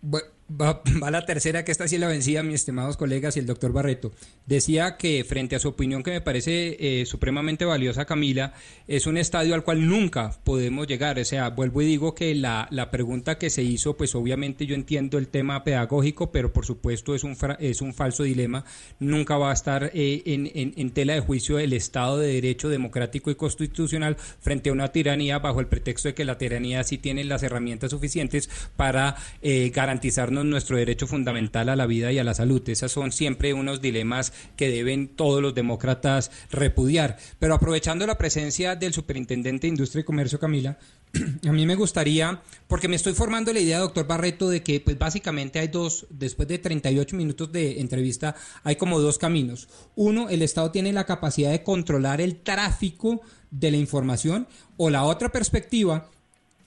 Bueno, 0.00 0.26
Va, 0.50 0.80
la 1.10 1.26
tercera, 1.26 1.62
que 1.62 1.72
esta 1.72 1.86
sí 1.86 1.98
la 1.98 2.08
vencida, 2.08 2.42
mis 2.42 2.54
estimados 2.54 2.96
colegas 2.96 3.36
y 3.36 3.40
el 3.40 3.46
doctor 3.46 3.70
Barreto. 3.70 4.12
Decía 4.46 4.96
que 4.96 5.22
frente 5.24 5.56
a 5.56 5.58
su 5.58 5.68
opinión 5.68 6.02
que 6.02 6.10
me 6.10 6.22
parece 6.22 6.76
eh, 6.80 7.04
supremamente 7.04 7.66
valiosa, 7.66 8.06
Camila, 8.06 8.54
es 8.86 9.06
un 9.06 9.18
estadio 9.18 9.54
al 9.54 9.62
cual 9.62 9.86
nunca 9.86 10.32
podemos 10.44 10.86
llegar. 10.86 11.18
O 11.18 11.24
sea, 11.26 11.50
vuelvo 11.50 11.82
y 11.82 11.86
digo 11.86 12.14
que 12.14 12.34
la, 12.34 12.66
la 12.70 12.90
pregunta 12.90 13.36
que 13.36 13.50
se 13.50 13.62
hizo, 13.62 13.98
pues 13.98 14.14
obviamente 14.14 14.64
yo 14.64 14.74
entiendo 14.74 15.18
el 15.18 15.28
tema 15.28 15.64
pedagógico, 15.64 16.32
pero 16.32 16.50
por 16.50 16.64
supuesto 16.64 17.14
es 17.14 17.24
un, 17.24 17.36
es 17.58 17.82
un 17.82 17.92
falso 17.92 18.22
dilema. 18.22 18.64
Nunca 19.00 19.36
va 19.36 19.50
a 19.50 19.54
estar 19.54 19.90
eh, 19.92 20.22
en, 20.24 20.50
en, 20.54 20.90
tela 20.92 21.12
de 21.12 21.20
juicio 21.20 21.58
el 21.58 21.74
Estado 21.74 22.18
de 22.18 22.32
Derecho 22.32 22.70
democrático 22.70 23.30
y 23.30 23.34
constitucional 23.34 24.16
frente 24.16 24.70
a 24.70 24.72
una 24.72 24.92
tiranía 24.92 25.40
bajo 25.40 25.60
el 25.60 25.66
pretexto 25.66 26.08
de 26.08 26.14
que 26.14 26.24
la 26.24 26.38
tiranía 26.38 26.82
sí 26.84 26.96
tiene 26.96 27.22
las 27.24 27.42
herramientas 27.42 27.90
suficientes 27.90 28.48
para 28.76 29.16
eh, 29.42 29.70
garantizarnos 29.74 30.37
nuestro 30.44 30.76
derecho 30.76 31.06
fundamental 31.06 31.68
a 31.68 31.76
la 31.76 31.86
vida 31.86 32.12
y 32.12 32.18
a 32.18 32.24
la 32.24 32.34
salud. 32.34 32.66
Esos 32.68 32.92
son 32.92 33.12
siempre 33.12 33.54
unos 33.54 33.80
dilemas 33.80 34.32
que 34.56 34.70
deben 34.70 35.08
todos 35.08 35.42
los 35.42 35.54
demócratas 35.54 36.30
repudiar. 36.50 37.16
Pero 37.38 37.54
aprovechando 37.54 38.06
la 38.06 38.18
presencia 38.18 38.76
del 38.76 38.92
superintendente 38.92 39.66
de 39.66 39.72
Industria 39.72 40.00
y 40.00 40.04
Comercio, 40.04 40.38
Camila, 40.38 40.78
a 41.48 41.52
mí 41.52 41.66
me 41.66 41.74
gustaría, 41.74 42.40
porque 42.66 42.88
me 42.88 42.96
estoy 42.96 43.14
formando 43.14 43.52
la 43.52 43.60
idea, 43.60 43.78
doctor 43.78 44.06
Barreto, 44.06 44.48
de 44.48 44.62
que 44.62 44.80
pues 44.80 44.98
básicamente 44.98 45.58
hay 45.58 45.68
dos, 45.68 46.06
después 46.10 46.48
de 46.48 46.58
38 46.58 47.16
minutos 47.16 47.50
de 47.52 47.80
entrevista, 47.80 48.34
hay 48.64 48.76
como 48.76 49.00
dos 49.00 49.18
caminos. 49.18 49.68
Uno, 49.94 50.28
el 50.28 50.42
Estado 50.42 50.70
tiene 50.70 50.92
la 50.92 51.06
capacidad 51.06 51.50
de 51.50 51.62
controlar 51.62 52.20
el 52.20 52.36
tráfico 52.36 53.20
de 53.50 53.70
la 53.70 53.76
información, 53.78 54.46
o 54.76 54.90
la 54.90 55.04
otra 55.04 55.30
perspectiva 55.30 56.10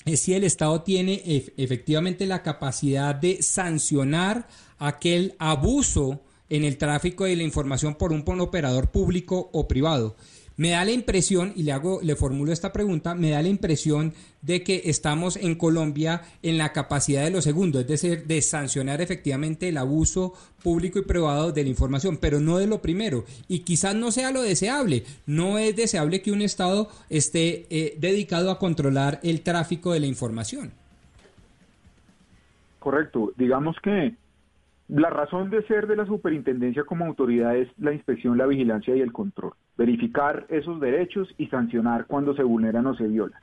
es 0.06 0.22
si 0.22 0.34
el 0.34 0.44
Estado 0.44 0.82
tiene 0.82 1.22
efectivamente 1.58 2.26
la 2.26 2.44
capacidad 2.44 3.14
de 3.16 3.42
sancionar 3.42 4.48
aquel 4.80 5.36
abuso 5.38 6.22
en 6.50 6.66
el 6.66 6.78
tráfico 6.78 7.24
de 7.24 7.36
la 7.36 7.44
información 7.44 7.96
por 7.96 8.12
un, 8.12 8.24
operador 8.42 8.92
público 8.92 9.50
o 9.54 9.68
privado. 9.68 10.18
Me 10.62 10.70
da 10.70 10.86
la 10.86 10.92
impresión, 10.92 11.54
y 11.56 11.64
le 11.64 11.72
hago, 11.72 12.02
le 12.04 12.16
formulo 12.16 12.52
esta 12.52 12.72
pregunta, 12.72 13.16
me 13.16 13.32
da 13.32 13.42
la 13.42 13.48
impresión 13.48 14.14
de 14.44 14.62
que 14.62 14.84
estamos 14.86 15.36
en 15.36 15.56
Colombia 15.56 16.22
en 16.44 16.60
la 16.60 16.72
capacidad 16.72 17.24
de 17.24 17.32
lo 17.32 17.42
segundo, 17.42 17.80
es 17.80 17.88
decir, 17.88 18.28
de 18.28 18.44
sancionar 18.44 19.02
efectivamente 19.02 19.70
el 19.70 19.78
abuso 19.78 20.36
público 20.62 21.00
y 21.00 21.02
privado 21.02 21.52
de 21.52 21.64
la 21.64 21.70
información, 21.70 22.18
pero 22.18 22.40
no 22.40 22.60
de 22.60 22.68
lo 22.68 22.80
primero. 22.80 23.26
Y 23.48 23.62
quizás 23.62 23.96
no 23.96 24.12
sea 24.12 24.30
lo 24.30 24.44
deseable. 24.44 25.04
No 25.26 25.58
es 25.58 25.76
deseable 25.76 26.22
que 26.22 26.32
un 26.32 26.44
Estado 26.44 26.90
esté 27.10 27.66
eh, 27.72 27.96
dedicado 27.98 28.52
a 28.52 28.60
controlar 28.60 29.20
el 29.24 29.42
tráfico 29.42 29.94
de 29.94 30.02
la 30.02 30.06
información. 30.06 30.74
Correcto. 32.78 33.34
Digamos 33.36 33.78
que 33.82 34.14
la 34.92 35.10
razón 35.10 35.50
de 35.50 35.64
ser 35.64 35.88
de 35.88 35.96
la 35.96 36.06
superintendencia 36.06 36.84
como 36.84 37.06
autoridad 37.06 37.56
es 37.56 37.70
la 37.78 37.94
inspección, 37.94 38.38
la 38.38 38.46
vigilancia 38.46 38.94
y 38.94 39.00
el 39.00 39.14
control. 39.14 39.54
Verificar 39.78 40.46
esos 40.50 40.82
derechos 40.82 41.34
y 41.38 41.48
sancionar 41.48 42.08
cuando 42.08 42.36
se 42.36 42.44
vulneran 42.44 42.86
o 42.88 42.96
se 42.96 43.08
violan. 43.08 43.40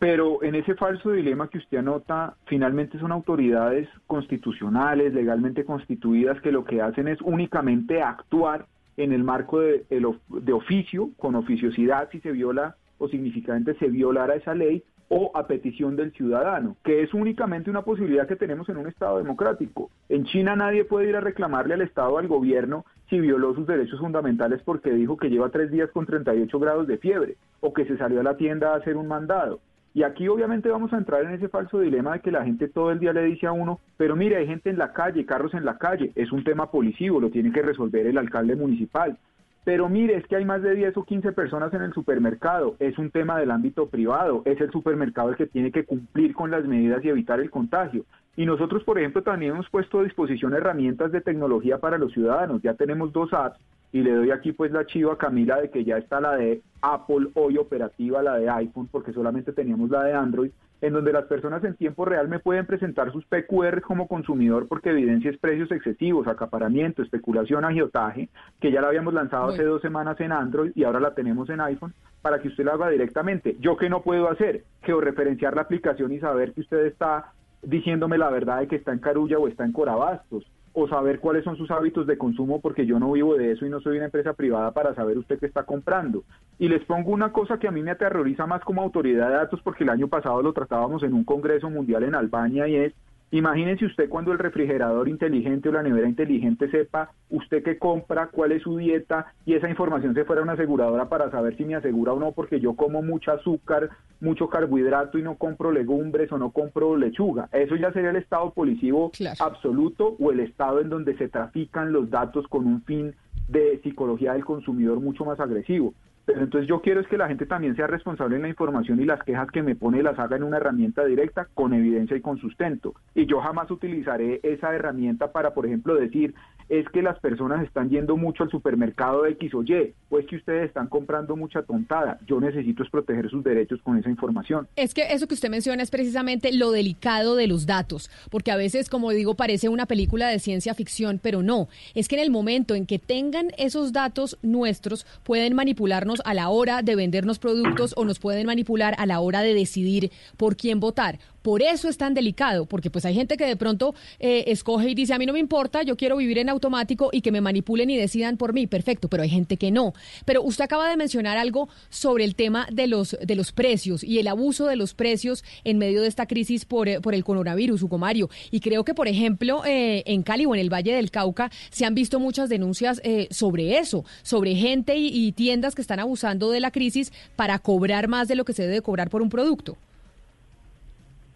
Pero 0.00 0.42
en 0.42 0.56
ese 0.56 0.74
falso 0.74 1.12
dilema 1.12 1.48
que 1.48 1.58
usted 1.58 1.78
anota, 1.78 2.34
finalmente 2.46 2.98
son 2.98 3.12
autoridades 3.12 3.88
constitucionales, 4.08 5.14
legalmente 5.14 5.64
constituidas, 5.64 6.40
que 6.40 6.50
lo 6.50 6.64
que 6.64 6.82
hacen 6.82 7.06
es 7.06 7.20
únicamente 7.22 8.02
actuar 8.02 8.66
en 8.96 9.12
el 9.12 9.22
marco 9.22 9.60
de, 9.60 9.84
de 9.88 10.52
oficio, 10.52 11.10
con 11.16 11.36
oficiosidad, 11.36 12.08
si 12.10 12.18
se 12.18 12.32
viola 12.32 12.74
o 12.98 13.08
significativamente 13.08 13.74
se 13.74 13.88
violara 13.88 14.34
esa 14.34 14.54
ley, 14.54 14.82
o 15.08 15.30
a 15.34 15.46
petición 15.46 15.96
del 15.96 16.12
ciudadano, 16.12 16.76
que 16.84 17.02
es 17.02 17.14
únicamente 17.14 17.70
una 17.70 17.82
posibilidad 17.82 18.26
que 18.26 18.36
tenemos 18.36 18.68
en 18.68 18.78
un 18.78 18.86
Estado 18.86 19.18
democrático. 19.18 19.90
En 20.08 20.24
China 20.24 20.56
nadie 20.56 20.84
puede 20.84 21.08
ir 21.08 21.16
a 21.16 21.20
reclamarle 21.20 21.74
al 21.74 21.82
Estado, 21.82 22.18
al 22.18 22.28
gobierno, 22.28 22.84
si 23.08 23.20
violó 23.20 23.54
sus 23.54 23.66
derechos 23.66 24.00
fundamentales 24.00 24.62
porque 24.64 24.92
dijo 24.92 25.16
que 25.16 25.30
lleva 25.30 25.50
tres 25.50 25.70
días 25.70 25.90
con 25.90 26.06
38 26.06 26.58
grados 26.58 26.86
de 26.86 26.98
fiebre 26.98 27.36
o 27.60 27.72
que 27.72 27.84
se 27.84 27.96
salió 27.96 28.20
a 28.20 28.24
la 28.24 28.36
tienda 28.36 28.72
a 28.72 28.76
hacer 28.76 28.96
un 28.96 29.08
mandado. 29.08 29.60
Y 29.94 30.02
aquí 30.02 30.26
obviamente 30.26 30.68
vamos 30.68 30.92
a 30.92 30.96
entrar 30.96 31.22
en 31.22 31.34
ese 31.34 31.48
falso 31.48 31.78
dilema 31.78 32.14
de 32.14 32.20
que 32.20 32.32
la 32.32 32.44
gente 32.44 32.66
todo 32.66 32.90
el 32.90 32.98
día 32.98 33.12
le 33.12 33.22
dice 33.22 33.46
a 33.46 33.52
uno, 33.52 33.78
pero 33.96 34.16
mire, 34.16 34.36
hay 34.36 34.46
gente 34.46 34.68
en 34.68 34.76
la 34.76 34.92
calle, 34.92 35.24
carros 35.24 35.54
en 35.54 35.64
la 35.64 35.78
calle, 35.78 36.10
es 36.16 36.32
un 36.32 36.42
tema 36.42 36.68
policivo, 36.72 37.20
lo 37.20 37.30
tiene 37.30 37.52
que 37.52 37.62
resolver 37.62 38.04
el 38.04 38.18
alcalde 38.18 38.56
municipal. 38.56 39.16
Pero 39.64 39.88
mire, 39.88 40.16
es 40.16 40.26
que 40.26 40.36
hay 40.36 40.44
más 40.44 40.62
de 40.62 40.74
10 40.74 40.96
o 40.98 41.04
15 41.04 41.32
personas 41.32 41.72
en 41.72 41.82
el 41.82 41.94
supermercado. 41.94 42.76
Es 42.78 42.98
un 42.98 43.10
tema 43.10 43.38
del 43.38 43.50
ámbito 43.50 43.88
privado. 43.88 44.42
Es 44.44 44.60
el 44.60 44.70
supermercado 44.70 45.30
el 45.30 45.36
que 45.36 45.46
tiene 45.46 45.72
que 45.72 45.84
cumplir 45.84 46.34
con 46.34 46.50
las 46.50 46.66
medidas 46.66 47.02
y 47.02 47.08
evitar 47.08 47.40
el 47.40 47.50
contagio. 47.50 48.04
Y 48.36 48.44
nosotros, 48.44 48.84
por 48.84 48.98
ejemplo, 48.98 49.22
también 49.22 49.52
hemos 49.52 49.70
puesto 49.70 50.00
a 50.00 50.04
disposición 50.04 50.52
herramientas 50.52 51.12
de 51.12 51.22
tecnología 51.22 51.78
para 51.78 51.98
los 51.98 52.12
ciudadanos. 52.12 52.60
Ya 52.62 52.74
tenemos 52.74 53.12
dos 53.12 53.32
apps 53.32 53.58
y 53.92 54.02
le 54.02 54.12
doy 54.12 54.32
aquí 54.32 54.52
pues 54.52 54.72
la 54.72 54.86
chiva 54.86 55.12
a 55.14 55.18
Camila 55.18 55.60
de 55.60 55.70
que 55.70 55.84
ya 55.84 55.96
está 55.96 56.20
la 56.20 56.34
de 56.34 56.60
Apple 56.82 57.28
hoy 57.34 57.56
operativa, 57.56 58.22
la 58.22 58.36
de 58.36 58.50
iPhone, 58.50 58.88
porque 58.90 59.12
solamente 59.12 59.52
teníamos 59.52 59.88
la 59.88 60.02
de 60.02 60.12
Android, 60.12 60.50
en 60.84 60.92
donde 60.92 61.14
las 61.14 61.24
personas 61.24 61.64
en 61.64 61.76
tiempo 61.76 62.04
real 62.04 62.28
me 62.28 62.40
pueden 62.40 62.66
presentar 62.66 63.10
sus 63.10 63.24
PQR 63.24 63.80
como 63.80 64.06
consumidor 64.06 64.68
porque 64.68 64.90
evidencias 64.90 65.38
precios 65.38 65.72
excesivos, 65.72 66.26
acaparamiento, 66.26 67.02
especulación, 67.02 67.64
agiotaje, 67.64 68.28
que 68.60 68.70
ya 68.70 68.82
la 68.82 68.88
habíamos 68.88 69.14
lanzado 69.14 69.46
hace 69.46 69.64
dos 69.64 69.80
semanas 69.80 70.20
en 70.20 70.30
Android 70.30 70.72
y 70.74 70.84
ahora 70.84 71.00
la 71.00 71.14
tenemos 71.14 71.48
en 71.48 71.62
iPhone, 71.62 71.94
para 72.20 72.38
que 72.38 72.48
usted 72.48 72.66
la 72.66 72.74
haga 72.74 72.90
directamente. 72.90 73.56
¿Yo 73.60 73.78
qué 73.78 73.88
no 73.88 74.02
puedo 74.02 74.30
hacer? 74.30 74.64
Georreferenciar 74.82 75.56
la 75.56 75.62
aplicación 75.62 76.12
y 76.12 76.20
saber 76.20 76.52
que 76.52 76.60
usted 76.60 76.84
está 76.84 77.32
diciéndome 77.62 78.18
la 78.18 78.28
verdad 78.28 78.60
de 78.60 78.68
que 78.68 78.76
está 78.76 78.92
en 78.92 78.98
Carulla 78.98 79.38
o 79.38 79.48
está 79.48 79.64
en 79.64 79.72
Corabastos 79.72 80.44
o 80.74 80.88
saber 80.88 81.20
cuáles 81.20 81.44
son 81.44 81.56
sus 81.56 81.70
hábitos 81.70 82.06
de 82.06 82.18
consumo 82.18 82.60
porque 82.60 82.84
yo 82.84 82.98
no 82.98 83.12
vivo 83.12 83.36
de 83.36 83.52
eso 83.52 83.64
y 83.64 83.70
no 83.70 83.80
soy 83.80 83.96
una 83.96 84.06
empresa 84.06 84.32
privada 84.34 84.72
para 84.72 84.94
saber 84.94 85.16
usted 85.16 85.38
qué 85.38 85.46
está 85.46 85.62
comprando. 85.62 86.24
Y 86.58 86.68
les 86.68 86.84
pongo 86.84 87.12
una 87.12 87.32
cosa 87.32 87.58
que 87.58 87.68
a 87.68 87.70
mí 87.70 87.82
me 87.82 87.92
aterroriza 87.92 88.44
más 88.46 88.62
como 88.62 88.82
autoridad 88.82 89.28
de 89.28 89.34
datos 89.34 89.60
porque 89.62 89.84
el 89.84 89.90
año 89.90 90.08
pasado 90.08 90.42
lo 90.42 90.52
tratábamos 90.52 91.04
en 91.04 91.14
un 91.14 91.24
congreso 91.24 91.70
mundial 91.70 92.02
en 92.02 92.16
Albania 92.16 92.66
y 92.66 92.76
es 92.76 92.94
Imagínense 93.30 93.84
usted 93.84 94.08
cuando 94.08 94.30
el 94.32 94.38
refrigerador 94.38 95.08
inteligente 95.08 95.68
o 95.68 95.72
la 95.72 95.82
nevera 95.82 96.08
inteligente 96.08 96.70
sepa 96.70 97.10
usted 97.30 97.64
qué 97.64 97.78
compra, 97.78 98.28
cuál 98.28 98.52
es 98.52 98.62
su 98.62 98.76
dieta 98.76 99.26
y 99.44 99.54
esa 99.54 99.68
información 99.68 100.14
se 100.14 100.24
fuera 100.24 100.40
a 100.40 100.44
una 100.44 100.52
aseguradora 100.52 101.08
para 101.08 101.30
saber 101.30 101.56
si 101.56 101.64
me 101.64 101.74
asegura 101.74 102.12
o 102.12 102.20
no 102.20 102.32
porque 102.32 102.60
yo 102.60 102.74
como 102.74 103.02
mucho 103.02 103.32
azúcar, 103.32 103.90
mucho 104.20 104.48
carbohidrato 104.48 105.18
y 105.18 105.22
no 105.22 105.34
compro 105.36 105.72
legumbres 105.72 106.30
o 106.30 106.38
no 106.38 106.50
compro 106.50 106.96
lechuga. 106.96 107.48
Eso 107.52 107.74
ya 107.74 107.92
sería 107.92 108.10
el 108.10 108.16
estado 108.16 108.52
policivo 108.52 109.10
absoluto 109.40 110.16
o 110.20 110.30
el 110.30 110.40
estado 110.40 110.80
en 110.80 110.88
donde 110.88 111.16
se 111.16 111.28
trafican 111.28 111.92
los 111.92 112.10
datos 112.10 112.46
con 112.46 112.66
un 112.66 112.82
fin 112.82 113.14
de 113.48 113.80
psicología 113.82 114.34
del 114.34 114.44
consumidor 114.44 115.00
mucho 115.00 115.24
más 115.24 115.40
agresivo. 115.40 115.92
Pero 116.26 116.40
entonces 116.40 116.68
yo 116.68 116.80
quiero 116.80 117.00
es 117.00 117.06
que 117.06 117.18
la 117.18 117.28
gente 117.28 117.44
también 117.44 117.76
sea 117.76 117.86
responsable 117.86 118.36
en 118.36 118.42
la 118.42 118.48
información 118.48 119.00
y 119.00 119.04
las 119.04 119.22
quejas 119.22 119.50
que 119.50 119.62
me 119.62 119.76
pone 119.76 120.02
las 120.02 120.18
haga 120.18 120.36
en 120.36 120.42
una 120.42 120.56
herramienta 120.56 121.04
directa 121.04 121.48
con 121.54 121.74
evidencia 121.74 122.16
y 122.16 122.22
con 122.22 122.38
sustento. 122.38 122.94
Y 123.14 123.26
yo 123.26 123.40
jamás 123.40 123.70
utilizaré 123.70 124.40
esa 124.42 124.74
herramienta 124.74 125.32
para, 125.32 125.52
por 125.52 125.66
ejemplo, 125.66 125.94
decir 125.94 126.34
es 126.68 126.88
que 126.88 127.02
las 127.02 127.18
personas 127.20 127.64
están 127.64 127.90
yendo 127.90 128.16
mucho 128.16 128.42
al 128.42 128.50
supermercado 128.50 129.26
X 129.26 129.54
o 129.54 129.62
Y, 129.62 129.94
o 130.10 130.18
es 130.18 130.26
que 130.26 130.36
ustedes 130.36 130.66
están 130.66 130.88
comprando 130.88 131.36
mucha 131.36 131.62
tontada. 131.62 132.18
Yo 132.26 132.40
necesito 132.40 132.82
es 132.82 132.90
proteger 132.90 133.30
sus 133.30 133.44
derechos 133.44 133.80
con 133.82 133.98
esa 133.98 134.08
información. 134.08 134.66
Es 134.76 134.94
que 134.94 135.12
eso 135.12 135.26
que 135.26 135.34
usted 135.34 135.50
menciona 135.50 135.82
es 135.82 135.90
precisamente 135.90 136.52
lo 136.52 136.70
delicado 136.70 137.36
de 137.36 137.46
los 137.46 137.66
datos, 137.66 138.10
porque 138.30 138.50
a 138.50 138.56
veces, 138.56 138.88
como 138.88 139.10
digo, 139.10 139.34
parece 139.34 139.68
una 139.68 139.86
película 139.86 140.28
de 140.28 140.38
ciencia 140.38 140.74
ficción, 140.74 141.20
pero 141.22 141.42
no. 141.42 141.68
Es 141.94 142.08
que 142.08 142.16
en 142.16 142.22
el 142.22 142.30
momento 142.30 142.74
en 142.74 142.86
que 142.86 142.98
tengan 142.98 143.48
esos 143.58 143.92
datos 143.92 144.38
nuestros, 144.42 145.06
pueden 145.22 145.54
manipularnos 145.54 146.22
a 146.24 146.34
la 146.34 146.48
hora 146.48 146.82
de 146.82 146.96
vendernos 146.96 147.38
productos 147.38 147.94
o 147.96 148.04
nos 148.04 148.18
pueden 148.18 148.46
manipular 148.46 148.94
a 148.98 149.06
la 149.06 149.20
hora 149.20 149.42
de 149.42 149.54
decidir 149.54 150.10
por 150.36 150.56
quién 150.56 150.80
votar. 150.80 151.18
Por 151.44 151.60
eso 151.60 151.90
es 151.90 151.98
tan 151.98 152.14
delicado, 152.14 152.64
porque 152.64 152.88
pues 152.88 153.04
hay 153.04 153.12
gente 153.12 153.36
que 153.36 153.44
de 153.44 153.54
pronto 153.54 153.94
eh, 154.18 154.44
escoge 154.46 154.88
y 154.88 154.94
dice, 154.94 155.12
a 155.12 155.18
mí 155.18 155.26
no 155.26 155.34
me 155.34 155.38
importa, 155.38 155.82
yo 155.82 155.94
quiero 155.94 156.16
vivir 156.16 156.38
en 156.38 156.48
automático 156.48 157.10
y 157.12 157.20
que 157.20 157.30
me 157.30 157.42
manipulen 157.42 157.90
y 157.90 157.98
decidan 157.98 158.38
por 158.38 158.54
mí, 158.54 158.66
perfecto, 158.66 159.08
pero 159.08 159.24
hay 159.24 159.28
gente 159.28 159.58
que 159.58 159.70
no. 159.70 159.92
Pero 160.24 160.42
usted 160.42 160.64
acaba 160.64 160.88
de 160.88 160.96
mencionar 160.96 161.36
algo 161.36 161.68
sobre 161.90 162.24
el 162.24 162.34
tema 162.34 162.66
de 162.72 162.86
los, 162.86 163.18
de 163.20 163.34
los 163.34 163.52
precios 163.52 164.02
y 164.02 164.20
el 164.20 164.28
abuso 164.28 164.64
de 164.64 164.76
los 164.76 164.94
precios 164.94 165.44
en 165.64 165.76
medio 165.76 166.00
de 166.00 166.08
esta 166.08 166.24
crisis 166.24 166.64
por, 166.64 166.88
eh, 166.88 167.02
por 167.02 167.14
el 167.14 167.24
coronavirus, 167.24 167.82
Hugo 167.82 167.98
Mario. 167.98 168.30
Y 168.50 168.60
creo 168.60 168.82
que, 168.86 168.94
por 168.94 169.06
ejemplo, 169.06 169.66
eh, 169.66 170.02
en 170.06 170.22
Cali 170.22 170.46
o 170.46 170.54
en 170.54 170.62
el 170.62 170.72
Valle 170.72 170.94
del 170.94 171.10
Cauca 171.10 171.50
se 171.68 171.84
han 171.84 171.94
visto 171.94 172.18
muchas 172.20 172.48
denuncias 172.48 173.02
sobre 173.28 173.76
eso, 173.76 174.06
sobre 174.22 174.54
gente 174.54 174.96
y, 174.96 175.08
y 175.08 175.32
tiendas 175.32 175.74
que 175.74 175.82
están 175.82 176.00
abusando 176.00 176.50
de 176.50 176.60
la 176.60 176.70
crisis 176.70 177.12
para 177.36 177.58
cobrar 177.58 178.08
más 178.08 178.28
de 178.28 178.34
lo 178.34 178.46
que 178.46 178.54
se 178.54 178.62
debe 178.62 178.80
cobrar 178.80 179.10
por 179.10 179.20
un 179.20 179.28
producto. 179.28 179.76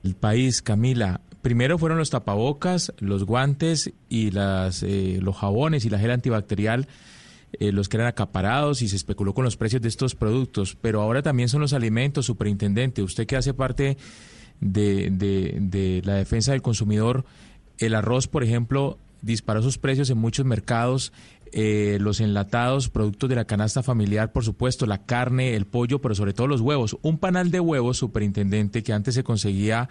El 0.04 0.14
país, 0.14 0.62
Camila, 0.62 1.20
primero 1.42 1.78
fueron 1.78 1.98
los 1.98 2.10
tapabocas, 2.10 2.92
los 2.98 3.24
guantes 3.24 3.92
y 4.08 4.30
las, 4.30 4.82
eh, 4.82 5.18
los 5.20 5.36
jabones 5.36 5.84
y 5.84 5.90
la 5.90 5.98
gel 5.98 6.10
antibacterial 6.10 6.88
eh, 7.54 7.72
los 7.72 7.88
que 7.88 7.96
eran 7.96 8.08
acaparados 8.08 8.82
y 8.82 8.88
se 8.88 8.96
especuló 8.96 9.32
con 9.32 9.42
los 9.42 9.56
precios 9.56 9.80
de 9.80 9.88
estos 9.88 10.14
productos, 10.14 10.76
pero 10.80 11.00
ahora 11.00 11.22
también 11.22 11.48
son 11.48 11.62
los 11.62 11.72
alimentos, 11.72 12.26
superintendente. 12.26 13.02
Usted 13.02 13.26
que 13.26 13.36
hace 13.36 13.54
parte 13.54 13.96
de, 14.60 15.08
de, 15.10 15.56
de 15.58 16.02
la 16.04 16.14
defensa 16.14 16.52
del 16.52 16.60
consumidor, 16.60 17.24
el 17.78 17.94
arroz, 17.94 18.28
por 18.28 18.44
ejemplo, 18.44 18.98
disparó 19.22 19.62
sus 19.62 19.78
precios 19.78 20.10
en 20.10 20.18
muchos 20.18 20.44
mercados. 20.44 21.12
Eh, 21.52 21.98
los 22.00 22.20
enlatados, 22.20 22.88
productos 22.88 23.28
de 23.28 23.36
la 23.36 23.44
canasta 23.44 23.82
familiar, 23.82 24.32
por 24.32 24.44
supuesto, 24.44 24.86
la 24.86 25.04
carne, 25.04 25.54
el 25.54 25.66
pollo, 25.66 26.00
pero 26.00 26.14
sobre 26.14 26.32
todo 26.32 26.46
los 26.46 26.60
huevos. 26.60 26.96
Un 27.02 27.18
panal 27.18 27.50
de 27.50 27.60
huevos, 27.60 27.96
superintendente, 27.96 28.82
que 28.82 28.92
antes 28.92 29.14
se 29.14 29.24
conseguía 29.24 29.88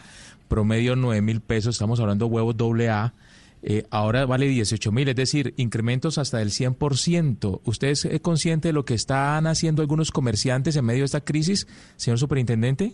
promedio 0.48 0.96
9 0.96 1.22
mil 1.22 1.42
pesos, 1.42 1.76
estamos 1.76 2.00
hablando 2.00 2.26
de 2.26 2.32
huevos 2.32 2.56
doble 2.56 2.90
A, 2.90 3.14
eh, 3.64 3.86
ahora 3.90 4.26
vale 4.26 4.48
18 4.48 4.92
mil, 4.92 5.10
es 5.10 5.16
decir, 5.16 5.54
incrementos 5.58 6.18
hasta 6.18 6.38
del 6.38 6.52
100%. 6.52 7.62
¿Usted 7.66 7.88
es 7.90 8.06
eh, 8.06 8.20
consciente 8.22 8.70
de 8.70 8.74
lo 8.74 8.86
que 8.86 8.94
están 8.94 9.48
haciendo 9.48 9.82
algunos 9.82 10.12
comerciantes 10.12 10.76
en 10.76 10.86
medio 10.86 11.02
de 11.02 11.06
esta 11.06 11.22
crisis, 11.22 11.68
señor 11.96 12.20
superintendente? 12.20 12.94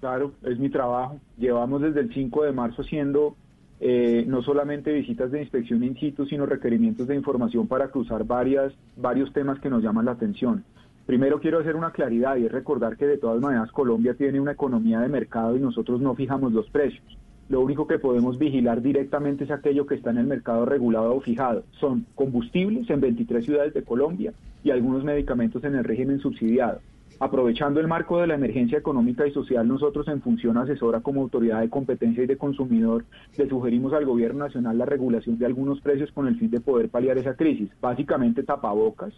Claro, 0.00 0.32
es 0.42 0.58
mi 0.58 0.68
trabajo. 0.68 1.18
Llevamos 1.38 1.82
desde 1.82 2.00
el 2.00 2.12
5 2.12 2.44
de 2.44 2.52
marzo 2.52 2.82
haciendo 2.82 3.36
eh, 3.80 4.24
no 4.26 4.42
solamente 4.42 4.92
visitas 4.92 5.30
de 5.30 5.40
inspección 5.40 5.84
in 5.84 5.96
situ, 5.96 6.26
sino 6.26 6.46
requerimientos 6.46 7.06
de 7.06 7.14
información 7.14 7.68
para 7.68 7.88
cruzar 7.88 8.24
varias, 8.24 8.72
varios 8.96 9.32
temas 9.32 9.60
que 9.60 9.70
nos 9.70 9.82
llaman 9.82 10.06
la 10.06 10.12
atención. 10.12 10.64
Primero 11.06 11.40
quiero 11.40 11.60
hacer 11.60 11.74
una 11.74 11.92
claridad 11.92 12.36
y 12.36 12.44
es 12.44 12.52
recordar 12.52 12.96
que 12.96 13.06
de 13.06 13.16
todas 13.16 13.40
maneras 13.40 13.72
Colombia 13.72 14.14
tiene 14.14 14.40
una 14.40 14.52
economía 14.52 15.00
de 15.00 15.08
mercado 15.08 15.56
y 15.56 15.60
nosotros 15.60 16.00
no 16.00 16.14
fijamos 16.14 16.52
los 16.52 16.68
precios. 16.68 17.04
Lo 17.48 17.62
único 17.62 17.86
que 17.86 17.98
podemos 17.98 18.38
vigilar 18.38 18.82
directamente 18.82 19.44
es 19.44 19.50
aquello 19.50 19.86
que 19.86 19.94
está 19.94 20.10
en 20.10 20.18
el 20.18 20.26
mercado 20.26 20.66
regulado 20.66 21.14
o 21.14 21.20
fijado. 21.20 21.64
Son 21.80 22.04
combustibles 22.14 22.90
en 22.90 23.00
23 23.00 23.42
ciudades 23.42 23.72
de 23.72 23.84
Colombia 23.84 24.34
y 24.62 24.70
algunos 24.70 25.02
medicamentos 25.02 25.64
en 25.64 25.76
el 25.76 25.84
régimen 25.84 26.18
subsidiado. 26.18 26.80
Aprovechando 27.20 27.80
el 27.80 27.88
marco 27.88 28.20
de 28.20 28.28
la 28.28 28.34
emergencia 28.34 28.78
económica 28.78 29.26
y 29.26 29.32
social, 29.32 29.66
nosotros 29.66 30.06
en 30.06 30.22
función 30.22 30.56
asesora 30.56 31.00
como 31.00 31.22
autoridad 31.22 31.60
de 31.60 31.68
competencia 31.68 32.22
y 32.22 32.28
de 32.28 32.38
consumidor 32.38 33.04
le 33.36 33.48
sugerimos 33.48 33.92
al 33.92 34.06
gobierno 34.06 34.44
nacional 34.44 34.78
la 34.78 34.84
regulación 34.84 35.36
de 35.36 35.46
algunos 35.46 35.80
precios 35.80 36.12
con 36.12 36.28
el 36.28 36.38
fin 36.38 36.48
de 36.50 36.60
poder 36.60 36.90
paliar 36.90 37.18
esa 37.18 37.34
crisis. 37.34 37.70
Básicamente 37.80 38.44
tapabocas, 38.44 39.12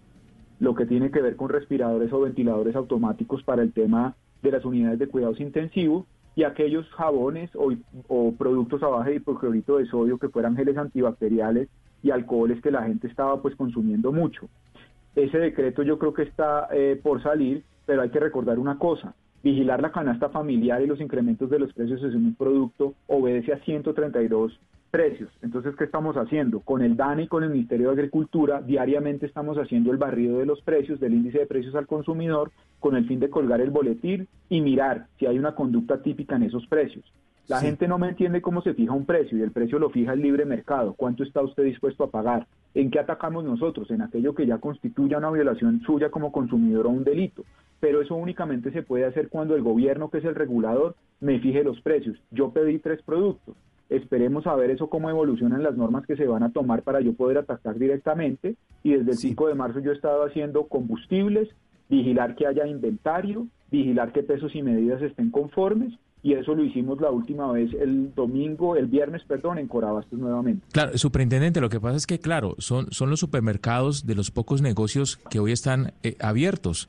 lo 0.60 0.74
que 0.74 0.86
tiene 0.86 1.10
que 1.10 1.20
ver 1.20 1.36
con 1.36 1.50
respiradores 1.50 2.10
o 2.12 2.20
ventiladores 2.20 2.74
automáticos 2.74 3.42
para 3.42 3.62
el 3.62 3.72
tema 3.72 4.14
de 4.42 4.50
las 4.50 4.64
unidades 4.64 4.98
de 4.98 5.08
cuidados 5.08 5.38
intensivos 5.38 6.06
y 6.36 6.44
aquellos 6.44 6.88
jabones 6.90 7.50
o, 7.54 8.32
productos 8.32 8.82
a 8.82 9.04
de 9.04 9.16
hipoclorito 9.16 9.76
de 9.76 9.84
sodio 9.84 10.16
que 10.16 10.30
fueran 10.30 10.56
geles 10.56 10.78
antibacteriales 10.78 11.68
y 12.02 12.12
alcoholes 12.12 12.62
que 12.62 12.70
la 12.70 12.84
gente 12.84 13.08
estaba 13.08 13.42
pues 13.42 13.54
consumiendo 13.56 14.10
mucho. 14.10 14.48
Ese 15.14 15.36
decreto 15.36 15.82
yo 15.82 15.98
creo 15.98 16.14
que 16.14 16.22
está 16.22 16.68
eh, 16.72 16.98
por 17.02 17.22
salir 17.22 17.62
pero 17.90 18.02
hay 18.02 18.10
que 18.10 18.20
recordar 18.20 18.60
una 18.60 18.78
cosa, 18.78 19.16
vigilar 19.42 19.82
la 19.82 19.90
canasta 19.90 20.28
familiar 20.28 20.80
y 20.80 20.86
los 20.86 21.00
incrementos 21.00 21.50
de 21.50 21.58
los 21.58 21.72
precios 21.72 22.00
en 22.04 22.24
un 22.24 22.36
producto 22.36 22.94
obedece 23.08 23.52
a 23.52 23.58
132 23.64 24.60
precios. 24.92 25.28
Entonces, 25.42 25.74
¿qué 25.74 25.82
estamos 25.82 26.14
haciendo? 26.14 26.60
Con 26.60 26.82
el 26.82 26.96
DANE 26.96 27.24
y 27.24 27.26
con 27.26 27.42
el 27.42 27.50
Ministerio 27.50 27.88
de 27.88 27.94
Agricultura, 27.94 28.62
diariamente 28.62 29.26
estamos 29.26 29.58
haciendo 29.58 29.90
el 29.90 29.96
barrido 29.96 30.38
de 30.38 30.46
los 30.46 30.62
precios, 30.62 31.00
del 31.00 31.14
índice 31.14 31.40
de 31.40 31.46
precios 31.46 31.74
al 31.74 31.88
consumidor, 31.88 32.52
con 32.78 32.94
el 32.94 33.08
fin 33.08 33.18
de 33.18 33.28
colgar 33.28 33.60
el 33.60 33.70
boletín 33.70 34.28
y 34.48 34.60
mirar 34.60 35.08
si 35.18 35.26
hay 35.26 35.36
una 35.36 35.56
conducta 35.56 36.00
típica 36.00 36.36
en 36.36 36.44
esos 36.44 36.68
precios. 36.68 37.04
La 37.50 37.58
gente 37.58 37.88
no 37.88 37.98
me 37.98 38.08
entiende 38.08 38.40
cómo 38.40 38.62
se 38.62 38.74
fija 38.74 38.92
un 38.92 39.06
precio 39.06 39.36
y 39.36 39.42
el 39.42 39.50
precio 39.50 39.80
lo 39.80 39.90
fija 39.90 40.12
el 40.12 40.22
libre 40.22 40.44
mercado. 40.44 40.94
¿Cuánto 40.96 41.24
está 41.24 41.42
usted 41.42 41.64
dispuesto 41.64 42.04
a 42.04 42.10
pagar? 42.12 42.46
¿En 42.74 42.92
qué 42.92 43.00
atacamos 43.00 43.42
nosotros? 43.42 43.90
En 43.90 44.02
aquello 44.02 44.36
que 44.36 44.46
ya 44.46 44.58
constituya 44.58 45.18
una 45.18 45.32
violación 45.32 45.80
suya 45.80 46.12
como 46.12 46.30
consumidor 46.30 46.86
o 46.86 46.90
un 46.90 47.02
delito. 47.02 47.42
Pero 47.80 48.02
eso 48.02 48.14
únicamente 48.14 48.70
se 48.70 48.84
puede 48.84 49.04
hacer 49.04 49.30
cuando 49.30 49.56
el 49.56 49.62
gobierno, 49.62 50.10
que 50.10 50.18
es 50.18 50.24
el 50.26 50.36
regulador, 50.36 50.94
me 51.18 51.40
fije 51.40 51.64
los 51.64 51.80
precios. 51.80 52.16
Yo 52.30 52.52
pedí 52.52 52.78
tres 52.78 53.02
productos. 53.02 53.56
Esperemos 53.88 54.46
a 54.46 54.54
ver 54.54 54.70
eso 54.70 54.88
cómo 54.88 55.10
evolucionan 55.10 55.64
las 55.64 55.76
normas 55.76 56.06
que 56.06 56.14
se 56.14 56.28
van 56.28 56.44
a 56.44 56.52
tomar 56.52 56.82
para 56.82 57.00
yo 57.00 57.14
poder 57.14 57.38
atacar 57.38 57.80
directamente. 57.80 58.54
Y 58.84 58.92
desde 58.92 59.10
el 59.10 59.16
5 59.16 59.48
de 59.48 59.54
marzo 59.56 59.80
yo 59.80 59.90
he 59.90 59.96
estado 59.96 60.22
haciendo 60.22 60.68
combustibles, 60.68 61.48
vigilar 61.88 62.36
que 62.36 62.46
haya 62.46 62.68
inventario, 62.68 63.48
vigilar 63.72 64.12
que 64.12 64.22
pesos 64.22 64.54
y 64.54 64.62
medidas 64.62 65.02
estén 65.02 65.32
conformes 65.32 65.98
y 66.22 66.34
eso 66.34 66.54
lo 66.54 66.64
hicimos 66.64 67.00
la 67.00 67.10
última 67.10 67.50
vez 67.50 67.72
el 67.72 68.14
domingo, 68.14 68.76
el 68.76 68.86
viernes, 68.86 69.22
perdón, 69.26 69.58
en 69.58 69.68
Corabastos 69.68 70.18
nuevamente. 70.18 70.66
Claro, 70.72 70.96
superintendente, 70.98 71.60
lo 71.60 71.70
que 71.70 71.80
pasa 71.80 71.96
es 71.96 72.06
que, 72.06 72.18
claro, 72.18 72.56
son, 72.58 72.90
son 72.92 73.08
los 73.08 73.20
supermercados 73.20 74.06
de 74.06 74.14
los 74.14 74.30
pocos 74.30 74.60
negocios 74.60 75.16
que 75.30 75.38
hoy 75.38 75.52
están 75.52 75.94
eh, 76.02 76.16
abiertos 76.20 76.88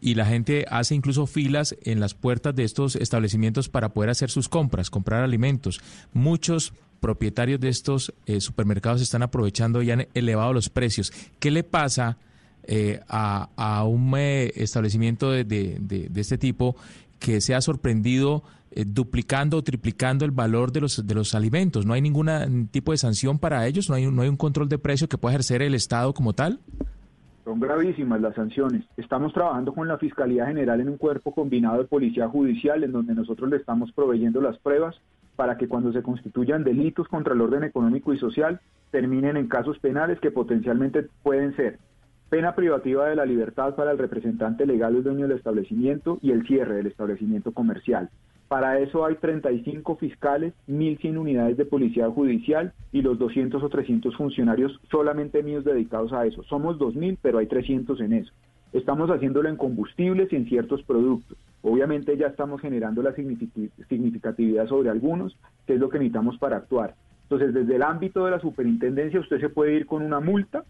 y 0.00 0.14
la 0.14 0.24
gente 0.24 0.64
hace 0.70 0.94
incluso 0.94 1.26
filas 1.26 1.76
en 1.82 2.00
las 2.00 2.14
puertas 2.14 2.54
de 2.54 2.64
estos 2.64 2.96
establecimientos 2.96 3.68
para 3.68 3.90
poder 3.90 4.08
hacer 4.08 4.30
sus 4.30 4.48
compras, 4.48 4.88
comprar 4.88 5.22
alimentos. 5.22 5.80
Muchos 6.14 6.72
propietarios 7.00 7.60
de 7.60 7.68
estos 7.68 8.14
eh, 8.24 8.40
supermercados 8.40 9.02
están 9.02 9.22
aprovechando 9.22 9.82
y 9.82 9.90
han 9.90 10.06
elevado 10.14 10.54
los 10.54 10.70
precios. 10.70 11.12
¿Qué 11.38 11.50
le 11.50 11.64
pasa 11.64 12.16
eh, 12.62 13.00
a, 13.08 13.84
un 13.84 14.14
establecimiento 14.16 15.30
de, 15.30 15.44
de 15.44 16.20
este 16.20 16.38
tipo 16.38 16.76
que 17.20 17.40
se 17.40 17.54
ha 17.54 17.60
sorprendido 17.60 18.42
eh, 18.72 18.84
duplicando 18.86 19.58
o 19.58 19.62
triplicando 19.62 20.24
el 20.24 20.30
valor 20.30 20.72
de 20.72 20.80
los, 20.80 21.06
de 21.06 21.14
los 21.14 21.34
alimentos. 21.34 21.86
¿No 21.86 21.92
hay 21.92 22.00
ningún 22.00 22.68
tipo 22.70 22.92
de 22.92 22.98
sanción 22.98 23.38
para 23.38 23.66
ellos? 23.66 23.88
¿No 23.88 23.94
hay, 23.94 24.06
¿No 24.06 24.22
hay 24.22 24.28
un 24.28 24.36
control 24.36 24.68
de 24.68 24.78
precio 24.78 25.08
que 25.08 25.18
pueda 25.18 25.34
ejercer 25.34 25.62
el 25.62 25.74
Estado 25.74 26.12
como 26.14 26.32
tal? 26.32 26.60
Son 27.44 27.58
gravísimas 27.58 28.20
las 28.20 28.34
sanciones. 28.34 28.84
Estamos 28.96 29.32
trabajando 29.32 29.72
con 29.72 29.88
la 29.88 29.98
Fiscalía 29.98 30.46
General 30.46 30.80
en 30.80 30.88
un 30.88 30.98
cuerpo 30.98 31.32
combinado 31.32 31.78
de 31.78 31.84
policía 31.84 32.28
judicial 32.28 32.84
en 32.84 32.92
donde 32.92 33.14
nosotros 33.14 33.50
le 33.50 33.56
estamos 33.56 33.92
proveyendo 33.92 34.40
las 34.40 34.58
pruebas 34.58 34.96
para 35.36 35.56
que 35.56 35.68
cuando 35.68 35.92
se 35.92 36.02
constituyan 36.02 36.64
delitos 36.64 37.08
contra 37.08 37.34
el 37.34 37.40
orden 37.40 37.64
económico 37.64 38.12
y 38.12 38.18
social 38.18 38.60
terminen 38.90 39.36
en 39.36 39.48
casos 39.48 39.78
penales 39.78 40.20
que 40.20 40.30
potencialmente 40.30 41.06
pueden 41.22 41.56
ser 41.56 41.78
pena 42.30 42.54
privativa 42.54 43.08
de 43.08 43.16
la 43.16 43.26
libertad 43.26 43.74
para 43.74 43.90
el 43.90 43.98
representante 43.98 44.64
legal 44.64 44.94
o 44.94 45.02
dueño 45.02 45.26
del 45.26 45.36
establecimiento 45.36 46.18
y 46.22 46.30
el 46.30 46.46
cierre 46.46 46.76
del 46.76 46.86
establecimiento 46.86 47.52
comercial. 47.52 48.08
Para 48.46 48.78
eso 48.78 49.04
hay 49.04 49.16
35 49.16 49.96
fiscales, 49.96 50.54
1.100 50.68 51.18
unidades 51.18 51.56
de 51.56 51.64
policía 51.64 52.08
judicial 52.08 52.72
y 52.92 53.02
los 53.02 53.18
200 53.18 53.62
o 53.62 53.68
300 53.68 54.16
funcionarios 54.16 54.80
solamente 54.90 55.42
míos 55.42 55.64
dedicados 55.64 56.12
a 56.12 56.24
eso. 56.24 56.42
Somos 56.44 56.78
2.000, 56.78 57.18
pero 57.20 57.38
hay 57.38 57.46
300 57.46 58.00
en 58.00 58.12
eso. 58.12 58.32
Estamos 58.72 59.10
haciéndolo 59.10 59.48
en 59.48 59.56
combustibles 59.56 60.32
y 60.32 60.36
en 60.36 60.46
ciertos 60.46 60.82
productos. 60.84 61.36
Obviamente 61.62 62.16
ya 62.16 62.28
estamos 62.28 62.60
generando 62.60 63.02
la 63.02 63.14
significatividad 63.14 64.68
sobre 64.68 64.90
algunos, 64.90 65.36
que 65.66 65.74
es 65.74 65.80
lo 65.80 65.88
que 65.88 65.98
necesitamos 65.98 66.38
para 66.38 66.58
actuar. 66.58 66.94
Entonces, 67.24 67.54
desde 67.54 67.76
el 67.76 67.82
ámbito 67.82 68.24
de 68.24 68.32
la 68.32 68.40
superintendencia, 68.40 69.20
usted 69.20 69.40
se 69.40 69.48
puede 69.48 69.74
ir 69.74 69.86
con 69.86 70.02
una 70.02 70.20
multa 70.20 70.64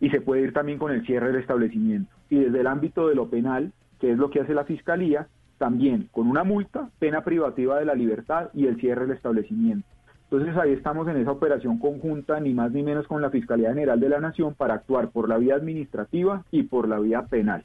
y 0.00 0.10
se 0.10 0.20
puede 0.20 0.42
ir 0.42 0.52
también 0.52 0.78
con 0.78 0.92
el 0.92 1.04
cierre 1.06 1.28
del 1.28 1.40
establecimiento. 1.40 2.14
Y 2.28 2.38
desde 2.38 2.60
el 2.60 2.66
ámbito 2.66 3.08
de 3.08 3.14
lo 3.14 3.28
penal, 3.28 3.72
que 4.00 4.12
es 4.12 4.18
lo 4.18 4.30
que 4.30 4.40
hace 4.40 4.54
la 4.54 4.64
Fiscalía, 4.64 5.28
también 5.58 6.08
con 6.12 6.26
una 6.26 6.44
multa, 6.44 6.90
pena 6.98 7.24
privativa 7.24 7.78
de 7.78 7.86
la 7.86 7.94
libertad 7.94 8.50
y 8.52 8.66
el 8.66 8.78
cierre 8.78 9.06
del 9.06 9.16
establecimiento. 9.16 9.86
Entonces 10.30 10.56
ahí 10.56 10.72
estamos 10.72 11.06
en 11.08 11.16
esa 11.18 11.30
operación 11.30 11.78
conjunta, 11.78 12.40
ni 12.40 12.52
más 12.52 12.72
ni 12.72 12.82
menos 12.82 13.06
con 13.06 13.22
la 13.22 13.30
Fiscalía 13.30 13.70
General 13.70 13.98
de 13.98 14.08
la 14.08 14.20
Nación, 14.20 14.54
para 14.54 14.74
actuar 14.74 15.10
por 15.10 15.28
la 15.28 15.38
vía 15.38 15.54
administrativa 15.54 16.44
y 16.50 16.64
por 16.64 16.88
la 16.88 16.98
vía 16.98 17.22
penal. 17.22 17.64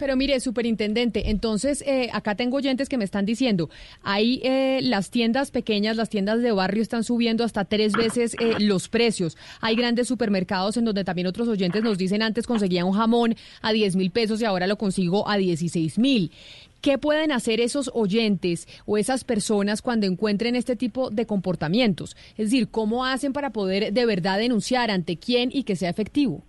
Pero 0.00 0.16
mire, 0.16 0.40
superintendente, 0.40 1.28
entonces 1.28 1.84
eh, 1.86 2.08
acá 2.14 2.34
tengo 2.34 2.56
oyentes 2.56 2.88
que 2.88 2.96
me 2.96 3.04
están 3.04 3.26
diciendo, 3.26 3.68
ahí 4.02 4.40
eh, 4.42 4.80
las 4.82 5.10
tiendas 5.10 5.50
pequeñas, 5.50 5.94
las 5.94 6.08
tiendas 6.08 6.40
de 6.40 6.52
barrio 6.52 6.80
están 6.80 7.04
subiendo 7.04 7.44
hasta 7.44 7.66
tres 7.66 7.92
veces 7.92 8.34
eh, 8.40 8.54
los 8.60 8.88
precios. 8.88 9.36
Hay 9.60 9.76
grandes 9.76 10.08
supermercados 10.08 10.78
en 10.78 10.86
donde 10.86 11.04
también 11.04 11.26
otros 11.26 11.48
oyentes 11.48 11.82
nos 11.82 11.98
dicen 11.98 12.22
antes 12.22 12.46
conseguía 12.46 12.86
un 12.86 12.94
jamón 12.94 13.36
a 13.60 13.72
10 13.72 13.96
mil 13.96 14.10
pesos 14.10 14.40
y 14.40 14.46
ahora 14.46 14.66
lo 14.66 14.78
consigo 14.78 15.28
a 15.28 15.36
16 15.36 15.98
mil. 15.98 16.32
¿Qué 16.80 16.96
pueden 16.96 17.30
hacer 17.30 17.60
esos 17.60 17.90
oyentes 17.92 18.68
o 18.86 18.96
esas 18.96 19.24
personas 19.24 19.82
cuando 19.82 20.06
encuentren 20.06 20.56
este 20.56 20.76
tipo 20.76 21.10
de 21.10 21.26
comportamientos? 21.26 22.16
Es 22.38 22.46
decir, 22.46 22.68
¿cómo 22.68 23.04
hacen 23.04 23.34
para 23.34 23.50
poder 23.50 23.92
de 23.92 24.06
verdad 24.06 24.38
denunciar 24.38 24.90
ante 24.90 25.18
quién 25.18 25.50
y 25.52 25.64
que 25.64 25.76
sea 25.76 25.90
efectivo? 25.90 26.42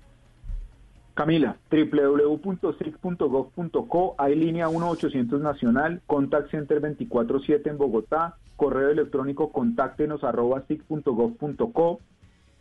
Camila, 1.13 1.57
www.sic.gov.co, 1.69 2.65
hay 4.17 4.35
línea 4.35 4.69
1-800 4.69 5.41
nacional, 5.41 6.01
contact 6.07 6.51
center 6.51 6.81
24-7 6.81 7.69
en 7.69 7.77
Bogotá, 7.77 8.37
correo 8.55 8.89
electrónico 8.89 9.51
contáctenos 9.51 10.23
arroba 10.23 10.63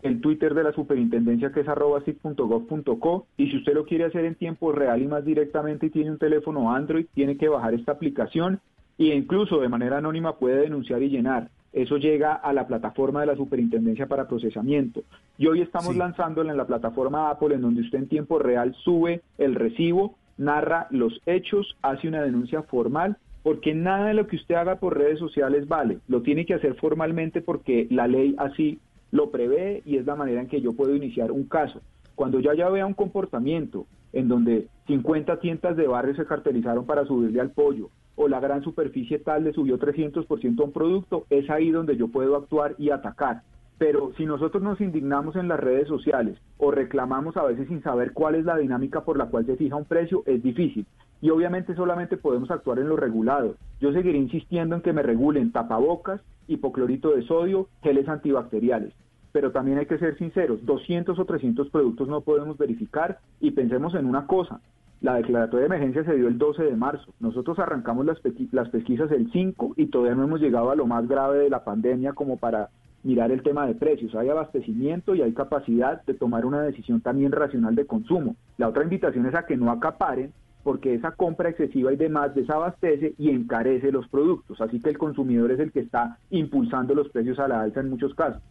el 0.03 0.21
Twitter 0.21 0.55
de 0.55 0.65
la 0.65 0.73
superintendencia 0.73 1.53
que 1.53 1.61
es 1.61 1.69
arroba 1.69 2.03
y 2.07 3.51
si 3.51 3.57
usted 3.57 3.75
lo 3.75 3.85
quiere 3.85 4.05
hacer 4.05 4.25
en 4.25 4.35
tiempo 4.35 4.73
real 4.73 5.03
y 5.03 5.07
más 5.07 5.25
directamente 5.25 5.87
y 5.87 5.91
tiene 5.91 6.11
un 6.11 6.19
teléfono 6.19 6.75
Android, 6.75 7.07
tiene 7.15 7.37
que 7.37 7.49
bajar 7.49 7.75
esta 7.75 7.93
aplicación 7.93 8.61
e 8.99 9.15
incluso 9.15 9.61
de 9.61 9.69
manera 9.69 9.99
anónima 9.99 10.37
puede 10.37 10.63
denunciar 10.63 11.03
y 11.03 11.11
llenar. 11.11 11.51
Eso 11.73 11.99
llega 11.99 12.35
a 12.35 12.53
la 12.53 12.67
plataforma 12.67 13.21
de 13.21 13.27
la 13.27 13.37
Superintendencia 13.37 14.07
para 14.07 14.27
Procesamiento. 14.27 15.03
Y 15.39 15.47
hoy 15.47 15.61
estamos 15.61 15.97
lanzándola 15.97 16.51
en 16.51 16.59
la 16.59 16.67
plataforma 16.67 17.31
Apple, 17.31 17.55
en 17.55 17.63
donde 17.63 17.83
usted 17.83 17.99
en 17.99 18.09
tiempo 18.09 18.39
real 18.39 18.75
sube 18.83 19.23
el 19.39 19.55
recibo, 19.55 20.17
narra 20.37 20.89
los 20.91 21.21
hechos, 21.27 21.77
hace 21.83 22.09
una 22.09 22.23
denuncia 22.23 22.63
formal, 22.63 23.17
porque 23.43 23.75
nada 23.75 24.09
de 24.09 24.15
lo 24.15 24.27
que 24.27 24.37
usted 24.37 24.57
haga 24.57 24.77
por 24.77 24.99
redes 24.99 25.19
sociales 25.19 25.69
vale. 25.69 25.99
Lo 26.09 26.23
tiene 26.23 26.45
que 26.45 26.55
hacer 26.55 26.75
formalmente 26.75 27.41
porque 27.41 27.87
la 27.91 28.09
ley 28.09 28.35
así 28.39 28.81
lo 29.13 29.31
prevé 29.31 29.83
y 29.85 29.97
es 29.97 30.07
la 30.07 30.17
manera 30.17 30.41
en 30.41 30.49
que 30.49 30.61
yo 30.61 30.73
puedo 30.73 30.95
iniciar 30.95 31.31
un 31.31 31.45
caso. 31.45 31.81
Cuando 32.15 32.41
yo 32.41 32.53
ya 32.53 32.69
vea 32.69 32.85
un 32.85 32.95
comportamiento 32.95 33.87
en 34.13 34.29
donde 34.29 34.67
50 34.87 35.39
tiendas 35.41 35.77
de 35.77 35.87
barrio 35.87 36.15
se 36.17 36.27
cartelizaron 36.27 36.85
para 36.85 37.07
subirle 37.07 37.41
al 37.41 37.51
pollo, 37.51 37.91
o 38.23 38.29
la 38.29 38.39
gran 38.39 38.63
superficie 38.63 39.19
tal 39.19 39.45
le 39.45 39.55
subió 39.55 39.79
300% 39.79 40.61
a 40.61 40.65
un 40.65 40.73
producto, 40.73 41.25
es 41.31 41.49
ahí 41.49 41.71
donde 41.71 41.97
yo 41.97 42.09
puedo 42.09 42.37
actuar 42.37 42.75
y 42.77 42.91
atacar. 42.91 43.41
Pero 43.79 44.13
si 44.19 44.27
nosotros 44.27 44.63
nos 44.63 44.79
indignamos 44.83 45.37
en 45.37 45.49
las 45.49 45.59
redes 45.59 45.89
sociales 45.89 46.37
o 46.59 46.71
reclamamos 46.71 47.39
a 47.39 47.45
veces 47.45 47.67
sin 47.69 47.83
saber 47.83 48.13
cuál 48.13 48.35
es 48.35 48.45
la 48.45 48.59
dinámica 48.59 49.05
por 49.05 49.17
la 49.17 49.31
cual 49.31 49.47
se 49.47 49.57
fija 49.57 49.77
un 49.77 49.87
precio, 49.87 50.23
es 50.27 50.43
difícil. 50.43 50.85
Y 51.23 51.31
obviamente 51.31 51.75
solamente 51.75 52.19
podemos 52.19 52.51
actuar 52.51 52.79
en 52.79 52.91
lo 52.91 52.97
regulado. 52.97 53.55
Yo 53.81 53.91
seguiré 53.91 54.19
insistiendo 54.19 54.77
en 54.77 54.83
que 54.83 54.93
me 54.93 55.03
regulen 55.03 55.51
tapabocas, 55.51 56.21
hipoclorito 56.47 57.17
de 57.17 57.23
sodio, 57.23 57.69
geles 57.83 58.07
antibacteriales. 58.07 58.93
Pero 59.33 59.51
también 59.51 59.79
hay 59.79 59.87
que 59.87 59.97
ser 59.97 60.19
sinceros, 60.19 60.67
200 60.67 61.19
o 61.19 61.25
300 61.25 61.71
productos 61.71 62.07
no 62.07 62.21
podemos 62.21 62.59
verificar 62.59 63.21
y 63.41 63.53
pensemos 63.53 63.95
en 63.95 64.05
una 64.05 64.27
cosa, 64.27 64.61
la 65.01 65.15
declaratoria 65.15 65.67
de 65.67 65.75
emergencia 65.75 66.05
se 66.05 66.17
dio 66.17 66.29
el 66.29 66.39
12 66.39 66.63
de 66.63 66.77
marzo. 66.77 67.15
Nosotros 67.21 67.59
arrancamos 67.59 68.05
las, 68.05 68.19
las 68.53 68.69
pesquisas 68.69 69.11
el 69.11 69.31
5 69.33 69.75
y 69.77 69.87
todavía 69.87 70.15
no 70.15 70.25
hemos 70.25 70.41
llegado 70.41 70.71
a 70.71 70.77
lo 70.77 70.87
más 70.87 71.09
grave 71.09 71.39
de 71.39 71.51
la 71.51 71.65
pandemia 71.65 72.13
como 72.13 72.37
para 72.37 72.69
mirar 73.03 73.31
el 73.31 73.43
tema 73.43 73.67
de 73.67 73.75
precios. 73.75 74.15
Hay 74.15 74.29
abastecimiento 74.29 75.15
y 75.15 75.23
hay 75.23 75.33
capacidad 75.33 76.03
de 76.05 76.15
tomar 76.15 76.45
una 76.45 76.63
decisión 76.63 77.01
también 77.01 77.33
racional 77.33 77.75
de 77.75 77.87
consumo. 77.87 78.37
La 78.59 78.69
otra 78.69 78.83
invitación 78.83 79.27
es 79.27 79.35
a 79.35 79.47
que 79.47 79.57
no 79.57 79.71
acaparen 79.71 80.33
porque 80.63 80.95
esa 80.95 81.13
compra 81.13 81.49
excesiva 81.49 81.91
y 81.93 81.97
demás 81.97 82.35
desabastece 82.35 83.15
y 83.17 83.31
encarece 83.31 83.93
los 83.93 84.07
productos. 84.09 84.61
Así 84.61 84.81
que 84.81 84.91
el 84.91 84.99
consumidor 84.99 85.51
es 85.51 85.61
el 85.61 85.73
que 85.73 85.81
está 85.81 86.19
impulsando 86.29 86.95
los 86.95 87.09
precios 87.09 87.39
a 87.39 87.49
la 87.49 87.63
alza 87.63 87.81
en 87.81 87.89
muchos 87.89 88.15
casos. 88.15 88.43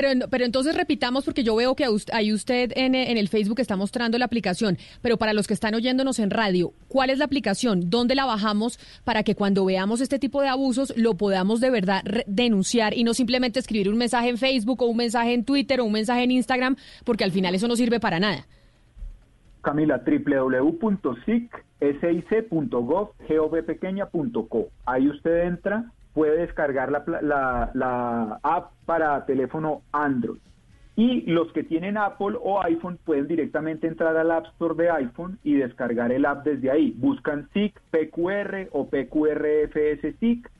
Pero, 0.00 0.28
pero 0.30 0.44
entonces 0.44 0.76
repitamos, 0.76 1.24
porque 1.24 1.42
yo 1.42 1.56
veo 1.56 1.74
que 1.74 1.84
ahí 2.12 2.32
usted 2.32 2.70
en, 2.76 2.94
el 2.94 3.26
Facebook 3.26 3.58
está 3.58 3.74
mostrando 3.74 4.16
la 4.16 4.26
aplicación, 4.26 4.78
pero 5.02 5.16
para 5.16 5.32
los 5.32 5.48
que 5.48 5.54
están 5.54 5.74
oyéndonos 5.74 6.20
en 6.20 6.30
radio, 6.30 6.72
¿cuál 6.86 7.10
es 7.10 7.18
la 7.18 7.24
aplicación? 7.24 7.90
¿Dónde 7.90 8.14
la 8.14 8.24
bajamos 8.24 8.78
para 9.02 9.24
que 9.24 9.34
cuando 9.34 9.64
veamos 9.64 10.00
este 10.00 10.20
tipo 10.20 10.40
de 10.40 10.46
abusos 10.46 10.96
lo 10.96 11.14
podamos 11.16 11.58
de 11.58 11.70
verdad 11.70 12.04
denunciar 12.28 12.96
y 12.96 13.02
no 13.02 13.12
simplemente 13.12 13.58
escribir 13.58 13.88
un 13.88 13.98
mensaje 13.98 14.28
en 14.28 14.38
Facebook 14.38 14.80
o 14.82 14.86
un 14.86 14.98
mensaje 14.98 15.34
en 15.34 15.44
Twitter 15.44 15.80
o 15.80 15.84
un 15.84 15.90
mensaje 15.90 16.22
en 16.22 16.30
Instagram, 16.30 16.76
porque 17.04 17.24
al 17.24 17.32
final 17.32 17.56
eso 17.56 17.66
no 17.66 17.74
sirve 17.74 17.98
para 17.98 18.20
nada? 18.20 18.46
Camila, 19.62 20.00
www.sic.gov.co. 20.06 21.08
Ahí 24.86 25.08
usted 25.08 25.44
entra 25.44 25.90
puede 26.18 26.38
descargar 26.38 26.90
la, 26.90 28.40
app 28.42 28.72
para 28.86 29.24
teléfono 29.24 29.82
Android. 29.92 30.40
Y 30.96 31.20
los 31.30 31.52
que 31.52 31.62
tienen 31.62 31.96
Apple 31.96 32.36
o 32.42 32.60
iPhone 32.60 32.98
pueden 33.04 33.28
directamente 33.28 33.86
entrar 33.86 34.16
al 34.16 34.32
App 34.32 34.46
Store 34.46 34.74
de 34.74 34.90
iPhone 34.90 35.38
y 35.44 35.54
descargar 35.54 36.10
el 36.10 36.26
app 36.26 36.44
desde 36.44 36.72
ahí. 36.72 36.92
Buscan 36.98 37.48
SIC, 37.52 37.80
PQR 37.92 38.68
o 38.72 38.88
PQRFS 38.88 40.18
SIC 40.18 40.50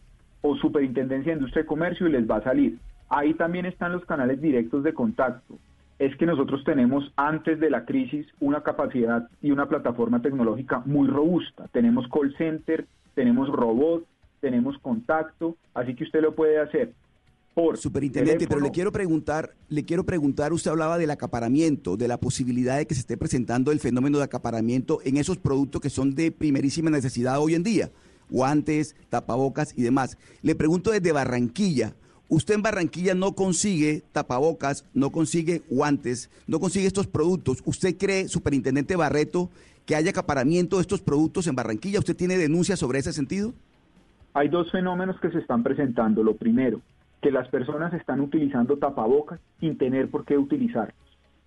o 0.43 0.55
Superintendencia 0.59 1.33
de 1.33 1.39
Industria 1.39 1.65
y 1.65 1.67
Comercio 1.67 2.07
y 2.07 2.13
les 2.13 2.31
va 2.31 2.37
a 2.37 2.45
salir. 2.45 2.79
Ahí 3.09 3.35
también 3.35 3.67
están 3.67 3.91
los 3.91 4.05
canales 4.05 4.41
directos 4.41 4.85
de 4.85 4.95
contacto. 4.95 5.59
Es 5.99 6.15
que 6.19 6.27
nosotros 6.27 6.63
tenemos 6.63 7.13
antes 7.17 7.59
de 7.59 7.69
la 7.69 7.85
crisis 7.85 8.29
una 8.39 8.63
capacidad 8.63 9.29
y 9.43 9.51
una 9.51 9.67
plataforma 9.67 10.23
tecnológica 10.23 10.83
muy 10.85 11.09
robusta. 11.09 11.67
Tenemos 11.73 12.07
call 12.07 12.33
center, 12.37 12.87
tenemos 13.17 13.49
robots, 13.49 14.07
tenemos 14.41 14.79
contacto, 14.79 15.57
así 15.75 15.95
que 15.95 16.05
usted 16.05 16.21
lo 16.21 16.35
puede 16.35 16.59
hacer. 16.59 16.93
Por 17.55 17.77
Superintendente, 17.77 18.47
pero 18.47 18.61
le 18.61 18.71
quiero 18.71 18.93
preguntar, 18.93 19.55
le 19.69 19.85
quiero 19.85 20.05
preguntar, 20.05 20.53
usted 20.53 20.71
hablaba 20.71 20.97
del 20.97 21.11
acaparamiento, 21.11 21.97
de 21.97 22.07
la 22.07 22.21
posibilidad 22.21 22.77
de 22.77 22.87
que 22.87 22.95
se 22.95 23.01
esté 23.01 23.17
presentando 23.17 23.73
el 23.73 23.81
fenómeno 23.81 24.19
de 24.19 24.25
acaparamiento 24.25 25.01
en 25.05 25.17
esos 25.17 25.39
productos 25.39 25.81
que 25.81 25.91
son 25.91 26.15
de 26.15 26.31
primerísima 26.31 26.91
necesidad 26.91 27.41
hoy 27.41 27.57
en 27.57 27.65
día, 27.65 27.91
guantes, 28.31 28.95
tapabocas 29.09 29.75
y 29.77 29.83
demás. 29.83 30.19
Le 30.43 30.55
pregunto 30.55 30.93
desde 30.93 31.11
Barranquilla, 31.11 31.97
usted 32.29 32.55
en 32.55 32.63
Barranquilla 32.63 33.15
no 33.15 33.35
consigue 33.35 34.05
tapabocas, 34.13 34.85
no 34.95 35.11
consigue 35.11 35.63
guantes, 35.69 36.31
no 36.47 36.61
consigue 36.61 36.87
estos 36.87 37.09
productos. 37.09 37.61
¿Usted 37.65 37.97
cree, 37.97 38.29
Superintendente 38.29 38.95
Barreto, 38.95 39.51
que 39.85 39.97
haya 39.97 40.11
acaparamiento 40.11 40.77
de 40.77 40.83
estos 40.83 41.01
productos 41.01 41.49
en 41.49 41.57
Barranquilla? 41.57 41.99
¿Usted 41.99 42.15
tiene 42.15 42.39
denuncias 42.39 42.79
sobre 42.79 43.01
ese 43.01 43.13
sentido? 43.13 43.53
Hay 44.35 44.49
dos 44.49 44.71
fenómenos 44.71 45.19
que 45.21 45.31
se 45.31 45.39
están 45.39 45.63
presentando. 45.63 46.23
Lo 46.23 46.37
primero, 46.37 46.81
que 47.21 47.31
las 47.31 47.49
personas 47.49 47.93
están 47.95 48.21
utilizando 48.21 48.77
tapabocas 48.77 49.41
sin 49.61 49.77
tener 49.77 50.09
por 50.09 50.25
qué 50.25 50.39
utilizarlos. 50.39 50.97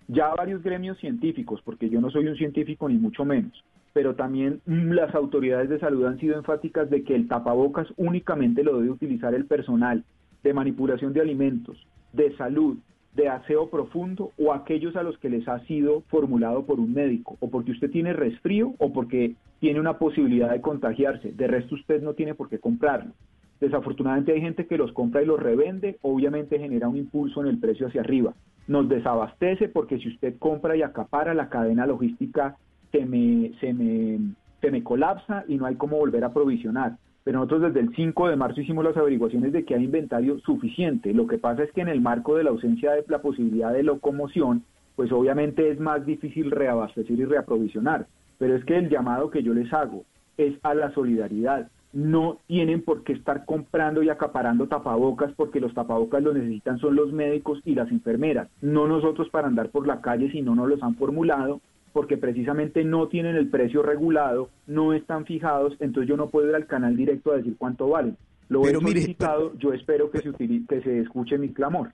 Ya 0.08 0.34
varios 0.34 0.62
gremios 0.62 0.98
científicos, 0.98 1.60
porque 1.64 1.88
yo 1.88 2.00
no 2.00 2.10
soy 2.10 2.26
un 2.26 2.36
científico 2.36 2.88
ni 2.88 2.96
mucho 2.96 3.24
menos, 3.24 3.64
pero 3.92 4.14
también 4.14 4.60
las 4.66 5.14
autoridades 5.14 5.70
de 5.70 5.78
salud 5.78 6.06
han 6.06 6.18
sido 6.18 6.36
enfáticas 6.36 6.90
de 6.90 7.04
que 7.04 7.14
el 7.14 7.28
tapabocas 7.28 7.88
únicamente 7.96 8.64
lo 8.64 8.76
debe 8.76 8.90
utilizar 8.90 9.34
el 9.34 9.46
personal 9.46 10.04
de 10.42 10.52
manipulación 10.52 11.12
de 11.12 11.20
alimentos, 11.20 11.86
de 12.12 12.36
salud, 12.36 12.76
de 13.14 13.28
aseo 13.28 13.68
profundo 13.68 14.32
o 14.38 14.52
aquellos 14.52 14.96
a 14.96 15.02
los 15.02 15.18
que 15.18 15.28
les 15.28 15.46
ha 15.48 15.60
sido 15.66 16.02
formulado 16.08 16.64
por 16.64 16.80
un 16.80 16.94
médico, 16.94 17.36
o 17.40 17.50
porque 17.50 17.72
usted 17.72 17.90
tiene 17.90 18.12
resfrío 18.12 18.74
o 18.78 18.92
porque 18.92 19.34
tiene 19.60 19.80
una 19.80 19.98
posibilidad 19.98 20.50
de 20.50 20.60
contagiarse. 20.60 21.32
De 21.32 21.46
resto 21.46 21.74
usted 21.74 22.02
no 22.02 22.14
tiene 22.14 22.34
por 22.34 22.48
qué 22.48 22.58
comprarlo. 22.58 23.12
Desafortunadamente 23.60 24.32
hay 24.32 24.40
gente 24.40 24.66
que 24.66 24.76
los 24.76 24.92
compra 24.92 25.22
y 25.22 25.26
los 25.26 25.38
revende, 25.38 25.98
obviamente 26.02 26.58
genera 26.58 26.88
un 26.88 26.96
impulso 26.96 27.42
en 27.42 27.48
el 27.48 27.58
precio 27.58 27.86
hacia 27.86 28.00
arriba. 28.00 28.34
Nos 28.66 28.88
desabastece 28.88 29.68
porque 29.68 29.98
si 29.98 30.08
usted 30.08 30.36
compra 30.38 30.76
y 30.76 30.82
acapara 30.82 31.34
la 31.34 31.48
cadena 31.48 31.86
logística 31.86 32.56
se 32.90 33.04
me, 33.06 33.52
se 33.60 33.72
me, 33.72 34.34
se 34.60 34.70
me 34.70 34.82
colapsa 34.82 35.44
y 35.46 35.56
no 35.56 35.66
hay 35.66 35.76
cómo 35.76 35.96
volver 35.98 36.24
a 36.24 36.32
provisionar 36.32 36.96
pero 37.24 37.38
nosotros 37.38 37.72
desde 37.72 37.80
el 37.80 37.94
5 37.94 38.28
de 38.28 38.36
marzo 38.36 38.60
hicimos 38.60 38.84
las 38.84 38.96
averiguaciones 38.96 39.52
de 39.52 39.64
que 39.64 39.74
hay 39.74 39.84
inventario 39.84 40.38
suficiente. 40.40 41.14
Lo 41.14 41.26
que 41.26 41.38
pasa 41.38 41.62
es 41.62 41.72
que 41.72 41.80
en 41.80 41.88
el 41.88 42.00
marco 42.00 42.36
de 42.36 42.44
la 42.44 42.50
ausencia 42.50 42.92
de 42.92 43.04
la 43.08 43.22
posibilidad 43.22 43.72
de 43.72 43.82
locomoción, 43.82 44.64
pues 44.96 45.12
obviamente 45.12 45.70
es 45.70 45.78
más 45.78 46.04
difícil 46.04 46.50
reabastecer 46.50 47.18
y 47.18 47.24
reaprovisionar. 47.24 48.06
Pero 48.38 48.56
es 48.56 48.64
que 48.64 48.76
el 48.76 48.88
llamado 48.88 49.30
que 49.30 49.42
yo 49.42 49.54
les 49.54 49.72
hago 49.72 50.04
es 50.36 50.54
a 50.62 50.74
la 50.74 50.92
solidaridad. 50.92 51.70
No 51.92 52.38
tienen 52.46 52.82
por 52.82 53.04
qué 53.04 53.12
estar 53.12 53.44
comprando 53.44 54.02
y 54.02 54.08
acaparando 54.08 54.66
tapabocas 54.66 55.32
porque 55.36 55.60
los 55.60 55.74
tapabocas 55.74 56.22
lo 56.22 56.32
necesitan 56.32 56.78
son 56.78 56.96
los 56.96 57.12
médicos 57.12 57.60
y 57.64 57.74
las 57.74 57.90
enfermeras, 57.90 58.48
no 58.62 58.88
nosotros 58.88 59.28
para 59.28 59.46
andar 59.46 59.68
por 59.68 59.86
la 59.86 60.00
calle 60.00 60.30
si 60.30 60.40
no 60.40 60.54
nos 60.54 60.68
los 60.68 60.82
han 60.82 60.94
formulado 60.94 61.60
porque 61.92 62.16
precisamente 62.16 62.84
no 62.84 63.08
tienen 63.08 63.36
el 63.36 63.48
precio 63.48 63.82
regulado, 63.82 64.48
no 64.66 64.92
están 64.92 65.26
fijados, 65.26 65.74
entonces 65.80 66.08
yo 66.08 66.16
no 66.16 66.28
puedo 66.30 66.48
ir 66.48 66.54
al 66.54 66.66
canal 66.66 66.96
directo 66.96 67.32
a 67.32 67.36
decir 67.36 67.56
cuánto 67.58 67.88
valen. 67.88 68.16
Lo 68.48 68.66
he 68.66 68.72
solicitado, 68.72 69.56
yo 69.58 69.72
espero 69.72 70.10
que 70.10 70.18
se, 70.20 70.32
que 70.32 70.82
se 70.82 71.00
escuche 71.00 71.38
mi 71.38 71.50
clamor. 71.50 71.90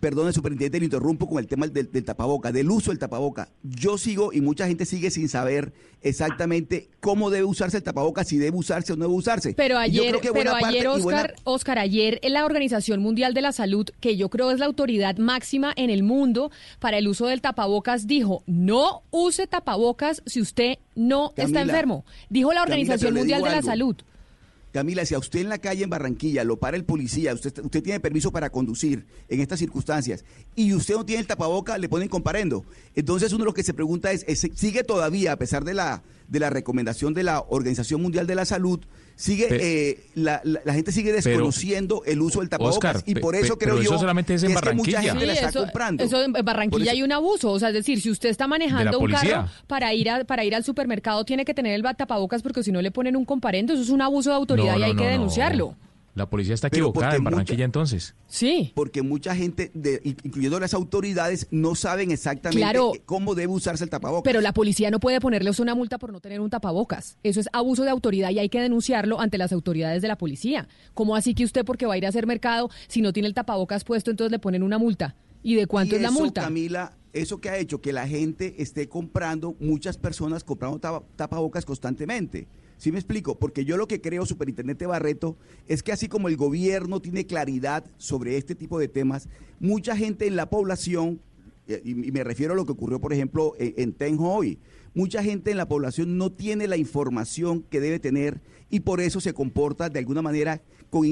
Perdón, 0.00 0.28
el 0.28 0.34
superintendente, 0.34 0.78
le 0.78 0.84
interrumpo 0.84 1.28
con 1.28 1.38
el 1.38 1.46
tema 1.46 1.66
del, 1.66 1.90
del 1.90 2.04
tapaboca, 2.04 2.52
del 2.52 2.70
uso 2.70 2.90
del 2.90 2.98
tapaboca. 2.98 3.48
Yo 3.62 3.98
sigo 3.98 4.32
y 4.32 4.40
mucha 4.40 4.66
gente 4.66 4.84
sigue 4.86 5.10
sin 5.10 5.28
saber 5.28 5.72
exactamente 6.02 6.88
cómo 7.00 7.30
debe 7.30 7.44
usarse 7.44 7.76
el 7.78 7.82
tapaboca, 7.82 8.24
si 8.24 8.38
debe 8.38 8.56
usarse 8.56 8.92
o 8.92 8.96
no 8.96 9.04
debe 9.06 9.16
usarse. 9.16 9.54
Pero 9.54 9.78
ayer, 9.78 10.16
pero 10.32 10.54
ayer 10.54 10.86
buena- 11.02 11.22
Oscar, 11.22 11.34
Oscar, 11.44 11.78
ayer 11.78 12.18
en 12.22 12.32
la 12.32 12.44
Organización 12.44 13.00
Mundial 13.02 13.34
de 13.34 13.42
la 13.42 13.52
Salud, 13.52 13.88
que 14.00 14.16
yo 14.16 14.28
creo 14.28 14.50
es 14.50 14.58
la 14.58 14.66
autoridad 14.66 15.16
máxima 15.18 15.72
en 15.76 15.90
el 15.90 16.02
mundo 16.02 16.50
para 16.78 16.98
el 16.98 17.08
uso 17.08 17.26
del 17.26 17.40
tapabocas, 17.40 18.06
dijo, 18.06 18.42
no 18.46 19.02
use 19.10 19.46
tapabocas 19.46 20.22
si 20.26 20.40
usted 20.40 20.78
no 20.94 21.32
está 21.36 21.60
enfermo. 21.62 22.04
Dijo 22.30 22.52
la 22.52 22.62
Organización 22.62 23.14
Mundial 23.14 23.42
de 23.42 23.50
la 23.50 23.56
algo. 23.58 23.66
Salud. 23.70 23.96
Camila, 24.78 25.04
si 25.04 25.12
a 25.12 25.18
usted 25.18 25.40
en 25.40 25.48
la 25.48 25.58
calle 25.58 25.82
en 25.82 25.90
Barranquilla 25.90 26.44
lo 26.44 26.56
para 26.56 26.76
el 26.76 26.84
policía, 26.84 27.34
usted, 27.34 27.58
usted 27.64 27.82
tiene 27.82 27.98
permiso 27.98 28.30
para 28.30 28.50
conducir 28.50 29.06
en 29.28 29.40
estas 29.40 29.58
circunstancias 29.58 30.24
y 30.54 30.72
usted 30.72 30.94
no 30.94 31.04
tiene 31.04 31.22
el 31.22 31.26
tapaboca, 31.26 31.78
le 31.78 31.88
ponen 31.88 32.08
comparendo. 32.08 32.64
Entonces 32.94 33.32
uno 33.32 33.44
lo 33.44 33.52
que 33.52 33.64
se 33.64 33.74
pregunta 33.74 34.12
es, 34.12 34.24
¿sigue 34.54 34.84
todavía, 34.84 35.32
a 35.32 35.36
pesar 35.36 35.64
de 35.64 35.74
la, 35.74 36.04
de 36.28 36.38
la 36.38 36.48
recomendación 36.48 37.12
de 37.12 37.24
la 37.24 37.40
Organización 37.48 38.00
Mundial 38.00 38.28
de 38.28 38.36
la 38.36 38.44
Salud, 38.44 38.78
sigue 39.20 39.48
Pe- 39.48 39.58
eh, 39.90 40.00
la, 40.14 40.40
la- 40.44 40.60
la 40.64 40.72
gente 40.74 40.92
sigue 40.92 41.12
desconociendo 41.12 42.02
el 42.06 42.20
uso 42.22 42.38
del 42.38 42.48
tapabocas? 42.48 42.76
Oscar, 42.96 43.02
y 43.04 43.16
por 43.16 43.34
pe- 43.34 43.40
eso 43.40 43.58
creo 43.58 43.74
pero 43.74 43.82
eso 43.82 43.92
yo 43.94 43.98
solamente 43.98 44.34
es 44.34 44.42
en 44.44 44.48
que, 44.48 44.54
que 44.54 44.60
mucha 44.60 44.92
Barranquilla. 44.92 45.02
gente 45.10 45.26
la 45.26 45.32
está 45.32 45.48
eso, 45.48 45.60
comprando. 45.60 46.04
eso 46.04 46.22
en 46.22 46.32
Barranquilla 46.32 46.84
eso- 46.84 46.92
hay 46.92 47.02
un 47.02 47.10
abuso, 47.12 47.50
o 47.50 47.58
sea, 47.58 47.68
es 47.68 47.74
decir, 47.74 48.00
si 48.00 48.10
usted 48.10 48.28
está 48.28 48.46
manejando 48.46 48.98
un 48.98 49.10
carro 49.10 49.48
para 49.66 49.92
ir 49.92 50.08
a, 50.08 50.24
para 50.24 50.44
ir 50.44 50.54
al 50.54 50.62
supermercado 50.62 51.24
tiene 51.24 51.44
que 51.44 51.52
tener 51.52 51.74
el 51.74 51.82
tapabocas 51.96 52.42
porque 52.42 52.62
si 52.62 52.70
no 52.70 52.80
le 52.80 52.90
ponen 52.92 53.16
un 53.16 53.24
comparendo, 53.24 53.72
eso 53.72 53.82
es 53.82 53.90
un 53.90 54.02
abuso 54.02 54.30
de 54.30 54.36
autoridad 54.36 54.74
No, 54.74 54.78
y 54.78 54.82
hay 54.84 54.92
no, 54.94 54.98
que 54.98 55.04
no. 55.06 55.10
denunciarlo. 55.10 55.74
La 56.18 56.28
policía 56.28 56.54
está 56.54 56.66
equivocada 56.66 57.16
en 57.16 57.24
Barranquilla 57.24 57.56
mucha- 57.58 57.64
entonces. 57.64 58.14
Sí. 58.26 58.72
Porque 58.74 59.02
mucha 59.02 59.34
gente, 59.34 59.70
de- 59.72 60.00
incluyendo 60.04 60.58
las 60.60 60.74
autoridades, 60.74 61.46
no 61.50 61.74
saben 61.74 62.10
exactamente 62.10 62.60
Claro. 62.60 62.92
cómo 63.06 63.34
debe 63.34 63.52
usarse 63.52 63.84
el 63.84 63.90
tapabocas. 63.90 64.24
Pero 64.24 64.40
la 64.40 64.52
policía 64.52 64.90
no 64.90 65.00
puede 65.00 65.20
ponerle 65.20 65.48
a 65.48 65.52
usted 65.52 65.62
una 65.62 65.74
multa 65.74 65.98
por 65.98 66.12
no 66.12 66.20
tener 66.20 66.40
un 66.40 66.50
tapabocas. 66.50 67.16
Eso 67.22 67.40
es 67.40 67.48
abuso 67.52 67.84
de 67.84 67.90
autoridad 67.90 68.30
y 68.30 68.38
hay 68.40 68.48
que 68.48 68.60
denunciarlo 68.60 69.20
ante 69.20 69.38
las 69.38 69.52
autoridades 69.52 70.02
de 70.02 70.08
la 70.08 70.18
policía. 70.18 70.68
¿Cómo 70.92 71.14
así 71.16 71.34
que 71.34 71.44
usted, 71.44 71.64
porque 71.64 71.86
va 71.86 71.94
a 71.94 71.98
ir 71.98 72.04
a 72.04 72.08
hacer 72.10 72.26
mercado, 72.26 72.68
si 72.88 73.00
no 73.00 73.12
tiene 73.12 73.28
el 73.28 73.34
tapabocas 73.34 73.84
puesto, 73.84 74.10
entonces 74.10 74.32
le 74.32 74.38
ponen 74.38 74.62
una 74.62 74.76
multa? 74.78 75.14
¿Y 75.42 75.54
de 75.54 75.66
cuánto 75.66 75.94
Y 75.94 75.96
es 75.98 76.02
la 76.02 76.08
eso, 76.08 76.18
multa? 76.20 76.42
Camila, 76.42 76.92
eso 77.12 77.40
que 77.40 77.48
ha 77.48 77.56
hecho 77.58 77.80
que 77.80 77.92
la 77.92 78.08
gente 78.08 78.56
esté 78.60 78.88
comprando, 78.88 79.54
muchas 79.60 79.96
personas 79.96 80.42
comprando 80.42 80.78
tapa- 80.80 81.04
tapabocas 81.16 81.64
constantemente. 81.64 82.48
¿Sí 82.78 82.92
me 82.92 82.98
explico? 82.98 83.38
Porque 83.38 83.64
yo 83.64 83.76
lo 83.76 83.88
que 83.88 84.00
creo, 84.00 84.24
superintendente 84.24 84.86
Barreto, 84.86 85.36
es 85.66 85.82
que 85.82 85.92
así 85.92 86.08
como 86.08 86.28
el 86.28 86.36
gobierno 86.36 87.00
tiene 87.00 87.26
claridad 87.26 87.84
sobre 87.96 88.36
este 88.36 88.54
tipo 88.54 88.78
de 88.78 88.88
temas, 88.88 89.28
mucha 89.58 89.96
gente 89.96 90.26
en 90.26 90.36
la 90.36 90.48
población, 90.48 91.20
y 91.84 91.94
me 91.94 92.24
refiero 92.24 92.54
a 92.54 92.56
lo 92.56 92.64
que 92.64 92.72
ocurrió, 92.72 93.00
por 93.00 93.12
ejemplo, 93.12 93.54
en, 93.58 93.74
en 93.76 93.92
Tenjo 93.92 94.32
hoy, 94.32 94.58
mucha 94.94 95.22
gente 95.22 95.50
en 95.50 95.56
la 95.56 95.68
población 95.68 96.16
no 96.16 96.30
tiene 96.30 96.68
la 96.68 96.76
información 96.76 97.64
que 97.68 97.80
debe 97.80 97.98
tener 97.98 98.40
y 98.70 98.80
por 98.80 99.00
eso 99.00 99.20
se 99.20 99.34
comporta 99.34 99.88
de 99.88 99.98
alguna 99.98 100.22
manera 100.22 100.62
con, 100.88 101.06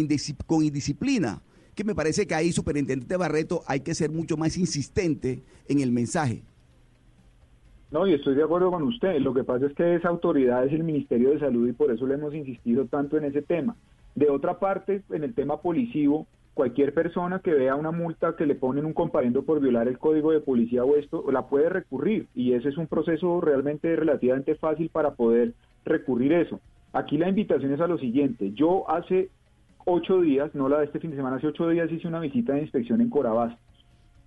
con 0.47 0.65
indisciplina 0.65 1.43
que 1.77 1.85
me 1.85 1.95
parece 1.95 2.27
que 2.27 2.35
ahí, 2.35 2.53
superintendente 2.53 3.17
Barreto, 3.17 3.62
hay 3.67 3.81
que 3.81 3.95
ser 3.95 4.11
mucho 4.11 4.39
más 4.39 4.57
insistente 4.57 5.43
en 5.69 5.81
el 5.81 5.93
mensaje. 5.93 6.43
No, 7.90 8.06
y 8.06 8.15
estoy 8.15 8.34
de 8.34 8.42
acuerdo 8.42 8.70
con 8.70 8.82
usted. 8.82 9.20
Lo 9.20 9.32
que 9.32 9.44
pasa 9.44 9.66
es 9.66 9.74
que 9.74 9.94
esa 9.94 10.08
autoridad 10.08 10.65
es 10.66 10.73
el 10.73 10.82
Ministerio 10.82 11.31
de 11.31 11.39
Salud 11.39 11.68
y 11.68 11.73
por 11.73 11.90
eso 11.90 12.06
le 12.06 12.15
hemos 12.15 12.34
insistido 12.34 12.86
tanto 12.86 13.16
en 13.16 13.24
ese 13.24 13.42
tema. 13.42 13.76
De 14.15 14.28
otra 14.28 14.58
parte, 14.58 15.02
en 15.10 15.24
el 15.24 15.34
tema 15.34 15.60
policivo, 15.60 16.26
cualquier 16.55 16.94
persona 16.94 17.40
que 17.40 17.52
vea 17.52 17.76
una 17.76 17.92
multa 17.92 18.34
que 18.34 18.47
le 18.47 18.55
ponen 18.55 18.86
un 18.86 18.94
comparendo 18.94 19.42
por 19.42 19.60
violar 19.60 19.89
el 19.89 19.98
código 19.98 20.32
de 20.32 20.40
policía 20.40 20.84
o 20.84 20.97
esto, 20.97 21.31
la 21.31 21.47
puede 21.48 21.68
recurrir 21.68 22.26
y 22.34 22.55
ese 22.55 22.70
es 22.70 22.78
un 22.78 22.86
proceso 22.86 23.40
realmente 23.42 23.94
relativamente 23.94 24.55
fácil 24.55 24.89
para 24.89 25.12
poder 25.15 25.52
recurrir 25.84 26.32
eso. 26.32 26.60
Aquí 26.94 27.18
la 27.18 27.28
invitación 27.28 27.74
es 27.74 27.81
a 27.81 27.86
lo 27.86 27.98
siguiente. 27.98 28.52
Yo 28.55 28.90
hace 28.90 29.28
ocho 29.84 30.23
días, 30.23 30.55
no 30.55 30.68
la 30.68 30.78
de 30.78 30.86
este 30.86 30.98
fin 30.98 31.10
de 31.10 31.16
semana, 31.18 31.36
hace 31.36 31.47
ocho 31.47 31.68
días 31.68 31.92
hice 31.92 32.08
una 32.08 32.20
visita 32.20 32.55
de 32.55 32.62
inspección 32.62 33.02
en 33.02 33.10
Corabás. 33.10 33.55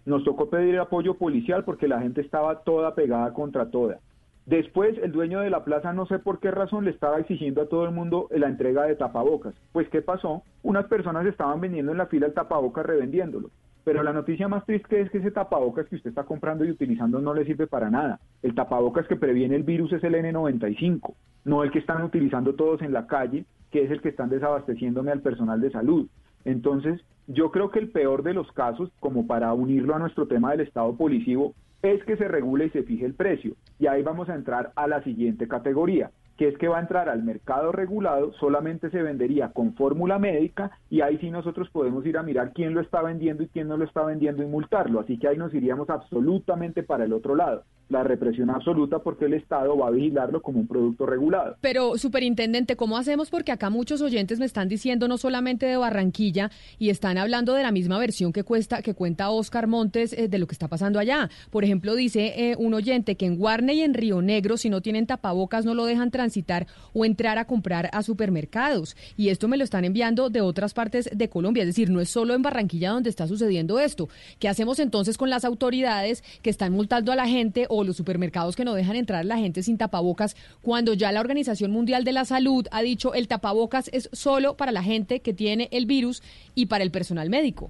Nos 0.05 0.23
tocó 0.23 0.49
pedir 0.49 0.79
apoyo 0.79 1.15
policial 1.15 1.63
porque 1.63 1.87
la 1.87 2.01
gente 2.01 2.21
estaba 2.21 2.63
toda 2.63 2.95
pegada 2.95 3.33
contra 3.33 3.69
toda. 3.69 3.99
Después, 4.45 4.97
el 5.03 5.11
dueño 5.11 5.41
de 5.41 5.51
la 5.51 5.63
plaza, 5.63 5.93
no 5.93 6.07
sé 6.07 6.17
por 6.17 6.39
qué 6.39 6.49
razón, 6.49 6.85
le 6.85 6.91
estaba 6.91 7.19
exigiendo 7.19 7.61
a 7.61 7.69
todo 7.69 7.85
el 7.85 7.91
mundo 7.91 8.27
la 8.31 8.47
entrega 8.47 8.85
de 8.85 8.95
tapabocas. 8.95 9.53
Pues, 9.71 9.87
¿qué 9.89 10.01
pasó? 10.01 10.41
Unas 10.63 10.87
personas 10.87 11.25
estaban 11.27 11.61
vendiendo 11.61 11.91
en 11.91 11.99
la 11.99 12.07
fila 12.07 12.25
el 12.25 12.33
tapabocas 12.33 12.85
revendiéndolo. 12.85 13.51
Pero 13.83 14.03
la 14.03 14.13
noticia 14.13 14.47
más 14.47 14.65
triste 14.65 15.01
es 15.01 15.09
que 15.09 15.19
ese 15.19 15.31
tapabocas 15.31 15.87
que 15.87 15.95
usted 15.95 16.09
está 16.09 16.23
comprando 16.23 16.65
y 16.65 16.71
utilizando 16.71 17.19
no 17.19 17.33
le 17.33 17.45
sirve 17.45 17.67
para 17.67 17.89
nada. 17.89 18.19
El 18.41 18.55
tapabocas 18.55 19.07
que 19.07 19.15
previene 19.15 19.55
el 19.55 19.63
virus 19.63 19.93
es 19.93 20.03
el 20.03 20.15
N95, 20.15 21.13
no 21.45 21.63
el 21.63 21.71
que 21.71 21.79
están 21.79 22.03
utilizando 22.03 22.55
todos 22.55 22.81
en 22.81 22.91
la 22.91 23.07
calle, 23.07 23.45
que 23.71 23.83
es 23.83 23.91
el 23.91 24.01
que 24.01 24.09
están 24.09 24.29
desabasteciéndome 24.29 25.11
al 25.11 25.21
personal 25.21 25.61
de 25.61 25.71
salud. 25.71 26.07
Entonces, 26.45 27.01
yo 27.27 27.51
creo 27.51 27.69
que 27.69 27.79
el 27.79 27.89
peor 27.89 28.23
de 28.23 28.33
los 28.33 28.51
casos, 28.53 28.91
como 28.99 29.27
para 29.27 29.53
unirlo 29.53 29.95
a 29.95 29.99
nuestro 29.99 30.27
tema 30.27 30.51
del 30.51 30.61
estado 30.61 30.95
policivo, 30.95 31.53
es 31.81 32.03
que 32.03 32.17
se 32.17 32.27
regule 32.27 32.65
y 32.65 32.69
se 32.71 32.83
fije 32.83 33.05
el 33.05 33.13
precio. 33.13 33.53
Y 33.79 33.87
ahí 33.87 34.03
vamos 34.03 34.29
a 34.29 34.35
entrar 34.35 34.71
a 34.75 34.87
la 34.87 35.03
siguiente 35.03 35.47
categoría, 35.47 36.11
que 36.37 36.47
es 36.47 36.57
que 36.57 36.67
va 36.67 36.77
a 36.77 36.81
entrar 36.81 37.09
al 37.09 37.23
mercado 37.23 37.71
regulado, 37.71 38.33
solamente 38.33 38.89
se 38.89 39.01
vendería 39.01 39.49
con 39.49 39.73
fórmula 39.75 40.19
médica 40.19 40.71
y 40.89 41.01
ahí 41.01 41.17
sí 41.19 41.29
nosotros 41.29 41.69
podemos 41.69 42.05
ir 42.05 42.17
a 42.17 42.23
mirar 42.23 42.53
quién 42.53 42.73
lo 42.73 42.81
está 42.81 43.01
vendiendo 43.01 43.43
y 43.43 43.47
quién 43.47 43.67
no 43.67 43.77
lo 43.77 43.85
está 43.85 44.03
vendiendo 44.03 44.41
y 44.41 44.47
multarlo. 44.47 44.99
Así 44.99 45.17
que 45.17 45.27
ahí 45.27 45.37
nos 45.37 45.53
iríamos 45.53 45.89
absolutamente 45.89 46.83
para 46.83 47.05
el 47.05 47.13
otro 47.13 47.35
lado, 47.35 47.63
la 47.89 48.03
represión 48.03 48.49
absoluta 48.49 48.99
porque 48.99 49.25
el 49.25 49.33
Estado 49.33 49.75
va 49.77 49.87
a 49.87 49.91
vigilarlo 49.91 50.41
como 50.41 50.59
un 50.59 50.67
producto 50.67 51.05
regulado. 51.05 51.57
Pero, 51.59 51.97
superintendente, 51.97 52.75
¿cómo 52.75 52.97
hacemos? 52.97 53.29
Porque 53.29 53.51
acá 53.51 53.69
muchos 53.69 54.01
oyentes 54.01 54.39
me 54.39 54.45
están 54.45 54.69
diciendo 54.69 55.07
no 55.07 55.17
solamente 55.17 55.65
de 55.65 55.75
Barranquilla 55.75 56.51
y 56.77 56.89
están 56.89 57.17
hablando 57.17 57.55
de 57.55 57.63
la 57.63 57.71
misma 57.71 57.97
versión 57.97 58.31
que, 58.31 58.43
cuesta, 58.43 58.81
que 58.81 58.93
cuenta 58.93 59.31
Oscar 59.31 59.67
Montes 59.67 60.13
eh, 60.13 60.27
de 60.27 60.37
lo 60.37 60.45
que 60.45 60.53
está 60.53 60.67
pasando 60.67 60.99
allá. 60.99 61.29
Por 61.49 61.63
ejemplo, 61.63 61.95
dice 61.95 62.51
eh, 62.51 62.55
un 62.57 62.75
oyente 62.75 63.15
que 63.15 63.25
en 63.25 63.37
Guarne 63.37 63.73
y 63.73 63.81
en 63.81 63.95
Río 63.95 64.21
Negro, 64.21 64.57
si 64.57 64.69
no 64.69 64.81
tienen 64.81 65.07
tapabocas, 65.07 65.65
no 65.65 65.73
lo 65.73 65.85
dejan 65.85 66.11
transitar 66.11 66.67
o 66.93 67.05
entrar 67.05 67.39
a 67.39 67.45
comprar 67.45 67.89
a 67.91 68.03
supermercados. 68.03 68.95
Y 69.17 69.29
esto 69.29 69.47
me 69.47 69.57
lo 69.57 69.63
están 69.63 69.83
enviando 69.83 70.29
de 70.29 70.41
otras 70.41 70.75
partes 70.75 71.09
de 71.11 71.29
Colombia. 71.29 71.63
Es 71.63 71.69
decir, 71.69 71.89
no 71.89 72.01
es 72.01 72.09
solo 72.09 72.35
en 72.35 72.43
Barranquilla 72.43 72.91
donde 72.91 73.09
está 73.09 73.27
sucediendo 73.27 73.79
esto. 73.79 74.09
¿Qué 74.37 74.47
hacemos 74.47 74.79
entonces 74.79 75.17
con 75.17 75.31
las 75.31 75.43
autoridades 75.43 76.23
que 76.43 76.51
están 76.51 76.71
multando 76.71 77.11
a 77.11 77.15
la 77.15 77.27
gente 77.27 77.65
o 77.69 77.78
los 77.85 77.97
supermercados 77.97 78.55
que 78.55 78.65
no 78.65 78.73
dejan 78.73 78.95
entrar 78.95 79.21
a 79.21 79.23
la 79.23 79.37
gente 79.37 79.63
sin 79.63 79.77
tapabocas 79.77 80.35
cuando 80.61 80.93
ya 80.93 81.11
la 81.11 81.21
Organización 81.21 81.71
Mundial 81.71 82.03
de 82.03 82.13
la 82.13 82.25
Salud 82.25 82.67
ha 82.71 82.81
dicho 82.81 83.13
el 83.13 83.27
tapabocas 83.27 83.89
es 83.93 84.09
solo 84.13 84.55
para 84.55 84.71
la 84.71 84.83
gente 84.83 85.21
que 85.21 85.33
tiene 85.33 85.69
el 85.71 85.85
virus 85.85 86.21
y 86.55 86.67
para 86.67 86.83
el 86.83 86.91
personal 86.91 87.29
médico? 87.29 87.69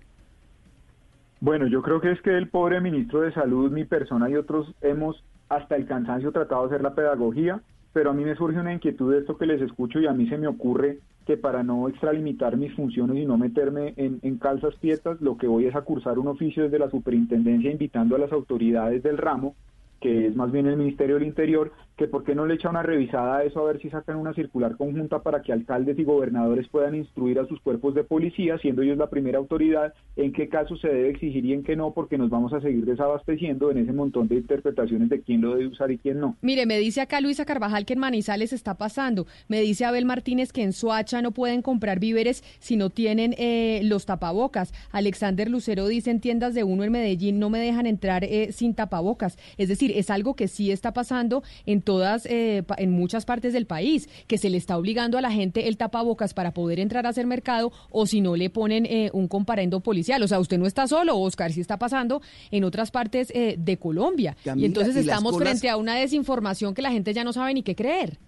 Bueno, 1.41 1.67
yo 1.67 1.81
creo 1.81 2.01
que 2.01 2.11
es 2.11 2.21
que 2.21 2.38
el 2.38 2.49
pobre 2.49 2.81
ministro 2.81 3.21
de 3.21 3.33
Salud, 3.33 3.71
mi 3.71 3.85
persona 3.85 4.29
y 4.29 4.35
otros 4.35 4.73
hemos 4.81 5.23
hasta 5.47 5.75
el 5.75 5.85
cansancio 5.88 6.31
tratado 6.31 6.63
de 6.63 6.75
hacer 6.75 6.81
la 6.81 6.93
pedagogía, 6.93 7.61
pero 7.93 8.11
a 8.11 8.13
mí 8.13 8.23
me 8.23 8.35
surge 8.35 8.59
una 8.59 8.73
inquietud 8.73 9.11
de 9.13 9.19
esto 9.19 9.38
que 9.38 9.45
les 9.45 9.61
escucho 9.61 9.99
y 9.99 10.07
a 10.07 10.13
mí 10.13 10.27
se 10.27 10.38
me 10.38 10.47
ocurre 10.47 10.99
que 11.25 11.38
para 11.38 11.63
no 11.63 11.88
extralimitar 11.88 12.57
mis 12.57 12.73
funciones 12.73 13.17
y 13.17 13.25
no 13.25 13.38
meterme 13.38 13.93
en, 13.97 14.19
en 14.21 14.38
calzas 14.38 14.75
pietas, 14.75 15.21
lo 15.21 15.38
que 15.38 15.47
voy 15.47 15.65
es 15.65 15.75
a 15.75 15.81
cursar 15.81 16.19
un 16.19 16.27
oficio 16.27 16.63
desde 16.63 16.79
la 16.79 16.89
superintendencia 16.89 17.71
invitando 17.71 18.15
a 18.15 18.19
las 18.19 18.31
autoridades 18.31 19.03
del 19.03 19.17
ramo 19.17 19.55
que 19.99 20.27
es 20.27 20.35
más 20.35 20.51
bien 20.51 20.67
el 20.67 20.77
Ministerio 20.77 21.15
del 21.15 21.27
Interior, 21.27 21.71
que 21.99 22.07
por 22.07 22.23
qué 22.23 22.33
no 22.33 22.45
le 22.45 22.53
echa 22.53 22.69
una 22.69 22.81
revisada 22.81 23.39
a 23.39 23.43
eso 23.43 23.59
a 23.59 23.65
ver 23.65 23.81
si 23.81 23.89
sacan 23.89 24.15
una 24.15 24.33
circular 24.33 24.77
conjunta 24.77 25.21
para 25.21 25.41
que 25.41 25.51
alcaldes 25.51 25.99
y 25.99 26.05
gobernadores 26.05 26.69
puedan 26.69 26.95
instruir 26.95 27.39
a 27.39 27.45
sus 27.45 27.59
cuerpos 27.59 27.93
de 27.93 28.05
policía, 28.05 28.57
siendo 28.57 28.81
ellos 28.81 28.97
la 28.97 29.09
primera 29.09 29.37
autoridad, 29.37 29.93
en 30.15 30.31
qué 30.31 30.47
casos 30.47 30.79
se 30.79 30.87
debe 30.87 31.09
exigir 31.09 31.43
y 31.43 31.51
en 31.51 31.61
qué 31.61 31.75
no, 31.75 31.91
porque 31.91 32.17
nos 32.17 32.29
vamos 32.29 32.53
a 32.53 32.61
seguir 32.61 32.85
desabasteciendo 32.85 33.69
en 33.69 33.79
ese 33.79 33.91
montón 33.91 34.29
de 34.29 34.35
interpretaciones 34.35 35.09
de 35.09 35.21
quién 35.21 35.41
lo 35.41 35.55
debe 35.55 35.67
usar 35.67 35.91
y 35.91 35.97
quién 35.97 36.21
no. 36.21 36.37
Mire, 36.41 36.65
me 36.65 36.79
dice 36.79 37.01
acá 37.01 37.19
Luisa 37.19 37.43
Carvajal 37.43 37.85
que 37.85 37.93
en 37.93 37.99
Manizales 37.99 38.53
está 38.53 38.75
pasando. 38.75 39.27
Me 39.49 39.59
dice 39.59 39.83
Abel 39.83 40.05
Martínez 40.05 40.53
que 40.53 40.63
en 40.63 40.71
Soacha 40.71 41.21
no 41.21 41.33
pueden 41.33 41.61
comprar 41.61 41.99
víveres 41.99 42.45
si 42.59 42.77
no 42.77 42.91
tienen 42.91 43.35
eh, 43.37 43.81
los 43.83 44.05
tapabocas. 44.05 44.73
Alexander 44.93 45.49
Lucero 45.49 45.85
dice 45.89 46.11
en 46.11 46.21
tiendas 46.21 46.53
de 46.53 46.63
uno 46.63 46.85
en 46.85 46.93
Medellín 46.93 47.39
no 47.39 47.49
me 47.49 47.59
dejan 47.59 47.87
entrar 47.87 48.23
eh, 48.23 48.53
sin 48.53 48.73
tapabocas. 48.73 49.37
Es 49.57 49.67
decir, 49.67 49.91
es 49.93 50.09
algo 50.09 50.37
que 50.37 50.47
sí 50.47 50.71
está 50.71 50.93
pasando 50.93 51.43
en 51.65 51.81
todas, 51.89 52.27
eh, 52.27 52.61
en 52.77 52.91
muchas 52.91 53.25
partes 53.25 53.51
del 53.51 53.65
país, 53.65 54.07
que 54.27 54.37
se 54.37 54.49
le 54.51 54.57
está 54.57 54.77
obligando 54.77 55.17
a 55.17 55.21
la 55.21 55.31
gente 55.31 55.67
el 55.67 55.75
tapabocas 55.75 56.35
para 56.35 56.51
poder 56.53 56.79
entrar 56.79 57.07
a 57.07 57.09
hacer 57.09 57.25
mercado 57.25 57.71
o 57.89 58.05
si 58.05 58.21
no 58.21 58.35
le 58.35 58.51
ponen 58.51 58.85
eh, 58.85 59.09
un 59.11 59.27
comparendo 59.27 59.79
policial. 59.79 60.21
O 60.21 60.27
sea, 60.27 60.39
usted 60.39 60.59
no 60.59 60.67
está 60.67 60.85
solo, 60.87 61.17
Oscar, 61.17 61.51
sí 61.51 61.61
está 61.61 61.77
pasando 61.77 62.21
en 62.51 62.63
otras 62.63 62.91
partes 62.91 63.31
eh, 63.33 63.55
de 63.57 63.77
Colombia. 63.77 64.37
y 64.55 64.65
entonces 64.65 64.95
y 64.97 64.99
estamos 64.99 65.33
colas- 65.33 65.49
frente 65.49 65.67
a 65.69 65.77
una 65.77 65.95
desinformación 65.95 66.75
que 66.75 66.83
la 66.83 66.91
gente 66.91 67.11
ya 67.11 67.23
no 67.23 67.33
sabe 67.33 67.55
ni 67.55 67.63
qué 67.63 67.73
creer. 67.75 68.19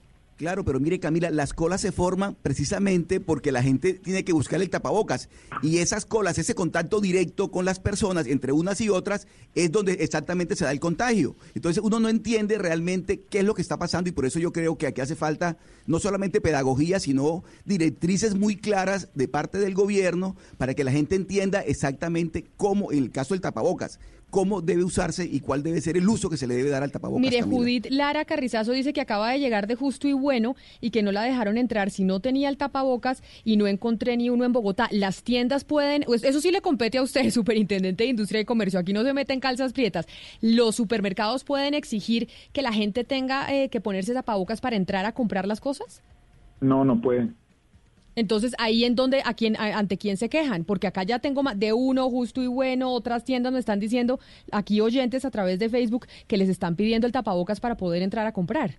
Claro, 0.41 0.65
pero 0.65 0.79
mire 0.79 0.99
Camila, 0.99 1.29
las 1.29 1.53
colas 1.53 1.81
se 1.81 1.91
forman 1.91 2.35
precisamente 2.41 3.19
porque 3.19 3.51
la 3.51 3.61
gente 3.61 3.93
tiene 3.93 4.23
que 4.23 4.33
buscar 4.33 4.59
el 4.59 4.71
tapabocas 4.71 5.29
y 5.61 5.77
esas 5.77 6.03
colas, 6.03 6.39
ese 6.39 6.55
contacto 6.55 6.99
directo 6.99 7.51
con 7.51 7.63
las 7.63 7.79
personas 7.79 8.25
entre 8.25 8.51
unas 8.51 8.81
y 8.81 8.89
otras 8.89 9.27
es 9.53 9.71
donde 9.71 9.93
exactamente 9.99 10.55
se 10.55 10.65
da 10.65 10.71
el 10.71 10.79
contagio. 10.79 11.35
Entonces 11.53 11.83
uno 11.83 11.99
no 11.99 12.09
entiende 12.09 12.57
realmente 12.57 13.21
qué 13.21 13.41
es 13.41 13.45
lo 13.45 13.53
que 13.53 13.61
está 13.61 13.77
pasando 13.77 14.09
y 14.09 14.13
por 14.13 14.25
eso 14.25 14.39
yo 14.39 14.51
creo 14.51 14.79
que 14.79 14.87
aquí 14.87 15.01
hace 15.01 15.15
falta 15.15 15.59
no 15.85 15.99
solamente 15.99 16.41
pedagogía, 16.41 16.99
sino 16.99 17.43
directrices 17.65 18.33
muy 18.33 18.55
claras 18.55 19.09
de 19.13 19.27
parte 19.27 19.59
del 19.59 19.75
gobierno 19.75 20.35
para 20.57 20.73
que 20.73 20.83
la 20.83 20.91
gente 20.91 21.13
entienda 21.13 21.61
exactamente 21.61 22.45
cómo, 22.57 22.91
en 22.91 22.97
el 22.97 23.11
caso 23.11 23.35
del 23.35 23.41
tapabocas, 23.41 23.99
cómo 24.31 24.61
debe 24.61 24.83
usarse 24.83 25.25
y 25.25 25.41
cuál 25.41 25.61
debe 25.61 25.81
ser 25.81 25.97
el 25.97 26.09
uso 26.09 26.29
que 26.29 26.37
se 26.37 26.47
le 26.47 26.55
debe 26.55 26.69
dar 26.69 26.81
al 26.81 26.91
tapabocas. 26.91 27.21
Mire, 27.21 27.41
Camila. 27.41 27.57
Judith 27.57 27.87
Lara 27.91 28.25
Carrizazo 28.25 28.71
dice 28.71 28.93
que 28.93 29.01
acaba 29.01 29.31
de 29.31 29.39
llegar 29.39 29.67
de 29.67 29.75
justo 29.75 30.07
y 30.07 30.13
bueno 30.13 30.55
y 30.79 30.89
que 30.89 31.03
no 31.03 31.11
la 31.11 31.21
dejaron 31.21 31.57
entrar 31.57 31.91
si 31.91 32.03
no 32.03 32.19
tenía 32.19 32.49
el 32.49 32.57
tapabocas 32.57 33.21
y 33.43 33.57
no 33.57 33.67
encontré 33.67 34.17
ni 34.17 34.29
uno 34.29 34.45
en 34.45 34.53
Bogotá. 34.53 34.87
Las 34.91 35.21
tiendas 35.21 35.65
pueden, 35.65 36.03
pues, 36.03 36.23
eso 36.23 36.41
sí 36.41 36.49
le 36.49 36.61
compete 36.61 36.97
a 36.97 37.03
usted, 37.03 37.29
superintendente 37.31 38.05
de 38.05 38.09
Industria 38.09 38.41
y 38.41 38.45
Comercio, 38.45 38.79
aquí 38.79 38.93
no 38.93 39.03
se 39.03 39.13
meten 39.13 39.39
calzas 39.39 39.73
prietas. 39.73 40.07
Los 40.39 40.75
supermercados 40.75 41.43
pueden 41.43 41.73
exigir 41.73 42.29
que 42.53 42.61
la 42.61 42.73
gente 42.73 43.03
tenga 43.03 43.53
eh, 43.53 43.69
que 43.69 43.81
ponerse 43.81 44.13
tapabocas 44.13 44.61
para 44.61 44.77
entrar 44.77 45.05
a 45.05 45.11
comprar 45.11 45.45
las 45.45 45.59
cosas. 45.59 46.01
No, 46.61 46.85
no 46.85 47.01
pueden. 47.01 47.35
Entonces, 48.15 48.53
ahí 48.59 48.83
en 48.83 48.95
donde, 48.95 49.21
a 49.23 49.33
quién, 49.33 49.55
a- 49.57 49.77
ante 49.77 49.97
quién 49.97 50.17
se 50.17 50.29
quejan, 50.29 50.63
porque 50.63 50.87
acá 50.87 51.03
ya 51.03 51.19
tengo 51.19 51.43
más 51.43 51.57
de 51.57 51.73
uno 51.73 52.09
justo 52.09 52.41
y 52.41 52.47
bueno, 52.47 52.91
otras 52.91 53.23
tiendas 53.23 53.53
me 53.53 53.59
están 53.59 53.79
diciendo, 53.79 54.19
aquí 54.51 54.81
oyentes 54.81 55.23
a 55.25 55.31
través 55.31 55.59
de 55.59 55.69
Facebook, 55.69 56.05
que 56.27 56.37
les 56.37 56.49
están 56.49 56.75
pidiendo 56.75 57.07
el 57.07 57.13
tapabocas 57.13 57.59
para 57.59 57.75
poder 57.75 58.01
entrar 58.01 58.27
a 58.27 58.33
comprar. 58.33 58.71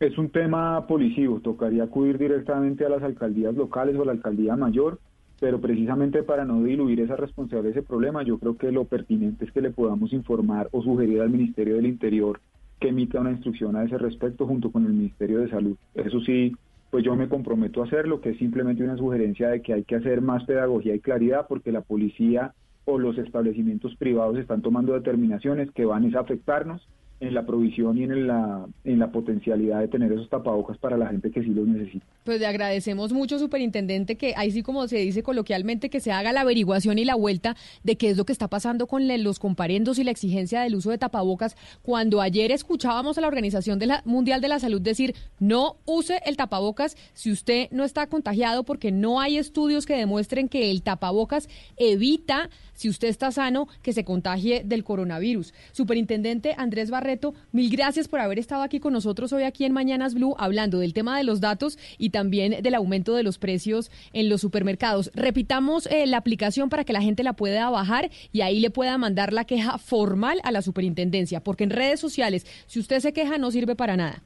Es 0.00 0.18
un 0.18 0.28
tema 0.30 0.86
policivo, 0.86 1.40
tocaría 1.40 1.84
acudir 1.84 2.18
directamente 2.18 2.84
a 2.84 2.88
las 2.88 3.02
alcaldías 3.02 3.54
locales 3.54 3.96
o 3.96 4.02
a 4.02 4.06
la 4.06 4.12
alcaldía 4.12 4.56
mayor, 4.56 4.98
pero 5.40 5.60
precisamente 5.60 6.22
para 6.22 6.44
no 6.44 6.62
diluir 6.62 7.00
esa 7.00 7.16
responsabilidad, 7.16 7.76
ese 7.78 7.86
problema, 7.86 8.22
yo 8.24 8.38
creo 8.38 8.56
que 8.56 8.72
lo 8.72 8.84
pertinente 8.84 9.44
es 9.44 9.52
que 9.52 9.60
le 9.60 9.70
podamos 9.70 10.12
informar 10.12 10.68
o 10.72 10.82
sugerir 10.82 11.20
al 11.20 11.30
Ministerio 11.30 11.76
del 11.76 11.86
Interior 11.86 12.40
que 12.80 12.88
emita 12.88 13.20
una 13.20 13.30
instrucción 13.30 13.76
a 13.76 13.84
ese 13.84 13.96
respecto 13.98 14.46
junto 14.46 14.70
con 14.70 14.84
el 14.84 14.92
Ministerio 14.92 15.40
de 15.40 15.48
Salud. 15.48 15.76
Eso 15.94 16.20
sí, 16.20 16.52
pues 16.94 17.04
yo 17.04 17.16
me 17.16 17.28
comprometo 17.28 17.82
a 17.82 17.86
hacerlo, 17.86 18.20
que 18.20 18.30
es 18.30 18.38
simplemente 18.38 18.84
una 18.84 18.96
sugerencia 18.96 19.48
de 19.48 19.62
que 19.62 19.72
hay 19.72 19.82
que 19.82 19.96
hacer 19.96 20.20
más 20.20 20.44
pedagogía 20.44 20.94
y 20.94 21.00
claridad 21.00 21.46
porque 21.48 21.72
la 21.72 21.80
policía 21.80 22.54
o 22.84 23.00
los 23.00 23.18
establecimientos 23.18 23.96
privados 23.96 24.38
están 24.38 24.62
tomando 24.62 24.92
determinaciones 24.92 25.72
que 25.72 25.86
van 25.86 26.14
a 26.14 26.20
afectarnos 26.20 26.86
en 27.24 27.34
la 27.34 27.46
provisión 27.46 27.98
y 27.98 28.04
en 28.04 28.26
la, 28.26 28.66
en 28.84 28.98
la 28.98 29.10
potencialidad 29.10 29.80
de 29.80 29.88
tener 29.88 30.12
esos 30.12 30.28
tapabocas 30.28 30.78
para 30.78 30.96
la 30.96 31.08
gente 31.08 31.30
que 31.30 31.42
sí 31.42 31.50
los 31.50 31.66
necesita. 31.66 32.04
Pues 32.24 32.40
le 32.40 32.46
agradecemos 32.46 33.12
mucho, 33.12 33.38
superintendente, 33.38 34.16
que 34.16 34.34
ahí 34.36 34.50
sí 34.50 34.62
como 34.62 34.86
se 34.88 34.98
dice 34.98 35.22
coloquialmente, 35.22 35.90
que 35.90 36.00
se 36.00 36.12
haga 36.12 36.32
la 36.32 36.42
averiguación 36.42 36.98
y 36.98 37.04
la 37.04 37.14
vuelta 37.14 37.56
de 37.82 37.96
qué 37.96 38.10
es 38.10 38.16
lo 38.16 38.24
que 38.24 38.32
está 38.32 38.48
pasando 38.48 38.86
con 38.86 39.04
los 39.22 39.38
comparendos 39.38 39.98
y 39.98 40.04
la 40.04 40.10
exigencia 40.10 40.62
del 40.62 40.74
uso 40.74 40.90
de 40.90 40.98
tapabocas, 40.98 41.56
cuando 41.82 42.20
ayer 42.20 42.50
escuchábamos 42.50 43.18
a 43.18 43.20
la 43.20 43.28
Organización 43.28 43.78
de 43.78 43.88
Mundial 44.04 44.40
de 44.40 44.48
la 44.48 44.58
Salud 44.58 44.80
decir, 44.80 45.14
no 45.38 45.76
use 45.84 46.20
el 46.24 46.36
tapabocas 46.36 46.96
si 47.12 47.30
usted 47.30 47.68
no 47.70 47.84
está 47.84 48.06
contagiado, 48.06 48.64
porque 48.64 48.92
no 48.92 49.20
hay 49.20 49.38
estudios 49.38 49.86
que 49.86 49.96
demuestren 49.96 50.48
que 50.48 50.70
el 50.70 50.82
tapabocas 50.82 51.48
evita, 51.76 52.50
si 52.72 52.88
usted 52.88 53.08
está 53.08 53.30
sano, 53.30 53.68
que 53.82 53.92
se 53.92 54.04
contagie 54.04 54.62
del 54.64 54.84
coronavirus. 54.84 55.54
Superintendente 55.72 56.54
Andrés 56.56 56.90
Barreto, 56.90 57.13
mil 57.52 57.70
gracias 57.70 58.08
por 58.08 58.20
haber 58.20 58.38
estado 58.38 58.62
aquí 58.62 58.80
con 58.80 58.92
nosotros 58.92 59.32
hoy 59.32 59.42
aquí 59.44 59.64
en 59.64 59.72
Mañanas 59.72 60.14
Blue, 60.14 60.34
hablando 60.38 60.78
del 60.78 60.92
tema 60.92 61.16
de 61.16 61.24
los 61.24 61.40
datos 61.40 61.78
y 61.98 62.10
también 62.10 62.62
del 62.62 62.74
aumento 62.74 63.14
de 63.14 63.22
los 63.22 63.38
precios 63.38 63.90
en 64.12 64.28
los 64.28 64.40
supermercados. 64.40 65.10
Repitamos 65.14 65.86
eh, 65.86 66.06
la 66.06 66.18
aplicación 66.18 66.68
para 66.68 66.84
que 66.84 66.92
la 66.92 67.02
gente 67.02 67.22
la 67.22 67.34
pueda 67.34 67.70
bajar 67.70 68.10
y 68.32 68.40
ahí 68.42 68.60
le 68.60 68.70
pueda 68.70 68.98
mandar 68.98 69.32
la 69.32 69.44
queja 69.44 69.78
formal 69.78 70.40
a 70.44 70.52
la 70.52 70.62
superintendencia, 70.62 71.40
porque 71.40 71.64
en 71.64 71.70
redes 71.70 72.00
sociales, 72.00 72.46
si 72.66 72.80
usted 72.80 73.00
se 73.00 73.12
queja, 73.12 73.38
no 73.38 73.50
sirve 73.50 73.76
para 73.76 73.96
nada. 73.96 74.22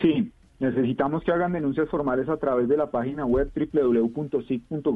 Sí, 0.00 0.30
necesitamos 0.60 1.24
que 1.24 1.32
hagan 1.32 1.52
denuncias 1.52 1.88
formales 1.88 2.28
a 2.28 2.36
través 2.36 2.68
de 2.68 2.76
la 2.76 2.90
página 2.90 3.24
web 3.26 3.50
www.sic.gov.co. 3.54 4.94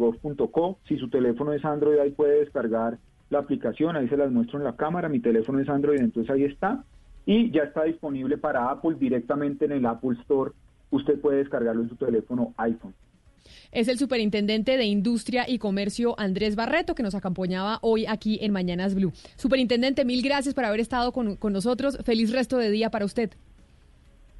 Si 0.86 0.96
su 0.98 1.08
teléfono 1.10 1.52
es 1.52 1.64
Android, 1.64 1.98
ahí 1.98 2.10
puede 2.10 2.40
descargar 2.40 2.98
la 3.32 3.40
aplicación, 3.40 3.96
ahí 3.96 4.08
se 4.08 4.16
las 4.16 4.30
muestro 4.30 4.58
en 4.58 4.64
la 4.64 4.76
cámara. 4.76 5.08
Mi 5.08 5.18
teléfono 5.18 5.58
es 5.58 5.68
Android, 5.68 5.98
entonces 5.98 6.30
ahí 6.30 6.44
está. 6.44 6.84
Y 7.26 7.50
ya 7.50 7.62
está 7.62 7.84
disponible 7.84 8.38
para 8.38 8.70
Apple 8.70 8.96
directamente 8.98 9.64
en 9.64 9.72
el 9.72 9.86
Apple 9.86 10.16
Store. 10.20 10.52
Usted 10.90 11.18
puede 11.20 11.38
descargarlo 11.38 11.82
en 11.82 11.88
su 11.88 11.96
teléfono 11.96 12.52
iPhone. 12.58 12.94
Es 13.72 13.88
el 13.88 13.98
superintendente 13.98 14.76
de 14.76 14.84
Industria 14.84 15.48
y 15.48 15.58
Comercio 15.58 16.14
Andrés 16.18 16.54
Barreto 16.54 16.94
que 16.94 17.02
nos 17.02 17.14
acompañaba 17.14 17.78
hoy 17.80 18.06
aquí 18.06 18.38
en 18.42 18.52
Mañanas 18.52 18.94
Blue. 18.94 19.12
Superintendente, 19.36 20.04
mil 20.04 20.22
gracias 20.22 20.54
por 20.54 20.64
haber 20.64 20.80
estado 20.80 21.12
con, 21.12 21.36
con 21.36 21.52
nosotros. 21.52 21.98
Feliz 22.04 22.32
resto 22.32 22.58
de 22.58 22.70
día 22.70 22.90
para 22.90 23.04
usted. 23.04 23.30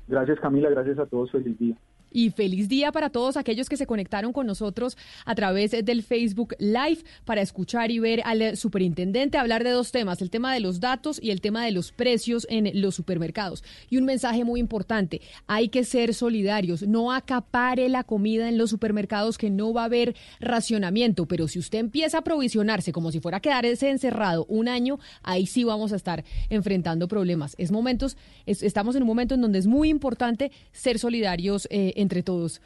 Gracias 0.07 0.39
Camila, 0.41 0.69
gracias 0.71 0.99
a 0.99 1.07
todos, 1.07 1.31
feliz 1.31 1.59
día. 1.59 1.77
Y 2.13 2.31
feliz 2.31 2.69
día 2.69 2.93
para 2.93 3.11
todos 3.11 3.37
aquellos 3.37 3.69
que 3.69 3.77
se 3.77 3.87
conectaron 3.87 4.33
con 4.33 4.47
nosotros 4.47 4.97
a 5.25 5.35
través 5.35 5.71
del 5.73 6.03
Facebook 6.03 6.55
Live 6.59 6.99
para 7.25 7.41
escuchar 7.41 7.91
y 7.91 7.99
ver 7.99 8.23
al 8.25 8.57
superintendente 8.57 9.39
hablar 9.39 9.65
de 9.65 9.71
dos 9.71 9.93
temas, 9.93 10.21
el 10.23 10.31
tema 10.31 10.53
de 10.55 10.61
los 10.61 10.81
datos 10.81 11.19
y 11.23 11.31
el 11.31 11.41
tema 11.41 11.65
de 11.65 11.73
los 11.73 11.93
precios 11.93 12.47
en 12.51 12.71
los 12.81 12.95
supermercados. 12.95 13.65
Y 13.91 13.97
un 13.97 14.05
mensaje 14.05 14.45
muy 14.45 14.61
importante, 14.61 15.21
hay 15.47 15.69
que 15.69 15.85
ser 15.85 16.15
solidarios, 16.15 16.83
no 16.87 17.13
acapare 17.13 17.89
la 17.89 18.05
comida 18.05 18.49
en 18.49 18.59
los 18.59 18.71
supermercados 18.71 19.39
que 19.39 19.51
no 19.51 19.73
va 19.73 19.83
a 19.83 19.87
haber 19.87 20.15
racionamiento, 20.41 21.27
pero 21.27 21.49
si 21.49 21.59
usted 21.59 21.79
empieza 21.79 22.19
a 22.19 22.23
provisionarse 22.25 22.93
como 22.93 23.11
si 23.11 23.21
fuera 23.21 23.39
a 23.39 23.41
quedarse 23.41 23.91
encerrado 23.91 24.45
un 24.49 24.69
año, 24.69 24.99
ahí 25.23 25.47
sí 25.47 25.65
vamos 25.65 25.93
a 25.93 25.97
estar 25.97 26.25
enfrentando 26.51 27.09
problemas. 27.09 27.55
Es 27.59 27.71
momentos, 27.71 28.17
es- 28.47 28.63
estamos 28.63 28.97
en 28.97 29.03
un 29.03 29.09
momento 29.09 29.35
en 29.35 29.41
donde 29.41 29.59
es 29.59 29.67
muy 29.67 29.89
importante 29.89 30.51
ser 30.73 30.99
solidarios 30.99 31.67
eh, 31.71 31.95
entre 32.03 32.23
todos. 32.23 32.61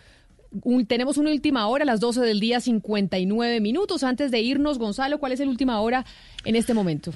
Tenemos 0.89 1.19
una 1.19 1.31
última 1.31 1.67
hora, 1.69 1.85
las 1.85 2.01
12 2.01 2.21
del 2.23 2.41
día, 2.41 2.61
59 2.61 3.61
minutos. 3.61 4.03
Antes 4.03 4.31
de 4.31 4.41
irnos, 4.41 4.79
Gonzalo, 4.79 5.19
¿cuál 5.19 5.33
es 5.33 5.41
el 5.41 5.49
última 5.49 5.81
hora 5.81 6.05
en 6.45 6.57
este 6.57 6.73
momento? 6.73 7.13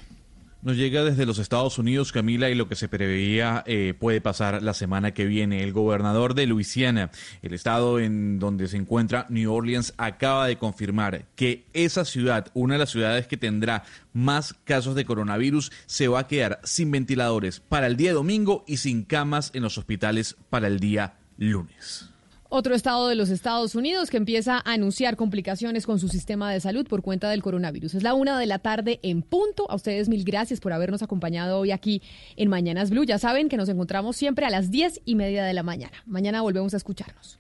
Nos 0.63 0.77
llega 0.77 1.03
desde 1.03 1.25
los 1.25 1.39
Estados 1.39 1.79
Unidos, 1.79 2.13
Camila, 2.13 2.51
y 2.51 2.55
lo 2.55 2.69
que 2.69 2.75
se 2.75 2.87
preveía 2.87 3.65
eh, 3.67 3.95
puede 3.99 4.21
pasar 4.21 4.63
la 4.63 4.75
semana 4.75 5.15
que 5.15 5.25
viene. 5.25 5.63
El 5.63 5.73
gobernador 5.73 6.35
de 6.35 6.45
Luisiana, 6.47 7.11
el 7.41 7.55
estado 7.55 7.99
en 7.99 8.39
donde 8.39 8.69
se 8.69 8.77
encuentra 8.77 9.25
New 9.31 9.51
Orleans, 9.51 9.95
acaba 9.97 10.47
de 10.47 10.59
confirmar 10.59 11.25
que 11.35 11.65
esa 11.73 12.05
ciudad, 12.05 12.49
una 12.53 12.75
de 12.75 12.81
las 12.81 12.91
ciudades 12.91 13.27
que 13.27 13.39
tendrá 13.39 13.85
más 14.13 14.53
casos 14.65 14.95
de 14.95 15.07
coronavirus, 15.07 15.73
se 15.87 16.09
va 16.09 16.21
a 16.21 16.29
quedar 16.29 16.61
sin 16.63 16.91
ventiladores 16.91 17.61
para 17.61 17.87
el 17.87 17.97
día 17.97 18.13
domingo 18.13 18.63
y 18.67 18.77
sin 18.77 19.05
camas 19.05 19.53
en 19.55 19.63
los 19.63 19.79
hospitales 19.79 20.37
para 20.51 20.67
el 20.67 20.79
día 20.79 21.15
lunes. 21.41 22.07
Otro 22.53 22.75
estado 22.75 23.07
de 23.07 23.15
los 23.15 23.31
Estados 23.31 23.77
Unidos 23.77 24.11
que 24.11 24.17
empieza 24.17 24.57
a 24.57 24.73
anunciar 24.73 25.17
complicaciones 25.17 25.87
con 25.87 26.01
su 26.01 26.09
sistema 26.09 26.53
de 26.53 26.59
salud 26.59 26.85
por 26.85 27.01
cuenta 27.01 27.31
del 27.31 27.43
coronavirus. 27.43 27.95
Es 27.95 28.03
la 28.03 28.13
una 28.13 28.39
de 28.41 28.47
la 28.47 28.59
tarde 28.59 28.99
en 29.05 29.23
punto. 29.23 29.71
A 29.71 29.77
ustedes 29.77 30.09
mil 30.09 30.25
gracias 30.25 30.59
por 30.59 30.73
habernos 30.73 31.01
acompañado 31.01 31.61
hoy 31.61 31.71
aquí 31.71 32.03
en 32.35 32.49
Mañanas 32.49 32.91
Blue. 32.91 33.05
Ya 33.05 33.19
saben 33.21 33.49
que 33.49 33.57
nos 33.57 33.69
encontramos 33.69 34.17
siempre 34.17 34.47
a 34.47 34.51
las 34.51 34.73
diez 34.73 35.01
y 35.05 35.15
media 35.15 35.45
de 35.45 35.53
la 35.53 35.63
mañana. 35.63 36.03
Mañana 36.07 36.43
volvemos 36.43 36.75
a 36.75 36.77
escucharnos. 36.77 37.39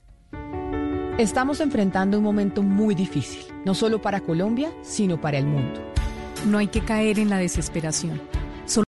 Estamos 1.18 1.60
enfrentando 1.60 2.18
un 2.18 2.24
momento 2.24 2.62
muy 2.62 2.94
difícil, 2.94 3.42
no 3.64 3.74
solo 3.74 4.00
para 4.00 4.20
Colombia, 4.20 4.72
sino 4.82 5.20
para 5.20 5.38
el 5.38 5.44
mundo. 5.44 5.80
No 6.46 6.58
hay 6.58 6.68
que 6.68 6.82
caer 6.84 7.18
en 7.18 7.28
la 7.28 7.38
desesperación. 7.38 8.20